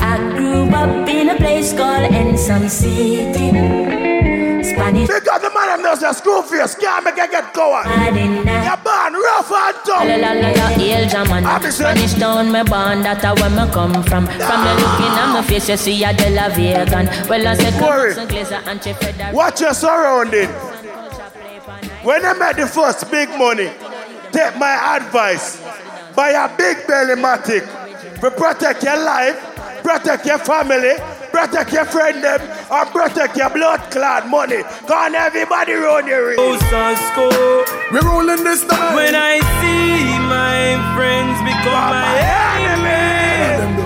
I 0.00 0.16
grew 0.36 0.70
up 0.74 1.08
in 1.08 1.28
a 1.28 1.36
place 1.36 1.74
called 1.74 2.10
Ensom 2.10 2.70
City. 2.70 4.05
Because 5.04 5.42
the 5.42 5.50
man 5.52 5.66
them 5.68 5.82
knows 5.82 6.00
the 6.00 6.12
screw 6.12 6.42
face 6.42 6.74
can't 6.76 7.04
make 7.04 7.18
it 7.18 7.30
get 7.30 7.52
going. 7.52 7.84
You're 7.84 8.76
born 8.80 9.12
rough 9.14 9.52
and 9.52 9.76
La 9.76 9.82
tough. 9.84 10.06
la 10.06 10.16
la 10.16 10.48
la, 10.50 10.66
hail 10.78 11.08
German. 11.08 11.44
Spanish 11.72 12.14
town, 12.14 12.50
me 12.50 12.62
born, 12.62 13.02
that 13.02 13.22
a 13.24 13.34
where 13.40 13.50
me 13.50 13.70
come 13.72 13.92
from. 14.04 14.26
From 14.26 14.58
me 14.64 14.72
looking 14.80 15.14
at 15.20 15.30
my 15.34 15.42
face, 15.42 15.68
you 15.68 15.76
see 15.76 16.04
a 16.04 16.12
De 16.12 16.30
La 16.30 16.48
Vegan. 16.48 17.06
Well, 17.28 17.46
I 17.46 17.54
say, 17.54 17.70
Worry. 17.80 18.14
come 18.14 18.22
on, 18.22 18.28
Glazer 18.28 18.62
and 18.66 18.82
Chief 18.82 18.96
Federer. 18.98 19.32
Watch 19.32 19.60
your 19.60 19.74
surrounding. 19.74 20.48
When 22.02 22.24
I 22.24 22.32
made 22.34 22.56
the 22.56 22.66
first 22.66 23.10
big 23.10 23.28
money, 23.30 23.70
take 24.32 24.56
my 24.58 24.96
advice. 24.96 25.60
Buy 26.14 26.30
a 26.30 26.48
big 26.56 26.86
belly 26.86 27.14
matic. 27.20 27.64
To 28.20 28.30
protect 28.30 28.82
your 28.82 28.96
life, 28.96 29.36
protect 29.86 30.26
your 30.26 30.38
family, 30.38 30.94
protect 31.30 31.72
your 31.72 31.84
friend 31.84 32.18
them, 32.24 32.40
and 32.42 32.90
protect 32.90 33.36
your 33.36 33.50
blood 33.50 33.78
clot 33.92 34.26
money. 34.28 34.62
Cause 34.82 35.14
everybody 35.14 35.74
run 35.74 36.08
your 36.08 36.26
race. 36.26 36.38
We 37.92 37.98
rolling 38.00 38.42
this 38.42 38.66
time. 38.66 38.96
When 38.96 39.14
I 39.14 39.38
see 39.62 40.18
my 40.26 40.74
friends 40.98 41.38
become 41.46 41.94
my 41.94 42.18
enemy, 42.66 43.78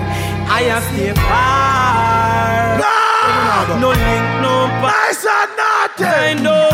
I 0.49 0.61
have 0.73 0.83
stay 0.89 1.13
far. 1.21 2.81
No! 2.81 2.97
No 3.77 3.89
link, 3.93 4.25
no 4.41 4.53
part. 4.81 5.01
Nice 5.05 5.25
and 5.37 5.51
naughty. 5.59 6.05
I 6.05 6.33
know. 6.41 6.69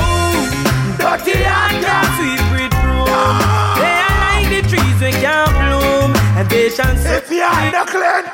Dirty 1.01 1.35
and 1.43 1.83
sweet 2.15 2.43
with 2.55 2.75
room. 2.87 3.35
They 3.75 3.97
are 4.07 4.15
like 4.23 4.47
the 4.55 4.61
trees 4.69 4.99
we 5.03 5.11
can't 5.19 5.51
bloom. 5.59 6.15
And 6.37 6.49
they 6.49 6.69
shall 6.69 6.95
If 6.95 7.29
you 7.29 7.41
are 7.41 7.71
the 7.71 7.83
clean, 7.91 8.25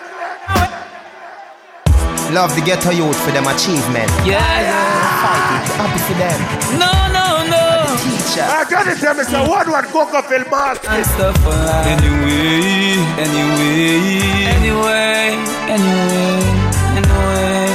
Love 2.34 2.56
the 2.56 2.62
ghetto 2.66 2.90
youth 2.90 3.20
for 3.24 3.32
them 3.32 3.46
achievement. 3.46 4.10
Yeah, 4.26 4.42
yeah. 4.42 5.22
Fight 5.22 5.54
it, 5.54 5.70
happy 5.78 6.00
for 6.02 6.18
them. 6.18 6.40
No, 6.82 6.90
no, 7.14 7.46
no. 7.46 7.64
Teacher. 8.02 8.42
I 8.42 8.66
got 8.70 8.88
it, 8.88 8.98
tell 8.98 9.14
me, 9.14 9.24
so 9.24 9.48
one 9.48 9.70
one 9.70 9.86
coca 9.94 10.24
film 10.24 10.50
ball. 10.50 10.76
And 10.90 11.06
stuff 11.06 11.38
for 11.44 11.50
life. 11.50 11.86
Anyway, 11.94 12.98
anyway, 13.22 14.50
anyway, 14.50 15.38
anyway, 15.70 16.42
anyway. 16.98 17.70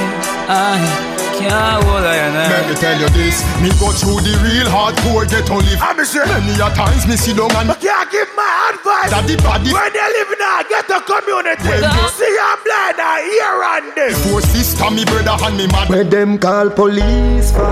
I 0.50 1.07
can't 1.48 2.04
I 2.04 2.16
and 2.16 2.34
Let 2.36 2.68
me 2.68 2.74
tell 2.76 2.98
you 3.00 3.08
this, 3.10 3.40
me 3.60 3.70
go 3.80 3.90
through 3.92 4.20
the 4.22 4.34
real 4.44 4.68
hardcore 4.68 5.24
ghetto 5.28 5.56
live. 5.56 5.80
I'm 5.80 5.98
ah, 5.98 6.04
sure. 6.04 6.26
Many 6.26 6.54
a 6.60 6.68
times 6.76 7.06
me 7.08 7.16
sit 7.16 7.36
down 7.36 7.50
and 7.56 7.70
I 7.70 7.74
can't 7.74 8.10
give 8.12 8.28
my 8.36 8.48
advice. 8.72 9.10
Daddy 9.10 9.36
body 9.40 9.72
When 9.72 9.92
they 9.92 10.08
live 10.16 10.30
in 10.32 10.42
a 10.44 10.52
ghetto 10.68 10.98
community, 11.04 11.68
Well, 11.68 11.82
you- 11.82 12.12
see 12.16 12.34
I'm 12.36 12.58
blind, 12.64 12.98
I 13.00 13.16
hear 13.28 13.56
and 13.72 13.86
this. 13.96 14.14
Four 14.28 14.40
sister, 14.42 14.90
me 14.90 15.04
brother 15.04 15.36
and 15.44 15.56
me 15.56 15.66
mad. 15.68 15.88
Where 15.88 16.04
them 16.04 16.38
call 16.38 16.70
police 16.70 17.50
for? 17.52 17.64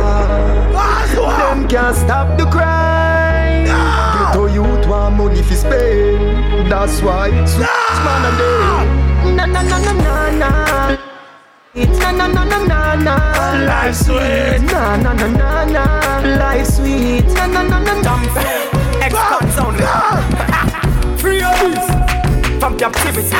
Cause? 0.73 1.13
Them 1.15 1.69
can't 1.69 1.97
stop 1.97 2.39
the 2.39 2.47
crime. 2.47 3.65
No. 3.65 3.79
Ghetto 4.17 4.47
youth 4.47 4.87
want 4.87 5.17
money 5.17 5.43
for 5.43 5.55
spend. 5.55 6.71
That's 6.71 7.01
why 7.03 7.31
switch 7.47 7.99
man 8.05 8.25
a 8.29 8.33
day. 8.41 9.33
Na 9.37 9.45
na 9.47 9.63
na 9.63 9.79
na 9.79 9.93
na 9.93 10.31
na. 10.41 11.16
Na 11.77 12.11
na 12.11 12.27
na 12.27 12.45
na 12.45 12.65
na 12.65 12.95
na. 12.95 13.15
Life 13.67 13.97
sweet. 13.97 14.63
Na 14.73 14.97
na 14.97 15.13
na 15.13 15.27
na 15.27 15.65
na. 15.65 15.85
Life 16.41 16.67
sweet. 16.69 17.27
Na 17.35 17.47
na 17.47 17.63
na 17.63 17.79
na 17.81 17.95
na. 18.01 18.15
X-Pants 19.05 19.59
only. 19.59 19.85
Free 21.21 21.43
us 21.43 21.85
from 22.59 22.79
captivity. 22.79 23.37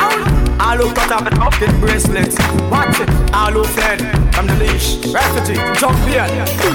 All 0.59 0.77
who 0.77 0.93
cut 0.93 1.11
off 1.11 1.25
and 1.25 1.39
up 1.39 1.59
in 1.61 1.79
bracelets. 1.79 2.37
Watch 2.69 2.99
it. 2.99 3.09
All 3.33 3.51
who 3.53 3.63
fled 3.63 4.01
from 4.35 4.45
the 4.45 4.55
leash. 4.55 4.97
Refugee, 5.11 5.57
jump 5.79 5.97
here. 6.05 6.27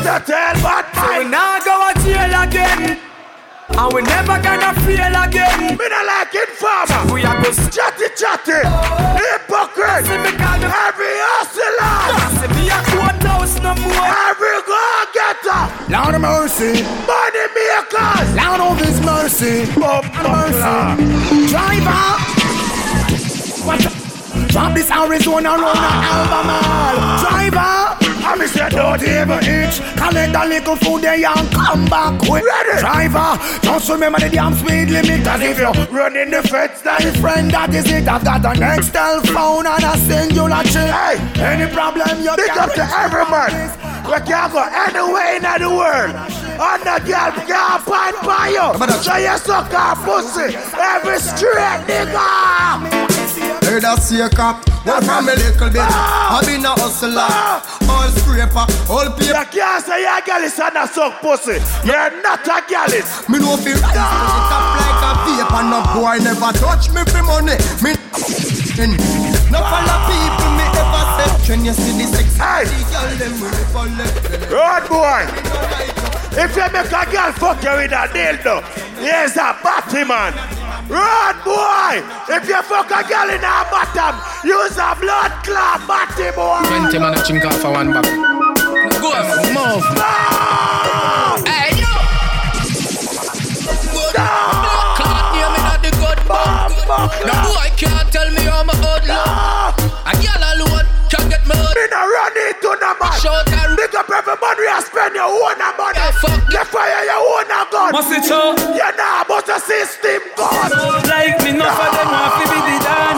The 0.02 0.18
tell 0.26 0.54
bad 0.66 0.84
So 0.98 1.18
we 1.18 1.24
now 1.30 1.60
go 1.62 1.92
to 1.94 2.02
jail 2.02 2.42
again. 2.42 2.98
And 3.78 3.92
we 3.92 4.02
never 4.02 4.36
gonna 4.40 4.72
fail 4.84 5.14
again. 5.24 5.76
Me 5.78 5.86
not 5.88 6.04
like 6.06 6.34
informer. 6.34 7.12
We 7.12 7.24
are 7.24 7.40
go 7.42 7.50
Chatty 7.72 8.08
chatty. 8.16 8.60
Oh. 8.64 9.16
Hypocrite. 9.16 10.04
See 10.06 10.18
me 10.18 10.32
call 10.36 10.58
them- 10.60 10.72
Every 10.72 11.16
hustler. 11.32 11.96
See 12.38 12.50
me 12.56 12.68
a 12.68 12.78
court 12.92 13.22
house 13.24 13.56
no 13.60 13.72
more. 13.80 14.08
Every 14.28 14.58
go 14.68 14.80
getter. 15.16 15.62
Lord 15.90 16.14
of 16.14 16.20
mercy, 16.20 16.82
Money 17.08 17.46
makers. 17.56 18.28
Lord 18.36 18.60
of 18.60 18.78
His 18.84 18.98
mercy, 19.00 19.64
Mercy. 19.76 21.48
driver. 21.48 21.90
Out. 21.92 22.20
Drop 24.52 24.74
this 24.74 24.90
Arizona 24.90 25.50
run 25.56 25.76
a 25.76 25.90
Albemarle. 26.12 27.20
Driver, 27.24 27.96
I'm 28.32 28.38
me 28.38 28.46
say 28.46 28.66
don't 28.70 29.02
even 29.02 29.44
itch. 29.44 29.76
Collect 30.00 30.34
a 30.34 30.48
little 30.48 30.76
food 30.76 31.02
there 31.02 31.20
and 31.20 31.52
come 31.52 31.84
back 31.84 32.18
quick. 32.18 32.42
Ready? 32.42 32.80
Driver, 32.80 33.36
just 33.60 33.90
remember 33.90 34.20
the 34.20 34.30
damn 34.30 34.54
speed 34.54 34.88
limit. 34.88 35.22
Cause 35.22 35.42
if 35.42 35.58
you're 35.58 35.72
running 35.92 36.30
the 36.30 36.40
feds, 36.42 36.80
that 36.80 37.04
is 37.04 37.14
friend, 37.20 37.50
that 37.50 37.74
is 37.74 37.84
it. 37.92 38.08
I've 38.08 38.24
got 38.24 38.40
an 38.56 38.62
Excel 38.78 39.20
phone 39.36 39.66
and 39.66 39.84
a 39.84 39.98
singular 40.08 40.64
chip. 40.64 40.88
Hey, 40.88 41.20
any 41.44 41.70
problem 41.70 42.24
you 42.24 42.32
Big 42.34 42.56
up 42.56 42.72
to 42.72 42.84
every 43.04 43.28
man. 43.28 43.52
We 44.08 44.16
can 44.24 44.48
go 44.48 44.64
anywhere 44.64 45.36
in 45.36 45.44
the 45.60 45.68
world. 45.68 46.16
And 46.56 46.82
the 46.88 47.04
girl 47.04 47.36
can't 47.44 47.82
find 47.84 48.16
by 48.24 48.48
you. 48.48 48.96
So 49.04 49.16
you 49.20 49.36
suck 49.36 49.74
our 49.74 49.94
pussy. 50.08 50.56
Every 50.80 51.20
straight 51.20 51.84
nigga. 51.84 53.11
Heard 53.72 53.84
a 53.84 53.96
see 53.98 54.20
a 54.20 54.28
cop, 54.28 54.68
one 54.84 55.00
from 55.00 55.30
a 55.30 55.32
little 55.32 55.70
bit. 55.72 55.80
Ah! 55.80 56.36
I 56.36 56.44
been 56.44 56.60
a 56.60 56.76
hustler, 56.76 57.24
ah! 57.24 57.64
all 57.88 58.12
scraper, 58.20 58.68
all 58.92 59.08
paper. 59.16 59.32
You 59.32 59.48
can't 59.48 59.80
say 59.80 60.04
you're 60.04 60.12
a 60.12 60.20
girl 60.20 60.44
is 60.44 60.60
a 60.60 60.84
suck 60.92 61.24
pussy. 61.24 61.56
You're 61.80 62.20
not 62.20 62.44
a 62.44 62.60
girl 62.68 62.92
is. 62.92 63.08
Me 63.32 63.40
know 63.40 63.56
fi 63.56 63.72
rise 63.72 63.96
to 63.96 64.28
the 64.28 64.40
top 64.52 64.76
like 64.76 65.00
a 65.08 65.12
paper. 65.24 65.64
No 65.72 65.80
boy 65.96 66.20
never 66.20 66.52
touch 66.52 66.92
me 66.92 67.00
for 67.08 67.24
money. 67.24 67.56
Me 67.80 67.96
no 69.48 69.64
follow 69.64 69.98
people 70.04 70.52
me 70.52 70.68
ever 70.76 71.04
say. 71.16 71.32
When 71.48 71.64
you 71.64 71.72
see 71.72 71.96
this 71.96 72.12
sexy 72.12 72.76
girl, 72.92 73.08
them 73.16 73.40
will 73.40 73.56
follow. 73.72 74.04
Road 74.52 74.84
boy. 74.84 75.91
If 76.34 76.56
you 76.56 76.64
make 76.72 76.88
a 76.90 77.04
girl 77.12 77.32
fuck 77.32 77.62
you 77.62 77.76
with 77.76 77.92
a 77.92 78.08
dildo, 78.08 78.64
here's 78.96 79.36
a 79.36 79.52
batty 79.62 80.02
man. 80.04 80.32
Run, 80.88 81.36
boy! 81.44 82.00
If 82.28 82.48
you 82.48 82.62
fuck 82.62 82.90
a 82.90 83.04
girl 83.06 83.28
in 83.28 83.44
her 83.44 83.64
bottom, 83.68 84.16
use 84.42 84.78
a 84.80 84.96
blood 84.96 85.32
clot 85.44 85.86
batty, 85.86 86.32
boy! 86.34 86.64
20 86.88 86.98
man 86.98 87.12
a 87.14 87.16
chink 87.18 87.44
off 87.44 87.60
for 87.60 87.70
one 87.72 87.92
back. 87.92 88.04
Go 88.04 89.12
on, 89.12 89.28
move. 89.52 89.84
Hey, 91.44 91.76
yo! 91.76 91.92
Clot 94.96 95.24
near 95.36 95.50
me 95.52 95.60
not 95.60 95.80
the 95.84 95.90
good 96.00 96.20
bump. 96.26 96.72
No 97.28 97.34
boy 97.44 97.68
can't 97.76 98.08
tell 98.10 98.30
me 98.32 98.42
how 98.48 98.64
my 98.64 98.72
old 98.72 99.04
love. 99.06 99.76
A 100.08 100.12
girl 100.16 100.42
alone 100.56 100.88
can 101.12 101.28
get 101.28 101.44
me 101.44 101.52
Me 101.76 101.84
no 101.92 102.00
run 102.08 102.32
into 102.48 102.72
no 102.80 102.90
man. 102.96 103.12
Short 103.20 103.44
and 103.52 103.76
Big 103.76 103.92
up 103.94 104.08
every 104.08 104.36
money 104.40 104.64
you 104.64 104.80
spend 104.80 105.14
your 105.14 105.28
own 105.28 105.60
money. 105.76 105.96
Yeah, 106.00 106.10
fuck. 106.16 106.40
You 106.48 106.64
fire 106.72 107.04
your 107.04 107.20
own 107.20 107.48
gun. 107.68 107.92
Must 107.92 108.12
it 108.16 108.24
so? 108.24 108.56
You 108.72 108.90
know 108.96 109.22
about 109.24 109.44
the 109.44 109.58
system 109.60 110.22
gun. 110.36 110.70
Like 111.08 111.36
me, 111.44 111.52
no 111.52 111.68
for 111.68 111.88
them 111.92 112.08
want 112.08 112.32
to 112.40 112.44
be 112.48 112.58
the 112.64 112.76
dan. 112.80 113.16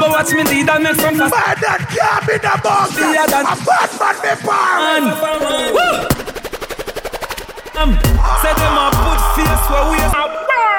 But 0.00 0.08
watch 0.12 0.30
me 0.32 0.42
lead 0.44 0.68
and 0.68 0.82
make 0.84 0.96
some 0.96 1.16
fast. 1.16 1.32
Man 1.36 1.56
that 1.60 1.80
can't 1.92 2.22
be 2.24 2.36
the 2.40 2.54
boss. 2.64 2.92
Yeah, 2.96 3.26
that- 3.28 3.44
A 3.44 3.56
bad 3.64 3.90
man 4.00 4.16
be 4.24 4.32
power. 4.44 5.66
Um, 7.76 7.92
say 8.40 8.52
them 8.56 8.76
a 8.80 8.88
put 9.04 9.20
face 9.36 9.64
where 9.68 9.84
we 9.92 9.98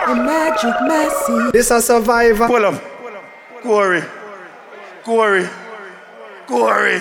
The 0.08 0.16
magic 0.24 0.78
messy. 0.88 1.52
This 1.52 1.70
a 1.72 1.82
survivor. 1.82 2.48
Pull 2.48 2.66
up. 2.66 2.82
Corey. 3.62 4.02
Corey. 5.04 5.48
Corey. 6.48 7.00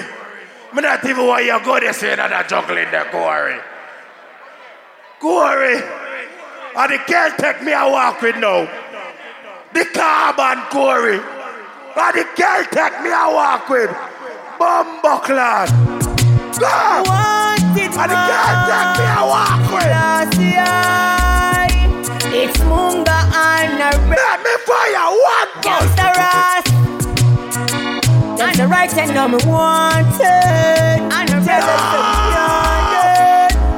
Me 0.75 0.83
not 0.83 1.05
even 1.05 1.27
want 1.27 1.45
you 1.45 1.59
go 1.65 1.79
there 1.79 1.93
saying 1.93 2.17
that 2.17 2.33
I'm 2.33 2.49
juggling 2.49 2.91
there, 2.91 3.07
Corey. 3.15 3.59
Corey. 5.21 5.79
And 6.77 6.93
the 6.93 6.99
girl 7.07 7.31
take 7.39 7.63
me 7.63 7.73
a 7.73 7.89
walk 7.89 8.21
with 8.21 8.37
now. 8.37 8.67
The 9.73 9.85
carbon 9.95 10.67
Corey. 10.69 11.23
And 11.23 12.15
the 12.19 12.27
girl 12.35 12.65
take 12.75 13.01
me 13.07 13.11
a 13.15 13.31
walk 13.31 13.69
with. 13.71 13.91
Bumbuckland. 14.59 15.71
Go! 16.59 17.07
And 17.07 17.79
the 17.79 17.87
girl 17.87 18.59
take 18.67 18.99
me 18.99 19.07
a 19.07 19.23
walk 19.23 19.63
with. 19.71 19.87
It's 22.35 22.59
Munga 22.59 23.19
and 23.33 23.81
a 23.81 23.91
Let 24.11 24.43
me 24.43 24.55
fire 24.67 25.15
one. 25.15 25.49
Gangsta 25.63 26.09
Ross. 26.19 26.66
That's 28.37 28.59
the 28.59 28.67
right 28.69 28.91
thing 28.91 29.17
I'm 29.17 29.33
wanted. 29.49 30.21
And 31.09 31.29
the 31.29 31.39
tell 31.41 31.65
us 31.65 31.83
to 31.93 31.99
be 32.05 32.27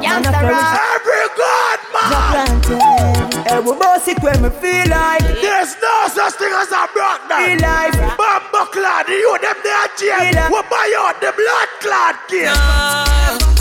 Gangsta 0.03 0.41
Ross. 0.51 0.79
Every 0.95 1.25
good 1.39 1.79
man. 1.93 2.59
planted. 2.67 3.51
Eh, 3.51 3.59
we 3.59 3.71
boss 3.79 4.07
it 4.07 4.19
when 4.21 4.41
we 4.43 4.49
feel 4.49 4.87
like. 4.89 5.23
There's 5.39 5.75
no 5.79 5.95
such 6.11 6.35
thing 6.35 6.53
as 6.53 6.71
a 6.71 6.87
blood 6.93 7.21
man. 7.29 7.39
Feel 7.39 7.61
like. 7.63 7.95
Bumbuckland, 8.19 9.07
you 9.07 9.37
them 9.39 9.57
there 9.63 9.87
jail. 9.95 10.19
Feel. 10.19 10.51
We 10.51 10.61
buy 10.67 10.91
out 10.97 11.15
the 11.21 11.31
blood 11.31 11.69
clot 11.79 12.15
kid. 12.27 12.51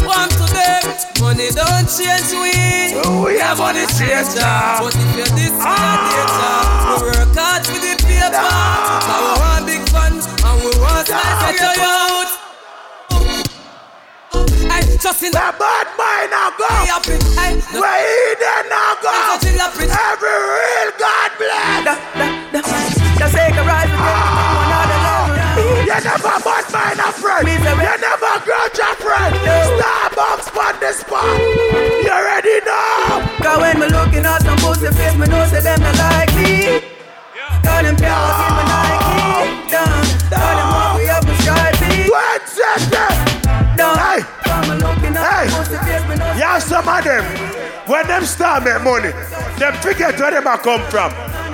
One 0.06 0.28
to 0.30 0.46
them, 0.54 0.82
money 1.20 1.50
don't 1.50 1.86
change 1.86 2.32
we. 2.32 2.54
We 3.22 3.38
have 3.38 3.58
money 3.58 3.86
change 3.98 4.34
now. 4.34 4.82
But 4.82 4.94
if 4.94 5.16
you're 5.16 5.32
this 5.36 5.52
way 5.52 5.78
a 5.78 5.94
data, 6.10 6.50
we 6.86 7.10
work 7.12 7.34
hard 7.36 7.66
for 7.66 7.78
the 7.78 7.94
paper. 8.02 8.30
Now 8.30 9.57
and 10.98 11.08
we 11.08 11.14
want 11.14 11.18
slice 11.38 11.62
of 11.62 11.76
your 11.76 12.48
just 14.98 15.22
in 15.22 15.30
The 15.30 15.38
bad 15.38 15.86
mind 15.94 16.30
now 16.34 16.50
go. 16.58 16.66
no- 16.66 17.80
Where 17.80 18.02
he 18.02 18.34
then 18.42 18.68
now 18.68 18.98
go. 18.98 19.14
In. 19.46 19.54
Every 19.54 19.86
real 19.86 20.90
God 20.98 21.30
bless. 21.38 21.86
Just 23.18 23.34
take 23.34 23.54
a 23.54 23.62
ride 23.62 23.86
with 23.86 23.98
ah. 24.02 24.90
them. 24.90 25.02
One. 25.06 25.86
You 25.86 25.98
never 26.02 26.34
bad 26.42 26.66
mind 26.74 26.98
a 26.98 27.12
friend. 27.14 27.46
You 27.46 27.58
never 27.62 28.34
grudge 28.42 28.78
a 28.82 28.90
friend. 28.98 29.34
Starbucks 29.78 30.50
on 30.50 30.74
the 30.82 30.90
spot. 30.92 31.38
You 32.02 32.10
ready 32.10 32.58
now? 32.66 33.22
Cause 33.38 33.58
when 33.60 33.78
me 33.78 33.86
looking 33.86 34.26
at 34.26 34.42
some 34.42 34.58
pussy 34.58 34.90
face, 34.98 35.14
me 35.14 35.26
know 35.26 35.46
say 35.46 35.62
them 35.62 35.80
not 35.80 35.96
like 35.96 36.34
me. 36.34 36.82
Cause 37.62 37.82
them 37.86 37.96
can't 37.96 38.34
give 38.34 38.52
me 38.58 38.64
Nike. 38.66 39.70
Done. 39.70 40.04
Cause 40.26 40.56
them 40.58 40.77
Stripey. 42.58 42.96
One 42.98 43.14
second. 43.14 43.76
Done. 43.78 43.98
Hey. 43.98 44.20
Cause 44.42 44.68
me 44.68 44.74
looking 44.82 45.14
at 45.16 45.22
Hey. 45.22 45.48
some 45.48 45.62
pussy 45.62 45.78
face, 45.86 46.02
me 46.08 46.14
know 46.16 46.32
say 46.34 46.38
Yeah, 46.38 46.58
some 46.58 46.88
of 46.88 47.04
them, 47.04 47.24
when 47.86 48.06
them 48.06 48.24
start 48.24 48.64
make 48.64 48.82
money, 48.82 49.12
them 49.58 49.74
forget 49.78 50.18
where 50.18 50.30
them 50.32 50.46
a 50.46 50.58
come 50.58 50.82
from. 50.90 51.12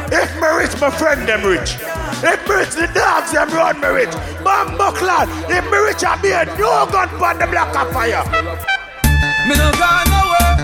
If 0.09 0.31
me 0.41 0.49
rich, 0.57 0.81
my 0.81 0.91
friend 0.91 1.29
them 1.29 1.45
rich. 1.45 1.77
If 2.25 2.49
me 2.49 2.55
rich, 2.55 2.75
the 2.75 2.89
dogs 2.95 3.33
them 3.33 3.51
run 3.51 3.81
me 3.81 3.89
rich. 3.89 4.15
Bumbuckland, 4.41 5.29
if 5.51 5.65
me 5.71 5.79
rich, 5.79 6.05
I 6.05 6.17
be 6.23 6.31
a 6.33 6.45
no 6.57 6.87
gun 6.91 7.09
pon 7.21 7.39
the 7.39 7.47
block 7.47 7.75
of 7.77 7.93
fire. 7.93 8.25
Me 9.49 9.55
no 9.61 9.69
gone 9.77 10.09
nowhere. 10.09 10.57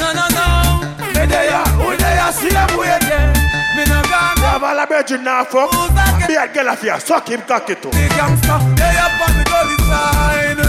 No, 0.00 0.08
no, 0.16 0.26
no. 0.32 0.48
Me 1.12 1.26
there, 1.26 1.64
who 1.76 1.96
there, 1.96 2.32
see 2.32 2.48
them 2.48 2.78
wait. 2.78 3.41
Me 3.76 3.84
no 3.88 4.02
gone 4.04 4.36
You 4.36 4.44
have 4.44 4.62
all 4.62 4.78
a 4.78 4.86
bedroom 4.86 5.24
now, 5.24 5.44
fuck. 5.44 5.70
Be 6.28 6.34
a 6.34 6.46
girl 6.52 6.68
of 6.68 6.84
you, 6.84 7.00
suck 7.00 7.28
him 7.28 7.40
cocky 7.42 7.74
too. 7.74 7.88
The 7.88 8.04
gangster, 8.12 8.58
they 8.76 8.96
up 9.00 9.16
on 9.16 9.32
the 9.32 9.44
gully 9.48 9.76
side. 9.88 10.60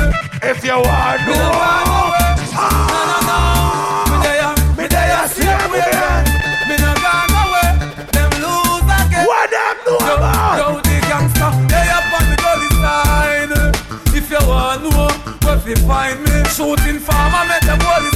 If 0.41 0.63
you 0.63 0.79
want 0.79 1.19
Me 1.27 1.35
no 1.35 1.51
gone 1.51 1.83
to 1.83 1.91
nowhere. 1.91 2.31
Ah. 2.55 2.71
No, 2.91 3.01
no, 3.11 3.19
no. 3.27 3.39
Me 4.07 4.17
there, 4.23 4.55
me 4.77 4.85
there, 4.87 5.27
see 5.27 5.43
them 5.43 5.71
wait. 5.71 5.99
me 6.67 6.75
no 6.79 6.91
gone 7.03 7.27
nowhere. 7.35 7.75
Them 8.15 8.31
lose 8.39 8.87
again. 8.87 9.27
What 9.27 9.51
them 9.51 9.75
do 9.83 9.95
about? 9.99 10.55
yo, 10.63 10.67
the 10.79 10.95
gangster, 11.03 11.51
they 11.67 11.87
up 11.91 12.07
on 12.07 12.23
the 12.31 12.37
gully 12.39 12.71
side. 12.79 13.51
If 14.15 14.31
you 14.31 14.41
want 14.47 14.83
know 14.87 15.11
where 15.43 15.59
fi 15.59 15.75
find 15.83 16.23
me, 16.23 16.43
shooting 16.55 16.99
farmer 17.03 17.43
make 17.51 17.67
them 17.67 17.79
side. 17.79 18.12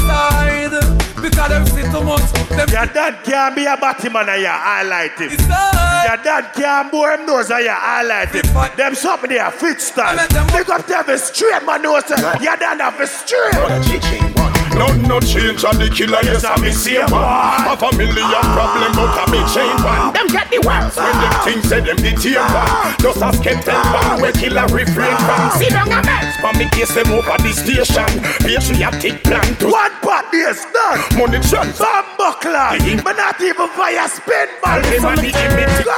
Because 1.30 1.50
them 1.50 1.66
see 1.66 1.84
too 1.84 2.04
much, 2.04 2.32
them 2.32 2.70
Your 2.70 2.86
dad 2.86 3.24
can't 3.24 3.56
be 3.56 3.66
a 3.66 3.76
Batman 3.76 4.30
and 4.30 4.42
you 4.42 4.48
highlight 4.48 5.20
him. 5.20 5.30
Your 5.32 6.18
dad 6.24 6.54
can't 6.54 6.90
bore 6.90 7.12
him 7.12 7.26
nose 7.26 7.52
and 7.52 7.66
you 7.66 7.70
highlight 7.70 8.30
him. 8.30 8.46
Them 8.78 8.96
something 8.96 9.30
there, 9.30 9.52
fit 9.52 9.82
stand. 9.82 10.20
Big 10.54 10.70
up 10.70 10.86
to 10.88 10.96
have 10.96 11.20
straight 11.20 11.66
man 11.66 11.82
nose. 11.82 12.10
Your 12.10 12.56
dad 12.56 12.80
have 12.80 13.00
a 13.00 13.08
straight. 13.08 14.37
No, 14.78 14.88
no 15.10 15.20
change 15.20 15.66
on 15.66 15.78
the 15.82 15.90
killer, 15.90 16.22
yes, 16.22 16.46
I'm 16.46 16.62
the 16.62 16.72
same 16.72 17.10
one. 17.10 17.26
Half 17.26 17.82
a 17.82 17.90
million 17.98 18.46
problem, 18.54 18.92
but 18.94 19.10
I'm 19.18 19.34
a 19.34 19.42
chain 19.50 19.74
one. 19.82 20.14
Them 20.14 20.28
get 20.30 20.48
the 20.54 20.62
worst. 20.62 20.98
When 20.98 21.16
them 21.18 21.34
things 21.42 21.66
say 21.66 21.82
them 21.82 21.98
the 21.98 22.14
team 22.14 22.38
one. 22.54 22.94
Just 23.02 23.22
a 23.26 23.30
skeptic 23.34 23.74
one, 23.74 24.22
where 24.22 24.32
killer 24.38 24.68
refrain 24.70 25.18
from. 25.26 25.50
See 25.58 25.70
down 25.74 25.90
a 25.90 26.00
mess. 26.06 26.38
For 26.38 26.54
me 26.54 26.70
case 26.70 26.94
them 26.94 27.10
over 27.10 27.38
the 27.42 27.52
station. 27.58 28.06
Patriotic 28.46 29.24
plan 29.26 29.50
to 29.60 29.68
What 29.74 29.92
pot 30.06 30.30
is 30.34 30.62
that? 30.70 31.10
money 31.18 31.42
transfer. 31.42 31.82
Bumbuckland. 31.82 33.02
But 33.04 33.18
not 33.18 33.42
even 33.42 33.68
fire 33.74 34.06
spin 34.08 34.48
ball. 34.62 34.78
Everybody 34.86 35.34
give 35.34 35.54
me 35.58 35.66
Go. 35.82 35.98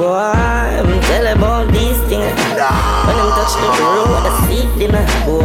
Boy, 0.00 0.32
I'm 0.80 0.88
tell 1.12 1.26
about 1.28 1.68
these 1.72 2.00
things. 2.08 2.32
When 2.32 3.16
them 3.20 3.30
touch 3.36 3.54
the 3.60 3.68
road, 3.84 4.24
I 4.24 4.32
see 4.48 4.64
them. 4.80 4.96
Boy, 5.28 5.44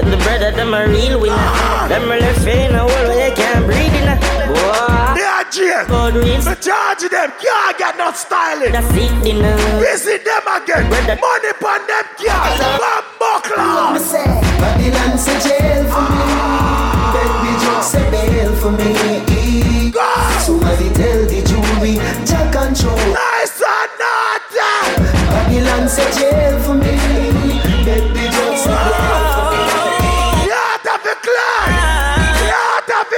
the 0.00 0.16
brother 0.24 0.50
them 0.52 0.74
a 0.74 0.88
real 0.88 1.20
winner. 1.20 1.88
Them 1.88 2.08
really 2.08 2.32
feeling 2.40 2.74
a 2.74 2.86
world 2.86 3.08
where 3.08 3.28
they 3.28 3.34
can't 3.36 3.64
breathe 3.66 3.92
in. 3.92 4.08
Boy, 4.48 5.14
They 5.16 5.26
are 5.26 5.44
jail. 5.52 5.84
again. 5.84 6.44
Me 6.46 6.54
charge 6.60 7.04
them, 7.10 7.30
can't 7.40 7.78
get 7.78 7.96
no 7.98 8.12
styling. 8.12 8.72
That's 8.72 8.88
it, 8.96 9.12
dinner. 9.24 9.56
Visit 9.80 10.24
them 10.24 10.46
again. 10.48 10.88
Money 10.88 11.52
pon 11.60 11.80
them, 11.86 12.06
can't. 12.16 12.80
One 12.80 13.04
buckler. 13.20 13.98
Babylon's 14.62 15.26
a 15.28 15.34
jail 15.44 15.84
for 15.92 16.04
me. 16.12 16.22
Baby, 17.12 17.52
just 17.64 17.94
a 17.94 18.02
bail 18.10 18.52
for 18.56 18.72
me. 18.72 18.92
Somebody 20.40 20.88
tell 20.90 21.22
the 21.26 21.40
jury, 21.46 21.94
Jack 22.26 22.52
control. 22.52 22.96
Nice 22.96 23.60
and 23.60 23.92
not 24.00 24.42
Babylon's 25.28 25.98
a 25.98 26.06
jail 26.18 26.58
for 26.60 26.74
me. 26.74 27.31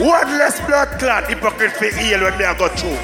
One 0.00 0.38
less 0.38 0.60
blood 0.66 0.98
clot 1.00 1.26
hypocrite 1.28 1.72
for 1.72 1.86
heal 1.86 2.20
when 2.22 2.38
me 2.38 2.44
I 2.44 2.56
go 2.56 2.68
through. 2.68 2.98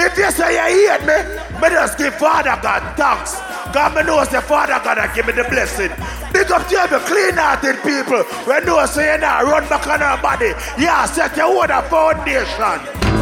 If 0.00 0.16
you 0.16 0.30
say 0.30 0.54
you 0.56 0.88
hate 0.88 1.04
me, 1.04 1.18
me 1.60 1.68
just 1.68 1.98
give 1.98 2.14
Father 2.14 2.58
God 2.62 2.96
thanks. 2.96 3.36
God 3.74 3.94
me 3.94 4.02
know 4.04 4.24
the 4.24 4.40
Father 4.40 4.80
God 4.82 4.96
and 4.96 5.14
give 5.14 5.26
me 5.26 5.32
the 5.32 5.44
blessing. 5.44 5.90
Big 6.32 6.50
up 6.50 6.66
to 6.68 6.76
every 6.76 6.98
clean-hearted 7.00 7.82
people. 7.82 8.22
When 8.46 8.64
know 8.64 8.86
say 8.86 9.12
you 9.12 9.20
not 9.20 9.44
run 9.44 9.68
back 9.68 9.86
on 9.86 10.00
our 10.00 10.16
body. 10.22 10.52
Yeah, 10.78 11.04
set 11.04 11.36
your 11.36 11.46
own 11.46 11.68
foundation. 11.90 13.17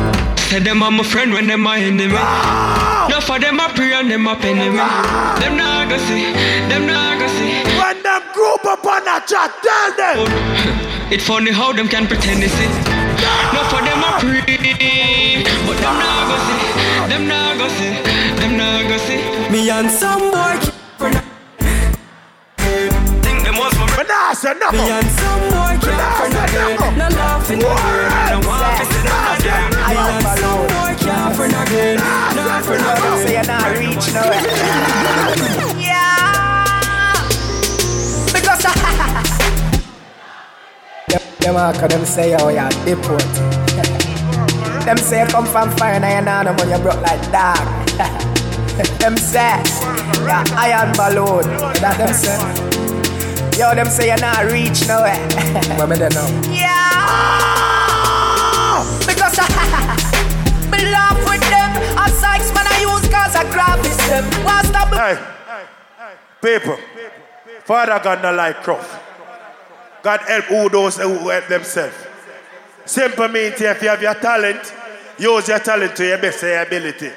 Say 0.49 0.61
them 0.61 0.81
are 0.83 0.93
my 0.93 1.03
friend 1.03 1.33
when 1.33 1.49
them 1.49 1.67
are 1.67 1.75
enemy. 1.75 2.07
No 3.11 3.21
for 3.21 3.39
them 3.41 3.59
a 3.59 3.69
pray 3.75 3.93
and 3.95 4.09
them 4.09 4.29
a 4.29 4.37
penny 4.37 4.71
me. 4.71 4.77
Them 5.43 5.57
not 5.57 5.89
go 5.89 5.99
see, 5.99 6.33
them 6.71 6.87
not 6.87 7.19
go 7.19 7.27
see. 7.27 7.65
When 7.79 8.03
them 8.03 8.23
group 8.33 8.65
up 8.65 8.87
on 8.87 9.03
a 9.03 9.19
chat, 9.27 9.51
tell 9.63 9.91
them. 9.97 10.87
It 11.13 11.23
funny 11.23 11.53
how 11.53 11.73
them 11.73 11.89
can 11.89 12.07
pretend 12.07 12.43
they 12.43 12.49
see. 12.49 12.69
No 13.55 13.63
for 13.71 13.83
them 13.83 14.03
a 14.07 14.19
pray, 14.23 15.43
but 15.67 15.77
them 15.83 15.97
not 16.03 16.23
go 16.31 16.37
see, 16.47 16.63
them 17.11 17.29
not 17.29 17.59
go 17.59 17.69
see, 17.79 17.95
them 18.41 18.57
not 18.57 18.89
go 18.89 18.97
see. 18.99 19.51
Me 19.51 19.71
and 19.71 19.91
some 19.91 20.31
my 24.37 24.53
friend. 24.53 24.53
Say 24.53 24.55
no. 24.61 24.71
Me 24.73 24.79
and 24.91 25.11
some 25.11 25.41
boy 25.51 25.75
keep 25.81 26.01
friend 26.17 26.35
again. 26.35 26.77
No 26.97 27.09
laughing 27.09 27.61
again. 27.61 27.71
No 28.31 28.49
want 28.49 28.77
to 28.79 28.85
see 28.87 29.03
them. 29.03 29.71
Me 29.89 29.97
and 29.97 30.25
some 30.39 30.67
boy 30.67 30.93
keep 30.99 31.29
friend 31.37 31.55
again. 31.55 31.97
No 32.37 32.43
friend 32.63 32.85
again. 32.85 33.17
So 33.23 33.29
you're 33.33 33.47
not 33.47 33.67
reach 33.79 34.07
nowhere. 34.15 34.43
yeah. 35.81 36.05
Because 38.33 38.63
them, 41.09 41.23
them 41.41 41.57
are 41.57 41.73
them 41.89 42.05
say 42.05 42.37
oh 42.39 42.49
yeah 42.49 42.69
deport. 42.85 43.23
them 44.85 44.97
say 44.99 45.27
come 45.29 45.47
from 45.47 45.71
fire 45.77 45.95
and 45.95 46.05
you're 46.05 46.23
not 46.23 46.61
when 46.61 46.69
you 46.71 46.79
broke 46.79 47.01
like 47.03 47.23
dog. 47.33 47.59
them 49.01 49.17
say 49.17 49.63
yeah 50.27 50.45
iron 50.57 50.93
balloon. 50.97 51.45
That 51.81 51.97
them 51.99 52.13
say. 52.13 52.66
Yo, 53.57 53.75
them 53.75 53.89
say 53.89 54.09
you're 54.09 54.19
not 54.19 54.45
reach 54.53 54.87
nowhere. 54.87 55.17
what 55.79 55.89
me 55.89 55.97
they 55.97 56.11
know? 56.11 56.29
Yeah. 56.53 56.77
Because 59.01 59.39
me 60.71 60.85
laugh 60.93 61.17
with 61.25 61.41
them. 61.49 61.73
A 61.97 62.07
Sykes 62.11 62.53
man 62.53 62.67
I 62.69 62.81
use 62.83 63.09
cause 63.09 63.35
I 63.35 63.51
grab 63.51 63.83
this 63.83 63.97
them. 64.09 64.25
What's 64.45 64.69
the 64.69 64.77
Hey, 64.97 65.17
people. 66.43 66.77
Father 67.65 67.99
God 68.05 68.23
not 68.23 68.35
like 68.35 68.63
Croft. 68.63 69.03
God 70.03 70.21
help 70.21 70.45
who 70.45 70.69
those 70.69 70.99
who 70.99 71.31
help 71.31 71.47
themselves. 71.49 71.97
Simple 72.85 73.29
means 73.29 73.59
if 73.59 73.83
you 73.83 73.89
have 73.89 74.03
your 74.03 74.15
talent, 74.15 74.75
use 75.19 75.49
your 75.49 75.61
talent 75.61 75.97
to 75.97 76.07
your 76.07 76.19
best 76.19 76.43
your 76.43 76.61
ability. 76.61 77.11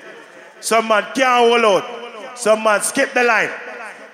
Some 0.62 0.88
man 0.88 1.04
can't 1.14 1.50
hold 1.50 1.66
out. 1.84 2.38
Some 2.40 2.64
man 2.64 2.82
skip 2.82 3.14
the 3.14 3.24
line. 3.26 3.50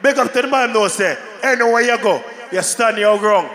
Big 0.02 0.18
up 0.18 0.34
to 0.34 0.42
the 0.42 0.48
man 0.48 0.74
know 0.74 0.88
say, 0.88 1.18
anywhere 1.46 1.82
you 1.82 1.98
go, 2.02 2.24
you 2.52 2.62
stand 2.62 2.98
your 2.98 3.18
ground. 3.20 3.50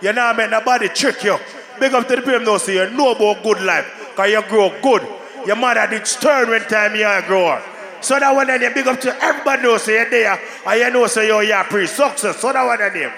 You 0.00 0.12
not 0.12 0.36
make 0.36 0.50
nobody 0.50 0.88
trick 0.88 1.22
you. 1.24 1.38
Big 1.78 1.92
up 1.92 2.06
to 2.08 2.16
the 2.16 2.22
people 2.22 2.40
know 2.40 2.58
say 2.58 2.74
you 2.74 2.90
know 2.90 3.12
about 3.12 3.42
good 3.42 3.62
life. 3.62 3.86
Cause 4.16 4.30
you 4.30 4.42
grow 4.48 4.70
good. 4.82 5.02
Your 5.46 5.56
mother 5.56 5.86
did 5.88 6.06
stern 6.06 6.48
when 6.48 6.62
time 6.62 6.94
you 6.94 7.26
grow 7.26 7.48
up. 7.48 7.64
So 8.00 8.18
that 8.18 8.34
one 8.34 8.48
you 8.48 8.70
big 8.74 8.86
up 8.86 9.00
to 9.00 9.22
everybody 9.22 9.62
know 9.62 9.76
say 9.78 9.94
you're 9.94 10.10
there 10.10 10.40
and 10.66 10.80
you 10.80 10.90
know 10.90 11.06
say 11.06 11.26
you're 11.26 11.42
your 11.42 11.64
pre-success. 11.64 12.38
So 12.38 12.52
that 12.52 12.64
one 12.64 12.78
name. 12.92 13.12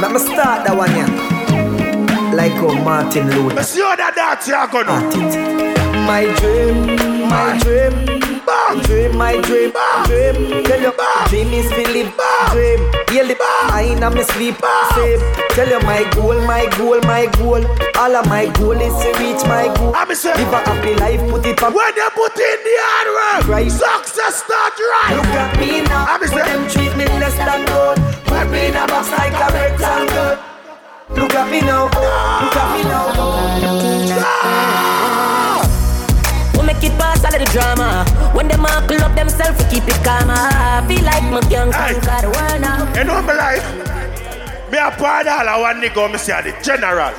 Let 0.00 0.12
me 0.12 0.18
start 0.18 0.66
that 0.66 0.76
one 0.76 0.90
yeah. 0.90 1.21
Like 2.34 2.52
oh 2.64 2.74
Martin 2.82 3.28
Luther. 3.30 3.56
Let's 3.56 3.68
see 3.68 3.82
how 3.82 3.94
that 3.94 4.16
dance 4.16 4.48
you're 4.48 4.66
gonna. 4.72 5.04
My 6.08 6.24
dream, 6.40 6.96
my 7.28 7.58
dream. 7.60 7.92
Dream, 8.84 9.16
my 9.16 9.36
dream, 9.42 9.72
dream. 10.08 10.64
Tell 10.64 10.80
you, 10.80 10.92
dream 11.28 11.52
is 11.52 11.68
to 11.68 11.84
live. 11.92 12.08
Dream, 12.52 12.80
heal 13.12 13.28
the 13.28 13.36
I 13.68 13.94
am 14.00 14.14
me 14.14 14.22
sleep. 14.24 14.56
Save. 14.96 15.20
Tell 15.52 15.68
you 15.68 15.80
my 15.84 16.08
goal, 16.16 16.40
my 16.48 16.64
goal, 16.78 17.00
my 17.04 17.28
goal. 17.36 17.60
All 18.00 18.16
of 18.16 18.26
my 18.26 18.48
goal 18.56 18.80
is 18.80 18.96
to 19.04 19.08
reach 19.20 19.44
my 19.44 19.68
goal. 19.76 19.92
I'm 19.94 20.14
say, 20.14 20.32
live 20.32 20.52
a 20.52 20.58
happy 20.64 20.94
life, 20.96 21.20
put 21.28 21.44
it 21.44 21.62
up. 21.62 21.74
When 21.74 21.96
you 21.96 22.08
put 22.16 22.32
in 22.32 22.58
the 22.64 22.74
hard 22.80 23.44
work, 23.44 23.48
right. 23.48 23.70
success 23.70 24.40
start 24.40 24.72
right. 24.80 25.16
Look 25.20 25.36
at 25.36 25.60
me 25.60 25.82
now. 25.82 26.06
I'm 26.08 26.24
say, 26.26 26.40
them 26.40 26.64
treat 26.68 26.96
me 26.96 27.04
less 27.20 27.36
than 27.36 27.60
good. 27.68 28.00
Put 28.24 28.50
me 28.50 28.68
in 28.68 28.76
a 28.76 28.86
box 28.88 29.10
like 29.10 29.36
a 29.36 29.52
rectangle. 29.52 30.51
Look 31.16 31.34
at 31.34 31.50
me 31.50 31.60
now. 31.60 31.84
Look 31.84 32.56
at 32.56 32.68
me 32.76 32.82
now. 32.84 33.02
We 36.58 36.66
make 36.66 36.82
it 36.82 36.92
pass 36.98 37.24
all 37.24 37.34
of 37.34 37.40
the 37.40 37.46
drama. 37.52 38.04
When 38.34 38.48
them 38.48 38.64
all 38.64 38.82
pull 38.86 39.00
up 39.02 39.14
themselves, 39.14 39.58
we 39.62 39.70
keep 39.70 39.88
it 39.88 40.02
calm. 40.04 40.30
I 40.30 40.84
feel 40.88 41.04
like 41.04 41.22
my 41.24 41.40
young 41.48 41.72
hey. 41.72 42.00
got 42.00 42.22
the 42.22 42.30
world 42.30 42.60
now. 42.60 42.88
You 42.96 43.04
know 43.04 43.22
my 43.22 43.34
life? 43.34 43.64
Me 44.70 44.78
a 44.78 44.90
part 44.90 45.26
all 45.26 45.48
I 45.48 45.60
want 45.60 45.82
nigga 45.84 46.10
me 46.10 46.18
say 46.18 46.40
the 46.42 46.52
general. 46.62 47.12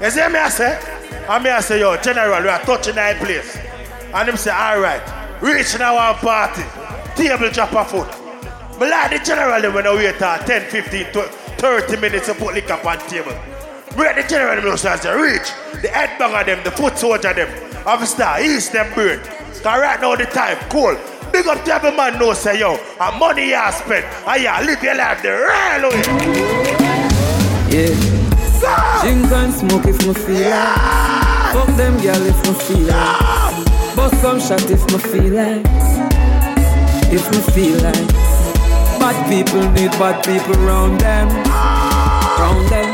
You 0.00 0.10
see 0.10 0.28
me 0.28 0.38
I 0.38 0.48
say? 0.48 0.78
And 1.28 1.44
me 1.44 1.50
I 1.50 1.60
say 1.60 1.80
yo 1.80 1.96
general 1.96 2.42
we 2.42 2.48
are 2.48 2.60
touching 2.60 2.94
that 2.94 3.16
place. 3.18 3.56
And 4.14 4.28
him 4.28 4.36
say 4.36 4.52
alright. 4.52 5.02
Reach 5.42 5.78
now 5.78 5.96
one 5.96 6.14
party. 6.16 6.62
Table 7.16 7.50
drop 7.50 7.72
a 7.72 7.84
foot. 7.84 8.08
Me 8.80 8.88
like 8.88 9.10
the 9.10 9.18
general 9.24 9.72
when 9.74 9.86
I 9.86 9.94
wait 9.94 10.22
uh, 10.22 10.38
10, 10.38 10.70
15, 10.70 11.06
30 11.60 12.00
minutes 12.00 12.26
to 12.26 12.34
put 12.34 12.54
liquor 12.54 12.72
on 12.72 12.98
the 12.98 13.04
table. 13.04 13.32
Like 13.96 14.16
the 14.16 14.24
general 14.26 14.62
me 14.62 14.76
say 14.78 14.96
reach. 15.14 15.52
The 15.82 15.88
headbanger 15.88 16.46
them, 16.46 16.64
the 16.64 16.70
foot 16.70 16.96
soldier 16.96 17.34
them. 17.34 17.48
Officer, 17.86 18.34
east 18.40 18.72
them 18.72 18.90
burn. 18.94 19.20
Cause 19.20 19.64
right 19.64 20.00
now 20.00 20.16
the 20.16 20.24
time 20.24 20.56
cool. 20.70 20.96
Big 21.32 21.46
up 21.46 21.62
to 21.64 21.74
every 21.74 21.94
man 21.94 22.18
know 22.18 22.32
say 22.32 22.58
yo, 22.60 22.76
and 22.98 23.20
money 23.20 23.50
you 23.50 23.72
spend, 23.72 24.06
and 24.26 24.42
you 24.42 24.66
live 24.66 24.82
your 24.82 24.94
life 24.94 25.22
the 25.22 25.28
real 25.28 25.90
way. 25.90 26.02
Yeah. 27.68 28.20
Drink 29.02 29.30
and 29.30 29.52
smoke 29.52 29.86
if 29.86 30.06
me 30.06 30.14
feel 30.14 30.40
yeah. 30.40 31.52
like. 31.52 31.66
Fuck 31.66 31.76
them 31.76 32.00
girl 32.00 32.26
if 32.26 32.46
me 32.46 32.54
feel 32.64 32.86
like. 32.86 33.96
Bust 33.96 34.20
some 34.22 34.40
shot 34.40 34.70
if 34.70 34.82
me 34.90 34.98
feel 34.98 35.34
like. 35.34 35.66
If 37.12 37.30
me 37.30 37.40
feel 37.52 37.82
like. 37.82 38.08
Bad 38.98 39.28
people 39.28 39.70
need 39.72 39.90
bad 39.92 40.24
people 40.24 40.54
round 40.64 41.00
them. 41.00 41.49
Round 42.40 42.68
them. 42.70 42.88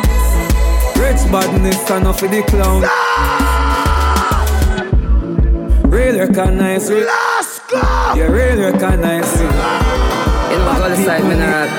Rich 0.99 1.23
badness 1.31 1.89
enough 1.89 2.19
for 2.19 2.27
the 2.27 2.43
clown. 2.51 2.83
Real 5.89 6.19
recognize 6.19 6.91
it. 6.91 7.07
Let's 7.07 7.61
go! 7.71 7.79
You 8.17 8.27
real 8.27 8.59
recognize 8.73 9.33
it. 9.39 9.55
You 10.51 10.59
know, 10.59 10.75
go 10.83 10.95
side 10.99 11.23
mineral. 11.31 11.71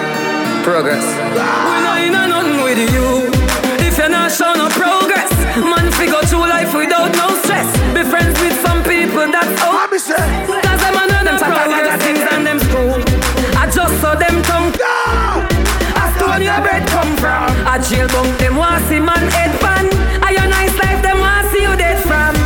Progress. 0.64 1.04
We 1.36 1.76
know 1.84 2.24
in 2.24 2.30
nothing 2.32 2.64
with 2.64 2.80
you. 2.88 3.28
If 3.86 3.98
you're 3.98 4.16
not 4.16 4.32
showing 4.32 4.60
no 4.60 4.70
progress, 4.70 5.32
man, 5.60 5.92
figure 5.92 6.24
through 6.24 6.48
life 6.48 6.74
without 6.74 7.12
no 7.20 7.36
stress. 7.44 7.68
Be 7.92 8.08
friends 8.08 8.40
with 8.40 8.56
some 8.64 8.82
people 8.84 9.28
that's 9.28 9.62
out. 9.62 9.92
Cause 9.92 10.08
them 10.08 10.96
are 10.96 11.08
them 11.12 11.38
progress 11.38 12.02
things 12.02 12.24
and 12.32 12.48
them 12.48 12.60
school. 12.60 12.96
I 13.60 13.70
just 13.70 14.00
saw 14.00 14.16
them 14.16 14.42
come. 14.44 14.97
Stone 16.38 16.46
your 16.46 16.62
bread 16.62 16.88
come 16.90 17.18
from. 17.18 17.50
I 17.66 17.82
jail 17.82 18.08
bunk 18.10 18.38
them 18.38 18.58
want 18.58 18.86
see 18.86 19.00
man 19.00 19.26
head 19.34 19.58
pan. 19.58 19.90
Are 20.22 20.32
your 20.32 20.46
nice 20.46 20.76
life? 20.78 21.02
Them 21.02 21.18
want 21.18 21.50
see 21.50 21.66
you 21.66 21.74
dead 21.74 21.98
from. 22.06 22.38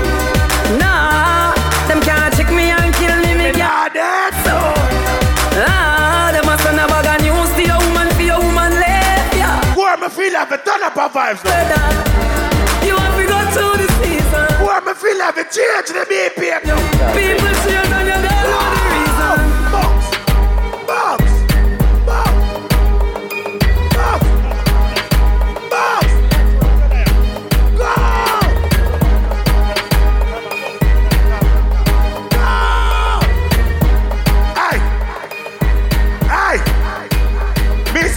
Nah, 0.79 1.51
them 1.91 1.99
can't 1.99 2.31
check 2.31 2.47
me 2.55 2.71
and 2.71 2.95
kill 2.95 3.11
me. 3.19 3.35
Me 3.35 3.51
can't 3.51 3.91
dead 3.91 4.31
so. 4.47 4.55
Ah, 5.59 6.31
them 6.31 6.47
a 6.47 6.55
send 6.63 6.79
a 6.79 6.87
bag 6.87 7.03
of 7.03 7.19
news 7.19 7.51
to 7.59 7.63
your 7.67 7.79
woman 7.83 8.07
for 8.15 8.23
your 8.31 8.39
woman 8.39 8.71
left. 8.79 9.35
Yeah. 9.35 9.83
On, 9.83 9.99
me 9.99 10.07
feel 10.07 10.31
like 10.39 10.51
a 10.55 10.59
ton 10.63 10.83
of 10.87 10.95
vibes 10.95 11.43
now. 11.43 11.91
You 12.87 12.95
want 12.95 13.11
to 13.19 13.23
go 13.27 13.39
through 13.51 13.75
the 13.75 13.87
season. 13.99 14.47
On, 14.71 14.79
me 14.87 14.93
feel 14.95 15.19
like 15.19 15.35
a 15.35 15.43
change 15.51 15.91
the 15.91 16.07
BPM. 16.07 16.63
People 17.11 17.53
change 17.67 17.91
and 17.91 18.07
you 18.07 18.19
don't 18.23 18.80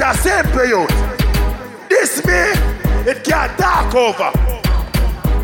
a 0.05 0.15
simple 0.19 0.67
youth. 0.67 0.91
This 1.89 2.25
me, 2.27 2.33
it 3.11 3.25
can't 3.25 3.57
talk 3.59 3.95
over. 3.95 4.31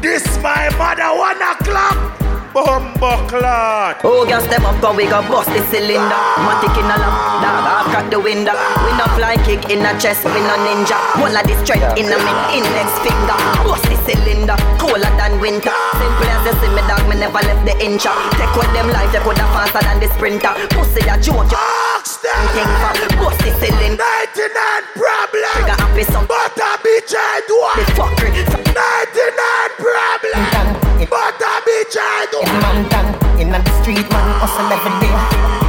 This 0.03 0.25
my 0.43 0.69
mother 0.77 1.19
one 1.19 1.41
o'clock. 1.41 2.20
Bumbo 2.51 3.15
clot. 3.31 4.03
Oh, 4.03 4.27
girl, 4.27 4.43
step 4.43 4.67
up, 4.67 4.75
cause 4.83 4.97
we 4.99 5.07
got 5.07 5.23
bust 5.31 5.47
the 5.55 5.63
cylinder. 5.71 6.23
Matic 6.43 6.75
in 6.75 6.91
a 6.91 6.97
lap, 6.99 7.39
dog, 7.39 7.63
I 7.63 7.79
crack 7.95 8.11
the 8.11 8.19
window. 8.19 8.59
We 8.83 8.91
no 8.99 9.07
fly 9.15 9.39
kick 9.47 9.71
in 9.71 9.87
the 9.87 9.95
chest, 10.03 10.27
we 10.27 10.43
no 10.43 10.59
ninja. 10.59 10.99
One 11.23 11.31
of 11.31 11.47
the 11.47 11.55
strength 11.63 11.95
in 11.95 12.11
the 12.11 12.19
mid 12.19 12.39
index 12.59 12.91
finger. 13.07 13.39
Bust 13.63 13.87
the 13.87 13.95
cylinder, 14.03 14.59
colder 14.83 15.15
than 15.15 15.39
winter. 15.39 15.71
Simple 15.95 16.27
as 16.27 16.43
you 16.43 16.55
see 16.59 16.71
me, 16.75 16.83
dog, 16.91 17.07
me 17.07 17.15
never 17.23 17.39
left 17.39 17.63
the 17.63 17.75
inch. 17.79 18.03
Take 18.35 18.55
with 18.59 18.73
them 18.75 18.91
life, 18.91 19.15
you 19.15 19.23
coulda 19.23 19.47
faster 19.55 19.87
than 19.87 20.03
the 20.03 20.11
sprinter. 20.11 20.51
Pussy 20.75 21.07
a 21.07 21.15
joke, 21.23 21.55
you 21.55 22.35
think 22.51 22.71
for 22.83 23.31
bust 23.31 23.39
the 23.47 23.55
cylinder. 23.63 24.11
99 24.35 24.91
problem. 24.99 25.55
Trigger 25.55 25.79
happy 25.79 26.03
some, 26.03 26.27
But 26.27 26.59
a 26.59 26.83
bitch 26.83 27.15
I 27.15 27.47
do 27.47 27.63
the 27.79 27.85
fuckery. 27.95 28.43
99 28.43 29.71
problem. 29.79 30.80
But 31.11 31.43
a 31.43 31.55
bitch 31.67 31.97
I 31.99 32.27
do 32.31 32.39
In 32.39 32.55
Mountain, 32.63 33.07
in 33.41 33.51
the 33.51 33.61
street, 33.83 34.09
man, 34.15 34.29
hustle 34.39 34.71
every 34.71 34.95
day. 35.03 35.17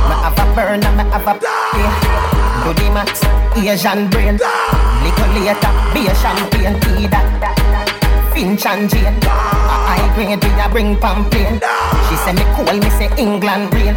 Me 0.07 0.15
have 0.21 0.37
a 0.37 0.45
burn 0.55 0.83
and 0.85 0.97
me 0.97 1.03
have 1.09 1.25
a 1.25 1.33
pay. 1.33 1.81
Do 2.63 2.69
the 2.77 2.93
max, 2.93 3.25
Asian 3.57 4.07
brain. 4.09 4.37
Liquor 5.01 5.29
later, 5.33 5.73
be 5.93 6.07
a 6.07 6.13
champagne, 6.15 6.79
tea 6.81 7.07
that. 7.07 7.60
Finch 8.41 8.65
and 8.65 8.89
Jane. 8.89 9.21
High 9.21 10.01
grade, 10.15 10.41
we 10.41 10.49
a 10.57 10.67
bring 10.67 10.97
pamphlet. 10.97 11.61
She 12.09 12.15
say 12.25 12.33
me 12.33 12.41
cool, 12.57 12.73
me 12.73 12.89
say 12.97 13.05
England 13.13 13.69
rain. 13.69 13.93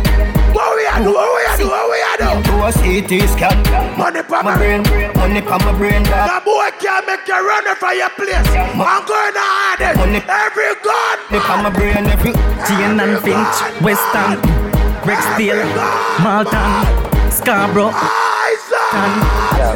What 0.52 0.76
we 0.76 0.84
a 0.84 1.00
do? 1.00 1.16
What 1.16 1.32
we 1.32 1.48
a 1.48 1.56
do? 1.56 1.64
What 1.72 1.88
we 1.88 1.96
a 2.04 2.12
do? 2.20 2.28
Do 2.44 2.54
a 2.60 2.68
CT 2.68 3.24
scan. 3.32 3.56
Money 3.96 4.20
pa 4.20 4.42
My 4.44 4.52
brain, 4.52 4.82
money 5.16 5.40
pa 5.40 5.56
my 5.64 5.72
brain, 5.72 6.02
That 6.12 6.44
boy 6.44 6.68
can't 6.76 7.08
make 7.08 7.24
you 7.24 7.40
run 7.40 7.64
from 7.80 7.96
your 7.96 8.12
place. 8.20 8.44
I'm 8.76 9.00
going 9.08 9.32
to 9.32 9.40
hide 9.40 9.80
it. 9.80 10.28
Every 10.28 10.76
gun. 10.84 11.16
Money 11.32 11.40
pa 11.40 11.54
my 11.64 11.70
brain, 11.72 12.04
every 12.04 12.36
Jane 12.68 13.00
and 13.00 13.16
Finch, 13.24 13.56
Western, 13.80 14.44
Rexdale, 15.08 15.64
Malton, 16.20 17.32
Scarborough, 17.32 17.96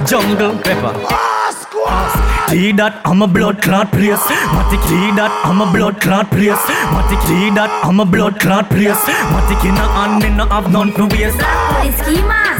Jungle 0.04 0.60
Pepper. 0.60 0.92
Ah. 1.08 1.37
Tea 2.48 2.72
that 2.72 3.02
I'm 3.04 3.20
a 3.20 3.26
blood 3.26 3.60
clot 3.60 3.92
place. 3.92 4.24
Matic 4.56 4.80
tea 4.88 5.12
that 5.16 5.30
I'm 5.44 5.60
a 5.60 5.70
blood 5.70 6.00
clot 6.00 6.30
place. 6.30 6.64
Matic 6.94 7.20
tea 7.28 7.50
that 7.50 7.68
I'm 7.84 8.00
a 8.00 8.06
blood 8.06 8.40
clot 8.40 8.70
place. 8.70 9.04
Matic 9.32 9.64
in 9.68 9.76
a 9.76 9.86
hand, 9.96 10.22
me 10.22 10.30
no 10.30 10.46
have 10.46 10.72
none 10.72 10.92
for 10.92 11.06
waste. 11.08 11.36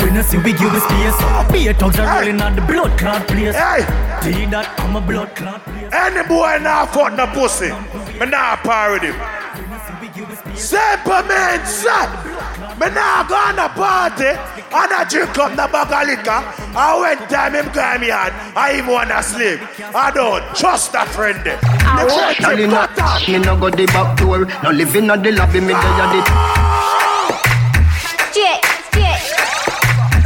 We 0.04 0.10
no 0.10 0.22
see 0.22 0.38
we 0.38 0.52
give 0.52 0.74
a 0.74 0.80
space. 0.80 1.18
Beer 1.50 1.72
thugs 1.72 1.98
are 1.98 2.06
rolling 2.20 2.40
on 2.42 2.54
the 2.54 2.62
blood 2.62 2.98
clot 2.98 3.26
place. 3.26 3.56
Tea 4.22 4.44
that 4.52 4.68
I'm 4.78 4.96
a 4.96 5.00
blood 5.00 5.34
clot 5.34 5.64
place. 5.64 5.90
Any 5.92 6.26
boy 6.28 6.58
now 6.60 6.84
fuck 6.84 7.14
no 7.14 7.26
pussy. 7.26 7.72
Me 8.20 8.26
now 8.26 8.56
par 8.56 8.92
with 8.92 9.02
him. 9.02 9.37
Simple 10.58 11.22
man, 11.30 11.64
son. 11.66 12.08
Me 12.78 12.86
now 12.90 13.22
go 13.26 13.34
on 13.34 13.58
a 13.58 13.68
party 13.70 14.26
and 14.26 14.92
I 14.92 15.06
drink 15.08 15.36
up 15.38 15.50
the 15.50 15.66
bag 15.70 15.90
of 15.90 16.06
liquor. 16.06 16.42
And 16.76 17.00
when 17.00 17.18
time 17.28 17.54
him 17.54 17.66
come 17.72 18.02
yard, 18.02 18.32
I 18.54 18.78
even 18.78 18.90
wanna 18.90 19.22
sleep. 19.22 19.60
I 19.94 20.10
don't 20.10 20.42
trust 20.54 20.94
a 20.94 21.06
friend. 21.06 21.38
there. 21.46 21.58
The 21.58 22.10
friend 22.10 22.36
Tell 22.36 22.56
him 22.56 22.70
you 22.70 22.76
cut 22.76 22.98
off. 23.00 23.28
Me 23.28 23.38
no 23.38 23.56
go 23.56 23.70
the 23.70 23.86
back 23.86 24.18
door. 24.18 24.44
No 24.62 24.70
living 24.70 25.10
on 25.10 25.22
the 25.22 25.32
lobby. 25.32 25.60
Me 25.60 25.74
there 25.74 26.02
at 26.02 26.10
the. 26.12 26.20
Straight, 28.30 28.62
straight. 28.90 29.22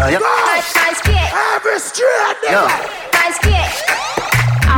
Uh, 0.01 0.09
yeah. 0.09 0.19
Nice, 0.19 0.75
nice, 0.77 0.99
straight. 0.99 1.31
Every 1.57 1.79
straight 1.79 2.37
Yeah. 2.45 2.69
Straight. 3.33 3.92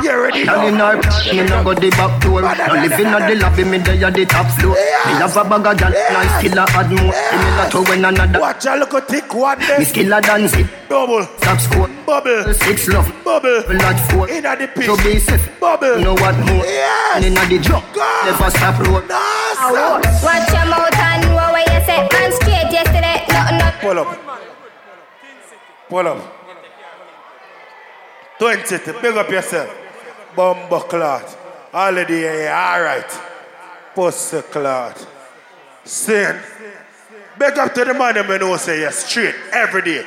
You 0.04 0.10
already 0.10 0.44
Tell 0.44 0.68
you 0.68 0.76
now, 0.76 1.00
me 1.00 1.48
no 1.48 1.64
go 1.64 1.72
the 1.72 1.88
back 1.96 2.20
door. 2.20 2.44
No 2.44 2.74
living 2.76 3.08
on 3.08 3.24
the 3.24 3.40
lobby. 3.40 3.64
Me 3.64 3.78
there 3.78 4.04
at 4.04 4.12
the 4.12 4.26
top 4.26 4.52
floor. 4.60 4.76
Me 4.76 5.16
have 5.16 5.32
a 5.32 5.44
bag 5.48 5.64
of 5.64 5.78
gal. 5.80 5.92
Nice 5.96 6.44
killer 6.44 6.68
add 6.76 6.92
more. 6.92 7.08
Me 7.08 7.36
Similar 7.40 7.66
to 7.72 7.78
when 7.88 8.04
another. 8.04 8.38
Watch 8.38 8.66
a 8.66 8.76
look 8.76 8.92
a 8.92 9.00
thick 9.00 9.32
one 9.32 9.58
there. 9.60 9.78
Me 9.78 9.84
skiller 9.86 10.20
dance 10.20 10.52
it. 10.60 10.68
Double. 10.90 11.24
Top 11.40 11.58
score. 11.58 11.88
Bubble. 12.04 12.52
Six 12.52 12.88
love. 12.88 13.08
Bubble. 13.24 13.64
Blood 13.64 13.98
four. 14.12 14.28
Inna 14.28 14.52
the 14.52 14.68
pitch. 14.68 14.92
To 14.92 14.96
be 15.00 15.18
safe. 15.18 15.40
Bubble. 15.58 15.96
You 15.96 16.04
know 16.04 16.14
what 16.20 16.36
more? 16.36 16.68
Yes. 16.68 17.24
Inna 17.24 17.40
the 17.48 17.58
drop. 17.64 17.84
Never 18.28 18.50
stop 18.52 18.76
road. 18.84 19.08
Watch 19.08 20.52
your 20.52 20.68
mouth 20.68 21.00
and 21.00 21.24
know 21.32 21.48
what 21.48 21.64
you 21.64 21.80
say. 21.88 22.04
Man 22.12 22.28
straight 22.36 22.68
yesterday, 22.68 23.24
nothing 23.32 23.62
up. 23.64 23.74
Pull 23.80 23.98
up. 23.98 24.10
Pull 25.88 26.08
up. 26.08 26.20
20, 28.38 29.00
big 29.00 29.16
up 29.16 29.30
yourself. 29.30 29.83
Bumbo 30.34 30.80
clot. 30.80 31.38
Holiday, 31.72 32.44
yeah, 32.44 32.74
alright. 32.76 33.10
Pussy 33.94 34.42
clot. 34.42 35.06
Sin. 35.84 36.38
Big 37.38 37.58
up 37.58 37.74
to 37.74 37.84
the 37.84 37.94
man 37.94 38.14
them 38.14 38.28
know 38.40 38.56
say 38.56 38.80
you're 38.80 38.92
straight 38.92 39.34
every 39.52 39.82
day. 39.82 40.06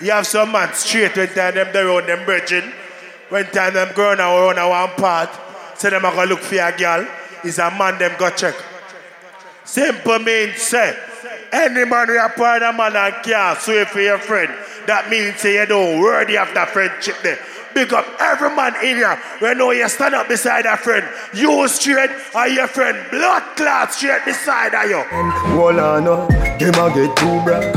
You 0.00 0.10
have 0.10 0.26
some 0.26 0.52
man 0.52 0.72
straight 0.74 1.16
when 1.16 1.28
time 1.28 1.54
them 1.54 1.72
there 1.72 1.90
on 1.90 2.06
them 2.06 2.24
bridging. 2.24 2.72
When 3.28 3.44
time 3.46 3.74
them 3.74 3.92
now 3.96 4.36
around 4.36 4.68
one 4.68 4.96
part. 4.96 5.30
Say 5.78 5.90
them 5.90 6.04
a 6.04 6.10
go 6.10 6.24
look 6.24 6.40
for 6.40 6.56
a 6.56 6.76
girl. 6.76 7.06
Is 7.44 7.58
a 7.58 7.70
man 7.70 7.98
them 7.98 8.12
go 8.18 8.30
check. 8.30 8.54
Simple 9.64 10.20
means 10.20 10.62
say, 10.62 10.96
any 11.52 11.84
man 11.84 12.08
we 12.08 12.16
are 12.16 12.30
part 12.30 12.62
of 12.62 12.76
man 12.76 12.94
and 12.94 13.24
can't 13.24 13.58
swear 13.58 13.84
for 13.86 14.00
your 14.00 14.18
friend, 14.18 14.52
that 14.86 15.10
means 15.10 15.40
say 15.40 15.60
you 15.60 15.66
don't 15.66 16.00
worthy 16.00 16.38
of 16.38 16.52
that 16.54 16.70
friendship 16.70 17.16
there. 17.22 17.38
Big 17.76 17.92
up 17.92 18.06
every 18.18 18.48
man 18.56 18.72
in 18.82 18.96
here. 18.96 19.20
We 19.38 19.52
know 19.52 19.70
you 19.70 19.86
stand 19.90 20.14
up 20.14 20.28
beside 20.28 20.64
a 20.64 20.78
friend. 20.78 21.04
You 21.34 21.68
straight 21.68 22.08
or 22.34 22.48
your 22.48 22.68
friend 22.68 22.96
blood 23.10 23.42
clot 23.54 23.92
straight 23.92 24.24
beside 24.24 24.72
of 24.72 24.88
you. 24.88 25.02
Hold 25.52 25.78
on, 25.78 26.04
no. 26.04 26.26
Them 26.56 26.72
a 26.72 26.88
get 26.88 27.12
too 27.20 27.36
bright. 27.44 27.76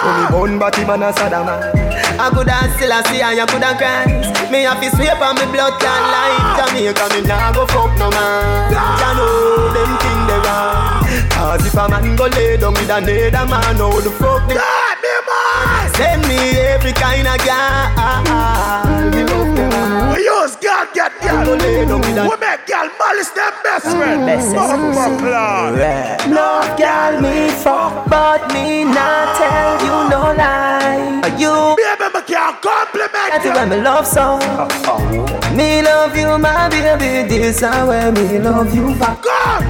So 0.00 0.08
me 0.16 0.24
bun 0.32 0.58
batty 0.58 0.86
man 0.86 1.02
a 1.02 1.12
Saddam. 1.12 1.44
I 1.44 2.30
could 2.32 2.48
have 2.48 2.72
still 2.72 2.88
a 2.88 3.04
see 3.04 3.20
and 3.20 3.36
you 3.36 3.44
could 3.44 3.60
have 3.60 3.76
Christ. 3.76 4.50
Me 4.50 4.64
have 4.64 4.80
to 4.80 4.88
sweep 4.96 5.20
on 5.20 5.36
me 5.36 5.44
blood 5.52 5.76
clot 5.76 6.02
light. 6.08 6.64
Jamaica 6.64 7.04
me 7.12 7.28
nah 7.28 7.52
go 7.52 7.66
fuck 7.68 7.92
no 8.00 8.08
man. 8.16 8.72
Ya 8.72 9.12
know 9.12 9.76
them 9.76 9.92
thing 10.00 10.20
they 10.24 10.40
wrong. 10.40 11.04
Cause 11.36 11.66
if 11.66 11.76
a 11.76 11.86
man 11.86 12.16
go 12.16 12.32
lay 12.32 12.56
down 12.56 12.72
with 12.72 12.88
another 12.88 13.44
man, 13.44 13.76
how 13.76 14.00
the 14.00 14.08
fuck 14.08 14.48
they 14.48 14.83
Send 15.96 16.26
me 16.28 16.38
every 16.74 16.92
kind 16.92 17.26
of 17.26 17.38
girl. 17.46 19.10
Me 19.10 19.22
love 19.24 19.54
them. 19.56 20.14
We 20.14 20.24
use 20.24 20.56
girl 20.56 20.86
get 20.94 21.12
girl. 21.22 21.56
We 21.56 22.36
make 22.36 22.66
girl 22.66 22.88
malice 22.98 23.30
them 23.30 23.52
best 23.62 23.86
friend. 23.96 24.26
Bumbo 24.54 25.18
clot. 25.18 26.28
No 26.28 26.74
girl 26.76 27.20
me 27.20 27.50
fuck, 27.50 28.08
but 28.08 28.52
me 28.52 28.84
not 28.84 29.36
tell 29.36 29.80
you 29.86 30.10
no 30.10 30.22
lie. 30.34 31.22
You 31.38 31.52
baby 31.52 31.52
me 31.54 31.64
can't 31.64 31.73
compliment 32.64 33.28
That's 33.28 33.44
when 33.44 33.68
me 33.68 33.76
love 33.84 34.06
song. 34.08 34.40
Me 35.52 35.82
love 35.84 36.16
you, 36.16 36.32
my 36.40 36.68
baby. 36.72 37.28
This 37.28 37.60
is 37.60 37.62
where 37.62 38.10
me 38.10 38.38
love 38.40 38.74
you 38.74 38.96
back. 38.96 39.20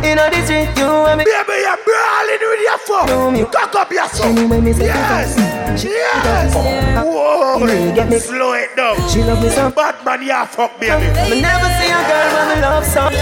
You 0.06 0.14
know 0.14 0.30
the 0.30 0.38
street, 0.46 0.70
you 0.78 0.86
and 1.10 1.18
me. 1.18 1.24
Baby, 1.26 1.56
you're 1.66 1.80
brawling 1.82 2.44
with 2.46 2.62
your 2.62 2.80
phone. 2.86 3.34
Cock 3.50 3.74
up 3.74 3.90
your 3.90 4.08
son. 4.08 4.38
Anyway, 4.38 4.60
me 4.60 4.72
say 4.72 4.86
Yes. 4.86 5.34
Yes. 5.82 6.54
Whoa. 6.54 7.58
You 7.58 7.92
get 7.94 8.08
me. 8.08 8.18
Slow 8.18 8.54
it 8.54 8.76
down. 8.76 8.96
She 9.10 9.22
love 9.22 9.42
me 9.42 9.50
so. 9.50 9.70
Batman, 9.70 10.22
you 10.22 10.46
fuck 10.46 10.78
baby. 10.78 11.10
Me 11.30 11.42
never 11.42 11.68
see 11.82 11.90
a 11.90 12.00
girl 12.06 12.28
when 12.34 12.46
me 12.54 12.56
love 12.62 12.86
song. 12.86 13.12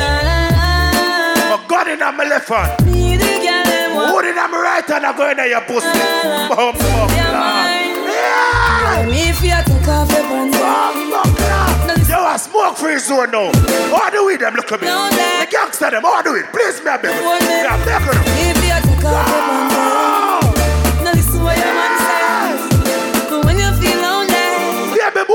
My 1.48 1.56
gun 1.66 1.88
in 1.88 1.98
my 1.98 2.24
left 2.28 2.48
hand. 2.48 2.70
Wood 4.12 4.26
in 4.26 4.36
my 4.36 4.46
right 4.52 4.84
hand. 4.86 5.06
I 5.06 5.16
go 5.16 5.30
in 5.30 5.38
your 5.50 5.62
pussy. 5.62 5.98
Bumbo 6.52 7.81
clot. 9.04 9.10
Me 9.10 9.28
if 9.28 9.42
you 9.42 9.50
think 9.62 9.88
of 9.88 10.10
your 10.10 10.22
Bumbo 10.22 10.58
clot. 10.58 12.08
You 12.08 12.18
a 12.18 12.34
a 12.34 12.38
smoke 12.38 12.76
free 12.76 12.98
zone 12.98 13.30
now. 13.30 13.50
How 13.90 14.10
do 14.10 14.26
we 14.26 14.36
them 14.36 14.54
look 14.54 14.72
at 14.72 14.80
me? 14.80 14.86
The 14.86 15.46
gangster 15.50 15.90
them, 15.90 16.02
how 16.02 16.22
do 16.22 16.34
it? 16.34 16.46
Please 16.52 16.82
me 16.82 16.90
a 16.90 16.98
beg. 16.98 17.10
Me 17.10 17.60
a 17.62 17.76
beg. 17.84 18.02
If 18.38 18.64
you 18.64 18.70
had 18.70 18.82
to 18.82 19.02
call 19.02 19.12
them 19.12 20.21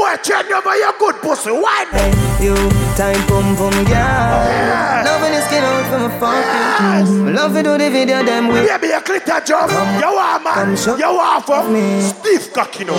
lonely, 0.07 0.17
Baby 0.17 0.23
boy, 0.23 0.23
change 0.23 0.51
over 0.51 0.77
your 0.77 0.93
good 0.99 1.15
pussy. 1.21 1.51
Why 1.51 1.85
not? 1.91 2.41
You 2.41 2.55
time 2.95 3.27
pum 3.27 3.55
pum 3.55 3.73
girl. 3.85 5.03
Loving 5.03 5.33
the 5.33 5.41
skin 5.41 5.63
out 5.63 5.85
from 5.89 6.03
a 6.03 6.19
funky. 6.19 7.31
Love 7.33 7.53
to 7.53 7.63
do 7.63 7.77
the 7.77 7.89
video 7.89 8.23
them 8.23 8.47
with. 8.47 8.67
Baby, 8.67 8.87
you 8.87 9.01
click 9.01 9.25
that 9.25 9.45
job. 9.45 9.69
You 9.69 10.11
want 10.13 10.43
man. 10.43 10.75
You 10.99 11.11
want 11.13 11.45
for 11.45 11.63
stiff 12.01 12.53
cocky 12.53 12.85
no. 12.85 12.93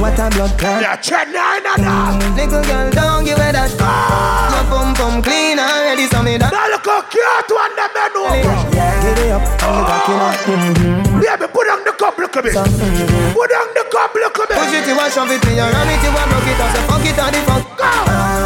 What 0.00 0.18
a 0.18 0.30
blood 0.30 0.58
clot. 0.58 0.82
Yeah, 0.82 0.96
check 0.96 1.28
nine 1.28 1.64
and 1.66 1.82
that. 1.82 2.36
Little 2.36 2.62
girl, 2.62 2.90
don't 2.90 3.24
give 3.24 3.38
it 3.38 3.52
that. 3.52 3.74
Ah. 3.80 4.54
Your 4.54 4.64
pum 4.70 4.94
pum 4.94 5.22
clean 5.22 5.58
already, 5.58 6.06
so 6.06 6.22
me 6.22 6.36
that. 6.38 6.52
Now 6.52 6.68
look 6.68 6.86
how 6.86 7.02
cute 7.08 7.50
one 7.50 7.74
them 7.76 7.90
men 7.94 8.16
over. 8.16 8.70
Get 8.70 9.18
it 9.18 9.32
up, 9.32 9.42
I'm 9.62 9.84
rocking 9.84 10.18
ah. 10.18 10.30
up. 10.30 10.36
Mm-hmm. 10.48 11.07
Baby, 11.18 11.46
put 11.50 11.66
on 11.68 11.82
the 11.84 11.92
cup, 11.98 12.16
look 12.18 12.36
at 12.36 12.44
me. 12.44 12.52
Put 12.54 13.50
on 13.50 13.68
the 13.74 13.82
cup, 13.90 14.14
look 14.14 14.38
at 14.38 14.48
me. 14.48 14.54
Push 14.54 14.74
it, 14.74 14.86
you 14.86 14.96
want 14.96 15.12
shove 15.12 15.30
it, 15.30 15.42
me, 15.44 15.58
you 15.58 15.66
ram 15.66 15.88
it, 15.90 16.00
you 16.02 16.12
want 16.14 16.30
rock 16.30 16.46
it, 16.46 16.58
I 16.58 16.66
say 16.72 16.82
fuck 16.86 17.04
it, 17.06 17.18
and 17.18 17.34
the 17.34 17.40
fuck. 17.42 17.64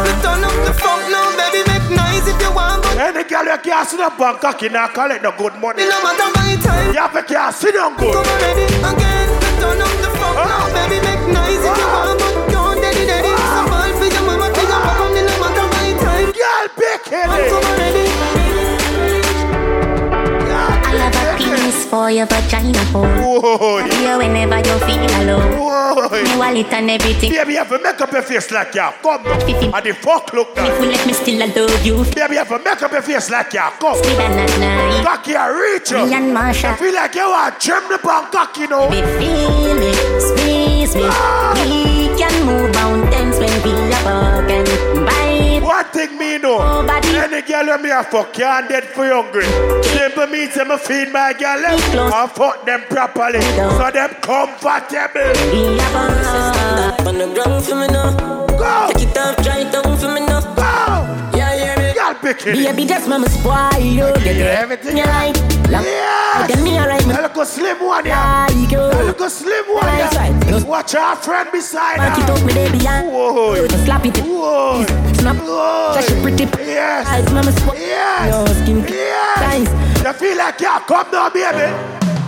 You 0.03 0.13
turn 0.25 0.41
up 0.41 0.57
the 0.65 0.73
funk 0.73 1.03
now, 1.13 1.29
baby, 1.37 1.61
make 1.69 1.87
noise 1.93 2.25
if 2.27 2.37
you 2.41 2.51
want, 2.53 2.81
but 2.81 2.97
Any 2.97 3.23
girl 3.29 3.45
you 3.45 3.57
can't 3.61 3.85
sit 3.87 3.97
down 4.01 4.17
bank 4.17 4.41
cocky 4.41 4.69
now 4.69 4.87
collect 4.89 5.21
no 5.23 5.31
good 5.37 5.53
money. 5.61 5.83
it 5.83 5.89
no 5.89 5.97
matter 6.01 6.29
my 6.33 6.57
time. 6.65 6.93
You 6.93 6.99
have 7.01 7.13
to 7.13 7.21
can't 7.23 7.53
sit 7.53 7.73
down 7.77 7.93
good. 7.97 8.13
Come 8.13 8.25
already, 8.25 8.65
again, 8.65 9.27
you 9.29 9.51
turn 9.61 9.79
up 9.81 9.93
the 10.01 10.09
funk 10.17 10.37
now, 10.41 10.65
baby, 10.73 10.97
make 11.05 11.23
noise 11.29 11.61
if 11.61 11.77
you 11.77 11.87
want, 11.93 12.17
but 12.17 12.33
don't 12.49 12.81
daddy 12.81 13.05
daddy. 13.05 13.31
Some 13.37 13.69
ball 13.69 13.91
for 14.01 14.09
your 14.09 14.23
mama, 14.25 14.47
for 14.49 14.65
your 14.65 14.81
papa, 14.81 15.05
it 15.13 15.23
no 15.29 15.33
matter 15.37 15.67
my 15.69 15.89
time. 16.01 16.29
Girl, 16.33 16.65
pick 16.73 17.05
it. 17.05 17.21
Come 17.21 17.65
already. 17.69 18.05
I 18.09 18.12
have 21.55 21.85
for 21.85 22.11
your 22.11 22.25
vagina 22.25 22.79
oh. 22.93 23.57
hole. 23.57 23.83
Here 23.83 24.17
whenever 24.17 24.57
you 24.57 24.77
feel 24.85 25.05
alone. 25.21 25.53
You 26.11 26.41
a 26.41 26.49
lit 26.51 26.73
and 26.73 26.89
everything. 26.89 27.31
Baby, 27.31 27.53
you 27.53 27.57
have 27.59 27.69
to 27.69 27.79
make 27.79 27.99
up 28.01 28.11
your 28.11 28.21
face 28.21 28.51
like 28.51 28.73
you 28.75 28.89
come. 29.01 29.25
And 29.25 29.85
the 29.85 29.93
fuck 29.93 30.33
look 30.33 30.49
If 30.55 30.81
you 30.81 30.89
let 30.89 31.05
me 31.05 31.13
still 31.13 31.43
I 31.43 31.45
love 31.47 31.85
you. 31.85 32.03
Baby, 32.15 32.33
you 32.33 32.39
have 32.39 32.49
to 32.49 32.59
make 32.59 32.81
up 32.81 32.91
your 32.91 33.01
face 33.01 33.29
like 33.29 33.53
you 33.53 33.59
come. 33.79 33.97
Still 33.97 34.19
a 34.19 34.29
not 34.29 34.59
night. 34.59 35.03
Cocky, 35.03 35.35
I 35.35 35.47
reach 35.49 35.91
you. 35.91 35.97
Oh. 35.97 36.05
Me 36.05 36.13
and 36.13 36.35
Marsha. 36.35 36.73
I 36.73 36.75
feel 36.75 36.93
like 36.93 37.15
you 37.15 37.21
to 37.21 37.55
trim 37.59 37.83
the 37.89 37.99
bank 38.03 38.31
cocky 38.31 38.67
now. 38.67 38.89
Me 38.89 39.01
feel 39.01 39.75
me, 39.79 39.93
squeeze 40.19 40.95
me. 40.95 41.03
Ah. 41.05 41.53
We 41.65 42.17
can 42.17 42.45
move 42.45 42.73
mountains 42.73 42.82
thing 46.07 46.17
me 46.17 46.37
know. 46.37 46.57
Nobody. 46.81 47.09
Any 47.17 47.41
girl 47.41 47.67
when 47.67 47.81
me 47.83 47.91
a 47.91 48.03
fuck 48.03 48.33
can't 48.33 48.69
dead 48.69 48.85
for 48.85 49.07
hungry. 49.07 49.45
Simple 49.83 50.27
me 50.27 50.47
I'm 50.47 50.77
feed 50.79 51.11
my 51.11 51.33
girl 51.33 51.65
eh? 51.65 51.77
them 51.91 52.13
and 52.13 52.31
fuck 52.31 52.65
them 52.65 52.81
properly. 52.89 53.41
So 53.41 53.91
them 53.91 54.09
comfortable. 54.21 55.33
We 55.51 55.79
are 55.79 55.91
born. 55.93 57.07
on 57.07 57.17
the 57.17 57.27
ground 57.33 57.63
for 57.65 57.75
me 57.75 57.87
now. 57.87 58.45
Go. 58.47 58.87
Take 58.93 59.09
it 59.09 59.17
off, 59.17 59.35
try 59.43 59.59
it 59.59 59.71
down 59.71 59.97
for 59.97 60.12
me 60.12 60.12
Baby, 62.41 62.85
that's 62.85 63.07
mama 63.07 63.29
spoil 63.29 63.79
you. 63.79 64.13
Get 64.23 64.37
everything 64.37 64.97
you 64.97 65.05
like. 65.05 65.35
Yes. 65.69 66.51
Tell 66.51 66.63
me 66.63 66.77
alright, 66.79 67.05
Now 67.07 67.21
look 67.21 67.37
a 67.37 67.45
slim 67.45 67.77
one 67.83 68.05
yeah. 68.05 68.47
Like 68.49 68.71
you. 68.71 68.77
Now 68.77 69.01
look 69.03 69.19
a 69.21 69.29
slim 69.29 69.65
one 69.73 69.85
That's 69.85 70.13
yeah. 70.15 70.31
right. 70.33 70.47
Just 70.47 70.67
watch 70.67 70.95
our 70.95 71.15
friend 71.15 71.49
beside 71.51 71.97
Back 71.97 72.17
it 72.17 72.25
her. 72.25 72.33
up, 72.33 72.45
me 72.45 72.53
baby, 72.53 72.77
yeah. 72.79 73.03
Whoa. 73.03 73.67
Slap 73.85 74.05
it. 74.05 74.17
Whoa. 74.17 74.85
Snap. 75.13 75.35
Whoa. 75.37 75.93
Touch 75.95 76.11
it 76.11 76.21
pretty. 76.21 76.43
Yes. 76.63 77.07
Eyes, 77.07 77.31
mama 77.33 77.51
spoil. 77.51 77.75
Yes. 77.75 78.29
Your 78.29 78.47
skin. 78.55 78.79
Yes. 78.87 79.39
Nice. 79.39 80.03
You 80.05 80.13
feel 80.13 80.37
like 80.37 80.59
you 80.59 80.79
come 80.87 81.11
now, 81.11 81.29
baby. 81.29 81.67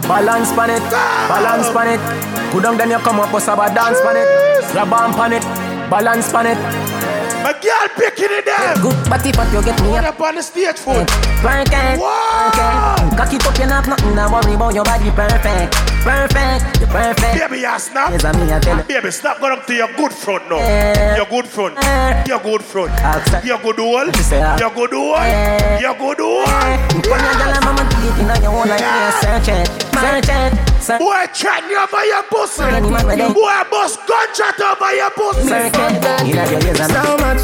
Balance 0.07 0.51
pan 0.53 0.69
it, 0.69 0.85
balance 0.91 1.69
pan 1.73 1.97
it. 1.97 2.53
Go 2.53 2.61
down 2.61 2.77
then 2.77 2.91
you 2.91 2.99
come 2.99 3.19
up, 3.19 3.31
bust 3.31 3.47
about 3.47 3.73
dance 3.73 3.99
pan 4.01 4.17
it. 4.17 4.71
Grab 4.71 4.93
on 4.93 5.13
pan 5.13 5.33
it, 5.33 5.41
balance 5.89 6.31
pan 6.31 6.45
it. 6.45 7.14
My 7.45 7.53
girl 7.61 7.85
picking 7.93 8.33
it 8.33 8.43
there. 8.43 8.73
Good 8.81 8.97
body, 9.07 9.29
but 9.31 9.45
you 9.53 9.61
get 9.61 9.79
me 9.83 9.93
up. 9.95 10.19
on 10.19 10.33
the 10.33 10.41
stage 10.41 10.79
foot. 10.81 11.05
Twerk 11.45 11.69
it, 11.69 11.99
Wow. 12.01 12.49
twerk 12.49 13.05
it. 13.05 13.17
Cock 13.17 13.33
it 13.33 13.45
up, 13.45 13.59
you 13.59 13.67
not 13.67 13.85
nothing 13.87 14.15
to 14.15 14.25
worry 14.33 14.55
about. 14.55 14.73
Your 14.73 14.83
body 14.83 15.11
perfect, 15.11 15.69
perfect, 16.01 16.81
you 16.81 16.87
perfect. 16.87 17.33
Baby, 17.37 17.61
you 17.61 17.77
snap. 17.77 18.09
Yes, 18.09 18.25
I 18.25 18.31
mean, 18.33 18.49
I 18.49 18.59
tell. 18.59 18.81
Baby, 18.81 19.11
snap 19.11 19.39
going 19.39 19.53
up 19.59 19.67
to 19.67 19.73
your 19.75 19.89
good 19.93 20.11
front 20.11 20.49
now. 20.49 20.57
Yeah. 20.57 21.17
Your 21.17 21.27
good 21.27 21.45
front. 21.45 21.75
Yeah. 21.77 22.25
Your 22.25 22.39
good 22.39 22.63
front. 22.63 22.89
Outside. 23.05 23.45
Your 23.45 23.59
good 23.59 23.77
wall. 23.77 24.05
That. 24.07 24.41
Ah. 24.41 24.57
Your 24.57 24.71
good 24.71 24.93
wall. 24.93 25.13
Yeah. 25.13 25.79
Your 25.85 25.93
good 25.93 26.19
wall. 26.19 26.47
When 26.49 27.19
you 27.21 27.33
tell 27.37 27.53
them 27.53 27.67
I'm 27.69 27.77
do 27.77 27.97
it, 28.09 28.17
you 28.17 28.25
know 28.25 28.37
you 28.41 28.51
wanna 28.57 28.77
search 29.21 29.49
it, 29.53 29.69
search 29.93 30.29
it, 30.33 30.74
search 30.85 30.99
Boy, 30.99 31.25
chat 31.33 31.63
you 31.69 31.77
over 31.81 32.05
your 32.05 32.23
pussy. 32.29 32.63
Any 32.63 32.89
man 32.89 33.07
with 33.07 33.17
them. 33.17 33.33
Boy, 33.33 33.61
bust 33.71 33.99
gunshot 34.07 34.59
over 34.61 34.93
your 34.93 35.11
pussy. 35.11 35.47
search 35.49 35.73
it. 35.73 36.27
You 36.27 36.35
know 36.35 36.45
your 36.45 36.61
ears 36.61 36.79
and 36.79 36.91
So 36.93 37.17
much, 37.25 37.41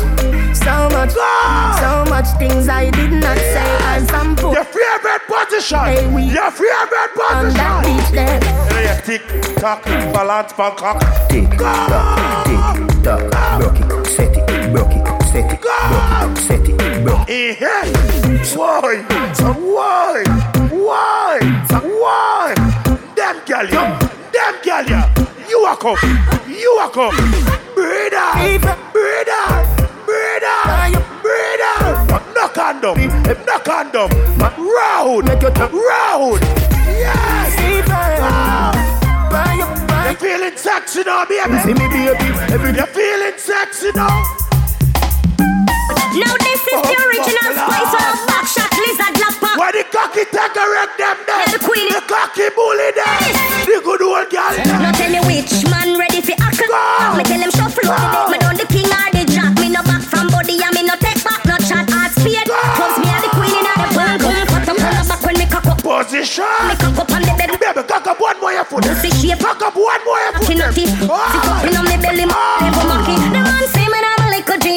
so 0.62 0.76
much, 0.94 1.14
so 1.82 1.92
much 2.14 2.28
things 2.38 2.70
I 2.70 2.90
did 2.92 3.12
not 3.12 3.38
say. 3.38 3.78
And 3.92 4.08
some 4.10 4.36
put 4.36 4.54
Your 4.54 4.64
favorite 4.66 5.24
position. 5.26 5.80
Hey, 5.80 6.08
we- 6.14 6.30
Your 6.30 6.52
favorite 6.52 7.14
on 7.32 7.54
that 7.54 7.84
beach 7.86 8.10
there. 8.14 8.40
Yeah, 8.84 9.02
tick 9.02 9.24
tock, 9.58 9.84
balance, 10.14 10.54
Bangkok. 10.54 11.00
Tick 11.30 11.50
tock, 11.58 12.46
tick 12.46 13.04
tock, 13.04 13.60
broke 13.60 13.80
it, 13.82 14.08
set 14.08 14.38
it, 14.38 14.72
broke 14.72 14.94
it, 14.94 15.24
set 15.32 15.52
it, 15.52 15.62
broke 15.62 16.30
it, 16.30 16.38
set 16.38 16.70
it, 16.70 17.04
broke 17.04 17.30
it. 17.30 17.58
Why? 18.56 19.04
Why? 19.58 20.24
Why? 20.72 21.40
Why? 22.02 22.71
Them 23.46 23.48
gal 23.48 23.74
ya. 23.74 24.00
Them 24.32 24.56
gal 24.64 24.86
ya. 24.86 25.10
You 25.50 25.66
a 25.66 25.76
come. 25.76 25.98
You 26.48 26.80
a 26.80 26.90
come. 26.90 27.16
Breeder. 27.74 28.32
Knock 32.36 32.58
on 32.58 32.82
them. 32.82 32.98
Knock 33.46 33.68
on 33.68 33.92
them. 33.92 34.10
Round. 34.40 35.28
Round. 35.28 36.42
Yes. 36.86 37.56
Ah. 38.22 38.72
You 40.10 40.16
feeling 40.18 40.58
sexy 40.58 41.04
now, 41.04 41.26
baby? 41.26 41.58
See 41.60 41.74
me 41.74 41.88
baby, 41.88 42.78
You 42.78 42.86
feeling 42.86 43.38
sexy 43.38 43.92
now? 43.96 44.24
Now 46.14 46.36
this 46.38 46.62
is 46.68 46.82
the 46.82 46.96
original 47.08 47.54
Spice 47.56 47.94
of 47.96 48.20
Backshot 48.28 48.72
Lizard 48.78 49.16
Lapper. 49.16 49.21
Why 49.62 49.70
the 49.70 49.86
cocky 49.94 50.26
wreck 50.26 50.98
them? 50.98 51.22
Yeah, 51.30 51.46
the. 51.54 51.62
The 51.62 52.02
cocky 52.10 52.50
bully 52.58 52.98
them. 52.98 53.22
The 53.70 53.78
good 53.86 54.02
old 54.02 54.26
girl. 54.34 54.58
Now 54.58 54.90
tell 54.90 55.14
me 55.14 55.22
which 55.30 55.54
man 55.70 55.94
ready 56.02 56.18
for 56.18 56.34
action. 56.42 56.66
Go. 56.66 56.82
Me 57.14 57.22
tell 57.22 57.38
him 57.38 57.54
shuffle 57.54 57.86
Go. 57.86 57.94
up. 57.94 58.34
Me 58.34 58.42
done 58.42 58.58
the 58.58 58.66
king 58.66 58.90
or 58.90 59.10
the 59.14 59.22
jack. 59.30 59.54
Me 59.62 59.70
no 59.70 59.86
back 59.86 60.02
from 60.02 60.34
body 60.34 60.58
and 60.58 60.74
me 60.74 60.82
no 60.82 60.98
take 60.98 61.22
back 61.22 61.46
no 61.46 61.62
chat 61.62 61.86
or 61.94 62.10
spade. 62.10 62.50
Cause 62.50 62.98
me 63.06 63.14
are 63.14 63.22
the 63.22 63.30
queen 63.38 63.54
in 63.54 63.62
the 63.70 63.86
band. 63.94 64.18
Come 64.26 64.50
cut 64.50 64.66
up 64.66 64.82
on 64.82 64.98
the 64.98 65.06
back 65.06 65.22
when 65.30 65.38
me 65.38 65.46
cock 65.46 65.70
up. 65.70 65.78
Position. 65.78 66.58
Me 66.66 66.74
cock 66.82 66.98
up 66.98 67.12
on 67.14 67.22
the 67.22 67.34
bed. 67.38 67.54
Baby, 67.62 67.86
cock 67.86 68.08
up 68.10 68.18
one 68.18 68.42
more 68.42 68.66
foot. 68.66 68.82
Pussy 68.82 69.14
shape. 69.14 69.46
Cock 69.46 69.62
up 69.62 69.78
one 69.78 70.02
more 70.10 70.42
foot. 70.42 70.42
Cocky 70.42 70.56
nutty. 70.58 70.90
Sit 70.90 71.06
up 71.06 71.62
in 71.70 71.78
on 71.78 71.86
me 71.86 72.02
belly. 72.02 72.26
Oh. 72.26 72.66
Never 72.66 72.82
monkey. 72.90 73.14
The 73.30 73.46
man 73.46 73.66
say 73.70 73.86
me 73.86 74.00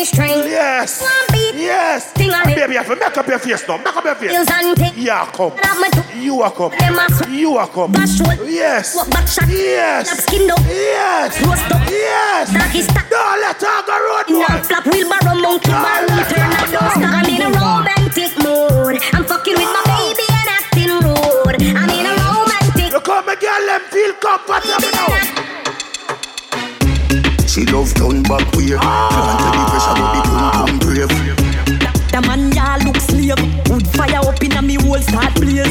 have 0.05 0.19
a 0.19 0.35
G-string. 0.35 0.51
Yes. 0.51 1.03
Beat. 1.33 1.55
Yes. 1.55 2.13
Thing. 2.13 2.31
Baby, 2.31 2.73
you 2.73 2.79
have 2.79 2.87
to 2.87 2.97
make 2.97 3.17
up 3.17 3.27
your 3.27 3.39
face 3.39 3.67
now. 3.69 3.77
Make 3.79 3.97
up 3.97 4.05
your 4.05 4.15
face. 4.15 4.31
Heels 4.31 4.49
and. 4.51 4.97
Yeah, 4.97 5.31
come. 5.33 5.53
Have 5.59 5.81
my 5.81 5.89
two. 5.91 6.21
You 6.21 6.43
are 6.43 6.51
come. 6.51 6.71
Them 6.79 6.99
a 6.99 7.09
sw- 7.13 7.29
You 7.29 7.57
are 7.57 7.69
come. 7.69 7.93
Bash. 7.93 8.21
Yes. 8.45 8.97
Walk 8.97 9.11
back 9.11 9.29
shot. 9.29 9.49
Yes. 9.49 10.09
Snap 10.09 10.21
skin 10.21 10.51
up. 10.51 10.59
Yes. 10.67 11.41
Roast 11.47 11.73
up. 11.73 11.89
Yes. 11.91 12.51
Stack. 12.51 13.11
Don't 13.11 13.41
let 13.41 13.61
her 13.63 13.83
go 13.87 13.95
road 13.95 14.41
Now 14.41 14.63
flap 14.63 14.87
wheelbarrow 14.87 15.41
monkey 15.41 15.71
bar 15.71 16.07
Turn 16.09 16.51
a 16.51 16.67
door 16.73 16.91
star 16.91 17.15
I'm 17.15 17.31
in 17.31 17.43
a 17.43 17.51
romantic 17.55 18.35
mood 18.43 18.99
I'm 19.13 19.25
fucking 19.25 19.55
with 19.55 19.71
my 19.71 19.83
ah. 19.87 20.03
baby 20.03 20.27
and 20.35 20.51
acting 20.51 20.91
rude 20.99 21.77
I'm 21.77 21.91
in 21.91 22.07
a 22.07 22.15
romantic 22.19 22.93
You 22.93 23.01
come 23.01 23.29
and 23.29 23.39
girl 23.39 23.67
them 23.67 23.81
feel 23.93 24.13
comfortable 24.15 24.91
now. 24.91 25.44
She 27.55 27.65
love 27.67 27.95
turn 27.95 28.21
back 28.25 28.43
way. 28.59 28.75
Plant 28.75 29.39
to 29.39 29.47
the 29.55 29.63
pressure, 29.71 29.95
but 29.95 30.11
the 30.11 30.21
pum 30.27 30.51
pum 30.51 30.79
brave. 30.83 31.15
The 32.11 32.21
man 32.27 32.51
ya 32.51 32.75
look 32.83 32.97
slave. 32.99 33.39
Wood 33.71 33.87
fire 33.95 34.27
up 34.27 34.43
in 34.43 34.59
a 34.59 34.61
me 34.61 34.75
whole 34.75 34.99
start 34.99 35.33
blaze. 35.37 35.71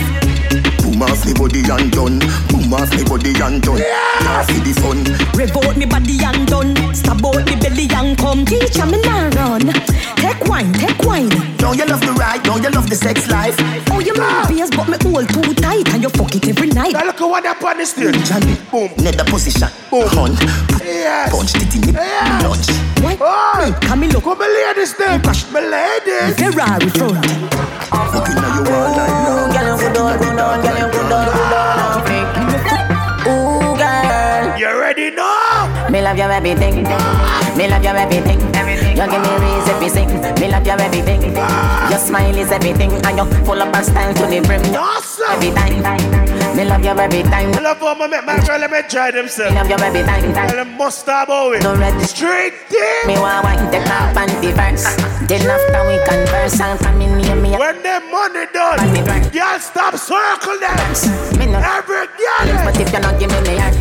Boom 0.80 1.03
off 1.03 1.26
me 1.26 1.34
body 1.34 1.60
and 1.60 1.92
done. 1.92 2.20
Boom 2.48 2.72
off 2.72 2.90
me 2.95 3.03
body 3.03 3.36
and 3.36 3.62
done. 3.62 3.80
Yeah. 3.80 4.45
see 4.48 4.64
the 4.64 4.72
fun. 4.80 5.03
Rev 5.36 5.52
out 5.58 5.76
me 5.76 5.86
body 5.86 6.24
and 6.24 6.48
done. 6.48 6.72
Stab 6.95 7.20
out 7.20 7.44
me 7.44 7.56
belly 7.60 7.90
and 7.92 8.18
come. 8.18 8.45
Teacher 8.45 8.86
me 8.86 9.02
nah 9.02 9.28
run. 9.36 9.68
Take 10.34 10.50
wine, 10.50 10.74
take 10.74 11.00
wine. 11.03 11.30
Don't 11.58 11.78
you 11.78 11.86
love 11.86 12.02
the 12.02 12.12
ride? 12.14 12.42
Don't 12.44 12.64
you 12.64 12.70
love 12.72 12.90
the 12.90 12.95
sex 12.95 13.30
life? 13.30 13.56
Oh, 13.92 14.00
you 14.00 14.14
yeah. 14.16 14.50
me 14.50 14.64
but 14.76 14.90
me 14.90 14.98
hold 15.06 15.30
too 15.30 15.53
tight 15.53 15.88
and 15.94 16.02
you 16.02 16.10
fuck 16.10 16.34
it 16.34 16.48
every 16.48 16.70
night. 16.70 16.94
Now 16.94 17.06
look 17.06 17.22
at 17.22 17.26
what 17.28 17.45
up 17.45 17.64
on 17.64 17.78
the 17.78 17.86
stage. 17.86 18.18
Johnny, 18.26 18.58
Boom. 18.72 18.90
Net 19.03 19.16
the 19.18 19.26
position. 19.26 19.70
Boom. 19.92 20.08
Hunt. 20.10 20.40
Yes. 20.82 21.30
Punch 21.30 21.53
it 21.56 21.76
in 21.76 21.82
the 21.82 21.92
Yes. 21.94 22.44
lunch. 22.44 22.68
Why? 23.03 23.18
Oh, 23.22 23.78
come 23.82 24.02
look. 24.10 24.24
Come 24.24 24.40
ladies 24.40 24.98
them. 24.98 25.22
My 25.53 25.62
ladies. 25.62 26.34
Ferrari 26.42 26.90
front. 26.98 27.22
Looking 28.14 28.42
at 28.42 28.58
you 28.58 28.74
all 28.74 28.90
night 28.98 29.14
long. 29.30 29.52
Girl, 29.53 29.68
you 29.70 29.78
good 29.78 29.98
on, 29.98 30.18
good 30.18 30.40
on, 30.40 30.62
girl, 30.66 30.78
you 30.82 30.92
good 30.92 31.12
on, 31.14 31.26
good 31.30 31.53
on. 31.53 31.92
Love 36.14 36.19
your 36.19 36.32
everything. 36.32 36.83
Me 37.58 37.67
love 37.67 37.83
your 37.83 37.98
everything. 37.98 38.40
You 38.40 39.06
give 39.09 39.22
me 39.22 39.33
reason 39.42 39.82
to 39.82 39.90
sing. 39.90 40.09
Me 40.40 40.48
love 40.48 40.66
your 40.66 40.80
everything. 40.80 41.22
Your 41.90 42.00
smile 42.00 42.38
is 42.38 42.51
everything, 42.51 42.92
and 42.92 43.17
you 43.17 43.25
full 43.45 43.59
of 43.59 43.85
style 43.85 44.14
to 44.14 44.25
the 44.27 44.40
brim. 44.42 44.61
Every 44.61 45.50
time. 45.51 46.56
Me 46.56 46.66
love 46.66 46.83
you 46.85 46.92
every 46.92 47.24
time. 47.24 47.50
I 47.53 47.61
love 47.61 47.80
how 47.80 47.95
I 47.98 48.08
make 48.08 48.25
my 48.25 48.38
girl 48.45 48.59
let 48.59 48.69
me 48.69 48.82
try 48.88 49.09
themselves. 49.09 49.53
Me 49.53 49.58
love 49.58 49.69
you 49.69 49.77
every 49.77 50.03
time. 50.03 50.33
Tell 50.33 50.56
them 50.56 50.77
must 50.77 51.00
stop 51.00 51.30
over. 51.30 51.59
No 51.59 51.75
red 51.75 52.00
Straight. 52.03 52.53
Me 53.08 53.17
want 53.17 53.43
wine 53.43 53.72
take 53.72 53.90
off 53.90 54.14
panty 54.14 54.53
first. 54.53 54.85
Then 55.27 55.50
after 55.50 55.82
we 55.90 55.98
converse, 56.06 56.59
I'll 56.59 56.77
come 56.77 57.01
in 57.01 57.17
near 57.17 57.33
me. 57.53 57.59
When 57.59 57.83
them 57.83 58.11
money 58.11 58.45
done, 58.53 59.32
y'all 59.33 59.59
stop 59.59 59.95
circle 59.95 60.59
them. 60.59 61.38
Me 61.38 61.45
no 61.45 61.59
Every 61.59 62.07
girl. 62.07 62.65
But 62.65 62.80
if 62.80 62.91
you 62.91 62.99
not 62.99 63.19
give 63.19 63.32
me 63.32 63.40
me 63.41 63.57
heart, 63.57 63.75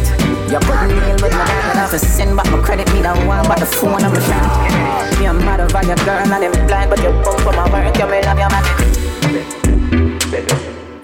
you 0.51 0.59
couldn't 0.60 0.89
deal 0.89 1.18
with 1.23 1.33
my 1.33 1.47
girl. 1.47 1.70
Enough 1.73 1.91
to 1.91 1.99
send 1.99 2.36
back 2.36 2.51
my 2.51 2.60
credit, 2.62 2.92
me 2.92 3.02
the 3.02 3.15
one, 3.26 3.47
but 3.49 3.59
the 3.59 3.67
phone 3.67 4.02
I'm 4.02 4.12
a 4.12 4.20
shot. 4.20 5.18
Me 5.18 5.26
a 5.26 5.33
mad 5.33 5.60
over 5.60 5.83
your 5.86 5.97
girl 6.05 6.18
and 6.20 6.33
I'm 6.33 6.67
blind, 6.67 6.91
but 6.91 6.99
you 7.02 7.10
come 7.25 7.39
for 7.41 7.52
my 7.52 7.70
work. 7.73 7.97
You 7.97 8.07
may 8.07 8.23
love 8.23 8.39
your 8.39 8.51
man. 8.51 8.65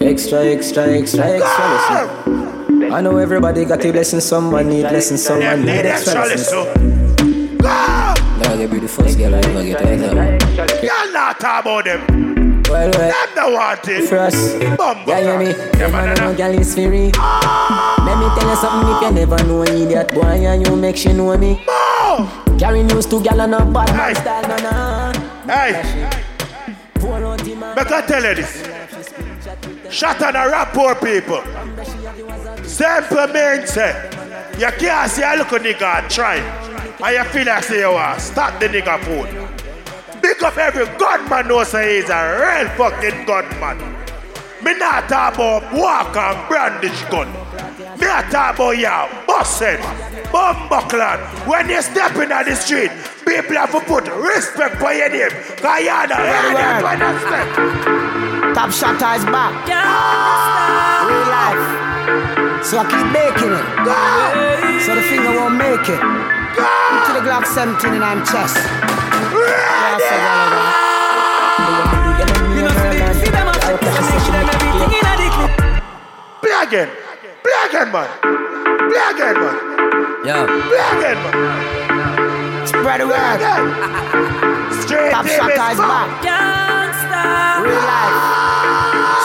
Extra, 0.01 0.45
extra, 0.45 0.87
extra, 0.89 1.25
extra 1.27 1.65
listen. 1.73 2.93
I 2.93 3.01
know 3.01 3.17
everybody 3.19 3.65
got 3.65 3.85
a 3.85 3.91
blessing, 3.91 4.21
someone 4.21 4.69
need 4.69 4.89
blessing, 4.89 5.17
someone 5.17 5.65
need 5.65 5.85
extra 5.85 6.27
lessons. 6.27 6.67
Now 7.61 8.57
get 8.57 8.71
be 8.71 8.79
the 8.79 8.89
first 8.89 9.19
girl 9.19 9.35
I 9.35 9.39
ever 9.39 9.63
get 9.65 9.83
either. 9.83 10.39
Y'all 10.87 11.13
not 11.13 11.41
talk 11.41 11.65
about 11.65 11.85
them. 11.85 12.48
Well, 12.69 12.91
well. 12.91 13.11
Them 13.11 13.35
no 13.35 13.51
want 13.55 13.89
it. 13.89 14.09
For 14.09 14.19
us, 14.19 14.55
Bumbo. 14.77 15.11
yeah, 15.11 15.21
hear 15.21 15.39
me? 15.39 15.53
Them 15.79 15.93
man 15.93 16.15
no 16.17 16.35
girl 16.35 16.53
is 16.59 16.75
free. 16.75 17.11
Ah! 17.17 17.97
Let 18.05 18.19
me 18.19 18.29
tell 18.39 18.49
you 18.49 18.57
something 18.57 18.91
if 18.95 19.03
you 19.03 19.27
never 19.27 19.45
know 19.45 19.63
an 19.63 19.83
idiot 19.83 20.13
boy 20.15 20.47
and 20.47 20.67
you 20.67 20.77
make 20.77 20.97
she 20.97 21.13
know 21.13 21.37
me. 21.37 21.65
Carry 22.59 22.83
news 22.83 23.07
to 23.07 23.23
gal 23.23 23.41
and 23.41 23.55
a 23.55 23.65
bad 23.65 23.95
man 23.97 24.15
style, 24.15 24.43
no, 24.49 24.57
no. 24.57 25.53
Hey. 25.53 26.11
But 27.75 27.93
I 27.93 28.03
tell 28.07 28.25
you 28.25 28.35
this. 28.35 28.63
Shut 29.91 30.23
on 30.23 30.37
a 30.37 30.49
rap 30.49 30.73
poor 30.75 30.95
people. 30.97 31.43
Simple 32.65 33.27
mean 33.29 33.67
say. 33.67 33.93
Eh, 33.95 34.59
you 34.59 34.71
can't 34.79 35.11
see 35.11 35.23
a 35.23 35.35
look 35.37 35.53
a 35.53 35.59
nigga 35.59 36.03
and 36.03 36.11
try. 36.11 36.37
And 36.37 37.17
you 37.17 37.25
feel 37.33 37.47
like 37.47 37.65
say 37.65 37.81
you 37.81 37.93
want 37.93 38.21
stop 38.21 38.61
the 38.61 38.67
nigga 38.69 38.99
food. 39.05 39.58
Big 40.29 40.43
up 40.43 40.59
every 40.59 40.85
gunman 40.99 41.49
knows 41.49 41.69
say 41.69 42.03
he's 42.03 42.11
a 42.11 42.21
real 42.37 42.69
fucking 42.77 43.25
gunman. 43.25 43.79
Me 44.63 44.77
not 44.77 45.09
talk 45.09 45.35
about 45.37 45.73
walk 45.73 46.15
and 46.15 46.49
brandish 46.49 47.03
gun. 47.05 47.33
Me 47.99 48.07
not 48.07 48.31
talk 48.31 48.57
about 48.57 48.77
ya 48.77 49.09
busting, 49.27 49.81
bumbuckland. 50.29 51.25
When 51.49 51.71
you 51.71 51.81
step 51.81 52.15
in 52.17 52.29
the 52.29 52.55
street, 52.57 52.91
people 53.25 53.57
have 53.57 53.73
to 53.73 53.81
put 53.81 54.05
respect 54.07 54.77
for 54.77 54.93
your 54.93 55.09
name. 55.09 55.31
Cause 55.65 55.81
you're 55.81 56.07
the 56.07 56.21
real 56.21 56.83
one 56.85 57.01
of 57.01 57.21
step. 57.25 57.49
Top 58.53 58.71
shot 58.71 59.01
is 59.17 59.25
back. 59.33 59.67
Yeah. 59.67 61.09
Real 61.09 61.25
life. 61.33 62.67
So 62.67 62.77
I 62.77 62.85
keep 62.85 63.09
making 63.17 63.57
it. 63.57 64.85
So 64.85 64.95
the 64.95 65.01
finger 65.09 65.31
won't 65.41 65.57
make 65.57 65.89
it. 65.89 66.38
To 66.59 67.13
the 67.15 67.21
Glock 67.23 67.47
17 67.47 67.95
in 67.95 68.03
I'm 68.03 68.27
chest. 68.27 68.57
Yeah, 68.59 69.99
so 70.03 70.15
You 72.55 72.63
know, 72.63 72.75
see 72.75 72.99
them, 72.99 73.15
see 73.15 73.31
them, 73.31 73.47
I 73.47 73.55
make 73.63 73.79
them 73.79 74.47
everything 74.51 74.91
in 74.99 75.07
a 75.07 75.15
dick. 75.15 75.37
Play 76.43 76.57
again. 76.67 76.89
Play 77.43 77.59
again, 77.69 77.89
man. 77.95 78.09
Play 78.91 79.05
again, 79.15 79.37
man. 79.39 79.57
Yeah. 80.27 80.47
Play 80.67 80.83
again, 80.99 81.19
man. 81.23 82.67
Spread 82.67 83.01
the 83.01 83.07
word. 83.07 83.41
Straight 84.83 85.13
Top 85.13 85.25
to 85.25 85.31
shot 85.31 85.47
Miss 85.47 85.73
is 85.73 85.79
Mark. 85.79 86.11
back. 86.23 87.63
Real 87.63 87.83
life. 87.87 88.19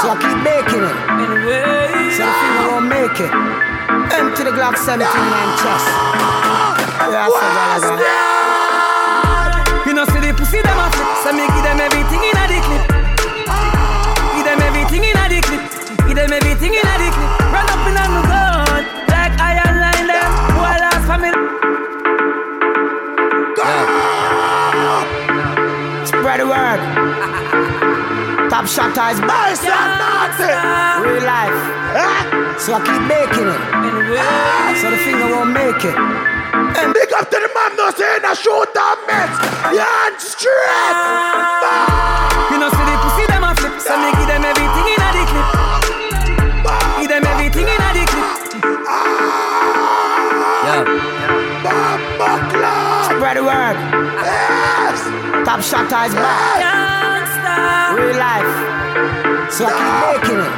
So 0.02 0.06
I 0.14 0.16
keep 0.22 0.38
making 0.46 0.84
it. 0.86 0.98
So 2.14 2.22
the 2.30 2.34
finger 2.40 2.66
won't 2.70 2.88
make 2.94 3.18
it. 3.20 3.34
Empty 4.14 4.44
the 4.44 4.52
Glock 4.52 4.78
17 4.78 5.02
in 5.02 5.34
I'm 5.34 5.58
chest. 5.58 6.83
You 9.86 9.94
know, 9.94 10.06
see 10.06 10.22
the 10.22 10.34
pussy 10.38 10.62
them 10.62 10.78
so 11.24 11.34
me 11.34 11.48
give 11.48 11.64
them 11.64 11.80
everything 11.80 12.22
in 12.22 12.38
a 12.38 12.46
the 12.46 12.60
clip. 12.62 12.84
Give 14.36 14.46
them 14.46 14.62
everything 14.62 15.04
in 15.04 15.18
a 15.18 15.26
the 15.30 15.42
clip. 15.42 15.62
Give 16.08 16.16
them 16.16 16.34
everything 16.34 16.74
in 16.74 16.86
a 16.86 16.96
the 17.02 17.10
clip. 17.10 17.32
Run 17.50 17.66
up 17.66 17.88
in 17.90 17.98
on 17.98 18.10
the 18.14 18.22
gun, 18.30 18.84
like 19.10 19.34
iron 19.42 19.76
line 19.82 20.08
them. 20.08 20.30
Boy, 20.54 20.76
last 20.82 21.06
family. 21.10 21.34
Spread 26.06 26.40
the 26.40 26.48
word. 26.48 26.80
Top 28.50 28.68
shot 28.68 28.92
is 29.12 29.20
back. 29.22 29.58
Real 31.02 31.24
life. 31.24 31.58
So 32.60 32.74
I 32.74 32.80
keep 32.86 33.02
making 33.10 33.48
it. 33.50 33.62
So 34.82 34.92
the 34.92 34.98
finger 34.98 35.28
won't 35.36 35.52
make 35.52 35.84
it. 35.84 36.43
And 36.54 36.94
big 36.94 37.10
up 37.14 37.30
to 37.30 37.38
the 37.42 37.50
man 37.50 37.74
no 37.78 37.90
saying 37.98 38.22
a 38.22 38.36
shoot 38.38 38.70
down 38.78 38.98
mess. 39.10 39.34
Yan 39.74 40.14
straight. 40.22 40.98
You 42.54 42.58
know, 42.62 42.70
see 42.70 42.86
the 42.86 42.96
pussy 43.02 43.26
them 43.26 43.44
a 43.44 43.52
flip, 43.58 43.74
so 43.82 43.98
me 43.98 44.14
give 44.14 44.30
them 44.30 44.46
everything 44.46 44.88
in 44.94 45.02
a 45.02 45.10
the 45.18 45.24
clip. 45.34 45.48
Give 47.02 47.10
them 47.10 47.26
everything 47.26 47.66
in 47.66 47.82
a 47.82 47.90
the 47.98 48.06
clip. 48.06 48.28
Ah. 48.86 49.34
Spread 53.10 53.38
the 53.38 53.44
word. 53.44 53.78
Top 55.46 55.62
shot 55.62 55.86
is 56.06 56.14
back. 56.14 57.98
Real 57.98 58.18
life. 58.18 58.54
So 59.52 59.66
I 59.66 59.74
keep 59.74 60.30
making 60.30 60.40
it. 60.40 60.54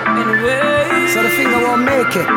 So 1.14 1.24
the 1.24 1.30
finger 1.30 1.60
won't 1.64 1.84
make 1.84 2.16
it. 2.16 2.28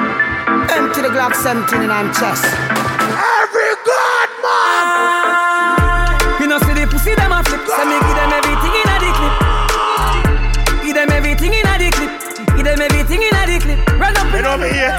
Empty 0.70 1.02
the 1.02 1.08
Glock 1.08 1.34
17 1.34 1.82
in 1.82 1.90
I'm 1.90 2.12
chest. 2.14 3.37
Every 3.58 3.74
good 3.82 4.30
man. 4.38 6.14
You 6.38 6.46
know, 6.46 6.62
see 6.62 6.78
the 6.78 6.86
pussy 6.86 7.10
them 7.18 7.34
a 7.34 7.42
flip, 7.42 7.66
so 7.66 7.82
me 7.90 7.98
give 7.98 8.14
them 8.14 8.30
everything 8.30 8.70
in 8.70 8.86
a 8.86 8.96
the 9.02 9.10
clip. 9.18 9.34
Give 10.86 10.94
them 10.94 11.10
everything 11.10 11.52
in 11.58 11.66
a 11.66 11.74
the 11.74 11.90
clip. 11.90 12.12
Give 12.54 12.62
them 12.62 12.78
everything 12.78 13.18
in 13.18 13.34
a 13.34 13.42
the 13.50 13.58
clip. 13.58 13.82
Run 13.98 14.14
up 14.14 14.30
know 14.30 14.54
me 14.62 14.70
yet? 14.70 14.94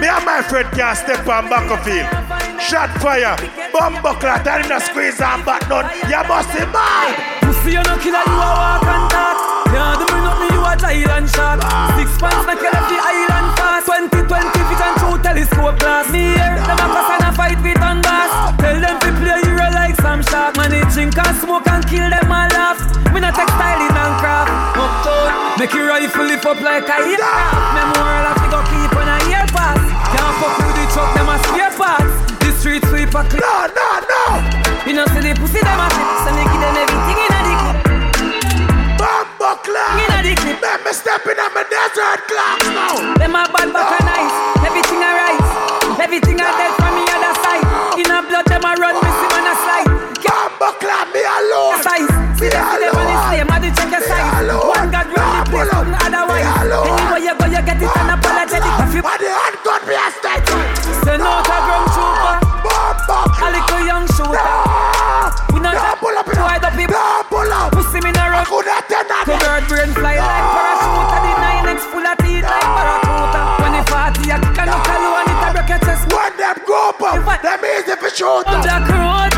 Me 0.00 0.08
and 0.08 0.24
my 0.24 0.40
friend 0.40 0.64
can't 0.72 0.96
step 0.96 1.28
on 1.28 1.52
battlefield. 1.52 2.08
Shot 2.56 2.88
fire, 3.04 3.36
bomb 3.68 4.00
buckler, 4.00 4.40
tell 4.40 4.56
him 4.56 4.72
to 4.72 4.80
squeeze 4.80 5.20
and 5.20 5.44
back 5.44 5.68
down. 5.68 5.92
You 6.08 6.24
must 6.24 6.48
be 6.56 6.64
mad. 6.72 7.20
Pussy, 7.44 7.76
you 7.76 7.84
no 7.84 8.00
killer, 8.00 8.24
you 8.24 8.32
a 8.32 8.48
walk 8.48 8.88
and 8.88 9.04
talk. 9.12 9.36
Yeah, 9.76 9.92
do 9.92 10.08
me 10.08 10.24
nothing, 10.24 10.56
you 10.56 10.64
a 10.64 10.72
giant 10.72 11.28
shot. 11.28 11.60
Six 12.00 12.16
pants 12.16 12.48
make 12.48 12.64
you 12.64 12.72
left 12.72 12.88
the 12.88 12.96
island 12.96 13.35
fast. 13.86 14.10
20, 14.10 14.26
20 14.26 14.26
feet 14.26 14.82
and 14.82 14.96
through 14.98 15.18
telescope 15.22 15.78
glass. 15.78 16.10
Me 16.10 16.34
here, 16.34 16.58
them 16.66 16.78
a 16.78 16.86
pass 16.90 17.10
and 17.14 17.24
a 17.26 17.30
fight 17.36 17.58
with 17.62 17.80
on 17.80 18.02
bass. 18.02 18.30
Tell 18.58 18.78
them 18.82 18.96
to 18.98 19.10
play 19.22 19.40
hero 19.46 19.66
like 19.70 19.94
some 20.02 20.22
shark. 20.26 20.56
Man, 20.56 20.70
they 20.70 20.82
drink 20.90 21.14
and 21.16 21.36
smoke 21.38 21.66
and 21.70 21.86
kill 21.86 22.06
them 22.10 22.26
all 22.26 22.50
laugh. 22.50 22.78
Me 23.14 23.20
not 23.20 23.34
textiling 23.34 23.94
and 23.94 24.14
craft. 24.18 24.50
Uptown, 24.74 25.58
make 25.58 25.72
your 25.72 25.86
rifle 25.86 26.26
lift 26.26 26.44
up 26.44 26.60
like 26.60 26.88
a 26.90 26.96
aircraft. 26.98 27.54
Memorial 27.78 28.26
have 28.26 28.40
to 28.42 28.48
go 28.50 28.60
keep 28.66 28.92
on 28.98 29.08
a 29.08 29.16
ear 29.30 29.46
pass. 29.54 29.80
Can't 30.10 30.34
fuck 30.42 30.54
with 30.58 30.76
the 30.76 30.84
truck, 30.92 31.10
them 31.14 31.30
a 31.30 31.36
spare 31.46 31.72
parts. 31.78 32.14
The 32.42 32.50
street 32.58 32.82
sweeper 32.90 33.24
clean. 33.30 33.40
No, 33.40 33.70
no, 33.70 33.88
no. 34.02 34.22
You 34.86 34.94
know, 34.98 35.06
see 35.14 35.22
the 35.22 35.32
pussy 35.38 35.62
them 35.62 35.78
a 35.78 35.86
flip, 35.94 36.10
so 36.26 36.30
me 36.34 36.42
give 36.42 36.60
them 36.60 36.74
everything 36.74 37.18
in 37.22 37.35
a 39.46 39.54
the 39.54 39.62
clip. 39.62 39.78
Bomb 39.78 40.02
buckler. 40.02 40.02
In 40.02 40.10
a 40.10 40.18
the 40.26 40.32
clip. 40.34 40.58
Let 40.62 40.82
me 40.82 40.92
step 40.92 41.22
in 41.26 41.38
on 41.38 41.54
my 41.54 41.62
desert 41.70 42.20
clocks 42.26 42.68
now. 42.74 42.98
Them 43.14 43.34
a 43.38 43.46
bad 43.46 43.70
back 43.70 43.94
and 43.94 44.06
nice, 44.06 44.34
everything 44.66 44.98
a 44.98 45.10
right. 45.14 45.40
Everything 46.02 46.40
a 46.42 46.48
dead 46.58 46.72
from 46.74 46.92
me 46.98 47.06
other 47.06 47.34
side. 47.40 47.62
In 47.96 48.10
a 48.10 48.18
blood, 48.26 48.46
them 48.50 48.66
a 48.66 48.72
run, 48.74 48.94
me 48.98 49.10
see 49.10 49.28
man 49.30 49.46
a 49.46 49.54
slide. 49.54 49.88
Bomb 50.26 50.52
buckler, 50.58 51.02
me 51.14 51.22
alone. 51.22 51.78
Size. 51.82 52.10
See 52.36 52.50
them, 52.52 52.66
on 52.66 52.76
the 52.76 53.16
same, 53.32 53.48
I 53.48 53.56
do 53.62 53.68
check 53.72 53.88
your 53.88 54.02
size. 54.04 54.44
One 54.44 54.90
God 54.92 55.08
run 55.08 55.24
the 55.40 55.48
place, 55.48 55.72
otherwise. 55.72 56.44
Anywhere 56.44 57.22
you 57.24 57.32
go, 57.32 57.45
truth. 78.16 78.48
Jack 78.64 78.88
Road, 78.88 79.32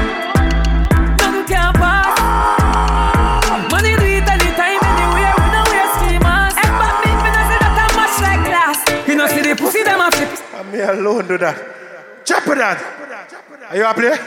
nothing 1.19 1.47
can 1.51 1.73
pass. 1.75 2.15
Ah. 2.15 3.67
Money 3.75 3.99
do 3.99 4.07
it 4.07 4.23
anytime, 4.23 4.79
anywhere. 4.79 5.35
We 5.35 5.47
don't 5.51 5.69
wear 5.75 5.87
schemas. 5.99 6.55
And 6.63 6.75
back 6.79 6.95
me, 7.03 7.11
me 7.11 7.29
not 7.35 7.45
see 7.51 7.59
that 7.59 7.75
I'm 7.83 7.93
much 7.99 8.17
like 8.23 8.43
glass. 8.47 8.79
You 9.09 9.15
know 9.19 9.27
see 9.27 9.43
the 9.43 9.55
pussy 9.59 9.83
them 9.83 10.01
a 10.01 10.09
flip. 10.15 10.31
I'm 10.55 10.71
me 10.71 10.79
alone 10.79 11.27
do 11.27 11.39
that. 11.39 11.57
Jeopardad. 12.25 12.79
Are 13.71 13.77
you 13.77 13.85
up 13.85 13.99
eh? 13.99 14.01
there? 14.01 14.19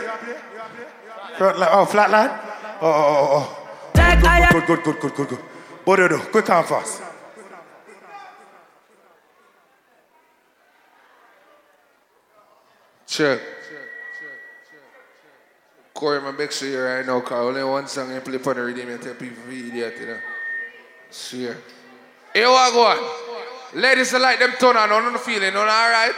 Oh, 1.39 1.87
flatline. 1.89 2.31
Oh, 2.81 2.91
oh, 2.91 2.91
oh, 2.91 3.27
oh. 3.31 3.45
oh. 3.45 3.57
Good, 4.51 4.65
good, 4.67 4.83
good, 4.83 4.99
good, 4.99 5.15
good, 5.15 5.27
good. 5.29 5.39
What 5.85 5.99
you 5.99 6.09
do? 6.09 6.17
quick 6.29 6.49
and 6.49 6.65
fast. 6.67 7.01
Check. 13.07 13.60
Corey, 16.01 16.17
I'm 16.17 16.35
make 16.35 16.51
sure 16.51 16.67
you 16.67 16.81
right 16.81 17.05
now, 17.05 17.19
because 17.19 17.45
only 17.45 17.63
one 17.63 17.87
song 17.87 18.11
you 18.11 18.19
play 18.21 18.39
for 18.39 18.55
the 18.55 18.63
rhythm, 18.63 18.89
you 18.89 18.97
tell 18.97 19.13
people 19.13 19.43
for 19.43 19.51
idiot, 19.51 19.95
you 19.99 20.07
know. 20.07 20.17
Sure. 21.11 21.55
Here 22.33 22.47
we 22.47 22.71
go 22.73 22.87
on. 22.87 23.79
Ladies, 23.79 24.11
I 24.15 24.17
like 24.17 24.39
them 24.39 24.49
turn 24.59 24.77
on, 24.77 24.91
on 24.91 25.13
the 25.13 25.19
feeling, 25.19 25.55
on 25.55 25.57
all 25.57 25.67
right? 25.67 26.15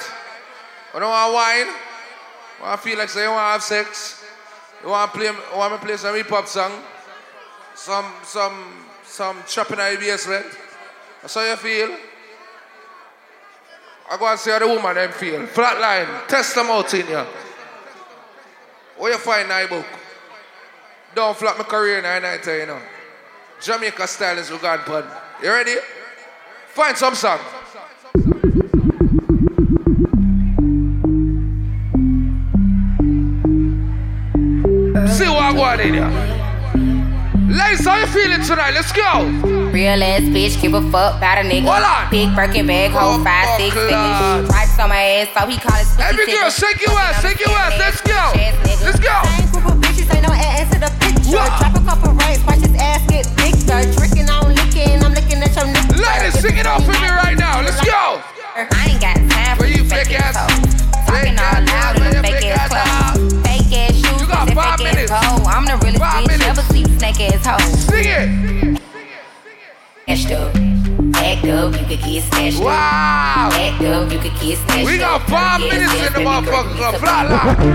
You 0.94 1.02
don't 1.02 1.10
want 1.10 1.34
wine? 1.34 1.76
Want 2.62 2.82
to 2.82 2.88
feel 2.88 2.98
like 2.98 3.10
say 3.10 3.24
you 3.24 3.30
want 3.30 3.40
to 3.40 3.52
have 3.52 3.62
sex? 3.62 4.24
You 4.84 4.90
want 4.90 5.12
to 5.12 5.20
play, 5.20 5.30
want 5.54 5.74
me 5.74 5.80
to 5.80 5.86
play 5.86 5.98
some 5.98 6.16
hip 6.16 6.30
hop 6.30 6.48
song? 6.48 6.72
Some, 7.76 8.06
some, 8.24 8.86
some 9.04 9.36
chopping 9.46 9.80
IBS, 9.80 10.30
man? 10.30 10.46
That's 11.22 11.34
how 11.34 11.44
you 11.44 11.58
feel? 11.58 11.90
I 14.10 14.18
go 14.18 14.28
and 14.28 14.40
see 14.40 14.50
how 14.50 14.60
the 14.60 14.68
woman 14.70 14.96
them 14.96 15.12
feel. 15.12 15.46
Flatline, 15.48 16.26
test 16.30 16.56
them 16.56 16.68
out 16.68 16.94
in 16.94 17.06
you. 17.06 17.26
Where 18.98 19.12
you 19.12 19.18
find 19.18 19.50
that 19.50 19.70
book? 19.70 19.86
Don't 21.16 21.38
flop 21.38 21.58
my 21.58 21.64
career 21.64 21.98
in 21.98 22.04
night, 22.04 22.46
you 22.46 22.66
know. 22.66 22.82
Jamaica 23.62 24.08
style 24.08 24.38
is 24.38 24.52
regard 24.52 24.82
pun. 24.82 25.06
You 25.42 25.50
ready? 25.50 25.76
Find 26.68 26.98
some 26.98 27.16
song. 27.16 27.40
See 35.08 35.30
what 35.30 35.44
I 35.44 35.54
got 35.54 35.80
in 35.80 35.94
here. 35.94 36.33
Ladies, 37.54 37.86
how 37.86 37.98
you 38.02 38.08
feeling 38.08 38.42
tonight? 38.42 38.74
Let's 38.74 38.92
go. 38.92 39.30
Real 39.70 40.02
ass 40.02 40.26
bitch, 40.34 40.58
give 40.62 40.74
a 40.74 40.82
fuck 40.90 41.18
about 41.22 41.38
a 41.38 41.46
nigga. 41.46 41.70
Hold 41.70 41.86
on. 41.86 42.10
Big 42.10 42.34
Birkin 42.36 42.66
bag, 42.66 42.90
hold 42.92 43.22
Oh, 43.22 43.24
five, 43.24 43.46
six, 43.62 43.74
fuck, 43.78 43.90
six. 43.90 43.94
Lord. 43.94 44.46
Stripes 44.50 44.80
on 44.82 44.90
my 44.90 45.04
ass, 45.22 45.28
so 45.38 45.42
he 45.46 45.58
call 45.62 45.78
it 45.78 45.86
spooky 45.86 46.10
Every 46.10 46.26
girl, 46.34 46.50
shake 46.50 46.82
your 46.82 46.98
ass, 46.98 47.22
shake 47.22 47.40
your 47.46 47.54
ass. 47.54 47.78
Let's 47.78 48.02
go. 48.02 48.22
Let's 48.82 48.98
go. 49.00 49.16
Group 49.54 49.66
of 49.70 49.78
bitches 49.86 50.10
ain't 50.10 50.26
no 50.26 50.34
ass 50.34 50.66
to 50.74 50.78
the 50.82 50.90
picture. 50.98 51.38
Drop 51.38 51.78
a 51.78 51.82
couple 51.86 52.10
rings, 52.18 52.42
watch 52.50 52.62
his 52.66 52.74
ass 52.82 53.06
get 53.06 53.30
bigger. 53.38 53.86
Tricking 54.02 54.30
on 54.34 54.50
licking, 54.58 54.98
I'm 55.06 55.14
looking 55.14 55.38
at 55.46 55.54
your 55.54 55.70
nigga. 55.70 56.02
Ladies, 56.02 56.34
sing 56.42 56.58
it 56.58 56.66
off 56.66 56.82
for 56.82 56.98
me 56.98 57.10
right 57.10 57.38
now. 57.38 57.62
Let's 57.62 57.78
go. 57.86 58.18
I 58.58 58.90
ain't 58.90 58.98
got 59.02 59.14
time 59.30 59.58
for 59.62 59.70
you 59.70 59.86
fake 59.86 60.10
ass. 60.18 60.42
Talking 61.06 61.38
all 61.38 61.62
loud 61.70 62.02
in 62.02 62.18
the 62.18 62.22
fake 62.26 62.50
ass 62.50 62.66
clothes. 62.74 63.30
Fake 63.46 63.70
ass 63.78 63.94
shoes, 63.94 64.22
you 64.22 64.28
got 64.28 64.50
five 64.58 64.82
fake 64.82 64.90
minutes. 64.98 65.12
ass 65.14 65.22
hoe. 65.22 65.46
I'm 65.46 65.66
the 65.70 65.78
realest 65.86 66.02
Five 66.02 66.24
bitch, 66.26 66.28
minutes. 66.34 66.50
ever 66.50 66.62
sleep 66.74 66.90
snake 67.12 67.34
ass 67.34 67.46
hoe. 67.46 67.58
Sing 67.76 68.06
it. 68.06 68.82
Stashed 70.04 70.32
up, 70.32 70.56
act 71.16 71.46
up, 71.46 71.74
you 71.74 71.86
could 71.88 72.00
get 72.06 72.24
stashed 72.24 72.60
up. 72.60 72.64
Wow. 72.64 73.50
Act 73.52 73.84
up, 73.84 74.12
you 74.12 74.20
could 74.20 74.40
get 74.40 74.58
stashed 74.58 74.86
We 74.86 74.98
got 74.98 75.28
five 75.28 75.60
minutes 75.60 75.94
in 75.94 76.14
the 76.14 76.20
motherfucker. 76.30 77.74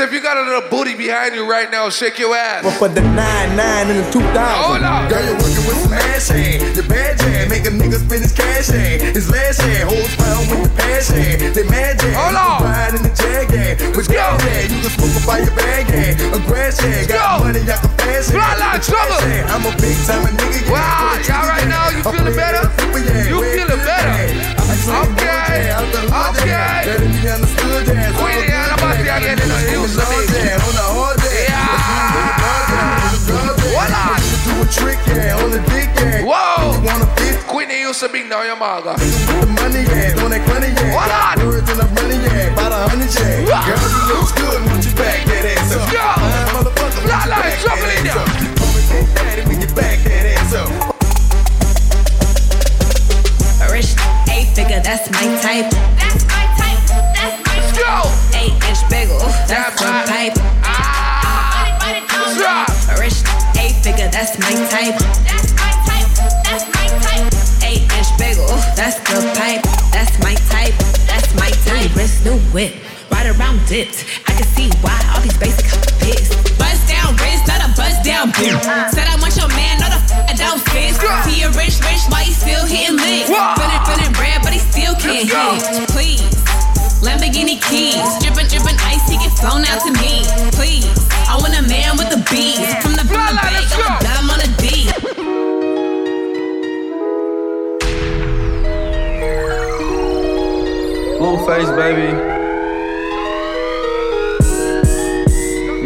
So 0.00 0.08
if 0.08 0.16
you 0.16 0.22
got 0.24 0.40
a 0.40 0.48
little 0.48 0.64
booty 0.72 0.96
behind 0.96 1.36
you 1.36 1.44
right 1.44 1.68
now, 1.68 1.92
shake 1.92 2.16
your 2.16 2.32
ass. 2.32 2.64
But 2.64 2.72
for 2.80 2.88
the 2.88 3.04
9 3.04 3.12
9 3.12 3.90
in 3.92 3.96
the 4.00 4.08
2000. 4.08 4.32
Hold 4.32 4.80
on. 4.80 5.12
Girl, 5.12 5.20
you're 5.20 5.36
working 5.36 5.60
with 5.68 5.76
smash 5.84 6.32
hand. 6.32 6.64
Your 6.72 6.88
bad 6.88 7.20
jam, 7.20 7.52
make 7.52 7.68
a 7.68 7.72
nigga 7.76 8.00
spend 8.00 8.24
his 8.24 8.32
cash 8.32 8.72
hand. 8.72 9.12
His 9.12 9.28
last 9.28 9.60
hand, 9.60 9.92
holds 9.92 10.16
found 10.16 10.48
with 10.48 10.64
the 10.64 10.72
passion. 10.80 11.52
They 11.52 11.68
mad 11.68 12.00
jam. 12.00 12.16
Hold 12.16 12.32
you 12.32 12.40
on. 12.40 12.64
Ride 12.64 12.96
in 12.96 13.02
the 13.04 13.12
jag 13.12 13.52
hand. 13.52 13.76
With 13.92 14.08
gas 14.08 14.40
hand, 14.40 14.72
you 14.72 14.80
can 14.80 14.92
smoke 14.96 15.20
up 15.20 15.24
by 15.28 15.38
your 15.44 15.52
bag 15.52 15.84
hand. 15.92 16.16
A 16.32 16.40
grass 16.48 16.80
hand, 16.80 17.04
got 17.04 17.44
money, 17.44 17.60
I 17.60 17.76
can 17.76 17.92
fast 18.00 18.32
hand. 18.32 18.40
Flatline 18.40 18.80
The 18.80 18.80
trash 18.80 19.04
trouble. 19.04 19.20
hand, 19.20 19.46
I'm 19.52 19.64
a 19.68 19.72
big 19.84 19.96
time 20.08 20.24
nigga. 20.32 20.64
yeah. 20.64 20.72
Wow, 20.72 21.28
y'all 21.28 21.44
right 21.44 21.68
now, 21.68 21.92
you 21.92 22.00
feeling 22.08 22.32
better? 22.32 22.64
You 23.28 23.36
feeling 23.52 23.84
better? 23.84 24.16
Okay, 24.80 25.39
okay. 25.50 26.84
Queen 28.16 28.50
Anna 28.50 28.76
Basti 28.76 29.08
again 29.08 29.38
in 29.40 29.48
the 29.48 29.58
hills 29.70 29.96
of 29.96 30.08
me. 30.08 30.24
On 30.54 30.74
a 30.74 30.86
hard 30.94 31.18
day. 31.20 31.46
Hold 33.74 33.94
on. 33.94 34.18
Do 34.44 34.52
a 34.62 34.66
trick, 34.70 34.98
yeah, 35.06 35.40
on 35.42 35.50
the 35.50 35.60
dick, 35.70 35.90
yeah. 35.96 36.24
Whoa. 36.24 36.72
You 36.74 36.82
wanna 36.86 37.06
fit 37.16 37.38
Queen 37.46 37.70
used 37.70 38.00
to 38.00 38.08
be 38.08 38.22
now 38.24 38.42
your 38.42 38.56
maga. 38.56 38.94
the 38.94 39.46
money, 39.58 39.82
yeah, 39.88 40.22
on 40.24 40.30
that 40.30 40.42
money, 40.48 40.68
yeah. 40.68 40.94
Got 40.94 41.38
on. 41.38 41.46
Words 41.46 41.70
in 41.70 41.78
the 41.78 41.86
money, 41.96 42.16
yeah, 42.16 42.52
about 42.52 42.72
a 42.72 42.88
hundred, 42.88 43.10
yeah. 43.10 43.66
Girl, 43.66 43.78
you 44.08 44.20
good, 44.36 44.60
won't 44.66 44.84
you 44.84 44.94
back 44.96 45.24
that 45.26 45.44
ass 45.44 45.72
up? 45.76 45.92
Yo. 45.92 46.00
Uh, 46.00 46.54
motherfucker, 46.54 47.02
you 47.02 47.08
line, 47.08 47.28
back 47.28 47.58
trouble 47.60 47.88
that 47.88 48.06
ass 48.06 48.16
up? 48.16 49.48
When 49.48 49.60
you 49.60 49.68
back 49.74 49.98
that 50.04 50.26
ass 50.26 50.54
up. 50.54 50.99
Figure, 54.54 54.80
that's 54.80 55.10
my 55.10 55.26
type. 55.40 55.70
That's 55.98 56.24
my 56.26 56.44
type. 56.58 56.82
That's 57.14 57.36
my 57.46 57.56
Let's 57.56 57.72
go. 57.78 57.94
Eight 58.38 58.54
inch 58.68 58.82
bagel, 58.90 59.18
that's 59.18 59.50
That's 59.50 59.80
the 59.80 59.86
right. 59.86 60.06
type. 60.06 60.34
Ah. 60.64 61.76
Let's. 62.38 62.98
Rich 62.98 63.22
eight 63.58 63.76
figure, 63.82 64.08
that's 64.10 64.38
my 64.38 64.52
type. 64.70 64.98
That's 65.26 65.52
my 65.54 65.72
type. 65.86 66.08
That's 66.44 66.64
my 66.74 66.86
type. 67.04 67.26
Eight 67.62 67.84
inch 67.90 68.10
bagel, 68.18 68.46
that's 68.76 68.98
the 69.06 69.22
pipe. 69.38 69.62
That's 69.92 70.14
my 70.22 70.34
type. 70.50 70.74
That's 71.06 71.30
my 71.34 71.50
type. 71.66 71.90
New 71.90 71.96
wrist, 71.96 72.24
new 72.24 72.38
whip, 72.54 72.74
right 73.10 73.26
around 73.26 73.60
dipped. 73.66 74.04
I 74.26 74.32
can 74.34 74.46
see 74.56 74.70
why 74.82 74.98
all 75.14 75.20
these 75.20 75.36
basic 75.38 75.66
pissed. 76.00 76.34
Bust 76.58 76.88
down 76.88 77.16
wrist, 77.16 77.46
not 77.46 77.60
a 77.64 77.68
bust 77.76 78.04
down 78.04 78.32
bitch. 78.32 78.54
Uh. 78.66 78.90
Said 78.90 79.06
I 79.08 79.16
want 79.20 79.36
your 79.36 79.48
man, 79.48 79.79
not 80.40 80.56
a 80.56 80.60
f- 80.60 80.72
I 80.72 80.96
don't. 80.96 81.28
He 81.28 81.42
a 81.44 81.50
rich, 81.52 81.76
rich, 81.84 82.02
why 82.08 82.24
he 82.24 82.32
still 82.32 82.64
hitting 82.64 82.96
licks? 82.96 83.28
Feeling, 83.28 83.82
feeling 83.84 84.12
red, 84.16 84.40
but 84.42 84.52
he 84.52 84.58
still 84.58 84.94
can't 84.96 85.28
hit. 85.28 85.88
Please. 85.92 86.24
Lamborghini 87.04 87.56
keys, 87.64 87.96
drippin', 88.20 88.48
drippin' 88.48 88.76
ice, 88.84 89.08
he 89.08 89.16
get 89.16 89.32
flown 89.38 89.64
out 89.64 89.80
to 89.84 89.92
me. 90.04 90.20
Please, 90.52 90.84
I 91.28 91.36
want 91.40 91.56
a 91.56 91.62
man 91.64 91.96
with 91.96 92.10
the 92.10 92.20
beats. 92.28 92.74
From 92.84 92.92
the 92.92 93.04
from 93.08 93.24
the 93.24 93.40
bag, 93.40 93.64
I'm 93.72 93.96
a 93.96 94.04
dime 94.04 94.28
on 94.28 94.40
a 94.40 94.48
D. 94.60 95.90
Blueface, 101.18 101.70
baby. 101.76 102.08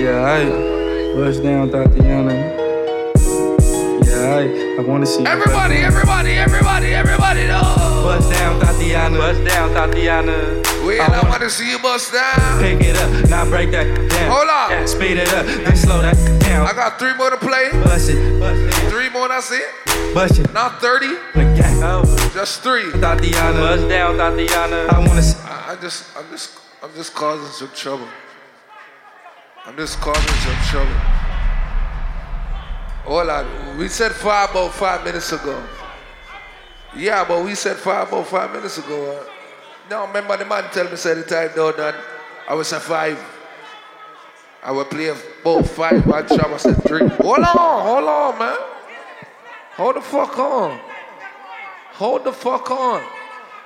Yeah, 0.02 0.24
I 0.24 1.14
bust 1.16 1.42
down 1.42 1.70
Thotiana. 1.70 2.63
Yeah, 4.24 4.36
I, 4.36 4.76
I 4.78 4.80
wanna 4.80 5.04
see 5.04 5.26
Everybody, 5.26 5.82
bust 5.82 5.84
everybody, 5.84 6.32
everybody, 6.32 6.94
everybody, 6.94 7.46
no. 7.46 7.60
Bust 8.08 8.32
down 8.32 8.58
Thotiana. 8.58 9.18
Bust 9.18 9.44
down 9.44 9.68
Thotiana. 9.76 10.64
Well, 10.86 11.12
I 11.12 11.28
want 11.28 11.42
to 11.42 11.50
see 11.50 11.68
you 11.68 11.78
bust 11.78 12.10
down. 12.10 12.58
Pick 12.58 12.80
it 12.80 12.96
up, 12.96 13.28
now 13.28 13.44
break 13.44 13.70
that 13.72 13.84
down. 14.08 14.30
Hold 14.32 14.48
on. 14.48 14.70
Yeah, 14.70 14.86
speed 14.86 15.18
it 15.18 15.28
up, 15.34 15.44
then 15.44 15.76
slow 15.76 16.00
that 16.00 16.16
down. 16.40 16.66
I 16.66 16.72
got 16.72 16.98
three 16.98 17.14
more 17.18 17.28
to 17.28 17.36
play. 17.36 17.68
Bust 17.84 18.08
it, 18.08 18.40
bust 18.40 18.60
it, 18.62 18.90
Three 18.90 19.10
more, 19.10 19.28
that's 19.28 19.52
it. 19.52 19.68
bust 20.14 20.38
it. 20.38 20.50
Not 20.54 20.80
30, 20.80 21.06
Again. 21.34 21.82
Oh, 21.84 22.02
just 22.32 22.62
three. 22.62 22.84
Thotiana. 22.92 23.60
Bust 23.60 23.88
down 23.90 24.16
Thotiana. 24.16 24.88
I 24.88 25.06
wanna 25.06 25.20
see. 25.20 25.38
I, 25.44 25.72
I 25.72 25.76
just, 25.82 26.16
I'm 26.16 26.30
just, 26.30 26.58
I'm 26.82 26.94
just 26.94 27.14
causing 27.14 27.52
some 27.52 27.76
trouble. 27.76 28.08
I'm 29.66 29.76
just 29.76 30.00
causing 30.00 30.34
some 30.40 30.56
trouble. 30.70 31.23
Hold 33.04 33.28
on, 33.28 33.78
we 33.78 33.88
said 33.88 34.12
five 34.12 34.50
about 34.50 34.72
five 34.72 35.04
minutes 35.04 35.30
ago. 35.32 35.62
Yeah, 36.96 37.24
but 37.26 37.44
we 37.44 37.54
said 37.54 37.76
five 37.76 38.08
about 38.08 38.26
five 38.26 38.52
minutes 38.52 38.78
ago. 38.78 39.26
No, 39.90 40.06
remember 40.06 40.36
the 40.38 40.46
man 40.46 40.64
tell 40.72 40.88
me 40.88 40.96
say 40.96 41.14
the 41.14 41.22
time 41.22 41.50
down 41.54 41.76
done. 41.76 41.94
I 42.48 42.54
was 42.54 42.72
at 42.72 42.82
five. 42.82 43.18
I 44.62 44.70
will 44.72 44.86
play 44.86 45.14
both 45.42 45.70
five 45.72 46.02
shot. 46.04 46.46
I 46.46 46.56
said 46.56 46.82
three. 46.84 47.06
Hold 47.06 47.38
on, 47.40 47.82
hold 47.82 48.08
on, 48.08 48.38
man. 48.38 48.56
Hold 49.76 49.96
the 49.96 50.00
fuck 50.00 50.38
on. 50.38 50.80
Hold 51.92 52.24
the 52.24 52.32
fuck 52.32 52.70
on. 52.70 53.02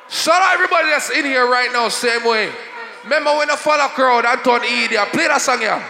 Shout 0.08 0.42
out 0.42 0.54
everybody 0.54 0.88
that's 0.88 1.10
in 1.10 1.24
here 1.24 1.48
right 1.48 1.70
now, 1.72 1.88
same 1.88 2.24
way. 2.24 2.50
Remember 3.04 3.36
when 3.36 3.50
I 3.50 3.56
follow 3.56 3.86
crowd, 3.88 4.24
Anton 4.24 4.60
Edia. 4.62 5.06
Play 5.12 5.28
that 5.28 5.40
song, 5.40 5.62
yeah. 5.62 5.84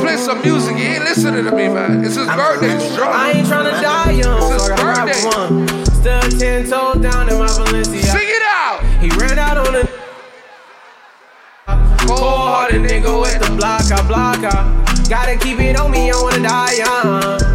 play 0.00 0.16
some 0.16 0.40
music. 0.42 0.76
You 0.76 0.84
ain't 0.84 1.04
listening 1.04 1.44
to 1.44 1.52
me, 1.52 1.68
man. 1.68 2.04
It's 2.04 2.16
his 2.16 2.26
birthday. 2.26 2.72
He's 2.78 2.96
drunk. 2.96 3.14
I 3.14 3.32
ain't 3.32 3.46
trying 3.46 3.64
to 3.64 3.80
die 3.80 4.10
young. 4.12 4.52
It's 4.52 4.68
his 4.68 4.80
birthday. 4.80 5.22
Still 6.00 6.38
ten 6.38 6.68
toes 6.68 7.02
down 7.02 7.28
in 7.28 7.38
my 7.38 7.46
Valencia. 7.46 8.02
Sing 8.02 8.28
it 8.28 8.42
out. 8.42 8.82
He 9.00 9.08
ran 9.20 9.38
out 9.38 9.58
on 9.58 9.74
a 9.76 9.88
cold-hearted 12.06 12.82
nigga 12.82 13.20
with 13.20 13.38
the 13.40 13.50
block. 13.56 13.82
I 13.90 13.94
gotta 15.08 15.36
keep 15.36 15.60
it 15.60 15.76
on 15.78 15.90
me. 15.90 16.10
I 16.10 16.14
wanna 16.20 16.42
die 16.42 16.72
young. 16.74 17.49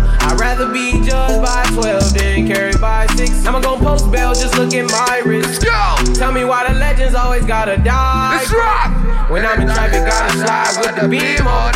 Rather 0.57 0.71
be 0.71 0.91
judged 1.03 1.41
by 1.41 1.65
12 1.73 2.13
than 2.13 2.47
carried 2.47 2.79
by 2.79 3.05
6. 3.07 3.45
I'ma 3.45 3.59
gon' 3.59 3.77
post 3.77 4.09
bail, 4.09 4.33
just 4.33 4.57
look 4.57 4.73
at 4.73 4.89
my 4.89 5.21
wrist. 5.25 5.49
Let's 5.49 5.65
go! 5.65 6.13
Tell 6.13 6.31
me 6.31 6.45
why 6.45 6.71
the 6.71 6.79
legends 6.79 7.13
always 7.13 7.45
gotta 7.45 7.75
die. 7.75 8.37
Let's 8.37 8.53
rock! 8.53 9.29
When 9.29 9.45
I'm 9.45 9.59
in 9.59 9.67
traffic, 9.67 10.05
gotta 10.07 10.31
slide 10.37 10.77
with 10.79 11.01
the 11.01 11.09
beam 11.09 11.45
on 11.45 11.73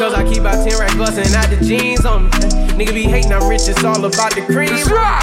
Cause 0.00 0.12
I 0.12 0.24
keep 0.24 0.42
out 0.42 0.68
10 0.68 0.76
racks 0.76 0.96
bustin' 0.96 1.32
out 1.36 1.50
the 1.50 1.64
jeans 1.64 2.04
on 2.04 2.24
me. 2.24 2.30
Nigga 2.74 2.94
be 2.94 3.04
hating, 3.04 3.32
I'm 3.32 3.48
rich, 3.48 3.68
it's 3.68 3.84
all 3.84 4.04
about 4.04 4.34
the 4.34 4.42
cream. 4.42 4.70
Let's 4.70 4.90
rock! 4.90 5.22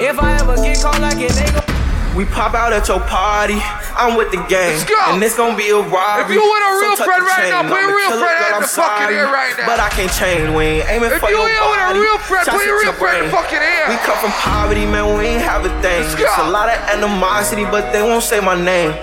If 0.00 0.20
I 0.20 0.38
ever 0.38 0.54
get 0.54 0.80
caught 0.80 1.00
like 1.00 1.18
it, 1.18 1.32
they 1.32 1.50
gon' 1.50 1.83
We 2.14 2.24
pop 2.24 2.54
out 2.54 2.72
at 2.72 2.86
your 2.86 3.00
party. 3.10 3.58
I'm 3.98 4.14
with 4.16 4.30
the 4.30 4.38
gang. 4.46 4.78
Let's 4.78 4.86
go. 4.86 4.94
And 5.10 5.18
it's 5.22 5.34
gonna 5.36 5.56
be 5.58 5.70
a 5.70 5.82
robbery. 5.82 6.22
If 6.24 6.30
you 6.38 6.46
want 6.46 6.62
a 6.62 6.72
real 6.78 6.94
tuck 6.96 7.06
friend 7.10 7.22
right 7.26 7.42
chain. 7.42 7.50
now, 7.50 7.62
put 7.66 7.80
your 7.82 7.90
real 7.90 8.10
friend 8.22 8.38
I'm 8.54 8.62
the 8.62 8.70
fucking 8.70 8.70
sorry. 8.70 9.16
right 9.34 9.54
now. 9.58 9.66
But 9.66 9.78
I 9.82 9.88
can't 9.90 10.12
change. 10.14 10.46
We 10.54 10.78
ain't 10.78 10.86
aiming 10.94 11.10
If 11.10 11.18
for 11.18 11.30
you 11.30 11.42
your 11.42 11.50
ain't 11.50 11.58
with 11.74 11.82
a 11.90 11.98
real 11.98 12.18
friend, 12.22 12.46
put 12.46 12.62
at 12.62 12.70
real 12.70 12.94
friend 12.94 13.18
in 13.18 13.24
the 13.26 13.34
fucking 13.34 13.58
ear. 13.62 13.84
We 13.90 13.96
come 14.06 14.18
from 14.22 14.30
poverty, 14.38 14.86
man. 14.86 15.10
We 15.18 15.26
ain't 15.34 15.42
have 15.42 15.66
a 15.66 15.72
thing. 15.82 16.06
Let's 16.06 16.14
go. 16.14 16.22
It's 16.22 16.38
a 16.38 16.50
lot 16.50 16.70
of 16.70 16.78
animosity, 16.94 17.66
but 17.66 17.90
they 17.90 18.02
won't 18.02 18.22
say 18.22 18.38
my 18.38 18.54
name. 18.54 18.94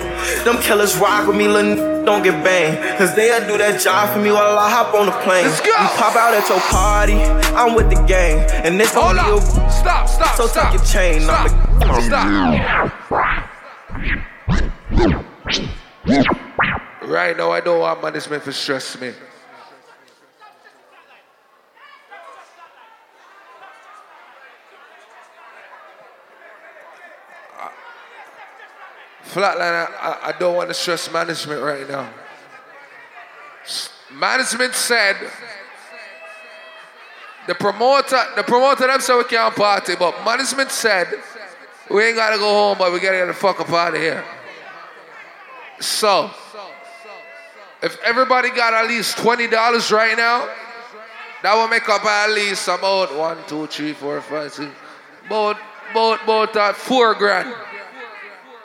Them 0.47 0.55
killers 0.63 0.95
rock 0.95 1.27
with 1.27 1.35
me, 1.35 1.47
little 1.51 1.75
n- 1.75 2.05
don't 2.05 2.23
get 2.23 2.39
banged. 2.43 2.79
Cause 2.97 3.11
they'll 3.15 3.43
do 3.47 3.57
that 3.59 3.79
job 3.81 4.09
for 4.15 4.19
me 4.19 4.31
while 4.31 4.55
I 4.57 4.69
hop 4.71 4.93
on 4.95 5.07
the 5.07 5.15
plane. 5.27 5.51
Let's 5.51 5.59
go. 5.59 5.71
We 5.75 5.87
pop 5.99 6.15
out 6.15 6.31
at 6.33 6.47
your 6.47 6.63
party. 6.71 7.19
I'm 7.59 7.75
with 7.75 7.89
the 7.91 7.99
gang. 8.07 8.39
And 8.63 8.79
this 8.79 8.93
Hold 8.93 9.15
gonna 9.19 9.35
up. 9.35 9.41
be 9.43 9.59
a 9.61 9.71
Stop, 9.71 10.07
stop, 10.07 10.35
so 10.35 10.47
stop. 10.47 10.71
tuck 10.71 10.73
your 10.79 10.85
chain. 10.87 11.21
Stop. 11.21 11.49
Stop. 12.03 12.97
Right 17.03 17.35
now, 17.35 17.51
I 17.51 17.59
don't 17.61 17.79
want 17.81 18.01
management 18.01 18.43
to 18.45 18.53
stress 18.53 18.99
me. 18.99 19.11
Flatline, 29.23 29.87
I, 29.99 30.19
I- 30.23 30.31
don't 30.39 30.55
want 30.55 30.69
to 30.69 30.73
stress 30.73 31.11
management 31.11 31.61
right 31.61 31.87
now. 31.87 32.09
Management 34.13 34.73
said 34.73 35.15
the 37.47 37.55
promoter, 37.55 38.19
the 38.35 38.43
promoter 38.43 38.87
them 38.87 38.99
said 38.99 39.17
we 39.17 39.23
can't 39.23 39.55
party, 39.55 39.95
but 39.97 40.13
management 40.25 40.69
said 40.71 41.07
we 41.93 42.03
ain't 42.05 42.15
gotta 42.15 42.37
go 42.37 42.49
home, 42.49 42.77
but 42.77 42.91
we 42.91 42.99
gotta 42.99 43.17
get 43.17 43.27
the 43.27 43.33
fuck 43.33 43.59
up 43.59 43.69
out 43.69 43.93
of 43.93 44.01
here. 44.01 44.23
So, 45.79 46.29
if 47.81 47.99
everybody 48.03 48.49
got 48.51 48.73
at 48.73 48.87
least 48.87 49.17
twenty 49.17 49.47
dollars 49.47 49.91
right 49.91 50.15
now, 50.15 50.47
that 51.43 51.55
will 51.55 51.67
make 51.67 51.87
up 51.89 52.05
at 52.05 52.29
least 52.31 52.67
about 52.67 53.15
one, 53.15 53.37
two, 53.47 53.67
three, 53.67 53.93
four, 53.93 54.21
five, 54.21 54.53
six, 54.53 54.71
about 55.25 55.57
about 55.91 56.23
about 56.23 56.55
uh, 56.55 56.73
four 56.73 57.13
grand. 57.15 57.53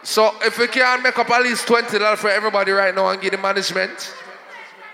So 0.03 0.33
if 0.43 0.59
we 0.59 0.69
can 0.69 1.03
make 1.03 1.19
up 1.19 1.31
at 1.31 1.43
least 1.43 1.67
twenty 1.67 1.99
dollars 1.99 2.21
for 2.21 2.31
everybody 2.31 2.71
right 2.73 2.95
now 2.95 3.09
and 3.09 3.21
give 3.21 3.33
the 3.33 3.39
management, 3.39 4.15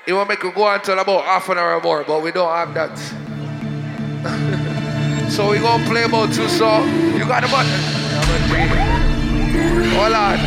it 0.07 0.13
will 0.13 0.25
make 0.25 0.43
it 0.43 0.55
go 0.55 0.73
until 0.73 0.99
about 0.99 1.25
half 1.25 1.49
an 1.49 1.59
hour 1.59 1.81
more, 1.81 2.05
but 2.05 2.23
we 2.23 2.33
don't 2.33 2.49
have 2.49 2.73
that. 2.75 2.97
so 5.31 5.51
we 5.51 5.59
gonna 5.59 5.85
play 5.87 6.05
about 6.05 6.33
two 6.33 6.49
so 6.49 6.85
you 6.85 7.27
got 7.27 7.43
the 7.43 7.49
button. 7.49 8.02
Hold 8.53 10.13
on. 10.13 10.39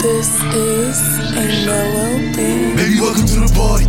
This 0.00 0.28
is 0.52 0.98
a 1.32 1.44
mellow 1.64 2.18
beat. 2.36 2.76
Baby, 2.76 3.00
welcome 3.00 3.24
to 3.26 3.40
the 3.40 3.52
party. 3.56 3.86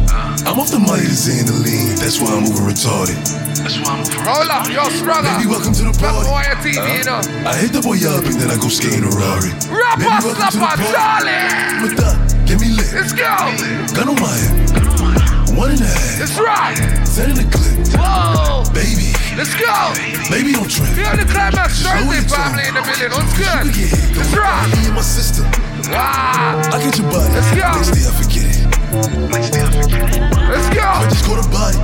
I'm 0.47 0.59
off 0.59 0.71
the 0.71 0.79
money 0.79 1.03
to 1.03 1.11
Xandaline. 1.11 1.99
That's 1.99 2.19
why 2.21 2.31
I'm 2.31 2.43
moving 2.43 2.63
retarded. 2.63 3.19
That's 3.59 3.75
why 3.79 3.91
I'm 3.91 3.99
moving 3.99 4.23
Hold 4.23 4.49
up, 4.51 4.67
yo, 4.71 4.83
struggle. 4.89 5.31
Baby, 5.35 5.47
welcome 5.49 5.73
to 5.73 5.83
the 5.83 5.95
party. 5.99 6.29
Why 6.31 6.43
your 6.47 6.55
TV, 6.63 6.79
you 6.79 7.03
know? 7.03 7.19
I 7.43 7.55
hit 7.59 7.71
the 7.73 7.81
boy 7.81 7.99
up 8.07 8.23
and 8.23 8.39
then 8.39 8.49
I 8.51 8.55
go 8.55 8.69
skating 8.69 9.03
a 9.03 9.11
Rari. 9.11 9.51
Rapper, 9.67 9.99
Baby, 9.99 10.07
welcome 10.07 10.31
to 10.31 10.39
the 10.39 10.51
slapper, 10.55 10.79
party. 10.79 10.95
Charlie. 10.95 11.43
With 11.83 11.95
that, 11.99 12.15
get 12.47 12.59
me 12.59 12.71
lit. 12.71 12.87
Let's 12.95 13.11
go. 13.11 13.35
Gun 13.95 14.09
on 14.09 14.19
my 14.19 14.31
hip. 14.31 15.40
One 15.57 15.71
and 15.71 15.81
a 15.81 15.85
half. 15.85 16.17
That's 16.19 16.37
right. 16.39 16.75
Send 17.07 17.37
in 17.37 17.37
the 17.43 17.47
clip. 17.51 17.75
Whoa. 17.97 18.63
Baby. 18.73 19.11
Let's 19.35 19.53
go. 19.55 19.71
Baby, 20.31 20.53
don't 20.53 20.69
trip. 20.69 20.91
Feel 20.95 21.15
the 21.15 21.27
climax 21.27 21.79
Slow 21.83 21.91
Thursday 21.91 22.19
it 22.19 22.27
family 22.31 22.63
in 22.67 22.73
the 22.75 22.83
building. 22.83 23.11
What's 23.11 23.33
You 23.35 23.45
good? 23.45 23.61
can 23.63 23.71
get 23.71 23.89
hit. 23.91 24.15
That's 24.15 24.33
right. 24.35 24.67
Me 24.71 24.79
and 24.87 24.95
my 24.95 25.01
sister. 25.01 25.43
Wow. 25.91 26.61
I 26.71 26.77
get 26.83 26.97
your 26.99 27.07
body. 27.11 27.31
Let's 27.35 27.51
go. 27.51 27.67
Next 27.71 27.91
day 27.91 28.03
I 28.07 28.13
forget 28.15 28.45
it. 28.47 28.59
Next 29.31 29.49
day 29.51 29.63
I 29.63 29.71
forget 29.71 30.03
it. 30.07 30.21
Let's 30.51 30.69
go. 30.71 30.83
I 30.83 31.03
just 31.09 31.23
go 31.27 31.33
to 31.39 31.47
body. 31.51 31.79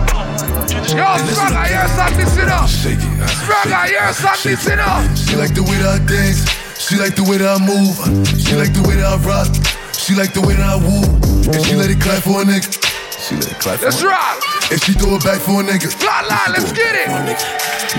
Yo, 0.87 1.03
Struggle, 1.27 1.57
I 1.57 1.67
hear 1.67 1.87
something, 1.95 2.27
sit 2.27 2.47
up. 2.47 2.67
Shake 2.69 2.99
it. 2.99 3.29
Struggle, 3.43 3.73
I 3.73 3.87
hear 3.91 4.13
something, 4.13 4.55
sit 4.55 4.79
up. 4.79 5.03
She 5.17 5.35
like 5.35 5.53
the 5.53 5.63
way 5.63 5.77
that 5.83 5.99
I 5.99 6.05
dance. 6.05 6.47
She 6.79 6.95
like 6.95 7.15
the 7.15 7.23
way 7.23 7.37
that 7.37 7.47
I 7.47 7.59
move. 7.59 7.95
She 8.39 8.55
like 8.55 8.71
the 8.71 8.83
way 8.87 8.95
that 8.95 9.07
I 9.07 9.17
rock. 9.27 9.47
She 9.93 10.15
like 10.15 10.31
the 10.33 10.41
way 10.41 10.55
that 10.55 10.63
I 10.63 10.75
woo. 10.79 11.03
And 11.51 11.59
she 11.65 11.75
let 11.75 11.89
it 11.91 11.99
clap 11.99 12.23
for 12.23 12.41
a 12.41 12.45
nigga. 12.45 12.71
She 13.27 13.35
let 13.35 13.51
it 13.51 13.59
clap 13.59 13.79
for 13.79 13.85
Let's 13.85 14.01
a 14.01 14.05
nigga. 14.05 14.09
rock. 14.09 14.71
And 14.71 14.81
she 14.83 14.93
throw 14.93 15.15
it 15.15 15.23
back 15.23 15.41
for 15.41 15.59
a 15.59 15.63
nigga. 15.63 15.91
Flatline, 15.91 16.47
let's 16.55 16.71
get 16.71 16.95
it. 16.95 17.09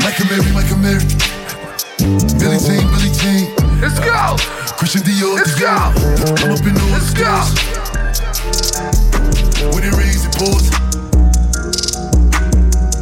Michael 0.00 0.26
Mary, 0.32 0.52
Michael 0.56 0.78
Mary. 0.78 1.04
Billy 2.40 2.56
Jean, 2.56 2.88
Billy 2.88 3.12
Jean. 3.12 3.52
Let's 3.80 4.00
go. 4.00 4.36
Christian 4.78 5.02
Dior, 5.02 5.36
Let's 5.36 5.52
Dior. 5.52 5.60
go. 5.60 5.68
I'm 6.40 6.52
up 6.56 6.64
in 6.64 6.72
all 6.80 6.88
Let's 6.96 7.12
go. 7.12 7.28
stores. 7.44 7.60
When 9.74 9.84
it 9.84 9.92
rains, 10.00 10.24
it 10.24 10.32
pours. 10.32 10.70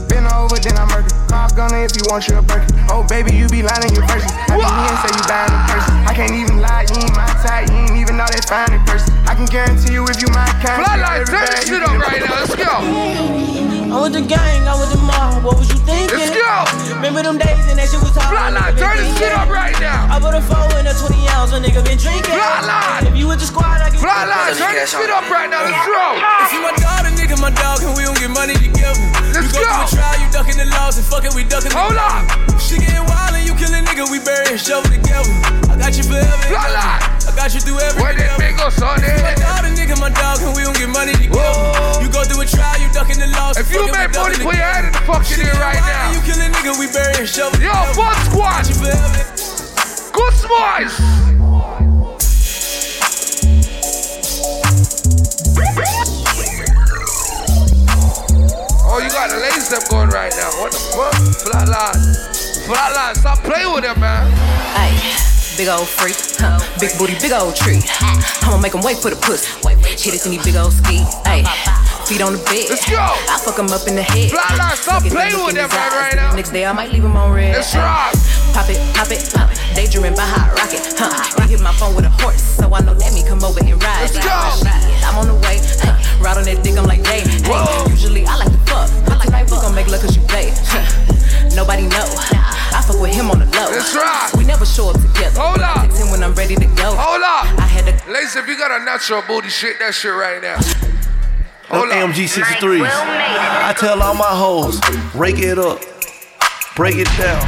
Bend 0.09 0.27
over, 0.35 0.59
then 0.59 0.77
I 0.79 0.85
murder. 0.91 1.16
Call 1.27 1.51
gunner 1.55 1.83
if 1.85 1.97
you 1.97 2.03
want 2.07 2.29
your 2.29 2.43
burger. 2.43 2.67
Oh, 2.91 3.03
baby, 3.09 3.35
you 3.35 3.49
be 3.49 3.63
lying 3.63 3.93
your 3.95 4.07
verses. 4.07 4.31
I 4.47 4.55
be 4.55 4.63
here 4.63 4.91
and 4.91 4.99
say 5.03 5.11
you 5.11 5.25
buying 5.27 5.51
in 5.51 5.63
person. 5.67 5.95
I 6.07 6.13
can't 6.15 6.35
even 6.35 6.59
lie, 6.63 6.87
you 6.87 7.03
ain't 7.03 7.15
my 7.19 7.27
type. 7.43 7.67
You 7.69 7.77
ain't 7.83 7.99
even 7.99 8.17
know 8.17 8.29
that 8.31 8.47
fine 8.47 8.71
in 8.71 8.83
person. 8.87 9.11
I 9.27 9.35
can 9.35 9.47
guarantee 9.47 9.93
you 9.99 10.07
if 10.07 10.23
you 10.23 10.31
my 10.31 10.47
kind. 10.63 10.87
Flatline, 10.87 11.27
every 11.27 11.35
turn 11.35 11.47
this 11.51 11.67
shit 11.67 11.83
up 11.83 11.99
right 11.99 12.23
now. 12.23 12.41
Let's 12.41 12.55
go. 12.55 12.73
I'm 13.87 14.03
with 14.03 14.19
the 14.19 14.25
gang, 14.27 14.67
I'm 14.67 14.79
with 14.83 14.93
the 14.93 15.03
mob. 15.03 15.43
What 15.47 15.59
was 15.59 15.71
you 15.71 15.79
thinking? 15.87 16.15
Let's 16.15 16.35
go. 16.35 16.95
Remember 16.99 17.23
them 17.23 17.39
days 17.39 17.65
and 17.71 17.79
that 17.79 17.87
shit 17.89 18.03
was 18.03 18.15
hard. 18.19 18.35
Flatline, 18.35 18.75
turn 18.77 18.99
this 18.99 19.15
shit 19.17 19.33
up 19.33 19.49
right 19.49 19.75
now. 19.79 20.11
I 20.11 20.19
put 20.19 20.35
a 20.35 20.43
four 20.43 20.67
in 20.79 20.87
a 20.87 20.95
20 20.95 21.17
ounce, 21.33 21.55
a 21.55 21.59
nigga 21.63 21.81
been 21.87 21.99
drinking. 21.99 22.35
Flatline. 22.35 23.09
If 23.09 23.15
you 23.15 23.27
with 23.31 23.41
the 23.41 23.49
squad, 23.49 23.83
I 23.83 23.91
can 23.91 24.03
Flatline, 24.03 24.59
turn 24.59 24.75
this 24.75 24.91
shit 24.91 25.11
up 25.11 25.27
right 25.31 25.49
now. 25.49 25.65
Let's 25.65 25.87
roll. 25.87 26.19
If 26.45 26.51
you 26.55 26.61
my 26.67 26.75
dog, 26.77 27.07
a 27.07 27.11
nigga 27.15 27.39
my 27.39 27.51
dog, 27.55 27.83
and 27.87 27.95
we 27.95 28.03
don't 28.03 28.19
get 28.19 28.29
money 28.31 28.59
together. 28.59 29.01
Let's 29.33 29.55
you 29.55 29.63
go, 29.63 29.65
go. 29.65 29.87
through 29.87 29.97
a 29.97 30.03
trial, 30.03 30.19
you 30.19 30.29
ducking 30.35 30.59
the 30.59 30.69
laws, 30.77 30.99
and 30.99 31.07
fucking 31.17 31.33
we 31.33 31.49
ducking 31.49 31.73
Hold 31.73 31.97
up. 31.97 32.29
She 32.61 32.77
getting 32.77 33.01
wild 33.09 33.33
and 33.33 33.49
you 33.49 33.57
kill 33.57 33.73
nigga, 33.73 34.05
we 34.13 34.21
bury 34.21 34.53
and 34.53 34.61
shovel 34.61 34.91
together. 34.93 35.33
I 35.73 35.81
got 35.81 35.97
you 35.97 36.05
forever. 36.05 36.29
I 36.29 37.33
got 37.33 37.57
you 37.57 37.61
through 37.65 37.81
every 37.81 38.03
Where 38.03 38.13
they 38.13 38.29
endeavor. 38.29 38.45
make 38.45 38.61
us 38.61 38.77
on 38.85 39.01
My 39.01 39.33
it? 39.33 39.41
dog, 39.41 39.65
a 39.65 39.73
nigga 39.73 39.97
my 39.97 40.13
dog, 40.13 40.45
and 40.45 40.53
we 40.53 40.61
don't 40.61 40.77
get 40.77 40.93
money 40.93 41.17
together. 41.17 41.41
Whoa. 41.41 42.05
You 42.05 42.13
go 42.13 42.21
through 42.25 42.45
a 42.45 42.47
trial, 42.47 42.77
you 42.81 42.93
ducking 42.93 43.17
the 43.17 43.33
laws. 43.33 43.57
If 43.57 43.73
you 43.73 43.81
we 43.81 43.93
make 43.93 44.13
money, 44.13 44.37
put 44.37 44.53
your 44.61 44.69
head 44.69 44.85
in 44.85 44.93
the 44.93 45.01
fucking 45.09 45.41
right 45.57 45.81
now. 45.81 46.13
You 46.13 46.21
kill 46.21 46.37
a 46.37 46.49
nigga, 46.53 46.77
we 46.77 46.87
bury 46.93 47.17
and 47.17 47.29
shovel 47.29 47.57
Yo. 47.65 47.73
Fun 47.97 48.13
Squad. 48.29 48.61
Got 48.61 48.69
you 48.69 48.77
forever. 48.77 49.25
Good 50.13 50.37
boys. 50.53 50.93
Oh, 58.97 58.99
you 58.99 59.11
got 59.11 59.29
the 59.29 59.37
ladies 59.37 59.69
them 59.69 59.85
going 59.91 60.09
right 60.09 60.33
now. 60.41 60.49
What 60.57 60.73
the 60.73 60.81
fuck? 60.97 61.13
Flatline. 61.45 62.17
Flatline, 62.65 63.15
stop 63.15 63.45
playing 63.45 63.75
with 63.75 63.85
them, 63.85 64.01
man. 64.01 64.25
Ay, 64.73 64.97
big 65.61 65.69
old 65.69 65.87
freak, 65.87 66.17
huh? 66.41 66.57
Big 66.81 66.97
booty, 66.97 67.13
big 67.21 67.33
old 67.33 67.55
tree. 67.55 67.85
I'ma 68.41 68.57
make 68.57 68.73
him 68.73 68.81
wait 68.81 68.97
for 68.97 69.13
the 69.13 69.21
pussy. 69.21 69.53
Hit 70.01 70.17
it 70.17 70.25
in 70.25 70.33
these 70.33 70.45
big 70.49 70.57
old 70.57 70.73
ski. 70.73 71.05
Ay, 71.29 71.45
feet 72.07 72.23
on 72.23 72.33
the 72.39 72.43
bed. 72.47 72.71
Let's 72.71 72.87
go. 72.87 73.03
I 73.03 73.37
fuck 73.43 73.59
him 73.59 73.67
up 73.75 73.83
in 73.91 73.99
the 73.99 74.07
head. 74.07 74.31
Flatline, 74.31 74.79
stop 74.79 75.03
Look 75.03 75.11
at 75.11 75.19
playing 75.19 75.43
with 75.43 75.59
that 75.59 75.67
them, 75.67 75.75
his 75.75 75.75
man, 75.75 75.91
eyes. 75.91 75.99
right 75.99 76.15
now. 76.15 76.35
Next 76.39 76.51
day 76.55 76.65
I 76.65 76.73
might 76.73 76.91
leave 76.95 77.03
him 77.05 77.19
on 77.19 77.35
red. 77.35 77.59
Let's 77.59 77.75
rock. 77.75 78.15
Pop 78.55 78.71
it, 78.71 78.79
pop 78.95 79.11
it, 79.11 79.21
uh, 79.35 79.51
daydreaming 79.75 80.15
by 80.15 80.23
hot 80.25 80.55
rocket. 80.55 80.81
Huh? 80.95 81.11
He 81.43 81.59
hit 81.59 81.61
my 81.61 81.75
phone 81.75 81.99
with 81.99 82.07
a 82.07 82.15
horse, 82.23 82.41
so 82.41 82.71
I 82.73 82.81
know 82.87 82.95
let 82.95 83.13
me 83.13 83.27
come 83.27 83.43
over 83.43 83.59
and 83.59 83.75
ride. 83.83 84.07
Let's 84.07 84.17
go. 84.17 84.39
Shit, 84.63 85.03
I'm 85.03 85.19
on 85.19 85.27
the 85.27 85.37
way. 85.45 85.59
Huh? 85.83 85.99
Ride 86.23 86.39
on 86.39 86.47
that 86.47 86.63
dick, 86.63 86.79
I'm 86.79 86.87
like, 86.87 87.05
hey, 87.05 87.27
hey. 87.27 87.91
Usually 87.91 88.23
I 88.25 88.39
like 88.39 88.55
to 88.55 88.61
fuck, 88.71 88.89
but 89.05 89.19
tonight 89.27 89.51
we 89.51 89.59
gon' 89.59 89.75
make 89.75 89.91
love 89.91 90.01
cause 90.01 90.15
you 90.15 90.23
pay. 90.31 90.55
Nobody 91.59 91.91
know. 91.91 92.07
I 92.71 92.85
fuck 92.87 93.01
with 93.03 93.15
him 93.15 93.31
on 93.35 93.41
the 93.43 93.49
low. 93.51 93.69
Let's 93.73 93.91
rock. 93.97 94.33
We 94.39 94.45
never 94.45 94.65
show 94.65 94.91
up 94.95 95.01
together. 95.01 95.41
Hold 95.41 95.61
up. 95.61 95.83
Text 95.83 95.99
him 95.99 96.11
when 96.15 96.23
I'm 96.23 96.35
ready 96.39 96.55
to 96.55 96.69
go. 96.79 96.95
Hold 96.95 97.25
up. 97.25 97.51
I 97.59 97.67
had 97.67 97.89
to 97.89 97.97
Ladies, 98.11 98.37
if 98.37 98.47
you 98.47 98.57
got 98.57 98.71
a 98.71 98.85
natural 98.85 99.23
booty, 99.27 99.49
shake 99.49 99.79
that 99.81 99.95
shit 99.95 100.13
right 100.13 100.41
now. 100.41 100.61
Hold 101.69 101.91
AMG 101.91 102.27
63s. 102.29 102.87
I 102.89 103.75
tell 103.77 104.01
all 104.03 104.15
my 104.15 104.25
hoes, 104.25 104.81
rake 105.15 105.39
it 105.39 105.59
up, 105.59 105.81
break 106.77 106.97
it 106.97 107.09
down. 107.19 107.43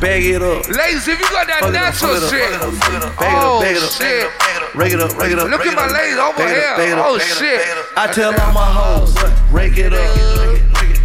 Bag 0.00 0.24
it 0.24 0.42
up. 0.42 0.68
Ladies, 0.68 1.06
if 1.08 1.20
you 1.20 1.28
got 1.30 1.46
that 1.46 1.60
Fuck 1.60 1.70
it 1.70 1.76
up, 1.76 1.92
natural 1.92 2.16
up, 2.16 2.30
shit. 2.30 2.50
fuck 2.50 2.60
it 2.60 2.62
up, 2.62 2.74
fuck 2.74 2.92
it 2.92 3.04
up. 3.04 3.16
Bag 3.18 3.32
it 3.32 3.38
up, 3.38 3.44
Oh, 3.44 3.60
bag 3.60 3.76
it 3.76 3.82
up, 3.82 3.90
shit. 3.90 4.74
Rake 4.74 4.92
it 4.92 5.00
up, 5.00 5.16
rake 5.16 5.32
it 5.32 5.38
up. 5.38 5.48
Look 5.50 5.64
at 5.66 5.74
my 5.76 5.86
ladies 5.88 6.18
over 6.18 6.48
here. 6.48 6.68
up, 6.70 6.76
bag 6.76 6.90
it 6.90 6.98
up, 6.98 7.06
Oh, 7.06 7.16
bag 7.16 7.24
it 7.24 7.32
up, 7.32 7.38
shit. 7.38 7.58
bag 7.60 7.68
it 7.68 7.78
up. 7.78 7.86
I 7.96 8.06
tell 8.12 8.32
all 8.40 8.52
my 8.52 8.68
hoes, 8.72 9.14
break 9.50 9.78
it 9.78 9.92
up, 9.92 10.16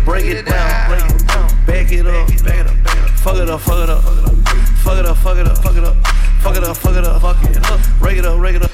break 0.05 0.25
it 0.25 0.45
down, 0.45 0.89
break 0.89 1.05
it 1.11 1.27
down, 1.27 1.47
back 1.65 1.91
it 1.91 2.05
up, 2.07 2.27
back 2.43 2.59
it 2.59 2.67
up, 2.67 2.83
back 2.83 2.95
it 2.95 2.99
up. 2.99 3.09
Fuck 3.19 3.37
it 3.37 3.49
up, 3.49 3.61
fuck 3.61 3.83
it 3.83 3.89
up, 3.89 4.03
fuck 4.83 4.97
it 4.97 5.05
up, 5.05 5.17
fuck 5.17 5.37
it 5.37 5.47
up, 5.47 5.57
fuck 5.57 5.77
it 5.77 5.83
up, 5.85 5.97
fuck 6.41 6.55
it 6.57 6.63
up, 6.63 6.77
fuck 6.77 6.95
it 6.95 7.05
up, 7.05 7.21
fuck 7.21 7.37
it 7.43 7.65
up, 7.71 7.79
rake 8.01 8.17
it 8.17 8.25
up, 8.25 8.39
rake 8.39 8.55
it 8.55 8.63
up. 8.63 8.71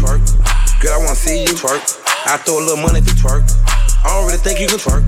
Twerk. 0.00 0.55
Girl, 0.80 0.92
I 0.92 0.98
wanna 0.98 1.14
see 1.16 1.40
you 1.42 1.48
twerk. 1.48 1.80
I 2.26 2.36
throw 2.38 2.58
a 2.58 2.64
little 2.64 2.76
money 2.82 3.00
to 3.00 3.10
twerk. 3.16 3.44
I 4.04 4.08
don't 4.10 4.26
really 4.26 4.38
think 4.38 4.60
you 4.60 4.68
can 4.68 4.78
twerk. 4.78 5.02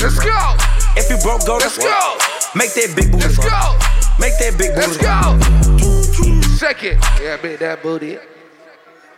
Let's 0.00 0.18
go. 0.20 0.54
If 0.96 1.10
you 1.10 1.18
broke, 1.22 1.44
go 1.46 1.58
to 1.58 1.64
Let's 1.64 1.78
work. 1.78 1.88
go. 1.88 2.18
Make 2.54 2.72
that 2.74 2.94
big 2.94 3.10
booty. 3.10 3.24
Let's 3.26 3.38
work. 3.38 3.50
go. 3.50 3.78
Make 4.18 4.38
that 4.38 4.54
big 4.56 4.74
booty. 4.74 4.86
Let's 4.86 5.02
work. 5.02 6.40
go. 6.40 6.56
Second. 6.56 7.02
Yeah, 7.20 7.36
big 7.42 7.58
that 7.58 7.82
booty. 7.82 8.18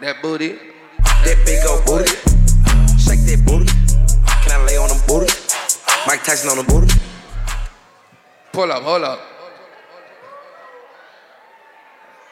That 0.00 0.22
booty. 0.22 0.58
That 1.24 1.36
big 1.44 1.60
old 1.68 1.84
booty. 1.84 2.08
Shake 2.98 3.20
that 3.28 3.42
booty. 3.44 3.66
Can 4.42 4.52
I 4.58 4.64
lay 4.64 4.76
on 4.78 4.88
the 4.88 5.04
booty? 5.06 5.30
Mike 6.06 6.24
Tyson 6.24 6.50
on 6.50 6.56
the 6.56 6.64
booty. 6.64 6.92
Pull 8.52 8.72
up, 8.72 8.82
hold 8.82 9.02
up. 9.02 9.20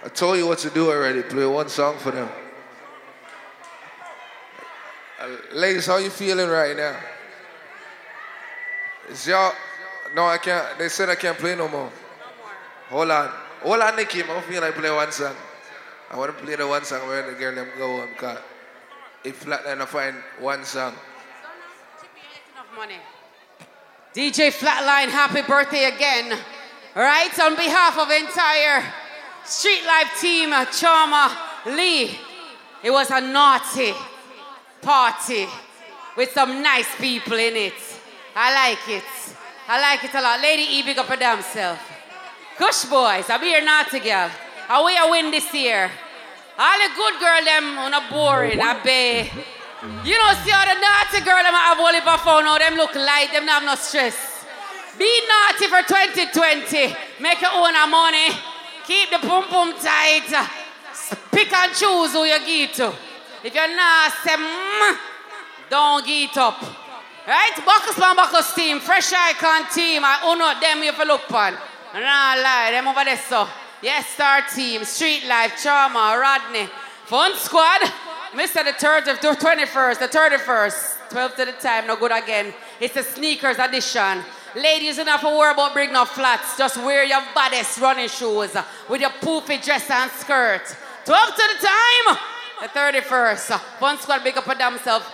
I 0.05 0.09
told 0.09 0.39
you 0.39 0.47
what 0.47 0.59
to 0.61 0.71
do 0.71 0.91
already. 0.91 1.23
Play 1.23 1.47
one 1.47 1.69
song 1.69 1.99
for 1.99 2.11
them. 2.11 2.29
Uh, 5.19 5.29
ladies, 5.55 5.87
how 5.87 5.97
you 5.97 6.11
feeling 6.11 6.49
right 6.49 6.77
now? 6.77 6.95
Is 9.09 9.27
y'all? 9.27 9.55
No, 10.15 10.27
I 10.27 10.37
can't. 10.37 10.79
They 10.79 10.91
said 10.91 11.09
I 11.09 11.15
can't 11.15 11.39
play 11.39 11.57
no 11.57 11.69
more. 11.69 11.91
Hold 12.91 13.11
on. 13.11 13.31
Hold 13.63 13.81
on, 13.81 13.97
Nikki. 13.97 14.23
I 14.23 14.41
feel 14.43 14.61
like 14.61 14.75
play 14.75 14.91
one 14.91 15.11
song. 15.11 15.35
I 16.11 16.17
want 16.19 16.37
to 16.37 16.45
play 16.45 16.55
the 16.57 16.67
one 16.67 16.85
song 16.85 17.09
where 17.09 17.25
the 17.31 17.33
girl 17.39 17.55
them 17.55 17.69
go 17.79 18.03
on 18.03 18.09
because 18.11 18.39
if 19.25 19.43
Flatline 19.43 19.81
I 19.81 19.87
find 19.87 20.17
one 20.39 20.65
song. 20.65 20.95
DJ 24.15 24.51
Flatline, 24.51 25.09
happy 25.09 25.41
birthday 25.43 25.85
again. 25.85 26.39
Right, 26.95 27.41
on 27.41 27.57
behalf 27.57 27.99
of 27.99 28.11
entire 28.11 28.85
Street 29.45 29.85
Life 29.87 30.21
team, 30.21 30.51
Chama 30.51 31.35
Lee, 31.75 32.19
it 32.83 32.91
was 32.91 33.11
a 33.11 33.21
naughty 33.21 33.95
party 34.87 35.49
with 36.17 36.31
some 36.31 36.63
nice 36.63 36.87
people 36.97 37.35
in 37.35 37.57
it. 37.57 37.75
I 38.37 38.55
like 38.55 38.89
it. 38.89 39.11
I 39.67 39.81
like 39.81 40.05
it 40.05 40.15
a 40.15 40.23
lot. 40.23 40.41
Lady 40.41 40.63
E, 40.63 40.83
big 40.83 40.97
up 40.97 41.07
her 41.07 41.17
damn 41.17 41.43
self. 41.43 41.81
Kush 42.57 42.85
boys, 42.85 43.29
I 43.29 43.37
be 43.39 43.51
your 43.51 43.65
naughty 43.65 43.99
girl. 43.99 44.31
How 44.69 44.87
we 44.87 44.97
a 44.97 45.11
win 45.11 45.33
this 45.33 45.53
year? 45.53 45.91
All 46.57 46.79
the 46.79 46.95
good 46.95 47.19
girl 47.19 47.43
them 47.45 47.65
oh, 47.77 47.85
on 47.85 47.95
a 47.95 48.03
boring, 48.09 48.61
I 48.61 48.81
bet. 48.81 49.27
You 50.07 50.17
know, 50.17 50.31
see 50.47 50.55
all 50.55 50.65
the 50.71 50.79
naughty 50.79 51.21
girl 51.27 51.43
them 51.43 51.53
have 51.53 51.79
all 51.83 51.93
of 51.93 52.21
phone 52.23 52.45
now, 52.45 52.57
them 52.57 52.77
look 52.77 52.95
light, 52.95 53.31
them 53.33 53.45
not 53.45 53.63
have 53.63 53.67
no 53.67 53.75
stress. 53.75 54.17
Be 54.97 55.11
naughty 55.27 55.67
for 55.67 55.83
2020. 55.83 56.95
Make 57.21 57.41
your 57.43 57.51
own 57.59 57.75
money. 57.91 58.31
Keep 58.87 59.11
the 59.11 59.19
pum 59.19 59.45
pum 59.51 59.75
tight. 59.83 60.31
Pick 61.33 61.53
and 61.53 61.75
choose 61.75 62.13
who 62.13 62.25
you 62.25 62.39
give 62.47 62.73
to. 62.79 62.95
If 63.47 63.55
you're 63.55 63.77
nasty, 63.77 64.31
mm, 64.31 64.99
don't 65.71 66.05
get 66.05 66.37
up. 66.37 66.61
Right? 67.29 67.53
Buckles 67.65 67.97
man 67.97 68.17
Buckles 68.17 68.53
team, 68.55 68.81
fresh 68.81 69.13
icon 69.13 69.71
team. 69.73 70.03
I 70.05 70.19
honor 70.25 70.61
them 70.61 70.83
if 70.83 70.99
you 70.99 71.05
look 71.05 71.31
on. 71.31 71.53
Nah 71.95 72.35
lie, 72.43 72.71
them 72.73 72.89
over 72.89 73.05
there 73.05 73.17
so. 73.17 73.47
Yes, 73.81 74.09
star 74.09 74.43
team, 74.53 74.83
street 74.83 75.29
life, 75.29 75.53
trauma, 75.63 76.19
Rodney. 76.21 76.69
Fun 77.05 77.37
squad. 77.37 77.83
Mr. 78.33 78.65
the 78.65 78.73
30th, 78.73 79.21
the 79.21 79.29
21st, 79.29 79.99
the 80.01 80.09
31st. 80.09 81.11
12 81.11 81.37
to 81.37 81.45
the 81.45 81.53
time, 81.53 81.87
no 81.87 81.95
good 81.95 82.11
again. 82.11 82.53
It's 82.81 82.95
the 82.95 83.05
sneakers 83.05 83.59
edition. 83.61 84.25
Ladies, 84.57 84.99
enough 84.99 85.21
to 85.21 85.29
worry 85.29 85.53
about 85.53 85.73
bringing 85.73 85.95
up 85.95 86.09
flats. 86.09 86.59
Just 86.59 86.79
wear 86.79 87.05
your 87.05 87.23
baddest 87.33 87.79
running 87.79 88.09
shoes 88.09 88.57
with 88.91 89.01
your 89.01 89.11
poofy 89.11 89.65
dress 89.65 89.89
and 89.89 90.11
skirt. 90.11 90.65
12 91.05 91.35
to 91.37 91.43
the 91.61 91.65
time, 91.65 92.19
the 92.61 92.69
31st. 92.69 93.59
Fun 93.79 93.99
squad, 93.99 94.25
big 94.25 94.37
up 94.37 94.45
for 94.45 94.55
themselves. 94.55 95.07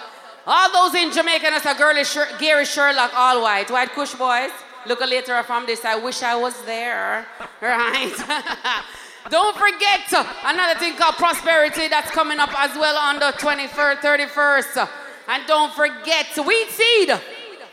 All 0.47 0.73
those 0.73 0.95
in 1.01 1.13
Jamaica, 1.13 1.47
that's 1.51 1.67
a 1.67 1.75
girly 1.75 2.05
Sher- 2.05 2.29
Gary 2.39 2.65
Sherlock, 2.65 3.13
all 3.15 3.43
white. 3.43 3.71
White 3.71 3.91
Kush 3.93 4.15
boys. 4.15 4.51
Look 4.87 5.01
a 5.01 5.07
later 5.07 5.43
from 5.45 5.67
this. 5.67 5.85
I 5.85 5.95
wish 5.97 6.23
I 6.23 6.35
was 6.35 6.61
there. 6.65 7.25
Right? 7.61 8.13
Don't 9.31 9.57
forget 9.57 10.13
another 10.45 10.79
thing 10.81 10.97
called 10.97 11.15
prosperity 11.15 11.87
that's 11.87 12.11
coming 12.11 12.41
up 12.41 12.51
as 12.59 12.77
well 12.77 12.97
on 12.97 13.21
the 13.21 13.33
23rd, 13.39 13.99
31st. 13.99 14.89
And 15.29 15.47
don't 15.47 15.73
forget 15.73 16.27
Weed 16.45 16.67
Seed. 16.69 17.13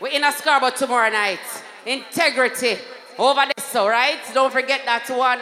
We're 0.00 0.08
in 0.08 0.22
a 0.22 0.30
Scarborough 0.30 0.70
tomorrow 0.70 1.10
night. 1.10 1.40
Integrity 1.84 2.78
over 3.18 3.42
this, 3.56 3.74
all 3.74 3.88
right? 3.88 4.20
Don't 4.32 4.52
forget 4.52 4.82
that 4.84 5.10
one. 5.10 5.40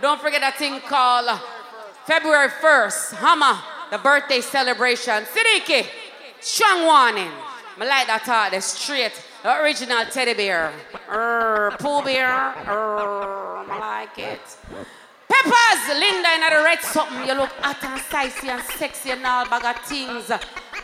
Don't 0.00 0.18
forget 0.20 0.40
that 0.40 0.56
thing 0.56 0.80
called 0.80 1.38
February 2.06 2.48
1st, 2.48 3.14
Hammer, 3.14 3.60
the 3.90 3.98
birthday 3.98 4.40
celebration. 4.40 5.24
Siddiqui, 5.24 5.86
strong 6.40 6.86
warning. 6.86 7.30
I 7.78 7.84
like 7.86 8.06
that 8.08 8.22
thought, 8.24 8.50
the 8.52 8.60
straight, 8.60 9.12
the 9.42 9.60
original 9.62 10.04
teddy 10.06 10.34
bear. 10.34 10.72
Err, 11.10 11.70
pool 11.78 12.02
bear. 12.02 12.28
Err, 12.28 13.56
I 13.68 14.04
like 14.04 14.18
it. 14.18 14.40
Peppers, 15.28 15.88
Linda 15.88 16.28
in 16.34 16.40
the 16.40 16.62
red 16.64 16.80
something. 16.80 17.26
You 17.26 17.34
look 17.34 17.50
hot 17.60 17.82
and 17.84 18.00
spicy 18.02 18.48
and 18.48 18.62
sexy 18.62 19.10
and 19.10 19.24
all 19.24 19.48
bag 19.48 19.64
of 19.64 19.82
things. 19.84 20.28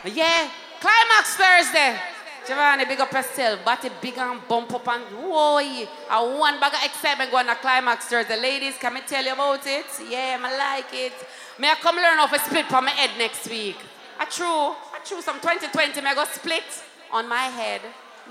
Yeah, 0.05 0.49
climax 0.79 1.35
Thursday. 1.35 1.99
Giovanni, 2.47 2.85
big 2.85 3.01
up 3.01 3.11
yourself. 3.11 3.65
Body 3.65 3.89
big 4.01 4.17
and 4.17 4.47
bump 4.47 4.73
up 4.73 4.87
and 4.87 5.03
whoa. 5.17 5.57
I 5.57 6.37
one 6.39 6.57
bag 6.61 6.73
of 6.75 6.83
excitement 6.85 7.29
going 7.29 7.45
to 7.47 7.55
climax 7.55 8.05
Thursday. 8.05 8.39
Ladies, 8.39 8.77
can 8.77 8.93
me 8.93 9.01
tell 9.05 9.23
you 9.23 9.33
about 9.33 9.67
it? 9.67 9.85
Yeah, 10.09 10.37
I 10.39 10.57
like 10.57 10.93
it. 10.93 11.13
May 11.59 11.71
I 11.71 11.75
come 11.75 11.97
learn 11.97 12.17
off 12.19 12.31
a 12.31 12.39
split 12.39 12.67
from 12.67 12.85
my 12.85 12.91
head 12.91 13.17
next 13.17 13.49
week? 13.49 13.75
I 14.17 14.25
true. 14.25 14.45
I 14.45 14.99
true. 15.03 15.21
Some 15.21 15.41
2020, 15.41 15.99
may 15.99 16.11
I 16.11 16.15
go 16.15 16.23
split 16.23 16.63
on 17.11 17.27
my 17.27 17.43
head. 17.43 17.81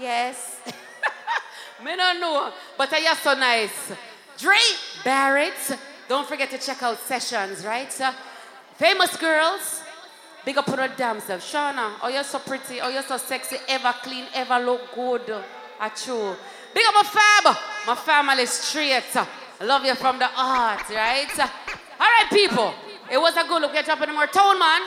Yes. 0.01 0.61
me 1.85 1.95
don't 1.95 2.19
know. 2.19 2.51
But 2.79 2.95
I 2.95 3.11
are 3.11 3.17
so 3.17 3.35
nice. 3.35 3.93
Dre 4.39 4.57
Barrett. 5.05 5.79
Don't 6.09 6.27
forget 6.27 6.51
to 6.53 6.59
check 6.59 6.83
out 6.83 6.99
sessions, 7.01 7.67
right? 7.67 8.01
Uh, 8.01 8.13
famous 8.77 9.15
girls. 9.19 9.83
Big 10.47 10.57
up 10.57 10.69
on 10.69 10.79
her 10.79 10.93
damn 10.97 11.19
self. 11.19 11.43
Shauna, 11.43 11.95
oh, 12.05 12.09
you're 12.09 12.23
so 12.23 12.39
pretty. 12.39 12.81
Oh, 12.81 12.89
you're 12.89 13.03
so 13.03 13.17
sexy. 13.17 13.57
Ever 13.67 13.93
clean, 14.01 14.27
ever 14.33 14.61
look 14.61 14.95
good. 14.95 15.23
Achoo. 15.81 16.37
Big 16.73 16.85
up 16.87 16.95
my 16.95 17.03
fab. 17.03 17.57
My 17.85 17.97
family 17.97 18.47
straight. 18.47 19.17
I 19.17 19.65
love 19.65 19.85
you 19.85 19.97
from 19.97 20.21
the 20.21 20.27
heart, 20.27 20.89
right? 20.91 21.27
All 21.99 22.07
right, 22.07 22.27
people. 22.31 22.73
It 23.11 23.19
was 23.19 23.37
a 23.37 23.43
good 23.43 23.61
look. 23.61 23.75
You're 23.75 23.83
dropping 23.83 24.15
more. 24.15 24.29
Tone 24.29 24.57
man. 24.57 24.83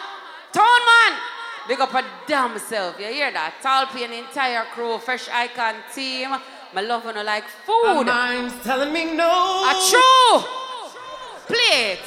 Tone 0.54 0.64
man. 0.64 1.20
Big 1.68 1.82
up 1.82 1.90
her 1.90 2.06
damn 2.26 2.58
self. 2.58 2.98
You 2.98 3.08
hear 3.08 3.30
that? 3.34 3.56
Talpi 3.62 4.06
and 4.06 4.14
the 4.14 4.20
entire 4.20 4.64
crew. 4.74 4.98
Fresh 5.00 5.28
Icon 5.28 5.76
team. 5.94 6.30
My 6.74 6.80
love 6.80 7.04
you 7.04 7.22
like 7.22 7.44
food. 7.66 7.84
My 7.84 8.04
mind's 8.04 8.64
telling 8.64 8.94
me 8.94 9.14
no. 9.14 9.66
Achoo. 9.68 10.46
Play 11.48 11.92
it. 11.92 12.00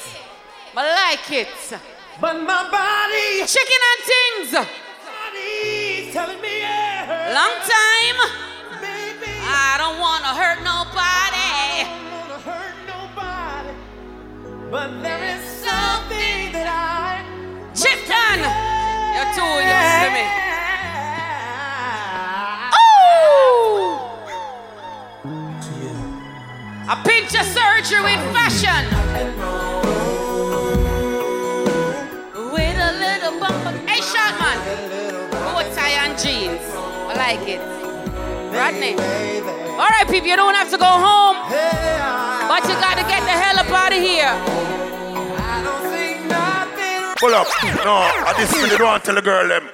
I 0.75 1.13
like 1.13 1.31
it. 1.33 1.92
But 2.21 2.35
my 2.43 2.71
body. 2.71 3.47
Chicken 3.47 3.81
and 3.91 4.01
things. 4.13 4.51
Body's 4.53 6.13
telling 6.13 6.41
me 6.41 6.61
yeah. 6.61 7.33
Long 7.35 7.57
time. 7.67 8.19
I 9.45 9.77
don't 9.79 9.99
want 9.99 10.23
to 10.25 10.31
hurt 10.41 10.61
nobody. 10.63 11.89
But 14.71 15.03
there 15.03 15.25
is 15.37 15.43
something 15.61 16.53
that 16.53 16.67
I. 16.67 17.21
Chipton. 17.75 18.41
You're 19.13 19.33
too 19.37 19.55
young 19.69 20.01
for 20.01 20.11
me. 20.17 20.25
A 26.89 26.97
pinch 27.05 27.35
of 27.35 27.47
surgery 27.47 28.01
with 28.03 28.23
fashion. 28.33 29.92
Man. 34.59 35.31
Bow 35.31 35.63
tie 35.75 35.97
and 36.05 36.19
jeans. 36.19 36.63
I 37.09 37.15
like 37.17 37.49
it. 37.49 37.61
Rodney. 38.53 38.95
All 39.73 39.89
right, 39.89 40.07
people, 40.09 40.29
you 40.29 40.37
don't 40.37 40.55
have 40.55 40.71
to 40.71 40.79
go 40.79 40.85
home. 40.85 41.37
But 42.49 42.63
you 42.69 42.75
got 42.81 42.97
to 42.99 43.05
get 43.09 43.23
the 43.25 43.33
hell 43.33 43.59
up 43.59 43.71
out 43.71 43.93
of 43.93 43.99
here. 43.99 44.33
Pull 47.19 47.35
up. 47.35 47.47
No, 47.85 47.95
I 47.97 48.35
this 48.37 48.53
minute 48.53 48.79
don't 48.79 48.87
want 48.89 49.05
to 49.05 49.07
tell 49.07 49.15
the 49.15 49.23
girl 49.23 49.49
them. 49.49 49.69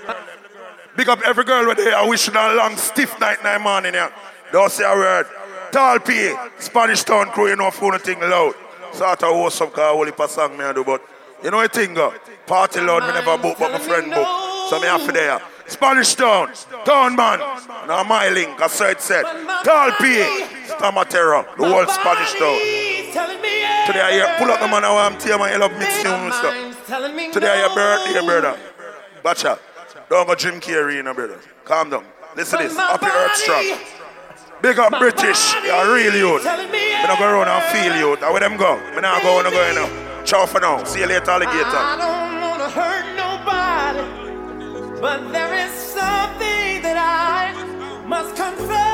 Big 0.97 1.09
up 1.09 1.21
every 1.25 1.45
girl 1.45 1.67
with 1.67 1.79
here. 1.79 1.95
I 1.95 2.07
wish 2.07 2.27
you 2.27 2.33
a 2.35 2.55
long 2.55 2.77
stiff 2.77 3.19
night 3.21 3.43
night 3.43 3.61
morning 3.61 3.95
here. 3.95 4.13
Don't 4.53 4.71
say 4.71 4.85
a 4.85 4.95
word. 4.95 5.27
Tall 5.73 5.99
P, 5.99 6.35
Spanish 6.59 7.05
Town 7.05 7.27
crew, 7.31 7.49
you 7.49 7.57
know, 7.57 7.71
phone 7.71 7.99
thing 7.99 8.21
loud. 8.21 8.55
Sort 8.93 9.23
of 9.23 9.31
host 9.31 9.63
up, 9.63 9.73
cause 9.73 9.95
only 9.95 10.13
per 10.13 10.29
song 10.29 10.57
me 10.57 10.65
I 10.65 10.73
do, 10.73 10.85
but 10.85 11.03
you 11.43 11.51
know 11.51 11.59
what 11.59 11.73
thing 11.73 11.95
go? 11.95 12.13
Party 12.47 12.81
loud, 12.81 13.03
me 13.03 13.13
never 13.13 13.37
book, 13.39 13.57
but 13.59 13.73
my 13.73 13.79
friend 13.79 14.11
book. 14.11 14.48
So 14.69 14.79
me 14.79 15.07
to 15.07 15.13
there. 15.13 15.41
Spanish 15.67 16.15
Town, 16.15 16.51
Town 16.85 17.17
man. 17.17 17.39
Now 17.89 18.03
my 18.05 18.29
link, 18.29 18.61
I 18.61 18.67
said 18.69 19.01
said. 19.01 19.23
Tall 19.65 19.93
P, 20.01 20.21
Stamatera, 20.69 21.45
the 21.57 21.69
whole 21.69 21.87
Spanish 21.87 22.33
Town. 22.35 22.59
Today 23.87 24.01
I 24.01 24.13
hear, 24.13 24.35
pull 24.39 24.51
up 24.51 24.61
the 24.61 24.69
man 24.69 24.85
I 24.85 24.93
want 24.93 25.21
to 25.21 25.39
man, 25.39 25.53
you 25.53 25.59
love 25.59 25.73
mix 25.73 26.03
tune 26.03 26.13
and 26.13 26.35
stuff. 26.35 26.55
Today 27.33 27.49
I 27.49 27.57
hear 27.67 27.75
birthday, 27.75 28.27
brother. 28.27 28.59
Gotcha. 29.23 29.59
Don't 30.09 30.27
go 30.27 30.35
Jim 30.35 30.61
Carrey, 30.61 30.97
you 30.97 31.03
know, 31.03 31.15
brother. 31.15 31.39
Calm 31.65 31.91
down. 31.91 32.05
Listen 32.37 32.59
to 32.61 32.69
this. 32.69 32.77
Happy 32.77 33.07
Earth 33.07 33.37
Strong. 33.37 33.79
Big 34.61 34.79
up 34.79 34.99
British. 34.99 35.55
You're 35.65 35.95
real 35.95 36.15
youth. 36.15 36.45
Me 36.45 36.93
not 37.05 37.19
go 37.19 37.25
around 37.25 37.49
and 37.49 37.63
feel 37.73 37.97
youth. 37.97 38.21
Where 38.21 38.41
them 38.41 38.57
go? 38.57 38.77
Me 38.95 39.01
not 39.01 39.23
go, 39.23 39.41
no 39.43 39.51
go, 39.51 39.69
you 39.69 39.75
know. 39.75 40.25
Ciao 40.25 40.47
for 40.47 40.61
now. 40.61 40.83
See 40.85 41.01
you 41.01 41.07
later, 41.07 41.31
alligator. 41.31 41.65
I 41.65 41.97
don't 41.97 42.41
wanna 42.41 42.69
hurt 42.69 43.07
nobody, 43.17 44.18
but 45.01 45.33
there 45.33 45.55
is 45.55 45.73
something 45.73 46.83
that 46.83 46.97
I 46.97 48.05
must 48.07 48.35
confess. 48.35 48.88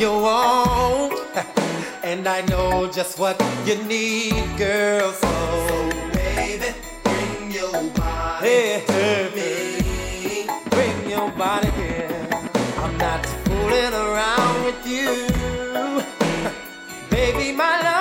You 0.00 0.10
want, 0.10 1.12
and 2.02 2.26
I 2.26 2.40
know 2.46 2.90
just 2.90 3.18
what 3.18 3.36
you 3.66 3.76
need, 3.84 4.32
girl. 4.56 5.12
So, 5.12 5.90
baby, 6.14 6.72
bring 7.04 7.52
your 7.52 7.82
body 7.90 8.82
to 8.86 9.30
me. 9.36 10.46
Bring 10.70 11.10
your 11.10 11.30
body 11.32 11.70
here. 11.72 12.28
I'm 12.78 12.96
not 12.96 13.26
fooling 13.44 13.92
around 13.92 14.64
with 14.64 14.86
you, 14.86 15.28
baby. 17.10 17.52
My 17.52 17.82
love 17.82 17.99